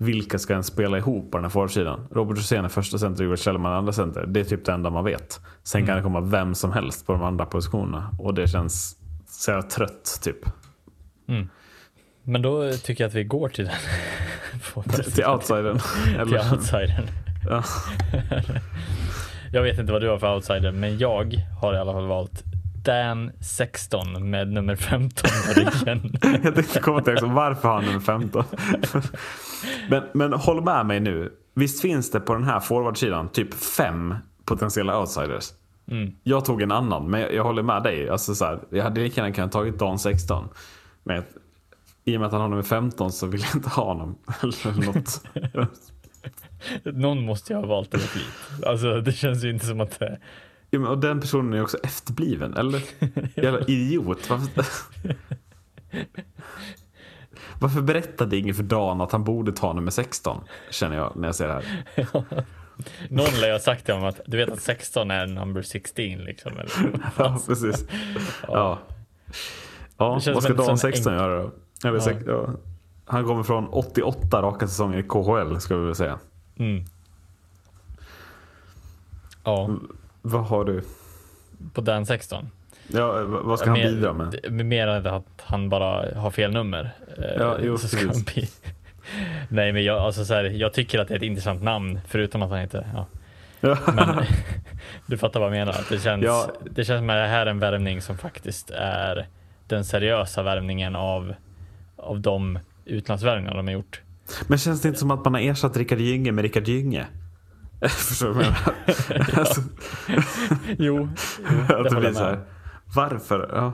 vilka 0.00 0.38
ska 0.38 0.52
ens 0.52 0.66
spela 0.66 0.98
ihop 0.98 1.30
på 1.30 1.38
den 1.38 1.44
här 1.44 1.50
forwardsidan? 1.50 2.08
Robert 2.10 2.36
Rosén 2.36 2.64
är 2.64 2.68
första 2.68 2.98
center 2.98 3.24
Joel 3.24 3.36
Kjellman 3.36 3.72
är 3.72 3.76
andra 3.76 3.92
center. 3.92 4.26
Det 4.26 4.40
är 4.40 4.44
typ 4.44 4.64
det 4.64 4.72
enda 4.72 4.90
man 4.90 5.04
vet. 5.04 5.40
Sen 5.62 5.86
kan 5.86 5.96
det 5.96 6.02
komma 6.02 6.20
vem 6.20 6.54
som 6.54 6.72
helst 6.72 7.06
på 7.06 7.12
de 7.12 7.22
andra 7.22 7.46
positionerna. 7.46 8.10
Och 8.18 8.34
det 8.34 8.48
känns 8.48 8.96
så 9.26 9.50
jävla 9.50 9.62
trött 9.62 10.20
typ. 10.22 10.36
Men 12.22 12.42
då 12.42 12.72
tycker 12.72 13.04
jag 13.04 13.08
att 13.08 13.14
vi 13.14 13.24
går 13.24 13.48
till 13.48 13.64
den. 13.64 13.74
Till 15.14 15.24
outsidern. 15.24 15.78
till 16.26 16.38
outsidern. 16.52 17.06
Ja. 17.48 17.62
Jag 19.52 19.62
vet 19.62 19.78
inte 19.78 19.92
vad 19.92 20.02
du 20.02 20.08
har 20.08 20.18
för 20.18 20.34
outsider, 20.34 20.72
men 20.72 20.98
jag 20.98 21.44
har 21.60 21.74
i 21.74 21.78
alla 21.78 21.92
fall 21.92 22.06
valt 22.06 22.44
Dan 22.84 23.30
16 23.40 24.30
med 24.30 24.48
nummer 24.48 24.76
15 24.76 25.30
på 25.46 25.60
ryggen. 25.60 26.12
Jag 26.44 26.54
tänkte 26.54 26.80
komma 26.80 27.02
till 27.02 27.12
också, 27.12 27.26
varför 27.26 27.68
har 27.68 27.74
han 27.74 27.84
nummer 27.84 28.00
15? 28.00 28.44
men, 29.88 30.02
men 30.14 30.32
håll 30.32 30.64
med 30.64 30.86
mig 30.86 31.00
nu. 31.00 31.32
Visst 31.54 31.80
finns 31.80 32.10
det 32.10 32.20
på 32.20 32.34
den 32.34 32.44
här 32.44 32.60
forwardsidan 32.60 33.28
typ 33.28 33.54
fem 33.54 34.14
potentiella 34.44 35.00
outsiders? 35.00 35.52
Mm. 35.90 36.12
Jag 36.22 36.44
tog 36.44 36.62
en 36.62 36.72
annan, 36.72 37.10
men 37.10 37.20
jag, 37.20 37.34
jag 37.34 37.44
håller 37.44 37.62
med 37.62 37.82
dig. 37.82 38.08
Alltså 38.08 38.34
så 38.34 38.44
här, 38.44 38.60
jag 38.70 38.84
hade 38.84 39.00
lika 39.00 39.20
gärna 39.20 39.34
kunnat 39.34 39.52
tagit 39.52 39.78
Dan 39.78 39.98
16. 39.98 40.48
Men 41.02 41.22
i 42.04 42.16
och 42.16 42.20
med 42.20 42.26
att 42.26 42.32
han 42.32 42.40
har 42.40 42.48
nummer 42.48 42.62
15 42.62 43.12
så 43.12 43.26
vill 43.26 43.40
jag 43.40 43.54
inte 43.54 43.68
ha 43.68 43.84
honom. 43.84 44.18
Eller 44.42 44.86
något. 44.86 45.22
Någon 46.96 47.24
måste 47.24 47.52
jag 47.52 47.60
ha 47.60 47.66
valt 47.66 47.94
över 47.94 48.04
flit. 48.04 48.66
Alltså 48.66 49.00
det 49.00 49.12
känns 49.12 49.44
ju 49.44 49.50
inte 49.50 49.66
som 49.66 49.80
att. 49.80 50.02
Ja, 50.70 50.78
men, 50.78 50.88
och 50.90 50.98
den 50.98 51.20
personen 51.20 51.52
är 51.54 51.62
också 51.62 51.78
efterbliven, 51.78 52.54
eller? 52.56 52.82
Jävla 53.34 53.60
idiot. 53.60 54.30
Varför, 54.30 54.64
Varför 57.60 57.80
berättade 57.80 58.36
ingen 58.36 58.54
för 58.54 58.62
Dan 58.62 59.00
att 59.00 59.12
han 59.12 59.24
borde 59.24 59.52
ta 59.52 59.72
nummer 59.72 59.90
16? 59.90 60.40
Känner 60.70 60.96
jag 60.96 61.16
när 61.16 61.28
jag 61.28 61.34
ser 61.34 61.48
det 61.48 61.52
här. 61.52 61.64
Någon 63.08 63.40
lär 63.40 63.52
ha 63.52 63.58
sagt 63.58 63.84
till 63.84 63.94
honom 63.94 64.08
att 64.08 64.20
du 64.26 64.36
vet 64.36 64.50
att 64.50 64.60
16 64.62 65.10
är 65.10 65.26
number 65.26 65.62
16 65.62 66.04
liksom. 66.04 66.52
Eller? 66.52 66.70
Ja, 67.16 67.38
precis. 67.46 67.84
Ja. 68.48 68.78
Ja, 69.96 70.20
vad 70.34 70.42
ska 70.42 70.54
Dan 70.54 70.66
sån 70.66 70.78
16 70.78 71.12
enk- 71.12 71.16
göra 71.16 71.42
då? 71.42 71.50
Eller, 71.88 71.98
Ja. 71.98 72.12
ja. 72.26 72.50
Han 73.04 73.24
kommer 73.24 73.42
från 73.42 73.68
88 73.68 74.42
raka 74.42 74.68
säsonger 74.68 74.98
i 74.98 75.02
KHL, 75.02 75.60
ska 75.60 75.76
vi 75.76 75.86
väl 75.86 75.94
säga. 75.94 76.18
Mm. 76.58 76.84
Ja, 79.44 79.70
Vad 80.22 80.44
har 80.44 80.64
du? 80.64 80.82
på 81.74 81.80
Dan 81.80 82.06
16. 82.06 82.50
Ja, 82.88 83.12
v- 83.12 83.36
vad 83.42 83.58
ska 83.58 83.70
han 83.70 83.78
Mer- 83.78 83.90
bidra 83.92 84.12
med? 84.12 84.52
Mer 84.52 84.86
än 84.88 85.06
att 85.06 85.24
han 85.42 85.68
bara 85.68 86.18
har 86.20 86.30
fel 86.30 86.52
nummer. 86.52 86.90
Eh, 87.18 87.24
Ja, 87.38 87.56
jo, 87.62 87.78
så 87.78 87.88
ska 87.88 88.06
han. 88.06 88.14
Nej, 89.48 89.72
men 89.72 89.84
jag, 89.84 89.98
alltså, 89.98 90.24
så 90.24 90.34
här, 90.34 90.44
jag 90.44 90.72
tycker 90.72 90.98
att 90.98 91.08
det 91.08 91.14
är 91.14 91.16
ett 91.16 91.22
intressant 91.22 91.62
namn, 91.62 92.00
förutom 92.08 92.42
att 92.42 92.50
han 92.50 92.60
inte... 92.62 92.86
Ja. 92.94 93.06
Men 93.86 94.24
du 95.06 95.18
fattar 95.18 95.40
vad 95.40 95.46
jag 95.48 95.52
menar. 95.66 95.76
Det, 95.90 95.98
känns, 95.98 96.24
Ja. 96.24 96.50
det 96.70 96.84
känns 96.84 96.98
som 97.00 97.10
att 97.10 97.16
det 97.16 97.26
här 97.26 97.46
är 97.46 97.50
en 97.50 97.58
värvning 97.58 98.00
som 98.02 98.18
faktiskt 98.18 98.70
är 98.74 99.26
den 99.66 99.84
seriösa 99.84 100.42
värvningen 100.42 100.96
av, 100.96 101.34
av 101.96 102.20
de 102.20 102.58
utlandsvärvningar 102.84 103.54
de 103.54 103.66
har 103.66 103.72
gjort. 103.74 104.00
Men 104.46 104.58
känns 104.58 104.82
det 104.82 104.88
inte 104.88 105.00
som 105.00 105.10
att 105.10 105.24
man 105.24 105.34
har 105.34 105.40
ersatt 105.40 105.76
Rickard 105.76 105.98
Gynge 106.00 106.32
med 106.32 106.42
Rickard 106.42 106.68
Gynge? 106.68 107.06
Förstår 107.88 108.26
du 108.28 108.32
vad 108.34 108.44
jag 108.44 108.52
menar? 108.52 109.38
alltså, 109.38 109.60
Jo, 110.78 111.08
att 111.48 111.68
det 111.68 111.74
håller 111.74 111.90
blir 112.00 112.08
jag 112.08 112.14
så 112.16 112.22
här. 112.24 112.30
med. 112.36 112.44
Varför? 112.94 113.50
Ja. 113.54 113.72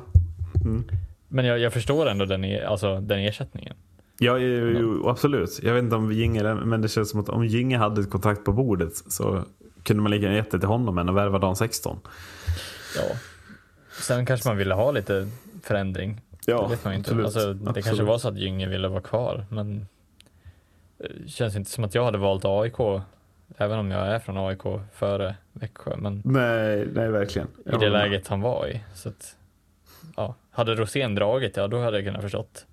men 1.29 1.45
jag, 1.45 1.59
jag 1.59 1.73
förstår 1.73 2.09
ändå 2.09 2.25
den, 2.25 2.67
alltså, 2.67 3.01
den 3.01 3.19
ersättningen. 3.19 3.75
Ja, 4.19 4.39
jo, 4.39 4.69
jo, 4.81 5.09
absolut. 5.09 5.61
Jag 5.63 5.75
vet 5.75 5.83
inte 5.83 5.97
om 5.97 6.13
Gynge, 6.13 6.55
men 6.55 6.83
det 6.83 6.89
känns 6.89 7.11
som 7.11 7.21
att 7.21 7.29
om 7.29 7.47
Gynge 7.47 7.79
hade 7.79 8.01
ett 8.01 8.11
kontrakt 8.11 8.45
på 8.45 8.53
bordet 8.53 8.93
så 8.97 9.43
kunde 9.83 10.03
man 10.03 10.11
lika 10.13 10.23
gärna 10.23 10.37
gett 10.37 10.51
det 10.51 10.59
till 10.59 10.69
honom 10.69 10.99
än 10.99 11.09
att 11.09 11.15
värva 11.15 11.39
Dan 11.39 11.57
16. 11.57 11.99
Ja. 12.97 13.17
Sen 14.03 14.27
kanske 14.27 14.49
man 14.49 14.57
ville 14.57 14.75
ha 14.75 14.91
lite 14.91 15.29
förändring. 15.63 16.21
Ja, 16.47 16.63
det 16.63 16.69
vet 16.69 16.85
man 16.85 16.95
inte. 16.95 17.11
absolut. 17.11 17.25
Alltså, 17.25 17.53
det 17.53 17.69
Absolut. 17.69 17.85
kanske 17.85 18.05
var 18.05 18.19
så 18.19 18.29
att 18.29 18.37
Gynge 18.39 18.69
ville 18.69 18.89
vara 18.89 19.01
kvar, 19.01 19.47
men 19.51 19.87
det 20.99 21.29
känns 21.31 21.57
inte 21.57 21.71
som 21.71 21.85
att 21.85 21.95
jag 21.95 22.05
hade 22.05 22.19
valt 22.19 22.45
AIK, 22.45 23.03
även 23.57 23.79
om 23.79 23.91
jag 23.91 24.07
är 24.07 24.19
från 24.19 24.37
AIK 24.37 24.63
före 24.93 25.37
Växjö. 25.53 25.97
Men 25.97 26.23
Nej, 26.25 26.87
nej 26.93 27.09
verkligen. 27.09 27.49
i 27.67 27.71
det 27.71 27.89
läget 27.89 28.29
han 28.29 28.41
var 28.41 28.67
i. 28.67 28.81
Så 28.95 29.09
att, 29.09 29.37
ja. 30.17 30.35
Hade 30.51 30.75
Rosén 30.75 31.15
dragit, 31.15 31.57
ja 31.57 31.69
då 31.69 31.83
hade 31.83 31.97
jag 31.97 32.07
kunnat 32.07 32.23
förstått 32.23 32.67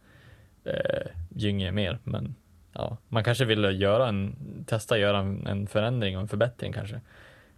eh, 0.64 1.12
Gynge 1.30 1.72
mer. 1.72 2.00
Men 2.04 2.36
ja, 2.74 2.98
man 3.08 3.24
kanske 3.24 3.46
ville 3.46 3.72
göra 3.72 4.08
en, 4.08 4.36
testa 4.68 4.98
göra 4.98 5.20
en, 5.20 5.48
en 5.48 5.68
förändring 5.68 6.16
och 6.18 6.22
en 6.22 6.28
förbättring 6.28 6.74
kanske, 6.74 7.02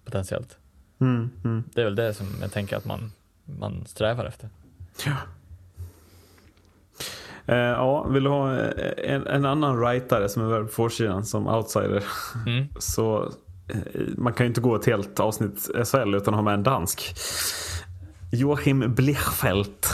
potentiellt. 0.06 0.58
Mm, 1.00 1.32
mm. 1.44 1.64
Det 1.74 1.82
är 1.82 1.86
väl 1.86 1.96
det 1.96 2.14
som 2.14 2.28
jag 2.42 2.52
tänker 2.52 2.78
att 2.78 2.86
man, 2.86 3.12
man 3.46 3.86
strävar 3.86 4.26
efter. 4.26 4.50
Eh, 7.48 7.56
ja, 7.58 8.04
vill 8.04 8.24
du 8.24 8.30
ha 8.30 8.54
eh, 8.54 9.14
en, 9.14 9.28
en 9.28 9.46
annan 9.46 9.82
rightare 9.82 10.30
som 10.30 10.42
är 10.44 10.48
värd 10.48 10.66
på 10.66 10.72
forsidan 10.72 11.26
som 11.26 11.48
outsider 11.48 12.04
Mm. 12.46 12.68
så 12.80 13.32
eh, 13.68 14.02
man 14.18 14.34
kan 14.34 14.46
ju 14.46 14.48
inte 14.48 14.62
gå 14.62 14.76
ett 14.76 14.86
helt 14.86 15.20
avsnitt 15.20 15.70
SHL 15.86 16.16
utan 16.16 16.34
att 16.34 16.38
ha 16.38 16.42
med 16.42 16.54
en 16.54 16.64
dansk. 16.64 17.16
Joachim 18.32 18.94
Blichfeldt 18.96 19.94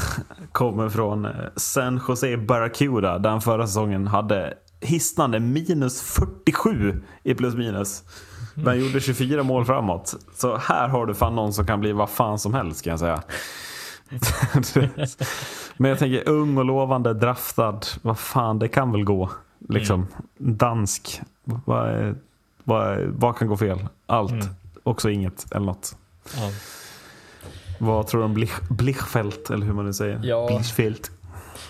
kommer 0.51 0.89
från 0.89 1.25
eh, 1.25 1.31
San 1.55 2.01
Jose 2.07 2.37
Barracuda 2.37 3.19
där 3.19 3.29
han 3.29 3.41
förra 3.41 3.67
säsongen 3.67 4.07
hade 4.07 4.53
hisnande 4.79 5.39
minus 5.39 6.01
47 6.01 7.03
i 7.23 7.33
plus 7.33 7.55
minus. 7.55 8.03
Men 8.55 8.67
han 8.67 8.79
gjorde 8.79 8.99
24 8.99 9.43
mål 9.43 9.65
framåt. 9.65 10.15
Så 10.35 10.57
här 10.57 10.87
har 10.87 11.05
du 11.05 11.13
fan 11.13 11.35
någon 11.35 11.53
som 11.53 11.65
kan 11.65 11.79
bli 11.79 11.91
vad 11.91 12.09
fan 12.09 12.39
som 12.39 12.53
helst 12.53 12.83
kan 12.83 12.91
jag 12.91 12.99
säga. 12.99 13.21
Men 15.77 15.89
jag 15.89 15.99
tänker 15.99 16.29
ung 16.29 16.57
och 16.57 16.65
lovande, 16.65 17.13
draftad. 17.13 17.79
Vad 18.01 18.19
fan, 18.19 18.59
det 18.59 18.67
kan 18.67 18.91
väl 18.91 19.03
gå. 19.03 19.29
Liksom. 19.69 20.07
Dansk. 20.37 21.21
Vad, 21.43 22.15
vad, 22.63 22.99
vad 22.99 23.37
kan 23.37 23.47
gå 23.47 23.57
fel? 23.57 23.87
Allt. 24.05 24.49
Också 24.83 25.09
inget 25.09 25.51
eller 25.51 25.65
något. 25.65 25.95
Ja. 26.35 26.51
Vad 27.79 28.07
tror 28.07 28.21
du 28.21 28.25
om 28.25 28.33
Blich, 28.33 28.61
Blichfeldt 28.69 29.49
eller 29.49 29.65
hur 29.65 29.73
man 29.73 29.85
nu 29.85 29.93
säger? 29.93 30.19
Ja. 30.23 30.47
Blichfeldt. 30.47 31.11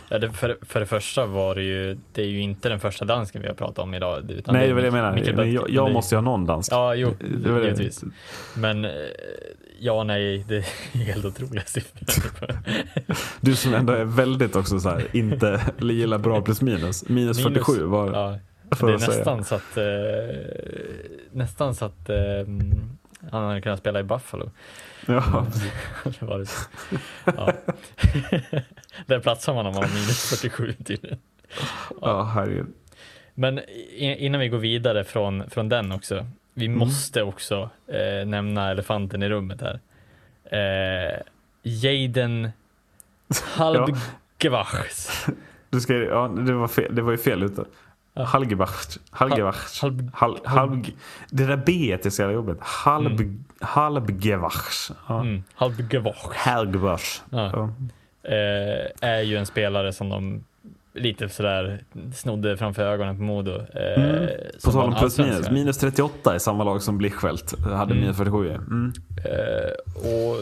Ja, 0.10 0.20
det, 0.20 0.32
för, 0.32 0.58
för 0.62 0.80
det 0.80 0.86
första 0.86 1.26
var 1.26 1.56
det 1.56 1.64
ju, 1.64 1.98
det 2.14 2.22
är 2.22 2.28
ju 2.28 2.42
inte 2.42 2.70
den 2.70 2.80
första 2.80 3.06
dansken 3.06 3.42
vi 3.42 3.48
har 3.48 3.56
pratat 3.56 3.80
om 3.80 3.94
idag. 3.94 4.24
Nej, 4.46 4.64
är 4.64 4.68
det 4.68 4.74
var 4.74 4.82
det 4.82 4.88
jag 4.88 4.94
menar. 4.94 5.16
mycket 5.16 5.54
jag, 5.54 5.70
jag 5.70 5.92
måste 5.92 6.16
ju 6.16 6.18
ha 6.18 6.24
någon 6.24 6.46
dansk. 6.46 6.72
Ja, 6.72 6.96
jo, 6.96 7.14
Det 7.44 7.52
var 7.52 7.60
givetvis. 7.60 8.04
Men 8.56 8.86
eh, 8.86 8.92
ja, 9.80 10.04
nej, 10.04 10.46
det 10.48 10.58
är 10.58 10.62
helt 10.98 11.26
otroliga 11.26 11.64
siffror. 11.66 12.60
Du 13.42 13.56
som 13.56 13.74
ändå 13.74 13.94
är 13.94 14.04
väldigt 14.04 14.56
också 14.56 14.80
så 14.80 14.90
här, 14.90 15.08
inte 15.14 15.62
gillar 15.80 16.18
bra 16.18 16.42
plus 16.42 16.62
minus. 16.62 17.10
Minus, 17.10 17.44
47 17.44 17.84
var 17.84 18.08
ja, 18.08 18.38
Det 18.70 18.94
är 18.94 19.08
nästan 19.08 19.44
så 19.44 19.56
att, 19.56 19.78
eh, 19.78 19.84
nästan 21.32 21.76
så 21.76 21.86
att 21.86 22.10
eh, 22.10 22.18
han 23.32 23.44
hade 23.48 23.62
kunnat 23.62 23.80
spela 23.80 24.00
i 24.00 24.04
Buffalo. 24.04 24.52
Ja. 25.08 25.46
det 26.04 26.22
var 26.22 26.40
det. 26.40 26.48
Ja. 27.26 27.54
Där 29.06 29.20
platsar 29.20 29.54
man 29.54 29.66
om 29.66 29.74
man 29.74 29.84
har 29.84 29.90
minus 29.90 30.30
47 30.30 30.74
tydligen. 30.86 31.20
ja, 32.02 32.24
herregud. 32.24 32.68
Men 33.34 33.60
innan 33.96 34.42
vi 34.42 34.48
går 34.50 34.58
vidare 34.58 35.04
från, 35.04 35.50
från 35.50 35.70
den 35.70 35.92
också. 35.92 36.26
Vi 36.54 36.66
Mm. 36.66 36.80
måste 36.80 37.24
också 37.24 37.70
eh, 37.88 38.26
nämna 38.28 38.72
elefanten 38.72 39.24
i 39.24 39.30
rummet 39.30 39.62
här. 39.62 39.80
Eh, 40.44 41.20
Jaden 41.64 42.50
Halbgevachs. 43.56 45.26
Du 45.70 45.82
ska, 45.82 45.94
ja, 45.94 46.28
det, 46.28 46.54
var 46.54 46.68
fel, 46.68 46.96
det 46.96 47.02
var 47.02 47.12
ju 47.12 47.18
fel 47.18 47.44
ute. 47.44 47.66
Ja. 48.14 48.24
Halgebach. 48.24 48.98
Halgebach. 49.10 49.82
Halb- 49.84 50.10
Hal, 50.14 50.40
halb, 50.46 50.86
det 51.30 51.46
där 51.46 51.58
B 51.66 51.92
är 52.04 52.10
så 52.10 52.22
jävla 52.22 52.36
jobbigt. 52.36 52.58
Halb, 52.62 53.44
Halbgevach. 53.62 54.92
Ja. 55.08 55.22
Mm, 55.22 55.44
Halbgevach. 55.56 56.26
Halgebach. 56.36 57.22
Ja. 57.30 57.70
Eh, 58.24 59.10
är 59.10 59.22
ju 59.22 59.38
en 59.38 59.46
spelare 59.46 59.94
som 59.94 60.10
de 60.10 60.44
lite 60.94 61.30
sådär 61.30 61.84
snodde 62.16 62.58
framför 62.58 62.82
ögonen 62.84 63.18
på 63.18 63.24
Modo. 63.24 63.52
Eh, 63.52 64.04
Mm. 64.04 64.28
På 64.66 64.72
tal 64.72 64.90
om 64.94 64.96
plus 65.00 65.18
minus. 65.18 65.50
Minus 65.50 65.78
38 65.78 66.36
i 66.36 66.40
samma 66.40 66.64
lag 66.64 66.82
som 66.82 66.98
Blichfeldt. 66.98 67.60
Hade 67.64 67.92
Mm. 67.92 67.98
minus 68.00 68.18
47. 68.18 68.50
Mm. 68.50 68.94
Eh, 69.18 69.72
och 70.10 70.36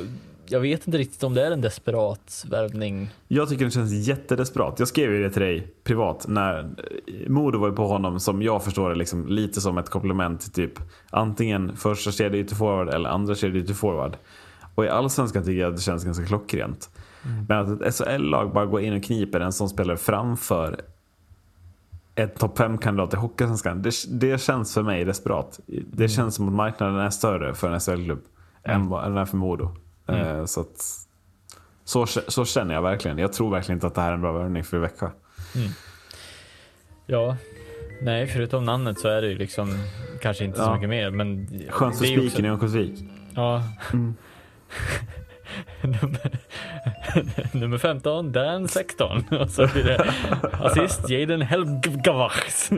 jag 0.52 0.60
vet 0.60 0.88
inte 0.88 0.98
riktigt 0.98 1.24
om 1.24 1.34
det 1.34 1.46
är 1.46 1.52
en 1.52 1.62
desperat 1.62 2.46
värvning. 2.50 3.10
Jag 3.28 3.50
tycker 3.50 3.66
det 3.66 3.72
känns 3.72 4.08
jättedesperat. 4.08 4.80
Jag 4.80 4.88
skrev 4.88 5.14
ju 5.14 5.24
det 5.24 5.30
till 5.30 5.42
dig 5.42 5.74
privat 5.84 6.26
när 6.28 6.70
Modo 7.28 7.60
var 7.60 7.72
på 7.72 7.88
honom 7.88 8.20
som 8.20 8.42
jag 8.42 8.64
förstår 8.64 8.90
det 8.90 8.96
liksom, 8.96 9.28
lite 9.28 9.62
som 9.62 9.78
ett 9.78 9.90
komplement 9.90 10.42
till 10.42 10.52
typ 10.52 10.74
antingen 11.10 11.78
första 11.78 12.12
kedja 12.12 12.44
till 12.48 12.58
forward 12.58 12.90
eller 12.90 13.10
andra 13.10 13.36
kedja 13.36 13.66
till 13.66 13.76
forward. 13.76 14.18
Och 14.76 14.86
i 14.86 14.90
allsvenskan 14.90 15.44
tycker 15.44 15.62
jag 15.62 15.70
att 15.70 15.76
det 15.76 15.82
känns 15.82 16.04
ganska 16.04 16.26
klockrent. 16.26 16.90
Men 17.48 17.58
att 17.58 17.82
ett 17.82 17.96
SHL-lag 17.96 18.54
bara 18.54 18.66
går 18.66 18.82
in 18.82 18.94
och 18.94 19.04
kniper 19.04 19.40
en 19.40 19.54
som 19.54 19.70
spelar 19.70 19.96
framför 19.96 20.82
ett 22.16 22.40
topp 22.40 22.60
5-kandidat 22.60 23.14
i 23.14 23.18
Hockeyallsvenskan. 23.18 23.82
Det, 23.82 23.92
det 24.10 24.42
känns 24.42 24.74
för 24.74 24.84
mig 24.84 25.06
desperat. 25.06 25.60
Det 25.94 26.10
känns 26.10 26.36
som 26.36 26.48
att 26.48 26.54
marknaden 26.54 26.96
är 26.96 27.10
större 27.10 27.54
för 27.54 27.72
en 27.72 27.80
SHL-klubb 27.80 28.22
än 28.64 28.90
vad 28.90 29.04
den 29.04 29.18
är 29.18 29.26
för 29.26 29.38
Modo. 29.38 29.76
Eh, 30.14 30.46
Så 30.46 30.62
att 30.62 31.06
så, 31.84 32.06
så 32.06 32.46
känner 32.46 32.74
jag 32.74 32.82
verkligen. 32.82 33.18
Jag 33.18 33.34
tror 33.34 33.52
verkligen 33.52 33.78
inte 33.78 33.88
att 33.88 33.96
det 33.96 34.02
här 34.02 34.10
är 34.10 34.14
en 34.14 34.22
bra 34.22 34.32
värvning 34.32 34.64
för 34.64 34.78
Växjö. 34.80 35.10
Ja, 37.06 37.38
nej 38.02 38.28
förutom 38.28 38.66
namnet 38.66 39.00
så 39.00 39.08
är 39.08 39.22
det 39.22 39.28
ju 39.28 39.36
liksom 39.38 39.78
kanske 40.22 40.44
inte 40.46 40.58
så 40.58 40.64
Ja. 40.64 40.74
mycket 40.76 40.90
mer. 40.90 41.10
Men 41.12 41.48
Skönt 41.70 41.98
för 41.98 42.06
spiken 42.06 42.46
i 42.46 42.50
Örnsköldsvik. 42.50 43.00
Ja. 43.36 43.64
nummer, 45.82 46.40
nummer 47.52 47.78
15, 47.78 48.32
Dan 48.32 48.68
16. 48.68 49.24
Och 49.42 49.50
så 49.50 49.68
blir 49.68 49.84
det 49.84 50.14
assist 50.52 51.10
Jaden 51.10 51.42
Helgvachs. 51.42 52.70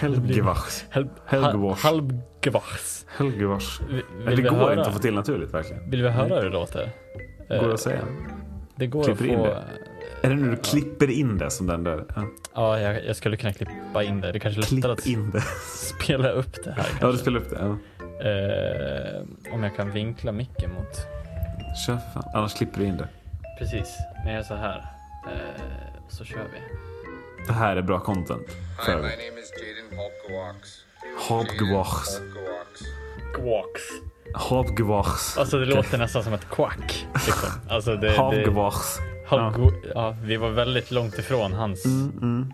Helgevars. 0.00 0.84
Hel- 0.90 1.08
Helgvars. 1.26 1.82
Halbgevachs. 1.82 3.06
Helgevars. 3.16 3.80
Vi- 3.90 4.02
Men 4.18 4.26
Vill 4.26 4.36
det 4.42 4.48
går 4.48 4.56
höra? 4.56 4.72
inte 4.72 4.82
att 4.88 4.92
få 4.94 4.98
till 4.98 5.14
naturligt 5.14 5.54
verkligen. 5.54 5.90
Vill 5.90 6.02
vi 6.02 6.08
höra 6.08 6.34
hur 6.36 6.44
det 6.44 6.50
låter? 6.50 6.90
Går 7.48 7.54
det 7.58 7.64
Eh, 7.66 7.72
att 7.72 7.80
säga? 7.80 8.00
Det 8.76 8.86
går 8.86 9.04
Klipper 9.04 9.24
att 9.24 9.30
in 9.30 9.38
få... 9.38 9.44
det? 9.44 9.62
Är 10.22 10.30
det 10.30 10.36
nu 10.36 10.50
du 10.50 10.56
klipper 10.56 11.10
in 11.10 11.38
det 11.38 11.50
som 11.50 11.66
den 11.66 11.84
där? 11.84 12.04
Ja. 12.16 12.22
Ja, 12.54 12.80
jag, 12.80 13.06
jag 13.06 13.16
skulle 13.16 13.36
kunna 13.36 13.52
klippa 13.52 14.02
in 14.02 14.20
det. 14.20 14.32
Det 14.32 14.40
kanske 14.40 14.60
är 14.60 14.74
lättare 14.74 14.92
att 14.92 15.06
in 15.06 15.30
det. 15.30 15.40
spela 15.74 16.30
upp 16.30 16.64
det 16.64 16.70
här. 16.70 16.78
Ja, 16.86 16.92
du 16.92 16.98
kanske. 17.00 17.18
spelar 17.22 17.40
upp 17.40 17.50
det. 17.50 17.56
Ja. 17.60 17.76
Eh, 18.28 19.54
om 19.54 19.62
jag 19.62 19.76
kan 19.76 19.90
vinkla 19.90 20.32
micken 20.32 20.70
mot... 20.74 20.98
Kör 21.86 21.96
för 21.96 22.10
fan. 22.20 22.30
Annars 22.34 22.54
klipper 22.54 22.80
du 22.80 22.86
in 22.86 22.96
det. 22.96 23.08
Precis, 23.58 23.98
men 24.16 24.26
jag 24.26 24.34
gör 24.34 24.42
så 24.42 24.54
här. 24.54 24.86
Eh, 25.26 25.62
så 26.08 26.24
kör 26.24 26.44
vi. 26.52 26.60
Det 27.46 27.52
här 27.52 27.76
är 27.76 27.82
bra 27.82 28.00
content. 28.00 28.46
Hi, 28.86 28.92
my 28.94 29.02
name 29.02 29.40
is 29.40 29.52
Jaden. 29.58 29.98
Holkowax. 31.28 32.20
Quacks. 33.34 33.82
Hobgevars. 34.34 35.38
Alltså 35.38 35.58
det 35.58 35.66
låter 35.66 35.98
nästan 35.98 36.24
som 36.24 36.32
ett 36.32 36.48
quack. 36.50 37.06
Liksom. 37.14 37.48
Alltså 37.68 37.94
det, 37.96 38.08
det, 38.08 38.16
Hobgevars. 38.18 38.98
Halvgo- 39.28 39.92
ja, 39.94 40.16
vi 40.22 40.36
var 40.36 40.50
väldigt 40.50 40.90
långt 40.90 41.18
ifrån 41.18 41.52
hans. 41.52 41.84
Mm, 41.84 42.52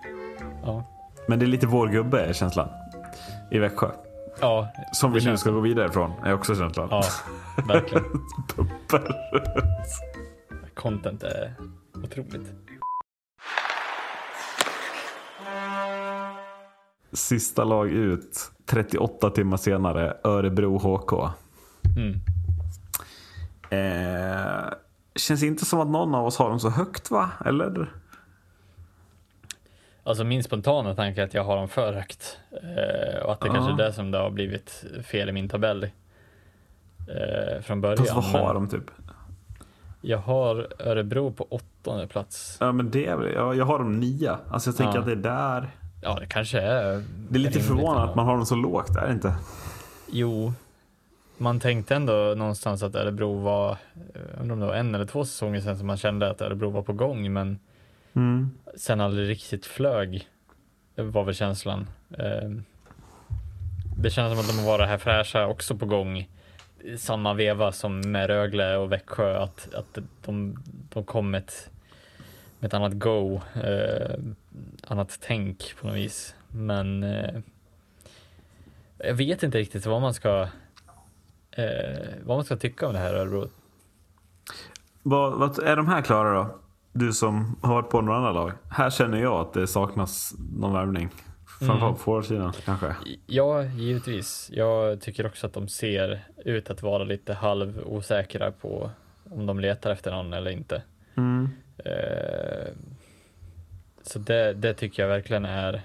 Ja. 0.65 0.85
Men 1.29 1.39
det 1.39 1.45
är 1.45 1.47
lite 1.47 1.67
vår 1.67 1.89
gubbe 1.89 2.35
känslan. 2.35 2.69
I 3.51 3.59
Växjö. 3.59 3.91
Ja, 4.41 4.69
Som 4.93 5.13
vi 5.13 5.25
nu 5.25 5.37
ska 5.37 5.51
gå 5.51 5.61
vidare 5.61 5.89
ifrån. 5.89 6.13
Är 6.25 6.33
också 6.35 6.55
känslan. 6.55 6.89
Ja, 6.91 7.05
verkligen. 7.69 8.05
Content 10.75 11.23
är 11.23 11.55
otroligt. 12.05 12.53
Sista 17.13 17.65
lag 17.65 17.91
ut. 17.91 18.51
38 18.67 19.31
timmar 19.31 19.57
senare. 19.57 20.17
Örebro 20.25 20.79
HK. 20.79 21.13
Mm. 21.97 22.21
Eh, 23.71 24.73
känns 25.15 25.43
inte 25.43 25.65
som 25.65 25.81
att 25.81 25.89
någon 25.89 26.15
av 26.15 26.27
oss 26.27 26.37
har 26.37 26.51
dem 26.51 26.61
så 26.61 26.71
högt 26.71 27.11
va? 27.11 27.31
Eller? 27.45 27.93
Alltså 30.07 30.25
min 30.25 30.43
spontana 30.45 30.95
tanke 30.95 31.21
är 31.21 31.25
att 31.25 31.35
jag 31.35 31.45
har 31.45 31.57
dem 31.57 31.69
för 31.69 31.93
högt. 31.93 32.39
Eh, 32.51 33.23
och 33.25 33.33
att 33.33 33.41
det 33.41 33.49
kanske 33.49 33.73
är 33.73 33.79
Ja. 33.79 33.85
det 33.87 33.93
som 33.93 34.11
det 34.11 34.19
har 34.19 34.31
blivit 34.31 34.85
fel 35.05 35.29
i 35.29 35.33
min 35.33 35.49
tabell. 35.49 35.85
Eh, 35.85 37.63
från 37.63 37.81
början. 37.81 37.97
Fast 38.07 38.15
vad 38.15 38.25
har 38.25 38.55
de 38.55 38.69
typ? 38.69 38.91
Jag 40.01 40.19
har 40.19 40.69
Örebro 40.79 41.33
på 41.33 41.47
åttonde 41.51 42.07
plats. 42.07 42.57
Ja 42.61 42.73
men 42.73 42.91
det 42.91 43.07
är 43.07 43.17
väl, 43.17 43.33
ja, 43.35 43.55
jag 43.55 43.65
har 43.65 43.79
dem 43.79 44.01
nia. 44.01 44.39
Alltså 44.51 44.69
jag 44.71 44.77
tänker 44.77 44.95
Ja. 44.95 45.01
att 45.01 45.07
det 45.07 45.13
är 45.13 45.17
där. 45.17 45.69
Ja, 46.03 46.17
det 46.21 46.27
kanske 46.27 46.61
är. 46.61 47.03
Det 47.29 47.39
är 47.39 47.41
lite 47.41 47.61
förvånande 47.61 48.03
att 48.11 48.15
man 48.17 48.27
har 48.27 48.37
dem 48.37 48.47
så 48.47 48.55
lågt, 48.57 48.97
är 48.97 49.07
det 49.07 49.13
inte? 49.13 49.35
Jo, 50.13 50.53
man 51.39 51.61
tänkte 51.61 51.95
ändå 51.97 52.35
någonstans 52.37 52.83
att 52.83 52.95
Örebro 52.95 53.35
var, 53.41 53.77
jag 54.15 54.41
undrar 54.41 54.55
om 54.55 54.61
det 54.61 54.67
var 54.67 54.75
en 54.75 54.95
eller 54.95 55.05
två 55.07 55.25
säsonger 55.25 55.61
sedan 55.61 55.79
som 55.79 55.87
man 55.87 55.97
kände 55.97 56.31
att 56.31 56.41
Örebro 56.41 56.71
var 56.71 56.83
på 56.83 56.93
gång, 56.93 57.33
men 57.33 57.59
Mm 58.17 58.51
sen 58.77 59.01
aldrig 59.01 59.29
riktigt 59.29 59.67
flög, 59.67 60.29
Det 60.95 61.03
var 61.03 61.25
väl 61.25 61.35
känslan. 61.35 61.87
Eh, 62.19 62.51
Det 63.97 64.11
känns 64.11 64.33
som 64.33 64.41
att 64.41 64.57
de 64.57 64.65
var 64.67 64.79
det 64.79 64.87
här 64.87 64.99
fräscha 64.99 65.47
också 65.47 65.77
på 65.77 65.87
gång 65.87 66.29
samma 66.97 67.35
veva 67.35 67.73
som 67.73 68.01
med 68.01 68.27
Rögle 68.27 68.77
och 68.77 68.93
Växjö, 68.93 69.39
att, 69.39 69.75
att 69.75 69.99
de, 70.25 70.57
de 70.93 71.05
kom 71.05 71.31
med 71.31 71.39
ett, 71.39 71.71
med 72.59 72.69
ett 72.69 72.75
annat 72.75 72.93
go, 72.93 73.41
eh, 73.55 74.19
annat 74.87 75.19
tänk 75.21 75.77
på 75.81 75.87
något 75.87 75.97
vis. 75.97 76.35
Men 76.49 77.03
eh, 77.03 77.41
jag 78.99 79.15
vet 79.15 79.43
inte 79.43 79.59
riktigt 79.59 79.87
vad 79.87 80.01
man 80.01 80.15
ska 80.15 80.49
eh, 81.51 82.09
vad 82.23 82.37
man 82.37 82.45
ska 82.45 82.57
tycka 82.57 82.87
om 82.87 82.93
det 82.93 82.99
här 82.99 83.15
Örebro. 83.15 83.49
Vad, 85.03 85.39
vad, 85.39 85.59
är 85.59 85.77
de 85.77 85.89
här 85.89 86.03
klara 86.03 86.35
då? 86.35 86.59
Du 86.97 87.13
som 87.13 87.57
har 87.63 87.75
varit 87.75 87.91
på 87.91 88.01
några 88.01 88.19
andra 88.19 88.33
lag. 88.33 88.53
Här 88.71 88.91
känner 88.91 89.19
jag 89.19 89.41
att 89.41 89.53
det 89.53 89.67
saknas 89.67 90.35
någon 90.59 90.73
värvning. 90.73 91.09
Framförallt 91.59 91.83
Mm. 91.83 91.95
på 91.95 91.99
forwardsidan 92.01 92.53
kanske. 92.65 92.95
Ja, 93.27 93.63
givetvis. 93.65 94.51
Jag 94.53 95.01
tycker 95.01 95.27
också 95.27 95.47
att 95.47 95.53
de 95.53 95.69
ser 95.69 96.25
ut 96.45 96.71
att 96.71 96.83
vara 96.83 97.05
lite 97.05 97.35
halvosäkra 97.35 98.51
på 98.53 98.91
om 99.31 99.47
de 99.47 99.61
letar 99.61 99.91
efter 99.91 100.11
någon 100.11 100.33
eller 100.33 100.51
inte. 100.51 100.83
Mm. 101.15 101.49
Eh, 101.79 102.73
så 104.03 104.19
det, 104.19 104.53
det 104.53 104.75
tycker 104.75 105.03
jag 105.03 105.09
verkligen 105.09 105.45
är 105.45 105.83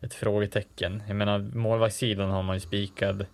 ett 0.00 0.14
frågetecken. 0.14 1.02
Jag 1.06 1.16
menar, 1.16 1.38
målvaktssidan 1.38 2.30
har 2.30 2.42
man 2.42 2.56
ju 2.56 2.60
spikad. 2.60 3.26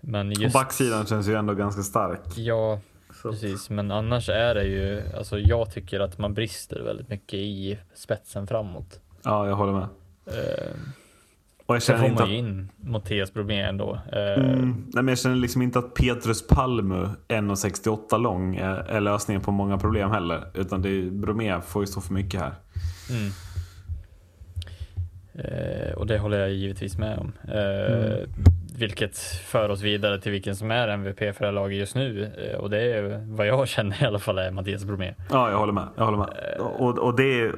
Men 0.00 0.28
Och 0.28 0.34
just... 0.34 0.54
backsidan 0.54 1.06
känns 1.06 1.28
ju 1.28 1.34
ändå 1.34 1.54
ganska 1.54 1.82
stark. 1.82 2.20
Ja, 2.36 2.80
Så. 3.26 3.32
precis. 3.32 3.70
Men 3.70 3.90
annars 3.90 4.28
är 4.28 4.54
det 4.54 4.64
ju, 4.64 5.02
alltså 5.16 5.38
jag 5.38 5.70
tycker 5.70 6.00
att 6.00 6.18
man 6.18 6.34
brister 6.34 6.80
väldigt 6.80 7.08
mycket 7.08 7.34
i 7.34 7.78
spetsen 7.94 8.46
framåt. 8.46 9.00
Ja, 9.24 9.48
jag 9.48 9.56
håller 9.56 9.72
med. 9.72 9.88
Eh, 10.26 10.72
Och 11.66 11.74
jag 11.74 11.82
sen 11.82 11.96
känner 11.96 12.00
får 12.00 12.10
inte 12.10 12.22
man 12.22 12.30
ju 12.32 12.38
att... 12.38 12.44
in 12.44 12.68
Mattias 12.76 13.32
Bromé 13.34 13.60
ändå. 13.62 14.00
Eh, 14.12 14.42
Mm, 14.44 14.70
nej, 14.94 15.02
men 15.02 15.08
jag 15.08 15.18
känner 15.18 15.36
liksom 15.36 15.62
inte 15.62 15.78
att 15.78 15.94
Petrus 15.94 16.46
Palmu, 16.46 17.08
1,68 17.28 18.18
lång, 18.18 18.56
är, 18.56 18.74
är 18.74 19.00
lösningen 19.00 19.42
på 19.42 19.50
många 19.52 19.78
problem 19.78 20.10
heller. 20.10 20.44
Utan 20.54 20.82
det 20.82 20.88
är, 20.88 21.10
Bromé 21.10 21.60
får 21.60 21.82
ju 21.82 21.86
stå 21.86 22.00
för 22.00 22.12
mycket 22.14 22.40
här. 22.40 22.54
Mm. 23.10 23.30
Eh, 25.34 25.92
och 25.92 26.06
det 26.06 26.18
håller 26.18 26.38
jag 26.38 26.52
givetvis 26.52 26.98
med 26.98 27.18
om. 27.18 27.32
Eh, 27.48 28.28
Vilket 28.78 29.18
för 29.44 29.68
oss 29.68 29.82
vidare 29.82 30.20
till 30.20 30.32
vilken 30.32 30.56
som 30.56 30.70
är 30.70 30.88
MVP 30.88 31.18
för 31.18 31.40
det 31.40 31.46
här 31.46 31.52
laget 31.52 31.78
just 31.78 31.94
nu. 31.94 32.32
Eh, 32.38 32.58
och 32.58 32.70
det 32.70 32.78
är 32.78 33.26
vad 33.36 33.46
jag 33.46 33.68
känner 33.76 34.02
i 34.02 34.06
alla 34.06 34.18
fall 34.18 34.38
är 34.38 34.50
Mattias 34.50 34.84
Bromé. 34.84 35.14
Ja, 35.30 35.50
jag 35.50 35.58
håller 35.58 35.72
med. 35.72 35.88
Jag, 35.96 36.04
håller 36.04 36.18
med. 36.18 36.56
Och, 36.58 36.98
och 36.98 37.16
det 37.16 37.40
är, 37.40 37.54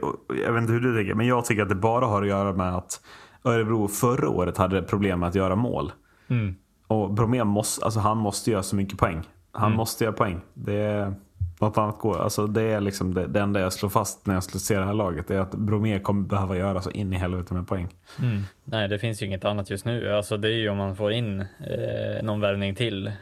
jag 0.47 0.52
vet 0.52 0.60
inte 0.60 0.72
hur 0.72 0.80
du 0.80 0.97
tänker, 0.97 1.14
men 1.14 1.26
jag 1.26 1.44
tycker 1.44 1.62
att 1.62 1.68
det 1.68 1.74
bara 1.74 2.06
har 2.06 2.22
att 2.22 2.28
göra 2.28 2.52
med 2.52 2.76
att 2.76 3.00
Örebro 3.44 3.88
förra 3.88 4.28
året 4.28 4.56
hade 4.56 4.82
problem 4.82 5.20
med 5.20 5.28
att 5.28 5.34
göra 5.34 5.56
mål. 5.56 5.92
Mm. 6.28 6.55
Och 6.86 7.12
Bromé 7.12 7.44
måste, 7.44 7.84
alltså 7.84 8.00
han 8.00 8.18
måste 8.18 8.50
göra 8.50 8.62
så 8.62 8.76
mycket 8.76 8.98
poäng. 8.98 9.22
Han 9.52 9.72
måste 9.72 10.05
göra 10.05 10.14
poäng. 10.14 10.40
Det 10.55 10.74
är, 10.74 11.14
något 11.60 11.78
annat 11.78 11.98
går. 11.98 12.18
Alltså 12.18 12.46
det 12.46 12.62
är 12.62 12.80
liksom 12.80 13.14
det, 13.14 13.26
det 13.26 13.40
enda 13.40 13.60
jag 13.60 13.72
slår 13.72 13.90
fast 13.90 14.26
när 14.26 14.34
jag 14.34 14.42
ser 14.42 14.80
det 14.80 14.86
här 14.86 14.94
laget. 14.94 15.30
Är 15.30 15.40
att 15.40 15.54
Bromé 15.54 15.98
kommer 15.98 16.28
behöva 16.28 16.56
göra 16.56 16.82
så 16.82 16.90
in 16.90 17.12
i 17.12 17.16
helvete 17.16 17.54
med 17.54 17.68
poäng. 17.68 17.88
Mm. 18.22 18.42
Nej, 18.64 18.88
det 18.88 18.98
finns 18.98 19.22
ju 19.22 19.26
inget 19.26 19.44
annat 19.44 19.70
just 19.70 19.84
nu. 19.84 20.12
Alltså 20.12 20.36
det 20.36 20.48
är 20.48 20.56
ju 20.58 20.68
om 20.68 20.76
man 20.76 20.96
får 20.96 21.12
in 21.12 21.40
eh, 21.40 22.22
någon 22.22 22.40
värvning 22.40 22.74
till. 22.74 23.06
Eh, 23.06 23.12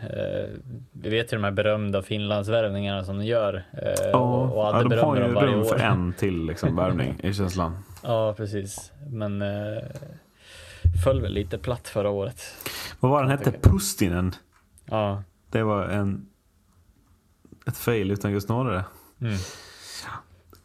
vi 0.92 1.10
vet 1.10 1.32
ju 1.32 1.36
de 1.36 1.44
här 1.44 1.50
berömda 1.50 2.02
Finlandsvärvningarna 2.02 3.04
som 3.04 3.18
de 3.18 3.24
gör. 3.24 3.64
Eh, 3.72 4.20
och, 4.20 4.56
och 4.56 4.66
alla 4.66 4.82
ja, 4.82 4.88
de 4.88 4.98
har 4.98 5.16
ju 5.16 5.22
rum 5.22 5.64
för 5.64 5.78
en 5.78 6.12
till 6.12 6.46
liksom, 6.46 6.76
värvning 6.76 7.20
i 7.22 7.32
känslan. 7.32 7.78
Ja, 8.02 8.34
precis. 8.36 8.92
Men 9.10 9.42
eh, 9.42 9.82
föll 11.04 11.20
väl 11.20 11.32
lite 11.32 11.58
platt 11.58 11.88
förra 11.88 12.10
året. 12.10 12.42
Vad 13.00 13.10
var 13.10 13.22
den 13.22 13.30
hette? 13.30 13.52
Pustinen. 13.52 14.34
Ja. 14.84 15.22
Det 15.50 15.62
var 15.62 15.84
en, 15.84 16.26
ett 17.66 17.76
fail 17.76 18.10
utan 18.10 18.32
just 18.32 18.48
några. 18.48 18.84
Mm. 19.20 19.36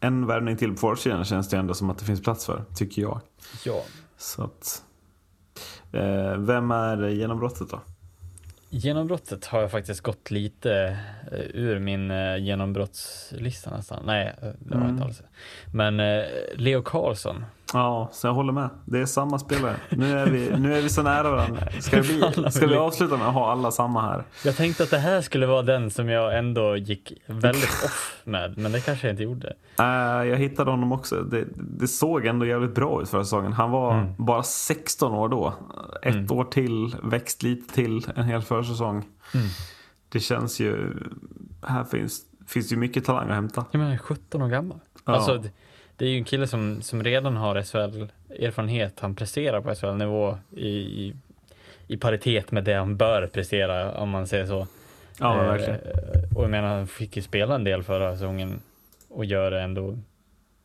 en 0.00 0.26
värvning 0.26 0.56
till 0.56 0.70
på 0.70 0.76
forwardsidan 0.76 1.24
känns 1.24 1.48
det 1.48 1.56
ändå 1.56 1.74
som 1.74 1.90
att 1.90 1.98
det 1.98 2.04
finns 2.04 2.22
plats 2.22 2.46
för, 2.46 2.64
tycker 2.74 3.02
jag. 3.02 3.20
Ja. 3.64 3.84
Så 4.16 4.42
att, 4.44 4.82
eh, 5.92 6.36
vem 6.36 6.70
är 6.70 7.08
genombrottet 7.08 7.70
då? 7.70 7.80
Genombrottet 8.74 9.46
har 9.46 9.60
jag 9.60 9.70
faktiskt 9.70 10.00
gått 10.00 10.30
lite 10.30 10.98
eh, 11.32 11.38
ur 11.54 11.78
min 11.78 12.10
eh, 12.10 12.36
genombrottslista 12.38 13.76
nästan. 13.76 14.02
Nej, 14.06 14.36
eh, 14.42 14.48
det 14.58 14.74
har 14.74 14.82
jag 14.82 14.90
inte 14.90 15.04
alls. 15.04 15.22
Men 15.72 15.96
Leo 16.54 16.82
Karlsson. 16.82 17.44
Ja, 17.72 18.08
så 18.12 18.26
jag 18.26 18.34
håller 18.34 18.52
med. 18.52 18.70
Det 18.84 18.98
är 19.00 19.06
samma 19.06 19.38
spelare. 19.38 19.76
Nu 19.90 20.18
är 20.18 20.26
vi, 20.26 20.58
nu 20.58 20.74
är 20.74 20.82
vi 20.82 20.88
så 20.88 21.02
nära 21.02 21.30
varandra. 21.30 21.60
Ska, 21.80 21.96
det 21.96 22.02
bli, 22.02 22.50
ska 22.50 22.66
vi 22.66 22.76
avsluta 22.76 23.16
med 23.16 23.26
att 23.28 23.34
ha 23.34 23.52
alla 23.52 23.70
samma 23.70 24.02
här? 24.02 24.24
Jag 24.44 24.56
tänkte 24.56 24.82
att 24.82 24.90
det 24.90 24.98
här 24.98 25.20
skulle 25.20 25.46
vara 25.46 25.62
den 25.62 25.90
som 25.90 26.08
jag 26.08 26.38
ändå 26.38 26.76
gick 26.76 27.12
väldigt 27.26 27.84
off 27.84 28.20
med, 28.24 28.58
men 28.58 28.72
det 28.72 28.80
kanske 28.80 29.06
jag 29.06 29.12
inte 29.12 29.22
gjorde. 29.22 29.52
Uh, 29.80 29.86
jag 30.28 30.36
hittade 30.36 30.70
honom 30.70 30.92
också. 30.92 31.22
Det, 31.22 31.44
det, 31.56 31.88
såg 31.88 32.26
ändå 32.26 32.46
jävligt 32.46 32.74
bra 32.74 33.02
ut 33.02 33.08
förra 33.08 33.24
säsongen. 33.24 33.52
Han 33.52 33.70
var 33.70 33.92
Mm. 33.92 34.14
bara 34.18 34.42
16 34.42 35.12
år 35.12 35.28
då. 35.28 35.54
Ett 36.02 36.30
år 36.30 36.44
till, 36.44 36.96
växt 37.02 37.42
lite 37.42 37.74
till 37.74 38.06
en 38.16 38.24
hel 38.24 38.42
försäsong. 38.42 39.04
Mm. 39.34 39.46
Det 40.08 40.20
känns 40.20 40.60
ju... 40.60 40.96
Här 41.66 41.84
finns, 41.84 42.20
finns 42.46 42.72
ju 42.72 42.76
mycket 42.76 43.04
talang 43.04 43.28
att 43.28 43.34
hämta. 43.34 43.64
Jag 43.70 43.78
menar 43.78 43.96
17 43.96 44.42
år 44.42 44.48
gammal. 44.48 44.78
Ja. 45.04 45.12
Alltså, 45.12 45.42
det, 46.02 46.08
är 46.08 46.10
ju 46.10 46.18
en 46.18 46.24
kille 46.24 46.46
som, 46.46 46.82
som 46.82 47.04
redan 47.04 47.36
har 47.36 47.62
SHL-erfarenhet. 47.62 49.00
Han 49.00 49.14
presterar 49.14 49.60
på 49.60 49.74
SHL-nivå 49.74 50.38
i, 50.50 50.68
i, 50.68 51.14
i 51.86 51.96
paritet 51.96 52.52
med 52.52 52.64
det 52.64 52.74
han 52.74 52.96
bör 52.96 53.26
prestera, 53.26 53.94
om 53.94 54.08
man 54.10 54.26
säger 54.26 54.46
så. 54.46 54.66
Ja, 55.18 55.36
men 55.36 55.46
Eh, 55.46 55.52
verkligen. 55.52 55.80
Och 56.36 56.42
jag 56.42 56.50
menar, 56.50 56.68
han 56.68 56.86
fick 56.86 57.16
ju 57.16 57.22
spela 57.22 57.54
en 57.54 57.64
del 57.64 57.82
förra 57.82 58.12
säsongen 58.12 58.60
och 59.08 59.24
gör 59.24 59.50
det 59.50 59.60
ändå 59.60 59.98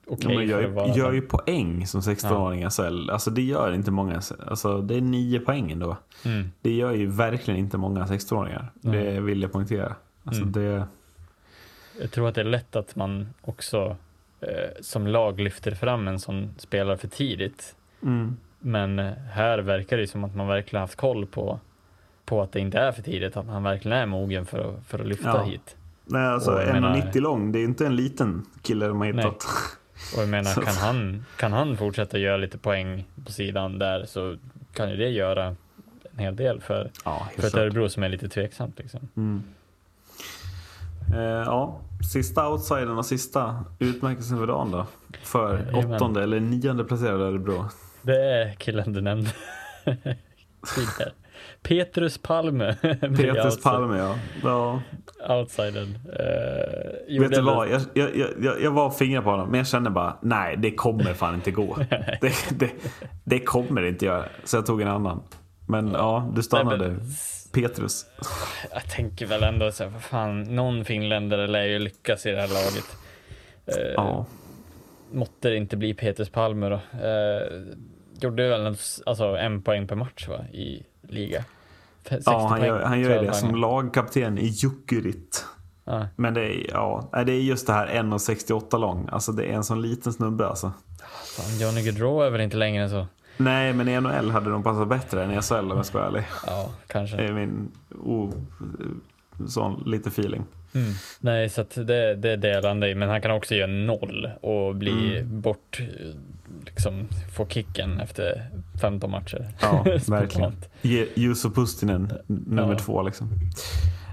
okej 0.07 0.31
Ja, 0.31 0.39
men 0.39 0.47
för 0.47 0.87
gör, 0.87 0.97
gör 0.97 1.13
ju 1.13 1.21
poäng 1.21 1.87
som 1.87 2.01
16-åring 2.01 2.63
i 2.63 2.69
SHL. 2.69 3.09
Alltså 3.09 3.31
det 3.31 3.41
gör 3.41 3.73
inte 3.73 3.91
många. 3.91 4.21
Alltså 4.47 4.81
det 4.81 4.95
är 4.95 5.01
nio 5.01 5.39
poäng 5.39 5.71
ändå. 5.71 5.97
Mm. 6.25 6.51
Det 6.61 6.71
gör 6.71 6.93
ju 6.93 7.05
verkligen 7.05 7.59
inte 7.59 7.77
många 7.77 8.05
16-åringar. 8.05 8.71
Det 8.73 9.19
vill 9.19 9.41
jag 9.41 9.51
poängtera. 9.51 9.95
Alltså 10.23 10.41
Mm. 10.41 10.51
det... 10.51 10.87
Jag 12.01 12.11
tror 12.11 12.27
att 12.27 12.35
det 12.35 12.41
är 12.41 12.45
lätt 12.45 12.75
att 12.75 12.95
man 12.95 13.33
också 13.41 13.97
som 14.81 15.07
lag 15.07 15.39
lyfter 15.39 15.71
fram 15.71 16.07
en 16.07 16.19
sån 16.19 16.55
spelare 16.57 16.97
för 16.97 17.07
tidigt. 17.07 17.75
Mm. 18.03 18.37
Men 18.59 18.99
eh, 18.99 19.11
här 19.31 19.59
verkar 19.59 19.97
det 19.97 20.07
som 20.07 20.23
att 20.23 20.35
man 20.35 20.47
verkligen 20.47 20.81
haft 20.81 20.95
koll 20.95 21.25
på, 21.25 21.59
på 22.25 22.41
att 22.41 22.51
det 22.51 22.59
inte 22.59 22.79
är 22.79 22.91
för 22.91 23.01
tidigt, 23.01 23.37
att 23.37 23.47
han 23.47 23.63
verkligen 23.63 23.97
är 23.97 24.05
mogen 24.05 24.45
för 24.45 24.59
att, 24.69 24.87
för 24.87 24.99
att 24.99 25.07
lyfta 25.07 25.29
Ja. 25.29 25.43
hit. 25.43 25.75
Nej, 26.05 26.25
alltså 26.27 26.51
Och 26.51 26.59
jag 26.61 26.67
1,90 26.67 26.81
menar- 26.81 27.19
lång. 27.21 27.51
Det 27.51 27.59
är 27.59 27.63
inte 27.63 27.85
en 27.85 27.95
liten 27.95 28.45
kille 28.61 28.87
de 28.87 28.97
har 28.99 29.05
hittat. 29.07 29.45
Och 30.15 30.21
jag 30.21 30.29
menar, 30.29 30.53
kan 30.53 30.73
han, 30.75 31.25
kan 31.37 31.53
han 31.53 31.77
fortsätta 31.77 32.17
göra 32.17 32.37
lite 32.37 32.57
poäng 32.57 33.05
på 33.25 33.31
sidan 33.31 33.79
där 33.79 34.05
så 34.05 34.37
kan 34.73 34.89
ju 34.89 34.95
det 34.97 35.09
göra 35.09 35.45
en 36.11 36.19
hel 36.19 36.35
del 36.35 36.61
för, 36.61 36.91
Ja, 37.05 37.27
för 37.37 37.47
ett. 37.47 37.55
Örebro 37.55 37.89
som 37.89 38.03
är 38.03 38.09
lite 38.09 38.29
tveksamt. 38.29 38.79
Liksom. 38.79 38.99
Mm. 39.17 39.43
Eh, 41.13 41.19
ja, 41.21 41.79
sista 42.11 42.49
outsidern 42.49 42.97
och 42.97 43.05
sista 43.05 43.65
utmärkelsen 43.79 44.37
för 44.37 44.47
dagen 44.47 44.71
då. 44.71 44.85
För 45.23 45.57
Jajamän. 45.57 45.95
åttonde 45.95 46.23
eller 46.23 46.39
nionde 46.39 46.83
placerade 46.83 47.23
Örebro. 47.23 47.65
Det 48.01 48.21
är 48.33 48.53
killen 48.53 48.93
du 48.93 49.01
nämnde 49.01 49.29
tidigare. 50.75 51.11
Petrus 51.61 52.17
Palme. 52.17 52.75
Petrus 53.01 53.61
Palme 53.63 53.97
ja. 53.97 54.15
ja. 54.43 54.81
Outsidern. 55.35 55.87
Uh, 57.09 57.19
Vet 57.21 57.31
du 57.31 57.41
vad? 57.41 57.69
Jag, 57.69 57.81
jag, 57.93 58.09
jag, 58.39 58.61
jag 58.61 58.71
var 58.71 58.85
och 58.85 58.95
fingrade 58.97 59.23
på 59.23 59.29
honom 59.29 59.49
men 59.49 59.57
jag 59.57 59.67
kände 59.67 59.89
bara 59.89 60.17
nej 60.21 60.57
det 60.57 60.71
kommer 60.71 61.13
fan 61.13 61.35
inte 61.35 61.51
gå. 61.51 61.77
det, 62.21 62.33
det, 62.59 62.71
det 63.23 63.39
kommer 63.39 63.81
inte 63.85 64.05
göra. 64.05 64.25
Så 64.43 64.57
jag 64.57 64.65
tog 64.65 64.81
en 64.81 64.87
annan. 64.87 65.23
Men 65.67 65.91
ja, 65.91 66.31
du 66.35 66.43
stannade. 66.43 66.87
men- 66.87 67.01
Petrus. 67.51 68.05
Jag 68.73 68.89
tänker 68.89 69.25
väl 69.25 69.43
ändå 69.43 69.71
så 69.71 69.83
här, 69.83 69.91
vad 69.91 70.01
fan, 70.03 70.41
någon 70.43 70.85
finländare 70.85 71.47
lär 71.47 71.63
ju 71.63 71.79
lyckas 71.79 72.25
i 72.25 72.31
det 72.31 72.41
här 72.41 72.47
laget. 72.47 72.97
Uh, 73.77 73.93
Ja. 73.95 74.25
Måtte 75.11 75.49
det 75.49 75.55
inte 75.57 75.77
bli 75.77 75.93
Petrus 75.93 76.29
Palme 76.29 76.69
då. 76.69 76.75
Uh, 76.75 77.75
gjorde 78.21 78.49
väl 78.49 78.65
en, 78.65 78.75
alltså, 79.05 79.25
en 79.25 79.61
poäng 79.61 79.87
per 79.87 79.95
match 79.95 80.27
va, 80.27 80.45
i 80.53 80.83
liga. 81.01 81.39
F- 81.39 82.09
60 82.09 82.23
Ja, 82.31 82.47
han 82.47 82.65
gör, 82.65 82.81
han 82.83 82.99
gör 82.99 83.23
det 83.23 83.33
som 83.33 83.55
lagkapten 83.55 84.37
i 84.37 84.47
Jukurit. 84.47 85.45
Ja. 85.83 86.07
Men 86.15 86.33
det 86.33 86.41
är, 86.41 86.65
ja, 86.69 87.09
det 87.25 87.31
är 87.31 87.41
just 87.41 87.67
det 87.67 87.73
här 87.73 87.87
1,68 87.87 88.79
lång. 88.79 89.09
Alltså 89.11 89.31
det 89.31 89.45
är 89.45 89.53
en 89.53 89.63
sån 89.63 89.81
liten 89.81 90.13
snubbe 90.13 90.47
alltså. 90.47 90.71
Fan, 91.37 91.59
Johnny 91.59 91.81
Gaudreau 91.81 92.21
är 92.21 92.29
väl 92.29 92.41
inte 92.41 92.57
längre 92.57 92.83
än 92.83 92.89
så? 92.89 93.07
Nej, 93.37 93.73
men 93.73 93.87
i 93.87 94.01
NHL 94.01 94.31
hade 94.31 94.49
de 94.49 94.63
passat 94.63 94.87
bättre 94.87 95.23
än 95.23 95.31
i 95.31 95.41
SHL 95.41 95.53
om 95.71 95.77
jag 95.77 95.85
ska 95.85 95.97
vara 95.97 96.07
ärlig. 96.07 96.23
Ja, 96.47 96.69
kanske. 96.87 97.17
Det 97.17 97.23
är 97.25 97.33
min 97.33 97.71
oh, 98.03 98.31
sån 99.47 99.83
lite 99.85 100.09
feeling. 100.09 100.43
Mm. 100.73 100.93
Nej, 101.19 101.49
så 101.49 101.61
att 101.61 101.75
det, 101.75 102.15
det 102.15 102.47
jag 102.47 102.63
landar 102.63 102.87
i. 102.87 102.95
Men 102.95 103.09
han 103.09 103.21
kan 103.21 103.31
också 103.31 103.55
göra 103.55 103.67
noll 103.71 104.29
och 104.41 104.75
bli 104.75 105.17
Mm. 105.19 105.41
bort, 105.41 105.79
liksom 106.65 107.07
få 107.35 107.47
kicken 107.47 107.99
efter 107.99 108.49
15 108.81 109.11
matcher. 109.11 109.47
Ja, 109.61 109.83
verkligen. 110.07 110.53
Juuso 111.15 111.49
Pustinen 111.51 112.11
nummer 112.27 112.73
Ja. 112.73 112.79
två 112.79 113.01
liksom. 113.01 113.29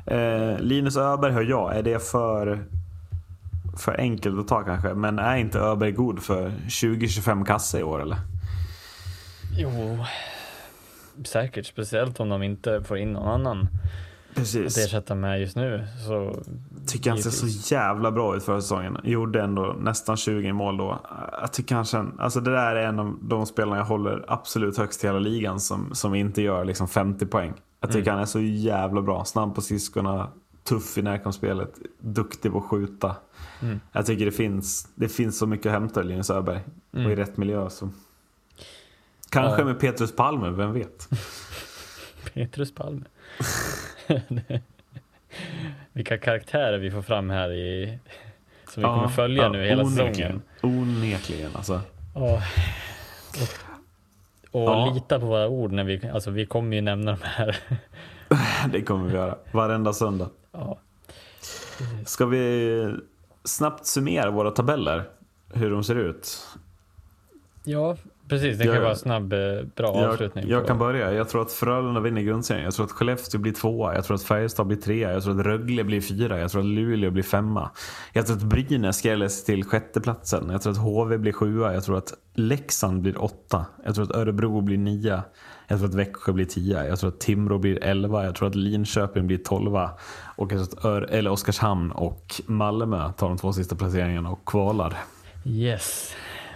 Eh, 0.07 0.59
Linus 0.59 0.97
Öberg 0.97 1.33
hör 1.33 1.43
jag. 1.43 1.77
Är 1.77 1.83
det 1.83 2.03
för, 2.11 2.65
för 3.79 4.01
enkelt 4.01 4.39
att 4.39 4.49
ta 4.49 4.63
kanske? 4.63 4.95
Men 4.95 5.19
är 5.19 5.37
inte 5.37 5.59
Öberg 5.59 5.93
god 5.93 6.23
för 6.23 6.53
20-25 6.69 7.45
kasse 7.45 7.79
i 7.79 7.83
år 7.83 8.03
eller? 8.03 8.17
Jo, 9.57 9.99
säkert. 11.25 11.67
Speciellt 11.67 12.21
om 12.21 12.29
de 12.29 12.43
inte 12.43 12.83
får 12.83 12.99
in 12.99 13.13
någon 13.13 13.29
annan 13.29 13.69
att 14.31 14.37
Precis. 14.37 14.79
ersätta 14.79 15.15
med 15.15 15.41
just 15.41 15.57
nu. 15.57 15.87
Så 16.07 16.43
Tycker 16.87 17.11
han 17.11 17.19
ser 17.19 17.31
så 17.31 17.75
jävla 17.75 18.11
bra 18.11 18.37
ut 18.37 18.45
förra 18.45 18.61
säsongen. 18.61 18.99
Gjorde 19.05 19.43
ändå 19.43 19.77
nästan 19.81 20.17
20 20.17 20.53
mål 20.53 20.77
då. 20.77 21.01
Jag 21.41 21.53
tycker 21.53 21.75
han 21.75 21.85
känner, 21.85 22.13
alltså 22.19 22.41
det 22.41 22.51
där 22.53 22.77
är 22.77 22.87
en 22.87 22.99
av 22.99 23.19
de 23.23 23.47
spelarna 23.47 23.77
jag 23.77 23.85
håller 23.85 24.25
absolut 24.29 24.79
högst 24.79 25.05
i 25.05 25.07
hela 25.07 25.19
ligan 25.19 25.61
som, 25.61 25.95
som 25.95 26.15
inte 26.15 26.43
gör 26.43 26.65
liksom 26.65 26.89
50 26.89 27.27
poäng. 27.27 27.53
Jag 27.81 27.93
tycker 27.93 28.11
han 28.11 28.21
är 28.21 28.25
så 28.27 28.41
jävla 28.41 29.03
bra. 29.03 29.25
Snabb 29.25 29.55
på 29.55 29.61
skridskorna, 29.61 30.29
tuff 30.69 30.99
i 30.99 31.03
närkampsspelet, 31.03 31.73
duktig 32.01 32.53
på 32.53 32.59
att 32.59 32.65
skjuta. 32.65 33.17
Jag 33.93 34.07
tycker 34.07 34.25
det 34.25 34.33
finns, 34.33 34.89
det 34.95 35.09
finns 35.09 35.39
så 35.39 35.47
mycket 35.47 35.67
att 35.67 35.73
hämta 35.73 36.01
i 36.01 36.05
Linus 36.05 36.31
Öberg. 36.31 36.61
Och 36.91 36.99
i 37.01 37.17
rätt 37.17 37.37
miljö 37.37 37.71
så. 37.71 37.89
Kanske 39.35 39.61
Ja. 39.61 39.65
med 39.67 39.81
Petrus 39.81 40.17
Palme, 40.17 40.51
vem 40.51 40.73
vet? 40.73 41.09
Petrus 42.35 42.75
Palme. 42.75 43.05
Vilka 45.93 46.19
karaktärer 46.19 46.79
vi 46.79 46.91
får 46.91 47.03
fram 47.03 47.31
här 47.31 47.53
i 47.53 47.99
som 48.69 48.83
vi 48.83 48.87
kommer 48.87 49.09
följa 49.09 49.49
nu 49.49 49.65
hela 49.67 49.83
onekligen. 49.83 50.15
säsongen. 50.15 50.43
Onekligen 50.63 51.51
alltså. 51.57 51.81
Ja. 52.15 52.43
Och, 54.53 54.63
och 54.63 54.71
Ja. 54.71 54.93
lita 54.95 55.21
på 55.21 55.27
våra 55.27 55.49
ord 55.49 55.73
när 55.73 55.85
vi, 55.85 56.09
alltså 56.09 56.31
vi 56.31 56.47
kommer 56.47 56.77
ju 56.77 56.83
nämna 56.83 57.11
de 57.13 57.19
här. 57.23 57.57
Det 58.73 58.83
kommer 58.83 59.07
vi 59.09 59.15
göra. 59.15 59.39
Varenda 59.53 59.93
söndag. 59.93 60.31
Ja. 60.53 60.79
Ska 62.05 62.27
vi 62.27 62.95
snabbt 63.45 63.87
summera 63.87 64.31
våra 64.31 64.51
tabeller? 64.51 65.05
Hur 65.53 65.71
de 65.71 65.85
ser 65.85 65.95
ut? 65.97 66.41
ja, 67.65 67.97
precis. 68.29 68.59
Det 68.59 68.65
kan 68.65 68.75
Jag- 68.75 68.81
vara 68.81 68.91
en 68.91 68.97
snabb, 68.97 69.33
eh, 69.33 69.39
bra 69.77 70.01
Jag, 70.01 70.11
avslutning. 70.11 70.45
jag 70.49 70.67
kan 70.67 70.79
börja. 70.79 71.13
Jag 71.13 71.29
tror 71.29 71.43
att 71.43 71.53
Frölunda 71.53 72.01
vinner 72.01 72.23
grundserien. 72.23 72.65
Jag 72.65 72.75
tror 72.75 72.87
att 72.87 72.93
Skellefteå 72.93 73.41
blir 73.41 73.53
tvåa. 73.53 73.95
Jag 73.95 74.05
tror 74.05 74.15
att 74.15 74.23
Färjestad 74.23 74.67
blir 74.67 74.77
trea. 74.79 75.13
Jag 75.13 75.23
tror 75.23 75.41
att 75.41 75.47
Rögle 75.47 75.85
blir 75.85 76.01
fyra. 76.01 76.39
Jag 76.41 76.51
tror 76.51 76.61
att 76.61 76.67
Luleå 76.67 77.11
blir 77.11 77.23
femma. 77.23 77.71
Jag 78.13 78.27
tror 78.27 78.37
att 78.37 78.43
Brynäs 78.43 78.97
skräller 78.99 79.29
sig 79.29 79.47
till 79.47 79.65
sjätteplatsen. 79.65 80.49
Jag 80.51 80.63
tror 80.63 80.73
att 80.73 80.79
HV 80.79 81.19
blir 81.19 81.33
sjua. 81.33 81.75
Jag 81.75 81.85
tror 81.85 81.99
att 81.99 82.13
Leksand 82.35 83.03
blir 83.03 83.23
åtta. 83.23 83.67
Jag 83.85 83.95
tror 83.95 84.05
att 84.05 84.17
Örebro 84.17 84.61
blir 84.61 84.79
nia. 84.79 85.23
Jag 85.69 85.79
tror 85.79 85.89
att 85.89 85.95
Växjö 85.95 86.33
blir 86.33 86.45
tia. 86.45 86.87
Jag 86.87 86.99
tror 86.99 87.09
att 87.11 87.21
Timrå 87.21 87.59
blir 87.59 87.85
elva. 87.85 88.25
Jag 88.25 88.35
tror 88.35 88.49
att 88.49 88.55
Linköping 88.55 89.27
blir 89.27 89.39
tolva. 89.39 89.91
Och 90.37 90.53
jag 90.53 90.71
tror 90.71 90.79
att 90.79 90.85
Ör- 90.85 91.11
eller 91.11 91.31
Oskarshamn 91.31 91.91
och 91.93 92.35
Malmö 92.47 93.13
tar 93.13 93.29
de 93.29 93.39
två 93.39 93.53
sista 93.53 93.77
placeringarna 93.77 94.31
och 94.31 94.45
kvalar. 94.47 94.97
Yes. 95.47 96.15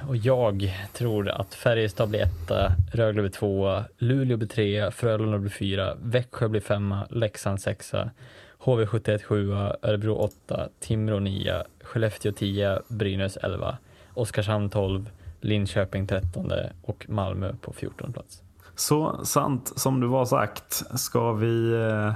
Och 0.09 0.17
jag 0.17 0.75
tror 0.93 1.29
att 1.29 1.55
Färjestad 1.55 2.09
blir 2.09 2.21
etta, 2.21 2.73
Rögle 2.93 3.23
blir 3.23 3.31
tvåa, 3.31 3.85
Luleå 3.99 4.37
blir 4.37 4.49
trea, 4.49 4.91
Frölunda 4.91 5.39
blir 5.39 5.51
fyra, 5.51 5.95
Växjö 6.03 6.49
blir 6.49 6.61
femma, 6.61 7.07
Leksand 7.11 7.61
sexa, 7.61 8.11
HV71 8.59 9.23
sjua, 9.23 9.77
Örebro 9.83 10.15
åtta, 10.15 10.69
Timrå 10.81 11.19
nia, 11.19 11.65
Skellefteå 11.83 12.33
tia, 12.33 12.83
Brynäs 12.89 13.37
elva, 13.37 13.79
Oskarshamn 14.15 14.71
12, 14.71 15.11
Linköping 15.41 16.07
13 16.07 16.53
och 16.83 17.07
Malmö 17.09 17.53
på 17.61 17.73
14 17.73 18.13
plats. 18.13 18.43
Så 18.75 19.25
sant 19.25 19.73
som 19.77 20.01
du 20.01 20.07
var 20.07 20.25
sagt 20.25 20.83
ska 21.01 21.33
vi 21.33 21.73
eh, 21.73 22.13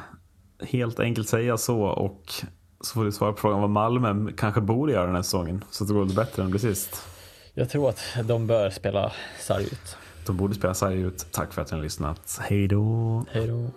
helt 0.69 1.01
enkelt 1.01 1.28
säga 1.28 1.57
så 1.57 1.83
och 1.83 2.33
Så 2.81 2.94
får 2.94 3.05
du 3.05 3.12
svara 3.12 3.33
på 3.33 3.39
frågan 3.39 3.61
vad 3.61 3.70
Malmö 3.70 4.33
kanske 4.36 4.61
borde 4.61 4.93
göra 4.93 5.07
den 5.07 5.15
här 5.15 5.23
säsongen. 5.23 5.65
Så 5.70 5.85
att 5.85 5.89
det 5.89 5.94
går 5.94 6.05
lite 6.05 6.17
bättre 6.17 6.43
än 6.43 6.49
det 6.49 6.51
blir 6.51 6.75
sist. 6.75 7.11
Jag 7.55 7.69
tror 7.71 7.89
att 7.89 8.01
de 8.25 8.47
bör 8.47 8.71
spela 8.71 9.13
sarg 9.41 9.65
ut. 9.65 9.97
De 10.27 10.37
borde 10.37 10.55
spela 10.55 10.75
sarg 10.75 11.01
ut. 11.01 11.27
Tack 11.31 11.53
för 11.53 11.63
att 11.63 11.71
ni 11.71 11.77
har 11.77 11.83
lyssnat. 11.85 12.39
Hej 12.41 12.69
då. 12.69 13.25
Hej 13.31 13.47
då. 13.47 13.71